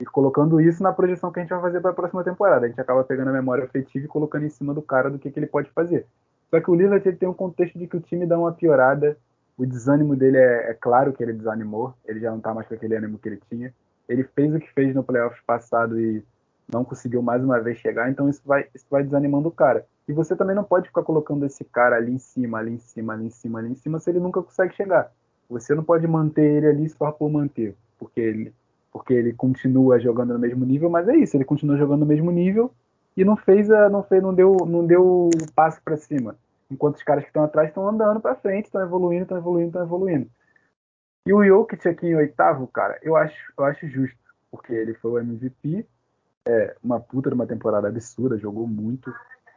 e 0.00 0.04
colocando 0.04 0.60
isso 0.60 0.82
na 0.82 0.92
projeção 0.92 1.32
que 1.32 1.40
a 1.40 1.42
gente 1.42 1.50
vai 1.50 1.60
fazer 1.60 1.80
para 1.80 1.90
a 1.90 1.94
próxima 1.94 2.22
temporada. 2.22 2.66
A 2.66 2.68
gente 2.68 2.80
acaba 2.80 3.02
pegando 3.02 3.28
a 3.28 3.32
memória 3.32 3.64
afetiva 3.64 4.04
e 4.04 4.08
colocando 4.08 4.44
em 4.44 4.50
cima 4.50 4.72
do 4.72 4.80
cara 4.80 5.10
do 5.10 5.18
que, 5.18 5.30
que 5.30 5.38
ele 5.38 5.46
pode 5.46 5.70
fazer. 5.70 6.06
Só 6.50 6.60
que 6.60 6.70
o 6.70 6.74
Lillard 6.74 7.06
ele 7.06 7.16
tem 7.16 7.28
um 7.28 7.34
contexto 7.34 7.78
de 7.78 7.86
que 7.86 7.96
o 7.96 8.00
time 8.00 8.24
dá 8.24 8.38
uma 8.38 8.52
piorada, 8.52 9.18
o 9.56 9.66
desânimo 9.66 10.14
dele 10.14 10.38
é, 10.38 10.70
é 10.70 10.74
claro 10.74 11.12
que 11.12 11.22
ele 11.22 11.32
desanimou, 11.32 11.94
ele 12.06 12.20
já 12.20 12.30
não 12.30 12.38
está 12.38 12.54
mais 12.54 12.68
com 12.68 12.74
aquele 12.74 12.94
ânimo 12.94 13.18
que 13.18 13.28
ele 13.28 13.40
tinha. 13.50 13.74
Ele 14.08 14.22
fez 14.22 14.54
o 14.54 14.60
que 14.60 14.72
fez 14.72 14.94
no 14.94 15.02
playoffs 15.02 15.42
passado 15.44 16.00
e 16.00 16.24
não 16.72 16.84
conseguiu 16.84 17.20
mais 17.20 17.42
uma 17.42 17.60
vez 17.60 17.78
chegar, 17.78 18.10
então 18.10 18.28
isso 18.28 18.42
vai, 18.44 18.66
isso 18.74 18.86
vai 18.88 19.02
desanimando 19.02 19.48
o 19.48 19.52
cara. 19.52 19.84
E 20.06 20.12
você 20.12 20.36
também 20.36 20.54
não 20.54 20.64
pode 20.64 20.88
ficar 20.88 21.02
colocando 21.02 21.44
esse 21.44 21.64
cara 21.64 21.96
ali 21.96 22.12
em 22.12 22.18
cima, 22.18 22.58
ali 22.58 22.72
em 22.72 22.78
cima, 22.78 23.14
ali 23.14 23.26
em 23.26 23.30
cima, 23.30 23.58
ali 23.58 23.72
em 23.72 23.74
cima, 23.74 23.98
se 23.98 24.10
ele 24.10 24.20
nunca 24.20 24.42
consegue 24.42 24.74
chegar. 24.74 25.10
Você 25.50 25.74
não 25.74 25.82
pode 25.82 26.06
manter 26.06 26.44
ele 26.44 26.66
ali 26.66 26.88
só 26.88 27.10
por 27.10 27.30
manter, 27.30 27.74
porque 27.98 28.20
ele 28.20 28.54
porque 28.92 29.12
ele 29.12 29.32
continua 29.32 29.98
jogando 29.98 30.32
no 30.32 30.38
mesmo 30.38 30.64
nível, 30.64 30.88
mas 30.90 31.08
é 31.08 31.16
isso, 31.16 31.36
ele 31.36 31.44
continua 31.44 31.76
jogando 31.76 32.00
no 32.00 32.06
mesmo 32.06 32.30
nível 32.30 32.72
e 33.16 33.24
não 33.24 33.36
fez 33.36 33.70
a, 33.70 33.88
não 33.88 34.02
fez, 34.02 34.22
não 34.22 34.34
deu, 34.34 34.56
não 34.66 34.86
deu 34.86 35.28
o 35.28 35.52
passo 35.54 35.80
para 35.82 35.96
cima. 35.96 36.36
Enquanto 36.70 36.96
os 36.96 37.02
caras 37.02 37.24
que 37.24 37.30
estão 37.30 37.42
atrás 37.42 37.68
estão 37.68 37.88
andando 37.88 38.20
para 38.20 38.36
frente, 38.36 38.66
estão 38.66 38.82
evoluindo, 38.82 39.22
estão 39.22 39.38
evoluindo, 39.38 39.68
estão 39.68 39.82
evoluindo. 39.82 40.30
E 41.26 41.32
o 41.32 41.44
Jokic 41.44 41.88
aqui 41.88 42.06
em 42.06 42.14
oitavo, 42.14 42.66
cara, 42.68 42.98
eu 43.02 43.16
acho, 43.16 43.52
eu 43.58 43.64
acho 43.64 43.88
justo, 43.88 44.16
porque 44.50 44.72
ele 44.72 44.94
foi 44.94 45.10
o 45.10 45.18
MVP, 45.18 45.86
é 46.46 46.76
uma 46.82 47.00
puta 47.00 47.28
de 47.28 47.34
uma 47.34 47.46
temporada 47.46 47.88
absurda, 47.88 48.38
jogou 48.38 48.66
muito, 48.66 49.12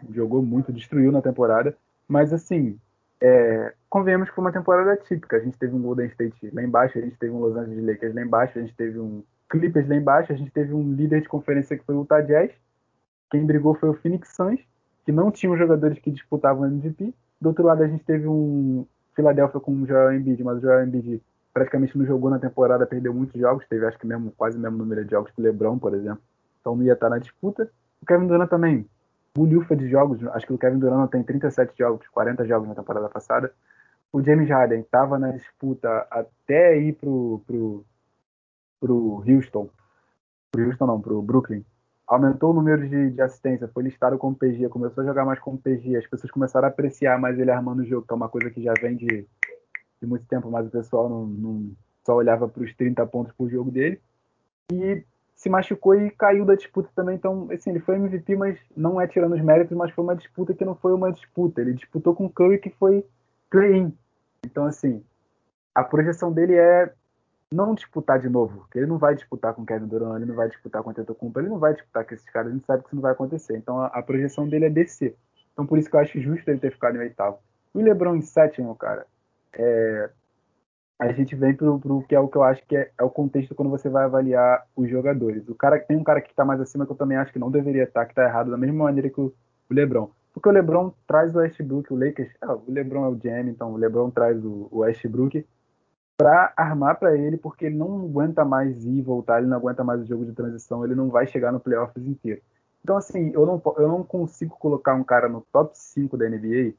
jogou 0.09 0.41
muito, 0.41 0.73
destruiu 0.73 1.11
na 1.11 1.21
temporada, 1.21 1.77
mas 2.07 2.33
assim, 2.33 2.77
é, 3.21 3.73
convenhamos 3.91 4.29
que 4.29 4.35
foi 4.35 4.43
uma 4.43 4.53
temporada 4.53 4.95
típica. 4.95 5.35
A 5.35 5.39
gente 5.41 5.57
teve 5.57 5.75
um 5.75 5.81
Golden 5.81 6.07
State 6.07 6.49
lá 6.53 6.63
embaixo, 6.63 6.97
a 6.97 7.01
gente 7.01 7.17
teve 7.17 7.33
um 7.33 7.39
Los 7.39 7.57
Angeles 7.57 7.85
Lakers 7.85 8.15
lá 8.15 8.21
embaixo, 8.21 8.57
a 8.57 8.61
gente 8.61 8.73
teve 8.73 8.97
um 8.97 9.21
Clippers 9.49 9.87
lá 9.89 9.95
embaixo, 9.95 10.31
a 10.31 10.35
gente 10.35 10.49
teve 10.49 10.73
um 10.73 10.93
líder 10.93 11.21
de 11.21 11.27
conferência 11.27 11.77
que 11.77 11.83
foi 11.83 11.93
o 11.93 12.01
Utah 12.01 12.21
Jazz. 12.21 12.51
Quem 13.29 13.45
brigou 13.45 13.75
foi 13.75 13.89
o 13.89 13.93
Phoenix 13.93 14.33
Suns, 14.33 14.61
que 15.05 15.11
não 15.11 15.29
tinham 15.29 15.57
jogadores 15.57 15.99
que 15.99 16.09
disputavam 16.09 16.63
o 16.63 16.65
MVP. 16.67 17.13
Do 17.39 17.49
outro 17.49 17.65
lado, 17.65 17.83
a 17.83 17.87
gente 17.87 18.03
teve 18.05 18.27
um 18.27 18.85
Philadelphia 19.13 19.59
com 19.59 19.73
o 19.73 19.85
Joel 19.85 20.13
Embiid, 20.13 20.41
mas 20.41 20.59
o 20.59 20.61
Joel 20.61 20.85
Embiid 20.85 21.21
praticamente 21.53 21.97
não 21.97 22.05
jogou 22.05 22.29
na 22.29 22.39
temporada, 22.39 22.87
perdeu 22.87 23.13
muitos 23.13 23.39
jogos, 23.39 23.67
teve 23.67 23.85
acho 23.85 23.99
que 23.99 24.07
mesmo, 24.07 24.31
quase 24.37 24.57
o 24.57 24.61
mesmo 24.61 24.77
número 24.77 25.03
de 25.03 25.11
jogos 25.11 25.31
que 25.31 25.41
o 25.41 25.43
LeBron, 25.43 25.77
por 25.77 25.93
exemplo. 25.93 26.21
Então 26.61 26.77
não 26.77 26.83
ia 26.83 26.93
estar 26.93 27.09
na 27.09 27.17
disputa. 27.17 27.69
O 28.01 28.05
Kevin 28.05 28.27
Durant 28.27 28.49
também 28.49 28.87
bulhufa 29.35 29.75
de 29.75 29.89
jogos. 29.89 30.25
Acho 30.27 30.47
que 30.47 30.53
o 30.53 30.57
Kevin 30.57 30.79
Durant 30.79 31.09
tem 31.09 31.23
37 31.23 31.73
jogos, 31.77 32.07
40 32.07 32.45
jogos 32.45 32.69
na 32.69 32.75
temporada 32.75 33.09
passada. 33.09 33.51
O 34.13 34.21
James 34.21 34.49
Harden 34.49 34.81
estava 34.81 35.17
na 35.17 35.31
disputa 35.31 36.05
até 36.09 36.77
ir 36.77 36.93
pro, 36.93 37.41
pro, 37.47 37.85
pro 38.79 39.23
Houston. 39.27 39.69
Pro 40.51 40.65
Houston 40.65 40.85
não, 40.85 41.01
pro 41.01 41.21
Brooklyn. 41.21 41.63
Aumentou 42.05 42.51
o 42.51 42.53
número 42.53 42.89
de, 42.89 43.11
de 43.11 43.21
assistência, 43.21 43.69
foi 43.69 43.83
listado 43.83 44.17
como 44.17 44.35
PG, 44.35 44.67
começou 44.67 45.01
a 45.01 45.07
jogar 45.07 45.23
mais 45.23 45.39
como 45.39 45.57
PG. 45.57 45.95
As 45.95 46.07
pessoas 46.07 46.29
começaram 46.29 46.67
a 46.67 46.69
apreciar 46.69 47.17
mais 47.17 47.39
ele 47.39 47.51
armando 47.51 47.83
o 47.83 47.85
jogo, 47.85 48.05
que 48.05 48.13
é 48.13 48.15
uma 48.15 48.27
coisa 48.27 48.49
que 48.49 48.61
já 48.61 48.73
vem 48.81 48.97
de, 48.97 49.25
de 50.01 50.07
muito 50.07 50.25
tempo, 50.25 50.51
mas 50.51 50.67
o 50.67 50.71
pessoal 50.71 51.07
não, 51.07 51.25
não 51.25 51.71
só 52.05 52.15
olhava 52.15 52.49
para 52.49 52.63
os 52.63 52.75
30 52.75 53.05
pontos 53.07 53.31
por 53.33 53.49
jogo 53.49 53.71
dele. 53.71 54.01
E 54.73 55.05
se 55.41 55.49
machucou 55.49 55.95
e 55.95 56.11
caiu 56.11 56.45
da 56.45 56.53
disputa 56.53 56.89
também. 56.93 57.15
Então, 57.15 57.47
assim, 57.51 57.69
ele 57.69 57.79
foi 57.79 57.95
MVP, 57.95 58.35
mas 58.35 58.59
não 58.75 58.99
é 58.99 59.07
tirando 59.07 59.33
os 59.33 59.41
méritos, 59.41 59.75
mas 59.75 59.91
foi 59.91 60.03
uma 60.03 60.15
disputa 60.15 60.53
que 60.53 60.65
não 60.65 60.75
foi 60.75 60.93
uma 60.93 61.11
disputa. 61.11 61.61
Ele 61.61 61.73
disputou 61.73 62.13
com 62.13 62.25
o 62.25 62.29
Curry, 62.29 62.59
que 62.59 62.69
foi 62.71 63.05
play-in. 63.49 63.91
Então, 64.45 64.65
assim, 64.65 65.03
a 65.73 65.83
projeção 65.83 66.31
dele 66.31 66.55
é 66.55 66.93
não 67.51 67.75
disputar 67.75 68.19
de 68.19 68.29
novo. 68.29 68.59
Porque 68.61 68.79
ele 68.79 68.87
não 68.87 68.97
vai 68.97 69.15
disputar 69.15 69.53
com 69.53 69.65
Kevin 69.65 69.87
Durant, 69.87 70.15
ele 70.15 70.25
não 70.25 70.35
vai 70.35 70.47
disputar 70.47 70.81
com 70.81 70.89
o 70.89 70.91
Antetokounmpo, 70.91 71.39
ele 71.39 71.49
não 71.49 71.59
vai 71.59 71.73
disputar 71.73 72.05
com 72.05 72.13
esses 72.13 72.29
caras, 72.29 72.51
a 72.51 72.55
gente 72.55 72.65
sabe 72.65 72.81
que 72.81 72.89
isso 72.89 72.95
não 72.95 73.01
vai 73.01 73.11
acontecer. 73.11 73.57
Então, 73.57 73.79
a, 73.79 73.87
a 73.87 74.01
projeção 74.01 74.47
dele 74.47 74.65
é 74.65 74.69
descer. 74.69 75.15
Então, 75.53 75.65
por 75.65 75.77
isso 75.77 75.89
que 75.89 75.95
eu 75.95 75.99
acho 75.99 76.19
justo 76.19 76.49
ele 76.49 76.59
ter 76.59 76.71
ficado 76.71 76.95
em 76.95 76.99
oitavo. 76.99 77.39
O 77.73 77.81
LeBron 77.81 78.15
em 78.15 78.21
sétimo, 78.21 78.75
cara, 78.75 79.05
é, 79.53 80.09
a 80.99 81.11
gente 81.11 81.35
vem 81.35 81.53
pro, 81.53 81.79
pro 81.79 82.03
que 82.03 82.13
é 82.13 82.19
o 82.19 82.27
que 82.27 82.37
eu 82.37 82.43
acho 82.43 82.63
que 82.67 82.75
é, 82.75 82.91
é, 82.95 83.03
o 83.03 83.09
contexto 83.09 83.55
quando 83.55 83.69
você 83.69 83.89
vai 83.89 84.03
avaliar 84.03 84.65
os 84.75 84.89
jogadores. 84.89 85.47
O 85.49 85.55
cara 85.55 85.79
tem 85.79 85.97
um 85.97 86.03
cara 86.03 86.21
que 86.21 86.29
está 86.29 86.45
mais 86.45 86.61
acima 86.61 86.85
que 86.85 86.91
eu 86.91 86.95
também 86.95 87.17
acho 87.17 87.33
que 87.33 87.39
não 87.39 87.49
deveria 87.49 87.83
estar, 87.83 88.01
tá, 88.01 88.05
que 88.05 88.11
está 88.11 88.23
errado 88.23 88.51
da 88.51 88.57
mesma 88.57 88.83
maneira 88.83 89.09
que 89.09 89.19
o, 89.19 89.33
o, 89.69 89.73
LeBron. 89.73 90.11
Porque 90.33 90.47
o 90.47 90.51
LeBron 90.51 90.93
traz 91.05 91.35
o 91.35 91.39
Westbrook, 91.39 91.91
o 91.91 91.97
Lakers, 91.97 92.31
ah, 92.41 92.55
o 92.55 92.63
LeBron 92.67 93.05
é 93.05 93.09
o 93.09 93.15
GM, 93.15 93.49
então 93.49 93.73
o 93.73 93.77
LeBron 93.77 94.09
traz 94.09 94.43
o, 94.43 94.67
o 94.71 94.79
Westbrook 94.79 95.45
para 96.17 96.53
armar 96.55 96.99
para 96.99 97.17
ele, 97.17 97.35
porque 97.35 97.65
ele 97.65 97.77
não 97.77 98.05
aguenta 98.05 98.45
mais 98.45 98.85
ir 98.85 98.99
e 98.99 99.01
voltar, 99.01 99.39
ele 99.39 99.47
não 99.47 99.57
aguenta 99.57 99.83
mais 99.83 100.01
o 100.01 100.05
jogo 100.05 100.25
de 100.25 100.33
transição, 100.33 100.85
ele 100.85 100.95
não 100.95 101.09
vai 101.09 101.27
chegar 101.27 101.51
no 101.51 101.59
playoffs 101.59 102.05
inteiro. 102.05 102.41
Então 102.83 102.95
assim, 102.95 103.31
eu 103.33 103.45
não, 103.45 103.61
eu 103.77 103.87
não 103.87 104.03
consigo 104.03 104.55
colocar 104.57 104.93
um 104.93 105.03
cara 105.03 105.27
no 105.27 105.41
top 105.51 105.77
5 105.77 106.15
da 106.17 106.29
NBA 106.29 106.73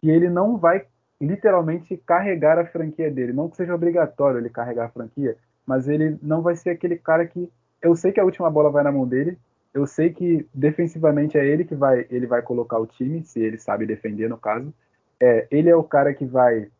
que 0.00 0.10
ele 0.10 0.28
não 0.28 0.56
vai 0.56 0.84
literalmente 1.20 1.96
carregar 1.96 2.58
a 2.58 2.66
franquia 2.66 3.10
dele. 3.10 3.32
Não 3.32 3.48
que 3.48 3.56
seja 3.56 3.74
obrigatório 3.74 4.38
ele 4.38 4.50
carregar 4.50 4.86
a 4.86 4.90
franquia, 4.90 5.36
mas 5.66 5.88
ele 5.88 6.18
não 6.22 6.42
vai 6.42 6.56
ser 6.56 6.70
aquele 6.70 6.96
cara 6.96 7.26
que. 7.26 7.50
Eu 7.80 7.94
sei 7.94 8.12
que 8.12 8.20
a 8.20 8.24
última 8.24 8.50
bola 8.50 8.70
vai 8.70 8.82
na 8.82 8.92
mão 8.92 9.06
dele, 9.06 9.38
eu 9.72 9.86
sei 9.86 10.12
que 10.12 10.46
defensivamente 10.52 11.38
é 11.38 11.46
ele 11.46 11.64
que 11.64 11.74
vai, 11.74 12.06
ele 12.10 12.26
vai 12.26 12.42
colocar 12.42 12.78
o 12.78 12.86
time, 12.86 13.22
se 13.24 13.40
ele 13.40 13.58
sabe 13.58 13.86
defender 13.86 14.28
no 14.28 14.38
caso. 14.38 14.72
É, 15.20 15.46
ele 15.50 15.68
é 15.68 15.76
o 15.76 15.84
cara 15.84 16.14
que 16.14 16.24
vai 16.24 16.70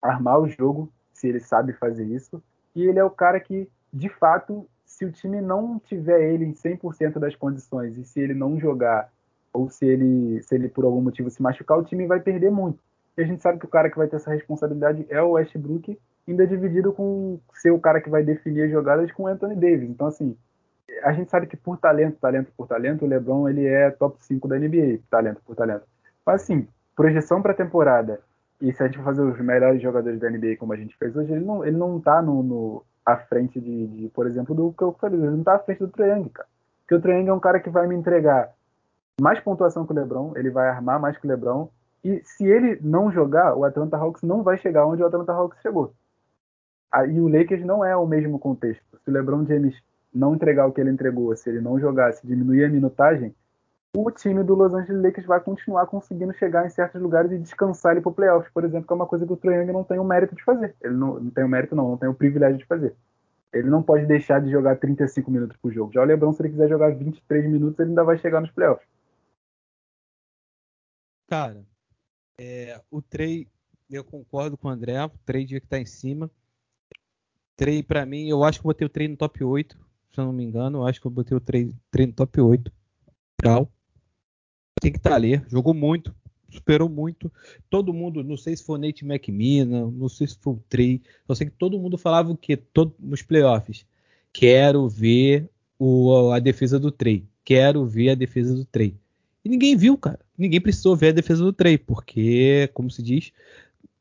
armar 0.00 0.40
o 0.40 0.48
jogo, 0.48 0.92
se 1.12 1.28
ele 1.28 1.40
sabe 1.40 1.72
fazer 1.72 2.04
isso. 2.04 2.42
E 2.74 2.84
ele 2.84 2.98
é 2.98 3.04
o 3.04 3.10
cara 3.10 3.38
que, 3.40 3.68
de 3.92 4.08
fato, 4.08 4.66
se 4.84 5.04
o 5.04 5.12
time 5.12 5.40
não 5.40 5.78
tiver 5.78 6.32
ele 6.32 6.44
em 6.44 6.52
100% 6.52 7.18
das 7.18 7.34
condições 7.34 7.96
e 7.96 8.04
se 8.04 8.20
ele 8.20 8.34
não 8.34 8.58
jogar 8.58 9.10
ou 9.52 9.68
se 9.68 9.86
ele, 9.86 10.42
se 10.42 10.54
ele 10.54 10.68
por 10.68 10.84
algum 10.84 11.02
motivo 11.02 11.30
se 11.30 11.42
machucar, 11.42 11.78
o 11.78 11.84
time 11.84 12.06
vai 12.06 12.20
perder 12.20 12.50
muito. 12.50 12.82
E 13.16 13.22
a 13.22 13.26
gente 13.26 13.42
sabe 13.42 13.58
que 13.58 13.66
o 13.66 13.68
cara 13.68 13.90
que 13.90 13.98
vai 13.98 14.06
ter 14.06 14.16
essa 14.16 14.30
responsabilidade 14.30 15.06
é 15.10 15.20
o 15.20 15.32
Westbrook, 15.32 15.98
ainda 16.26 16.46
dividido 16.46 16.92
com 16.92 17.38
ser 17.54 17.70
o 17.70 17.78
cara 17.78 18.00
que 18.00 18.08
vai 18.08 18.22
definir 18.22 18.62
as 18.62 18.70
jogadas 18.70 19.10
com 19.12 19.24
o 19.24 19.26
Anthony 19.26 19.54
Davis. 19.54 19.90
Então, 19.90 20.06
assim, 20.06 20.36
a 21.02 21.12
gente 21.12 21.30
sabe 21.30 21.46
que 21.46 21.56
por 21.56 21.78
talento, 21.78 22.18
talento 22.18 22.52
por 22.56 22.66
talento, 22.66 23.04
o 23.04 23.08
LeBron 23.08 23.48
ele 23.48 23.66
é 23.66 23.90
top 23.90 24.16
5 24.24 24.46
da 24.48 24.58
NBA, 24.58 25.00
talento 25.10 25.40
por 25.44 25.56
talento. 25.56 25.84
Mas 26.24 26.42
assim, 26.42 26.68
projeção 26.94 27.42
para 27.42 27.54
temporada, 27.54 28.20
e 28.60 28.72
se 28.72 28.82
a 28.82 28.86
gente 28.86 28.98
for 28.98 29.04
fazer 29.04 29.22
os 29.22 29.38
melhores 29.40 29.82
jogadores 29.82 30.20
da 30.20 30.30
NBA 30.30 30.56
como 30.58 30.72
a 30.72 30.76
gente 30.76 30.96
fez 30.96 31.16
hoje, 31.16 31.32
ele 31.32 31.44
não, 31.44 31.64
ele 31.64 31.76
não 31.76 32.00
tá 32.00 32.22
no, 32.22 32.42
no 32.42 32.84
à 33.04 33.16
frente 33.16 33.60
de, 33.60 33.86
de, 33.88 34.08
por 34.10 34.26
exemplo, 34.26 34.54
do 34.54 34.72
que 34.72 34.82
eu 34.82 34.92
falei, 34.92 35.18
ele 35.18 35.30
não 35.30 35.42
tá 35.42 35.54
à 35.54 35.58
frente 35.58 35.80
do 35.80 35.88
Triangle, 35.88 36.30
cara. 36.30 36.48
Porque 36.80 36.94
o 36.94 37.00
Triangle 37.00 37.30
é 37.30 37.34
um 37.34 37.40
cara 37.40 37.60
que 37.60 37.70
vai 37.70 37.86
me 37.86 37.96
entregar 37.96 38.52
mais 39.20 39.40
pontuação 39.40 39.86
que 39.86 39.92
o 39.92 39.96
LeBron, 39.96 40.32
ele 40.36 40.50
vai 40.50 40.68
armar 40.68 41.00
mais 41.00 41.16
que 41.16 41.26
o 41.26 41.28
LeBron, 41.30 41.68
e 42.04 42.20
se 42.24 42.44
ele 42.44 42.78
não 42.80 43.10
jogar, 43.10 43.54
o 43.54 43.64
Atlanta 43.64 43.96
Hawks 43.96 44.22
não 44.22 44.42
vai 44.42 44.58
chegar 44.58 44.86
onde 44.86 45.02
o 45.02 45.06
Atlanta 45.06 45.32
Hawks 45.32 45.60
chegou. 45.60 45.94
E 47.08 47.20
o 47.20 47.28
Lakers 47.28 47.64
não 47.64 47.84
é 47.84 47.96
o 47.96 48.06
mesmo 48.06 48.38
contexto. 48.38 48.84
Se 49.02 49.10
o 49.10 49.12
LeBron 49.12 49.46
James 49.46 49.74
não 50.14 50.34
entregar 50.34 50.66
o 50.66 50.72
que 50.72 50.80
ele 50.80 50.90
entregou, 50.90 51.34
se 51.36 51.48
ele 51.48 51.60
não 51.60 51.78
jogar, 51.78 52.12
se 52.12 52.26
diminuir 52.26 52.64
a 52.64 52.68
minutagem, 52.68 53.34
o 53.94 54.10
time 54.10 54.42
do 54.42 54.54
Los 54.54 54.72
Angeles 54.72 55.02
Lakers 55.02 55.26
vai 55.26 55.40
continuar 55.40 55.86
conseguindo 55.86 56.32
chegar 56.32 56.66
em 56.66 56.70
certos 56.70 57.00
lugares 57.00 57.30
e 57.30 57.38
descansar 57.38 57.92
ele 57.92 58.00
para 58.00 58.10
o 58.10 58.14
playoffs, 58.14 58.50
por 58.52 58.64
exemplo, 58.64 58.86
que 58.86 58.92
é 58.92 58.96
uma 58.96 59.06
coisa 59.06 59.26
que 59.26 59.32
o 59.32 59.36
Trae 59.36 59.66
não 59.66 59.84
tem 59.84 59.98
o 59.98 60.04
mérito 60.04 60.34
de 60.34 60.42
fazer. 60.42 60.74
Ele 60.80 60.94
não, 60.94 61.20
não 61.20 61.30
tem 61.30 61.44
o 61.44 61.48
mérito, 61.48 61.76
não, 61.76 61.90
não 61.90 61.98
tem 61.98 62.08
o 62.08 62.14
privilégio 62.14 62.56
de 62.56 62.64
fazer. 62.64 62.94
Ele 63.52 63.68
não 63.68 63.82
pode 63.82 64.06
deixar 64.06 64.40
de 64.40 64.50
jogar 64.50 64.78
35 64.78 65.30
minutos 65.30 65.58
por 65.58 65.70
jogo. 65.70 65.92
Já 65.92 66.00
o 66.00 66.04
LeBron, 66.04 66.32
se 66.32 66.40
ele 66.40 66.48
quiser 66.48 66.70
jogar 66.70 66.94
23 66.94 67.50
minutos, 67.50 67.78
ele 67.78 67.90
ainda 67.90 68.02
vai 68.02 68.16
chegar 68.16 68.40
nos 68.40 68.50
playoffs. 68.50 68.88
Cara, 71.28 71.62
é, 72.40 72.80
o 72.90 73.02
Trey, 73.02 73.46
eu 73.90 74.02
concordo 74.02 74.56
com 74.56 74.68
o 74.68 74.70
André, 74.70 75.04
o 75.04 75.10
Trey 75.26 75.44
que 75.44 75.60
tá 75.60 75.78
em 75.78 75.84
cima. 75.84 76.30
Trey, 77.56 77.82
para 77.82 78.06
mim, 78.06 78.26
eu 78.26 78.42
acho 78.42 78.58
que 78.58 78.64
vou 78.64 78.72
ter 78.72 78.86
o 78.86 78.88
Trey 78.88 79.06
no 79.06 79.18
top 79.18 79.44
8 79.44 79.91
se 80.12 80.20
eu 80.20 80.24
não 80.24 80.32
me 80.32 80.44
engano. 80.44 80.86
Acho 80.86 81.00
que 81.00 81.06
eu 81.06 81.10
botei 81.10 81.36
o 81.36 81.40
treino, 81.40 81.74
treino 81.90 82.12
top 82.12 82.40
8. 82.40 82.72
Legal. 83.42 83.70
Tem 84.80 84.92
que 84.92 84.98
estar 84.98 85.10
tá 85.10 85.16
ali. 85.16 85.42
Jogou 85.48 85.74
muito. 85.74 86.14
Superou 86.50 86.88
muito. 86.88 87.32
Todo 87.70 87.94
mundo, 87.94 88.22
não 88.22 88.36
sei 88.36 88.54
se 88.54 88.64
foi 88.64 88.78
o 88.78 88.82
Nate 88.82 89.04
McMillan, 89.04 89.90
não 89.90 90.08
sei 90.08 90.26
se 90.26 90.36
foi 90.38 90.52
o 90.52 90.62
Trey. 90.68 91.00
Eu 91.26 91.34
sei 91.34 91.46
que 91.46 91.56
todo 91.56 91.78
mundo 91.78 91.96
falava 91.96 92.30
o 92.30 92.36
quê? 92.36 92.56
Todo, 92.56 92.94
nos 92.98 93.22
playoffs. 93.22 93.86
Quero 94.32 94.86
ver 94.88 95.48
o, 95.78 96.30
a 96.30 96.38
defesa 96.38 96.78
do 96.78 96.90
Trey. 96.90 97.26
Quero 97.44 97.86
ver 97.86 98.10
a 98.10 98.14
defesa 98.14 98.54
do 98.54 98.64
Trey. 98.64 98.94
E 99.44 99.48
ninguém 99.48 99.76
viu, 99.76 99.96
cara. 99.96 100.20
Ninguém 100.36 100.60
precisou 100.60 100.94
ver 100.94 101.08
a 101.08 101.12
defesa 101.12 101.42
do 101.42 101.52
Trey, 101.52 101.78
porque, 101.78 102.68
como 102.74 102.90
se 102.90 103.02
diz, 103.02 103.32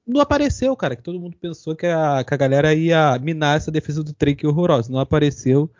não 0.05 0.21
apareceu, 0.21 0.75
cara. 0.75 0.95
Que 0.95 1.03
todo 1.03 1.19
mundo 1.19 1.37
pensou 1.37 1.75
que 1.75 1.85
a, 1.87 2.23
que 2.23 2.33
a 2.33 2.37
galera 2.37 2.73
ia 2.73 3.17
minar 3.19 3.57
essa 3.57 3.71
defesa 3.71 4.03
do 4.03 4.13
Trey 4.13 4.35
que 4.35 4.47
horrorosa. 4.47 4.91
Não 4.91 4.99
apareceu. 4.99 5.71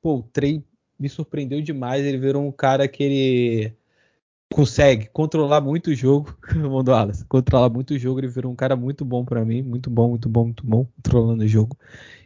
Pô, 0.00 0.18
o 0.18 0.22
Trey 0.22 0.64
me 0.98 1.08
surpreendeu 1.08 1.60
demais. 1.62 2.04
Ele 2.04 2.18
virou 2.18 2.46
um 2.46 2.52
cara 2.52 2.88
que 2.88 3.02
ele 3.02 3.76
consegue 4.52 5.06
controlar 5.06 5.60
muito 5.60 5.90
o 5.90 5.94
jogo. 5.94 6.36
Mundo 6.54 6.92
Alas, 6.92 7.22
controlar 7.24 7.70
muito 7.70 7.94
o 7.94 7.98
jogo. 7.98 8.20
Ele 8.20 8.28
virou 8.28 8.52
um 8.52 8.56
cara 8.56 8.76
muito 8.76 9.04
bom 9.04 9.24
para 9.24 9.44
mim. 9.44 9.62
Muito 9.62 9.90
bom, 9.90 10.10
muito 10.10 10.28
bom, 10.28 10.44
muito 10.44 10.66
bom. 10.66 10.86
Controlando 10.96 11.44
o 11.44 11.48
jogo. 11.48 11.76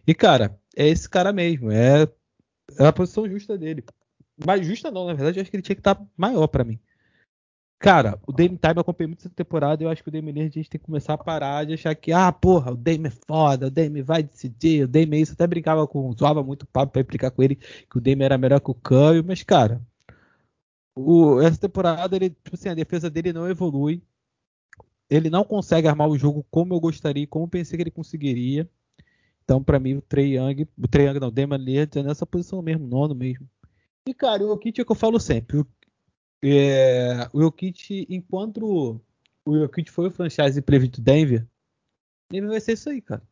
E, 0.06 0.14
cara, 0.14 0.58
é 0.76 0.88
esse 0.88 1.08
cara 1.08 1.32
mesmo. 1.32 1.70
É, 1.70 2.08
é 2.78 2.86
a 2.86 2.92
posição 2.92 3.28
justa 3.28 3.56
dele. 3.58 3.84
Mas 4.44 4.66
justa 4.66 4.90
não, 4.90 5.06
na 5.06 5.14
verdade, 5.14 5.38
eu 5.38 5.42
acho 5.42 5.50
que 5.50 5.56
ele 5.56 5.62
tinha 5.62 5.76
que 5.76 5.80
estar 5.80 5.94
tá 5.94 6.06
maior 6.16 6.46
para 6.46 6.64
mim. 6.64 6.78
Cara, 7.78 8.19
o 8.27 8.32
Dame 8.32 8.57
Time 8.57 8.74
eu 8.77 8.81
acompanhei 8.81 9.09
muito 9.09 9.20
essa 9.20 9.31
temporada 9.31 9.85
eu 9.85 9.90
acho 9.90 10.03
que 10.03 10.09
o 10.09 10.12
Dame 10.12 10.32
Lillard 10.32 10.59
a 10.59 10.62
gente 10.62 10.70
tem 10.70 10.81
que 10.81 10.86
começar 10.86 11.12
a 11.12 11.19
parar 11.19 11.66
de 11.66 11.74
achar 11.74 11.94
que, 11.94 12.11
ah, 12.11 12.32
porra, 12.32 12.73
o 12.73 12.77
Dame 12.77 13.09
é 13.09 13.11
foda, 13.11 13.66
o 13.66 13.70
Dame 13.70 14.01
vai 14.03 14.23
decidir, 14.23 14.85
o 14.85 14.89
Dame 14.89 15.19
é 15.19 15.20
isso. 15.20 15.35
Até 15.35 15.47
brincava 15.47 15.86
com, 15.86 16.11
zoava 16.12 16.43
muito 16.43 16.62
o 16.62 16.66
papo 16.66 16.93
pra 16.93 17.03
implicar 17.03 17.31
com 17.31 17.43
ele 17.43 17.57
que 17.57 17.98
o 17.98 18.01
Dame 18.01 18.24
era 18.24 18.39
melhor 18.39 18.61
que 18.61 18.70
o 18.70 18.74
Curry, 18.74 19.23
mas, 19.23 19.43
cara, 19.43 19.82
o, 20.94 21.40
essa 21.43 21.61
temporada, 21.61 22.16
ele, 22.16 22.31
tipo 22.31 22.55
assim, 22.55 22.70
a 22.70 22.74
defesa 22.74 23.11
dele 23.11 23.32
não 23.32 23.48
evolui. 23.48 24.03
Ele 25.09 25.31
não 25.31 25.44
consegue 25.44 25.86
armar 25.86 26.09
o 26.09 26.19
jogo 26.19 26.44
como 26.51 26.74
eu 26.74 26.81
gostaria, 26.81 27.27
como 27.27 27.44
eu 27.44 27.48
pensei 27.48 27.77
que 27.77 27.82
ele 27.82 27.90
conseguiria. 27.90 28.69
Então, 29.44 29.62
para 29.62 29.78
mim, 29.78 29.94
o 29.94 30.03
Trey 30.03 30.36
Young, 30.36 30.66
o 30.77 30.89
Trey 30.89 31.07
Young 31.07 31.20
não, 31.20 31.28
o 31.28 31.31
Damian 31.31 31.59
Lillard 31.59 31.98
é 31.98 32.03
nessa 32.03 32.27
posição 32.27 32.61
mesmo, 32.62 32.86
nono 32.86 33.15
mesmo. 33.15 33.48
E, 34.09 34.15
cara, 34.15 34.44
o 34.44 34.59
Kit 34.59 34.81
é 34.81 34.85
que 34.85 34.90
eu 34.90 34.97
falo 34.97 35.20
sempre. 35.20 35.59
O 35.59 35.66
é, 36.52 37.28
o 37.32 37.40
Jokic, 37.40 38.06
enquanto 38.09 39.01
o 39.44 39.59
Jokic 39.59 39.90
foi 39.90 40.09
o 40.09 40.10
franchise 40.10 40.60
play 40.60 40.81
do 40.89 41.01
Denver, 41.01 41.47
ele 42.32 42.47
vai 42.47 42.60
ser 42.60 42.73
isso 42.73 42.90
aí, 42.90 43.01
cara. 43.01 43.23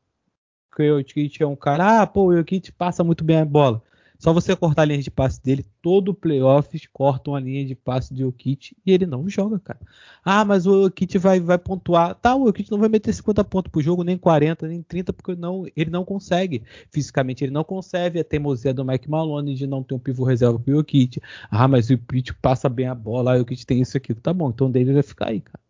Porque 0.70 0.90
o 0.90 0.98
Jokic 0.98 1.42
é 1.42 1.46
um 1.46 1.56
cara, 1.56 2.02
ah, 2.02 2.06
pô, 2.06 2.26
o 2.26 2.36
Jokic 2.36 2.72
passa 2.72 3.04
muito 3.04 3.22
bem 3.22 3.40
a 3.40 3.44
bola. 3.44 3.82
Só 4.24 4.32
você 4.32 4.56
cortar 4.56 4.80
a 4.80 4.84
linha 4.86 5.02
de 5.02 5.10
passe 5.10 5.38
dele, 5.42 5.66
todo 5.82 6.14
playoffs 6.14 6.86
cortam 6.90 7.34
a 7.34 7.40
linha 7.40 7.62
de 7.62 7.74
passe 7.74 8.14
do 8.14 8.20
Jokic 8.20 8.74
e 8.86 8.90
ele 8.90 9.04
não 9.04 9.28
joga, 9.28 9.58
cara. 9.58 9.78
Ah, 10.24 10.42
mas 10.46 10.66
o 10.66 10.84
Jokic 10.84 11.18
vai, 11.18 11.40
vai 11.40 11.58
pontuar. 11.58 12.14
Tá, 12.14 12.34
o 12.34 12.46
Jokic 12.46 12.70
não 12.70 12.78
vai 12.78 12.88
meter 12.88 13.12
50 13.12 13.44
pontos 13.44 13.70
pro 13.70 13.82
jogo, 13.82 14.02
nem 14.02 14.16
40, 14.16 14.66
nem 14.66 14.80
30, 14.80 15.12
porque 15.12 15.34
não, 15.34 15.66
ele 15.76 15.90
não 15.90 16.06
consegue. 16.06 16.62
Fisicamente 16.90 17.44
ele 17.44 17.52
não 17.52 17.62
consegue. 17.62 18.18
A 18.18 18.24
teimosia 18.24 18.72
do 18.72 18.82
Mike 18.82 19.10
Malone 19.10 19.54
de 19.54 19.66
não 19.66 19.82
ter 19.82 19.94
um 19.94 19.98
pivô 19.98 20.24
reserva 20.24 20.58
pro 20.58 20.72
Jokic. 20.72 21.20
Ah, 21.50 21.68
mas 21.68 21.90
o 21.90 21.92
Jokic 21.92 22.32
passa 22.40 22.66
bem 22.66 22.86
a 22.86 22.94
bola, 22.94 23.34
o 23.34 23.38
Jokic 23.40 23.66
tem 23.66 23.82
isso 23.82 23.94
aqui. 23.94 24.14
Tá 24.14 24.32
bom, 24.32 24.48
então 24.48 24.68
o 24.68 24.72
vai 24.72 25.02
ficar 25.02 25.28
aí, 25.28 25.42
cara. 25.42 25.60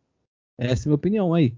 Essa 0.57 0.85
é 0.85 0.87
a 0.87 0.89
minha 0.91 0.95
opinião 0.95 1.35
aí. 1.35 1.55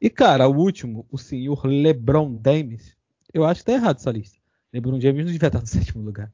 E, 0.00 0.08
cara, 0.08 0.48
o 0.48 0.56
último, 0.56 1.04
o 1.10 1.18
senhor 1.18 1.66
LeBron 1.66 2.40
James, 2.42 2.96
eu 3.34 3.44
acho 3.44 3.60
que 3.60 3.66
tá 3.66 3.72
errado 3.74 3.98
essa 3.98 4.10
lista. 4.10 4.39
LeBron 4.72 5.00
James 5.00 5.24
não 5.24 5.32
devia 5.32 5.48
estar 5.48 5.60
no 5.60 5.66
sétimo 5.68 6.02
lugar. 6.02 6.32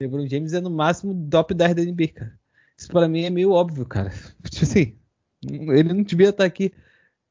LeBron 0.00 0.26
James 0.26 0.52
é 0.52 0.60
no 0.60 0.70
máximo 0.70 1.28
top 1.30 1.54
10 1.54 1.74
da 1.74 1.82
NBA, 1.82 2.08
cara. 2.08 2.38
Isso 2.76 2.88
pra 2.88 3.08
mim 3.08 3.24
é 3.24 3.30
meio 3.30 3.50
óbvio, 3.50 3.84
cara. 3.84 4.10
Tipo 4.48 4.64
assim, 4.64 4.96
ele 5.42 5.92
não 5.92 6.02
devia 6.02 6.28
estar 6.28 6.44
aqui. 6.44 6.72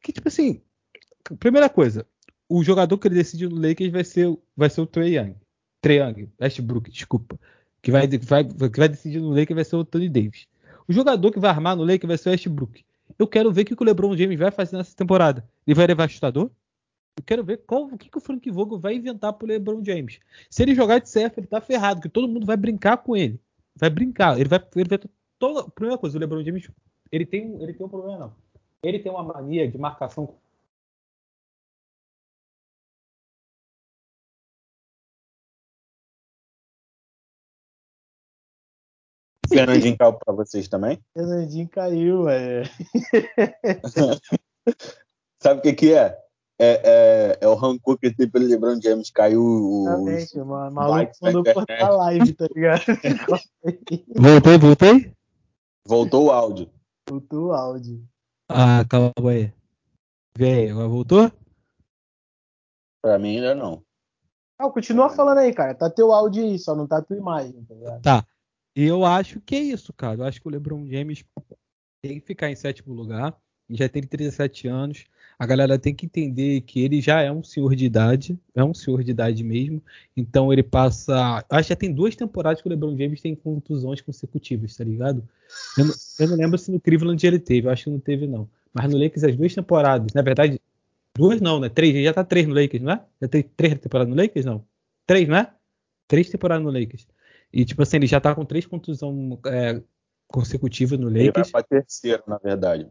Que, 0.01 0.11
tipo 0.11 0.27
assim, 0.27 0.61
primeira 1.39 1.69
coisa, 1.69 2.05
o 2.47 2.63
jogador 2.63 2.97
que 2.97 3.07
ele 3.07 3.15
decidiu 3.15 3.49
no 3.49 3.55
Lakers 3.55 3.91
vai 3.91 4.03
ser, 4.03 4.37
vai 4.55 4.69
ser 4.69 4.81
o 4.81 4.85
Trey 4.85 5.17
Young. 5.17 5.35
Trey 5.81 5.99
Young, 5.99 6.29
Westbrook, 6.39 6.89
desculpa. 6.91 7.39
Que 7.81 7.91
vai, 7.91 8.07
vai, 8.07 8.43
que 8.43 8.79
vai 8.79 8.89
decidir 8.89 9.19
no 9.19 9.29
Lakers 9.29 9.55
vai 9.55 9.65
ser 9.65 9.75
o 9.75 9.85
Tony 9.85 10.09
Davis. 10.09 10.47
O 10.87 10.93
jogador 10.93 11.31
que 11.31 11.39
vai 11.39 11.49
armar 11.49 11.75
no 11.75 11.83
Lakers 11.83 12.07
vai 12.07 12.17
ser 12.17 12.29
o 12.29 12.31
Westbrook. 12.31 12.83
Eu 13.17 13.27
quero 13.27 13.51
ver 13.51 13.61
o 13.61 13.65
que 13.65 13.73
o 13.73 13.83
LeBron 13.83 14.15
James 14.15 14.37
vai 14.37 14.51
fazer 14.51 14.77
nessa 14.77 14.95
temporada. 14.95 15.47
Ele 15.65 15.75
vai 15.75 15.87
levar 15.87 16.09
chutador? 16.09 16.51
Eu 17.17 17.23
quero 17.25 17.43
ver 17.43 17.57
qual, 17.65 17.85
o 17.85 17.97
que, 17.97 18.09
que 18.09 18.17
o 18.17 18.21
Frank 18.21 18.49
Vogel 18.51 18.79
vai 18.79 18.95
inventar 18.95 19.33
pro 19.33 19.47
LeBron 19.47 19.83
James. 19.83 20.19
Se 20.49 20.61
ele 20.61 20.75
jogar 20.75 20.99
de 20.99 21.09
surf, 21.09 21.39
ele 21.39 21.47
tá 21.47 21.59
ferrado, 21.59 21.99
que 21.99 22.09
todo 22.09 22.27
mundo 22.27 22.45
vai 22.45 22.55
brincar 22.55 22.97
com 22.97 23.15
ele. 23.15 23.39
Vai 23.75 23.89
brincar. 23.89 24.39
Ele 24.39 24.47
vai, 24.47 24.63
ele 24.75 24.89
vai 24.89 24.99
toda. 25.39 25.69
Primeira 25.71 25.97
coisa, 25.97 26.17
o 26.17 26.19
LeBron 26.19 26.43
James, 26.43 26.69
ele 27.11 27.25
tem, 27.25 27.61
ele 27.61 27.73
tem 27.73 27.85
um 27.85 27.89
problema 27.89 28.19
não. 28.19 28.35
Ele 28.83 28.99
tem 28.99 29.11
uma 29.11 29.23
mania 29.23 29.67
de 29.69 29.77
marcação 29.77 30.35
Fernandinho 39.49 39.97
caiu 39.97 40.13
pra 40.13 40.33
vocês 40.33 40.67
também? 40.67 40.99
Fernandinho 41.13 41.69
caiu, 41.69 42.23
velho. 42.25 42.69
Sabe 45.41 45.59
o 45.59 45.63
que 45.63 45.73
que 45.73 45.93
é? 45.93 46.26
É, 46.59 46.81
é, 46.83 47.37
é 47.41 47.47
o 47.47 47.55
rancor 47.55 47.97
que 47.97 48.07
ele 48.07 48.15
tem 48.15 48.29
pelo 48.29 48.45
LeBron 48.45 48.81
James. 48.81 49.09
Caiu 49.11 49.41
o. 49.41 49.83
Exatamente, 49.87 50.37
mano. 50.39 50.75
Maluco 50.75 51.13
mandou 51.21 51.43
cortar 51.43 51.81
a 51.81 51.89
live, 51.89 52.33
tá 52.33 52.47
ligado? 52.53 52.81
voltei, 54.15 54.57
voltei? 54.57 55.13
Voltou 55.85 56.25
o 56.25 56.31
áudio. 56.31 56.69
Voltou 57.07 57.47
o 57.47 57.53
áudio. 57.53 58.03
Ah, 58.49 58.83
calma 58.89 59.13
aí. 59.29 59.53
Vê 60.37 60.53
aí, 60.53 60.69
agora 60.69 60.87
voltou? 60.87 61.31
Pra 63.01 63.19
mim 63.19 63.37
ainda 63.37 63.55
não. 63.55 63.83
Ah, 64.59 64.69
continua 64.69 65.09
falando 65.09 65.37
aí, 65.37 65.53
cara. 65.53 65.75
Tá 65.75 65.89
teu 65.89 66.11
áudio 66.11 66.43
aí, 66.43 66.57
só 66.57 66.75
não 66.75 66.87
tá 66.87 67.01
tua 67.01 67.15
imagem, 67.15 67.63
tá 67.65 67.75
ligado? 67.75 68.01
Tá. 68.01 68.27
E 68.75 68.83
eu 68.83 69.05
acho 69.05 69.39
que 69.41 69.55
é 69.55 69.59
isso, 69.59 69.93
cara. 69.93 70.19
Eu 70.19 70.25
acho 70.25 70.41
que 70.41 70.47
o 70.47 70.51
LeBron 70.51 70.85
James 70.87 71.23
tem 72.01 72.19
que 72.19 72.25
ficar 72.25 72.49
em 72.49 72.55
sétimo 72.55 72.93
lugar. 72.93 73.35
Já 73.69 73.89
tem 73.89 74.01
37 74.03 74.67
anos. 74.67 75.05
A 75.39 75.45
galera 75.45 75.77
tem 75.77 75.93
que 75.93 76.05
entender 76.05 76.61
que 76.61 76.81
ele 76.81 76.99
já 76.99 77.21
é 77.21 77.31
um 77.31 77.43
senhor 77.43 77.75
de 77.75 77.85
idade, 77.85 78.39
é 78.55 78.63
um 78.63 78.73
senhor 78.73 79.03
de 79.03 79.11
idade 79.11 79.43
mesmo. 79.43 79.83
Então 80.15 80.51
ele 80.51 80.63
passa. 80.63 81.45
Acho 81.49 81.67
que 81.67 81.73
já 81.73 81.75
tem 81.75 81.93
duas 81.93 82.15
temporadas 82.15 82.61
que 82.61 82.67
o 82.67 82.71
LeBron 82.71 82.97
James 82.97 83.21
tem 83.21 83.35
contusões 83.35 84.01
consecutivas, 84.01 84.75
tá 84.75 84.83
ligado? 84.83 85.27
Eu 85.77 85.85
não, 85.85 85.93
eu 86.19 86.27
não 86.29 86.35
lembro 86.37 86.57
se 86.57 86.71
no 86.71 86.79
Cleveland 86.79 87.25
ele 87.25 87.39
teve, 87.39 87.67
eu 87.67 87.71
acho 87.71 87.83
que 87.83 87.89
não 87.89 87.99
teve, 87.99 88.25
não. 88.25 88.49
Mas 88.73 88.91
no 88.91 88.97
Lakers, 88.97 89.23
as 89.23 89.35
duas 89.35 89.53
temporadas, 89.53 90.11
na 90.13 90.21
verdade, 90.21 90.59
duas 91.15 91.39
não, 91.39 91.59
né? 91.59 91.69
Três, 91.69 91.93
ele 91.93 92.03
já 92.03 92.13
tá 92.13 92.23
três 92.23 92.47
no 92.47 92.53
Lakers, 92.53 92.83
não 92.83 92.93
é? 92.93 93.03
Já 93.21 93.27
tem 93.27 93.43
três 93.43 93.79
temporadas 93.79 94.09
no 94.09 94.21
Lakers, 94.21 94.45
não? 94.45 94.65
Três, 95.05 95.27
não 95.27 95.37
é? 95.37 95.51
Três 96.07 96.29
temporadas 96.29 96.63
no 96.63 96.71
Lakers. 96.71 97.07
E, 97.53 97.63
tipo 97.63 97.81
assim, 97.81 97.97
ele 97.97 98.07
já 98.07 98.19
tá 98.19 98.33
com 98.33 98.43
três 98.43 98.65
contusões 98.65 99.39
é, 99.45 99.81
consecutivas 100.27 100.99
no 100.99 101.07
Lakers. 101.07 101.23
Ele 101.23 101.31
vai 101.31 101.63
pra 101.63 101.63
terceiro, 101.63 102.23
na 102.27 102.37
verdade. 102.37 102.87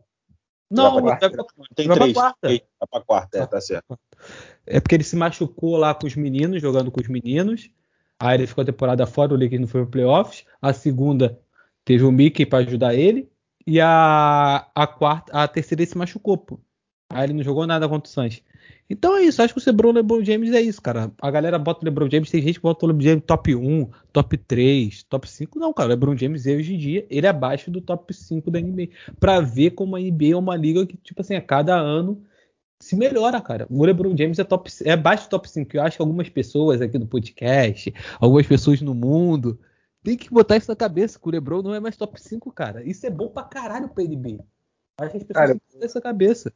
Não, 0.70 1.00
vai 1.00 1.18
pra, 1.18 1.30
tem 1.74 1.86
vai 1.86 1.96
três. 1.96 2.12
Pra 2.12 2.22
quarta. 2.22 2.48
Vai 2.48 2.88
pra 2.90 3.00
quarta, 3.00 3.38
é, 3.38 3.46
tá 3.46 3.60
certo. 3.60 3.98
É 4.66 4.80
porque 4.80 4.96
ele 4.96 5.04
se 5.04 5.14
machucou 5.14 5.76
lá 5.76 5.94
com 5.94 6.06
os 6.06 6.16
meninos, 6.16 6.60
jogando 6.60 6.90
com 6.90 7.00
os 7.00 7.08
meninos. 7.08 7.70
Aí 8.18 8.36
ele 8.36 8.46
ficou 8.46 8.62
a 8.62 8.64
temporada 8.64 9.06
fora, 9.06 9.34
o 9.34 9.36
Lakers 9.36 9.60
não 9.60 9.68
foi 9.68 9.82
pro 9.82 9.90
playoffs. 9.90 10.44
A 10.60 10.72
segunda 10.72 11.38
teve 11.84 12.02
o 12.04 12.10
Mickey 12.10 12.46
para 12.46 12.66
ajudar 12.66 12.94
ele. 12.94 13.30
E 13.66 13.80
a, 13.80 14.68
a 14.74 14.86
quarta, 14.86 15.32
a 15.32 15.46
terceira 15.46 15.82
ele 15.82 15.90
se 15.90 15.98
machucou, 15.98 16.38
pô. 16.38 16.60
Aí 17.10 17.24
ele 17.24 17.34
não 17.34 17.42
jogou 17.42 17.66
nada 17.66 17.88
contra 17.88 18.08
o 18.08 18.12
Suns. 18.12 18.42
Então 18.88 19.16
é 19.16 19.22
isso, 19.22 19.42
acho 19.42 19.52
que 19.52 19.60
o 19.60 19.62
LeBron, 19.66 19.90
LeBron 19.90 20.24
James 20.24 20.52
é 20.52 20.60
isso, 20.60 20.80
cara. 20.80 21.10
A 21.20 21.30
galera 21.30 21.58
bota 21.58 21.82
o 21.82 21.84
LeBron 21.84 22.08
James, 22.08 22.30
tem 22.30 22.40
gente 22.40 22.54
que 22.54 22.62
bota 22.62 22.84
o 22.84 22.88
LeBron 22.88 23.02
James 23.02 23.24
top 23.26 23.54
1, 23.54 23.90
top 24.12 24.36
3, 24.36 25.02
top 25.04 25.28
5. 25.28 25.58
Não, 25.58 25.72
cara, 25.72 25.88
o 25.88 25.90
LeBron 25.90 26.16
James 26.16 26.46
hoje 26.46 26.74
em 26.74 26.78
dia, 26.78 27.06
ele 27.10 27.26
é 27.26 27.30
abaixo 27.30 27.70
do 27.70 27.80
top 27.80 28.14
5 28.14 28.48
da 28.50 28.60
NBA. 28.60 28.88
Pra 29.18 29.40
ver 29.40 29.72
como 29.72 29.96
a 29.96 30.00
NBA 30.00 30.32
é 30.32 30.36
uma 30.36 30.56
liga 30.56 30.86
que, 30.86 30.96
tipo 30.96 31.20
assim, 31.20 31.34
a 31.34 31.42
cada 31.42 31.74
ano 31.74 32.22
se 32.80 32.94
melhora, 32.94 33.40
cara. 33.40 33.66
O 33.70 33.84
LeBron 33.84 34.16
James 34.16 34.38
é, 34.38 34.44
top, 34.44 34.70
é 34.84 34.92
abaixo 34.92 35.26
do 35.26 35.30
top 35.30 35.50
5. 35.50 35.76
Eu 35.76 35.82
acho 35.82 35.96
que 35.96 36.02
algumas 36.02 36.28
pessoas 36.28 36.80
aqui 36.80 36.98
no 36.98 37.06
podcast, 37.06 37.92
algumas 38.20 38.46
pessoas 38.46 38.80
no 38.80 38.94
mundo, 38.94 39.58
tem 40.02 40.16
que 40.16 40.30
botar 40.30 40.56
isso 40.56 40.70
na 40.70 40.76
cabeça, 40.76 41.18
que 41.18 41.26
o 41.26 41.30
LeBron 41.32 41.62
não 41.62 41.74
é 41.74 41.80
mais 41.80 41.96
top 41.96 42.20
5, 42.20 42.52
cara. 42.52 42.84
Isso 42.84 43.04
é 43.04 43.10
bom 43.10 43.28
pra 43.28 43.42
caralho 43.42 43.88
pra 43.88 44.04
NBA. 44.04 44.44
Acho 44.98 45.10
que 45.10 45.16
as 45.16 45.24
pessoas 45.24 45.46
cara, 45.46 45.48
têm 45.48 45.58
que 45.58 45.74
botar 45.74 45.86
isso 45.86 45.94
na 45.96 46.00
cabeça. 46.00 46.52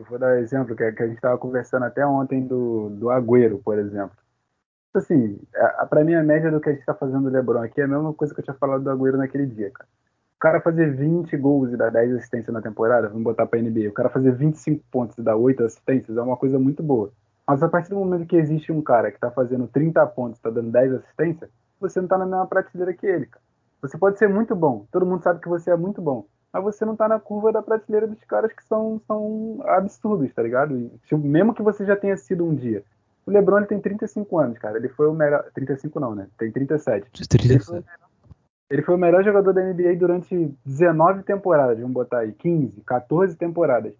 Eu 0.00 0.06
vou 0.06 0.18
dar 0.18 0.40
exemplo 0.40 0.74
que, 0.74 0.92
que 0.92 1.02
a 1.02 1.06
gente 1.06 1.16
estava 1.16 1.36
conversando 1.36 1.84
até 1.84 2.06
ontem 2.06 2.46
do, 2.46 2.88
do 2.88 3.10
Agüero, 3.10 3.58
por 3.58 3.78
exemplo. 3.78 4.16
Assim, 4.94 5.38
para 5.90 6.02
mim 6.02 6.14
a 6.14 6.22
média 6.22 6.50
do 6.50 6.58
que 6.58 6.70
a 6.70 6.72
gente 6.72 6.80
está 6.80 6.94
fazendo 6.94 7.24
do 7.24 7.28
LeBron 7.28 7.62
aqui 7.62 7.82
é 7.82 7.84
a 7.84 7.88
mesma 7.88 8.14
coisa 8.14 8.32
que 8.32 8.40
eu 8.40 8.44
tinha 8.44 8.56
falado 8.56 8.82
do 8.82 8.90
Agüero 8.90 9.18
naquele 9.18 9.44
dia, 9.44 9.70
cara. 9.70 9.86
O 10.36 10.40
cara 10.40 10.60
fazer 10.62 10.96
20 10.96 11.36
gols 11.36 11.70
e 11.70 11.76
dar 11.76 11.90
10 11.90 12.14
assistências 12.14 12.52
na 12.52 12.62
temporada, 12.62 13.08
vamos 13.08 13.24
botar 13.24 13.44
para 13.44 13.60
NBA. 13.60 13.90
O 13.90 13.92
cara 13.92 14.08
fazer 14.08 14.32
25 14.34 14.82
pontos 14.90 15.18
e 15.18 15.22
dar 15.22 15.36
8 15.36 15.64
assistências 15.64 16.16
é 16.16 16.22
uma 16.22 16.36
coisa 16.36 16.58
muito 16.58 16.82
boa. 16.82 17.12
Mas 17.46 17.62
a 17.62 17.68
partir 17.68 17.90
do 17.90 17.96
momento 17.96 18.26
que 18.26 18.36
existe 18.36 18.72
um 18.72 18.80
cara 18.80 19.10
que 19.10 19.18
está 19.18 19.30
fazendo 19.30 19.68
30 19.68 20.06
pontos 20.06 20.38
e 20.38 20.40
está 20.40 20.48
dando 20.48 20.70
10 20.70 20.94
assistências, 20.94 21.50
você 21.78 22.00
não 22.00 22.06
está 22.06 22.16
na 22.16 22.24
mesma 22.24 22.46
prateleira 22.46 22.94
que 22.94 23.06
ele, 23.06 23.26
cara. 23.26 23.44
Você 23.82 23.98
pode 23.98 24.18
ser 24.18 24.30
muito 24.30 24.56
bom, 24.56 24.86
todo 24.90 25.04
mundo 25.04 25.22
sabe 25.22 25.40
que 25.40 25.48
você 25.48 25.70
é 25.70 25.76
muito 25.76 26.00
bom, 26.00 26.24
mas 26.52 26.62
você 26.62 26.84
não 26.84 26.96
tá 26.96 27.08
na 27.08 27.20
curva 27.20 27.52
da 27.52 27.62
prateleira 27.62 28.06
dos 28.06 28.22
caras 28.24 28.52
que 28.52 28.64
são, 28.64 29.00
são 29.06 29.60
absurdos, 29.64 30.32
tá 30.34 30.42
ligado? 30.42 30.76
E, 30.76 31.16
mesmo 31.16 31.54
que 31.54 31.62
você 31.62 31.84
já 31.84 31.96
tenha 31.96 32.16
sido 32.16 32.44
um 32.44 32.54
dia. 32.54 32.82
O 33.26 33.30
LeBron 33.30 33.58
ele 33.58 33.66
tem 33.66 33.80
35 33.80 34.38
anos, 34.38 34.58
cara. 34.58 34.78
Ele 34.78 34.88
foi 34.88 35.06
o 35.06 35.12
melhor. 35.12 35.44
35 35.54 36.00
não, 36.00 36.14
né? 36.14 36.26
Tem 36.36 36.50
37. 36.50 37.10
37. 37.10 37.52
Ele 37.52 37.60
foi, 37.60 37.84
ele 38.70 38.82
foi 38.82 38.94
o 38.94 38.98
melhor 38.98 39.22
jogador 39.22 39.52
da 39.52 39.62
NBA 39.62 39.96
durante 39.96 40.54
19 40.64 41.22
temporadas, 41.22 41.78
vamos 41.78 41.92
botar 41.92 42.20
aí. 42.20 42.32
15, 42.32 42.80
14 42.86 43.36
temporadas. 43.36 43.92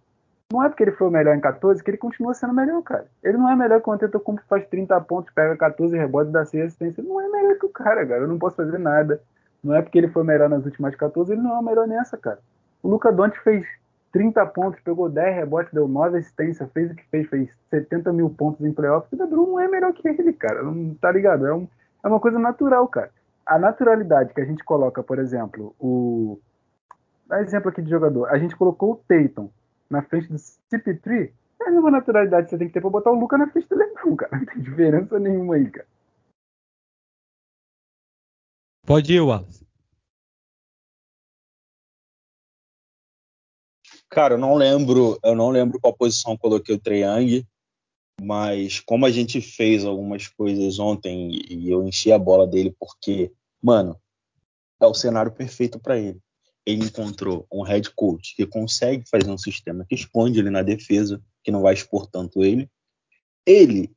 Não 0.53 0.65
é 0.65 0.69
porque 0.69 0.83
ele 0.83 0.93
foi 0.93 1.07
o 1.07 1.11
melhor 1.11 1.37
em 1.37 1.41
14 1.41 1.83
que 1.83 1.91
ele 1.91 1.97
continua 1.97 2.35
sendo 2.35 2.53
melhor, 2.53 2.83
cara. 2.83 3.07
Ele 3.23 3.39
não 3.39 3.49
é 3.49 3.55
melhor 3.55 3.81
que 3.81 3.89
o 3.89 3.93
Antetokounmpo 3.93 4.43
faz 4.49 4.67
30 4.67 5.01
pontos, 5.03 5.33
pega 5.33 5.57
14 5.57 5.97
rebotes, 5.97 6.33
dá 6.33 6.45
6 6.45 6.65
assistências. 6.65 7.07
Não 7.07 7.21
é 7.21 7.29
melhor 7.29 7.57
que 7.57 7.67
o 7.67 7.69
cara, 7.69 8.05
cara. 8.05 8.23
Eu 8.23 8.29
não 8.29 8.39
posso 8.39 8.57
fazer 8.57 8.79
nada. 8.79 9.21
Não 9.63 9.75
é 9.75 9.83
porque 9.83 9.99
ele 9.99 10.09
foi 10.09 10.25
melhor 10.25 10.49
nas 10.49 10.65
últimas 10.65 10.95
14, 10.95 11.33
ele 11.33 11.43
não 11.43 11.57
é 11.57 11.59
o 11.59 11.63
melhor 11.63 11.87
nessa, 11.87 12.17
cara. 12.17 12.39
O 12.83 12.89
Luca 12.89 13.13
Doncic 13.13 13.43
fez 13.43 13.67
30 14.13 14.45
pontos, 14.47 14.81
pegou 14.81 15.09
10 15.09 15.37
rebotes, 15.37 15.73
deu 15.73 15.87
9 15.87 16.19
assistências, 16.19 16.71
fez 16.73 16.91
o 16.91 16.95
que 16.95 17.05
fez, 17.11 17.29
fez 17.29 17.51
70 17.71 18.13
mil 18.13 18.31
pontos 18.31 18.65
em 18.65 18.73
playoffs. 18.73 19.13
O 19.13 19.23
LeBron 19.23 19.47
não 19.47 19.61
é 19.61 19.69
melhor 19.69 19.93
que 19.93 20.09
ele, 20.09 20.33
cara. 20.33 20.63
Não 20.63 20.95
tá 20.95 21.13
ligado? 21.13 21.47
É, 21.47 21.55
um, 21.55 21.69
é 22.03 22.09
uma 22.09 22.21
coisa 22.21 22.39
natural, 22.39 22.87
cara. 22.89 23.11
A 23.47 23.59
naturalidade 23.59 24.35
que 24.35 24.41
a 24.41 24.45
gente 24.45 24.65
coloca, 24.65 25.03
por 25.03 25.19
exemplo, 25.19 25.75
o. 25.79 26.39
Dá 27.27 27.41
exemplo 27.43 27.71
aqui 27.71 27.83
de 27.83 27.91
jogador. 27.91 28.29
A 28.29 28.39
gente 28.39 28.57
colocou 28.57 28.93
o 28.93 28.97
Tatum 28.97 29.49
na 29.89 30.03
frente 30.03 30.29
do 30.29 30.37
CP3. 30.37 31.31
É 31.63 31.69
a 31.69 31.71
mesma 31.71 31.91
naturalidade 31.91 32.45
que 32.45 32.51
você 32.51 32.59
tem 32.59 32.69
que 32.69 32.75
ter 32.75 32.81
pra 32.81 32.91
botar 32.91 33.11
o 33.11 33.19
Luca 33.19 33.37
na 33.39 33.47
frente 33.49 33.69
do 33.69 33.77
LeBron, 33.77 34.17
cara. 34.17 34.37
Não 34.37 34.45
tem 34.47 34.63
diferença 34.63 35.19
nenhuma 35.19 35.55
aí, 35.55 35.71
cara. 35.71 35.87
Pode 38.91 39.13
ir, 39.13 39.21
Wallace. 39.21 39.65
Cara, 44.09 44.35
eu 44.35 44.39
não 44.39 44.57
lembro, 44.57 45.17
eu 45.23 45.37
não 45.37 45.51
lembro 45.51 45.79
qual 45.79 45.97
posição 45.97 46.37
coloquei 46.37 46.75
o 46.75 46.81
Treyang, 46.81 47.47
mas 48.21 48.81
como 48.81 49.07
a 49.07 49.11
gente 49.13 49.41
fez 49.41 49.85
algumas 49.85 50.27
coisas 50.27 50.81
ontem 50.81 51.31
e 51.49 51.71
eu 51.71 51.87
enchi 51.87 52.11
a 52.11 52.19
bola 52.19 52.49
dele 52.49 52.75
porque, 52.81 53.33
mano, 53.63 53.97
é 54.81 54.87
o 54.87 54.93
cenário 54.93 55.31
perfeito 55.31 55.79
para 55.79 55.97
ele. 55.97 56.21
Ele 56.67 56.87
encontrou 56.87 57.47
um 57.49 57.63
head 57.63 57.89
coach 57.91 58.35
que 58.35 58.45
consegue 58.45 59.09
fazer 59.09 59.31
um 59.31 59.39
sistema 59.39 59.87
que 59.89 59.95
esconde 59.95 60.41
ele 60.41 60.51
na 60.51 60.63
defesa, 60.63 61.23
que 61.45 61.53
não 61.53 61.63
vai 61.63 61.75
expor 61.75 62.09
tanto 62.09 62.43
ele. 62.43 62.69
Ele 63.47 63.95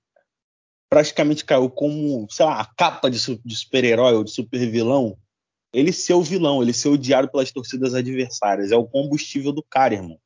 praticamente 0.94 1.44
caiu 1.44 1.72
como, 1.72 2.28
sei 2.30 2.46
lá, 2.46 2.62
a 2.62 2.66
capa 2.66 3.10
de, 3.10 3.18
de 3.44 3.56
super-herói 3.56 4.14
ou 4.14 4.24
de 4.24 4.30
super-vilão. 4.30 5.18
Ele 5.74 5.92
ser 5.92 6.14
o 6.14 6.22
vilão, 6.22 6.62
ele 6.62 6.72
ser 6.72 6.90
odiado 6.90 7.28
pelas 7.32 7.52
torcidas 7.52 7.96
adversárias. 7.96 8.72
É 8.72 8.76
o 8.76 8.86
combustível 8.86 9.52
do 9.52 9.64
cara, 9.64 9.96
irmão. 9.96 10.20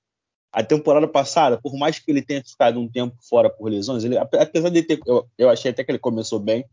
A 0.51 0.61
temporada 0.61 1.07
passada, 1.07 1.57
por 1.57 1.73
mais 1.77 1.99
que 1.99 2.11
ele 2.11 2.21
tenha 2.21 2.43
ficado 2.43 2.81
um 2.81 2.91
tempo 2.91 3.15
fora 3.29 3.49
por 3.49 3.71
lesões, 3.71 4.03
ele, 4.03 4.17
apesar 4.17 4.67
de 4.67 4.83
ter. 4.83 4.99
Eu, 5.07 5.25
eu 5.37 5.49
achei 5.49 5.71
até 5.71 5.85
que 5.85 5.91
ele 5.91 5.99
começou 5.99 6.37
bem, 6.37 6.65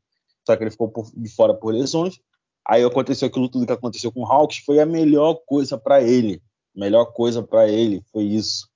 só 0.45 0.57
que 0.57 0.65
ele 0.65 0.73
ficou 0.73 0.89
por, 0.89 1.09
de 1.17 1.29
fora 1.29 1.55
por 1.55 1.73
lesões. 1.73 2.19
Aí 2.67 2.83
aconteceu 2.83 3.29
aquilo 3.29 3.49
tudo 3.49 3.65
que 3.65 3.73
aconteceu 3.73 4.11
com 4.11 4.23
o 4.23 4.27
Hawks, 4.27 4.59
foi 4.67 4.81
a 4.81 4.87
melhor 4.87 5.35
coisa 5.47 5.79
para 5.79 6.03
ele. 6.03 6.43
Melhor 6.75 7.13
coisa 7.13 7.45
para 7.45 7.69
ele 7.69 8.03
foi 8.11 8.25
isso. 8.25 8.69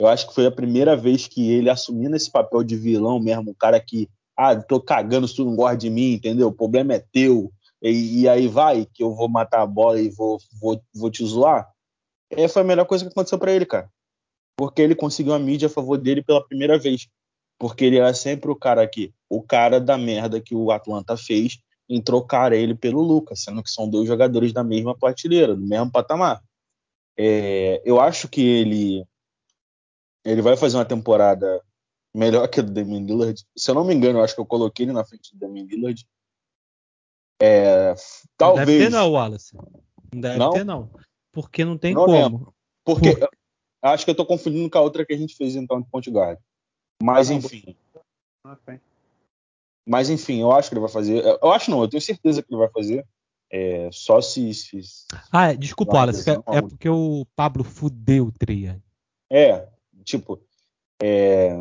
Eu 0.00 0.08
acho 0.08 0.26
que 0.26 0.34
foi 0.34 0.46
a 0.46 0.50
primeira 0.50 0.96
vez 0.96 1.28
que 1.28 1.52
ele 1.52 1.70
assumindo 1.70 2.16
esse 2.16 2.28
papel 2.28 2.64
de 2.64 2.74
vilão 2.74 3.20
mesmo, 3.20 3.52
o 3.52 3.54
cara 3.54 3.78
que 3.78 4.08
ah, 4.36 4.56
tô 4.56 4.80
cagando 4.80 5.28
se 5.28 5.36
tu 5.36 5.44
não 5.44 5.56
gosta 5.56 5.76
de 5.76 5.90
mim, 5.90 6.12
entendeu? 6.14 6.48
O 6.48 6.52
problema 6.52 6.94
é 6.94 7.04
teu. 7.12 7.52
E, 7.82 8.22
e 8.22 8.28
aí 8.28 8.48
vai, 8.48 8.86
que 8.86 9.02
eu 9.02 9.14
vou 9.14 9.28
matar 9.28 9.62
a 9.62 9.66
bola 9.66 10.00
e 10.00 10.10
vou, 10.10 10.38
vou, 10.60 10.80
vou 10.94 11.10
te 11.10 11.24
zoar. 11.24 11.68
É, 12.30 12.48
foi 12.48 12.62
a 12.62 12.64
melhor 12.64 12.86
coisa 12.86 13.04
que 13.04 13.10
aconteceu 13.10 13.38
para 13.38 13.52
ele, 13.52 13.66
cara. 13.66 13.88
Porque 14.56 14.82
ele 14.82 14.94
conseguiu 14.94 15.34
a 15.34 15.38
mídia 15.38 15.66
a 15.66 15.70
favor 15.70 15.98
dele 15.98 16.22
pela 16.22 16.44
primeira 16.44 16.78
vez. 16.78 17.08
Porque 17.58 17.84
ele 17.84 17.98
era 17.98 18.12
sempre 18.14 18.50
o 18.50 18.56
cara 18.56 18.82
aqui, 18.82 19.14
o 19.28 19.42
cara 19.42 19.80
da 19.80 19.96
merda 19.96 20.40
que 20.40 20.54
o 20.54 20.70
Atlanta 20.70 21.16
fez 21.16 21.58
em 21.88 22.00
trocar 22.00 22.52
ele 22.52 22.74
pelo 22.74 23.00
Lucas, 23.00 23.42
sendo 23.42 23.62
que 23.62 23.70
são 23.70 23.88
dois 23.88 24.08
jogadores 24.08 24.52
da 24.52 24.64
mesma 24.64 24.96
prateleira, 24.96 25.54
do 25.54 25.66
mesmo 25.66 25.90
patamar. 25.90 26.42
É, 27.16 27.80
eu 27.84 28.00
acho 28.00 28.28
que 28.28 28.40
ele 28.40 29.04
ele 30.24 30.40
vai 30.40 30.56
fazer 30.56 30.78
uma 30.78 30.84
temporada 30.84 31.62
melhor 32.14 32.46
que 32.48 32.60
a 32.60 32.62
do 32.62 32.72
Damian 32.72 33.04
Lillard. 33.04 33.44
Se 33.56 33.70
eu 33.70 33.74
não 33.74 33.84
me 33.84 33.94
engano, 33.94 34.18
eu 34.18 34.24
acho 34.24 34.34
que 34.34 34.40
eu 34.40 34.46
coloquei 34.46 34.86
ele 34.86 34.92
na 34.92 35.04
frente 35.04 35.34
do 35.34 35.38
Damian 35.38 35.64
Lillard. 35.64 36.06
É, 37.42 37.94
talvez. 38.36 38.68
Não 38.68 38.74
deve 38.74 38.84
ter 38.84 38.90
não, 38.90 39.12
Wallace. 39.12 39.56
Não 39.56 40.20
deve 40.20 40.38
não? 40.38 40.50
ter 40.50 40.64
não. 40.64 40.90
Porque 41.32 41.64
não 41.64 41.76
tem 41.76 41.94
não 41.94 42.04
como. 42.04 42.16
Lembro. 42.16 42.54
Porque 42.84 43.16
Por... 43.16 43.28
acho 43.82 44.04
que 44.04 44.10
eu 44.10 44.14
tô 44.14 44.24
confundindo 44.24 44.70
com 44.70 44.78
a 44.78 44.82
outra 44.82 45.04
que 45.04 45.12
a 45.12 45.16
gente 45.16 45.34
fez 45.36 45.56
então 45.56 45.80
de 45.80 45.88
Ponte 45.88 46.10
Guard. 46.10 46.38
Mas 47.02 47.30
ah, 47.30 47.34
enfim. 47.34 47.76
Mas 49.86 50.08
enfim, 50.08 50.40
eu 50.40 50.52
acho 50.52 50.68
que 50.68 50.74
ele 50.74 50.80
vai 50.80 50.90
fazer. 50.90 51.24
Eu 51.42 51.50
acho 51.50 51.70
não, 51.70 51.82
eu 51.82 51.88
tenho 51.88 52.00
certeza 52.00 52.42
que 52.42 52.52
ele 52.52 52.60
vai 52.60 52.70
fazer. 52.70 53.04
É, 53.50 53.88
só 53.92 54.20
se, 54.20 54.52
se, 54.54 54.80
Ah, 55.30 55.52
é, 55.52 55.56
desculpa, 55.56 55.94
Wallace. 55.94 56.28
É, 56.28 56.32
é, 56.32 56.62
porque 56.62 56.88
o 56.88 57.26
Pablo 57.36 57.62
fudeu 57.62 58.26
o 58.26 58.32
Tria. 58.32 58.82
É, 59.30 59.68
tipo. 60.04 60.40
É, 61.02 61.52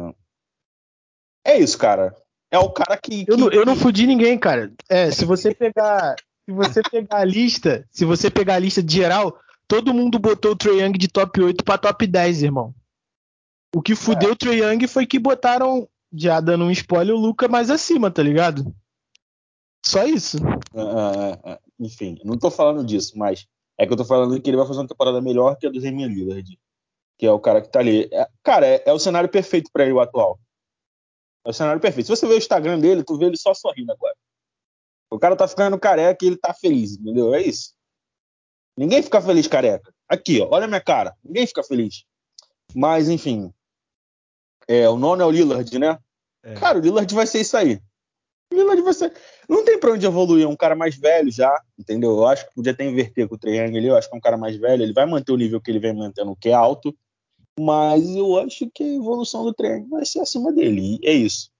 é 1.45 1.59
isso, 1.59 1.77
cara. 1.77 2.15
É 2.51 2.59
o 2.59 2.69
cara 2.69 2.97
que. 2.97 3.25
que... 3.25 3.31
Eu, 3.31 3.37
não, 3.37 3.51
eu 3.51 3.65
não 3.65 3.75
fudi 3.75 4.05
ninguém, 4.05 4.37
cara. 4.37 4.71
É, 4.89 5.11
se 5.11 5.25
você 5.25 5.53
pegar. 5.53 6.15
se 6.47 6.53
você 6.53 6.81
pegar 6.83 7.17
a 7.17 7.25
lista, 7.25 7.87
se 7.91 8.05
você 8.05 8.29
pegar 8.29 8.55
a 8.55 8.59
lista 8.59 8.81
de 8.81 8.95
geral, 8.95 9.39
todo 9.67 9.93
mundo 9.93 10.19
botou 10.19 10.51
o 10.51 10.55
Trae 10.55 10.81
Young 10.81 10.97
de 10.97 11.07
top 11.07 11.41
8 11.41 11.63
para 11.63 11.77
top 11.77 12.05
10, 12.05 12.43
irmão. 12.43 12.73
O 13.75 13.81
que 13.81 13.95
fudeu 13.95 14.29
é. 14.29 14.31
o 14.33 14.35
Trae 14.35 14.61
Young 14.61 14.87
foi 14.87 15.05
que 15.05 15.17
botaram, 15.17 15.87
já 16.13 16.39
dando 16.39 16.65
um 16.65 16.71
spoiler, 16.71 17.15
o 17.15 17.19
Luca 17.19 17.47
mais 17.47 17.69
acima, 17.69 18.11
tá 18.11 18.21
ligado? 18.21 18.73
Só 19.85 20.05
isso. 20.05 20.37
Uh, 20.73 21.57
enfim, 21.79 22.17
não 22.23 22.37
tô 22.37 22.49
falando 22.49 22.85
disso, 22.85 23.17
mas 23.17 23.47
é 23.77 23.85
que 23.85 23.91
eu 23.91 23.97
tô 23.97 24.05
falando 24.05 24.39
que 24.39 24.49
ele 24.49 24.57
vai 24.57 24.67
fazer 24.67 24.79
uma 24.79 24.87
temporada 24.87 25.19
melhor 25.21 25.57
que 25.57 25.67
a 25.67 25.69
do 25.69 25.81
Damian 25.81 26.07
Lillard. 26.07 26.59
que 27.17 27.25
é 27.25 27.31
o 27.31 27.39
cara 27.39 27.61
que 27.61 27.69
tá 27.69 27.79
ali. 27.79 28.07
É, 28.11 28.27
cara, 28.43 28.65
é, 28.65 28.83
é, 28.85 28.93
o 28.93 28.99
cenário 28.99 29.29
perfeito 29.29 29.69
para 29.73 29.83
ele, 29.83 29.93
o 29.93 29.99
atual. 29.99 30.39
É 31.45 31.49
o 31.49 31.53
cenário 31.53 31.81
perfeito. 31.81 32.07
Se 32.07 32.15
você 32.15 32.27
vê 32.27 32.35
o 32.35 32.37
Instagram 32.37 32.79
dele, 32.79 33.03
tu 33.03 33.17
vê 33.17 33.25
ele 33.25 33.37
só 33.37 33.53
sorrindo 33.53 33.91
agora. 33.91 34.15
O 35.09 35.19
cara 35.19 35.35
tá 35.35 35.47
ficando 35.47 35.79
careca 35.79 36.23
e 36.23 36.29
ele 36.29 36.37
tá 36.37 36.53
feliz, 36.53 36.97
entendeu? 36.97 37.33
É 37.33 37.41
isso. 37.41 37.73
Ninguém 38.75 39.03
fica 39.03 39.21
feliz 39.21 39.47
careca. 39.47 39.93
Aqui, 40.07 40.41
ó, 40.41 40.47
olha 40.51 40.65
a 40.65 40.67
minha 40.67 40.81
cara. 40.81 41.15
Ninguém 41.23 41.45
fica 41.45 41.63
feliz. 41.63 42.03
Mas, 42.73 43.09
enfim. 43.09 43.53
É, 44.67 44.89
o 44.89 44.97
nono 44.97 45.21
é 45.21 45.25
o 45.25 45.31
Lillard, 45.31 45.77
né? 45.77 45.99
É. 46.41 46.55
Cara, 46.55 46.79
o 46.79 46.81
Lillard 46.81 47.13
vai 47.13 47.27
ser 47.27 47.41
isso 47.41 47.55
aí. 47.55 47.79
O 48.51 48.55
Lillard 48.55 48.81
vai 48.81 48.93
ser. 48.93 49.13
Não 49.47 49.63
tem 49.63 49.79
pra 49.79 49.91
onde 49.91 50.05
evoluir. 50.05 50.45
É 50.45 50.47
um 50.47 50.55
cara 50.55 50.75
mais 50.75 50.95
velho 50.95 51.31
já, 51.31 51.53
entendeu? 51.77 52.11
Eu 52.11 52.27
acho 52.27 52.47
que 52.47 52.55
podia 52.55 52.71
até 52.71 52.83
inverter 52.83 53.27
com 53.27 53.35
o 53.35 53.37
Triângulo 53.37 53.77
ali. 53.77 53.87
Eu 53.87 53.97
acho 53.97 54.09
que 54.09 54.15
é 54.15 54.17
um 54.17 54.21
cara 54.21 54.37
mais 54.37 54.55
velho. 54.55 54.81
Ele 54.81 54.93
vai 54.93 55.05
manter 55.05 55.31
o 55.31 55.37
nível 55.37 55.61
que 55.61 55.69
ele 55.69 55.79
vem 55.79 55.93
mantendo, 55.93 56.35
que 56.35 56.49
é 56.49 56.53
alto. 56.53 56.95
Mas 57.59 58.09
eu 58.15 58.39
acho 58.39 58.69
que 58.71 58.83
a 58.83 58.95
evolução 58.95 59.43
do 59.43 59.53
Triângulo 59.53 59.91
vai 59.91 60.05
ser 60.05 60.19
acima 60.19 60.51
dele. 60.51 60.99
E 61.01 61.07
é 61.07 61.13
isso. 61.13 61.51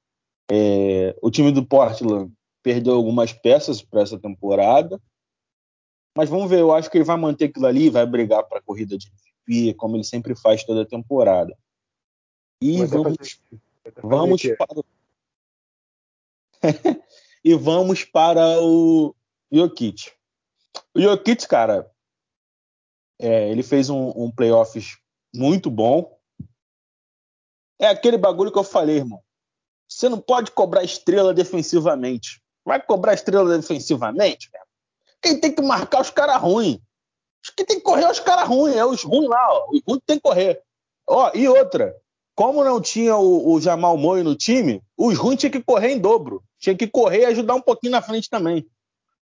É, 0.52 1.16
o 1.22 1.30
time 1.30 1.52
do 1.52 1.66
Portland 1.66 2.32
perdeu 2.64 2.94
algumas 2.96 3.32
peças 3.32 3.82
para 3.82 4.02
essa 4.02 4.18
temporada. 4.18 5.00
Mas 6.18 6.30
vamos 6.30 6.50
ver, 6.50 6.60
eu 6.60 6.74
acho 6.74 6.90
que 6.90 6.98
ele 6.98 7.06
vai 7.06 7.18
manter 7.18 7.46
aquilo 7.46 7.66
ali, 7.66 7.90
vai 7.90 8.06
brigar 8.06 8.44
para 8.44 8.60
a 8.60 8.62
corrida 8.62 8.98
de 8.98 9.08
MVP, 9.48 9.76
como 9.76 9.96
ele 9.96 10.04
sempre 10.04 10.36
faz 10.36 10.64
toda 10.64 10.84
a 10.84 10.88
temporada. 10.88 11.58
E 12.62 12.86
vamos, 12.86 13.42
vamos 14.02 14.42
para 14.58 14.84
e 17.44 17.56
vamos 17.56 18.06
para 18.06 18.62
o 18.62 19.14
Jokic. 19.52 20.12
O 20.96 21.02
Jokic, 21.02 21.48
cara, 21.48 21.92
é, 23.20 23.50
ele 23.52 23.64
fez 23.64 23.90
um, 23.90 24.14
um 24.16 24.32
playoffs 24.32 24.98
muito 25.34 25.70
bom. 25.70 26.18
É 27.80 27.88
aquele 27.88 28.18
bagulho 28.18 28.52
que 28.52 28.60
eu 28.60 28.64
falei, 28.64 28.98
irmão. 28.98 29.22
Você 29.90 30.08
não 30.10 30.20
pode 30.20 30.52
cobrar 30.52 30.84
estrela 30.84 31.34
defensivamente. 31.34 32.42
Vai 32.66 32.82
cobrar 32.82 33.14
estrela 33.14 33.56
defensivamente? 33.58 34.50
Quem 35.22 35.40
tem 35.40 35.54
que 35.54 35.62
marcar 35.62 36.02
os 36.02 36.10
caras 36.10 36.42
ruins? 36.42 36.80
Os 37.44 37.50
que 37.50 37.66
tem 37.66 37.78
que 37.78 37.84
correr 37.84 38.04
é 38.04 38.12
os 38.12 38.20
caras 38.20 38.48
ruins, 38.48 38.76
é 38.76 38.86
os 38.86 39.04
ruins 39.04 39.28
lá, 39.28 39.48
ó. 39.50 39.68
Os 39.70 39.82
ruins 39.88 40.02
tem 40.06 40.18
que 40.18 40.24
correr. 40.24 40.62
Ó, 41.06 41.32
e 41.34 41.48
outra, 41.48 41.94
como 42.36 42.64
não 42.64 42.80
tinha 42.80 43.18
o, 43.18 43.54
o 43.54 43.62
Jamal 43.62 43.98
Moe 43.98 44.24
no 44.24 44.36
time, 44.36 44.82
os 44.98 45.18
ruins 45.18 45.40
tinham 45.40 45.52
que 45.52 45.62
correr 45.62 45.92
em 45.92 46.00
dobro. 46.00 46.42
Tinha 46.58 46.76
que 46.76 46.88
correr 46.88 47.22
e 47.22 47.26
ajudar 47.26 47.56
um 47.56 47.62
pouquinho 47.62 47.92
na 47.92 48.02
frente 48.02 48.30
também. 48.30 48.66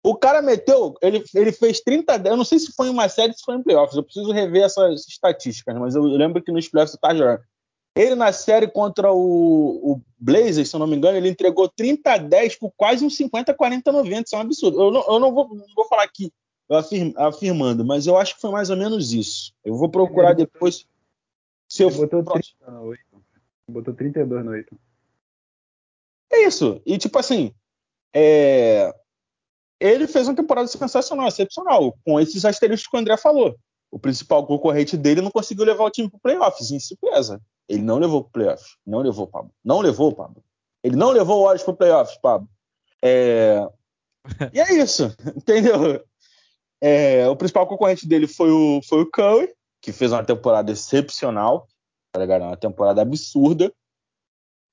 O 0.04 0.16
cara 0.16 0.42
meteu, 0.42 0.94
ele, 1.00 1.22
ele 1.34 1.52
fez 1.52 1.80
30, 1.80 2.22
eu 2.26 2.36
não 2.36 2.44
sei 2.44 2.58
se 2.58 2.72
foi 2.72 2.88
em 2.88 2.90
uma 2.90 3.08
série, 3.08 3.32
se 3.32 3.44
foi 3.44 3.54
em 3.54 3.62
playoffs, 3.62 3.96
eu 3.96 4.02
preciso 4.02 4.32
rever 4.32 4.64
essas 4.64 5.06
estatísticas, 5.06 5.76
mas 5.78 5.94
eu 5.94 6.02
lembro 6.02 6.42
que 6.42 6.50
nos 6.50 6.68
playoffs 6.68 6.98
tá 7.00 7.14
jogando. 7.14 7.40
Ele 7.94 8.14
na 8.14 8.32
série 8.32 8.66
contra 8.66 9.12
o, 9.12 9.92
o 9.92 10.00
Blazers, 10.18 10.70
se 10.70 10.74
eu 10.74 10.80
não 10.80 10.86
me 10.86 10.96
engano, 10.96 11.16
ele 11.16 11.28
entregou 11.28 11.68
30 11.68 12.12
a 12.12 12.16
10 12.16 12.56
por 12.56 12.72
quase 12.74 13.04
uns 13.04 13.16
50, 13.16 13.52
40, 13.52 13.92
90. 13.92 14.22
Isso 14.22 14.34
é 14.34 14.38
um 14.38 14.40
absurdo. 14.40 14.80
Eu 14.80 14.90
não, 14.90 15.04
eu 15.06 15.20
não, 15.20 15.32
vou, 15.32 15.54
não 15.54 15.66
vou 15.76 15.86
falar 15.86 16.04
aqui 16.04 16.32
afirm, 16.70 17.12
afirmando, 17.16 17.84
mas 17.84 18.06
eu 18.06 18.16
acho 18.16 18.34
que 18.34 18.40
foi 18.40 18.50
mais 18.50 18.70
ou 18.70 18.76
menos 18.76 19.12
isso. 19.12 19.52
Eu 19.64 19.76
vou 19.76 19.90
procurar 19.90 20.32
depois. 20.34 20.86
Se 21.68 21.82
eu 21.82 21.90
botou, 21.90 22.22
30 22.24 22.70
no 22.70 22.82
8. 22.84 23.04
botou 23.68 23.94
32 23.94 24.44
no 24.44 24.50
8. 24.52 24.80
É 26.32 26.46
isso. 26.46 26.80
E 26.84 26.98
tipo 26.98 27.18
assim, 27.18 27.54
é... 28.14 28.94
ele 29.82 30.06
fez 30.06 30.28
uma 30.28 30.36
temporada 30.36 30.68
sensacional, 30.68 31.26
excepcional, 31.26 31.96
com 32.04 32.20
esses 32.20 32.44
asteriscos 32.44 32.88
que 32.88 32.96
o 32.96 33.00
André 33.00 33.16
falou. 33.16 33.56
O 33.90 33.98
principal 33.98 34.46
concorrente 34.46 34.96
dele 34.96 35.20
não 35.20 35.30
conseguiu 35.30 35.64
levar 35.64 35.84
o 35.84 35.90
time 35.90 36.08
para 36.08 36.20
playoffs, 36.20 36.70
isso 36.70 36.96
pesa. 37.00 37.40
Ele 37.68 37.82
não 37.82 37.98
levou 37.98 38.22
para 38.22 38.32
playoffs. 38.32 38.76
Não 38.86 39.00
levou, 39.00 39.26
Pablo. 39.26 39.50
Não 39.64 39.80
levou, 39.80 40.14
Pablo. 40.14 40.42
Ele 40.84 40.96
não 40.96 41.10
levou 41.10 41.40
o 41.40 41.42
Warriors 41.42 41.64
para 41.64 41.74
playoffs, 41.74 42.16
Pablo. 42.18 42.48
É... 43.02 43.66
e 44.52 44.60
é 44.60 44.74
isso, 44.74 45.14
entendeu? 45.36 46.02
É... 46.80 47.28
o 47.28 47.36
principal 47.36 47.66
concorrente 47.66 48.06
dele 48.06 48.26
foi 48.26 48.50
o, 48.50 48.80
foi 48.88 49.02
o 49.02 49.10
Curry, 49.10 49.52
que 49.80 49.92
fez 49.92 50.12
uma 50.12 50.24
temporada 50.24 50.70
excepcional, 50.70 51.66
tá 52.12 52.20
ligado? 52.20 52.42
Uma 52.42 52.56
temporada 52.56 53.02
absurda, 53.02 53.72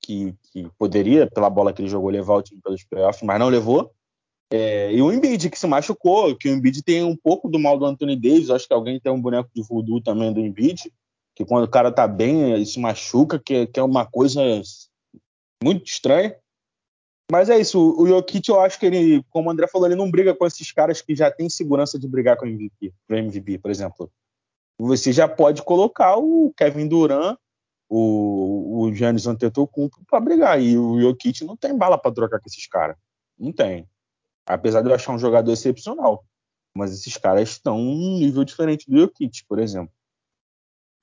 que, 0.01 0.35
que 0.51 0.69
poderia, 0.77 1.27
pela 1.29 1.49
bola 1.49 1.73
que 1.73 1.81
ele 1.81 1.89
jogou, 1.89 2.09
levar 2.09 2.35
o 2.35 2.41
time 2.43 2.61
pelos 2.61 2.83
playoffs, 2.83 3.23
mas 3.23 3.39
não 3.39 3.49
levou. 3.49 3.91
É, 4.51 4.91
e 4.91 5.01
o 5.01 5.11
Embiid, 5.11 5.49
que 5.49 5.59
se 5.59 5.67
machucou, 5.67 6.35
que 6.35 6.49
o 6.49 6.51
Embiid 6.51 6.81
tem 6.81 7.03
um 7.03 7.15
pouco 7.15 7.47
do 7.47 7.59
mal 7.59 7.77
do 7.77 7.85
Anthony 7.85 8.15
Davis, 8.15 8.49
acho 8.49 8.67
que 8.67 8.73
alguém 8.73 8.99
tem 8.99 9.11
um 9.11 9.21
boneco 9.21 9.49
de 9.53 9.61
voodoo 9.61 10.01
também 10.01 10.33
do 10.33 10.39
Embiid, 10.39 10.91
que 11.35 11.45
quando 11.45 11.65
o 11.65 11.69
cara 11.69 11.91
tá 11.91 12.07
bem, 12.07 12.51
ele 12.51 12.65
se 12.65 12.79
machuca, 12.79 13.39
que, 13.39 13.67
que 13.67 13.79
é 13.79 13.83
uma 13.83 14.05
coisa 14.05 14.41
muito 15.63 15.85
estranha. 15.85 16.35
Mas 17.31 17.47
é 17.47 17.59
isso, 17.59 17.95
o 17.95 18.07
Jokic 18.07 18.49
eu 18.49 18.59
acho 18.59 18.79
que 18.79 18.87
ele, 18.87 19.23
como 19.29 19.49
o 19.49 19.51
André 19.51 19.67
falou, 19.67 19.87
ele 19.87 19.95
não 19.95 20.09
briga 20.09 20.35
com 20.35 20.47
esses 20.47 20.71
caras 20.71 20.99
que 20.99 21.15
já 21.15 21.29
têm 21.29 21.47
segurança 21.47 21.99
de 21.99 22.07
brigar 22.07 22.35
com 22.35 22.45
o 22.45 22.49
MVP, 22.49 22.91
MVP, 23.07 23.59
por 23.59 23.69
exemplo. 23.69 24.11
Você 24.79 25.13
já 25.13 25.27
pode 25.27 25.61
colocar 25.61 26.17
o 26.17 26.51
Kevin 26.57 26.87
Durant, 26.87 27.37
o, 27.87 28.81
o 28.81 28.93
Giannis 28.95 29.27
Antetokounmpo 29.27 30.03
para 30.07 30.19
brigar, 30.19 30.59
e 30.59 30.75
o 30.75 30.99
Jokic 30.99 31.43
não 31.45 31.55
tem 31.55 31.77
bala 31.77 31.99
para 31.99 32.11
trocar 32.11 32.39
com 32.39 32.47
esses 32.47 32.65
caras. 32.65 32.97
Não 33.37 33.51
tem. 33.51 33.87
Apesar 34.49 34.81
de 34.81 34.89
eu 34.89 34.95
achar 34.95 35.13
um 35.13 35.19
jogador 35.19 35.51
excepcional. 35.51 36.25
Mas 36.75 36.91
esses 36.91 37.15
caras 37.17 37.49
estão 37.49 37.77
num 37.77 38.17
nível 38.17 38.43
diferente 38.43 38.89
do 38.89 38.99
Jokic, 38.99 39.45
por 39.47 39.59
exemplo. 39.59 39.93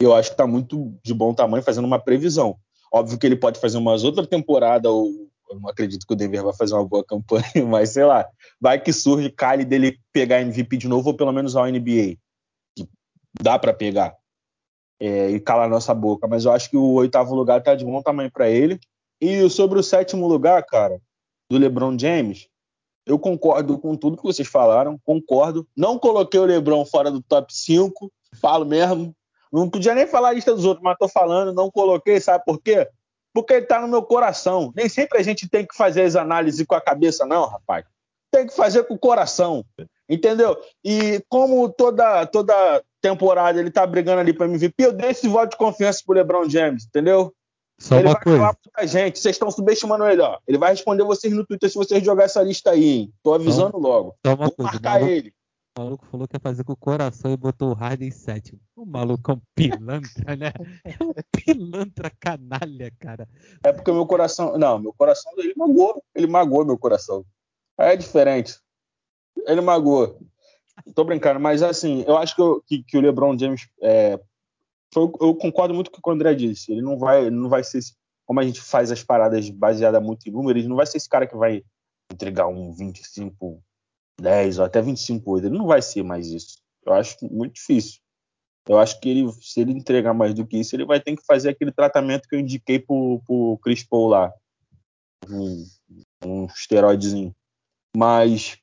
Eu 0.01 0.15
acho 0.15 0.31
que 0.31 0.35
está 0.35 0.47
muito 0.47 0.99
de 1.05 1.15
bom 1.15 1.33
tamanho 1.33 1.63
fazendo 1.63 1.85
uma 1.85 1.99
previsão. 1.99 2.59
Óbvio 2.93 3.19
que 3.19 3.27
ele 3.27 3.37
pode 3.37 3.61
fazer 3.61 3.79
umas 3.79 4.05
outra 4.05 4.27
temporada, 4.27 4.91
ou 4.91 5.11
eu 5.49 5.61
não 5.61 5.69
acredito 5.69 6.07
que 6.07 6.13
o 6.13 6.17
Denver 6.17 6.43
vai 6.43 6.55
fazer 6.55 6.75
uma 6.75 6.85
boa 6.85 7.05
campanha, 7.05 7.45
mas 7.69 7.91
sei 7.91 8.05
lá, 8.05 8.29
vai 8.61 8.81
que 8.81 8.93
surge 8.93 9.31
Kylie 9.31 9.65
dele 9.65 9.99
pegar 10.13 10.41
MVP 10.41 10.77
de 10.77 10.89
novo, 10.89 11.11
ou 11.11 11.17
pelo 11.17 11.33
menos 11.33 11.55
ao 11.55 11.67
NBA. 11.67 12.17
Que 12.77 12.89
dá 13.41 13.59
para 13.59 13.73
pegar. 13.73 14.15
É, 15.01 15.31
e 15.31 15.41
calar 15.41 15.69
nossa 15.69 15.95
boca. 15.95 16.27
Mas 16.27 16.45
eu 16.45 16.53
acho 16.53 16.71
que 16.71 16.77
o 16.77 16.95
oitavo 16.95 17.35
lugar 17.35 17.59
está 17.59 17.75
de 17.75 17.85
bom 17.85 18.03
tamanho 18.03 18.31
para 18.31 18.49
ele. 18.49 18.81
E 19.21 19.49
sobre 19.49 19.79
o 19.79 19.83
sétimo 19.83 20.27
lugar, 20.27 20.65
cara, 20.65 21.01
do 21.51 21.59
LeBron 21.59 21.99
James, 21.99 22.49
eu 23.07 23.19
concordo 23.19 23.79
com 23.79 23.97
tudo 23.97 24.17
que 24.17 24.25
vocês 24.25 24.49
falaram, 24.49 24.99
concordo. 25.05 25.67
Não 25.77 25.99
coloquei 25.99 26.41
o 26.41 26.45
LeBron 26.45 26.85
fora 26.85 27.11
do 27.11 27.23
top 27.23 27.55
5, 27.55 28.13
falo 28.41 28.67
mesmo. 28.67 29.15
Não 29.53 29.71
podia 29.71 29.95
nem 29.95 30.07
falar 30.07 30.31
a 30.31 30.33
lista 30.33 30.53
dos 30.53 30.65
outros, 30.65 30.83
mas 30.83 30.99
tô 30.99 31.09
falando, 31.09 31.55
não 31.55 31.71
coloquei, 31.71 32.21
sabe 32.21 32.45
por 32.45 32.61
quê? 32.61 32.89
Porque 33.33 33.55
ele 33.55 33.67
tá 33.67 33.81
no 33.81 33.87
meu 33.87 34.03
coração. 34.03 34.73
Nem 34.75 34.89
sempre 34.89 35.19
a 35.19 35.23
gente 35.23 35.49
tem 35.49 35.65
que 35.65 35.77
fazer 35.77 36.03
as 36.03 36.17
análises 36.17 36.67
com 36.67 36.75
a 36.75 36.81
cabeça, 36.81 37.25
não, 37.25 37.47
rapaz. 37.47 37.85
Tem 38.31 38.47
que 38.47 38.55
fazer 38.57 38.83
com 38.85 38.95
o 38.95 38.99
coração. 38.99 39.65
Entendeu? 40.09 40.57
E 40.85 41.23
como 41.29 41.69
toda, 41.69 42.27
toda 42.27 42.83
temporada 43.01 43.61
ele 43.61 43.71
tá 43.71 43.87
brigando 43.87 44.21
ali 44.21 44.33
para 44.33 44.47
MVP, 44.47 44.75
eu 44.79 44.93
dei 44.93 45.11
esse 45.11 45.29
voto 45.29 45.51
de 45.51 45.57
confiança 45.57 46.03
pro 46.05 46.15
LeBron 46.15 46.49
James, 46.49 46.87
entendeu? 46.87 47.33
Só 47.79 47.97
ele 47.97 48.09
vai 48.09 48.23
coisa. 48.23 48.39
falar 48.39 48.57
muita 48.65 48.87
gente, 48.87 49.19
vocês 49.19 49.35
estão 49.35 49.51
subestimando 49.51 50.07
ele, 50.07 50.23
ó. 50.23 50.39
Ele 50.47 50.57
vai 50.57 50.71
responder 50.71 51.05
vocês 51.05 51.33
no 51.33 51.45
Twitter 51.45 51.69
se 51.69 51.77
vocês 51.77 52.03
jogar 52.03 52.25
essa 52.25 52.43
lista 52.43 52.71
aí, 52.71 52.85
hein? 52.85 53.15
Tô 53.23 53.35
avisando 53.35 53.73
só, 53.73 53.79
logo. 53.79 54.17
Só 54.25 54.35
uma 54.35 54.47
Vou 54.47 54.51
coisa, 54.53 54.73
marcar 54.73 54.95
maluco, 54.95 55.11
ele. 55.13 55.35
O 55.77 55.83
maluco 55.83 56.07
falou 56.07 56.27
que 56.27 56.37
ia 56.37 56.41
fazer 56.41 56.65
com 56.65 56.73
o 56.73 56.77
coração 56.77 57.31
e 57.31 57.37
botou 57.37 57.71
o 57.71 57.75
Harden 57.75 58.09
em 58.09 58.11
sétimo. 58.11 58.59
O 58.75 58.87
maluco 58.87 59.31
é 59.31 59.35
um 59.35 59.41
pilantra, 59.55 60.35
né? 60.37 60.53
É 60.85 61.05
um 61.05 61.13
pilantra 61.31 62.11
canalha, 62.19 62.91
cara. 62.99 63.29
É 63.63 63.73
porque 63.73 63.93
meu 63.93 64.07
coração. 64.07 64.57
Não, 64.57 64.79
meu 64.79 64.95
coração 64.95 65.31
ele 65.37 65.53
magoou. 65.55 66.03
Ele 66.15 66.27
magoou 66.27 66.65
meu 66.65 66.79
coração. 66.79 67.27
Aí 67.77 67.93
é 67.93 67.97
diferente. 67.97 68.59
Ele 69.47 69.61
magoou. 69.61 70.19
Tô 70.95 71.05
brincando, 71.05 71.41
mas 71.41 71.63
assim, 71.63 72.05
eu 72.07 72.17
acho 72.17 72.35
que, 72.35 72.41
eu, 72.41 72.63
que, 72.67 72.83
que 72.83 72.97
o 72.97 73.01
LeBron 73.01 73.37
James 73.39 73.69
é, 73.83 74.19
foi, 74.93 75.05
eu 75.21 75.35
concordo 75.35 75.75
muito 75.75 75.91
com 75.91 75.99
o 75.99 76.03
que 76.03 76.09
o 76.09 76.13
André 76.13 76.35
disse. 76.35 76.73
Ele 76.73 76.83
não 76.83 76.99
vai, 76.99 77.31
não 77.31 77.49
vai 77.49 77.63
ser 77.65 77.81
como 78.27 78.41
a 78.41 78.43
gente 78.43 78.61
faz 78.61 78.91
as 78.91 79.03
paradas 79.05 79.49
baseadas 79.49 80.03
muito 80.03 80.29
em 80.29 80.33
números, 80.33 80.61
ele 80.61 80.69
não 80.69 80.77
vai 80.77 80.87
ser 80.87 80.97
esse 80.97 81.09
cara 81.09 81.27
que 81.27 81.37
vai 81.37 81.63
entregar 82.13 82.49
um 82.49 82.73
25, 82.73 83.63
10 84.21 84.59
ou 84.59 84.65
até 84.65 84.83
25 84.83 85.31
8. 85.31 85.47
Ele 85.47 85.59
não 85.59 85.67
vai 85.67 85.81
ser 85.81 86.03
mais 86.03 86.27
isso. 86.27 86.59
Eu 86.85 86.93
acho 86.93 87.17
muito 87.23 87.55
difícil. 87.55 88.01
Eu 88.69 88.79
acho 88.79 89.01
que 89.01 89.09
ele, 89.09 89.33
se 89.41 89.61
ele 89.61 89.73
entregar 89.73 90.13
mais 90.13 90.35
do 90.35 90.45
que 90.45 90.59
isso, 90.59 90.75
ele 90.75 90.85
vai 90.85 91.01
ter 91.01 91.17
que 91.17 91.25
fazer 91.25 91.51
aquele 91.51 91.71
tratamento 91.71 92.29
que 92.29 92.35
eu 92.35 92.41
indiquei 92.41 92.81
pro, 92.81 93.23
pro 93.25 93.59
Chris 93.63 93.85
Paul 93.85 94.09
lá. 94.09 94.33
Um, 95.29 95.65
um 96.25 96.47
esteroidezinho. 96.47 97.35
Mas 97.97 98.59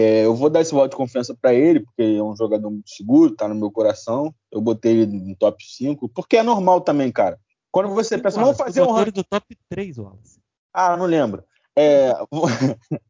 é, 0.00 0.24
eu 0.24 0.34
vou 0.34 0.48
dar 0.48 0.60
esse 0.60 0.72
voto 0.72 0.90
de 0.90 0.96
confiança 0.96 1.36
para 1.40 1.52
ele, 1.52 1.80
porque 1.80 2.02
é 2.02 2.22
um 2.22 2.36
jogador 2.36 2.70
muito 2.70 2.90
seguro, 2.90 3.34
tá 3.34 3.46
no 3.48 3.54
meu 3.54 3.70
coração. 3.70 4.34
Eu 4.50 4.60
botei 4.60 4.92
ele 4.92 5.06
no 5.06 5.36
top 5.36 5.62
5, 5.62 6.08
porque 6.08 6.36
é 6.36 6.42
normal 6.42 6.80
também, 6.80 7.10
cara. 7.12 7.38
Quando 7.70 7.90
você 7.90 8.18
pensa, 8.18 8.40
vamos 8.40 8.56
fazer 8.56 8.82
um 8.82 8.90
ranking 8.90 9.12
do 9.12 9.24
top 9.24 9.56
3, 9.68 9.98
Wallace. 9.98 10.40
Ah, 10.72 10.96
não 10.96 11.06
lembro. 11.06 11.44
É, 11.76 12.12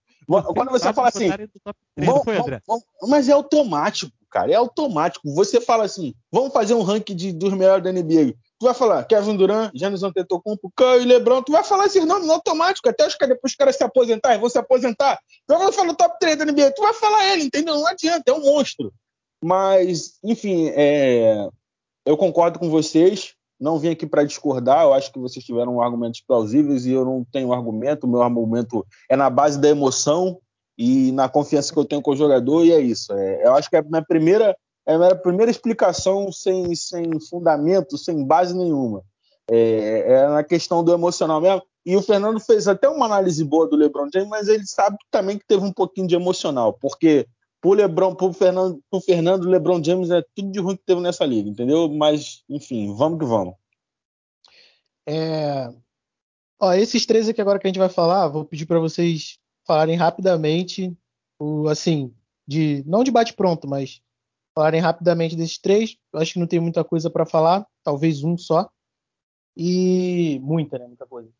Quando 0.55 0.71
você 0.71 0.93
fala 0.93 1.09
assim. 1.09 1.29
Vamos, 1.99 2.25
vamos, 2.25 2.61
vamos, 2.67 2.85
mas 3.09 3.29
é 3.29 3.33
automático, 3.33 4.12
cara. 4.31 4.53
É 4.53 4.55
automático. 4.55 5.33
Você 5.35 5.61
fala 5.61 5.85
assim: 5.85 6.15
vamos 6.31 6.53
fazer 6.53 6.75
um 6.75 6.83
ranking 6.83 7.17
de, 7.17 7.33
dos 7.33 7.53
melhores 7.53 7.83
da 7.83 7.93
NBA. 7.93 8.35
Tu 8.61 8.66
vai 8.66 8.74
falar 8.74 9.05
Kevin 9.05 9.39
Durant, 9.39 9.73
Giannis 9.74 10.03
Antetokounmpo, 10.03 10.70
Curry, 10.77 11.07
LeBron. 11.07 11.43
Tu 11.43 11.51
vai 11.51 11.65
falar 11.65 11.87
esses 11.87 12.05
nomes 12.05 12.27
no 12.27 12.35
automático. 12.35 12.91
Até 12.91 13.07
os 13.07 13.15
caras, 13.15 13.35
depois 13.35 13.53
os 13.53 13.57
caras 13.57 13.74
se 13.74 13.82
aposentarem, 13.82 14.39
vão 14.39 14.51
se 14.51 14.59
aposentar. 14.59 15.19
Então 15.45 15.57
eu 15.57 15.62
vou 15.65 15.73
falar 15.73 15.95
top 15.95 16.19
3 16.20 16.37
da 16.37 16.45
NBA. 16.45 16.73
Tu 16.73 16.82
vai 16.82 16.93
falar 16.93 17.32
ele, 17.32 17.45
entendeu? 17.45 17.74
Não 17.74 17.87
adianta, 17.87 18.31
é 18.31 18.35
um 18.35 18.45
monstro. 18.45 18.93
Mas, 19.43 20.19
enfim, 20.23 20.70
é... 20.77 21.49
eu 22.05 22.19
concordo 22.19 22.59
com 22.59 22.69
vocês. 22.69 23.32
Não 23.59 23.78
vim 23.78 23.91
aqui 23.91 24.07
para 24.07 24.24
discordar, 24.24 24.85
eu 24.85 24.95
acho 24.95 25.12
que 25.12 25.19
vocês 25.19 25.45
tiveram 25.45 25.82
argumentos 25.82 26.23
plausíveis 26.27 26.85
e 26.85 26.93
eu 26.93 27.05
não 27.05 27.24
tenho 27.32 27.55
argumento. 27.55 28.05
O 28.05 28.11
meu 28.11 28.23
argumento 28.23 28.87
é 29.09 29.16
na 29.16 29.31
base 29.31 29.59
da 29.59 29.69
emoção 29.69 30.39
e 30.77 31.12
na 31.12 31.28
confiança 31.31 31.73
que 31.73 31.78
eu 31.78 31.85
tenho 31.85 32.01
com 32.01 32.12
o 32.12 32.16
jogador, 32.16 32.65
e 32.65 32.73
é 32.73 32.81
isso. 32.81 33.12
É, 33.12 33.47
eu 33.47 33.55
acho 33.55 33.69
que 33.69 33.77
é 33.77 33.81
a 33.81 33.82
minha 33.82 34.03
primeira, 34.03 34.57
é 34.93 35.12
a 35.12 35.17
primeira 35.17 35.51
explicação 35.51 36.33
sem, 36.33 36.75
sem 36.75 37.21
fundamento, 37.29 37.99
sem 37.99 38.25
base 38.25 38.57
nenhuma. 38.57 39.03
É, 39.51 40.12
é, 40.12 40.29
na 40.29 40.45
questão 40.45 40.85
do 40.85 40.93
emocional 40.93 41.41
mesmo. 41.41 41.62
E 41.85 41.97
o 41.97 42.03
Fernando 42.03 42.39
fez 42.39 42.69
até 42.69 42.89
uma 42.89 43.07
análise 43.07 43.43
boa 43.43 43.69
do 43.69 43.75
LeBron 43.75 44.09
James, 44.12 44.29
mas 44.29 44.49
ele 44.49 44.65
sabe 44.65 44.97
também 45.11 45.39
que 45.39 45.47
teve 45.47 45.65
um 45.65 45.73
pouquinho 45.73 46.07
de 46.07 46.15
emocional, 46.15 46.75
porque 46.75 47.27
pro 47.61 47.73
LeBron, 47.73 48.15
pro 48.15 48.33
Fernando, 48.33 48.81
pro 48.89 49.01
Fernando, 49.01 49.49
LeBron 49.49 49.83
James 49.83 50.11
é 50.11 50.23
tudo 50.37 50.53
de 50.53 50.61
ruim 50.61 50.77
que 50.77 50.85
teve 50.85 51.01
nessa 51.01 51.25
liga, 51.25 51.49
entendeu? 51.49 51.89
Mas, 51.89 52.45
enfim, 52.49 52.95
vamos 52.95 53.19
que 53.19 53.25
vamos. 53.25 53.55
É... 55.07 55.73
Ó, 56.61 56.73
esses 56.75 57.05
três 57.05 57.29
aqui 57.29 57.41
agora 57.41 57.59
que 57.59 57.67
a 57.67 57.71
gente 57.71 57.79
vai 57.79 57.89
falar, 57.89 58.29
vou 58.29 58.45
pedir 58.45 58.67
para 58.67 58.79
vocês 58.79 59.39
falarem 59.67 59.97
rapidamente, 59.97 60.97
o, 61.39 61.67
assim, 61.69 62.15
de 62.47 62.85
não 62.87 63.03
de 63.03 63.11
bate 63.11 63.33
pronto, 63.33 63.67
mas 63.67 64.01
falarem 64.61 64.81
rapidamente 64.81 65.35
desses 65.35 65.57
três. 65.57 65.97
acho 66.15 66.35
que 66.35 66.39
não 66.39 66.47
tem 66.47 66.61
muita 66.61 66.85
coisa 66.85 67.09
para 67.09 67.24
falar, 67.24 67.66
talvez 67.82 68.23
um 68.23 68.37
só. 68.37 68.69
E 69.57 70.39
muita, 70.43 70.78
né? 70.78 70.87
Muita 70.87 71.07
coisa. 71.07 71.31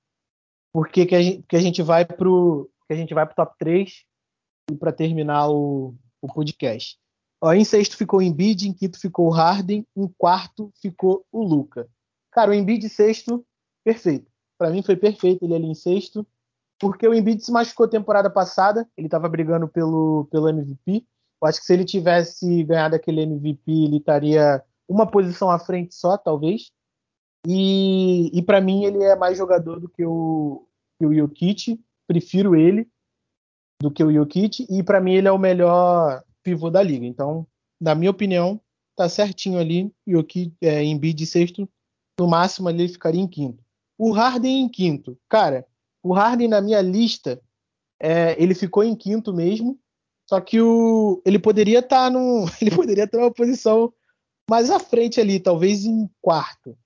Porque 0.73 1.05
que 1.05 1.15
a 1.15 1.23
gente, 1.23 1.43
que 1.47 1.57
a 1.57 1.61
gente 1.61 1.83
vai 1.83 2.05
pro 2.05 2.71
que 2.87 2.95
a 2.95 2.97
gente 2.97 3.15
vai 3.15 3.25
pro 3.25 3.37
top 3.37 3.55
3 3.59 4.05
e 4.73 4.77
para 4.77 4.93
terminar 4.93 5.49
o, 5.49 5.95
o 6.21 6.33
podcast. 6.33 6.99
Ó, 7.41 7.53
em 7.53 7.65
sexto 7.65 7.97
ficou 7.97 8.19
o 8.19 8.23
Embiid, 8.23 8.67
em 8.67 8.73
quinto 8.73 8.99
ficou 8.99 9.29
o 9.29 9.31
Harden, 9.31 9.87
em 9.97 10.09
quarto 10.19 10.73
ficou 10.81 11.25
o 11.31 11.45
Luca. 11.45 11.89
Cara, 12.33 12.51
o 12.51 12.55
Embiid 12.55 12.89
sexto, 12.89 13.47
perfeito. 13.85 14.29
Para 14.59 14.71
mim 14.71 14.83
foi 14.83 14.97
perfeito 14.97 15.45
ele 15.45 15.55
ali 15.55 15.67
em 15.67 15.75
sexto, 15.75 16.27
porque 16.81 17.07
o 17.07 17.15
Embiid 17.15 17.45
se 17.45 17.53
machucou 17.53 17.87
temporada 17.87 18.29
passada, 18.29 18.89
ele 18.97 19.07
estava 19.07 19.29
brigando 19.29 19.69
pelo, 19.69 20.27
pelo 20.31 20.49
MVP. 20.49 21.07
Eu 21.43 21.49
acho 21.49 21.61
que 21.61 21.67
se 21.67 21.73
ele 21.73 21.85
tivesse 21.85 22.65
ganhado 22.65 22.95
aquele 22.95 23.23
MVP, 23.23 23.71
ele 23.71 23.97
estaria 23.97 24.63
uma 24.89 25.11
posição 25.11 25.51
à 25.51 25.59
frente 25.59 25.95
só, 25.95 26.19
talvez. 26.19 26.71
E, 27.47 28.31
e 28.37 28.43
para 28.43 28.61
mim 28.61 28.85
ele 28.85 29.03
é 29.03 29.17
mais 29.17 29.39
jogador 29.39 29.81
do 29.81 29.89
que 29.89 30.05
o, 30.05 30.67
que 30.99 31.07
o 31.07 31.15
Jokic, 31.15 31.81
prefiro 32.07 32.55
ele 32.55 32.87
do 33.81 33.91
que 33.91 34.05
o 34.05 34.13
Jokic, 34.13 34.67
e 34.69 34.83
para 34.83 35.01
mim 35.01 35.15
ele 35.15 35.29
é 35.29 35.33
o 35.33 35.39
melhor 35.39 36.23
pivô 36.43 36.69
da 36.69 36.83
liga. 36.83 37.07
Então, 37.07 37.47
na 37.81 37.95
minha 37.95 38.11
opinião, 38.11 38.61
tá 38.95 39.09
certinho 39.09 39.59
ali. 39.59 39.91
Jokic, 40.07 40.53
é, 40.61 40.85
Embiid 40.85 41.25
sexto, 41.25 41.67
no 42.19 42.29
máximo 42.29 42.69
ali 42.69 42.83
ele 42.83 42.93
ficaria 42.93 43.21
em 43.21 43.29
quinto. 43.29 43.65
O 43.97 44.13
Harden 44.13 44.63
em 44.63 44.69
quinto. 44.69 45.19
Cara, 45.29 45.67
o 46.03 46.13
Harden 46.13 46.49
na 46.49 46.61
minha 46.61 46.83
lista, 46.83 47.41
é, 47.99 48.41
ele 48.43 48.55
ficou 48.55 48.85
em 48.85 48.95
quinto 48.95 49.33
mesmo, 49.33 49.79
só 50.31 50.41
que 50.41 50.61
o, 50.61 51.21
ele 51.27 51.41
poderia 51.41 51.81
estar 51.81 52.09
tá 52.09 52.19
ele 52.63 52.71
poderia 52.71 53.05
ter 53.05 53.17
uma 53.17 53.33
posição 53.33 53.93
mais 54.49 54.71
à 54.71 54.79
frente 54.79 55.21
ali, 55.21 55.41
talvez 55.41 55.85
em 55.85 56.09
quarto. 56.23 56.79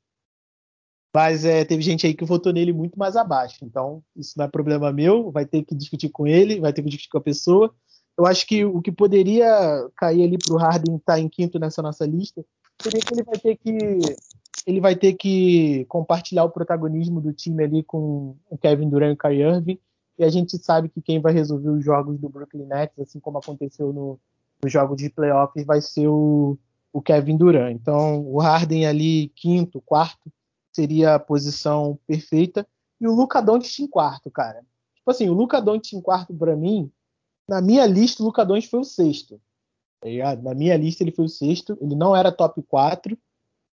Mas 1.14 1.44
é, 1.44 1.62
teve 1.62 1.82
gente 1.82 2.06
aí 2.06 2.14
que 2.14 2.24
votou 2.24 2.54
nele 2.54 2.72
muito 2.72 2.98
mais 2.98 3.16
abaixo. 3.16 3.58
Então, 3.62 4.02
isso 4.16 4.32
não 4.38 4.46
é 4.46 4.48
problema 4.48 4.90
meu. 4.90 5.30
Vai 5.30 5.44
ter 5.44 5.62
que 5.62 5.74
discutir 5.74 6.08
com 6.08 6.26
ele, 6.26 6.58
vai 6.58 6.72
ter 6.72 6.82
que 6.82 6.88
discutir 6.88 7.10
com 7.10 7.18
a 7.18 7.20
pessoa. 7.20 7.74
Eu 8.16 8.24
acho 8.24 8.46
que 8.46 8.64
o 8.64 8.80
que 8.80 8.90
poderia 8.90 9.46
cair 9.94 10.24
ali 10.24 10.38
para 10.38 10.54
o 10.54 10.56
Harden 10.56 10.96
estar 10.96 11.12
tá 11.12 11.20
em 11.20 11.28
quinto 11.28 11.58
nessa 11.58 11.82
nossa 11.82 12.06
lista 12.06 12.42
seria 12.80 13.00
que 13.00 13.12
ele 13.12 13.22
vai 13.22 13.38
ter 13.38 13.56
que 13.56 13.98
ele 14.66 14.80
vai 14.80 14.96
ter 14.96 15.12
que 15.12 15.84
compartilhar 15.84 16.44
o 16.44 16.50
protagonismo 16.50 17.20
do 17.20 17.32
time 17.34 17.62
ali 17.62 17.82
com 17.82 18.36
o 18.48 18.56
Kevin 18.56 18.88
Durant 18.88 19.10
e 19.10 19.12
o 19.12 19.18
Kyrie 19.18 19.42
Irving. 19.42 19.78
E 20.18 20.24
a 20.24 20.28
gente 20.28 20.56
sabe 20.58 20.88
que 20.88 21.02
quem 21.02 21.20
vai 21.20 21.32
resolver 21.32 21.70
os 21.70 21.84
jogos 21.84 22.18
do 22.18 22.28
Brooklyn 22.28 22.66
Nets, 22.66 22.98
assim 22.98 23.18
como 23.18 23.38
aconteceu 23.38 23.92
no, 23.92 24.18
jogo 24.66 24.96
de 24.96 25.10
playoffs, 25.10 25.64
vai 25.66 25.80
ser 25.80 26.08
o, 26.08 26.58
o 26.92 27.02
Kevin 27.02 27.36
Durant. 27.36 27.74
Então, 27.74 28.24
o 28.26 28.38
Harden 28.38 28.86
ali 28.86 29.28
quinto, 29.34 29.80
quarto, 29.80 30.32
seria 30.72 31.14
a 31.14 31.18
posição 31.18 31.98
perfeita. 32.06 32.66
E 33.00 33.06
o 33.06 33.14
Luca 33.14 33.40
Doncic 33.40 33.80
em 33.80 33.86
quarto, 33.86 34.30
cara. 34.30 34.64
Tipo 34.94 35.10
assim, 35.10 35.28
o 35.28 35.34
Luca 35.34 35.60
Doncic 35.60 35.96
em 35.96 36.00
quarto 36.00 36.32
para 36.34 36.56
mim, 36.56 36.90
na 37.48 37.60
minha 37.60 37.84
lista 37.86 38.22
o 38.22 38.26
Luca 38.26 38.44
Doncic 38.44 38.70
foi 38.70 38.80
o 38.80 38.84
sexto. 38.84 39.40
Tá 40.00 40.36
na 40.42 40.54
minha 40.54 40.76
lista 40.76 41.02
ele 41.02 41.12
foi 41.12 41.24
o 41.24 41.28
sexto, 41.28 41.78
ele 41.80 41.94
não 41.94 42.14
era 42.14 42.32
top 42.32 42.62
4, 42.62 43.16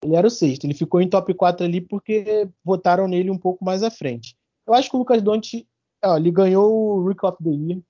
ele 0.03 0.17
era 0.17 0.27
o 0.27 0.31
sexto. 0.31 0.65
Ele 0.65 0.75
ficou 0.75 1.01
em 1.01 1.09
top 1.09 1.33
4 1.35 1.65
ali 1.65 1.81
porque 1.81 2.49
votaram 2.65 3.07
nele 3.07 3.31
um 3.31 3.39
pouco 3.39 3.65
mais 3.65 3.83
à 3.83 3.91
frente. 3.91 4.37
Eu 4.67 4.75
acho 4.75 4.89
que 4.89 4.97
o 4.97 4.99
Lucas 4.99 5.23
Doncic, 5.23 5.67
ó, 6.05 6.17
ele 6.17 6.31
ganhou 6.31 6.73
o 6.73 7.03
Rookie 7.03 7.27
of 7.27 7.43
the 7.43 7.51
Year, 7.51 7.81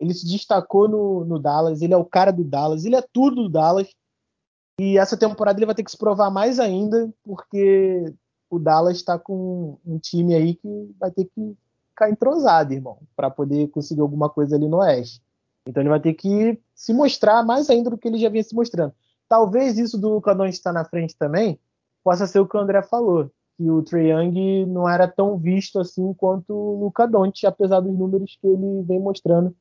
ele 0.00 0.14
se 0.14 0.26
destacou 0.26 0.88
no, 0.88 1.24
no 1.24 1.38
Dallas, 1.38 1.82
ele 1.82 1.94
é 1.94 1.96
o 1.96 2.04
cara 2.04 2.30
do 2.30 2.44
Dallas, 2.44 2.84
ele 2.84 2.96
é 2.96 3.02
tudo 3.12 3.44
do 3.44 3.48
Dallas. 3.48 3.88
E 4.80 4.96
essa 4.96 5.16
temporada 5.16 5.58
ele 5.58 5.66
vai 5.66 5.74
ter 5.74 5.82
que 5.82 5.90
se 5.90 5.98
provar 5.98 6.30
mais 6.30 6.60
ainda, 6.60 7.12
porque 7.24 8.14
o 8.48 8.58
Dallas 8.58 8.96
está 8.96 9.18
com 9.18 9.78
um 9.84 9.98
time 9.98 10.34
aí 10.34 10.54
que 10.54 10.94
vai 10.98 11.10
ter 11.10 11.24
que 11.24 11.56
ficar 11.90 12.10
entrosado, 12.10 12.72
irmão, 12.72 12.98
para 13.16 13.28
poder 13.28 13.68
conseguir 13.68 14.00
alguma 14.00 14.30
coisa 14.30 14.54
ali 14.54 14.68
no 14.68 14.78
Oeste. 14.78 15.20
Então 15.66 15.82
ele 15.82 15.90
vai 15.90 16.00
ter 16.00 16.14
que 16.14 16.58
se 16.74 16.94
mostrar 16.94 17.44
mais 17.44 17.68
ainda 17.68 17.90
do 17.90 17.98
que 17.98 18.06
ele 18.06 18.18
já 18.18 18.28
vinha 18.28 18.42
se 18.42 18.54
mostrando. 18.54 18.94
Talvez 19.28 19.76
isso 19.78 19.98
do 19.98 20.08
Luca 20.08 20.34
Doncic 20.34 20.54
estar 20.54 20.72
na 20.72 20.84
frente 20.84 21.16
também 21.16 21.58
possa 22.02 22.26
ser 22.26 22.38
o 22.38 22.46
que 22.46 22.56
o 22.56 22.60
André 22.60 22.80
falou, 22.82 23.30
que 23.58 23.68
o 23.68 23.82
Trae 23.82 24.10
Young 24.12 24.66
não 24.66 24.88
era 24.88 25.08
tão 25.08 25.36
visto 25.36 25.80
assim 25.80 26.14
quanto 26.14 26.54
o 26.54 26.84
Luca 26.84 27.08
Doncic, 27.08 27.44
apesar 27.44 27.80
dos 27.80 27.92
números 27.92 28.38
que 28.40 28.46
ele 28.46 28.82
vem 28.84 29.00
mostrando 29.00 29.54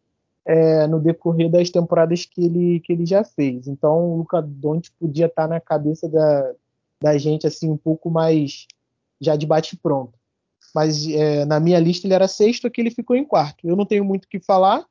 é, 0.45 0.86
no 0.86 0.99
decorrer 0.99 1.49
das 1.49 1.72
temporadas 1.72 2.24
que 2.24 2.45
ele, 2.45 2.80
que 2.82 2.94
ele 2.94 3.07
já 3.07 3.24
fez. 3.24 3.68
Então 3.68 4.14
o 4.14 4.18
Luca 4.18 4.40
Doncic 4.40 4.94
podia 4.99 5.26
estar 5.26 5.48
na 5.48 5.60
cabeça 5.60 6.07
da, 6.07 6.53
da 7.02 7.18
gente 7.18 7.48
assim 7.48 7.72
um 7.72 7.76
pouco 7.76 8.11
mais 8.11 8.68
já 9.19 9.36
de 9.36 9.48
bate 9.48 9.76
pronto. 9.76 10.14
Mas 10.76 11.07
é, 11.07 11.44
na 11.44 11.60
minha 11.60 11.80
lista 11.80 12.06
ele 12.06 12.14
era 12.14 12.28
sexto, 12.28 12.68
aqui 12.68 12.82
ele 12.82 12.91
ficou 12.91 13.15
em 13.15 13.26
quarto. 13.26 13.68
Eu 13.68 13.76
não 13.76 13.86
tenho 13.86 14.06
muito 14.06 14.26
o 14.26 14.30
que 14.30 14.40
falar. 14.40 14.86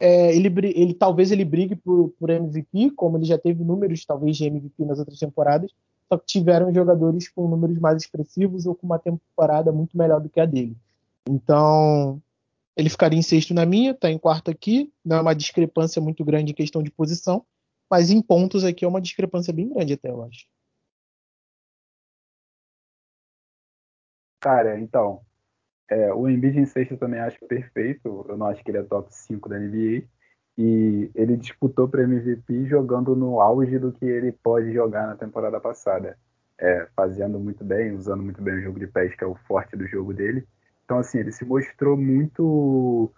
É, 0.00 0.34
ele, 0.34 0.48
ele, 0.74 0.94
talvez 0.94 1.30
ele 1.30 1.44
brigue 1.44 1.76
por, 1.76 2.12
por, 2.18 2.30
MVP, 2.30 2.90
como 2.96 3.16
ele 3.16 3.26
já 3.26 3.38
teve 3.38 3.62
números 3.62 4.04
talvez 4.04 4.36
de 4.36 4.46
MVP 4.46 4.84
nas 4.86 4.98
outras 4.98 5.18
temporadas, 5.18 5.70
tiveram 6.18 6.72
jogadores 6.72 7.28
com 7.28 7.48
números 7.48 7.78
mais 7.78 8.02
expressivos 8.02 8.66
ou 8.66 8.74
com 8.74 8.86
uma 8.86 8.98
temporada 8.98 9.72
muito 9.72 9.96
melhor 9.96 10.20
do 10.20 10.28
que 10.28 10.40
a 10.40 10.46
dele. 10.46 10.76
Então, 11.28 12.20
ele 12.76 12.88
ficaria 12.88 13.18
em 13.18 13.22
sexto 13.22 13.54
na 13.54 13.66
minha, 13.66 13.92
está 13.92 14.10
em 14.10 14.18
quarto 14.18 14.50
aqui, 14.50 14.92
não 15.04 15.16
é 15.16 15.20
uma 15.20 15.34
discrepância 15.34 16.00
muito 16.00 16.24
grande 16.24 16.52
em 16.52 16.54
questão 16.54 16.82
de 16.82 16.90
posição, 16.90 17.44
mas 17.90 18.10
em 18.10 18.22
pontos 18.22 18.64
aqui 18.64 18.84
é 18.84 18.88
uma 18.88 19.00
discrepância 19.00 19.52
bem 19.52 19.68
grande 19.68 19.94
até, 19.94 20.10
eu 20.10 20.22
acho. 20.24 20.46
Cara, 24.40 24.80
então, 24.80 25.20
é, 25.90 26.14
o 26.14 26.28
Embiid 26.28 26.58
em 26.58 26.66
sexto 26.66 26.92
eu 26.92 26.98
também 26.98 27.20
acho 27.20 27.38
perfeito. 27.46 28.24
Eu 28.28 28.36
não 28.36 28.46
acho 28.46 28.62
que 28.64 28.70
ele 28.70 28.78
é 28.78 28.82
top 28.82 29.12
5 29.12 29.48
da 29.48 29.58
NBA. 29.58 30.04
E 30.58 31.10
ele 31.14 31.36
disputou 31.36 31.88
para 31.88 32.02
MVP 32.02 32.66
jogando 32.66 33.16
no 33.16 33.40
auge 33.40 33.78
do 33.78 33.92
que 33.92 34.04
ele 34.04 34.32
pode 34.32 34.72
jogar 34.72 35.06
na 35.06 35.16
temporada 35.16 35.60
passada. 35.60 36.16
É, 36.58 36.86
fazendo 36.94 37.38
muito 37.38 37.64
bem, 37.64 37.92
usando 37.92 38.22
muito 38.22 38.42
bem 38.42 38.56
o 38.56 38.62
jogo 38.62 38.78
de 38.78 38.86
pés, 38.86 39.14
que 39.14 39.24
é 39.24 39.26
o 39.26 39.34
forte 39.48 39.74
do 39.76 39.86
jogo 39.86 40.12
dele. 40.12 40.46
Então, 40.84 40.98
assim, 40.98 41.18
ele 41.18 41.32
se 41.32 41.44
mostrou 41.44 41.96
muito 41.96 43.10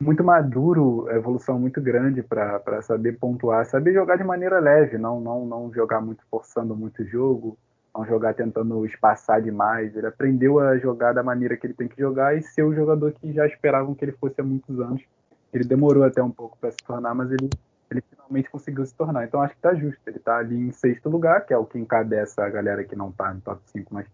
muito 0.00 0.24
maduro, 0.24 1.08
evolução 1.10 1.58
muito 1.58 1.80
grande 1.80 2.22
para 2.22 2.82
saber 2.82 3.18
pontuar, 3.18 3.64
saber 3.66 3.94
jogar 3.94 4.16
de 4.16 4.24
maneira 4.24 4.58
leve, 4.58 4.98
não, 4.98 5.20
não, 5.20 5.46
não 5.46 5.72
jogar 5.72 6.00
muito 6.00 6.24
forçando 6.30 6.76
muito 6.76 7.02
o 7.02 7.06
jogo, 7.06 7.56
não 7.94 8.04
jogar 8.04 8.34
tentando 8.34 8.84
espaçar 8.84 9.40
demais. 9.40 9.96
Ele 9.96 10.06
aprendeu 10.06 10.58
a 10.58 10.76
jogar 10.78 11.12
da 11.12 11.22
maneira 11.22 11.56
que 11.56 11.66
ele 11.66 11.74
tem 11.74 11.88
que 11.88 12.00
jogar 12.00 12.36
e 12.36 12.42
ser 12.42 12.64
o 12.64 12.74
jogador 12.74 13.12
que 13.12 13.32
já 13.32 13.46
esperavam 13.46 13.94
que 13.94 14.04
ele 14.04 14.12
fosse 14.12 14.40
há 14.40 14.44
muitos 14.44 14.78
anos. 14.80 15.02
Ele 15.54 15.64
demorou 15.64 16.02
até 16.02 16.22
um 16.22 16.30
pouco 16.30 16.58
para 16.58 16.72
se 16.72 16.78
tornar, 16.78 17.14
mas 17.14 17.30
ele, 17.30 17.48
ele 17.90 18.02
finalmente 18.10 18.50
conseguiu 18.50 18.84
se 18.84 18.94
tornar. 18.94 19.24
Então 19.24 19.40
acho 19.40 19.54
que 19.54 19.58
está 19.58 19.74
justo. 19.74 20.00
Ele 20.06 20.16
está 20.16 20.38
ali 20.38 20.56
em 20.56 20.72
sexto 20.72 21.08
lugar, 21.08 21.46
que 21.46 21.54
é 21.54 21.56
o 21.56 21.64
que 21.64 21.78
encabeça 21.78 22.44
a 22.44 22.50
galera 22.50 22.82
que 22.82 22.96
não 22.96 23.10
está 23.10 23.32
no 23.32 23.40
top 23.40 23.60
5, 23.66 23.94
mas 23.94 24.06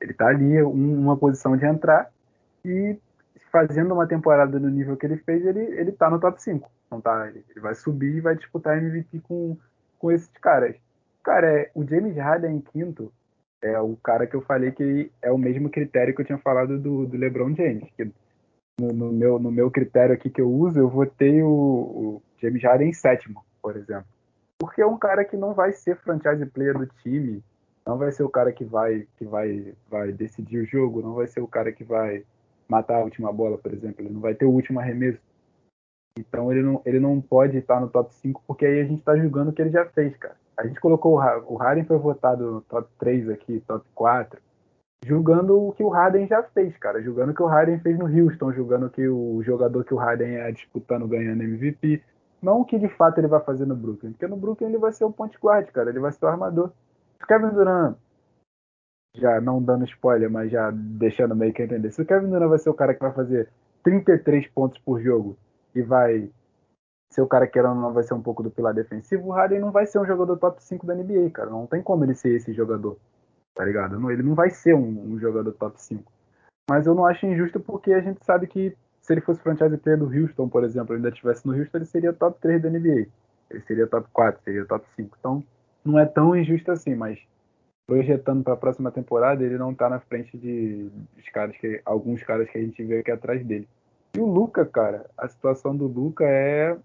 ele 0.00 0.12
está 0.12 0.28
ali, 0.28 0.62
um, 0.62 0.98
uma 0.98 1.16
posição 1.16 1.56
de 1.56 1.66
entrar. 1.66 2.10
E 2.64 2.98
fazendo 3.52 3.92
uma 3.92 4.06
temporada 4.06 4.58
no 4.58 4.68
nível 4.68 4.96
que 4.96 5.06
ele 5.06 5.18
fez, 5.18 5.44
ele, 5.44 5.60
ele 5.60 5.92
tá 5.92 6.08
no 6.08 6.18
top 6.18 6.42
5. 6.42 6.70
Então 6.86 7.00
tá, 7.00 7.28
ele, 7.28 7.44
ele 7.50 7.60
vai 7.60 7.74
subir 7.74 8.16
e 8.16 8.20
vai 8.20 8.34
disputar 8.34 8.78
MVP 8.78 9.20
com, 9.20 9.56
com 9.98 10.10
esses 10.10 10.30
caras. 10.40 10.74
Cara, 11.22 11.46
é, 11.46 11.70
o 11.74 11.84
James 11.84 12.16
Harden 12.16 12.56
em 12.56 12.60
quinto 12.60 13.12
é 13.60 13.78
o 13.80 13.96
cara 13.96 14.26
que 14.26 14.34
eu 14.34 14.40
falei 14.40 14.70
que 14.70 15.10
é 15.20 15.30
o 15.30 15.38
mesmo 15.38 15.68
critério 15.68 16.14
que 16.14 16.22
eu 16.22 16.24
tinha 16.24 16.38
falado 16.38 16.78
do, 16.78 17.06
do 17.06 17.16
LeBron 17.16 17.54
James. 17.54 17.88
Que 17.96 18.10
no, 18.78 18.92
no, 18.92 19.12
meu, 19.12 19.38
no 19.38 19.50
meu 19.50 19.70
critério 19.70 20.14
aqui 20.14 20.30
que 20.30 20.40
eu 20.40 20.50
uso, 20.50 20.78
eu 20.78 20.88
votei 20.88 21.42
o, 21.42 21.48
o 21.48 22.22
James 22.40 22.62
Harden 22.62 22.90
em 22.90 22.92
sétimo, 22.92 23.44
por 23.60 23.76
exemplo. 23.76 24.06
Porque 24.58 24.80
é 24.80 24.86
um 24.86 24.96
cara 24.96 25.24
que 25.24 25.36
não 25.36 25.52
vai 25.54 25.72
ser 25.72 25.96
franchise 25.96 26.44
player 26.46 26.76
do 26.76 26.86
time, 26.86 27.42
não 27.86 27.96
vai 27.96 28.12
ser 28.12 28.22
o 28.22 28.28
cara 28.28 28.52
que 28.52 28.64
vai 28.64 29.06
que 29.16 29.24
vai 29.24 29.74
vai 29.88 30.12
decidir 30.12 30.58
o 30.58 30.66
jogo, 30.66 31.02
não 31.02 31.14
vai 31.14 31.26
ser 31.26 31.40
o 31.40 31.48
cara 31.48 31.72
que 31.72 31.84
vai 31.84 32.24
matar 32.68 32.96
a 32.96 33.04
última 33.04 33.32
bola, 33.32 33.56
por 33.56 33.72
exemplo, 33.72 34.04
ele 34.04 34.12
não 34.12 34.20
vai 34.20 34.34
ter 34.34 34.44
o 34.44 34.50
último 34.50 34.78
arremesso. 34.78 35.20
Então 36.18 36.50
ele 36.52 36.62
não, 36.62 36.82
ele 36.84 36.98
não 36.98 37.20
pode 37.20 37.56
estar 37.56 37.80
no 37.80 37.88
top 37.88 38.12
5 38.14 38.42
porque 38.46 38.66
aí 38.66 38.80
a 38.80 38.84
gente 38.84 38.98
está 38.98 39.16
julgando 39.16 39.50
o 39.50 39.52
que 39.52 39.62
ele 39.62 39.70
já 39.70 39.86
fez, 39.86 40.16
cara. 40.16 40.36
A 40.56 40.66
gente 40.66 40.80
colocou 40.80 41.14
o, 41.14 41.54
o 41.54 41.56
Harden 41.56 41.84
foi 41.84 41.98
votado 41.98 42.50
no 42.50 42.60
top 42.62 42.88
3 42.98 43.30
aqui, 43.30 43.60
top 43.60 43.86
4, 43.94 44.40
julgando 45.04 45.68
o 45.68 45.72
que 45.72 45.82
o 45.82 45.88
Harden 45.88 46.26
já 46.26 46.42
fez, 46.42 46.76
cara. 46.76 47.02
Julgando 47.02 47.32
o 47.32 47.34
que 47.34 47.42
o 47.42 47.46
Harden 47.46 47.78
fez 47.80 47.98
no 47.98 48.06
Houston, 48.06 48.52
julgando 48.52 48.90
que 48.90 49.06
o 49.08 49.42
jogador 49.42 49.84
que 49.84 49.94
o 49.94 49.98
Harden 49.98 50.36
é 50.36 50.52
disputando 50.52 51.08
ganhando 51.08 51.42
MVP. 51.42 52.02
Não 52.42 52.60
o 52.60 52.64
que 52.64 52.78
de 52.78 52.88
fato 52.88 53.18
ele 53.18 53.26
vai 53.26 53.40
fazer 53.40 53.66
no 53.66 53.74
Brooklyn. 53.74 54.12
Porque 54.12 54.26
no 54.26 54.36
Brooklyn 54.36 54.68
ele 54.68 54.78
vai 54.78 54.92
ser 54.92 55.04
o 55.04 55.12
point 55.12 55.36
guard, 55.42 55.66
cara. 55.70 55.90
Ele 55.90 56.00
vai 56.00 56.12
ser 56.12 56.24
o 56.24 56.28
armador. 56.28 56.70
Se 57.16 57.24
o 57.24 57.26
Kevin 57.26 57.50
Durant, 57.50 57.96
já 59.16 59.40
não 59.40 59.62
dando 59.62 59.84
spoiler, 59.84 60.30
mas 60.30 60.50
já 60.50 60.70
deixando 60.70 61.34
meio 61.34 61.52
que 61.52 61.62
entender. 61.62 61.90
Se 61.90 62.02
o 62.02 62.06
Kevin 62.06 62.30
Durant 62.30 62.48
vai 62.48 62.58
ser 62.58 62.70
o 62.70 62.74
cara 62.74 62.94
que 62.94 63.00
vai 63.00 63.12
fazer 63.12 63.48
33 63.82 64.46
pontos 64.48 64.78
por 64.78 65.00
jogo 65.00 65.36
e 65.74 65.82
vai 65.82 66.30
ser 67.10 67.22
o 67.22 67.26
cara 67.26 67.46
que 67.46 67.60
não 67.60 67.92
vai 67.92 68.02
ser 68.02 68.14
um 68.14 68.22
pouco 68.22 68.42
do 68.42 68.50
pilar 68.50 68.74
defensivo, 68.74 69.28
o 69.28 69.32
Harden 69.32 69.60
não 69.60 69.72
vai 69.72 69.86
ser 69.86 69.98
um 69.98 70.06
jogador 70.06 70.36
top 70.36 70.62
5 70.62 70.86
da 70.86 70.94
NBA, 70.94 71.30
cara. 71.30 71.50
Não 71.50 71.66
tem 71.66 71.82
como 71.82 72.04
ele 72.04 72.14
ser 72.14 72.36
esse 72.36 72.52
jogador 72.52 72.98
tá 73.58 73.64
ligado? 73.64 74.08
Ele 74.08 74.22
não 74.22 74.36
vai 74.36 74.50
ser 74.50 74.72
um, 74.72 75.14
um, 75.14 75.18
jogador 75.18 75.52
top 75.52 75.82
5. 75.82 76.12
Mas 76.70 76.86
eu 76.86 76.94
não 76.94 77.04
acho 77.04 77.26
injusto 77.26 77.58
porque 77.58 77.92
a 77.92 78.00
gente 78.00 78.24
sabe 78.24 78.46
que 78.46 78.72
se 79.00 79.12
ele 79.12 79.20
fosse 79.20 79.42
franchise 79.42 79.76
player 79.78 79.98
do 79.98 80.06
Houston, 80.06 80.48
por 80.48 80.62
exemplo, 80.62 80.94
ainda 80.94 81.08
estivesse 81.08 81.44
no 81.44 81.58
Houston, 81.58 81.78
ele 81.78 81.84
seria 81.84 82.12
top 82.12 82.38
3 82.40 82.62
da 82.62 82.70
NBA. 82.70 83.08
Ele 83.50 83.60
seria 83.66 83.88
top 83.88 84.08
4, 84.12 84.40
seria 84.44 84.64
top 84.64 84.86
5. 84.94 85.16
Então, 85.18 85.42
não 85.84 85.98
é 85.98 86.06
tão 86.06 86.36
injusto 86.36 86.70
assim, 86.70 86.94
mas 86.94 87.18
projetando 87.84 88.44
para 88.44 88.54
a 88.54 88.56
próxima 88.56 88.92
temporada, 88.92 89.42
ele 89.42 89.58
não 89.58 89.74
tá 89.74 89.90
na 89.90 89.98
frente 89.98 90.38
de, 90.38 90.88
de 91.16 91.30
caras 91.32 91.56
que, 91.56 91.82
alguns 91.84 92.22
caras 92.22 92.48
que 92.48 92.58
a 92.58 92.60
gente 92.60 92.84
vê 92.84 93.00
aqui 93.00 93.10
atrás 93.10 93.44
dele. 93.44 93.68
E 94.14 94.20
o 94.20 94.26
Luca, 94.26 94.64
cara, 94.64 95.10
a 95.18 95.26
situação 95.26 95.76
do 95.76 95.88
Luca 95.88 96.24
é. 96.24 96.78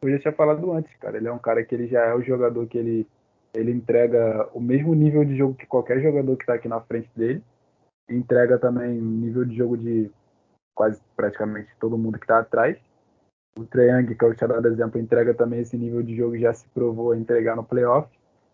Eu 0.00 0.10
já 0.12 0.18
tinha 0.20 0.32
falado 0.32 0.72
antes, 0.72 0.94
cara. 0.96 1.16
Ele 1.16 1.26
é 1.26 1.32
um 1.32 1.38
cara 1.38 1.64
que 1.64 1.74
ele 1.74 1.88
já 1.88 2.02
é 2.04 2.14
o 2.14 2.22
jogador 2.22 2.68
que 2.68 2.78
ele 2.78 3.06
ele 3.52 3.72
entrega 3.72 4.48
o 4.52 4.60
mesmo 4.60 4.94
nível 4.94 5.24
de 5.24 5.36
jogo 5.36 5.54
que 5.54 5.66
qualquer 5.66 6.00
jogador 6.00 6.36
que 6.36 6.42
está 6.42 6.54
aqui 6.54 6.68
na 6.68 6.80
frente 6.80 7.10
dele. 7.16 7.42
Entrega 8.08 8.58
também 8.58 8.98
o 8.98 9.04
nível 9.04 9.44
de 9.44 9.56
jogo 9.56 9.76
de 9.76 10.10
quase 10.74 11.00
praticamente 11.16 11.68
todo 11.78 11.98
mundo 11.98 12.18
que 12.18 12.24
está 12.24 12.38
atrás. 12.38 12.76
O 13.58 13.64
Treyang, 13.64 14.14
que 14.14 14.24
é 14.24 14.28
o 14.28 14.48
dado 14.48 14.68
exemplo, 14.68 15.00
entrega 15.00 15.34
também 15.34 15.60
esse 15.60 15.76
nível 15.76 16.02
de 16.02 16.16
jogo 16.16 16.38
já 16.38 16.52
se 16.52 16.66
provou 16.68 17.12
a 17.12 17.16
entregar 17.16 17.56
no 17.56 17.64
playoff. 17.64 18.08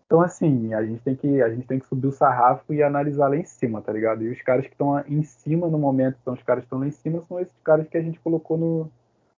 Então, 0.07 0.21
assim, 0.21 0.73
a 0.73 0.85
gente 0.85 1.03
tem 1.03 1.17
que, 1.17 1.43
a 1.43 1.49
gente 1.51 1.67
tem 1.67 1.79
que 1.79 1.87
subir 1.87 2.07
o 2.07 2.13
sarrafo 2.13 2.73
e 2.73 2.83
analisar 2.83 3.29
lá 3.29 3.37
em 3.37 3.45
cima, 3.45 3.83
tá 3.83 3.93
ligado? 3.93 4.23
E 4.23 4.31
os 4.31 4.41
caras 4.41 4.65
que 4.65 4.73
estão 4.73 4.99
em 5.07 5.23
cima 5.23 5.69
no 5.69 5.79
momento, 5.79 6.19
são 6.25 6.35
os 6.35 6.43
caras 6.43 6.63
que 6.63 6.67
estão 6.67 6.79
lá 6.79 6.87
em 6.87 6.93
cima, 6.93 7.23
são 7.29 7.41
esses 7.41 7.61
caras 7.63 7.89
que 7.89 7.97
a 7.97 8.03
gente 8.03 8.21
colocou 8.21 8.57
no, 8.57 8.91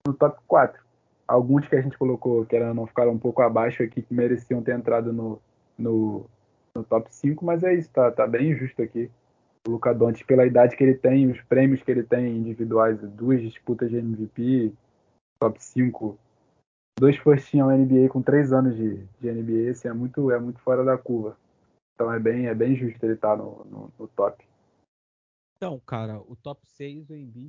no 0.05 0.13
top 0.13 0.39
4. 0.45 0.81
Alguns 1.25 1.67
que 1.67 1.75
a 1.75 1.81
gente 1.81 1.97
colocou 1.97 2.45
que 2.45 2.55
eram, 2.55 2.73
não 2.73 2.85
ficaram 2.85 3.11
um 3.11 3.17
pouco 3.17 3.41
abaixo 3.41 3.81
aqui, 3.81 4.01
que 4.01 4.13
mereciam 4.13 4.61
ter 4.61 4.75
entrado 4.75 5.13
no, 5.13 5.41
no, 5.77 6.25
no 6.75 6.83
top 6.83 7.13
5, 7.13 7.45
mas 7.45 7.63
é 7.63 7.73
isso, 7.73 7.89
tá, 7.91 8.11
tá 8.11 8.25
bem 8.27 8.55
justo 8.55 8.81
aqui. 8.81 9.09
O 9.67 9.71
Luca 9.71 9.93
pela 10.25 10.45
idade 10.45 10.77
que 10.77 10.83
ele 10.83 10.95
tem, 10.95 11.29
os 11.29 11.41
prêmios 11.41 11.81
que 11.83 11.91
ele 11.91 12.03
tem 12.03 12.37
individuais, 12.37 12.99
duas 13.01 13.41
disputas 13.41 13.89
de 13.89 13.97
MVP, 13.97 14.73
top 15.39 15.61
5, 15.61 16.17
dois 16.99 17.17
first 17.17 17.51
team 17.51 17.69
NBA 17.69 18.09
com 18.09 18.21
três 18.21 18.51
anos 18.51 18.75
de, 18.75 19.05
de 19.19 19.31
NBA, 19.31 19.71
assim, 19.71 19.87
é 19.87 19.93
muito, 19.93 20.31
é 20.31 20.39
muito 20.39 20.59
fora 20.59 20.83
da 20.83 20.97
curva. 20.97 21.37
Então 21.93 22.13
é 22.13 22.19
bem, 22.19 22.47
é 22.47 22.55
bem 22.55 22.75
justo 22.75 23.03
ele 23.03 23.13
estar 23.13 23.35
tá 23.35 23.43
no, 23.43 23.65
no, 23.65 23.93
no, 23.97 24.07
top. 24.09 24.45
Então, 25.55 25.79
cara, 25.79 26.19
o 26.21 26.35
top 26.35 26.61
6, 26.65 27.09
o 27.09 27.15
Embiid. 27.15 27.47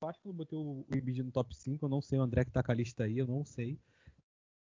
Eu 0.00 0.08
acho 0.08 0.20
que 0.20 0.28
eu 0.28 0.32
botei 0.32 0.58
o 0.58 0.84
Embiid 0.94 1.22
no 1.22 1.30
top 1.30 1.54
5, 1.54 1.84
eu 1.84 1.88
não 1.88 2.00
sei 2.00 2.18
o 2.18 2.22
André 2.22 2.44
que 2.44 2.50
tá 2.50 2.62
com 2.62 2.72
a 2.72 2.74
lista 2.74 3.04
aí, 3.04 3.18
eu 3.18 3.26
não 3.26 3.44
sei. 3.44 3.78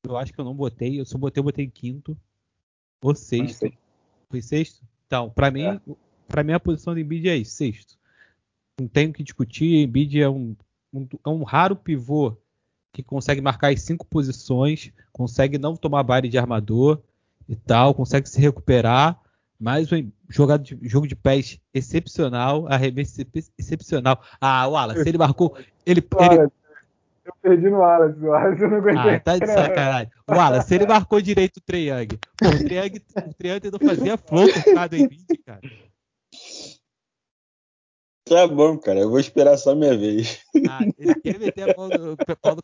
Eu 0.05 0.16
acho 0.16 0.32
que 0.32 0.40
eu 0.40 0.44
não 0.44 0.55
botei, 0.55 1.01
eu 1.01 1.05
só 1.05 1.18
botei, 1.18 1.40
eu 1.40 1.44
botei 1.44 1.64
em 1.64 1.70
quinto. 1.70 2.16
O 3.02 3.14
sexto. 3.14 3.66
Foi 4.28 4.43
sexto? 4.43 4.82
Então, 5.06 5.31
para 5.31 5.51
mim, 5.51 5.62
é. 5.62 5.81
para 6.27 6.43
mim 6.43 6.52
a 6.52 6.60
posição 6.60 6.94
do 6.94 7.01
Embiid 7.01 7.28
é 7.28 7.36
isso, 7.36 7.56
sexto. 7.56 7.97
Não 8.81 8.89
tenho 8.89 9.12
que 9.12 9.23
discutir, 9.23 9.82
Embiid 9.82 10.20
é 10.20 10.28
um, 10.28 10.56
um, 10.93 11.06
é 11.24 11.28
um 11.28 11.43
raro 11.43 11.77
pivô 11.77 12.36
que 12.93 13.02
consegue 13.02 13.40
marcar 13.40 13.73
as 13.73 13.82
cinco 13.82 14.06
posições, 14.06 14.90
consegue 15.12 15.59
não 15.59 15.77
tomar 15.77 16.02
baile 16.02 16.28
de 16.28 16.39
armador 16.39 17.01
e 17.48 17.55
tal, 17.55 17.94
consegue 17.94 18.28
se 18.28 18.40
recuperar, 18.40 19.20
mais 19.59 19.90
um 19.93 20.10
jogado 20.28 20.62
de, 20.62 20.78
jogo 20.89 21.06
de 21.06 21.14
pés 21.14 21.60
excepcional, 21.73 22.66
arremesso 22.66 23.20
excepcional. 23.59 24.23
Ah, 24.40 24.66
o 24.66 24.73
Wallace, 24.73 25.09
ele 25.09 25.18
marcou, 25.18 25.56
ele, 25.85 26.01
ele, 26.01 26.51
eu 27.27 27.35
perdi 27.43 27.69
no 27.69 27.78
Wallace, 27.78 28.19
o 28.20 28.27
Wallace 28.27 28.62
eu 28.62 28.70
não 28.70 28.77
aguentei. 28.78 29.15
Ah, 29.15 29.20
tá 29.20 29.39
de 29.39 29.47
sacanagem. 29.47 30.12
O 30.27 30.32
Wallace, 30.32 30.74
ele 30.74 30.86
marcou 30.86 31.20
direito 31.20 31.57
o 31.57 31.61
Treyang. 31.61 32.19
O 32.43 32.65
Treyang, 32.65 33.03
o 33.16 33.35
Treyang 33.35 33.61
tentou 33.61 33.81
fazer 33.81 34.11
a 34.11 34.16
flor 34.16 34.47
do 34.47 34.97
em 34.97 35.09
20, 35.09 35.39
cara. 35.44 35.61
Tá 38.28 38.47
bom, 38.47 38.77
cara. 38.78 39.01
Eu 39.01 39.11
vou 39.11 39.20
esperar 39.20 39.57
só 39.57 39.74
minha 39.74 39.97
vez. 39.97 40.44
Ah, 40.69 40.81
ele 40.98 41.15
quer 41.16 41.39
meter 41.39 41.70
a 41.70 41.74
pau 41.74 41.89
do, 41.89 42.16
pau 42.40 42.57
do 42.57 42.62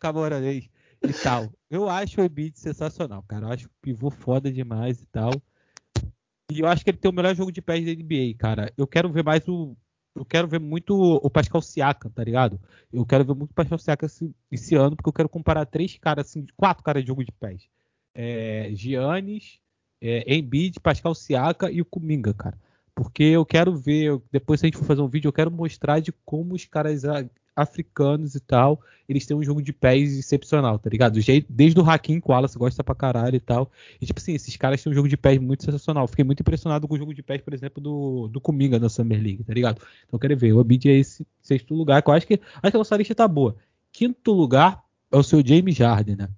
e 1.05 1.13
tal. 1.21 1.49
Eu 1.69 1.89
acho 1.89 2.21
o 2.21 2.23
Embiid 2.23 2.57
sensacional, 2.59 3.23
cara. 3.27 3.45
Eu 3.45 3.51
acho 3.51 3.67
o 3.67 3.71
pivô 3.81 4.09
foda 4.09 4.51
demais 4.51 5.01
e 5.01 5.05
tal. 5.07 5.31
E 6.51 6.59
eu 6.59 6.67
acho 6.67 6.83
que 6.83 6.89
ele 6.89 6.97
tem 6.97 7.09
o 7.09 7.13
melhor 7.13 7.33
jogo 7.33 7.51
de 7.51 7.61
pés 7.61 7.85
da 7.85 7.91
NBA, 7.91 8.35
cara. 8.37 8.71
Eu 8.77 8.85
quero 8.85 9.11
ver 9.11 9.23
mais 9.23 9.47
o, 9.47 9.75
eu 10.15 10.23
quero 10.23 10.47
ver 10.47 10.59
muito 10.59 10.95
o 10.95 11.29
Pascal 11.29 11.61
Siakam, 11.61 12.11
tá 12.11 12.23
ligado? 12.23 12.59
Eu 12.91 13.05
quero 13.05 13.25
ver 13.25 13.33
muito 13.33 13.51
o 13.51 13.53
Pascal 13.53 13.79
Siakam 13.79 14.05
esse, 14.05 14.35
esse, 14.51 14.75
ano, 14.75 14.95
porque 14.95 15.09
eu 15.09 15.13
quero 15.13 15.29
comparar 15.29 15.65
três 15.65 15.97
caras, 15.97 16.27
assim, 16.27 16.45
quatro 16.55 16.83
caras 16.83 17.03
de 17.03 17.07
jogo 17.07 17.23
de 17.23 17.31
pés. 17.31 17.67
É, 18.13 18.69
Giannis, 18.73 19.59
é, 19.99 20.35
Embiid, 20.35 20.79
Pascal 20.79 21.15
Siakam 21.15 21.69
e 21.69 21.81
o 21.81 21.85
Kuminga, 21.85 22.33
cara. 22.33 22.57
Porque 22.93 23.23
eu 23.23 23.45
quero 23.45 23.75
ver, 23.75 24.21
depois 24.31 24.59
se 24.59 24.65
a 24.65 24.67
gente 24.67 24.77
for 24.77 24.85
fazer 24.85 25.01
um 25.01 25.07
vídeo, 25.07 25.29
eu 25.29 25.33
quero 25.33 25.49
mostrar 25.49 25.99
de 25.99 26.11
como 26.23 26.53
os 26.53 26.65
caras 26.65 27.03
africanos 27.55 28.35
e 28.35 28.39
tal, 28.39 28.81
eles 29.07 29.25
têm 29.25 29.35
um 29.35 29.43
jogo 29.43 29.61
de 29.61 29.71
pés 29.71 30.17
excepcional, 30.17 30.79
tá 30.79 30.89
ligado? 30.89 31.19
Desde 31.49 31.79
o 31.79 31.89
Hakim 31.89 32.21
Wallace 32.25 32.57
gosta 32.57 32.83
pra 32.83 32.95
caralho 32.95 33.35
e 33.35 33.39
tal. 33.39 33.71
E 34.01 34.05
tipo 34.05 34.19
assim, 34.19 34.33
esses 34.33 34.55
caras 34.57 34.81
têm 34.81 34.91
um 34.91 34.95
jogo 34.95 35.07
de 35.07 35.17
pés 35.17 35.39
muito 35.39 35.63
sensacional. 35.63 36.07
Fiquei 36.07 36.25
muito 36.25 36.41
impressionado 36.41 36.87
com 36.87 36.95
o 36.95 36.97
jogo 36.97 37.13
de 37.13 37.21
pés, 37.21 37.41
por 37.41 37.53
exemplo, 37.53 37.81
do, 37.81 38.27
do 38.27 38.41
Kuminga 38.41 38.79
na 38.79 38.89
Summer 38.89 39.21
League, 39.21 39.43
tá 39.43 39.53
ligado? 39.53 39.81
Então 40.07 40.19
quero 40.19 40.37
ver. 40.37 40.53
O 40.53 40.59
Abid 40.59 40.89
é 40.89 40.93
esse 40.93 41.25
sexto 41.41 41.75
lugar, 41.75 42.01
que 42.01 42.09
eu 42.09 42.13
acho 42.13 42.27
que, 42.27 42.33
acho 42.33 42.71
que 42.71 42.77
a 42.77 42.79
nossa 42.79 42.97
lista 42.97 43.15
tá 43.15 43.27
boa. 43.27 43.55
Quinto 43.91 44.31
lugar 44.31 44.83
é 45.11 45.17
o 45.17 45.23
seu 45.23 45.45
James 45.45 45.77
Harden, 45.77 46.15
né? 46.15 46.29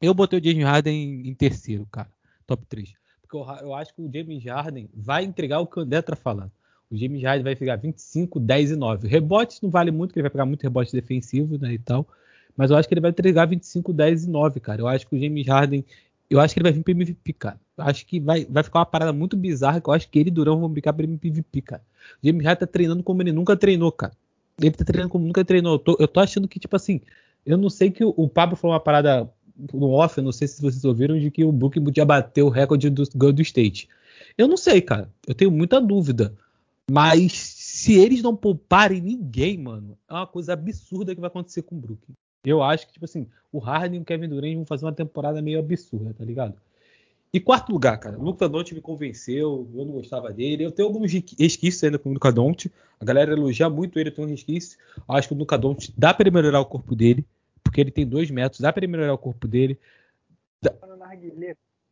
Eu 0.00 0.14
botei 0.14 0.40
o 0.40 0.44
James 0.44 0.64
Harden 0.64 0.94
em, 0.94 1.28
em 1.28 1.34
terceiro, 1.34 1.86
cara. 1.90 2.08
Top 2.46 2.64
3. 2.66 2.94
Porque 3.20 3.36
eu, 3.36 3.56
eu, 3.62 3.74
acho 3.74 3.94
que 3.94 4.00
o 4.00 4.10
James 4.12 4.44
Harden 4.44 4.88
vai 4.94 5.24
entregar 5.24 5.60
o 5.60 5.68
André 5.76 6.00
tá 6.02 6.16
falando. 6.16 6.50
O 6.90 6.96
James 6.96 7.22
Harden 7.22 7.44
vai 7.44 7.54
pegar 7.54 7.76
25, 7.76 8.40
10 8.40 8.72
e 8.72 8.76
9. 8.76 9.08
Rebotes 9.08 9.60
não 9.60 9.70
vale 9.70 9.90
muito, 9.90 10.10
porque 10.10 10.18
ele 10.18 10.24
vai 10.24 10.30
pegar 10.30 10.44
muito 10.44 10.62
rebote 10.62 10.92
defensivo, 10.92 11.56
né, 11.56 11.72
e 11.74 11.78
tal. 11.78 12.06
Mas 12.56 12.70
eu 12.70 12.76
acho 12.76 12.88
que 12.88 12.94
ele 12.94 13.00
vai 13.00 13.10
entregar 13.10 13.46
25, 13.46 13.92
10 13.92 14.24
e 14.24 14.28
9, 14.28 14.60
cara. 14.60 14.82
Eu 14.82 14.88
acho 14.88 15.06
que 15.06 15.14
o 15.14 15.18
James 15.18 15.46
Harden, 15.46 15.84
eu 16.28 16.40
acho 16.40 16.52
que 16.52 16.58
ele 16.58 16.64
vai 16.64 16.72
vir 16.72 16.82
para 16.82 16.92
MVP, 16.92 17.32
cara. 17.34 17.60
Eu 17.78 17.84
acho 17.84 18.04
que 18.04 18.18
vai, 18.18 18.44
vai 18.44 18.62
ficar 18.62 18.80
uma 18.80 18.86
parada 18.86 19.12
muito 19.12 19.36
bizarra, 19.36 19.80
que 19.80 19.88
eu 19.88 19.94
acho 19.94 20.08
que 20.08 20.18
ele 20.18 20.28
e 20.28 20.32
Durão 20.32 20.58
vão 20.58 20.68
brincar 20.68 20.92
para 20.92 21.04
MVP, 21.04 21.62
cara. 21.62 21.82
O 22.22 22.26
James 22.26 22.44
Harden 22.44 22.60
tá 22.60 22.66
treinando 22.66 23.02
como 23.02 23.22
ele 23.22 23.32
nunca 23.32 23.56
treinou, 23.56 23.92
cara. 23.92 24.12
Ele 24.60 24.72
tá 24.72 24.84
treinando 24.84 25.10
como 25.10 25.24
nunca 25.24 25.44
treinou. 25.44 25.74
Eu 25.74 25.78
tô, 25.78 25.96
eu 25.98 26.08
tô 26.08 26.20
achando 26.20 26.48
que, 26.48 26.58
tipo 26.58 26.74
assim, 26.74 27.00
eu 27.46 27.56
não 27.56 27.70
sei 27.70 27.90
que 27.90 28.04
o, 28.04 28.12
o 28.16 28.28
Pablo 28.28 28.56
falou 28.56 28.74
uma 28.74 28.80
parada 28.80 29.30
no 29.72 29.90
off, 29.90 30.18
eu 30.18 30.24
não 30.24 30.32
sei 30.32 30.48
se 30.48 30.60
vocês 30.60 30.84
ouviram, 30.84 31.18
de 31.18 31.30
que 31.30 31.44
o 31.44 31.52
Brooklyn 31.52 31.84
podia 31.84 32.04
bater 32.04 32.42
o 32.42 32.48
recorde 32.48 32.90
do 32.90 33.04
Golden 33.14 33.42
State. 33.42 33.88
Eu 34.36 34.48
não 34.48 34.56
sei, 34.56 34.80
cara. 34.80 35.08
Eu 35.26 35.34
tenho 35.34 35.50
muita 35.50 35.80
dúvida. 35.80 36.34
Mas 36.90 37.32
se 37.34 37.96
eles 37.96 38.20
não 38.20 38.34
pouparem 38.34 39.00
ninguém, 39.00 39.56
mano, 39.56 39.96
é 40.08 40.12
uma 40.12 40.26
coisa 40.26 40.54
absurda 40.54 41.14
que 41.14 41.20
vai 41.20 41.28
acontecer 41.28 41.62
com 41.62 41.76
o 41.76 41.78
Brooklyn. 41.78 42.16
Eu 42.44 42.64
acho 42.64 42.84
que, 42.88 42.94
tipo 42.94 43.04
assim, 43.04 43.28
o 43.52 43.60
Harden 43.60 44.00
e 44.00 44.02
o 44.02 44.04
Kevin 44.04 44.28
Durant 44.28 44.56
vão 44.56 44.66
fazer 44.66 44.86
uma 44.86 44.92
temporada 44.92 45.40
meio 45.40 45.60
absurda, 45.60 46.12
tá 46.12 46.24
ligado? 46.24 46.60
E 47.32 47.38
quarto 47.38 47.70
lugar, 47.70 47.96
cara, 48.00 48.18
o 48.18 48.22
Luca 48.24 48.48
Doncic 48.48 48.74
me 48.74 48.80
convenceu, 48.80 49.70
eu 49.72 49.84
não 49.84 49.92
gostava 49.92 50.32
dele. 50.32 50.64
Eu 50.64 50.72
tenho 50.72 50.88
alguns 50.88 51.12
resquícios 51.12 51.84
ainda 51.84 51.96
com 51.96 52.10
o 52.10 52.12
Luca 52.12 52.32
Doncic. 52.32 52.72
A 52.98 53.04
galera 53.04 53.34
elogia 53.34 53.70
muito 53.70 53.96
ele, 53.96 54.10
tem 54.10 54.24
um 54.24 54.28
resquício. 54.28 54.76
Eu 54.96 55.14
acho 55.14 55.28
que 55.28 55.34
o 55.34 55.38
Luca 55.38 55.56
Doncic 55.56 55.94
dá 55.96 56.12
para 56.12 56.28
melhorar 56.28 56.58
o 56.58 56.66
corpo 56.66 56.96
dele, 56.96 57.24
porque 57.62 57.80
ele 57.80 57.92
tem 57.92 58.04
dois 58.04 58.32
metros, 58.32 58.60
dá 58.60 58.72
para 58.72 58.84
melhorar 58.88 59.14
o 59.14 59.18
corpo 59.18 59.46
dele. 59.46 59.78
Dá... 60.60 60.72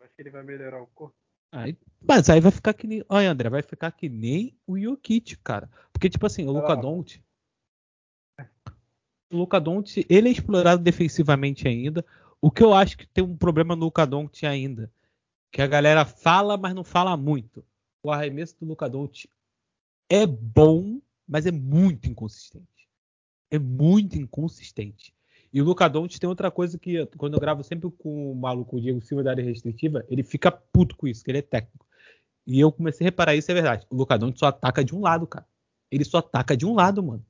Acho 0.00 0.14
que 0.16 0.22
ele 0.22 0.30
vai 0.30 0.42
melhorar 0.42 0.82
o 0.82 0.88
corpo. 0.88 1.14
Aí, 1.50 1.76
mas 2.06 2.28
aí 2.28 2.40
vai 2.40 2.52
ficar 2.52 2.74
que 2.74 2.86
nem. 2.86 3.04
Olha, 3.08 3.30
André, 3.30 3.48
vai 3.48 3.62
ficar 3.62 3.90
que 3.92 4.08
nem 4.08 4.56
o 4.66 4.78
Jokic, 4.78 5.36
cara. 5.38 5.70
Porque, 5.92 6.10
tipo 6.10 6.26
assim, 6.26 6.46
o 6.46 6.52
Luca 6.52 6.76
Doncic. 6.76 7.22
O 9.30 9.36
Luca 9.36 9.60
Doncic, 9.60 10.06
ele 10.08 10.28
é 10.28 10.32
explorado 10.32 10.82
defensivamente 10.82 11.66
ainda. 11.66 12.04
O 12.40 12.50
que 12.50 12.62
eu 12.62 12.72
acho 12.72 12.96
que 12.96 13.06
tem 13.06 13.24
um 13.24 13.36
problema 13.36 13.74
no 13.74 13.86
Luca 13.86 14.06
Doncic 14.06 14.44
ainda 14.44 14.90
que 15.50 15.62
a 15.62 15.66
galera 15.66 16.04
fala, 16.04 16.56
mas 16.56 16.74
não 16.74 16.84
fala 16.84 17.16
muito. 17.16 17.64
O 18.02 18.10
arremesso 18.10 18.56
do 18.60 18.66
Luka 18.66 18.88
Doncic 18.88 19.30
é 20.08 20.26
bom, 20.26 21.00
mas 21.26 21.46
é 21.46 21.50
muito 21.50 22.08
inconsistente. 22.08 22.88
É 23.50 23.58
muito 23.58 24.16
inconsistente. 24.16 25.14
E 25.52 25.62
o 25.62 25.64
Luka 25.64 25.88
Doncic 25.88 26.20
tem 26.20 26.28
outra 26.28 26.50
coisa 26.50 26.78
que, 26.78 27.06
quando 27.16 27.34
eu 27.34 27.40
gravo 27.40 27.62
sempre 27.62 27.90
com 27.90 28.32
o 28.32 28.34
maluco 28.34 28.76
o 28.76 28.80
Diego 28.80 29.00
Silva 29.00 29.22
da 29.22 29.30
área 29.30 29.44
restritiva, 29.44 30.04
ele 30.08 30.22
fica 30.22 30.50
puto 30.50 30.96
com 30.96 31.06
isso, 31.06 31.24
que 31.24 31.30
ele 31.30 31.38
é 31.38 31.42
técnico. 31.42 31.86
E 32.46 32.60
eu 32.60 32.72
comecei 32.72 33.06
a 33.06 33.08
reparar 33.08 33.34
isso, 33.34 33.50
é 33.50 33.54
verdade. 33.54 33.86
O 33.90 33.96
Luka 33.96 34.18
Doncic 34.18 34.38
só 34.38 34.46
ataca 34.46 34.84
de 34.84 34.94
um 34.94 35.00
lado, 35.00 35.26
cara. 35.26 35.46
Ele 35.90 36.04
só 36.04 36.18
ataca 36.18 36.56
de 36.56 36.66
um 36.66 36.74
lado, 36.74 37.02
mano. 37.02 37.24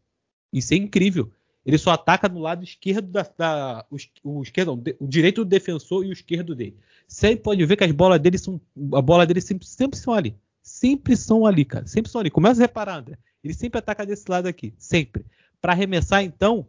Isso 0.53 0.75
é 0.75 0.77
incrível. 0.77 1.31
Ele 1.65 1.77
só 1.77 1.91
ataca 1.91 2.29
no 2.29 2.41
lado 2.41 2.65
esquerdo 2.65 3.09
da. 3.09 3.29
da 3.37 3.85
o, 3.91 3.97
o, 4.25 4.43
esquerdo, 4.43 4.75
não, 4.75 4.83
o 4.99 5.07
direito 5.07 5.45
do 5.45 5.49
defensor 5.49 6.05
e 6.05 6.09
o 6.09 6.13
esquerdo 6.13 6.55
dele. 6.55 6.77
Você 7.07 7.37
pode 7.37 7.65
ver 7.67 7.77
que 7.77 7.85
as 7.85 7.93
bolas 7.93 8.21
dele 8.21 8.39
são. 8.39 8.61
A 8.95 9.03
bola 9.03 9.27
dele 9.27 9.41
sempre, 9.41 9.67
sempre 9.67 9.99
são 9.99 10.15
ali. 10.15 10.35
Sempre 10.63 11.17
são 11.17 11.45
ali, 11.47 11.65
cara. 11.65 11.87
Sempre 11.87 12.11
são 12.11 12.21
ali. 12.21 12.31
Começa 12.31 12.61
a 12.61 12.65
reparar, 12.65 12.97
André. 12.97 13.19
Ele 13.45 13.55
sempre 13.55 13.79
ataca 13.79 14.07
desse 14.07 14.25
lado 14.31 14.47
aqui. 14.47 14.73
Sempre. 14.79 15.27
Para 15.61 15.73
arremessar, 15.73 16.23
então. 16.23 16.67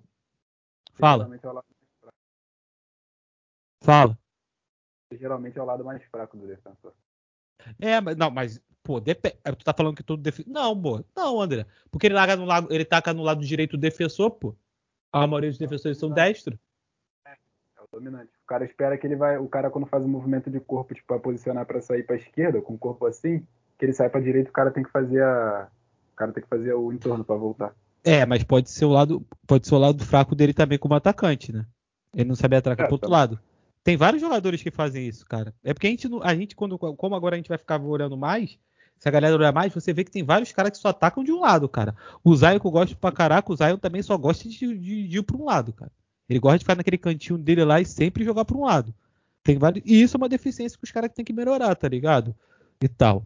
Fala. 0.99 1.33
É 1.33 1.39
Fala. 3.81 4.17
Geralmente 5.13 5.57
é 5.57 5.61
o 5.61 5.65
lado 5.65 5.83
mais 5.83 6.03
fraco 6.03 6.37
do 6.37 6.45
defensor. 6.45 6.93
É, 7.79 7.99
mas 7.99 8.15
não, 8.15 8.29
mas 8.29 8.61
pô, 8.83 8.99
dep... 8.99 9.21
tu 9.57 9.65
tá 9.65 9.73
falando 9.73 9.95
que 9.95 10.03
todo 10.03 10.21
defensor. 10.21 10.51
Não, 10.51 10.79
pô. 10.79 11.03
Não, 11.15 11.41
André. 11.41 11.65
Porque 11.89 12.07
ele 12.07 12.13
larga 12.13 12.35
no 12.35 12.45
lado, 12.45 12.67
ele 12.71 12.85
taca 12.85 13.13
no 13.13 13.23
lado 13.23 13.45
direito 13.45 13.77
do 13.77 13.81
defensor, 13.81 14.31
pô. 14.31 14.55
A 15.11 15.25
maioria 15.25 15.49
dos 15.49 15.57
defensores 15.57 15.97
são 15.97 16.11
destros. 16.11 16.59
É, 17.25 17.31
é 17.31 17.81
o 17.81 17.87
dominante. 17.91 18.31
O 18.43 18.47
cara 18.47 18.65
espera 18.65 18.97
que 18.97 19.07
ele 19.07 19.15
vai. 19.15 19.37
O 19.37 19.47
cara, 19.47 19.71
quando 19.71 19.87
faz 19.87 20.03
um 20.03 20.09
movimento 20.09 20.51
de 20.51 20.59
corpo, 20.59 20.93
tipo, 20.93 21.07
pra 21.07 21.19
posicionar 21.19 21.65
para 21.65 21.81
sair 21.81 22.03
pra 22.03 22.17
esquerda, 22.17 22.61
com 22.61 22.73
o 22.73 22.77
corpo 22.77 23.05
assim, 23.05 23.45
que 23.77 23.85
ele 23.85 23.93
sai 23.93 24.09
pra 24.09 24.21
direita, 24.21 24.49
o 24.49 24.53
cara 24.53 24.69
tem 24.69 24.83
que 24.83 24.91
fazer 24.91 25.23
a. 25.23 25.69
O 26.13 26.15
cara 26.15 26.33
tem 26.33 26.43
que 26.43 26.49
fazer 26.49 26.73
o 26.73 26.91
entorno 26.91 27.23
para 27.23 27.35
voltar. 27.35 27.73
É, 28.03 28.25
mas 28.25 28.43
pode 28.43 28.69
ser 28.69 28.85
o 28.85 28.89
lado. 28.89 29.25
Pode 29.45 29.67
ser 29.67 29.75
o 29.75 29.79
lado 29.79 30.03
fraco 30.05 30.35
dele 30.35 30.53
também 30.53 30.77
como 30.77 30.93
atacante, 30.93 31.51
né? 31.51 31.65
Ele 32.15 32.29
não 32.29 32.35
sabe 32.35 32.55
atracar 32.55 32.85
é, 32.85 32.87
pro 32.87 32.95
outro 32.95 33.09
lado. 33.09 33.39
Tem 33.83 33.97
vários 33.97 34.21
jogadores 34.21 34.61
que 34.61 34.71
fazem 34.71 35.07
isso, 35.07 35.25
cara. 35.25 35.53
É 35.63 35.73
porque 35.73 35.87
a 35.87 35.89
gente, 35.89 36.07
a 36.21 36.35
gente 36.35 36.55
quando, 36.55 36.77
como 36.77 37.15
agora 37.15 37.35
a 37.35 37.37
gente 37.37 37.49
vai 37.49 37.57
ficar 37.57 37.81
olhando 37.81 38.17
mais, 38.17 38.57
se 38.99 39.07
a 39.07 39.11
galera 39.11 39.35
olhar 39.35 39.53
mais, 39.53 39.73
você 39.73 39.93
vê 39.93 40.03
que 40.03 40.11
tem 40.11 40.23
vários 40.23 40.51
caras 40.51 40.71
que 40.71 40.77
só 40.77 40.89
atacam 40.89 41.23
de 41.23 41.31
um 41.31 41.39
lado, 41.39 41.69
cara. 41.69 41.95
O 42.23 42.35
Zion 42.35 42.59
que 42.59 42.67
eu 42.67 42.71
gosto 42.71 42.97
pra 42.97 43.11
caraca, 43.11 43.51
o 43.51 43.55
Zion 43.55 43.77
também 43.77 44.01
só 44.01 44.17
gosta 44.17 44.47
de, 44.49 44.57
de, 44.57 45.07
de 45.07 45.17
ir 45.17 45.23
pra 45.23 45.37
um 45.37 45.45
lado, 45.45 45.71
cara. 45.71 45.91
Ele 46.27 46.39
gosta 46.39 46.59
de 46.59 46.65
ficar 46.65 46.75
naquele 46.75 46.97
cantinho 46.97 47.39
dele 47.39 47.63
lá 47.63 47.79
e 47.79 47.85
sempre 47.85 48.23
jogar 48.23 48.45
pra 48.45 48.57
um 48.57 48.65
lado. 48.65 48.93
Tem 49.41 49.57
vários... 49.57 49.83
E 49.85 50.01
isso 50.01 50.15
é 50.15 50.19
uma 50.19 50.29
deficiência 50.29 50.77
que 50.77 50.83
os 50.83 50.91
caras 50.91 51.11
têm 51.11 51.25
que 51.25 51.33
melhorar, 51.33 51.73
tá 51.75 51.87
ligado? 51.87 52.35
E 52.81 52.87
tal. 52.87 53.25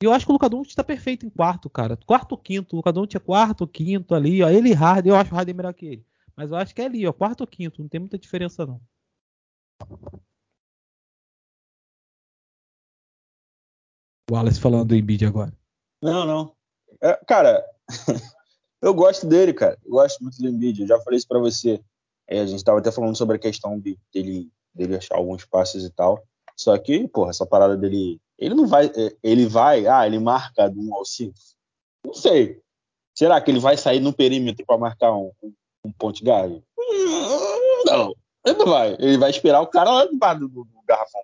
E 0.00 0.06
eu 0.06 0.12
acho 0.12 0.24
que 0.24 0.30
o 0.30 0.34
Luka 0.34 0.48
Doncic 0.48 0.76
tá 0.76 0.84
perfeito 0.84 1.26
em 1.26 1.30
quarto, 1.30 1.68
cara. 1.68 1.96
Quarto 2.06 2.32
ou 2.32 2.38
quinto. 2.38 2.74
O 2.74 2.76
Luka 2.76 2.92
Doncic 2.92 3.16
é 3.16 3.18
quarto, 3.18 3.66
quinto 3.66 4.14
ali, 4.14 4.42
ó. 4.42 4.48
Ele 4.48 4.70
e 4.70 4.72
Harden, 4.72 5.12
eu 5.12 5.16
acho 5.16 5.32
o 5.32 5.36
Harden 5.36 5.54
melhor 5.54 5.74
que 5.74 5.86
ele. 5.86 6.06
Mas 6.36 6.50
eu 6.50 6.56
acho 6.56 6.72
que 6.72 6.80
é 6.80 6.84
ali, 6.84 7.04
ó. 7.06 7.12
Quarto 7.12 7.40
ou 7.40 7.46
quinto. 7.46 7.82
Não 7.82 7.88
tem 7.88 7.98
muita 7.98 8.16
diferença, 8.16 8.64
não. 8.64 8.80
O 14.30 14.34
Wallace 14.34 14.60
falando 14.60 14.88
do 14.88 14.94
Embiid 14.94 15.24
agora. 15.24 15.52
Não, 16.00 16.24
não. 16.24 16.56
É, 17.02 17.16
cara, 17.26 17.64
eu 18.80 18.94
gosto 18.94 19.26
dele, 19.26 19.52
cara. 19.52 19.76
Eu 19.84 19.92
gosto 19.92 20.22
muito 20.22 20.38
do 20.38 20.48
Embiid. 20.48 20.82
Eu 20.82 20.86
já 20.86 21.00
falei 21.00 21.16
isso 21.16 21.26
pra 21.26 21.40
você. 21.40 21.82
É, 22.28 22.40
a 22.40 22.46
gente 22.46 22.62
tava 22.62 22.78
até 22.78 22.92
falando 22.92 23.16
sobre 23.16 23.36
a 23.36 23.40
questão 23.40 23.80
de, 23.80 23.98
dele, 24.12 24.48
dele 24.72 24.96
achar 24.96 25.16
alguns 25.16 25.44
passes 25.44 25.82
e 25.82 25.90
tal. 25.90 26.22
Só 26.56 26.76
que, 26.78 27.08
porra, 27.08 27.30
essa 27.30 27.46
parada 27.46 27.76
dele. 27.76 28.20
Ele 28.38 28.54
não 28.54 28.66
vai. 28.66 28.86
É, 28.86 29.16
ele 29.22 29.46
vai. 29.46 29.86
Ah, 29.86 30.06
ele 30.06 30.18
marca 30.18 30.68
do 30.68 30.80
1 30.80 30.94
ao 30.94 31.04
5. 31.04 31.34
Não 32.04 32.14
sei. 32.14 32.60
Será 33.14 33.40
que 33.40 33.50
ele 33.50 33.58
vai 33.58 33.76
sair 33.76 34.00
no 34.00 34.12
perímetro 34.12 34.64
para 34.64 34.78
marcar 34.78 35.12
um, 35.12 35.32
um, 35.42 35.52
um 35.84 35.92
ponte 35.92 36.24
guard? 36.24 36.62
Não. 37.84 38.14
Ele 38.46 38.56
não 38.56 38.66
vai. 38.66 38.96
Ele 38.98 39.18
vai 39.18 39.30
esperar 39.30 39.60
o 39.60 39.66
cara 39.66 39.90
lá 39.90 40.04
do, 40.04 40.48
do, 40.48 40.64
do 40.64 40.82
garrafão, 40.86 41.20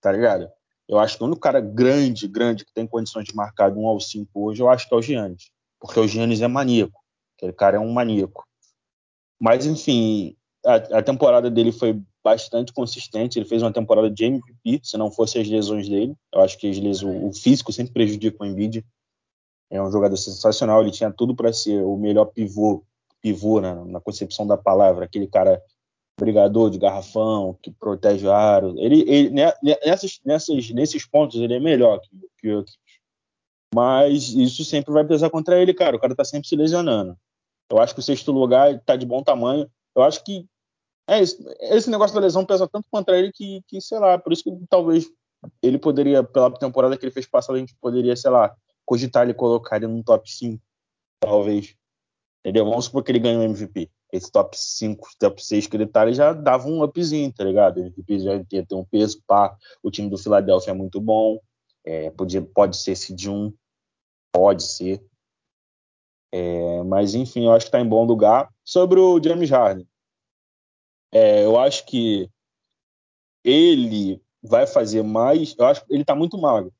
tá 0.00 0.10
ligado? 0.10 0.50
Eu 0.88 0.98
acho 0.98 1.16
que 1.16 1.22
o 1.22 1.26
único 1.26 1.40
cara 1.40 1.60
grande, 1.60 2.26
grande, 2.28 2.64
que 2.64 2.72
tem 2.72 2.86
condições 2.86 3.24
de 3.24 3.34
marcar 3.34 3.70
de 3.70 3.78
1 3.78 3.86
ao 3.86 4.00
5 4.00 4.28
hoje, 4.34 4.62
eu 4.62 4.68
acho 4.68 4.88
que 4.88 4.94
é 4.94 4.96
o 4.96 5.02
Giannis. 5.02 5.50
Porque 5.80 5.98
o 5.98 6.06
Giannis 6.06 6.42
é 6.42 6.48
maníaco. 6.48 7.00
Aquele 7.36 7.52
cara 7.52 7.76
é 7.76 7.80
um 7.80 7.92
maníaco. 7.92 8.46
Mas, 9.40 9.64
enfim, 9.64 10.36
a, 10.64 10.98
a, 10.98 11.02
temporada 11.02 11.50
dele 11.50 11.72
foi 11.72 12.00
bastante 12.22 12.72
consistente. 12.72 13.38
Ele 13.38 13.46
fez 13.46 13.62
uma 13.62 13.72
temporada 13.72 14.10
de 14.10 14.24
MVP, 14.24 14.80
se 14.82 14.96
não 14.96 15.10
fosse 15.10 15.38
as 15.38 15.48
lesões 15.48 15.88
dele. 15.88 16.14
Eu 16.32 16.40
acho 16.40 16.58
que 16.58 16.68
as 16.68 16.78
lesões, 16.78 17.22
o 17.22 17.32
físico 17.32 17.72
sempre 17.72 17.92
prejudica 17.92 18.42
o 18.42 18.46
Embiid. 18.46 18.84
É 19.70 19.82
um 19.82 19.90
jogador 19.90 20.16
sensacional. 20.16 20.80
Ele 20.80 20.90
tinha 20.90 21.10
tudo 21.10 21.34
para 21.34 21.52
ser 21.52 21.82
o 21.82 21.96
melhor 21.96 22.26
pivô, 22.26 22.84
pivô 23.20 23.60
né, 23.60 23.74
na 23.86 24.00
concepção 24.00 24.46
da 24.46 24.56
palavra. 24.56 25.04
Aquele 25.04 25.26
cara 25.26 25.62
brigador 26.18 26.70
de 26.70 26.78
garrafão, 26.78 27.58
que 27.62 27.70
protege 27.70 28.26
o 28.26 28.32
aro. 28.32 28.74
Ele, 28.78 29.04
ele 29.08 29.30
nessas, 29.30 30.20
nessas, 30.24 30.70
nesses 30.70 31.06
pontos 31.06 31.40
ele 31.40 31.54
é 31.54 31.60
melhor 31.60 32.00
que, 32.00 32.10
que 32.38 32.52
o. 32.52 32.64
Mas 33.74 34.28
isso 34.34 34.64
sempre 34.64 34.92
vai 34.92 35.04
pesar 35.04 35.30
contra 35.30 35.60
ele, 35.60 35.72
cara. 35.72 35.96
O 35.96 35.98
cara 35.98 36.14
tá 36.14 36.24
sempre 36.24 36.46
se 36.46 36.54
lesionando. 36.54 37.16
Eu 37.70 37.78
acho 37.78 37.94
que 37.94 38.00
o 38.00 38.02
sexto 38.02 38.30
lugar 38.30 38.78
tá 38.80 38.96
de 38.96 39.06
bom 39.06 39.22
tamanho. 39.22 39.66
Eu 39.96 40.02
acho 40.02 40.22
que 40.22 40.46
é 41.12 41.22
isso. 41.22 41.36
esse 41.60 41.90
negócio 41.90 42.14
da 42.14 42.20
lesão 42.20 42.44
pesa 42.44 42.68
tanto 42.68 42.86
contra 42.90 43.18
ele 43.18 43.32
que, 43.32 43.62
que, 43.66 43.80
sei 43.80 43.98
lá, 43.98 44.18
por 44.18 44.32
isso 44.32 44.44
que 44.44 44.50
talvez 44.68 45.10
ele 45.62 45.78
poderia, 45.78 46.22
pela 46.22 46.50
temporada 46.56 46.96
que 46.96 47.04
ele 47.04 47.12
fez 47.12 47.26
passada, 47.26 47.56
a 47.56 47.60
gente 47.60 47.74
poderia, 47.80 48.14
sei 48.16 48.30
lá, 48.30 48.54
cogitar 48.84 49.24
ele 49.24 49.34
colocar 49.34 49.76
ele 49.76 49.86
no 49.86 50.02
top 50.02 50.30
5, 50.30 50.62
talvez. 51.20 51.74
Entendeu? 52.40 52.64
Vamos 52.64 52.86
supor 52.86 53.02
que 53.02 53.12
ele 53.12 53.18
ganhe 53.18 53.38
o 53.38 53.42
MVP 53.42 53.90
esse 54.12 54.30
top 54.30 54.56
5, 54.56 55.08
top 55.18 55.42
6 55.42 55.66
que 55.66 55.76
ele 55.76 55.86
tá, 55.86 56.02
ele 56.02 56.12
já 56.12 56.34
dava 56.34 56.68
um 56.68 56.82
upzinho, 56.84 57.32
tá 57.32 57.42
ligado? 57.42 57.80
Ele 57.80 58.18
já 58.18 58.34
ia 58.34 58.66
ter 58.66 58.74
um 58.74 58.84
peso, 58.84 59.22
pá. 59.26 59.56
O 59.82 59.90
time 59.90 60.10
do 60.10 60.18
Philadelphia 60.18 60.70
é 60.70 60.74
muito 60.74 61.00
bom. 61.00 61.40
É, 61.84 62.10
pode 62.10 62.76
ser 62.76 62.92
esse 62.92 63.14
de 63.14 63.30
um, 63.30 63.52
pode 64.30 64.62
ser. 64.62 65.02
É, 66.30 66.82
mas 66.84 67.14
enfim, 67.14 67.46
eu 67.46 67.52
acho 67.52 67.66
que 67.66 67.72
tá 67.72 67.80
em 67.80 67.88
bom 67.88 68.04
lugar. 68.04 68.52
Sobre 68.62 69.00
o 69.00 69.20
James 69.22 69.50
Harden, 69.50 69.86
é, 71.12 71.44
eu 71.44 71.58
acho 71.58 71.84
que 71.86 72.28
ele 73.44 74.20
vai 74.42 74.66
fazer 74.66 75.02
mais. 75.02 75.54
Eu 75.58 75.66
acho 75.66 75.84
que 75.84 75.94
ele 75.94 76.04
tá 76.04 76.14
muito 76.14 76.38
magro. 76.38 76.72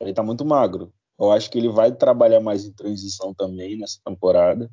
Ele 0.00 0.12
tá 0.12 0.22
muito 0.22 0.44
magro. 0.44 0.92
Eu 1.18 1.32
acho 1.32 1.50
que 1.50 1.56
ele 1.56 1.68
vai 1.68 1.92
trabalhar 1.92 2.40
mais 2.40 2.64
em 2.64 2.72
transição 2.72 3.32
também 3.32 3.78
nessa 3.78 3.98
temporada 4.04 4.70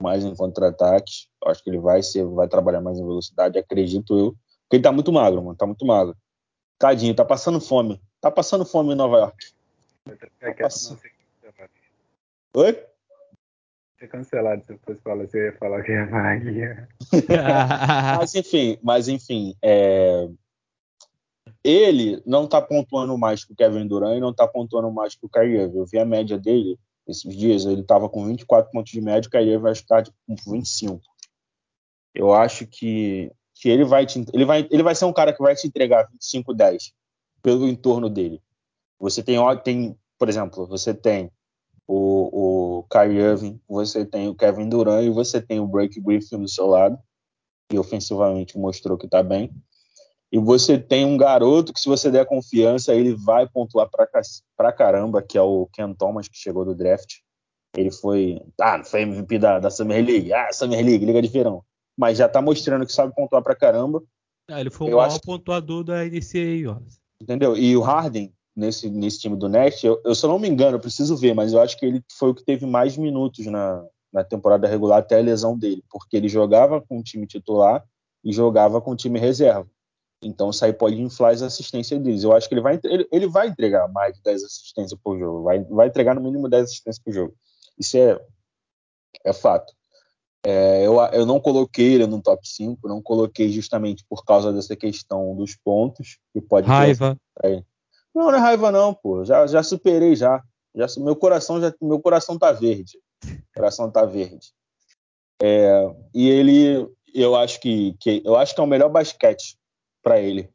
mais 0.00 0.24
em 0.24 0.34
contra-ataques. 0.34 1.28
Acho 1.44 1.62
que 1.62 1.70
ele 1.70 1.78
vai 1.78 2.02
ser, 2.02 2.24
vai 2.24 2.48
trabalhar 2.48 2.80
mais 2.80 2.98
em 2.98 3.06
velocidade, 3.06 3.58
acredito 3.58 4.18
eu. 4.18 4.36
Porque 4.62 4.76
ele 4.76 4.82
tá 4.82 4.92
muito 4.92 5.12
magro, 5.12 5.42
mano, 5.42 5.56
tá 5.56 5.66
muito 5.66 5.86
magro. 5.86 6.16
Tadinho, 6.78 7.14
tá 7.14 7.24
passando 7.24 7.60
fome. 7.60 8.00
Tá 8.20 8.30
passando 8.30 8.64
fome 8.64 8.92
em 8.92 8.96
Nova 8.96 9.18
York. 9.18 9.52
Tá 10.40 10.54
passando... 10.60 11.00
Oi? 12.54 12.86
Ser 13.98 14.08
cancelado 14.08 14.62
se 14.64 14.72
eu 14.72 14.78
fosse 14.84 15.00
falar, 15.00 15.26
você 15.26 15.46
ia 15.46 15.52
falar 15.58 15.82
que 15.82 15.92
ia 15.92 16.08
falar 16.08 16.38
mas 18.18 18.34
enfim, 18.34 18.78
mas 18.82 19.08
enfim, 19.08 19.54
é... 19.62 20.28
ele 21.64 22.22
não 22.26 22.46
tá 22.46 22.60
pontuando 22.60 23.16
mais 23.16 23.44
que 23.44 23.52
o 23.52 23.56
Kevin 23.56 23.86
Durant 23.86 24.16
e 24.16 24.20
não 24.20 24.34
tá 24.34 24.46
pontuando 24.46 24.90
mais 24.90 25.14
que 25.14 25.24
o 25.24 25.28
Kyrie. 25.28 25.74
Eu 25.74 25.86
vi 25.86 25.98
a 25.98 26.04
média 26.04 26.38
dele 26.38 26.78
esses 27.06 27.36
dias 27.36 27.64
ele 27.64 27.82
estava 27.82 28.08
com 28.08 28.26
24 28.26 28.70
pontos 28.70 28.90
de 28.90 29.00
média, 29.00 29.28
e 29.32 29.36
ele 29.38 29.58
vai 29.58 29.72
estar 29.72 30.04
com 30.26 30.34
25. 30.52 31.00
Eu 32.14 32.34
acho 32.34 32.66
que, 32.66 33.30
que 33.54 33.68
ele, 33.68 33.84
vai 33.84 34.04
te, 34.04 34.24
ele, 34.32 34.44
vai, 34.44 34.66
ele 34.70 34.82
vai 34.82 34.94
ser 34.94 35.04
um 35.04 35.12
cara 35.12 35.32
que 35.32 35.42
vai 35.42 35.54
te 35.54 35.66
entregar 35.66 36.08
25, 36.10 36.52
10 36.52 36.92
pelo 37.42 37.68
entorno 37.68 38.10
dele. 38.10 38.42
Você 38.98 39.22
tem, 39.22 39.38
tem 39.62 39.96
por 40.18 40.28
exemplo, 40.28 40.66
você 40.66 40.92
tem 40.92 41.30
o, 41.88 42.78
o 42.78 42.82
Kyrie 42.84 43.20
Irving, 43.20 43.60
você 43.68 44.04
tem 44.04 44.28
o 44.28 44.34
Kevin 44.34 44.68
Durant 44.68 45.04
e 45.04 45.10
você 45.10 45.40
tem 45.40 45.60
o 45.60 45.66
Break 45.66 46.00
Griffin 46.00 46.38
do 46.38 46.48
seu 46.48 46.66
lado, 46.66 46.98
que 47.68 47.78
ofensivamente 47.78 48.58
mostrou 48.58 48.98
que 48.98 49.06
está 49.06 49.22
bem. 49.22 49.50
E 50.32 50.38
você 50.38 50.76
tem 50.76 51.04
um 51.04 51.16
garoto 51.16 51.72
que, 51.72 51.80
se 51.80 51.88
você 51.88 52.10
der 52.10 52.26
confiança, 52.26 52.94
ele 52.94 53.14
vai 53.14 53.48
pontuar 53.48 53.88
pra, 53.88 54.08
pra 54.56 54.72
caramba, 54.72 55.22
que 55.22 55.38
é 55.38 55.42
o 55.42 55.68
Ken 55.72 55.94
Thomas, 55.94 56.28
que 56.28 56.36
chegou 56.36 56.64
do 56.64 56.74
draft. 56.74 57.20
Ele 57.76 57.90
foi. 57.90 58.40
Ah, 58.60 58.78
não 58.78 58.84
foi 58.84 59.02
MVP 59.02 59.38
da, 59.38 59.60
da 59.60 59.70
Summer 59.70 60.04
League. 60.04 60.32
Ah, 60.32 60.52
Summer 60.52 60.84
League, 60.84 61.04
Liga 61.04 61.22
de 61.22 61.28
Verão. 61.28 61.62
Mas 61.96 62.18
já 62.18 62.28
tá 62.28 62.42
mostrando 62.42 62.84
que 62.84 62.92
sabe 62.92 63.14
pontuar 63.14 63.42
pra 63.42 63.54
caramba. 63.54 64.02
Ah, 64.50 64.60
ele 64.60 64.70
foi 64.70 64.92
o 64.92 64.96
maior 64.96 65.20
pontuador 65.20 65.84
da 65.84 66.04
NCAA, 66.04 66.70
ó. 66.70 66.80
Entendeu? 67.20 67.56
E 67.56 67.76
o 67.76 67.80
Harden, 67.80 68.32
nesse, 68.56 68.88
nesse 68.88 69.20
time 69.20 69.36
do 69.36 69.48
Nest, 69.48 69.84
eu, 69.84 70.00
eu, 70.04 70.14
se 70.14 70.24
eu 70.24 70.30
não 70.30 70.38
me 70.38 70.48
engano, 70.48 70.76
eu 70.76 70.80
preciso 70.80 71.16
ver, 71.16 71.34
mas 71.34 71.52
eu 71.52 71.60
acho 71.60 71.76
que 71.76 71.84
ele 71.84 72.02
foi 72.18 72.30
o 72.30 72.34
que 72.34 72.44
teve 72.44 72.64
mais 72.64 72.96
minutos 72.96 73.44
na, 73.46 73.84
na 74.12 74.24
temporada 74.24 74.66
regular 74.66 75.00
até 75.00 75.18
a 75.18 75.22
lesão 75.22 75.58
dele, 75.58 75.84
porque 75.90 76.16
ele 76.16 76.28
jogava 76.28 76.80
com 76.80 76.98
o 76.98 77.02
time 77.02 77.26
titular 77.26 77.84
e 78.24 78.32
jogava 78.32 78.80
com 78.80 78.92
o 78.92 78.96
time 78.96 79.18
reserva. 79.18 79.68
Então 80.22 80.48
isso 80.48 80.64
aí 80.64 80.72
pode 80.72 81.00
inflar 81.00 81.34
as 81.34 81.42
assistências 81.42 82.00
deles. 82.00 82.22
Eu 82.22 82.32
acho 82.32 82.48
que 82.48 82.54
ele 82.54 82.62
vai, 82.62 82.80
ele, 82.84 83.06
ele 83.12 83.26
vai 83.26 83.48
entregar 83.48 83.86
mais 83.88 84.16
de 84.16 84.22
10 84.22 84.44
assistências 84.44 84.98
por 85.04 85.18
jogo, 85.18 85.42
vai, 85.42 85.62
vai 85.64 85.88
entregar 85.88 86.14
no 86.14 86.22
mínimo 86.22 86.48
10 86.48 86.64
assistências 86.64 87.02
por 87.04 87.12
jogo. 87.12 87.34
Isso 87.78 87.98
é, 87.98 88.18
é 89.24 89.32
fato. 89.34 89.72
É, 90.44 90.86
eu, 90.86 90.96
eu 91.12 91.26
não 91.26 91.40
coloquei 91.40 91.94
ele 91.94 92.06
no 92.06 92.22
top 92.22 92.48
5, 92.48 92.88
não 92.88 93.02
coloquei 93.02 93.50
justamente 93.50 94.04
por 94.08 94.24
causa 94.24 94.52
dessa 94.52 94.76
questão 94.76 95.34
dos 95.34 95.56
pontos, 95.56 96.18
que 96.32 96.40
pode 96.40 96.68
Raiva. 96.68 97.18
Não, 98.16 98.30
não 98.30 98.34
é 98.34 98.38
raiva 98.38 98.72
não, 98.72 98.94
pô. 98.94 99.22
Já, 99.26 99.46
já 99.46 99.62
superei 99.62 100.16
já. 100.16 100.42
já. 100.74 100.86
Meu 100.96 101.14
coração 101.14 101.60
já 101.60 101.72
meu 101.82 102.00
coração 102.00 102.38
tá 102.38 102.50
verde. 102.50 102.98
coração 103.54 103.90
tá 103.90 104.06
verde. 104.06 104.54
É, 105.42 105.94
e 106.14 106.30
ele, 106.30 106.88
eu 107.12 107.36
acho 107.36 107.60
que, 107.60 107.94
que, 108.00 108.22
eu 108.24 108.34
acho 108.34 108.54
que 108.54 108.60
é 108.60 108.64
o 108.64 108.66
melhor 108.66 108.88
basquete 108.88 109.58
para 110.02 110.18
ele. 110.18 110.50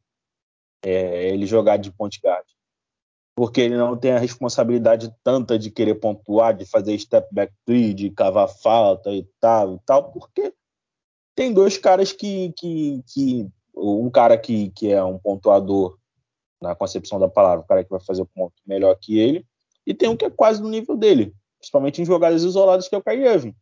É, 0.84 1.30
ele 1.30 1.46
jogar 1.46 1.78
de 1.78 1.92
point 1.92 2.20
guard 2.20 2.44
porque 3.36 3.62
ele 3.62 3.78
não 3.78 3.98
tem 3.98 4.12
a 4.12 4.20
responsabilidade 4.20 5.14
tanta 5.24 5.58
de 5.58 5.72
querer 5.72 5.96
pontuar, 5.96 6.56
de 6.56 6.66
fazer 6.66 6.98
step 7.00 7.28
back 7.32 7.54
three, 7.66 7.94
de 7.94 8.10
cavar 8.10 8.48
falta 8.48 9.12
e 9.12 9.24
tal 9.40 9.76
e 9.76 9.80
tal, 9.86 10.12
porque 10.12 10.54
tem 11.36 11.54
dois 11.54 11.78
caras 11.78 12.12
que, 12.12 12.54
que, 12.58 13.02
que 13.08 13.48
um 13.76 14.10
cara 14.10 14.38
que, 14.38 14.70
que 14.72 14.92
é 14.92 15.04
um 15.04 15.18
pontuador 15.18 15.98
na 16.62 16.76
concepção 16.76 17.20
da 17.20 17.28
palavra, 17.28 17.64
o 17.64 17.68
cara 17.68 17.84
que 17.84 17.90
vai 17.90 18.00
fazer 18.00 18.22
o 18.22 18.26
ponto 18.26 18.54
melhor 18.66 18.96
que 19.00 19.18
ele, 19.18 19.46
e 19.86 19.94
tem 19.94 20.10
um 20.10 20.16
que 20.16 20.26
é 20.26 20.30
quase 20.30 20.62
no 20.62 20.70
nível 20.70 20.96
dele, 20.96 21.34
principalmente 21.58 22.02
em 22.02 22.06
jogadas 22.06 22.44
isoladas, 22.44 22.88
que 22.88 22.96
é 22.96 22.98
o 22.98 23.04
Kyrie. 23.04 23.56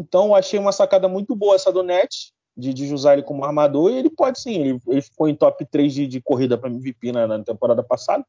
Então, 0.00 0.26
eu 0.26 0.34
achei 0.34 0.58
uma 0.58 0.72
sacada 0.72 1.08
muito 1.08 1.34
boa 1.34 1.54
essa 1.54 1.72
do 1.72 1.82
Net, 1.82 2.32
de, 2.56 2.72
de 2.74 2.92
usar 2.92 3.14
ele 3.14 3.22
como 3.22 3.44
armador, 3.44 3.90
e 3.90 3.96
ele 3.96 4.10
pode 4.10 4.40
sim, 4.40 4.54
ele, 4.60 4.80
ele 4.86 5.02
ficou 5.02 5.28
em 5.28 5.34
top 5.34 5.64
3 5.64 5.92
de, 5.92 6.06
de 6.06 6.20
corrida 6.20 6.58
para 6.58 6.70
MVP 6.70 7.12
na, 7.12 7.26
na 7.26 7.42
temporada 7.42 7.82
passada, 7.82 8.24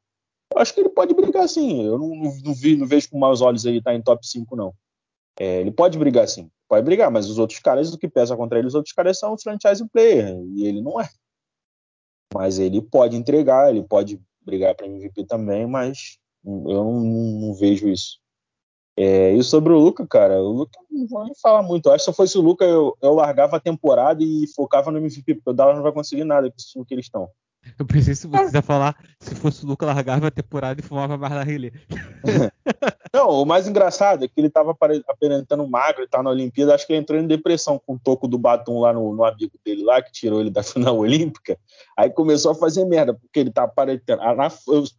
eu 0.53 0.61
acho 0.61 0.73
que 0.73 0.79
ele 0.79 0.89
pode 0.89 1.13
brigar 1.13 1.47
sim. 1.49 1.83
Eu 1.83 1.97
não, 1.97 2.15
não, 2.15 2.37
não, 2.43 2.53
vi, 2.53 2.75
não 2.75 2.87
vejo 2.87 3.09
com 3.09 3.17
maus 3.17 3.41
olhos 3.41 3.65
ele 3.65 3.79
estar 3.79 3.91
tá 3.91 3.97
em 3.97 4.01
top 4.01 4.25
5, 4.25 4.55
não. 4.55 4.73
É, 5.37 5.59
ele 5.59 5.71
pode 5.71 5.97
brigar 5.97 6.27
sim, 6.29 6.49
pode 6.67 6.85
brigar, 6.85 7.11
mas 7.11 7.29
os 7.29 7.37
outros 7.37 7.59
caras, 7.59 7.93
o 7.93 7.97
que 7.97 8.07
pesa 8.07 8.37
contra 8.37 8.57
ele, 8.57 8.67
os 8.67 8.75
outros 8.75 8.93
caras 8.93 9.19
são 9.19 9.37
franchise 9.37 9.85
player, 9.89 10.33
e 10.55 10.65
ele 10.65 10.81
não 10.81 10.99
é. 10.99 11.09
Mas 12.35 12.59
ele 12.59 12.81
pode 12.81 13.15
entregar, 13.15 13.69
ele 13.69 13.81
pode 13.81 14.19
brigar 14.45 14.75
para 14.75 14.87
MVP 14.87 15.23
também, 15.23 15.65
mas 15.65 16.17
eu 16.45 16.83
não, 16.83 16.99
não 16.99 17.53
vejo 17.53 17.87
isso. 17.87 18.19
É, 18.97 19.33
e 19.33 19.41
sobre 19.41 19.71
o 19.71 19.79
Luca, 19.79 20.05
cara, 20.05 20.41
o 20.41 20.51
Luca 20.51 20.77
não 20.91 21.07
vou 21.07 21.23
nem 21.23 21.33
falar 21.41 21.63
muito. 21.63 21.87
Eu 21.87 21.93
acho 21.93 22.03
que 22.03 22.11
se 22.11 22.15
fosse 22.17 22.37
o 22.37 22.41
Luca, 22.41 22.65
eu, 22.65 22.93
eu 23.01 23.13
largava 23.13 23.55
a 23.55 23.59
temporada 23.59 24.21
e 24.21 24.45
focava 24.53 24.91
no 24.91 24.97
MVP, 24.97 25.35
porque 25.35 25.49
o 25.49 25.53
Dallas 25.53 25.77
não 25.77 25.83
vai 25.83 25.93
conseguir 25.93 26.25
nada 26.25 26.49
com 26.49 26.57
time 26.57 26.85
que 26.85 26.93
eles 26.93 27.05
estão. 27.05 27.29
Eu 27.79 27.85
pensei 27.85 28.13
se 28.13 28.27
você 28.27 28.43
quiser 28.43 28.61
falar, 28.61 28.97
se 29.17 29.33
fosse 29.33 29.63
o 29.63 29.67
Luca 29.67 29.85
largava 29.85 30.27
a 30.27 30.31
temporada 30.31 30.81
e 30.81 30.83
fumava 30.83 31.17
mais 31.17 31.33
na 31.33 31.43
relé. 31.43 31.71
Não, 33.15 33.29
o 33.29 33.45
mais 33.45 33.65
engraçado 33.65 34.25
é 34.25 34.27
que 34.27 34.33
ele 34.35 34.49
tava 34.49 34.75
aparentando 35.07 35.65
magro 35.65 36.03
e 36.03 36.07
tá 36.07 36.21
na 36.21 36.29
Olimpíada, 36.31 36.75
acho 36.75 36.85
que 36.85 36.91
ele 36.91 36.99
entrou 36.99 37.17
em 37.17 37.25
depressão 37.25 37.79
com 37.79 37.93
o 37.93 37.99
toco 37.99 38.27
do 38.27 38.37
batom 38.37 38.81
lá 38.81 38.91
no, 38.91 39.13
no, 39.13 39.23
amigo 39.23 39.53
dele 39.63 39.85
lá, 39.85 40.01
que 40.01 40.11
tirou 40.11 40.41
ele 40.41 40.49
da 40.49 40.61
final 40.61 40.97
olímpica. 40.97 41.57
Aí 41.97 42.09
começou 42.09 42.51
a 42.51 42.55
fazer 42.55 42.83
merda, 42.83 43.13
porque 43.13 43.39
ele 43.39 43.51
tá 43.51 43.63
aparentando. 43.63 44.21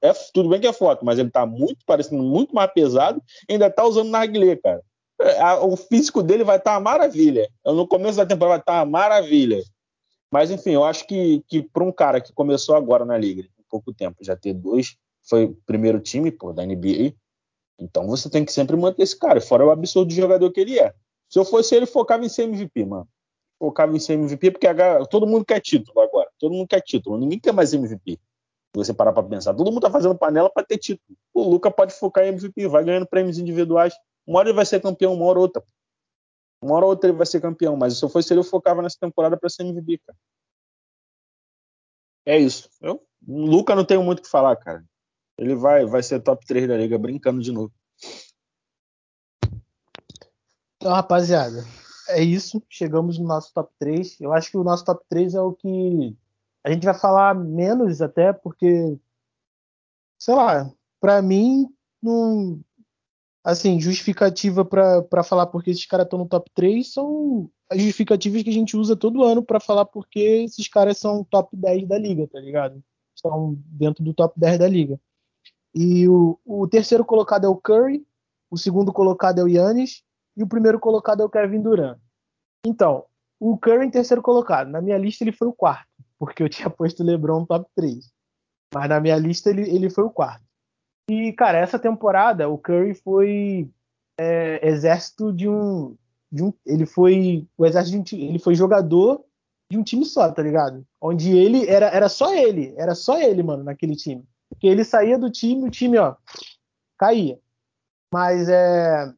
É, 0.01 0.12
tudo 0.33 0.49
bem 0.49 0.59
que 0.59 0.67
é 0.67 0.73
foto, 0.73 1.05
mas 1.05 1.19
ele 1.19 1.28
tá 1.28 1.45
muito 1.45 1.85
parecendo 1.85 2.23
muito 2.23 2.55
mais 2.55 2.73
pesado 2.73 3.23
e 3.47 3.53
ainda 3.53 3.69
tá 3.69 3.85
usando 3.85 4.09
narguilé, 4.09 4.57
cara. 4.57 4.81
É, 5.20 5.53
o 5.57 5.77
físico 5.77 6.23
dele 6.23 6.43
vai 6.43 6.57
estar 6.57 6.70
tá 6.70 6.78
uma 6.78 6.91
maravilha. 6.93 7.47
No 7.67 7.86
começo 7.86 8.17
da 8.17 8.25
temporada 8.25 8.55
vai 8.55 8.61
estar 8.61 8.73
tá 8.73 8.78
uma 8.78 8.86
maravilha. 8.86 9.62
Mas, 10.33 10.51
enfim, 10.51 10.70
eu 10.70 10.85
acho 10.85 11.07
que, 11.07 11.45
que 11.47 11.62
para 11.62 11.85
um 11.85 11.93
cara 11.93 12.19
que 12.19 12.33
começou 12.33 12.77
agora 12.77 13.05
na 13.05 13.19
liga, 13.19 13.43
em 13.43 13.65
pouco 13.69 13.93
tempo, 13.93 14.17
já 14.23 14.35
ter 14.35 14.55
dois, 14.55 14.97
foi 15.28 15.45
o 15.45 15.59
primeiro 15.67 16.01
time 16.01 16.31
pô, 16.31 16.51
da 16.55 16.65
NBA, 16.65 17.12
então 17.79 18.07
você 18.07 18.31
tem 18.31 18.45
que 18.45 18.53
sempre 18.53 18.77
manter 18.77 19.03
esse 19.03 19.19
cara, 19.19 19.41
fora 19.41 19.65
o 19.65 19.71
absurdo 19.71 20.09
de 20.09 20.17
jogador 20.17 20.51
que 20.51 20.61
ele 20.61 20.79
é. 20.79 20.95
Se 21.29 21.39
eu 21.39 21.45
fosse 21.45 21.75
ele, 21.75 21.87
focava 21.87 22.25
em 22.25 22.29
ser 22.29 22.45
MVP, 22.45 22.85
mano. 22.85 23.09
Focava 23.59 23.95
em 23.95 23.99
ser 23.99 24.15
MVP, 24.15 24.53
porque 24.53 24.67
todo 25.11 25.27
mundo 25.27 25.45
quer 25.45 25.61
título 25.61 26.01
agora. 26.01 26.31
Todo 26.39 26.53
mundo 26.53 26.69
quer 26.69 26.81
título. 26.81 27.19
Ninguém 27.19 27.41
quer 27.41 27.53
mais 27.53 27.73
MVP. 27.73 28.13
Se 28.13 28.19
você 28.75 28.95
parar 28.95 29.13
pra 29.13 29.23
pensar. 29.23 29.55
Todo 29.55 29.71
mundo 29.71 29.81
tá 29.81 29.91
fazendo 29.91 30.17
panela 30.17 30.51
para 30.51 30.65
ter 30.65 30.79
título. 30.79 31.19
O 31.35 31.43
Luca 31.43 31.71
pode 31.71 31.93
focar 31.95 32.25
em 32.25 32.29
MVP, 32.29 32.69
vai 32.69 32.85
ganhando 32.85 33.07
prêmios 33.07 33.39
individuais. 33.39 33.95
Uma 34.27 34.41
hora 34.41 34.49
ele 34.49 34.57
vai 34.57 34.67
ser 34.67 34.81
campeão, 34.81 35.15
uma 35.15 35.25
hora 35.25 35.39
outra. 35.39 35.63
Uma 36.61 36.77
hora 36.77 36.85
ou 36.85 36.91
outra 36.91 37.09
ele 37.09 37.17
vai 37.17 37.27
ser 37.27 37.41
campeão, 37.41 37.77
mas 37.77 37.99
se 37.99 38.05
eu 38.05 38.09
fosse 38.09 38.33
ele, 38.33 38.41
eu 38.41 38.45
focava 38.45 38.83
nessa 38.83 38.97
temporada 39.01 39.37
para 39.37 39.49
ser 39.49 39.63
MVP, 39.63 39.99
cara. 40.07 40.19
É 42.25 42.39
isso. 42.39 42.69
Eu, 42.81 43.03
Luca 43.27 43.75
não 43.75 43.85
tenho 43.85 44.03
muito 44.03 44.19
o 44.19 44.23
que 44.23 44.29
falar, 44.29 44.57
cara. 44.57 44.85
Ele 45.39 45.55
vai, 45.55 45.85
vai 45.85 46.03
ser 46.03 46.21
top 46.21 46.47
3 46.47 46.67
da 46.69 46.77
liga, 46.77 46.99
brincando 46.99 47.43
de 47.43 47.53
novo. 47.53 47.73
Então, 50.77 50.93
rapaziada, 50.93 51.65
é 52.09 52.23
isso. 52.23 52.63
Chegamos 52.69 53.19
no 53.19 53.27
nosso 53.27 53.53
top 53.53 53.73
3. 53.79 54.21
Eu 54.21 54.33
acho 54.33 54.51
que 54.51 54.57
o 54.57 54.65
nosso 54.65 54.85
top 54.85 55.05
3 55.09 55.35
é 55.35 55.41
o 55.41 55.53
que 55.53 56.17
a 56.65 56.71
gente 56.71 56.85
vai 56.85 56.99
falar 56.99 57.35
menos 57.35 58.03
até, 58.03 58.33
porque, 58.33 58.99
sei 60.19 60.35
lá, 60.35 60.71
para 61.01 61.23
mim, 61.23 61.69
não, 62.03 62.61
assim, 63.45 63.81
justificativa 63.81 64.65
para 64.65 65.23
falar 65.23 65.47
porque 65.47 65.71
esses 65.71 65.87
caras 65.87 66.07
estão 66.07 66.19
no 66.19 66.27
top 66.27 66.51
3 66.53 66.93
são 66.93 67.49
as 67.71 67.81
justificativas 67.81 68.43
que 68.43 68.51
a 68.51 68.53
gente 68.53 68.77
usa 68.77 68.97
todo 68.97 69.23
ano 69.23 69.45
para 69.45 69.61
falar 69.61 69.85
porque 69.85 70.19
esses 70.19 70.67
caras 70.67 70.99
são 70.99 71.23
top 71.23 71.57
10 71.57 71.87
da 71.87 71.97
liga, 71.97 72.27
tá 72.27 72.41
ligado? 72.41 72.83
Estão 73.15 73.57
dentro 73.67 74.03
do 74.03 74.13
top 74.13 74.39
10 74.39 74.59
da 74.59 74.69
liga. 74.69 75.01
E 75.79 76.09
o, 76.09 76.39
o 76.43 76.67
terceiro 76.67 77.05
colocado 77.05 77.45
é 77.45 77.49
o 77.49 77.55
Curry, 77.55 78.03
o 78.51 78.57
segundo 78.57 78.95
colocado 78.95 79.41
é 79.41 79.45
o 79.45 79.49
Yannis 79.49 80.03
e 80.35 80.43
o 80.43 80.47
primeiro 80.47 80.81
colocado 80.81 81.21
é 81.21 81.25
o 81.25 81.29
Kevin 81.29 81.61
Durant. 81.61 81.99
Então, 82.67 83.05
o 83.39 83.59
Curry 83.59 83.85
em 83.85 83.91
terceiro 83.91 84.23
colocado. 84.23 84.71
Na 84.71 84.81
minha 84.81 84.97
lista 84.97 85.23
ele 85.23 85.33
foi 85.33 85.47
o 85.47 85.53
quarto, 85.53 85.87
porque 86.19 86.43
eu 86.43 86.49
tinha 86.51 86.71
posto 86.71 87.03
o 87.03 87.07
LeBron 87.07 87.41
no 87.41 87.47
top 87.47 87.69
3. 87.77 88.11
Mas 88.75 88.89
na 88.89 88.99
minha 89.01 89.17
lista 89.19 89.51
ele, 89.51 89.69
ele 89.69 89.91
foi 89.91 90.05
o 90.05 90.11
quarto. 90.11 90.43
E, 91.11 91.33
cara, 91.35 91.59
essa 91.59 91.79
temporada 91.79 92.49
o 92.49 92.57
Curry 92.57 92.95
foi 92.95 93.71
é, 94.19 94.67
exército 94.67 95.31
de 95.31 95.47
um, 95.47 95.95
de 96.33 96.43
um. 96.43 96.53
Ele 96.65 96.87
foi. 96.87 97.47
O 97.57 97.67
exército 97.67 98.03
de 98.03 98.17
um, 98.17 98.19
Ele 98.19 98.39
foi 98.39 98.55
jogador 98.55 99.23
de 99.71 99.77
um 99.79 99.83
time 99.83 100.07
só, 100.07 100.33
tá 100.33 100.43
ligado? 100.43 100.87
Onde 101.01 101.37
ele 101.37 101.69
era, 101.69 101.87
era 101.87 102.09
só 102.09 102.35
ele, 102.35 102.75
era 102.79 102.95
só 102.95 103.21
ele, 103.21 103.43
mano, 103.43 103.63
naquele 103.63 103.95
time. 103.95 104.27
Porque 104.49 104.66
ele 104.66 104.84
saía 104.84 105.18
do 105.18 105.31
time, 105.31 105.66
o 105.66 105.70
time, 105.70 105.99
ó, 105.99 106.15
caía. 106.99 107.39
Mas 108.12 108.49
é. 108.49 109.12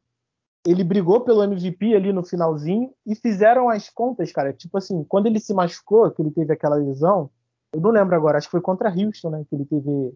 Ele 0.67 0.83
brigou 0.83 1.21
pelo 1.21 1.41
MVP 1.41 1.95
ali 1.95 2.11
no 2.11 2.23
finalzinho 2.23 2.93
e 3.05 3.15
fizeram 3.15 3.69
as 3.69 3.89
contas, 3.89 4.31
cara. 4.31 4.51
Tipo 4.51 4.77
assim, 4.77 5.03
quando 5.05 5.27
ele 5.27 5.39
se 5.39 5.53
machucou, 5.53 6.11
que 6.11 6.21
ele 6.21 6.31
teve 6.31 6.51
aquela 6.51 6.75
lesão, 6.75 7.31
eu 7.71 7.79
não 7.79 7.91
lembro 7.91 8.15
agora, 8.15 8.37
acho 8.37 8.47
que 8.47 8.51
foi 8.51 8.61
contra 8.61 8.89
Houston, 8.89 9.29
né? 9.29 9.45
Que 9.49 9.55
ele 9.55 9.65
teve 9.65 10.13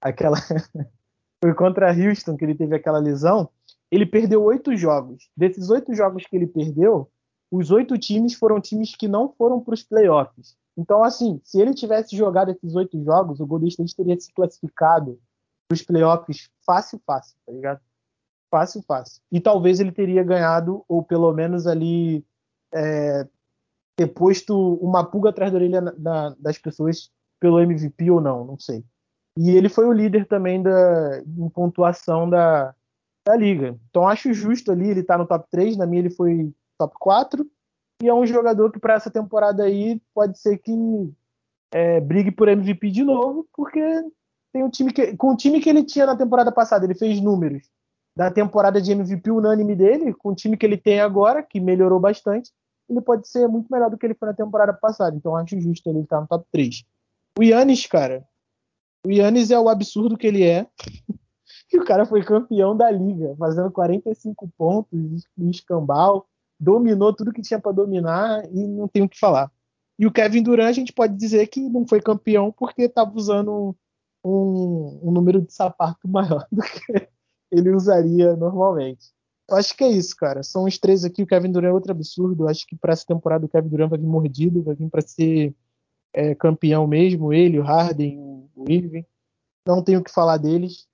aquela. 0.00 0.36
foi 1.42 1.54
contra 1.54 1.92
Houston 1.92 2.36
que 2.36 2.44
ele 2.44 2.54
teve 2.54 2.74
aquela 2.74 2.98
lesão. 2.98 3.50
Ele 3.90 4.06
perdeu 4.06 4.42
oito 4.44 4.74
jogos. 4.76 5.28
Desses 5.36 5.68
oito 5.68 5.94
jogos 5.94 6.24
que 6.24 6.34
ele 6.34 6.46
perdeu, 6.46 7.10
os 7.50 7.70
oito 7.70 7.98
times 7.98 8.34
foram 8.34 8.60
times 8.60 8.96
que 8.96 9.06
não 9.06 9.30
foram 9.36 9.60
para 9.60 9.74
os 9.74 9.82
playoffs. 9.82 10.56
Então, 10.76 11.04
assim, 11.04 11.40
se 11.44 11.60
ele 11.60 11.74
tivesse 11.74 12.16
jogado 12.16 12.50
esses 12.50 12.74
oito 12.74 13.02
jogos, 13.04 13.40
o 13.40 13.46
Golden 13.46 13.68
State 13.68 13.94
teria 13.94 14.18
se 14.18 14.32
classificado 14.32 15.20
para 15.68 15.74
os 15.74 15.82
playoffs 15.82 16.50
fácil, 16.64 17.00
fácil, 17.06 17.36
tá 17.46 17.52
ligado? 17.52 17.80
Fácil, 18.50 18.82
fácil. 18.82 19.22
E 19.30 19.40
talvez 19.40 19.80
ele 19.80 19.92
teria 19.92 20.22
ganhado, 20.22 20.84
ou 20.88 21.02
pelo 21.02 21.32
menos 21.32 21.66
ali 21.66 22.24
é, 22.74 23.26
ter 23.96 24.06
posto 24.08 24.74
uma 24.76 25.04
pulga 25.04 25.30
atrás 25.30 25.52
da 25.52 25.58
orelha 25.58 25.82
das 26.38 26.58
pessoas 26.58 27.10
pelo 27.40 27.60
MVP 27.60 28.10
ou 28.10 28.20
não, 28.20 28.44
não 28.44 28.58
sei. 28.58 28.84
E 29.38 29.50
ele 29.50 29.68
foi 29.68 29.86
o 29.86 29.92
líder 29.92 30.26
também 30.26 30.62
da, 30.62 31.20
em 31.20 31.48
pontuação 31.48 32.28
da, 32.28 32.74
da 33.26 33.36
liga. 33.36 33.78
Então 33.88 34.06
acho 34.06 34.32
justo 34.32 34.70
ali, 34.70 34.90
ele 34.90 35.02
tá 35.02 35.16
no 35.16 35.26
top 35.26 35.46
3, 35.50 35.76
na 35.76 35.86
minha 35.86 36.02
ele 36.02 36.10
foi 36.10 36.52
top 36.78 36.94
4. 36.98 37.46
E 38.02 38.08
é 38.08 38.12
um 38.12 38.26
jogador 38.26 38.72
que 38.72 38.80
para 38.80 38.94
essa 38.94 39.08
temporada 39.08 39.62
aí 39.62 40.02
pode 40.12 40.36
ser 40.36 40.58
que 40.58 40.72
é, 41.70 42.00
brigue 42.00 42.32
por 42.32 42.48
MVP 42.48 42.90
de 42.90 43.04
novo, 43.04 43.46
porque 43.54 43.80
tem 44.52 44.64
um 44.64 44.68
time 44.68 44.92
que, 44.92 45.16
com 45.16 45.28
o 45.28 45.36
time 45.36 45.60
que 45.60 45.70
ele 45.70 45.84
tinha 45.84 46.04
na 46.04 46.16
temporada 46.16 46.50
passada, 46.50 46.84
ele 46.84 46.96
fez 46.96 47.20
números 47.20 47.62
da 48.16 48.28
temporada 48.28 48.82
de 48.82 48.90
MVP 48.90 49.30
unânime 49.30 49.76
dele, 49.76 50.12
com 50.12 50.30
o 50.30 50.34
time 50.34 50.56
que 50.56 50.66
ele 50.66 50.76
tem 50.76 50.98
agora, 50.98 51.44
que 51.44 51.60
melhorou 51.60 52.00
bastante, 52.00 52.50
ele 52.90 53.00
pode 53.00 53.28
ser 53.28 53.46
muito 53.46 53.72
melhor 53.72 53.88
do 53.88 53.96
que 53.96 54.04
ele 54.04 54.14
foi 54.14 54.26
na 54.26 54.34
temporada 54.34 54.72
passada. 54.72 55.16
Então 55.16 55.36
acho 55.36 55.60
justo 55.60 55.88
ele 55.88 56.00
estar 56.00 56.20
no 56.20 56.26
top 56.26 56.44
3. 56.50 56.84
O 57.38 57.44
Yannis, 57.44 57.86
cara, 57.86 58.26
o 59.06 59.12
Yannis 59.12 59.52
é 59.52 59.58
o 59.60 59.68
absurdo 59.68 60.18
que 60.18 60.26
ele 60.26 60.42
é. 60.42 60.66
e 61.72 61.78
o 61.78 61.84
cara 61.84 62.04
foi 62.04 62.24
campeão 62.24 62.76
da 62.76 62.90
liga, 62.90 63.36
fazendo 63.38 63.70
45 63.70 64.52
pontos, 64.58 65.24
no 65.38 65.50
escambau, 65.50 66.26
dominou 66.62 67.12
tudo 67.12 67.32
que 67.32 67.42
tinha 67.42 67.60
para 67.60 67.72
dominar 67.72 68.44
e 68.52 68.66
não 68.68 68.86
tem 68.86 69.02
o 69.02 69.08
que 69.08 69.18
falar. 69.18 69.50
E 69.98 70.06
o 70.06 70.12
Kevin 70.12 70.42
Durant, 70.42 70.68
a 70.68 70.72
gente 70.72 70.92
pode 70.92 71.16
dizer 71.16 71.46
que 71.48 71.60
não 71.68 71.86
foi 71.86 72.00
campeão 72.00 72.52
porque 72.52 72.82
estava 72.82 73.12
usando 73.14 73.76
um, 74.24 75.00
um 75.02 75.10
número 75.10 75.40
de 75.40 75.52
sapato 75.52 76.06
maior 76.08 76.46
do 76.52 76.62
que 76.62 77.08
ele 77.50 77.70
usaria 77.70 78.36
normalmente. 78.36 79.10
Eu 79.50 79.56
acho 79.56 79.76
que 79.76 79.82
é 79.82 79.88
isso, 79.88 80.14
cara. 80.16 80.42
São 80.44 80.64
os 80.64 80.78
três 80.78 81.04
aqui. 81.04 81.24
O 81.24 81.26
Kevin 81.26 81.50
Durant 81.50 81.70
é 81.70 81.74
outro 81.74 81.90
absurdo. 81.90 82.44
Eu 82.44 82.48
acho 82.48 82.64
que 82.64 82.76
para 82.76 82.92
essa 82.92 83.04
temporada 83.04 83.44
o 83.44 83.48
Kevin 83.48 83.68
Durant 83.68 83.90
vai 83.90 83.98
vir 83.98 84.06
mordido, 84.06 84.62
vai 84.62 84.74
vir 84.76 84.88
para 84.88 85.02
ser 85.02 85.54
é, 86.14 86.34
campeão 86.36 86.86
mesmo. 86.86 87.32
Ele, 87.32 87.58
o 87.58 87.62
Harden, 87.62 88.18
o 88.54 88.64
Irving. 88.68 89.04
Não 89.66 89.82
tenho 89.82 89.98
o 89.98 90.04
que 90.04 90.12
falar 90.12 90.38
deles. 90.38 90.86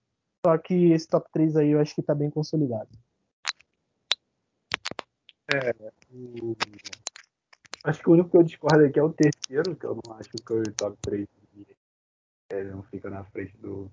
Só 0.45 0.57
que 0.57 0.93
esse 0.93 1.07
top 1.07 1.29
3 1.31 1.57
aí 1.57 1.71
eu 1.71 1.81
acho 1.81 1.95
que 1.95 2.01
está 2.01 2.15
bem 2.15 2.31
consolidado. 2.31 2.89
É, 5.51 5.93
o... 6.13 6.57
Acho 7.85 8.03
que 8.03 8.11
o 8.11 8.13
único 8.13 8.31
que 8.31 8.37
eu 8.37 8.43
discordo 8.43 8.85
aqui 8.85 8.99
é 8.99 9.03
o 9.03 9.13
terceiro, 9.13 9.75
que 9.77 9.87
eu 9.87 9.99
não 10.05 10.15
acho 10.15 10.31
que 10.31 10.53
o 10.53 10.63
top 10.75 10.97
3 11.01 11.27
ele 12.51 12.71
não 12.71 12.83
fica 12.85 13.11
na 13.11 13.25
frente 13.25 13.57
do, 13.59 13.91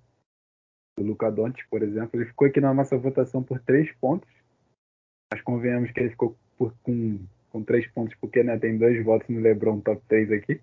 do 0.98 1.06
Luca 1.06 1.32
Doncic, 1.32 1.68
por 1.70 1.84
exemplo. 1.84 2.12
Ele 2.14 2.26
ficou 2.26 2.48
aqui 2.48 2.62
na 2.62 2.74
nossa 2.74 2.98
votação 2.98 3.44
por 3.44 3.60
três 3.60 3.92
pontos. 3.94 4.30
Mas 5.32 5.42
convenhamos 5.42 5.92
que 5.92 6.00
ele 6.00 6.12
ficou 6.12 6.38
por, 6.58 6.74
com, 6.84 7.20
com 7.50 7.64
três 7.64 7.88
pontos, 7.92 8.16
porque 8.16 8.44
né, 8.44 8.58
tem 8.58 8.78
dois 8.78 9.04
votos 9.04 9.28
no 9.30 9.42
LeBron 9.42 9.82
top 9.82 10.02
3 10.08 10.32
aqui. 10.32 10.62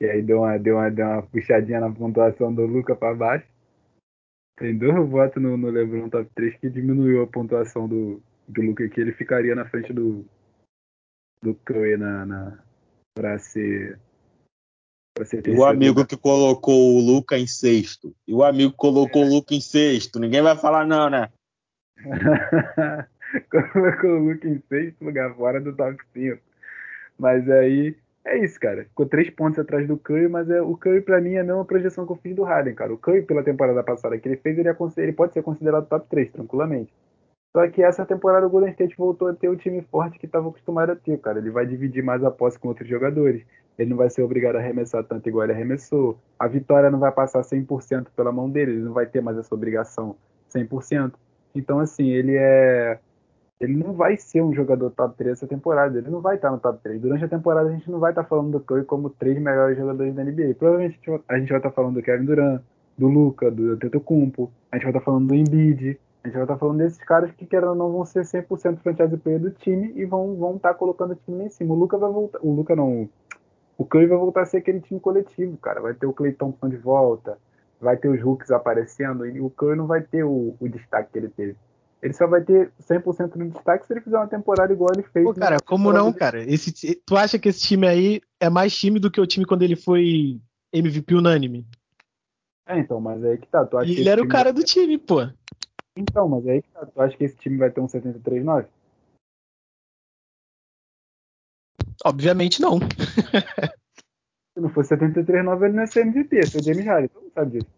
E 0.00 0.06
aí 0.06 0.22
deu 0.22 0.38
uma, 0.38 0.58
deu 0.58 0.76
uma, 0.76 0.90
deu 0.90 1.06
uma 1.06 1.22
puxadinha 1.22 1.80
na 1.80 1.92
pontuação 1.92 2.54
do 2.54 2.66
Luca 2.66 2.94
para 2.94 3.14
baixo. 3.14 3.46
Tem 4.56 4.76
dois 4.76 5.08
votos 5.08 5.42
no, 5.42 5.56
no 5.56 5.70
LeBron 5.70 6.08
top 6.08 6.30
3 6.34 6.56
que 6.58 6.70
diminuiu 6.70 7.22
a 7.22 7.26
pontuação 7.26 7.88
do, 7.88 8.22
do 8.50 8.62
Luca 8.62 8.84
aqui. 8.84 9.00
Ele 9.00 9.12
ficaria 9.12 9.54
na 9.54 9.68
frente 9.68 9.92
do, 9.92 10.24
do 11.42 11.54
Curry 11.54 11.96
na, 11.96 12.26
na, 12.26 12.58
para 13.14 13.38
ser 13.38 13.98
e 15.46 15.50
o 15.50 15.64
amigo 15.64 16.06
que 16.06 16.16
colocou 16.16 16.96
o 16.96 17.00
Luca 17.00 17.36
em 17.36 17.46
sexto. 17.46 18.14
E 18.26 18.32
o 18.32 18.42
amigo 18.42 18.70
que 18.70 18.76
colocou 18.76 19.22
é. 19.22 19.26
o 19.26 19.28
Luca 19.28 19.54
em 19.54 19.60
sexto. 19.60 20.18
Ninguém 20.18 20.40
vai 20.40 20.56
falar 20.56 20.86
não, 20.86 21.10
né? 21.10 21.28
colocou 23.50 24.10
o 24.10 24.24
Luca 24.24 24.48
em 24.48 24.62
sexto 24.68 25.04
lugar, 25.04 25.34
fora 25.34 25.60
do 25.60 25.74
top 25.74 25.96
5. 26.14 26.40
Mas 27.18 27.50
aí, 27.50 27.94
é 28.24 28.38
isso, 28.42 28.58
cara. 28.58 28.84
Ficou 28.84 29.06
três 29.06 29.28
pontos 29.30 29.58
atrás 29.58 29.86
do 29.86 29.98
Curry, 29.98 30.28
mas 30.28 30.48
é, 30.48 30.62
o 30.62 30.76
Curry 30.76 31.02
pra 31.02 31.20
mim 31.20 31.34
é 31.34 31.40
a 31.40 31.44
mesma 31.44 31.64
projeção 31.64 32.06
que 32.06 32.12
eu 32.12 32.16
fiz 32.16 32.34
do 32.34 32.44
Harden, 32.44 32.74
cara. 32.74 32.92
O 32.92 32.98
Curry, 32.98 33.22
pela 33.22 33.42
temporada 33.42 33.82
passada 33.82 34.18
que 34.18 34.26
ele 34.26 34.36
fez, 34.36 34.58
ele, 34.58 34.68
é, 34.68 34.76
ele 34.98 35.12
pode 35.12 35.34
ser 35.34 35.42
considerado 35.42 35.88
top 35.88 36.08
3, 36.08 36.32
tranquilamente. 36.32 36.92
Só 37.52 37.68
que 37.68 37.82
essa 37.82 38.06
temporada 38.06 38.46
o 38.46 38.50
Golden 38.50 38.70
State 38.70 38.96
voltou 38.96 39.28
a 39.28 39.34
ter 39.34 39.48
o 39.48 39.56
time 39.56 39.82
forte 39.82 40.18
que 40.18 40.26
estava 40.26 40.48
acostumado 40.48 40.90
a 40.92 40.96
ter, 40.96 41.18
cara. 41.18 41.38
Ele 41.38 41.50
vai 41.50 41.66
dividir 41.66 42.02
mais 42.02 42.22
a 42.22 42.30
posse 42.30 42.58
com 42.58 42.68
outros 42.68 42.88
jogadores. 42.88 43.44
Ele 43.76 43.90
não 43.90 43.96
vai 43.96 44.08
ser 44.08 44.22
obrigado 44.22 44.56
a 44.56 44.58
arremessar 44.58 45.02
tanto 45.04 45.28
igual 45.28 45.44
ele 45.44 45.54
arremessou. 45.54 46.18
A 46.38 46.46
vitória 46.46 46.90
não 46.90 47.00
vai 47.00 47.10
passar 47.10 47.40
100% 47.40 48.06
pela 48.14 48.30
mão 48.30 48.48
dele. 48.48 48.72
Ele 48.72 48.82
não 48.82 48.92
vai 48.92 49.06
ter 49.06 49.20
mais 49.20 49.36
essa 49.36 49.52
obrigação 49.54 50.16
100%. 50.54 51.12
Então, 51.54 51.80
assim, 51.80 52.08
ele 52.10 52.36
é. 52.36 53.00
Ele 53.58 53.76
não 53.76 53.92
vai 53.92 54.16
ser 54.16 54.42
um 54.42 54.54
jogador 54.54 54.90
top 54.90 55.16
3 55.18 55.32
essa 55.32 55.46
temporada. 55.46 55.98
Ele 55.98 56.08
não 56.08 56.20
vai 56.20 56.36
estar 56.36 56.50
no 56.50 56.58
top 56.58 56.80
3. 56.82 57.00
Durante 57.00 57.24
a 57.24 57.28
temporada 57.28 57.68
a 57.68 57.72
gente 57.72 57.90
não 57.90 57.98
vai 57.98 58.12
estar 58.12 58.24
falando 58.24 58.52
do 58.52 58.60
Curry 58.60 58.84
como 58.84 59.10
três 59.10 59.38
melhores 59.38 59.76
jogadores 59.76 60.14
da 60.14 60.24
NBA. 60.24 60.54
Provavelmente 60.58 60.98
a 61.28 61.38
gente 61.38 61.48
vai 61.48 61.58
estar 61.58 61.70
falando 61.70 61.94
do 61.94 62.02
Kevin 62.02 62.24
Durant, 62.24 62.62
do 62.96 63.08
Luca, 63.08 63.50
do 63.50 63.72
Antetokounmpo. 63.72 64.50
A 64.72 64.76
gente 64.76 64.84
vai 64.84 64.92
estar 64.92 65.04
falando 65.04 65.26
do 65.26 65.34
Embiid. 65.34 65.98
A 66.22 66.28
gente 66.28 66.34
vai 66.34 66.44
estar 66.44 66.58
falando 66.58 66.78
desses 66.78 66.98
caras 66.98 67.32
que, 67.32 67.46
querendo 67.46 67.70
ou 67.70 67.74
não, 67.74 67.92
vão 67.92 68.04
ser 68.04 68.22
100% 68.22 68.78
franchise 68.78 69.16
player 69.16 69.40
do 69.40 69.50
time 69.50 69.92
e 69.96 70.04
vão 70.04 70.36
vão 70.36 70.56
estar 70.56 70.74
colocando 70.74 71.12
o 71.12 71.16
time 71.16 71.38
lá 71.38 71.44
em 71.44 71.50
cima. 71.50 71.74
O 71.74 71.78
Luca 71.78 71.96
vai 71.96 72.10
voltar. 72.10 72.38
O 72.42 72.54
Luca 72.54 72.76
não. 72.76 73.08
O 73.78 73.84
Curry 73.84 74.06
vai 74.06 74.18
voltar 74.18 74.42
a 74.42 74.46
ser 74.46 74.58
aquele 74.58 74.80
time 74.80 75.00
coletivo, 75.00 75.56
cara. 75.56 75.80
Vai 75.80 75.94
ter 75.94 76.06
o 76.06 76.12
Clay 76.12 76.32
Thompson 76.32 76.68
de 76.68 76.76
volta, 76.76 77.38
vai 77.80 77.96
ter 77.96 78.08
os 78.08 78.22
Hooks 78.22 78.50
aparecendo 78.50 79.26
e 79.26 79.40
o 79.40 79.48
Curry 79.48 79.76
não 79.76 79.86
vai 79.86 80.02
ter 80.02 80.22
o, 80.22 80.54
o 80.60 80.68
destaque 80.68 81.12
que 81.12 81.18
ele 81.18 81.28
teve. 81.28 81.56
Ele 82.02 82.14
só 82.14 82.26
vai 82.26 82.42
ter 82.42 82.70
100% 82.82 83.36
no 83.36 83.50
destaque 83.50 83.86
se 83.86 83.92
ele 83.92 84.00
fizer 84.00 84.16
uma 84.16 84.26
temporada 84.26 84.72
igual 84.72 84.90
ele 84.94 85.02
fez. 85.02 85.24
Pô, 85.24 85.34
cara, 85.34 85.56
como 85.64 85.92
não, 85.92 86.12
cara? 86.12 86.42
Esse, 86.42 86.94
tu 87.06 87.16
acha 87.16 87.38
que 87.38 87.48
esse 87.48 87.60
time 87.60 87.86
aí 87.86 88.20
é 88.38 88.48
mais 88.48 88.74
time 88.74 88.98
do 88.98 89.10
que 89.10 89.20
o 89.20 89.26
time 89.26 89.44
quando 89.44 89.62
ele 89.62 89.76
foi 89.76 90.40
MVP 90.72 91.14
unânime? 91.14 91.66
É, 92.66 92.78
então, 92.78 93.00
mas 93.00 93.22
aí 93.24 93.36
que 93.36 93.48
tá. 93.48 93.66
Tu 93.66 93.76
acha 93.76 93.90
e 93.90 93.96
ele 93.96 94.08
era 94.08 94.22
o 94.22 94.28
cara 94.28 94.52
do 94.52 94.62
time, 94.62 94.96
pô. 94.96 95.26
Então, 95.96 96.28
mas 96.28 96.46
aí 96.46 96.62
tu 96.62 97.00
acha 97.00 97.16
que 97.16 97.24
esse 97.24 97.36
time 97.36 97.58
vai 97.58 97.70
ter 97.70 97.80
um 97.80 97.86
73-9? 97.86 98.68
Obviamente 102.04 102.60
não. 102.60 102.78
Se 104.54 104.60
não 104.60 104.70
for 104.70 104.84
73-9, 104.84 105.64
ele 105.64 105.74
não 105.74 105.82
é 105.82 105.86
ser 105.86 106.00
MVP, 106.00 106.38
é 106.38 106.46
ser 106.46 106.62
James 106.62 106.84
Harden, 106.84 107.08
todo 107.08 107.22
mundo 107.22 107.32
sabe 107.32 107.58
disso. 107.58 107.70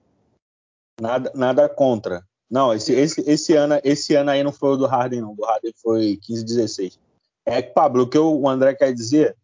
Nada, 1.01 1.33
nada 1.35 1.69
contra. 1.69 2.25
Não, 2.51 2.73
esse, 2.73 2.93
esse, 2.93 3.21
esse, 3.29 3.55
ano, 3.55 3.81
esse 3.83 4.15
ano 4.15 4.31
aí 4.31 4.43
não 4.43 4.53
foi 4.53 4.71
o 4.71 4.77
do 4.77 4.87
Harden, 4.87 5.23
não. 5.23 5.33
O 5.33 5.37
do 5.37 5.45
Harden 5.45 5.73
foi 5.83 6.19
15-16. 6.19 6.99
É 7.47 7.63
que, 7.63 7.73
Pablo, 7.73 8.03
o 8.03 8.09
que 8.09 8.19
o 8.19 8.49
André 8.49 8.75
quer 8.75 8.93
dizer 8.93 9.37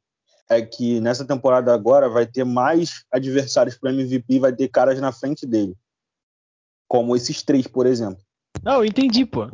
é 0.48 0.62
que 0.62 1.00
nessa 1.00 1.26
temporada 1.26 1.72
agora 1.74 2.08
vai 2.08 2.26
ter 2.26 2.44
mais 2.44 3.04
adversários 3.10 3.76
para 3.76 3.92
MVP, 3.92 4.38
vai 4.38 4.54
ter 4.54 4.68
caras 4.68 5.00
na 5.00 5.12
frente 5.12 5.46
dele. 5.46 5.76
Como 6.86 7.16
esses 7.16 7.42
três, 7.42 7.66
por 7.66 7.86
exemplo. 7.86 8.22
Não, 8.64 8.84
entendi, 8.84 9.24
pô. 9.24 9.46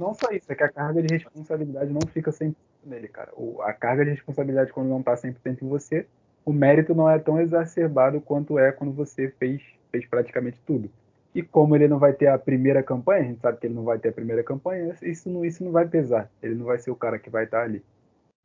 Não 0.00 0.14
só 0.14 0.30
isso, 0.32 0.50
é 0.50 0.54
que 0.54 0.62
a 0.62 0.68
carga 0.68 1.02
de 1.02 1.12
responsabilidade 1.12 1.92
não 1.92 2.00
fica 2.12 2.30
100% 2.30 2.54
nele, 2.84 3.08
cara. 3.08 3.32
O, 3.36 3.60
a 3.62 3.72
carga 3.72 4.04
de 4.04 4.10
responsabilidade 4.10 4.72
quando 4.72 4.88
não 4.88 5.02
tá 5.02 5.14
100% 5.14 5.62
em 5.62 5.68
você, 5.68 6.06
o 6.44 6.52
mérito 6.52 6.94
não 6.94 7.08
é 7.08 7.18
tão 7.18 7.40
exacerbado 7.40 8.20
quanto 8.20 8.58
é 8.58 8.70
quando 8.70 8.92
você 8.92 9.28
fez, 9.38 9.62
fez 9.90 10.06
praticamente 10.06 10.60
tudo. 10.66 10.90
E 11.34 11.42
como 11.42 11.74
ele 11.74 11.88
não 11.88 11.98
vai 11.98 12.12
ter 12.12 12.28
a 12.28 12.38
primeira 12.38 12.82
campanha, 12.82 13.22
a 13.22 13.24
gente 13.24 13.40
sabe 13.40 13.58
que 13.58 13.66
ele 13.66 13.74
não 13.74 13.82
vai 13.82 13.98
ter 13.98 14.10
a 14.10 14.12
primeira 14.12 14.44
campanha, 14.44 14.94
isso 15.02 15.28
não, 15.28 15.44
isso 15.44 15.64
não 15.64 15.72
vai 15.72 15.88
pesar. 15.88 16.30
Ele 16.42 16.54
não 16.54 16.66
vai 16.66 16.78
ser 16.78 16.90
o 16.90 16.96
cara 16.96 17.18
que 17.18 17.30
vai 17.30 17.44
estar 17.44 17.58
tá 17.58 17.64
ali. 17.64 17.82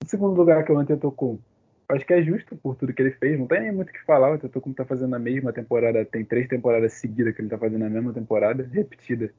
O 0.03 0.07
segundo 0.07 0.35
lugar 0.35 0.63
que 0.63 0.71
o 0.71 0.77
Antetokounmpo, 0.77 1.43
acho 1.89 2.05
que 2.05 2.13
é 2.13 2.21
justo 2.21 2.55
por 2.55 2.75
tudo 2.75 2.93
que 2.93 3.01
ele 3.01 3.11
fez, 3.11 3.37
não 3.37 3.45
tem 3.45 3.61
nem 3.61 3.71
muito 3.71 3.89
o 3.89 3.93
que 3.93 4.03
falar, 4.05 4.31
o 4.31 4.33
Antetokounmpo 4.33 4.77
tá 4.77 4.85
fazendo 4.85 5.15
a 5.15 5.19
mesma 5.19 5.53
temporada, 5.53 6.03
tem 6.05 6.25
três 6.25 6.47
temporadas 6.47 6.93
seguidas 6.93 7.35
que 7.35 7.41
ele 7.41 7.49
tá 7.49 7.57
fazendo 7.57 7.85
a 7.85 7.89
mesma 7.89 8.13
temporada, 8.13 8.67
repetida 8.71 9.31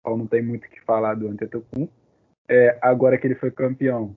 então 0.00 0.16
não 0.16 0.26
tem 0.26 0.42
muito 0.42 0.66
o 0.66 0.70
que 0.70 0.80
falar 0.80 1.14
do 1.14 1.28
Antetokounmpo. 1.28 1.92
É, 2.48 2.78
agora 2.82 3.16
que 3.16 3.26
ele 3.26 3.34
foi 3.34 3.50
campeão, 3.50 4.16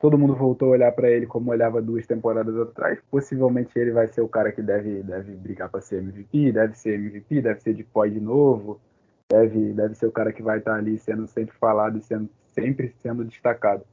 todo 0.00 0.16
mundo 0.16 0.34
voltou 0.34 0.68
a 0.68 0.72
olhar 0.72 0.92
para 0.92 1.10
ele 1.10 1.26
como 1.26 1.50
olhava 1.50 1.82
duas 1.82 2.06
temporadas 2.06 2.56
atrás. 2.56 2.98
Possivelmente 3.10 3.78
ele 3.78 3.92
vai 3.92 4.08
ser 4.08 4.22
o 4.22 4.28
cara 4.28 4.50
que 4.50 4.62
deve, 4.62 5.02
deve 5.02 5.32
brigar 5.32 5.68
para 5.68 5.80
ser 5.80 5.98
MVP, 5.98 6.52
deve 6.52 6.74
ser 6.74 6.94
MVP, 6.94 7.42
deve 7.42 7.60
ser 7.60 7.74
de 7.74 7.84
pós 7.84 8.12
de 8.12 8.20
novo, 8.20 8.80
deve, 9.30 9.74
deve 9.74 9.94
ser 9.94 10.06
o 10.06 10.12
cara 10.12 10.32
que 10.32 10.42
vai 10.42 10.58
estar 10.58 10.74
ali 10.74 10.98
sendo 10.98 11.26
sempre 11.26 11.54
falado 11.56 11.98
e 11.98 12.02
sendo, 12.02 12.30
sempre 12.46 12.94
sendo 13.02 13.24
destacado. 13.24 13.84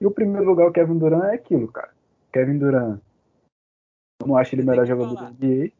E 0.00 0.06
o 0.06 0.10
primeiro 0.10 0.46
lugar, 0.46 0.66
o 0.66 0.72
Kevin 0.72 0.98
Durant, 0.98 1.24
é 1.24 1.34
aquilo, 1.34 1.70
cara. 1.70 1.92
Kevin 2.32 2.58
Durant, 2.58 2.98
eu 4.22 4.26
não 4.26 4.36
acho 4.36 4.54
ele 4.54 4.62
o 4.62 4.66
melhor 4.66 4.86
jogador 4.86 5.14
da 5.14 5.30
NBA. 5.30 5.70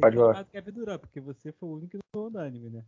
Pode 0.00 0.16
falar. 0.16 0.44
Kevin 0.46 0.72
Durant, 0.72 1.00
porque 1.00 1.20
você 1.20 1.52
foi 1.52 1.68
o 1.68 1.72
único 1.74 1.90
que 1.90 1.96
não 1.96 2.02
foi 2.12 2.28
unânime, 2.28 2.70
né? 2.70 2.84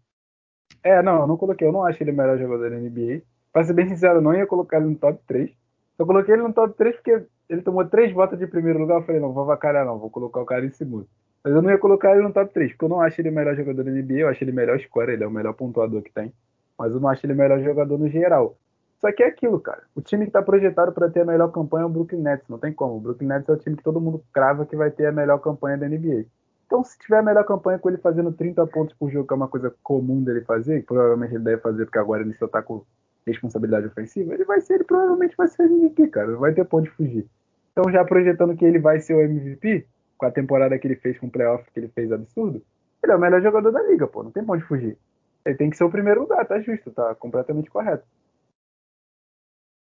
É, 0.83 1.03
não, 1.03 1.21
eu 1.21 1.27
não 1.27 1.37
coloquei. 1.37 1.67
Eu 1.67 1.73
não 1.73 1.85
acho 1.85 2.03
ele 2.03 2.11
o 2.11 2.17
melhor 2.17 2.39
jogador 2.39 2.71
da 2.71 2.77
NBA. 2.77 3.23
Pra 3.53 3.65
ser 3.65 3.73
bem 3.73 3.89
sincero, 3.89 4.19
eu 4.19 4.23
não 4.23 4.35
ia 4.35 4.47
colocar 4.47 4.79
ele 4.79 4.87
no 4.87 4.97
top 4.97 5.21
3. 5.27 5.51
Eu 5.99 6.07
coloquei 6.07 6.35
ele 6.35 6.43
no 6.43 6.53
top 6.53 6.75
3 6.77 6.97
porque 6.97 7.25
ele 7.49 7.63
tomou 7.63 7.85
três 7.85 8.13
votos 8.13 8.39
de 8.39 8.47
primeiro 8.47 8.79
lugar. 8.79 9.01
Eu 9.01 9.05
falei, 9.05 9.21
não, 9.21 9.33
vou 9.33 9.45
vacalhar 9.45 9.85
não, 9.85 9.99
vou 9.99 10.11
colocar 10.11 10.41
o 10.41 10.47
cara 10.47 10.65
em 10.65 10.71
segundo. 10.71 11.07
Mas 11.45 11.55
eu 11.55 11.63
não 11.63 11.71
ia 11.71 11.79
colocar 11.79 12.13
ele 12.13 12.23
no 12.23 12.33
top 12.33 12.53
3, 12.53 12.73
porque 12.73 12.85
eu 12.85 12.89
não 12.89 13.01
acho 13.01 13.21
ele 13.21 13.31
o 13.31 13.33
melhor 13.33 13.57
jogador 13.57 13.83
da 13.85 13.91
NBA. 13.91 14.15
Eu 14.15 14.29
acho 14.29 14.43
ele 14.43 14.53
o 14.53 14.55
melhor 14.55 14.79
scorer, 14.81 15.15
ele 15.15 15.25
é 15.25 15.27
o 15.27 15.31
melhor 15.31 15.53
pontuador 15.55 16.03
que 16.03 16.13
tem. 16.13 16.33
Mas 16.79 16.93
eu 16.93 17.01
não 17.01 17.09
acho 17.09 17.27
ele 17.27 17.33
o 17.33 17.37
melhor 17.37 17.61
jogador 17.61 17.99
no 17.99 18.09
geral. 18.09 18.57
Só 19.01 19.11
que 19.11 19.23
é 19.23 19.27
aquilo, 19.27 19.59
cara. 19.59 19.83
O 19.97 20.01
time 20.01 20.27
que 20.27 20.31
tá 20.31 20.41
projetado 20.41 20.93
para 20.93 21.11
ter 21.11 21.21
a 21.21 21.25
melhor 21.25 21.51
campanha 21.51 21.83
é 21.83 21.87
o 21.87 21.89
Brooklyn 21.89 22.23
Nets. 22.23 22.49
Não 22.49 22.59
tem 22.59 22.73
como. 22.73 22.97
O 22.97 23.01
Brooklyn 23.01 23.27
Nets 23.27 23.49
é 23.49 23.53
o 23.53 23.57
time 23.57 23.77
que 23.77 23.83
todo 23.83 24.01
mundo 24.01 24.23
crava 24.33 24.65
que 24.65 24.77
vai 24.77 24.91
ter 24.93 25.07
a 25.07 25.13
melhor 25.13 25.39
campanha 25.39 25.77
da 25.77 25.89
NBA. 25.89 26.27
Então, 26.67 26.83
se 26.83 26.99
tiver 26.99 27.19
a 27.19 27.23
melhor 27.23 27.45
campanha 27.45 27.79
com 27.79 27.89
ele 27.89 27.99
fazendo 27.99 28.33
30 28.33 28.67
pontos 28.67 28.97
por 28.97 29.11
jogo, 29.11 29.27
que 29.27 29.35
é 29.35 29.37
uma 29.37 29.49
coisa 29.49 29.75
comum 29.83 30.23
dele 30.23 30.41
fazer, 30.43 30.81
que 30.81 30.87
provavelmente 30.87 31.35
ele 31.35 31.45
deve 31.45 31.61
fazer, 31.61 31.85
porque 31.85 31.99
agora 31.99 32.23
ele 32.23 32.35
só 32.35 32.49
tá 32.49 32.63
com 32.63 32.85
responsabilidade 33.27 33.87
ofensiva, 33.87 34.35
ele 34.35 34.45
vai 34.45 34.61
ser, 34.61 34.75
ele 34.75 34.85
provavelmente 34.85 35.37
vai 35.37 35.49
ser 35.49 35.65
MVP, 35.65 36.09
cara. 36.09 36.37
Vai 36.37 36.53
ter 36.53 36.65
ponto 36.65 36.85
de 36.85 36.91
fugir. 36.91 37.27
Então, 37.73 37.91
já 37.91 38.05
projetando 38.05 38.57
que 38.57 38.65
ele 38.65 38.79
vai 38.79 39.01
ser 39.01 39.15
o 39.15 39.21
MVP, 39.21 39.87
com 40.17 40.27
a 40.27 40.31
temporada 40.31 40.79
que 40.79 40.87
ele 40.87 40.97
fez 40.97 41.19
com 41.19 41.27
o 41.27 41.31
playoff, 41.31 41.69
que 41.73 41.81
ele 41.81 41.89
fez 41.89 42.11
absurdo, 42.13 42.63
ele 43.03 43.13
é 43.13 43.17
o 43.17 43.21
melhor 43.21 43.43
jogador 43.43 43.71
da 43.71 43.83
liga, 43.83 44.07
pô. 44.07 44.23
Não 44.23 44.31
tem 44.31 44.45
pra 44.45 44.55
onde 44.55 44.65
fugir. 44.65 44.97
Ele 45.45 45.57
tem 45.57 45.69
que 45.69 45.77
ser 45.77 45.85
o 45.85 45.91
primeiro 45.91 46.21
lugar, 46.21 46.47
tá 46.47 46.61
justo, 46.61 46.91
tá 46.91 47.15
completamente 47.15 47.71
correto. 47.71 48.07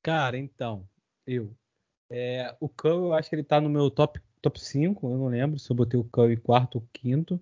Cara, 0.02 0.38
então, 0.38 0.84
eu. 1.26 1.50
É, 2.08 2.54
o 2.60 2.68
Curry, 2.68 2.96
eu 2.96 3.14
acho 3.14 3.28
que 3.28 3.36
ele 3.36 3.44
tá 3.44 3.60
no 3.60 3.68
meu 3.68 3.90
top, 3.90 4.20
top 4.40 4.60
5, 4.60 5.10
eu 5.10 5.18
não 5.18 5.28
lembro 5.28 5.58
se 5.58 5.70
eu 5.70 5.76
botei 5.76 5.98
o 5.98 6.04
Curry 6.04 6.36
quarto 6.36 6.76
ou 6.76 6.84
quinto. 6.92 7.40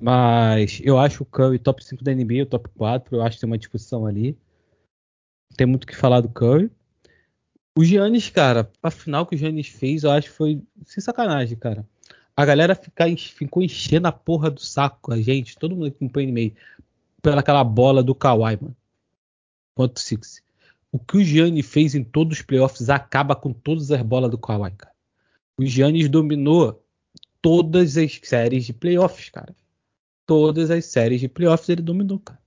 Mas 0.00 0.80
eu 0.84 0.98
acho 0.98 1.22
o 1.22 1.26
Curry 1.26 1.58
top 1.58 1.84
5 1.84 2.02
da 2.04 2.14
NBA, 2.14 2.42
o 2.42 2.46
top 2.46 2.68
4, 2.70 3.16
eu 3.16 3.22
acho 3.22 3.36
que 3.36 3.40
tem 3.40 3.50
uma 3.50 3.58
discussão 3.58 4.06
ali. 4.06 4.36
Tem 5.56 5.66
muito 5.66 5.84
o 5.84 5.86
que 5.86 5.96
falar 5.96 6.20
do 6.20 6.28
Curry. 6.28 6.70
O 7.76 7.84
Giannis, 7.84 8.28
cara, 8.30 8.70
a 8.82 8.90
final 8.90 9.26
que 9.26 9.34
o 9.34 9.38
Giannis 9.38 9.68
fez, 9.68 10.02
eu 10.02 10.10
acho 10.10 10.28
que 10.28 10.36
foi 10.36 10.62
sem 10.84 11.02
sacanagem, 11.02 11.56
cara. 11.56 11.86
A 12.36 12.44
galera 12.44 12.74
fica, 12.74 13.04
ficou 13.16 13.62
enchendo 13.62 14.08
a 14.08 14.12
porra 14.12 14.50
do 14.50 14.60
saco, 14.60 15.12
a 15.12 15.20
gente, 15.20 15.58
todo 15.58 15.76
mundo 15.76 15.90
que 15.90 15.96
acompanha 15.96 16.28
no 16.28 16.34
meio, 16.34 16.54
pela 17.22 17.40
aquela 17.40 17.62
bola 17.62 18.02
do 18.02 18.14
Kawhi, 18.14 18.56
mano. 18.60 18.76
Quanto 19.74 20.00
Six. 20.00 20.42
O 20.92 20.98
que 20.98 21.18
o 21.18 21.24
Giannis 21.24 21.66
fez 21.66 21.94
em 21.94 22.02
todos 22.02 22.38
os 22.38 22.42
playoffs 22.42 22.90
acaba 22.90 23.36
com 23.36 23.52
todas 23.52 23.90
as 23.90 24.02
bolas 24.02 24.30
do 24.30 24.38
Kawhi, 24.38 24.72
cara. 24.72 24.94
O 25.60 25.66
Giannis 25.66 26.08
dominou 26.08 26.82
todas 27.42 27.98
as 27.98 28.18
séries 28.22 28.64
de 28.64 28.72
playoffs, 28.72 29.28
cara. 29.28 29.54
Todas 30.24 30.70
as 30.70 30.86
séries 30.86 31.20
de 31.20 31.28
playoffs 31.28 31.68
ele 31.68 31.82
dominou, 31.82 32.18
cara. 32.18 32.40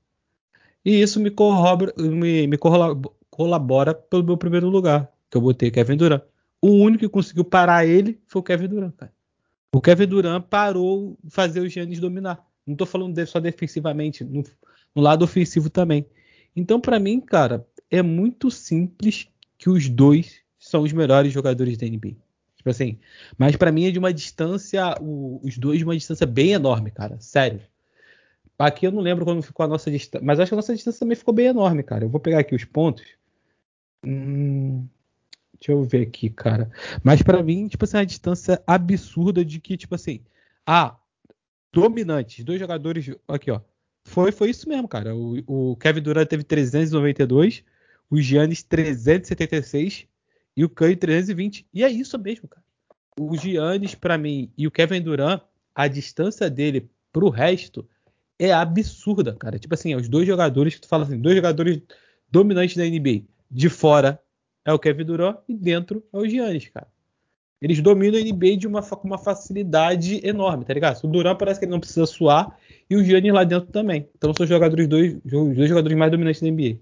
E 0.83 1.00
isso 1.00 1.19
me, 1.19 1.30
corrobora, 1.30 1.93
me, 1.95 2.48
me 2.48 2.58
colabora 3.30 3.93
pelo 3.93 4.24
meu 4.24 4.35
primeiro 4.35 4.67
lugar 4.67 5.11
que 5.30 5.38
eu 5.38 5.42
botei 5.42 5.69
Kevin 5.69 5.95
Durant. 5.95 6.24
O 6.59 6.69
único 6.72 7.01
que 7.01 7.09
conseguiu 7.09 7.43
parar 7.43 7.85
ele 7.85 8.19
foi 8.25 8.40
o 8.40 8.43
Kevin 8.43 8.67
Durant, 8.67 8.95
cara. 8.95 9.14
O 9.72 9.80
Kevin 9.80 10.08
Durant 10.08 10.45
parou 10.50 11.16
fazer 11.30 11.59
o 11.59 11.69
Giannis 11.69 12.00
dominar. 12.00 12.43
Não 12.66 12.75
tô 12.75 12.83
falando 12.83 13.24
só 13.27 13.40
defensivamente, 13.40 14.24
no, 14.24 14.42
no 14.95 15.03
lado 15.03 15.24
ofensivo 15.24 15.69
também. 15.69 16.03
Então, 16.56 16.82
para 16.82 17.00
mim, 17.00 17.22
cara, 17.22 17.64
é 17.92 18.01
muito 18.01 18.50
simples 18.50 19.27
que 19.56 19.69
os 19.69 19.88
dois 19.88 20.42
são 20.58 20.82
os 20.82 20.92
melhores 20.92 21.32
jogadores 21.32 21.77
da 21.77 21.85
NBA. 21.85 22.24
Tipo 22.64 22.69
assim, 22.69 22.98
mas 23.38 23.58
para 23.58 23.74
mim 23.74 23.85
é 23.85 23.92
de 23.92 24.00
uma 24.00 24.14
distância, 24.14 24.95
o, 25.01 25.42
os 25.43 25.58
dois 25.58 25.80
de 25.80 25.83
uma 25.83 25.95
distância 25.98 26.25
bem 26.25 26.53
enorme, 26.53 26.92
cara. 26.92 27.19
Sério. 27.19 27.59
Aqui 28.58 28.88
eu 28.88 28.92
não 28.92 29.01
lembro 29.01 29.25
quando 29.25 29.43
ficou 29.43 29.66
a 29.66 29.67
nossa 29.67 29.92
distância, 29.92 30.25
mas 30.25 30.40
acho 30.40 30.50
que 30.50 30.56
a 30.56 30.58
nossa 30.58 30.74
distância 30.74 31.00
também 31.00 31.17
ficou 31.17 31.33
bem 31.33 31.48
enorme, 31.48 31.83
cara. 31.83 32.06
Eu 32.06 32.09
vou 32.09 32.22
pegar 32.22 32.40
aqui 32.40 32.56
os 32.56 32.64
pontos. 32.64 33.03
Hum, 34.06 34.88
Deixa 35.59 35.72
eu 35.72 35.83
ver 35.83 36.08
aqui, 36.08 36.30
cara. 36.30 36.69
Mas 37.03 37.22
para 37.22 37.42
mim, 37.42 37.69
tipo 37.69 37.85
assim, 37.85 37.98
a 37.98 38.03
distância 38.03 38.61
absurda 38.67 39.45
de 39.45 39.61
que, 39.61 39.77
tipo 39.77 39.95
assim, 39.95 40.22
ah, 40.66 40.98
dominantes, 41.72 42.43
dois 42.43 42.59
jogadores, 42.59 43.09
aqui, 43.27 43.50
ó. 43.50 43.61
Foi, 44.06 44.32
foi 44.33 44.50
isso 44.50 44.67
mesmo, 44.67 44.90
cara. 44.90 45.16
O, 45.16 45.72
o 45.72 45.75
Kevin 45.77 46.01
Durant 46.01 46.27
teve 46.27 46.43
392, 46.43 47.64
o 48.09 48.19
Giannis 48.19 48.61
376 48.64 50.06
e 50.56 50.64
o 50.64 50.69
Curry 50.69 50.95
320. 50.95 51.67
E 51.73 51.83
é 51.83 51.90
isso 51.90 52.17
mesmo, 52.17 52.48
cara. 52.48 52.64
O 53.19 53.35
Giannis, 53.38 53.95
para 53.95 54.17
mim, 54.17 54.51
e 54.57 54.65
o 54.65 54.72
Kevin 54.72 55.01
Durant, 55.01 55.41
a 55.75 55.88
distância 55.88 56.49
dele 56.49 56.90
pro 57.11 57.30
resto 57.30 57.88
é 58.40 58.51
absurda, 58.51 59.33
cara. 59.33 59.59
Tipo 59.59 59.73
assim, 59.73 59.95
os 59.95 60.09
dois 60.09 60.27
jogadores 60.27 60.75
que 60.75 60.82
tu 60.82 60.88
fala 60.88 61.03
assim, 61.03 61.19
dois 61.19 61.35
jogadores 61.35 61.82
dominantes 62.30 62.75
da 62.75 62.83
NBA. 62.83 63.23
De 63.49 63.69
fora 63.69 64.19
é 64.65 64.73
o 64.73 64.80
Kevin 64.80 65.06
Durant 65.06 65.38
e 65.48 65.56
dentro 65.56 66.03
é 66.11 66.17
o 66.17 66.27
Giannis, 66.27 66.69
cara. 66.69 66.88
Eles 67.61 67.80
dominam 67.82 68.19
a 68.19 68.23
NBA 68.23 68.57
de 68.57 68.67
uma, 68.67 68.82
uma 69.03 69.17
facilidade 69.17 70.19
enorme, 70.27 70.65
tá 70.65 70.73
ligado? 70.73 71.01
O 71.03 71.07
Durant 71.07 71.38
parece 71.38 71.59
que 71.59 71.65
ele 71.65 71.72
não 71.72 71.80
precisa 71.80 72.06
suar 72.06 72.57
e 72.90 72.95
o 72.95 73.03
Giannis 73.03 73.32
lá 73.32 73.43
dentro 73.43 73.72
também. 73.72 74.09
Então 74.17 74.33
são 74.33 74.43
os 74.43 74.49
jogadores 74.49 74.88
dois, 74.88 75.15
os 75.23 75.56
dois 75.56 75.69
jogadores 75.69 75.98
mais 75.98 76.11
dominantes 76.11 76.41
da 76.41 76.49
NBA. 76.49 76.80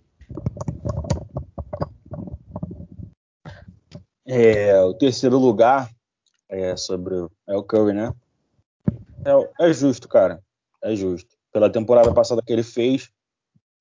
É, 4.34 4.82
o 4.82 4.93
terceiro 4.93 5.38
lugar 5.38 5.92
é 6.48 6.77
sobre 6.77 7.16
é 7.45 7.53
o 7.53 7.64
Curry, 7.64 7.92
né? 7.92 8.14
É, 9.26 9.68
é, 9.68 9.74
justo, 9.74 10.08
cara. 10.08 10.42
É 10.82 10.95
justo. 10.95 11.35
Pela 11.51 11.69
temporada 11.69 12.14
passada 12.14 12.42
que 12.42 12.53
ele 12.53 12.64
fez, 12.64 13.11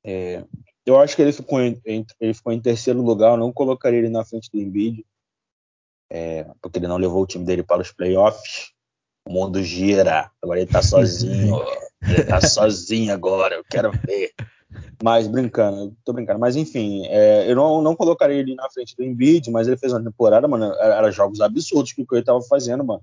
é, 0.04 0.42
eu 0.84 0.98
acho 0.98 1.14
que 1.14 1.22
ele 1.22 1.32
ficou 1.32 1.60
em, 1.60 1.80
ele 2.20 2.34
ficou 2.34 2.52
em 2.52 2.60
terceiro 2.60 3.00
lugar. 3.00 3.34
Eu 3.34 3.36
não 3.36 3.52
colocaria 3.52 4.00
ele 4.00 4.08
na 4.08 4.24
frente 4.24 4.50
do 4.50 4.58
Embiid, 4.58 5.06
é, 6.10 6.44
porque 6.60 6.80
ele 6.80 6.88
não 6.88 6.96
levou 6.96 7.22
o 7.22 7.26
time 7.28 7.44
dele 7.44 7.62
para 7.62 7.82
os 7.82 7.92
playoffs. 7.92 8.72
O 9.24 9.32
mundo 9.32 9.62
gira. 9.62 10.32
Agora 10.42 10.58
ele 10.58 10.68
tá 10.68 10.82
sozinho. 10.82 11.60
ele 12.02 12.24
tá 12.24 12.40
sozinho 12.40 13.14
agora. 13.14 13.54
Eu 13.54 13.64
quero 13.70 13.92
ver. 13.92 14.32
Mas 15.02 15.26
brincando, 15.26 15.96
tô 16.04 16.12
brincando. 16.12 16.38
Mas 16.38 16.56
enfim, 16.56 17.04
é, 17.06 17.50
eu 17.50 17.56
não, 17.56 17.82
não 17.82 17.96
colocaria 17.96 18.38
ele 18.38 18.54
na 18.54 18.68
frente 18.70 18.94
do 18.96 19.04
Embiid, 19.04 19.50
mas 19.50 19.66
ele 19.66 19.76
fez 19.76 19.92
uma 19.92 20.02
temporada, 20.02 20.46
mano. 20.46 20.72
Era 20.74 21.10
jogos 21.10 21.40
absurdos 21.40 21.92
que 21.92 22.02
o 22.02 22.06
ele 22.12 22.22
tava 22.22 22.40
fazendo, 22.42 22.84
mano. 22.84 23.02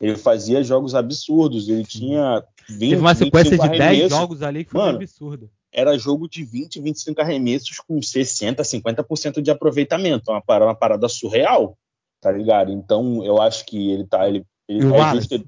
Ele 0.00 0.16
fazia 0.16 0.62
jogos 0.62 0.94
absurdos. 0.94 1.68
Ele 1.68 1.84
tinha 1.84 2.44
20 2.68 2.90
Teve 2.90 2.96
uma 2.96 3.14
sequência 3.14 3.58
de 3.58 3.68
10 3.68 4.10
jogos 4.10 4.42
ali 4.42 4.64
que 4.64 4.70
foi 4.72 4.80
mano, 4.80 4.96
absurdo 4.96 5.50
era 5.76 5.98
jogo 5.98 6.26
de 6.26 6.42
20, 6.42 6.80
25 6.80 7.20
arremessos 7.20 7.78
com 7.80 8.00
60, 8.00 8.62
50% 8.62 9.42
de 9.42 9.50
aproveitamento. 9.50 10.30
Uma 10.30 10.40
parada, 10.40 10.70
uma 10.70 10.74
parada 10.74 11.06
surreal, 11.06 11.76
tá 12.18 12.32
ligado? 12.32 12.72
Então, 12.72 13.22
eu 13.22 13.42
acho 13.42 13.66
que 13.66 13.90
ele 13.90 14.06
tá. 14.06 14.26
Ele, 14.26 14.42
ele 14.66 14.86
é 14.86 15.14
justo... 15.14 15.38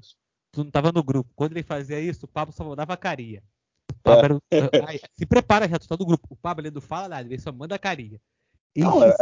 Tu 0.51 0.63
não 0.63 0.69
tava 0.69 0.91
no 0.91 1.03
grupo. 1.03 1.31
Quando 1.35 1.53
ele 1.53 1.63
fazia 1.63 1.99
isso, 1.99 2.25
o 2.25 2.27
Pablo 2.27 2.53
só 2.53 2.63
mandava 2.63 2.95
carinha. 2.95 3.41
É. 4.51 4.61
Ai, 4.85 4.99
se 5.17 5.25
prepara 5.25 5.67
já, 5.67 5.77
tu 5.77 5.87
tá 5.87 5.95
no 5.99 6.05
grupo. 6.05 6.27
O 6.29 6.35
Pablo 6.35 6.65
ele 6.65 6.73
não 6.73 6.81
fala 6.81 7.09
nada, 7.09 7.27
ele 7.27 7.39
só 7.39 7.51
manda 7.51 7.77
carinha. 7.79 8.19
Não, 8.75 9.03
é, 9.03 9.15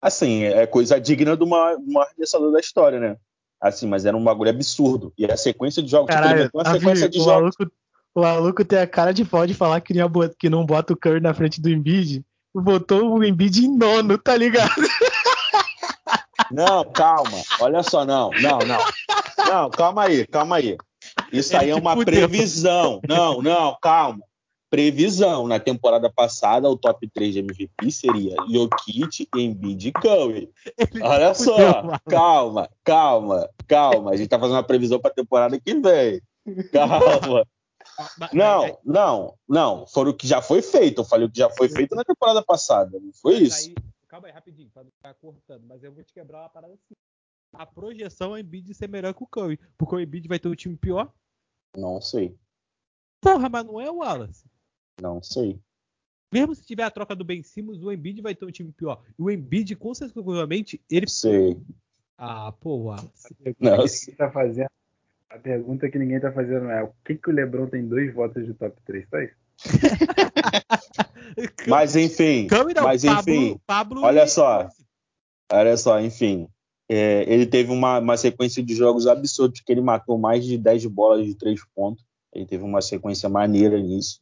assim, 0.00 0.44
é 0.44 0.66
coisa 0.66 1.00
digna 1.00 1.36
de 1.36 1.44
uma, 1.44 1.74
uma 1.76 2.02
arremessador 2.02 2.52
da 2.52 2.60
história, 2.60 2.98
né? 2.98 3.16
Assim, 3.60 3.86
mas 3.86 4.04
era 4.04 4.16
um 4.16 4.24
bagulho 4.24 4.50
absurdo. 4.50 5.12
E 5.16 5.24
a 5.24 5.36
sequência 5.36 5.82
de 5.82 5.88
jogos, 5.88 6.12
Caralho, 6.12 6.46
tipo, 6.46 6.58
uma 6.58 6.72
sequência 6.72 7.08
de 7.08 7.18
jogos. 7.18 7.54
Maluco 7.58 7.72
o 8.14 8.20
maluco 8.20 8.64
tem 8.64 8.78
a 8.78 8.86
cara 8.86 9.12
de 9.12 9.24
pau 9.24 9.46
de 9.46 9.54
falar 9.54 9.80
que, 9.80 9.94
que 10.38 10.50
não 10.50 10.66
bota 10.66 10.92
o 10.92 10.96
Curry 10.96 11.20
na 11.20 11.32
frente 11.32 11.60
do 11.60 11.70
Embiid. 11.70 12.22
Botou 12.54 13.14
o 13.14 13.24
Embiid 13.24 13.64
em 13.64 13.76
nono, 13.76 14.18
tá 14.18 14.36
ligado? 14.36 14.70
Não, 16.50 16.84
calma. 16.92 17.42
Olha 17.60 17.82
só, 17.82 18.04
não, 18.04 18.30
não, 18.42 18.58
não. 18.58 18.78
Não, 19.48 19.70
calma 19.70 20.04
aí, 20.04 20.26
calma 20.26 20.56
aí. 20.56 20.76
Isso 21.32 21.56
aí 21.56 21.70
é 21.70 21.74
uma 21.74 21.96
previsão. 22.04 23.00
Não, 23.08 23.40
não, 23.40 23.76
calma. 23.80 24.22
Previsão. 24.70 25.46
Na 25.46 25.60
temporada 25.60 26.10
passada, 26.10 26.68
o 26.68 26.76
top 26.76 27.08
3 27.08 27.34
de 27.34 27.38
MVP 27.40 27.90
seria 27.90 28.36
Jokic, 28.48 29.28
Embiid 29.36 29.88
e 29.88 29.92
Curry. 29.92 30.50
Olha 31.02 31.34
só. 31.34 31.56
Calma, 32.08 32.70
calma, 32.82 33.50
calma. 33.66 34.10
A 34.12 34.16
gente 34.16 34.28
tá 34.28 34.38
fazendo 34.38 34.56
uma 34.56 34.62
previsão 34.62 34.98
pra 34.98 35.10
temporada 35.10 35.60
que 35.60 35.74
vem. 35.74 36.20
Calma. 36.72 37.46
Não, 38.32 38.78
não, 38.84 39.34
não. 39.48 39.86
Foi 39.86 40.08
o 40.08 40.14
que 40.14 40.26
já 40.26 40.40
foi 40.40 40.62
feito. 40.62 41.02
Eu 41.02 41.04
falei 41.04 41.26
o 41.26 41.30
que 41.30 41.38
já 41.38 41.50
foi 41.50 41.68
feito 41.68 41.94
na 41.94 42.04
temporada 42.04 42.42
passada. 42.42 42.98
Não 42.98 43.12
foi 43.12 43.34
isso. 43.38 43.72
Calma 44.08 44.28
aí, 44.28 44.32
rapidinho, 44.32 44.70
pra 44.72 44.84
não 44.84 44.90
ficar 44.90 45.14
cortando. 45.14 45.64
Mas 45.66 45.82
eu 45.82 45.92
vou 45.92 46.02
te 46.02 46.12
quebrar 46.12 46.40
uma 46.40 46.48
parada 46.48 46.74
assim. 46.74 46.94
A 47.52 47.66
projeção 47.66 48.30
é 48.30 48.34
o 48.34 48.38
Embiid 48.38 48.72
ser 48.74 48.88
melhor 48.88 49.12
que 49.14 49.22
o 49.22 49.26
Curry. 49.26 49.58
Porque 49.76 49.94
o 49.94 50.00
Embiid 50.00 50.26
vai 50.28 50.38
ter 50.38 50.48
um 50.48 50.54
time 50.54 50.76
pior? 50.76 51.12
Não 51.76 52.00
sei. 52.00 52.36
Porra, 53.20 53.48
mas 53.48 53.64
não 53.64 53.80
é 53.80 53.90
o 53.90 53.98
Wallace. 53.98 54.46
Não 55.00 55.22
sei. 55.22 55.60
Mesmo 56.32 56.54
se 56.54 56.64
tiver 56.64 56.84
a 56.84 56.90
troca 56.90 57.14
do 57.14 57.24
Ben 57.24 57.42
Simmons, 57.42 57.82
o 57.82 57.92
Embiid 57.92 58.22
vai 58.22 58.34
ter 58.34 58.44
um 58.44 58.50
time 58.50 58.72
pior. 58.72 59.02
E 59.18 59.22
o 59.22 59.30
Embiid, 59.30 59.76
consequentemente, 59.76 60.80
ele. 60.90 61.08
Sei. 61.08 61.60
Ah, 62.16 62.52
pô, 62.52 62.84
Wallace. 62.84 63.34
Não, 63.60 63.84
tá 64.16 64.30
fazendo 64.30 64.70
a 65.32 65.38
pergunta 65.38 65.88
que 65.88 65.98
ninguém 65.98 66.20
tá 66.20 66.30
fazendo 66.30 66.70
é: 66.70 66.82
o 66.82 66.92
que, 67.04 67.14
que 67.14 67.30
o 67.30 67.32
Lebron 67.32 67.66
tem 67.66 67.86
dois 67.86 68.12
votos 68.12 68.44
de 68.44 68.52
top 68.54 68.76
3? 68.84 69.08
Só 69.08 69.18
isso? 69.20 69.34
mas 71.68 71.96
enfim, 71.96 72.48
mas 72.82 73.04
enfim, 73.04 73.60
Pablo, 73.66 74.02
olha 74.02 74.26
só, 74.26 74.68
olha 75.50 75.76
só, 75.76 76.00
enfim, 76.00 76.48
é, 76.94 77.24
ele 77.26 77.46
teve 77.46 77.72
uma, 77.72 78.00
uma, 78.00 78.18
sequência 78.18 78.62
de 78.62 78.74
jogos 78.74 79.06
absurdos 79.06 79.62
que 79.62 79.72
ele 79.72 79.80
matou 79.80 80.18
mais 80.18 80.44
de 80.44 80.58
10 80.58 80.84
bolas 80.86 81.24
de 81.24 81.34
3 81.34 81.58
pontos. 81.74 82.04
Ele 82.34 82.44
teve 82.44 82.62
uma 82.62 82.82
sequência 82.82 83.30
maneira 83.30 83.80
nisso. 83.80 84.20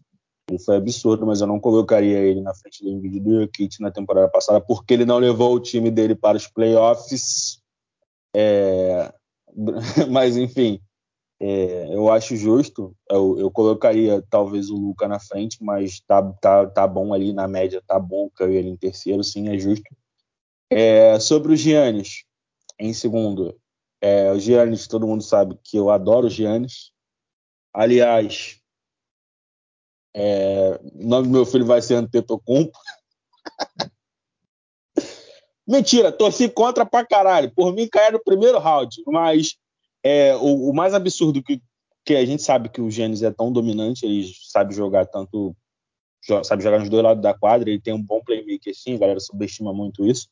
Ele 0.48 0.60
foi 0.60 0.76
absurdo, 0.76 1.26
mas 1.26 1.40
eu 1.40 1.48
não 1.48 1.58
colocaria 1.58 2.18
ele 2.18 2.40
na 2.40 2.54
frente 2.54 2.84
do 2.84 2.88
Embiid 2.88 3.18
do 3.18 3.40
Jokic 3.40 3.80
na 3.80 3.90
temporada 3.90 4.28
passada 4.28 4.60
porque 4.60 4.94
ele 4.94 5.04
não 5.04 5.18
levou 5.18 5.52
o 5.52 5.58
time 5.58 5.90
dele 5.90 6.14
para 6.14 6.36
os 6.36 6.46
playoffs. 6.46 7.60
É, 8.36 9.12
mas 10.08 10.36
enfim, 10.36 10.80
é, 11.40 11.92
eu 11.92 12.08
acho 12.08 12.36
justo. 12.36 12.94
Eu, 13.10 13.36
eu, 13.36 13.50
colocaria 13.50 14.22
talvez 14.30 14.70
o 14.70 14.76
Luca 14.76 15.08
na 15.08 15.18
frente, 15.18 15.58
mas 15.60 15.98
tá, 16.06 16.22
tá, 16.34 16.66
tá 16.68 16.86
bom 16.86 17.12
ali 17.12 17.32
na 17.32 17.48
média, 17.48 17.82
tá 17.84 17.98
bom 17.98 18.30
Curry 18.30 18.58
ali 18.58 18.68
em 18.68 18.76
terceiro, 18.76 19.24
sim, 19.24 19.48
é 19.48 19.58
justo. 19.58 19.90
É, 20.70 21.18
sobre 21.18 21.52
o 21.52 21.56
Giannis, 21.56 22.24
Em 22.80 22.94
segundo, 22.94 23.60
é, 24.00 24.32
o 24.32 24.40
Giannis, 24.40 24.88
todo 24.88 25.06
mundo 25.06 25.22
sabe 25.22 25.54
que 25.62 25.76
eu 25.76 25.90
adoro 25.90 26.28
o 26.28 26.30
Giannis. 26.30 26.90
Aliás, 27.74 28.58
é, 30.16 30.80
o 30.94 31.06
nome 31.06 31.28
do 31.28 31.32
meu 31.32 31.44
filho 31.44 31.66
vai 31.66 31.82
ser 31.82 31.96
Antetokounmpo. 31.96 32.78
Mentira, 35.68 36.10
torci 36.10 36.48
contra 36.48 36.86
pra 36.86 37.06
caralho. 37.06 37.52
Por 37.54 37.74
mim, 37.74 37.86
caia 37.86 38.12
no 38.12 38.24
primeiro 38.24 38.58
round. 38.58 39.02
Mas 39.06 39.56
é, 40.02 40.34
o, 40.36 40.70
o, 40.70 40.74
mais 40.74 40.94
absurdo 40.94 41.42
que, 41.42 41.62
que 42.02 42.16
a 42.16 42.24
gente 42.24 42.42
sabe 42.42 42.70
que 42.70 42.80
o 42.80 42.90
Giannis 42.90 43.22
é 43.22 43.30
tão 43.30 43.52
dominante, 43.52 44.06
ele 44.06 44.26
sabe 44.50 44.74
jogar 44.74 45.04
tanto, 45.04 45.54
sabe 46.42 46.62
jogar 46.62 46.78
nos 46.78 46.88
dois 46.88 47.04
lados 47.04 47.22
da 47.22 47.34
quadra, 47.34 47.68
ele 47.68 47.80
tem 47.80 47.92
um 47.92 48.02
bom 48.02 48.24
playmaker 48.24 48.74
sim, 48.74 48.94
a 48.94 48.98
galera 48.98 49.20
subestima 49.20 49.70
muito 49.74 50.06
isso. 50.06 50.28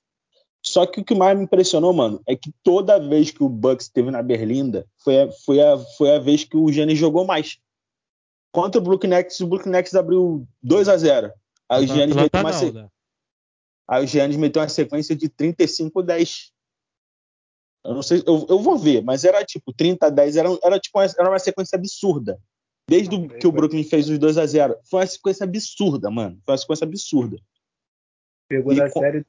Só 0.65 0.87
que 0.87 1.01
o 1.01 1.05
que 1.05 1.15
mais 1.15 1.37
me 1.37 1.45
impressionou, 1.45 1.93
mano, 1.93 2.21
é 2.27 2.37
que 2.37 2.53
toda 2.63 2.99
vez 2.99 3.31
que 3.31 3.43
o 3.43 3.49
Bucks 3.49 3.87
esteve 3.87 4.11
na 4.11 4.23
Berlinda, 4.23 4.87
foi 4.99 5.23
a, 5.23 5.31
foi 5.31 5.61
a, 5.61 5.79
foi 5.79 6.17
a 6.17 6.19
vez 6.19 6.45
que 6.45 6.57
o 6.57 6.71
Giannis 6.71 6.99
jogou 6.99 7.25
mais. 7.25 7.59
Contra 8.53 8.81
o 8.81 8.85
Brooklyn 8.85 9.11
Nets, 9.11 9.41
o 9.41 9.47
Brooklyn 9.47 9.73
Nets 9.73 9.95
abriu 9.95 10.47
2 10.63 10.89
a 10.89 10.97
0 10.97 11.33
Aí 11.69 11.85
o 11.85 11.87
Giannis 11.87 12.17
meteu 12.17 12.41
uma 12.41 12.53
se... 12.53 12.73
Né? 12.73 12.89
Aí 13.87 14.05
o 14.05 14.07
Giannis 14.07 14.37
meteu 14.37 14.61
uma 14.61 14.69
sequência 14.69 15.15
de 15.15 15.29
35-10. 15.29 16.51
Eu 17.85 17.95
não 17.95 18.03
sei, 18.03 18.23
eu, 18.27 18.47
eu 18.49 18.59
vou 18.59 18.77
ver, 18.77 19.03
mas 19.03 19.25
era 19.25 19.45
tipo 19.45 19.73
30-10, 19.73 20.37
era, 20.37 20.49
era, 20.63 20.81
tipo 20.81 20.99
uma, 20.99 21.05
era 21.05 21.29
uma 21.29 21.39
sequência 21.39 21.77
absurda. 21.77 22.39
Desde 22.89 23.15
ah, 23.17 23.39
que 23.39 23.47
o 23.47 23.53
Brooklyn 23.53 23.85
fez 23.85 24.09
os 24.09 24.19
2 24.19 24.39
a 24.39 24.47
0 24.47 24.77
Foi 24.91 25.01
uma 25.01 25.07
sequência 25.07 25.45
absurda, 25.45 26.11
mano. 26.11 26.41
Foi 26.45 26.53
uma 26.53 26.59
sequência 26.59 26.85
absurda. 26.85 27.39
Pegou 28.49 28.73
e 28.73 28.77
da 28.77 28.91
com... 28.91 29.01
série 29.01 29.25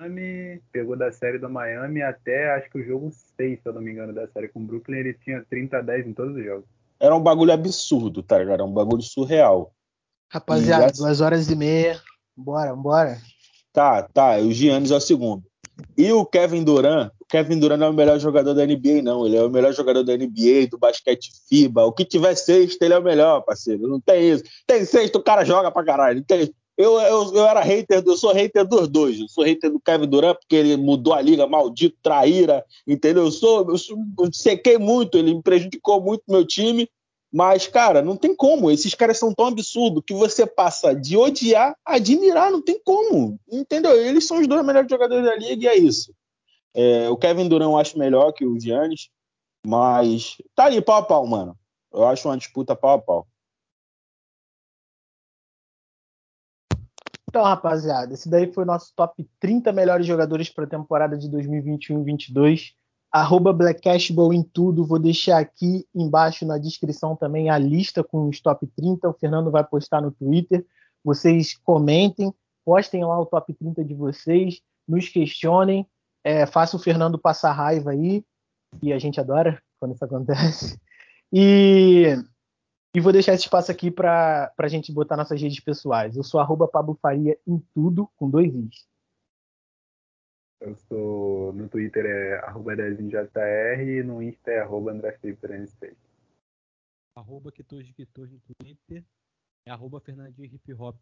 Miami, 0.00 0.62
pegou 0.72 0.96
da 0.96 1.12
série 1.12 1.38
do 1.38 1.50
Miami 1.50 2.00
até 2.00 2.54
acho 2.54 2.70
que 2.70 2.78
o 2.78 2.84
jogo 2.84 3.10
6, 3.36 3.60
se 3.60 3.68
eu 3.68 3.72
não 3.72 3.82
me 3.82 3.92
engano, 3.92 4.14
da 4.14 4.26
série 4.28 4.48
com 4.48 4.60
o 4.60 4.64
Brooklyn, 4.64 4.98
ele 4.98 5.14
tinha 5.14 5.44
30 5.50 5.76
a 5.76 5.82
10 5.82 6.06
em 6.06 6.14
todos 6.14 6.34
os 6.34 6.42
jogos. 6.42 6.64
Era 6.98 7.14
um 7.14 7.22
bagulho 7.22 7.52
absurdo, 7.52 8.22
tá 8.22 8.38
ligado? 8.38 8.54
Era 8.54 8.64
um 8.64 8.72
bagulho 8.72 9.02
surreal. 9.02 9.74
Rapaziada, 10.30 10.88
e, 10.88 10.92
duas 10.92 11.20
horas 11.20 11.50
e 11.50 11.56
meia. 11.56 12.00
Bora, 12.36 12.74
bora. 12.74 13.18
Tá, 13.72 14.02
tá. 14.02 14.38
O 14.38 14.50
Giannis 14.52 14.90
é 14.90 14.96
o 14.96 15.00
segundo. 15.00 15.44
E 15.96 16.12
o 16.12 16.24
Kevin 16.24 16.62
Durant, 16.62 17.10
o 17.20 17.26
Kevin 17.26 17.58
Durant 17.58 17.78
não 17.78 17.88
é 17.88 17.90
o 17.90 17.94
melhor 17.94 18.18
jogador 18.18 18.54
da 18.54 18.66
NBA, 18.66 19.02
não. 19.02 19.26
Ele 19.26 19.36
é 19.36 19.42
o 19.42 19.50
melhor 19.50 19.72
jogador 19.72 20.02
da 20.02 20.16
NBA, 20.16 20.68
do 20.70 20.78
basquete 20.78 21.30
FIBA. 21.48 21.84
O 21.84 21.92
que 21.92 22.04
tiver 22.04 22.34
sexto, 22.34 22.82
ele 22.82 22.94
é 22.94 22.98
o 22.98 23.02
melhor, 23.02 23.42
parceiro. 23.42 23.88
Não 23.88 24.00
tem 24.00 24.30
isso. 24.30 24.44
Tem 24.66 24.84
sexto, 24.84 25.16
o 25.16 25.22
cara 25.22 25.44
joga 25.44 25.70
pra 25.70 25.84
caralho. 25.84 26.22
Tem... 26.22 26.50
Eu, 26.80 26.98
eu, 26.98 27.34
eu 27.34 27.46
era 27.46 27.60
hater, 27.60 28.02
eu 28.06 28.16
sou 28.16 28.32
hater 28.32 28.66
dos 28.66 28.88
dois. 28.88 29.20
Eu 29.20 29.28
sou 29.28 29.44
hater 29.44 29.70
do 29.70 29.78
Kevin 29.78 30.06
Durant 30.06 30.38
porque 30.38 30.56
ele 30.56 30.76
mudou 30.78 31.12
a 31.12 31.20
liga, 31.20 31.46
maldito, 31.46 31.98
traíra, 32.02 32.64
entendeu? 32.86 33.24
Eu 33.24 33.30
sou, 33.30 33.68
eu, 33.68 33.76
sou, 33.76 33.98
eu 34.18 34.30
sequei 34.32 34.78
muito, 34.78 35.18
ele 35.18 35.34
me 35.34 35.42
prejudicou 35.42 36.00
muito 36.00 36.22
meu 36.26 36.46
time. 36.46 36.88
Mas, 37.30 37.66
cara, 37.66 38.00
não 38.02 38.16
tem 38.16 38.34
como. 38.34 38.70
Esses 38.70 38.94
caras 38.94 39.18
são 39.18 39.32
tão 39.34 39.46
absurdos 39.46 40.02
que 40.06 40.14
você 40.14 40.46
passa 40.46 40.94
de 40.94 41.16
odiar 41.16 41.76
a 41.84 41.96
admirar. 41.96 42.50
Não 42.50 42.62
tem 42.62 42.80
como. 42.82 43.38
Entendeu? 43.48 43.94
Eles 43.94 44.26
são 44.26 44.40
os 44.40 44.48
dois 44.48 44.64
melhores 44.64 44.90
jogadores 44.90 45.24
da 45.24 45.36
liga 45.36 45.64
e 45.64 45.68
é 45.68 45.78
isso. 45.78 46.12
É, 46.74 47.08
o 47.10 47.16
Kevin 47.16 47.46
Durant 47.46 47.70
eu 47.70 47.76
acho 47.76 47.98
melhor 47.98 48.32
que 48.32 48.44
o 48.44 48.58
Giannis. 48.58 49.10
Mas 49.64 50.38
tá 50.54 50.64
ali 50.64 50.80
pau 50.80 50.96
a 50.96 51.02
pau, 51.02 51.26
mano. 51.26 51.54
Eu 51.92 52.06
acho 52.06 52.26
uma 52.26 52.38
disputa 52.38 52.74
pau 52.74 52.94
a 52.94 52.98
pau. 52.98 53.26
Então, 57.30 57.44
rapaziada, 57.44 58.12
esse 58.12 58.28
daí 58.28 58.52
foi 58.52 58.64
o 58.64 58.66
nosso 58.66 58.92
top 58.94 59.24
30 59.38 59.72
melhores 59.72 60.04
jogadores 60.04 60.50
para 60.50 60.64
a 60.64 60.68
temporada 60.68 61.16
de 61.16 61.30
2021-22 61.30 62.72
arroba 63.10 63.52
Blackcashball 63.52 64.32
em 64.32 64.42
tudo. 64.42 64.86
Vou 64.86 64.98
deixar 64.98 65.38
aqui 65.38 65.86
embaixo 65.94 66.46
na 66.46 66.58
descrição 66.58 67.16
também 67.16 67.50
a 67.50 67.58
lista 67.58 68.04
com 68.04 68.28
os 68.28 68.40
top 68.40 68.66
30. 68.76 69.08
O 69.08 69.14
Fernando 69.14 69.50
vai 69.50 69.64
postar 69.64 70.00
no 70.00 70.12
Twitter. 70.12 70.64
Vocês 71.04 71.58
comentem, 71.64 72.32
postem 72.64 73.04
lá 73.04 73.18
o 73.18 73.26
top 73.26 73.52
30 73.54 73.84
de 73.84 73.94
vocês, 73.94 74.60
nos 74.86 75.08
questionem, 75.08 75.86
é, 76.22 76.46
faça 76.46 76.76
o 76.76 76.80
Fernando 76.80 77.18
passar 77.18 77.52
raiva 77.52 77.92
aí, 77.92 78.22
e 78.82 78.92
a 78.92 78.98
gente 78.98 79.18
adora 79.18 79.60
quando 79.78 79.94
isso 79.94 80.04
acontece. 80.04 80.78
E, 81.32 82.18
e 82.94 83.00
vou 83.00 83.12
deixar 83.12 83.34
esse 83.34 83.44
espaço 83.44 83.70
aqui 83.70 83.90
para 83.90 84.52
a 84.56 84.68
gente 84.68 84.92
botar 84.92 85.16
nossas 85.16 85.40
redes 85.40 85.60
pessoais. 85.60 86.16
Eu 86.16 86.24
sou 86.24 86.40
arroba 86.40 86.66
Pablo 86.66 86.98
Faria 87.00 87.38
em 87.46 87.58
tudo, 87.72 88.08
com 88.16 88.28
dois 88.28 88.52
Is. 88.52 88.88
Eu 90.60 90.76
sou. 90.76 91.52
No 91.52 91.68
Twitter 91.68 92.04
é 92.04 92.34
arroba 92.44 92.76
dezinjr 92.76 93.30
e 93.80 94.02
no 94.02 94.22
Insta 94.22 94.50
é 94.50 94.60
arroba 94.60 94.92
André 94.92 95.18
Arroba 97.14 97.50
Quitojo 97.50 97.94
Quitojo 97.94 98.34
no 98.34 98.54
Twitter 98.54 99.04
é 99.66 99.70
arroba 99.70 100.00
Fernandinho 100.00 100.46
Hip 100.52 100.74
Hop 100.74 100.96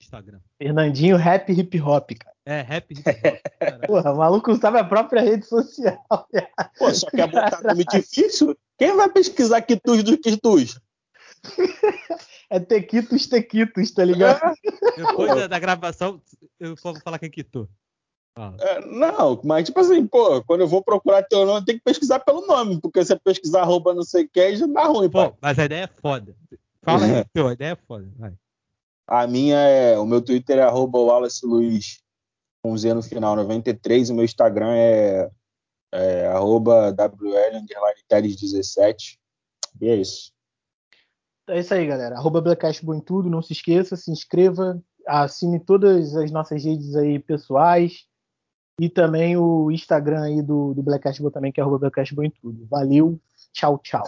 Instagram. 0.00 0.40
Fernandinho 0.58 1.16
Rap 1.16 1.50
Hip 1.50 1.80
Hop, 1.80 2.10
cara. 2.12 2.36
É, 2.44 2.62
Rap 2.62 2.92
Hip 2.92 3.02
Hop. 3.08 3.86
Porra, 3.86 4.12
o 4.12 4.18
maluco 4.18 4.54
sabe 4.56 4.78
a 4.78 4.84
própria 4.84 5.22
rede 5.22 5.46
social. 5.46 6.04
Pô, 6.78 6.94
só 6.94 7.10
quer 7.10 7.26
botar 7.26 7.62
nome 7.62 7.84
difícil? 7.84 8.56
Quem 8.78 8.96
vai 8.96 9.08
pesquisar 9.10 9.62
Quitus 9.62 10.02
do 10.02 10.18
Quitus? 10.18 10.78
é 12.50 12.60
Tequitos 12.60 13.26
Tequitos, 13.26 13.90
tá 13.90 14.04
ligado? 14.04 14.40
É. 14.44 14.96
Depois 14.96 15.34
da, 15.34 15.46
da, 15.46 15.58
gravação, 15.58 16.20
eu 16.58 16.74
vou 16.76 16.94
falar 17.00 17.18
quem 17.18 17.30
quitou. 17.30 17.68
Ah. 18.38 18.52
É, 18.58 18.86
não, 18.86 19.40
mas 19.44 19.64
tipo 19.64 19.80
assim, 19.80 20.06
pô, 20.06 20.42
quando 20.44 20.60
eu 20.60 20.68
vou 20.68 20.82
procurar 20.82 21.22
teu 21.22 21.46
nome, 21.46 21.64
tem 21.64 21.78
que 21.78 21.84
pesquisar 21.84 22.20
pelo 22.20 22.46
nome, 22.46 22.78
porque 22.80 23.02
se 23.02 23.08
você 23.08 23.18
pesquisar 23.18 23.62
arroba 23.62 23.94
não 23.94 24.02
sei 24.02 24.24
o 24.24 24.28
que, 24.28 24.56
já 24.56 24.66
dá 24.66 24.84
ruim, 24.84 25.08
pô. 25.08 25.34
Mas 25.40 25.58
a 25.58 25.64
ideia 25.64 25.84
é 25.84 26.00
foda. 26.00 26.36
Fala 26.82 27.06
aí, 27.06 27.24
teu, 27.32 27.48
a 27.48 27.52
ideia 27.54 27.72
é 27.72 27.76
foda, 27.76 28.06
vai. 28.16 28.34
A 29.06 29.26
minha 29.26 29.56
é, 29.56 29.98
o 29.98 30.04
meu 30.04 30.20
Twitter 30.20 30.58
é 30.58 30.62
arroba 30.62 30.98
Wallace 30.98 31.46
Luiz, 31.46 32.02
com 32.62 32.76
Z 32.76 32.94
no 32.94 33.02
final, 33.02 33.36
93, 33.36 34.08
e 34.08 34.12
o 34.12 34.14
meu 34.16 34.24
Instagram 34.24 34.74
é, 34.74 35.30
é 35.92 36.26
arroba 36.26 36.92
WL, 36.92 37.64
17, 38.08 39.20
e 39.80 39.88
é 39.88 39.96
isso. 39.96 40.32
É 41.48 41.60
isso 41.60 41.72
aí, 41.72 41.86
galera. 41.86 42.16
Arroba 42.16 42.40
Blackcast 42.40 42.84
em 42.84 43.00
tudo, 43.00 43.30
não 43.30 43.40
se 43.40 43.52
esqueça, 43.52 43.96
se 43.96 44.10
inscreva, 44.10 44.82
assine 45.06 45.60
todas 45.60 46.16
as 46.16 46.32
nossas 46.32 46.64
redes 46.64 46.96
aí 46.96 47.20
pessoais, 47.20 48.04
e 48.80 48.88
também 48.88 49.36
o 49.36 49.70
Instagram 49.70 50.22
aí 50.22 50.42
do, 50.42 50.74
do 50.74 50.82
Blackcast 50.82 51.22
também, 51.30 51.52
que 51.52 51.60
é 51.60 51.62
arroba 51.62 51.90
em 52.24 52.30
tudo. 52.30 52.66
Valeu, 52.66 53.20
tchau, 53.52 53.78
tchau. 53.78 54.04